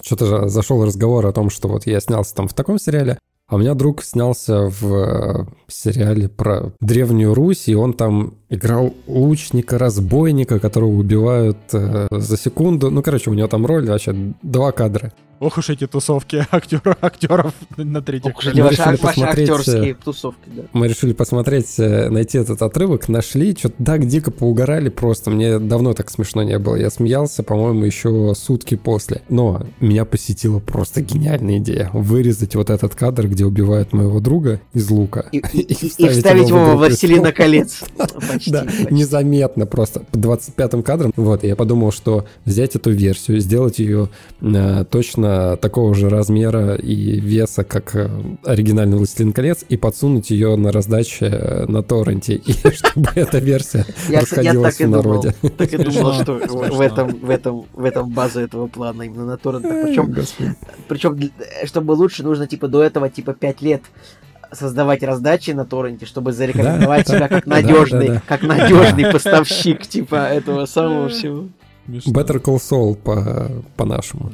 что-то 0.02 0.48
зашел 0.48 0.84
разговор 0.84 1.26
о 1.26 1.32
том, 1.32 1.50
что 1.50 1.68
вот 1.68 1.86
я 1.86 2.00
снялся 2.00 2.34
там 2.34 2.48
в 2.48 2.54
таком 2.54 2.78
сериале, 2.78 3.18
а 3.50 3.56
у 3.56 3.58
меня 3.58 3.74
друг 3.74 4.04
снялся 4.04 4.68
в 4.68 4.94
э, 4.94 5.44
сериале 5.66 6.28
про 6.28 6.72
Древнюю 6.80 7.34
Русь, 7.34 7.66
и 7.66 7.74
он 7.74 7.94
там 7.94 8.34
играл 8.48 8.94
лучника-разбойника, 9.08 10.60
которого 10.60 10.90
убивают 10.90 11.58
э, 11.72 12.06
за 12.12 12.36
секунду. 12.36 12.90
Ну, 12.92 13.02
короче, 13.02 13.28
у 13.28 13.34
него 13.34 13.48
там 13.48 13.66
роль 13.66 13.88
вообще 13.88 14.14
два 14.42 14.70
кадра. 14.70 15.12
Ох 15.40 15.56
уж 15.56 15.70
эти 15.70 15.86
тусовки 15.86 16.46
актеров, 16.50 16.98
актеров 17.00 17.54
на 17.78 18.02
третьих 18.02 18.34
Ох 18.34 18.40
уж 18.40 18.46
эти 18.48 18.60
ваши, 18.60 18.98
ваши 19.00 19.20
актерские 19.22 19.94
тусовки, 19.94 20.50
да. 20.54 20.64
Мы 20.74 20.86
решили 20.86 21.14
посмотреть, 21.14 21.78
э, 21.78 22.10
найти 22.10 22.36
этот 22.36 22.60
отрывок, 22.60 23.08
нашли, 23.08 23.56
что-то 23.56 23.82
так 23.82 24.06
дико 24.06 24.30
поугорали 24.30 24.90
просто. 24.90 25.30
Мне 25.30 25.58
давно 25.58 25.94
так 25.94 26.10
смешно 26.10 26.42
не 26.42 26.58
было. 26.58 26.76
Я 26.76 26.90
смеялся, 26.90 27.42
по-моему, 27.42 27.86
еще 27.86 28.34
сутки 28.36 28.74
после. 28.74 29.22
Но 29.30 29.66
меня 29.80 30.04
посетила 30.04 30.58
просто 30.58 31.00
гениальная 31.00 31.56
идея. 31.56 31.88
Вырезать 31.94 32.54
вот 32.54 32.68
этот 32.68 32.94
кадр, 32.94 33.26
где 33.26 33.46
убивают 33.46 33.94
моего 33.94 34.20
друга 34.20 34.60
из 34.74 34.90
лука. 34.90 35.24
И, 35.32 35.38
и, 35.54 35.60
и, 35.62 35.72
и 35.72 36.08
вставить 36.10 36.50
его 36.50 36.66
в 36.66 36.76
«Властелина 36.76 37.32
колец». 37.32 37.82
Да, 38.46 38.66
незаметно 38.90 39.64
просто. 39.64 40.00
По 40.00 40.16
25-м 40.16 40.82
кадром. 40.82 41.12
Вот, 41.16 41.44
я 41.44 41.56
подумал, 41.56 41.92
что 41.92 42.26
взять 42.44 42.74
эту 42.76 42.90
версию, 42.90 43.40
сделать 43.40 43.78
ее 43.78 44.08
э, 45.30 45.56
такого 45.56 45.94
же 45.94 46.08
размера 46.08 46.74
и 46.74 47.20
веса, 47.20 47.64
как 47.64 47.94
э, 47.94 48.08
оригинальный 48.44 48.96
«Властелин 48.96 49.32
колец», 49.32 49.64
и 49.68 49.76
подсунуть 49.76 50.30
ее 50.30 50.56
на 50.56 50.72
раздаче 50.72 51.26
э, 51.26 51.66
на 51.66 51.82
торренте, 51.82 52.34
и 52.46 52.52
чтобы 52.52 53.10
эта 53.14 53.38
версия 53.38 53.84
расходилась 54.08 54.78
в 54.78 54.88
народе. 54.88 55.34
Так 55.56 55.72
и 55.72 55.76
думал, 55.76 56.14
что 56.14 56.34
в 56.34 56.80
этом, 56.80 57.08
в 57.08 57.30
этом, 57.30 57.64
в 57.72 57.84
этом 57.84 58.10
база 58.10 58.40
этого 58.40 58.66
плана 58.66 59.02
именно 59.02 59.24
на 59.24 59.36
торрентах. 59.36 59.72
Причем, 59.84 60.14
причем, 60.88 61.30
чтобы 61.64 61.92
лучше, 61.92 62.22
нужно 62.22 62.46
типа 62.46 62.68
до 62.68 62.82
этого 62.82 63.08
типа 63.08 63.32
5 63.34 63.62
лет 63.62 63.82
создавать 64.52 65.02
раздачи 65.02 65.52
на 65.52 65.64
торренте, 65.64 66.06
чтобы 66.06 66.32
зарекомендовать 66.32 67.08
себя 67.08 67.28
как 67.28 67.46
надежный, 67.46 68.20
как 68.26 68.42
надежный 68.42 69.12
поставщик 69.12 69.86
типа 69.86 70.16
этого 70.16 70.66
самого 70.66 71.08
всего. 71.08 71.48
Better 71.88 72.40
Call 72.40 72.56
Saul 72.56 72.94
по, 72.94 73.50
по-нашему. 73.76 74.30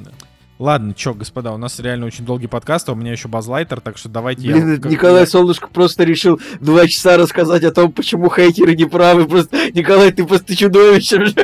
Ладно, 0.59 0.95
чё, 0.95 1.13
господа, 1.13 1.53
у 1.53 1.59
нас 1.59 1.79
реально 1.81 2.07
очень 2.07 2.25
долгий 2.25 2.47
подкаст, 2.47 2.89
а 2.89 2.93
у 2.93 2.95
меня 2.95 3.13
еще 3.13 3.29
базлайтер, 3.29 3.81
так 3.81 3.99
что 3.99 4.09
давайте 4.09 4.43
Блин, 4.43 4.81
я... 4.83 4.91
Николай 4.91 5.21
я... 5.21 5.27
Солнышко 5.27 5.69
просто 5.69 6.05
решил 6.05 6.41
два 6.61 6.87
часа 6.87 7.19
рассказать 7.19 7.63
о 7.65 7.73
том, 7.73 7.93
почему 7.93 8.31
хейтеры 8.31 8.75
не 8.75 8.87
правы. 8.87 9.27
Просто, 9.27 9.71
Николай, 9.73 10.13
ты 10.13 10.25
просто 10.25 10.57
чудовище. 10.57 11.35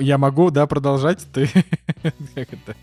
Я 0.00 0.18
могу, 0.18 0.50
да, 0.50 0.66
продолжать? 0.66 1.26
Ты... 1.32 1.48
как 2.34 2.52
это? 2.52 2.74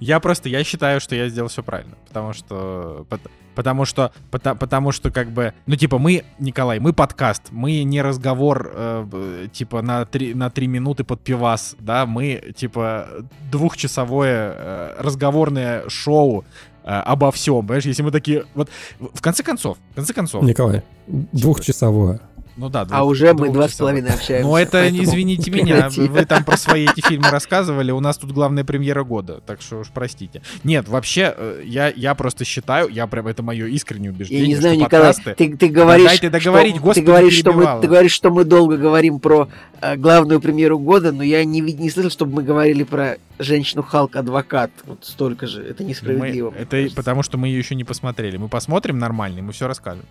Я 0.00 0.20
просто, 0.20 0.48
я 0.48 0.64
считаю, 0.64 1.00
что 1.00 1.14
я 1.14 1.28
сделал 1.28 1.48
все 1.48 1.62
правильно, 1.62 1.94
потому 2.08 2.32
что, 2.32 3.06
потому 3.54 3.84
что, 3.84 4.12
потому, 4.30 4.58
потому 4.58 4.92
что 4.92 5.10
как 5.10 5.30
бы, 5.30 5.54
ну 5.66 5.76
типа 5.76 5.98
мы, 5.98 6.24
Николай, 6.38 6.80
мы 6.80 6.92
подкаст, 6.92 7.44
мы 7.50 7.82
не 7.84 8.02
разговор 8.02 8.70
э, 8.74 9.48
типа 9.52 9.82
на 9.82 10.04
три 10.06 10.34
на 10.34 10.50
три 10.50 10.66
минуты 10.66 11.04
под 11.04 11.20
пивас, 11.20 11.76
да, 11.78 12.04
мы 12.06 12.52
типа 12.56 13.08
двухчасовое 13.50 14.54
э, 14.56 14.94
разговорное 14.98 15.88
шоу 15.88 16.44
э, 16.82 16.88
обо 16.88 17.30
всем, 17.30 17.60
понимаешь, 17.60 17.84
если 17.84 18.02
мы 18.02 18.10
такие, 18.10 18.44
вот 18.54 18.68
в 18.98 19.22
конце 19.22 19.44
концов, 19.44 19.78
в 19.92 19.94
конце 19.94 20.12
концов, 20.12 20.42
Николай, 20.42 20.82
типа, 21.06 21.28
двухчасовое. 21.32 22.20
Ну 22.56 22.68
да, 22.68 22.86
а 22.90 23.04
уже 23.04 23.32
мы 23.34 23.50
два 23.50 23.68
с 23.68 23.74
половиной 23.74 24.10
общаемся. 24.10 24.46
Ну 24.46 24.56
это, 24.56 24.90
не 24.90 25.02
извините 25.04 25.50
меня, 25.50 25.88
вы 25.90 26.24
там 26.24 26.44
про 26.44 26.56
свои 26.56 26.84
эти 26.84 27.00
фильмы 27.00 27.30
рассказывали, 27.30 27.90
у 27.90 28.00
нас 28.00 28.16
тут 28.16 28.32
главная 28.32 28.64
премьера 28.64 29.02
года, 29.02 29.40
так 29.44 29.60
что 29.60 29.80
уж 29.80 29.88
простите. 29.92 30.42
Нет, 30.62 30.88
вообще, 30.88 31.34
э, 31.36 31.62
я, 31.64 31.92
я 31.94 32.14
просто 32.14 32.44
считаю, 32.44 32.88
я 32.88 33.06
прям, 33.06 33.26
это 33.26 33.42
мое 33.42 33.66
искреннее 33.66 34.12
убеждение, 34.12 34.42
Я 34.42 34.48
не 34.48 34.56
знаю, 34.56 34.78
Николай, 34.78 35.14
ты, 35.14 35.56
ты 35.56 35.68
говоришь, 35.68 36.06
Дайте 36.06 36.30
договорить, 36.30 36.76
что, 36.76 36.92
ты, 36.92 37.02
говоришь, 37.02 37.34
что 37.34 37.52
мы, 37.52 37.80
ты 37.80 37.88
говоришь, 37.88 38.12
что 38.12 38.30
мы 38.30 38.44
долго 38.44 38.76
говорим 38.76 39.18
про 39.18 39.48
э, 39.80 39.96
главную 39.96 40.40
премьеру 40.40 40.78
года, 40.78 41.12
но 41.12 41.22
я 41.22 41.44
не, 41.44 41.60
не 41.60 41.90
слышал, 41.90 42.10
чтобы 42.10 42.34
мы 42.34 42.42
говорили 42.42 42.84
про 42.84 43.18
женщину 43.38 43.82
Халк 43.82 44.16
адвокат. 44.16 44.70
Вот 44.84 45.04
столько 45.04 45.46
же. 45.46 45.62
Это 45.62 45.84
несправедливо. 45.84 46.50
Мы, 46.50 46.56
это 46.56 46.70
кажется. 46.70 46.96
потому, 46.96 47.22
что 47.22 47.38
мы 47.38 47.48
ее 47.48 47.58
еще 47.58 47.74
не 47.74 47.84
посмотрели. 47.84 48.36
Мы 48.36 48.48
посмотрим 48.48 48.98
нормально, 48.98 49.38
и 49.38 49.42
мы 49.42 49.52
все 49.52 49.66
расскажем. 49.66 50.04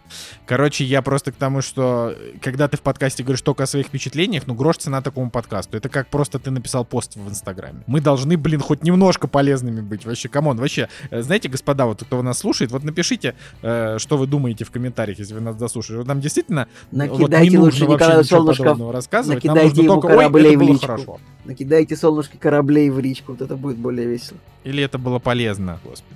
Короче, 0.45 0.83
я 0.83 1.01
просто 1.01 1.31
к 1.31 1.35
тому, 1.35 1.61
что 1.61 2.15
когда 2.41 2.67
ты 2.67 2.77
в 2.77 2.81
подкасте 2.81 3.23
говоришь 3.23 3.41
только 3.41 3.63
о 3.63 3.67
своих 3.67 3.87
впечатлениях, 3.87 4.47
ну 4.47 4.53
грош 4.53 4.77
цена 4.77 5.01
такому 5.01 5.29
подкасту. 5.29 5.77
Это 5.77 5.89
как 5.89 6.07
просто 6.07 6.39
ты 6.39 6.51
написал 6.51 6.85
пост 6.85 7.15
в 7.15 7.29
Инстаграме. 7.29 7.83
Мы 7.87 8.01
должны, 8.01 8.37
блин, 8.37 8.59
хоть 8.59 8.83
немножко 8.83 9.27
полезными 9.27 9.81
быть. 9.81 10.05
Вообще, 10.05 10.29
come 10.29 10.45
on, 10.45 10.57
вообще. 10.57 10.89
Э, 11.09 11.21
знаете, 11.21 11.49
господа, 11.49 11.85
вот 11.85 12.03
кто 12.03 12.21
нас 12.21 12.39
слушает, 12.39 12.71
вот 12.71 12.83
напишите, 12.83 13.35
э, 13.61 13.97
что 13.99 14.17
вы 14.17 14.27
думаете 14.27 14.65
в 14.65 14.71
комментариях, 14.71 15.19
если 15.19 15.33
вы 15.33 15.41
нас 15.41 15.55
дослушаете. 15.55 15.99
Вот 15.99 16.07
нам 16.07 16.21
действительно 16.21 16.67
накидайте 16.91 17.21
вот 17.21 17.31
не 17.31 17.57
нужно 17.57 17.85
лучше 17.87 18.07
вообще 18.07 18.39
ничего 18.39 18.91
рассказывать. 18.91 19.43
Накидайте 19.43 19.83
нам 19.83 19.85
нужно 19.85 20.01
только, 20.01 20.05
ой, 20.07 20.25
это 20.25 20.57
было 20.57 20.79
хорошо. 20.79 21.19
Накидайте 21.45 21.95
солнышки 21.95 22.37
кораблей 22.37 22.89
в 22.89 22.99
личку, 22.99 23.33
вот 23.33 23.41
это 23.41 23.55
будет 23.55 23.77
более 23.77 24.07
весело. 24.07 24.37
Или 24.63 24.83
это 24.83 24.97
было 24.97 25.19
полезно, 25.19 25.79
господи. 25.83 26.15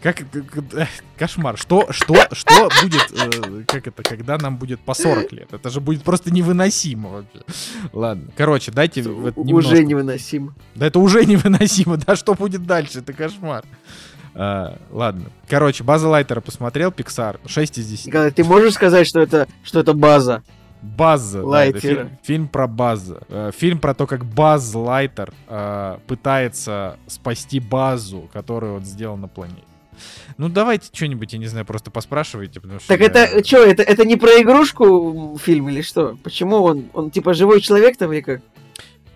Как, 0.00 0.16
как 0.16 0.88
кошмар. 1.18 1.58
Что, 1.58 1.88
что, 1.90 2.14
что 2.30 2.68
будет, 2.82 3.10
э, 3.12 3.64
как 3.66 3.88
это, 3.88 4.04
когда 4.04 4.38
нам 4.38 4.56
будет 4.56 4.78
по 4.78 4.94
40 4.94 5.32
лет? 5.32 5.52
Это 5.52 5.70
же 5.70 5.80
будет 5.80 6.04
просто 6.04 6.30
невыносимо 6.30 7.08
вообще. 7.08 7.40
Ладно, 7.92 8.28
короче, 8.36 8.70
дайте 8.70 9.02
вот 9.02 9.36
немножко. 9.36 9.72
Уже 9.72 9.84
невыносимо. 9.84 10.54
Да 10.76 10.86
это 10.86 11.00
уже 11.00 11.24
невыносимо, 11.26 11.96
да, 11.96 12.14
что 12.14 12.34
будет 12.34 12.64
дальше? 12.64 13.00
Это 13.00 13.12
кошмар. 13.12 13.64
А, 14.34 14.78
ладно. 14.92 15.24
Короче, 15.48 15.82
база 15.82 16.08
Лайтера 16.08 16.40
посмотрел, 16.40 16.90
Pixar, 16.90 17.40
6 17.44 17.78
из 17.78 17.88
10. 17.88 18.06
Николай, 18.06 18.30
ты 18.30 18.44
можешь 18.44 18.74
сказать, 18.74 19.04
что 19.04 19.20
это, 19.20 19.48
что 19.64 19.80
это 19.80 19.94
база? 19.94 20.44
База. 20.82 21.42
Да, 21.42 21.64
это 21.64 21.80
фильм, 21.80 22.10
фильм 22.22 22.48
про 22.48 22.66
база. 22.66 23.22
Э, 23.28 23.50
фильм 23.54 23.78
про 23.78 23.94
то, 23.94 24.06
как 24.06 24.24
Баз 24.24 24.74
Лайтер 24.74 25.32
э, 25.48 25.98
пытается 26.06 26.98
спасти 27.06 27.60
базу, 27.60 28.28
которую 28.32 28.76
он 28.76 28.84
сделал 28.84 29.16
на 29.16 29.28
планете. 29.28 29.62
Ну, 30.36 30.48
давайте 30.48 30.90
что-нибудь, 30.92 31.32
я 31.32 31.38
не 31.38 31.46
знаю, 31.46 31.66
просто 31.66 31.90
поспрашивайте, 31.90 32.60
потому 32.60 32.80
что... 32.80 32.88
Так 32.88 33.00
я... 33.00 33.06
это 33.06 33.44
что, 33.44 33.64
это, 33.64 33.82
это 33.82 34.04
не 34.04 34.16
про 34.16 34.40
игрушку 34.40 35.38
фильм 35.42 35.68
или 35.68 35.82
что? 35.82 36.16
Почему 36.22 36.62
он, 36.62 36.88
он 36.92 37.10
типа 37.10 37.34
живой 37.34 37.60
человек 37.60 37.96
там 37.96 38.12
или 38.12 38.20
как? 38.20 38.40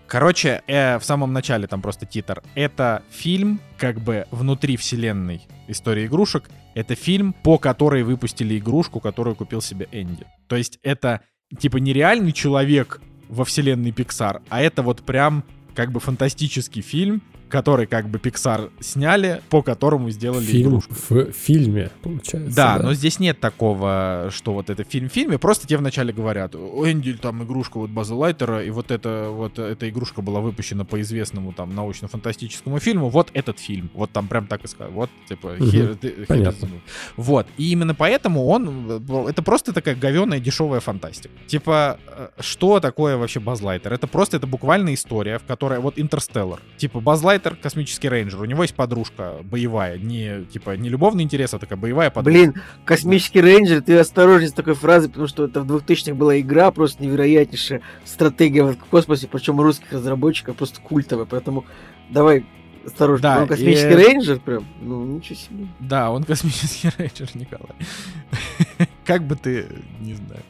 Короче, 0.06 0.62
э, 0.66 0.98
в 0.98 1.04
самом 1.04 1.32
начале 1.32 1.66
там 1.66 1.80
просто 1.80 2.04
титр. 2.04 2.42
Это 2.54 3.02
фильм, 3.10 3.60
как 3.78 4.00
бы 4.00 4.26
внутри 4.30 4.76
вселенной 4.76 5.42
истории 5.68 6.06
игрушек. 6.06 6.50
Это 6.74 6.94
фильм, 6.94 7.32
по 7.32 7.58
которой 7.58 8.02
выпустили 8.02 8.58
игрушку, 8.58 9.00
которую 9.00 9.36
купил 9.36 9.62
себе 9.62 9.88
Энди. 9.90 10.26
То 10.48 10.56
есть 10.56 10.78
это 10.82 11.22
типа 11.58 11.78
нереальный 11.78 12.32
человек 12.32 13.00
во 13.28 13.44
вселенной 13.44 13.90
Pixar, 13.90 14.42
а 14.48 14.60
это 14.62 14.82
вот 14.82 15.02
прям 15.02 15.44
как 15.74 15.90
бы 15.90 16.00
фантастический 16.00 16.82
фильм, 16.82 17.22
который 17.52 17.86
как 17.86 18.08
бы 18.08 18.18
Pixar 18.18 18.70
сняли, 18.80 19.42
по 19.50 19.62
которому 19.62 20.08
сделали 20.08 20.44
Фильм 20.44 20.70
игрушку. 20.70 20.94
в 21.10 21.32
фильме, 21.32 21.90
получается. 22.02 22.56
Да, 22.56 22.78
да, 22.78 22.84
но 22.84 22.94
здесь 22.94 23.20
нет 23.20 23.40
такого, 23.40 24.30
что 24.32 24.54
вот 24.54 24.70
это 24.70 24.84
фильм 24.84 25.10
в 25.10 25.12
фильме. 25.12 25.38
Просто 25.38 25.66
тебе 25.66 25.76
вначале 25.76 26.14
говорят, 26.14 26.54
Энди, 26.54 27.12
там 27.12 27.44
игрушка 27.44 27.78
вот 27.78 27.90
База 27.90 28.14
Лайтера, 28.14 28.64
и 28.64 28.70
вот 28.70 28.90
это 28.90 29.28
вот 29.30 29.58
эта 29.58 29.88
игрушка 29.90 30.22
была 30.22 30.40
выпущена 30.40 30.84
по 30.84 30.98
известному 31.02 31.52
там 31.52 31.74
научно-фантастическому 31.74 32.78
фильму. 32.78 33.10
Вот 33.10 33.30
этот 33.34 33.58
фильм. 33.58 33.90
Вот 33.92 34.10
там 34.10 34.28
прям 34.28 34.46
так 34.46 34.64
и 34.64 34.68
сказали. 34.68 34.94
Вот, 34.94 35.10
типа, 35.28 35.48
угу, 35.58 35.66
хер, 35.66 35.98
понятно. 36.26 36.68
Вот. 37.16 37.46
И 37.58 37.70
именно 37.70 37.94
поэтому 37.94 38.46
он... 38.46 39.02
Это 39.28 39.42
просто 39.42 39.74
такая 39.74 39.94
говеная 39.94 40.40
дешевая 40.40 40.80
фантастика. 40.80 41.34
Типа, 41.46 41.98
э, 42.06 42.28
что 42.40 42.80
такое 42.80 43.18
вообще 43.18 43.40
Баз 43.40 43.60
Лайтер? 43.60 43.92
Это 43.92 44.06
просто, 44.06 44.38
это 44.38 44.46
буквально 44.46 44.94
история, 44.94 45.38
в 45.38 45.44
которой... 45.44 45.80
Вот 45.80 45.98
Интерстеллар. 45.98 46.60
Типа, 46.78 47.00
Баз 47.00 47.22
Лайтер 47.22 47.41
Файтер, 47.42 47.56
космический 47.60 48.08
рейнджер. 48.08 48.40
У 48.40 48.44
него 48.44 48.62
есть 48.62 48.74
подружка 48.74 49.38
боевая, 49.42 49.98
не 49.98 50.44
типа 50.44 50.76
не 50.76 50.88
любовный 50.88 51.24
интерес, 51.24 51.52
а 51.54 51.58
такая 51.58 51.78
боевая 51.78 52.10
подружка. 52.10 52.38
Блин, 52.38 52.62
космический 52.84 53.40
рейнджер, 53.40 53.82
ты 53.82 53.98
осторожней 53.98 54.48
с 54.48 54.52
такой 54.52 54.74
фразой, 54.74 55.08
потому 55.08 55.26
что 55.26 55.44
это 55.44 55.60
в 55.60 55.66
2000-х 55.66 56.14
была 56.14 56.38
игра, 56.38 56.70
просто 56.70 57.02
невероятнейшая 57.02 57.82
стратегия 58.04 58.64
в 58.64 58.76
космосе, 58.76 59.28
причем 59.30 59.60
русских 59.60 59.92
разработчиков, 59.92 60.56
просто 60.56 60.80
культовая, 60.80 61.26
поэтому 61.26 61.64
давай 62.10 62.44
Осторожно, 62.84 63.22
да, 63.22 63.42
он 63.42 63.46
космический 63.46 63.92
и... 63.92 63.94
рейнджер 63.94 64.40
прям? 64.40 64.66
Ну, 64.80 65.04
ничего 65.04 65.36
себе. 65.36 65.68
Да, 65.78 66.10
он 66.10 66.24
космический 66.24 66.90
рейнджер, 66.98 67.28
Николай. 67.34 67.76
как 69.04 69.24
бы 69.24 69.36
ты, 69.36 69.68
не 70.00 70.14
знаю. 70.14 70.42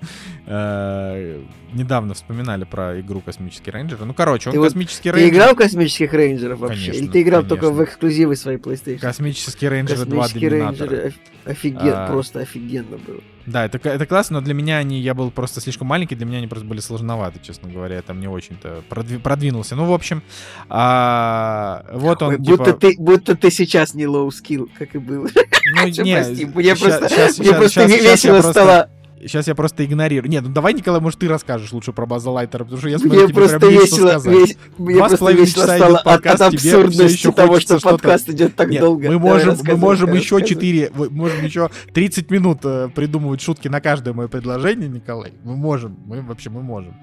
Э, 0.45 1.41
недавно 1.73 2.15
вспоминали 2.15 2.65
про 2.65 3.01
игру 3.01 3.21
«Космический 3.21 3.71
рейнджер». 3.71 4.05
Ну, 4.05 4.13
короче, 4.13 4.49
он 4.51 4.55
Ты 4.55 4.59
вот- 4.59 4.67
«Космический 4.67 5.11
Ты 5.13 5.17
рейнджер». 5.17 5.35
играл 5.35 5.55
в 5.55 5.57
космических 5.59 6.13
рейнджеров 6.13 6.59
вообще? 6.59 6.87
Конечно, 6.87 7.05
Или 7.05 7.11
ты 7.13 7.23
играл 7.23 7.43
только 7.45 7.67
конечно. 7.67 7.81
в 7.81 7.85
эксклюзивы 7.85 8.35
своей 8.37 8.59
PlayStation? 8.59 8.99
«Космический 8.99 9.69
рейнджер 9.69 10.05
2 10.05 10.23
Космический 10.23 10.49
Доминатор». 10.51 10.89
рейнджер 10.91 11.07
оф- 11.09 11.51
офиген, 11.53 11.95
А. 11.95 12.07
просто 12.09 12.41
офигенно 12.41 12.99
было. 12.99 13.21
Да, 13.47 13.65
это, 13.65 13.79
это 13.89 14.05
классно, 14.07 14.39
но 14.41 14.45
для 14.45 14.55
меня 14.55 14.79
они, 14.79 15.01
я 15.01 15.15
был 15.15 15.31
просто 15.31 15.61
слишком 15.61 15.87
маленький, 15.89 16.15
для 16.17 16.27
меня 16.27 16.39
они 16.39 16.47
просто 16.49 16.67
были 16.67 16.81
сложноваты, 16.81 17.39
честно 17.43 17.71
говоря. 17.71 17.97
Я 17.97 18.03
там 18.03 18.21
не 18.21 18.29
очень-то 18.29 18.83
продви- 18.91 19.19
продвинулся. 19.21 19.77
Ну, 19.77 19.85
в 19.85 19.93
общем, 19.93 20.23
а, 20.69 21.85
вот 21.93 22.23
он, 22.23 22.31
Ой, 22.35 22.37
типа... 22.39 22.57
будто, 22.57 22.73
ты, 22.75 22.95
будто 22.99 23.37
ты 23.37 23.51
сейчас 23.51 23.95
не 23.95 24.05
low 24.05 24.29
skill, 24.29 24.69
как 24.79 24.95
и 24.95 24.99
был. 24.99 25.29
Ну, 25.77 25.91
Чё, 25.93 26.03
не, 26.03 26.15
прости, 26.17 26.45
мне 26.47 26.75
ща- 26.75 26.85
просто, 26.89 27.09
щас- 27.09 27.39
мне 27.39 27.49
щас- 27.49 27.57
просто 27.59 27.81
я 27.83 27.87
весело 27.87 28.33
просто- 28.41 28.53
стало. 28.53 28.91
Сейчас 29.23 29.47
я 29.47 29.55
просто 29.55 29.85
игнорирую. 29.85 30.31
Нет, 30.31 30.43
ну 30.45 30.53
давай, 30.53 30.75
Николай, 30.75 31.01
может, 31.01 31.19
ты 31.21 31.29
расскажешь 31.29 31.73
лучше 31.73 31.93
про 31.93 32.07
База 32.07 32.31
Лайтера, 32.31 32.65
потому 32.65 32.79
что 32.81 32.89
я 32.89 32.99
смотрю, 32.99 33.19
Мне 33.21 33.29
тебе 33.29 33.35
просто 33.37 33.61
прям 33.61 33.73
весело, 33.73 34.09
сказать. 34.09 34.27
весь- 34.37 34.57
мне 34.79 34.95
Два 34.97 35.09
просто 35.09 35.31
весело 35.33 35.63
стало 35.65 35.99
от, 35.99 36.05
подкаст, 36.05 36.41
от 36.43 36.55
всё 36.59 36.77
абсурдности 36.85 37.31
того, 37.31 37.61
что 37.61 37.79
что-то- 37.79 37.95
подкаст 37.99 38.29
идет 38.31 38.57
так 38.57 38.69
Нет, 38.71 38.81
долго. 38.81 39.09
мы 39.09 39.19
можем, 39.19 39.57
мы 39.63 39.77
можем 39.77 40.13
еще 40.13 40.37
рассказывай. 40.39 40.49
4, 40.49 40.91
мы 40.95 41.11
можем 41.11 41.45
еще 41.45 41.71
30 41.95 42.31
минут 42.31 42.59
э, 42.65 42.89
придумывать 42.95 43.41
шутки 43.41 43.69
на 43.69 43.81
каждое 43.81 44.13
мое 44.13 44.29
предложение, 44.29 44.89
Николай. 44.89 45.33
Мы 45.45 45.57
можем, 45.57 45.97
мы 46.05 46.23
вообще 46.23 46.51
мы 46.51 46.63
можем. 46.63 46.95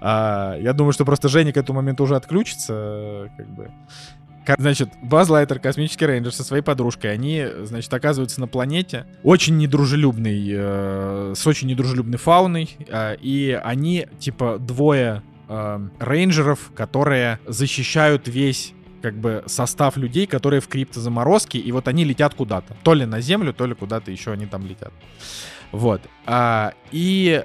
А, 0.00 0.56
я 0.60 0.72
думаю, 0.72 0.92
что 0.92 1.04
просто 1.04 1.28
Женя 1.28 1.52
к 1.52 1.56
этому 1.56 1.80
моменту 1.80 2.04
уже 2.04 2.16
отключится, 2.16 2.72
э, 2.74 3.28
как 3.36 3.48
бы. 3.54 3.70
Значит, 4.58 4.90
Баз 5.02 5.28
Лайтер, 5.28 5.58
космический 5.58 6.06
рейнджер 6.06 6.32
со 6.32 6.44
своей 6.44 6.62
подружкой, 6.62 7.12
они, 7.12 7.46
значит, 7.62 7.92
оказываются 7.92 8.40
на 8.40 8.46
планете, 8.46 9.06
очень 9.22 9.56
недружелюбной, 9.56 10.46
э, 10.48 11.32
с 11.36 11.46
очень 11.46 11.68
недружелюбной 11.68 12.18
фауной, 12.18 12.76
э, 12.86 13.16
и 13.20 13.58
они, 13.62 14.06
типа, 14.18 14.58
двое 14.58 15.22
э, 15.48 15.88
рейнджеров, 15.98 16.70
которые 16.74 17.40
защищают 17.46 18.28
весь 18.28 18.72
как 19.02 19.14
бы 19.18 19.44
состав 19.46 19.96
людей, 19.96 20.26
которые 20.26 20.60
в 20.60 20.68
криптозаморозке, 20.68 21.58
и 21.58 21.70
вот 21.70 21.86
они 21.86 22.04
летят 22.04 22.34
куда-то. 22.34 22.76
То 22.82 22.94
ли 22.94 23.04
на 23.04 23.20
Землю, 23.20 23.52
то 23.52 23.66
ли 23.66 23.74
куда-то 23.74 24.10
еще 24.10 24.32
они 24.32 24.46
там 24.46 24.66
летят. 24.66 24.92
Вот. 25.70 26.00
А, 26.24 26.72
и, 26.90 27.44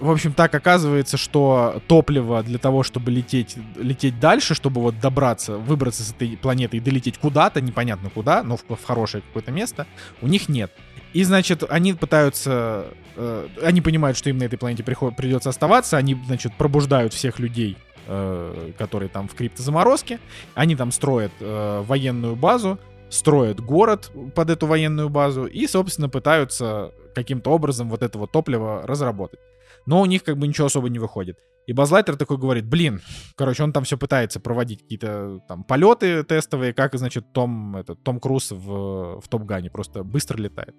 в 0.00 0.10
общем, 0.10 0.32
так 0.32 0.54
оказывается, 0.54 1.16
что 1.16 1.82
топливо 1.86 2.42
для 2.42 2.58
того, 2.58 2.82
чтобы 2.82 3.10
лететь, 3.10 3.56
лететь 3.76 4.18
дальше, 4.20 4.54
чтобы 4.54 4.80
вот 4.80 4.98
добраться, 5.00 5.56
выбраться 5.56 6.02
с 6.02 6.12
этой 6.12 6.36
планеты 6.36 6.76
и 6.76 6.80
долететь 6.80 7.18
куда-то, 7.18 7.60
непонятно 7.60 8.10
куда, 8.10 8.42
но 8.42 8.56
в, 8.56 8.64
в 8.68 8.84
хорошее 8.84 9.22
какое-то 9.26 9.52
место, 9.52 9.86
у 10.20 10.26
них 10.26 10.48
нет. 10.48 10.72
И, 11.12 11.24
значит, 11.24 11.62
они 11.68 11.94
пытаются... 11.94 12.88
э, 13.16 13.48
они 13.62 13.80
понимают, 13.80 14.18
что 14.18 14.28
им 14.28 14.38
на 14.38 14.44
этой 14.44 14.58
планете 14.58 14.82
приход- 14.82 15.16
придется 15.16 15.48
оставаться. 15.48 15.96
Они, 15.96 16.14
значит, 16.26 16.52
пробуждают 16.58 17.14
всех 17.14 17.38
людей, 17.38 17.78
э, 18.06 18.72
которые 18.76 19.08
там 19.08 19.26
в 19.26 19.34
криптозаморозке. 19.34 20.20
Они 20.54 20.76
там 20.76 20.92
строят 20.92 21.32
э, 21.40 21.82
военную 21.86 22.36
базу, 22.36 22.78
строят 23.08 23.60
город 23.60 24.10
под 24.34 24.50
эту 24.50 24.66
военную 24.66 25.08
базу 25.08 25.46
и, 25.46 25.66
собственно, 25.66 26.10
пытаются 26.10 26.92
каким-то 27.14 27.50
образом 27.50 27.88
вот 27.88 28.02
это 28.02 28.18
вот 28.18 28.30
топливо 28.32 28.82
разработать. 28.84 29.40
Но 29.86 30.00
у 30.00 30.06
них 30.06 30.24
как 30.24 30.36
бы 30.36 30.46
ничего 30.46 30.66
особо 30.66 30.88
не 30.88 30.98
выходит. 30.98 31.38
И 31.66 31.72
Базлайтер 31.72 32.16
такой 32.16 32.38
говорит, 32.38 32.66
блин, 32.66 33.00
короче, 33.34 33.64
он 33.64 33.72
там 33.72 33.84
все 33.84 33.98
пытается 33.98 34.38
проводить 34.38 34.82
какие-то 34.82 35.40
там 35.48 35.64
полеты 35.64 36.22
тестовые, 36.22 36.72
как, 36.72 36.94
значит, 36.96 37.32
Том, 37.32 37.76
этот, 37.76 38.02
Том 38.04 38.20
Круз 38.20 38.52
в, 38.52 39.20
в 39.20 39.28
Топ-Гане, 39.28 39.70
просто 39.70 40.04
быстро 40.04 40.38
летает. 40.38 40.76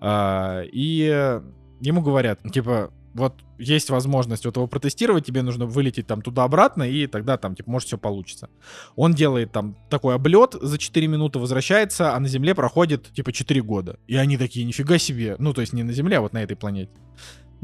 А, 0.00 0.62
и 0.64 1.40
ему 1.80 2.02
говорят, 2.02 2.40
типа, 2.52 2.90
вот 3.14 3.34
есть 3.58 3.90
возможность 3.90 4.44
вот 4.44 4.56
его 4.56 4.66
протестировать, 4.66 5.24
тебе 5.24 5.42
нужно 5.42 5.66
вылететь 5.66 6.08
там 6.08 6.20
туда-обратно, 6.20 6.82
и 6.82 7.06
тогда 7.06 7.38
там, 7.38 7.54
типа, 7.54 7.70
может, 7.70 7.86
все 7.86 7.96
получится. 7.96 8.50
Он 8.96 9.14
делает 9.14 9.52
там 9.52 9.76
такой 9.88 10.16
облет 10.16 10.56
за 10.60 10.78
4 10.78 11.06
минуты, 11.06 11.38
возвращается, 11.38 12.14
а 12.14 12.20
на 12.20 12.26
Земле 12.26 12.56
проходит, 12.56 13.12
типа, 13.12 13.32
4 13.32 13.62
года. 13.62 14.00
И 14.08 14.16
они 14.16 14.36
такие, 14.36 14.66
нифига 14.66 14.98
себе, 14.98 15.36
ну, 15.38 15.54
то 15.54 15.60
есть 15.60 15.72
не 15.72 15.84
на 15.84 15.92
Земле, 15.92 16.18
а 16.18 16.22
вот 16.22 16.32
на 16.32 16.42
этой 16.42 16.56
планете. 16.56 16.90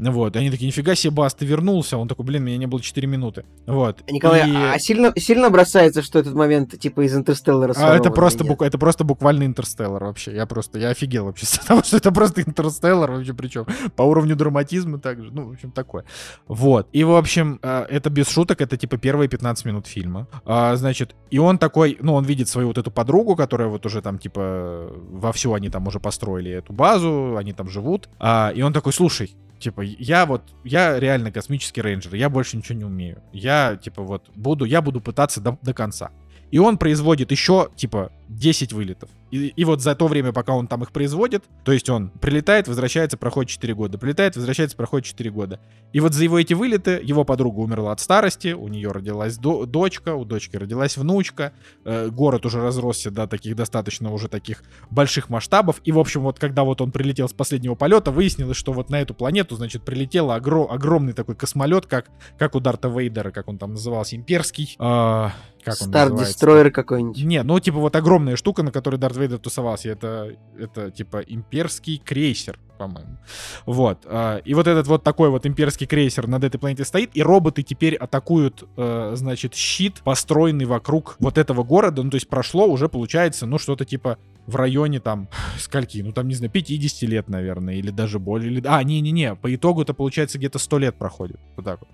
Вот, 0.09 0.35
и 0.35 0.39
они 0.39 0.49
такие, 0.49 0.65
нифига 0.67 0.95
себе, 0.95 1.11
Бас, 1.11 1.35
ты 1.35 1.45
вернулся. 1.45 1.95
Он 1.97 2.07
такой, 2.07 2.25
блин, 2.25 2.43
меня 2.43 2.57
не 2.57 2.65
было 2.65 2.81
4 2.81 3.07
минуты. 3.07 3.45
Вот. 3.67 4.01
Николай, 4.09 4.49
И- 4.49 4.55
а 4.55 4.79
сильно, 4.79 5.13
сильно 5.15 5.49
бросается, 5.51 6.01
что 6.01 6.17
этот 6.17 6.33
момент 6.33 6.77
типа 6.79 7.01
из 7.05 7.15
Интерстеллара 7.15 7.73
А 7.77 7.95
это 7.95 8.09
просто, 8.09 8.43
бук- 8.43 8.63
это 8.65 8.77
просто 8.79 9.03
буквально 9.03 9.43
интерстеллар 9.45 10.03
вообще. 10.05 10.33
Я 10.35 10.45
просто, 10.47 10.79
я 10.79 10.89
офигел 10.89 11.25
вообще 11.25 11.45
с 11.45 11.59
того, 11.59 11.83
что 11.83 11.97
это 11.97 12.11
просто 12.11 12.41
интерстеллар 12.41 13.11
вообще, 13.11 13.33
причем 13.33 13.65
по 13.95 14.01
уровню 14.03 14.35
драматизма 14.35 14.97
также, 14.99 15.31
ну, 15.31 15.49
в 15.49 15.51
общем, 15.51 15.71
такое. 15.71 16.03
Вот. 16.47 16.87
И, 16.93 17.03
в 17.03 17.15
общем, 17.15 17.59
э, 17.61 17.85
это 17.89 18.09
без 18.09 18.27
шуток, 18.29 18.61
это 18.61 18.77
типа 18.77 18.97
первые 18.97 19.27
15 19.29 19.65
минут 19.65 19.85
фильма. 19.87 20.27
А, 20.45 20.75
Значит, 20.75 21.15
и 21.29 21.37
он 21.37 21.57
такой, 21.59 21.97
ну, 22.01 22.13
он 22.15 22.25
видит 22.25 22.47
свою 22.49 22.67
вот 22.69 22.77
эту 22.79 22.89
подругу, 22.91 23.35
которая 23.35 23.67
вот 23.69 23.85
уже 23.85 24.01
там, 24.01 24.17
типа, 24.17 24.89
вовсю 25.11 25.53
они 25.53 25.69
там 25.69 25.85
уже 25.87 25.99
построили 25.99 26.49
эту 26.51 26.73
базу, 26.73 27.37
они 27.37 27.53
там 27.53 27.69
живут. 27.69 28.09
А, 28.19 28.51
И 28.55 28.61
он 28.63 28.73
такой, 28.73 28.93
слушай, 28.93 29.35
Типа, 29.61 29.81
я 29.81 30.25
вот, 30.25 30.41
я 30.63 30.99
реально 30.99 31.31
космический 31.31 31.81
рейнджер, 31.81 32.15
я 32.15 32.29
больше 32.29 32.57
ничего 32.57 32.79
не 32.79 32.85
умею. 32.85 33.21
Я, 33.31 33.77
типа, 33.81 34.01
вот, 34.01 34.27
буду, 34.35 34.65
я 34.65 34.81
буду 34.81 35.01
пытаться 35.01 35.39
до, 35.39 35.59
до 35.61 35.75
конца. 35.75 36.09
И 36.49 36.57
он 36.57 36.79
производит 36.79 37.29
еще, 37.29 37.69
типа, 37.75 38.11
10 38.31 38.73
вылетов. 38.73 39.09
И, 39.29 39.47
и 39.47 39.65
вот 39.65 39.81
за 39.81 39.95
то 39.95 40.07
время, 40.07 40.31
пока 40.33 40.53
он 40.53 40.67
там 40.67 40.83
их 40.83 40.91
производит, 40.91 41.43
то 41.63 41.71
есть 41.71 41.89
он 41.89 42.09
прилетает, 42.09 42.67
возвращается, 42.67 43.17
проходит 43.17 43.51
4 43.51 43.73
года. 43.75 43.97
Прилетает, 43.97 44.35
возвращается, 44.35 44.75
проходит 44.77 45.05
4 45.07 45.29
года. 45.31 45.59
И 45.93 45.99
вот 45.99 46.13
за 46.13 46.23
его 46.23 46.39
эти 46.39 46.53
вылеты 46.53 46.99
его 47.03 47.23
подруга 47.23 47.59
умерла 47.59 47.91
от 47.91 47.99
старости, 47.99 48.53
у 48.53 48.67
нее 48.67 48.91
родилась 48.91 49.37
до- 49.37 49.65
дочка, 49.65 50.15
у 50.15 50.25
дочки 50.25 50.55
родилась 50.55 50.97
внучка, 50.97 51.53
э, 51.85 52.09
город 52.09 52.45
уже 52.45 52.61
разросся 52.61 53.11
до 53.11 53.27
таких 53.27 53.55
достаточно 53.55 54.11
уже 54.11 54.27
таких 54.27 54.63
больших 54.89 55.29
масштабов. 55.29 55.81
И, 55.83 55.91
в 55.91 55.99
общем, 55.99 56.21
вот 56.21 56.39
когда 56.39 56.63
вот 56.63 56.81
он 56.81 56.91
прилетел 56.91 57.27
с 57.29 57.33
последнего 57.33 57.75
полета, 57.75 58.11
выяснилось, 58.11 58.57
что 58.57 58.73
вот 58.73 58.89
на 58.89 59.01
эту 59.01 59.13
планету, 59.13 59.55
значит, 59.55 59.83
прилетел 59.83 60.31
огро- 60.31 60.67
огромный 60.69 61.13
такой 61.13 61.35
космолет, 61.35 61.85
как, 61.85 62.09
как 62.37 62.55
у 62.55 62.59
Дарта 62.59 62.87
Вейдера, 62.87 63.31
как 63.31 63.47
он 63.47 63.57
там 63.57 63.71
назывался, 63.71 64.15
имперский. 64.15 64.75
а, 64.79 65.31
как 65.63 65.75
Стар? 65.75 66.11
Дестройер 66.15 66.71
какой-нибудь. 66.71 67.23
Не, 67.23 67.43
ну 67.43 67.59
типа 67.59 67.77
вот 67.77 67.95
огромная 68.21 68.35
штука, 68.35 68.63
на 68.63 68.71
которой 68.71 68.97
Дарт 68.97 69.17
Вейдер 69.17 69.39
тусовался. 69.39 69.89
Это, 69.89 70.35
это 70.57 70.91
типа 70.91 71.23
имперский 71.27 71.97
крейсер, 71.97 72.59
по-моему. 72.77 73.17
Вот. 73.65 74.05
а, 74.05 74.37
И 74.45 74.53
вот 74.53 74.67
этот 74.67 74.87
вот 74.87 75.03
такой 75.03 75.29
вот 75.29 75.45
имперский 75.45 75.87
крейсер 75.87 76.27
над 76.27 76.43
этой 76.43 76.59
планетой 76.59 76.85
стоит, 76.85 77.11
и 77.15 77.23
роботы 77.23 77.63
теперь 77.63 77.95
атакуют, 77.95 78.63
э, 78.77 79.13
значит, 79.15 79.55
щит, 79.55 80.01
построенный 80.03 80.65
вокруг 80.65 81.15
вот 81.19 81.37
этого 81.37 81.63
города. 81.63 82.03
Ну, 82.03 82.09
то 82.11 82.15
есть 82.15 82.27
прошло 82.27 82.67
уже, 82.67 82.87
получается, 82.89 83.45
ну, 83.45 83.57
что-то 83.57 83.85
типа 83.85 84.17
в 84.47 84.55
районе 84.55 84.99
там, 84.99 85.27
скольки, 85.57 86.01
ну, 86.01 86.11
там, 86.11 86.27
не 86.27 86.35
знаю, 86.35 86.51
50 86.51 87.09
лет, 87.09 87.27
наверное, 87.29 87.75
или 87.75 87.89
даже 87.89 88.19
более. 88.19 88.51
Или... 88.51 88.63
А, 88.67 88.83
не-не-не, 88.83 89.35
по 89.35 89.53
итогу 89.53 89.81
это, 89.81 89.93
получается, 89.93 90.37
где-то 90.37 90.59
100 90.59 90.77
лет 90.77 90.95
проходит. 90.95 91.39
Вот 91.55 91.65
так 91.65 91.79
вот. 91.81 91.89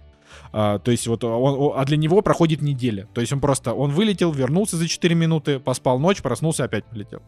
А, 0.52 0.80
то 0.80 0.92
есть 0.92 1.08
вот 1.08 1.24
он, 1.24 1.74
а 1.76 1.86
для 1.86 1.98
него 1.98 2.22
проходит 2.22 2.62
неделя. 2.62 3.08
То 3.14 3.22
есть 3.22 3.34
он 3.34 3.40
просто, 3.40 3.74
он 3.74 3.92
вылетел, 3.92 4.32
вернулся 4.32 4.78
за 4.78 4.88
4 4.88 5.16
минуты, 5.16 5.60
поспал 5.60 6.00
ночь, 6.00 6.22
проснулся, 6.22 6.64
опять 6.64 6.86
полетел. 6.86 7.22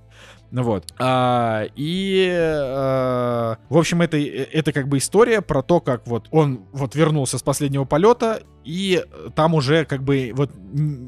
Ну 0.51 0.63
вот. 0.63 0.85
А, 0.99 1.65
и, 1.75 2.29
а, 2.31 3.57
в 3.69 3.77
общем, 3.77 4.01
это, 4.01 4.17
это 4.17 4.71
как 4.71 4.87
бы 4.87 4.97
история 4.97 5.41
про 5.41 5.61
то, 5.61 5.79
как 5.79 6.07
вот 6.07 6.27
он 6.31 6.61
вот 6.71 6.95
вернулся 6.95 7.37
с 7.37 7.43
последнего 7.43 7.85
полета, 7.85 8.41
и 8.63 9.03
там 9.35 9.53
уже 9.53 9.85
как 9.85 10.03
бы 10.03 10.31
вот 10.33 10.51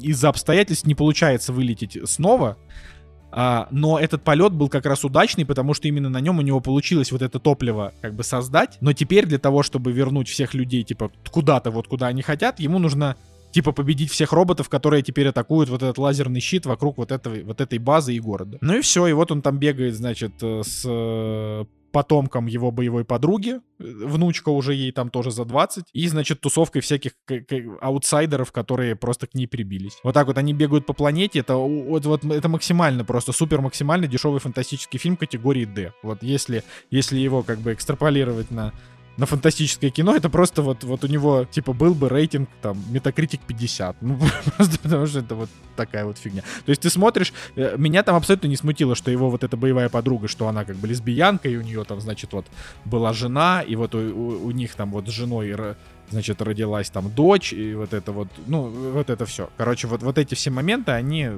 из-за 0.02 0.30
обстоятельств 0.30 0.86
не 0.86 0.96
получается 0.96 1.54
вылететь 1.54 1.98
снова, 2.10 2.58
а, 3.32 3.68
но 3.72 3.98
этот 4.00 4.24
полет 4.24 4.52
был 4.52 4.70
как 4.70 4.86
раз 4.86 5.04
удачный, 5.06 5.46
потому 5.46 5.74
что 5.74 5.88
именно 5.88 6.10
на 6.10 6.20
нем 6.20 6.40
у 6.40 6.42
него 6.42 6.60
получилось 6.60 7.12
вот 7.12 7.22
это 7.22 7.40
топливо 7.40 7.94
как 8.02 8.14
бы 8.14 8.24
создать. 8.24 8.78
Но 8.82 8.94
теперь 8.94 9.26
для 9.26 9.40
того, 9.40 9.64
чтобы 9.64 9.92
вернуть 9.92 10.28
всех 10.28 10.54
людей, 10.54 10.84
типа, 10.84 11.12
куда-то 11.32 11.72
вот 11.72 11.88
куда 11.88 12.08
они 12.08 12.22
хотят, 12.22 12.60
ему 12.60 12.80
нужно 12.80 13.16
типа 13.52 13.72
победить 13.72 14.12
всех 14.12 14.34
роботов, 14.34 14.70
которые 14.70 15.04
теперь 15.04 15.28
атакуют 15.28 15.70
вот 15.70 15.84
этот 15.84 15.98
лазерный 15.98 16.40
щит 16.40 16.66
вокруг 16.66 16.98
вот, 16.98 17.12
этого, 17.12 17.36
вот 17.44 17.62
этой 17.62 17.80
базы 17.80 18.16
и 18.16 18.20
города. 18.20 18.58
Ну 18.62 18.78
и 18.78 18.82
все, 18.82 19.08
и 19.08 19.14
вот 19.14 19.32
он 19.32 19.42
там 19.42 19.58
бегает, 19.58 19.96
значит, 19.96 20.34
э, 20.42 20.62
с 20.64 20.86
потомком 21.92 22.46
его 22.46 22.72
боевой 22.72 23.06
подруги, 23.06 23.56
э, 23.56 23.60
внучка 23.80 24.50
уже 24.50 24.74
ей 24.74 24.92
там 24.92 25.10
тоже 25.10 25.32
за 25.32 25.46
20, 25.46 25.86
и, 25.94 26.08
значит, 26.08 26.42
тусовкой 26.42 26.82
всяких 26.82 27.14
аутсайдеров, 27.82 28.52
которые 28.52 28.96
просто 28.96 29.28
к 29.28 29.34
ней 29.34 29.48
прибились. 29.48 30.00
Вот 30.04 30.14
так 30.14 30.28
вот 30.28 30.38
они 30.38 30.54
бегают 30.54 30.86
по 30.86 30.94
планете, 30.94 31.40
это 31.40 31.56
вот, 31.56 32.06
вот 32.06 32.26
это 32.26 32.50
максимально 32.50 33.06
просто 33.06 33.32
супер 33.32 33.62
максимально 33.62 34.08
дешевый 34.08 34.40
фантастический 34.40 35.00
фильм 35.00 35.18
категории 35.18 35.66
D. 35.66 35.94
Вот 36.04 36.24
если, 36.24 36.64
если 36.90 37.20
его 37.20 37.44
как 37.44 37.60
бы 37.60 37.74
экстраполировать 37.74 38.52
на 38.52 38.74
на 39.18 39.26
фантастическое 39.26 39.90
кино, 39.90 40.16
это 40.16 40.30
просто 40.30 40.62
вот, 40.62 40.84
вот 40.84 41.04
у 41.04 41.08
него, 41.08 41.46
типа, 41.46 41.74
был 41.74 41.94
бы 41.94 42.10
рейтинг, 42.10 42.50
там, 42.62 42.82
Метакритик 42.90 43.42
50. 43.42 44.02
Ну, 44.02 44.20
просто 44.58 44.80
потому 44.80 45.06
что 45.06 45.20
это 45.20 45.36
вот 45.36 45.50
такая 45.76 46.06
вот 46.06 46.18
фигня. 46.18 46.42
То 46.66 46.70
есть 46.70 46.82
ты 46.82 46.90
смотришь, 46.90 47.34
э, 47.56 47.76
меня 47.78 48.04
там 48.04 48.16
абсолютно 48.16 48.48
не 48.48 48.56
смутило, 48.56 48.96
что 48.96 49.12
его 49.12 49.30
вот 49.30 49.44
эта 49.44 49.58
боевая 49.58 49.90
подруга, 49.90 50.28
что 50.28 50.48
она 50.48 50.66
как 50.66 50.76
бы 50.78 50.88
лесбиянка, 50.88 51.50
и 51.50 51.58
у 51.58 51.62
нее 51.62 51.84
там, 51.84 52.00
значит, 52.00 52.34
вот 52.34 52.46
была 52.86 53.14
жена, 53.14 53.62
и 53.62 53.76
вот 53.76 53.96
у, 53.96 54.00
у, 54.00 54.46
у 54.46 54.52
них 54.52 54.76
там 54.76 54.92
вот 54.92 55.08
с 55.08 55.12
женой 55.12 55.56
значит, 56.10 56.42
родилась 56.42 56.90
там 56.90 57.10
дочь, 57.10 57.54
и 57.54 57.74
вот 57.74 57.94
это 57.94 58.12
вот, 58.12 58.28
ну, 58.48 58.64
вот 58.68 59.10
это 59.10 59.26
все. 59.26 59.50
Короче, 59.58 59.88
вот, 59.88 60.04
вот 60.04 60.18
эти 60.18 60.36
все 60.36 60.50
моменты, 60.52 60.92
они 60.92 61.32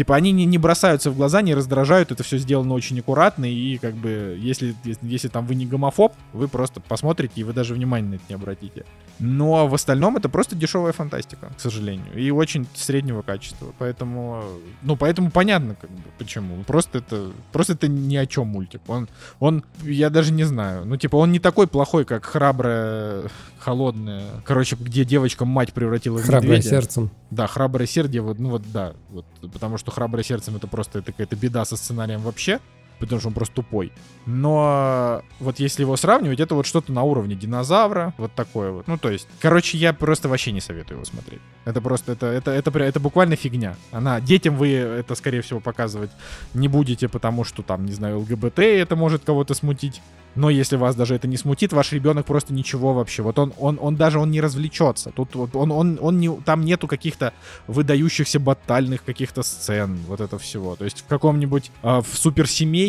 Типа 0.00 0.16
они 0.16 0.32
не, 0.32 0.46
не 0.46 0.56
бросаются 0.56 1.10
в 1.10 1.16
глаза, 1.18 1.42
не 1.42 1.54
раздражают, 1.54 2.10
это 2.10 2.22
все 2.22 2.38
сделано 2.38 2.72
очень 2.72 2.98
аккуратно, 3.00 3.44
и 3.44 3.76
как 3.76 3.92
бы, 3.92 4.34
если, 4.40 4.74
если, 4.82 5.06
если 5.06 5.28
там 5.28 5.44
вы 5.44 5.54
не 5.54 5.66
гомофоб, 5.66 6.14
вы 6.32 6.48
просто 6.48 6.80
посмотрите, 6.80 7.34
и 7.36 7.44
вы 7.44 7.52
даже 7.52 7.74
внимания 7.74 8.08
на 8.08 8.14
это 8.14 8.24
не 8.30 8.34
обратите. 8.34 8.86
Но 9.18 9.68
в 9.68 9.74
остальном 9.74 10.16
это 10.16 10.30
просто 10.30 10.56
дешевая 10.56 10.94
фантастика, 10.94 11.52
к 11.54 11.60
сожалению, 11.60 12.14
и 12.14 12.30
очень 12.30 12.66
среднего 12.72 13.20
качества. 13.20 13.74
Поэтому, 13.78 14.42
ну, 14.80 14.96
поэтому 14.96 15.30
понятно, 15.30 15.74
как 15.78 15.90
бы, 15.90 16.02
почему. 16.16 16.64
Просто 16.64 16.98
это, 17.00 17.30
просто 17.52 17.74
это 17.74 17.86
ни 17.86 18.16
о 18.16 18.24
чем 18.24 18.46
мультик. 18.46 18.80
Он, 18.86 19.06
он, 19.38 19.62
я 19.82 20.08
даже 20.08 20.32
не 20.32 20.44
знаю, 20.44 20.86
ну, 20.86 20.96
типа, 20.96 21.16
он 21.16 21.30
не 21.30 21.40
такой 21.40 21.66
плохой, 21.66 22.06
как 22.06 22.24
храбрая, 22.24 23.24
холодная, 23.60 24.24
короче, 24.44 24.76
где 24.78 25.04
девочка 25.04 25.44
мать 25.44 25.72
превратила 25.72 26.18
в 26.18 26.22
Храброе 26.24 26.56
медведя. 26.56 26.68
сердцем. 26.70 27.10
Да, 27.30 27.46
храброе 27.46 27.86
сердце, 27.86 28.22
вот, 28.22 28.38
ну 28.38 28.50
вот 28.50 28.62
да, 28.72 28.94
вот, 29.10 29.24
потому 29.52 29.78
что 29.78 29.90
храброе 29.90 30.24
сердцем 30.24 30.56
это 30.56 30.66
просто 30.66 31.00
это 31.00 31.12
какая-то 31.12 31.36
беда 31.36 31.64
со 31.64 31.76
сценарием 31.76 32.20
вообще, 32.20 32.60
потому 33.00 33.20
что 33.20 33.28
он 33.28 33.34
просто 33.34 33.54
тупой. 33.56 33.92
Но 34.26 35.22
вот 35.40 35.58
если 35.58 35.82
его 35.82 35.96
сравнивать, 35.96 36.40
это 36.40 36.54
вот 36.54 36.66
что-то 36.66 36.92
на 36.92 37.02
уровне 37.02 37.34
динозавра, 37.34 38.14
вот 38.18 38.32
такое 38.32 38.70
вот. 38.70 38.86
Ну, 38.86 38.98
то 38.98 39.10
есть, 39.10 39.26
короче, 39.40 39.78
я 39.78 39.92
просто 39.92 40.28
вообще 40.28 40.52
не 40.52 40.60
советую 40.60 40.98
его 40.98 41.04
смотреть. 41.04 41.40
Это 41.64 41.80
просто, 41.80 42.12
это, 42.12 42.26
это, 42.26 42.50
это, 42.50 42.70
это, 42.70 42.78
это 42.78 43.00
буквально 43.00 43.36
фигня. 43.36 43.76
Она, 43.92 44.20
детям 44.20 44.56
вы 44.56 44.72
это, 44.72 45.14
скорее 45.14 45.40
всего, 45.40 45.60
показывать 45.60 46.10
не 46.54 46.68
будете, 46.68 47.08
потому 47.08 47.44
что 47.44 47.62
там, 47.62 47.86
не 47.86 47.92
знаю, 47.92 48.20
ЛГБТ 48.20 48.58
это 48.60 48.96
может 48.96 49.24
кого-то 49.24 49.54
смутить. 49.54 50.00
Но 50.36 50.48
если 50.48 50.76
вас 50.76 50.94
даже 50.94 51.16
это 51.16 51.26
не 51.26 51.36
смутит, 51.36 51.72
ваш 51.72 51.92
ребенок 51.92 52.24
просто 52.26 52.54
ничего 52.54 52.94
вообще. 52.94 53.22
Вот 53.22 53.38
он, 53.38 53.52
он, 53.58 53.78
он 53.80 53.96
даже 53.96 54.18
он 54.20 54.30
не 54.30 54.40
развлечется. 54.40 55.10
Тут 55.10 55.34
вот 55.34 55.56
он, 55.56 55.72
он, 55.72 55.98
он 56.00 56.18
не, 56.20 56.30
там 56.42 56.64
нету 56.64 56.86
каких-то 56.86 57.32
выдающихся 57.66 58.38
батальных 58.38 59.04
каких-то 59.04 59.42
сцен, 59.42 59.98
вот 60.06 60.20
это 60.20 60.38
всего. 60.38 60.76
То 60.76 60.84
есть 60.84 61.00
в 61.00 61.06
каком-нибудь 61.06 61.72
э, 61.82 62.00
в 62.00 62.16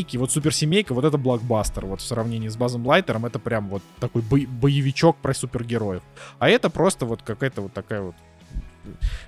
суперсемейке, 0.02 0.18
вот 0.18 0.32
суперсемейка, 0.32 0.94
вот 0.94 1.06
это 1.06 1.18
блокбастер, 1.18 1.86
вот 1.86 2.02
в 2.02 2.06
сравнении 2.06 2.50
с 2.50 2.58
Базом 2.58 2.86
Лайтером, 2.86 3.26
это 3.26 3.40
прям 3.40 3.70
вот 3.70 3.82
такой 4.00 4.22
бо- 4.22 4.48
боевичок 4.48 5.18
про 5.18 5.34
супергероев. 5.34 6.02
А 6.40 6.50
это 6.50 6.70
просто 6.70 7.06
вот 7.06 7.22
какая-то 7.22 7.62
вот 7.62 7.74
такая 7.74 8.02
вот 8.02 8.16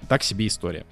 так 0.07 0.23
себе 0.23 0.47
история. 0.47 0.85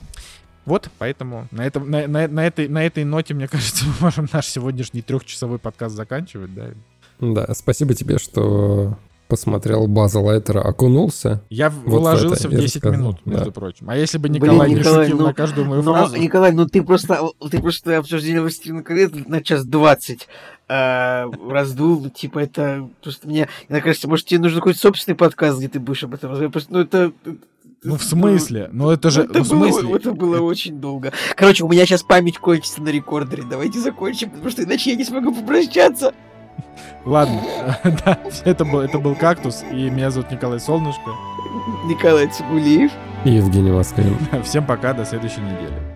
Вот, 0.66 0.90
поэтому 1.00 1.48
на, 1.52 1.66
этом, 1.66 1.90
на, 1.90 2.08
на, 2.08 2.28
на, 2.28 2.46
этой, 2.46 2.68
на 2.68 2.86
этой 2.86 3.04
ноте, 3.04 3.34
мне 3.34 3.48
кажется, 3.52 3.86
мы 3.86 3.94
можем 4.00 4.28
наш 4.32 4.48
сегодняшний 4.48 5.02
трехчасовой 5.02 5.58
подкаст 5.58 5.96
заканчивать, 5.96 6.54
да? 6.54 6.72
Да, 7.20 7.54
спасибо 7.54 7.94
тебе, 7.94 8.18
что 8.18 8.98
посмотрел 9.32 9.88
База 9.88 10.20
Лайтера, 10.20 10.60
окунулся. 10.60 11.42
Я 11.50 11.70
Вот 11.70 12.02
вложился 12.02 12.50
в 12.50 12.52
в 12.52 12.54
это, 12.54 12.56
я 12.56 12.62
10 12.64 12.76
рассказал, 12.76 13.00
минут, 13.00 13.26
между 13.26 13.46
да. 13.46 13.52
прочим. 13.52 13.90
А 13.90 13.96
если 13.96 14.18
бы 14.18 14.28
Блин, 14.28 14.44
Николай 14.44 14.70
не 14.70 14.76
Николай, 14.76 15.06
шутил 15.06 15.20
ну- 15.20 15.28
на 15.28 15.34
каждую 15.34 15.68
мою 15.68 15.84
Ну, 15.84 15.94
фразу... 15.94 16.18
Николай, 16.18 16.52
ну 16.52 16.68
ты 16.68 16.84
просто, 16.84 17.30
ты 17.50 17.62
просто 17.62 17.98
обсуждение 17.98 18.42
«Властелина 18.42 18.84
колец» 18.84 19.12
на 19.28 19.42
час 19.42 19.64
двадцать 19.64 20.28
э, 20.68 21.32
раздул, 21.50 22.10
типа 22.10 22.40
это 22.40 22.90
просто 23.02 23.26
мне, 23.26 23.48
мне 23.70 23.80
кажется, 23.80 24.10
может 24.10 24.26
тебе 24.26 24.42
нужен 24.42 24.58
какой-то 24.58 24.80
собственный 24.80 25.16
подкаст, 25.16 25.60
где 25.60 25.70
ты 25.70 25.80
будешь 25.80 26.04
об 26.04 26.14
этом 26.14 26.32
разговаривать, 26.32 26.52
просто, 26.52 26.74
ну 26.74 26.80
это... 26.82 27.14
Ну, 27.84 27.96
в 27.96 28.04
смысле? 28.04 28.70
Ну, 28.74 28.90
это 28.90 29.12
же... 29.12 29.22
это, 29.22 29.38
ну, 29.38 29.44
в 29.46 29.50
было, 29.50 29.72
смысле? 29.72 29.96
это 29.96 30.12
было 30.12 30.42
очень 30.42 30.82
долго. 30.82 31.14
Короче, 31.38 31.64
у 31.64 31.70
меня 31.70 31.86
сейчас 31.86 32.04
память 32.04 32.38
кончится 32.38 32.82
на 32.82 32.90
рекордере. 32.90 33.44
Давайте 33.50 33.80
закончим, 33.80 34.30
потому 34.30 34.50
что 34.52 34.64
иначе 34.64 34.92
я 34.92 34.98
не 34.98 35.06
смогу 35.06 35.34
попрощаться. 35.34 36.14
Ладно. 37.06 37.42
Да, 38.06 38.18
это 38.46 38.66
был, 38.66 38.80
это 38.80 39.00
был 39.00 39.16
«Кактус», 39.16 39.64
и 39.72 39.90
меня 39.90 40.12
зовут 40.12 40.32
Николай 40.32 40.60
Солнышко. 40.60 41.12
Николай 41.86 42.28
Цигулиев. 42.28 42.92
И 43.26 43.32
Евгений 43.32 43.72
Москвин. 43.72 44.18
Всем 44.44 44.66
пока, 44.66 44.94
до 44.94 45.06
следующей 45.06 45.42
недели. 45.42 45.91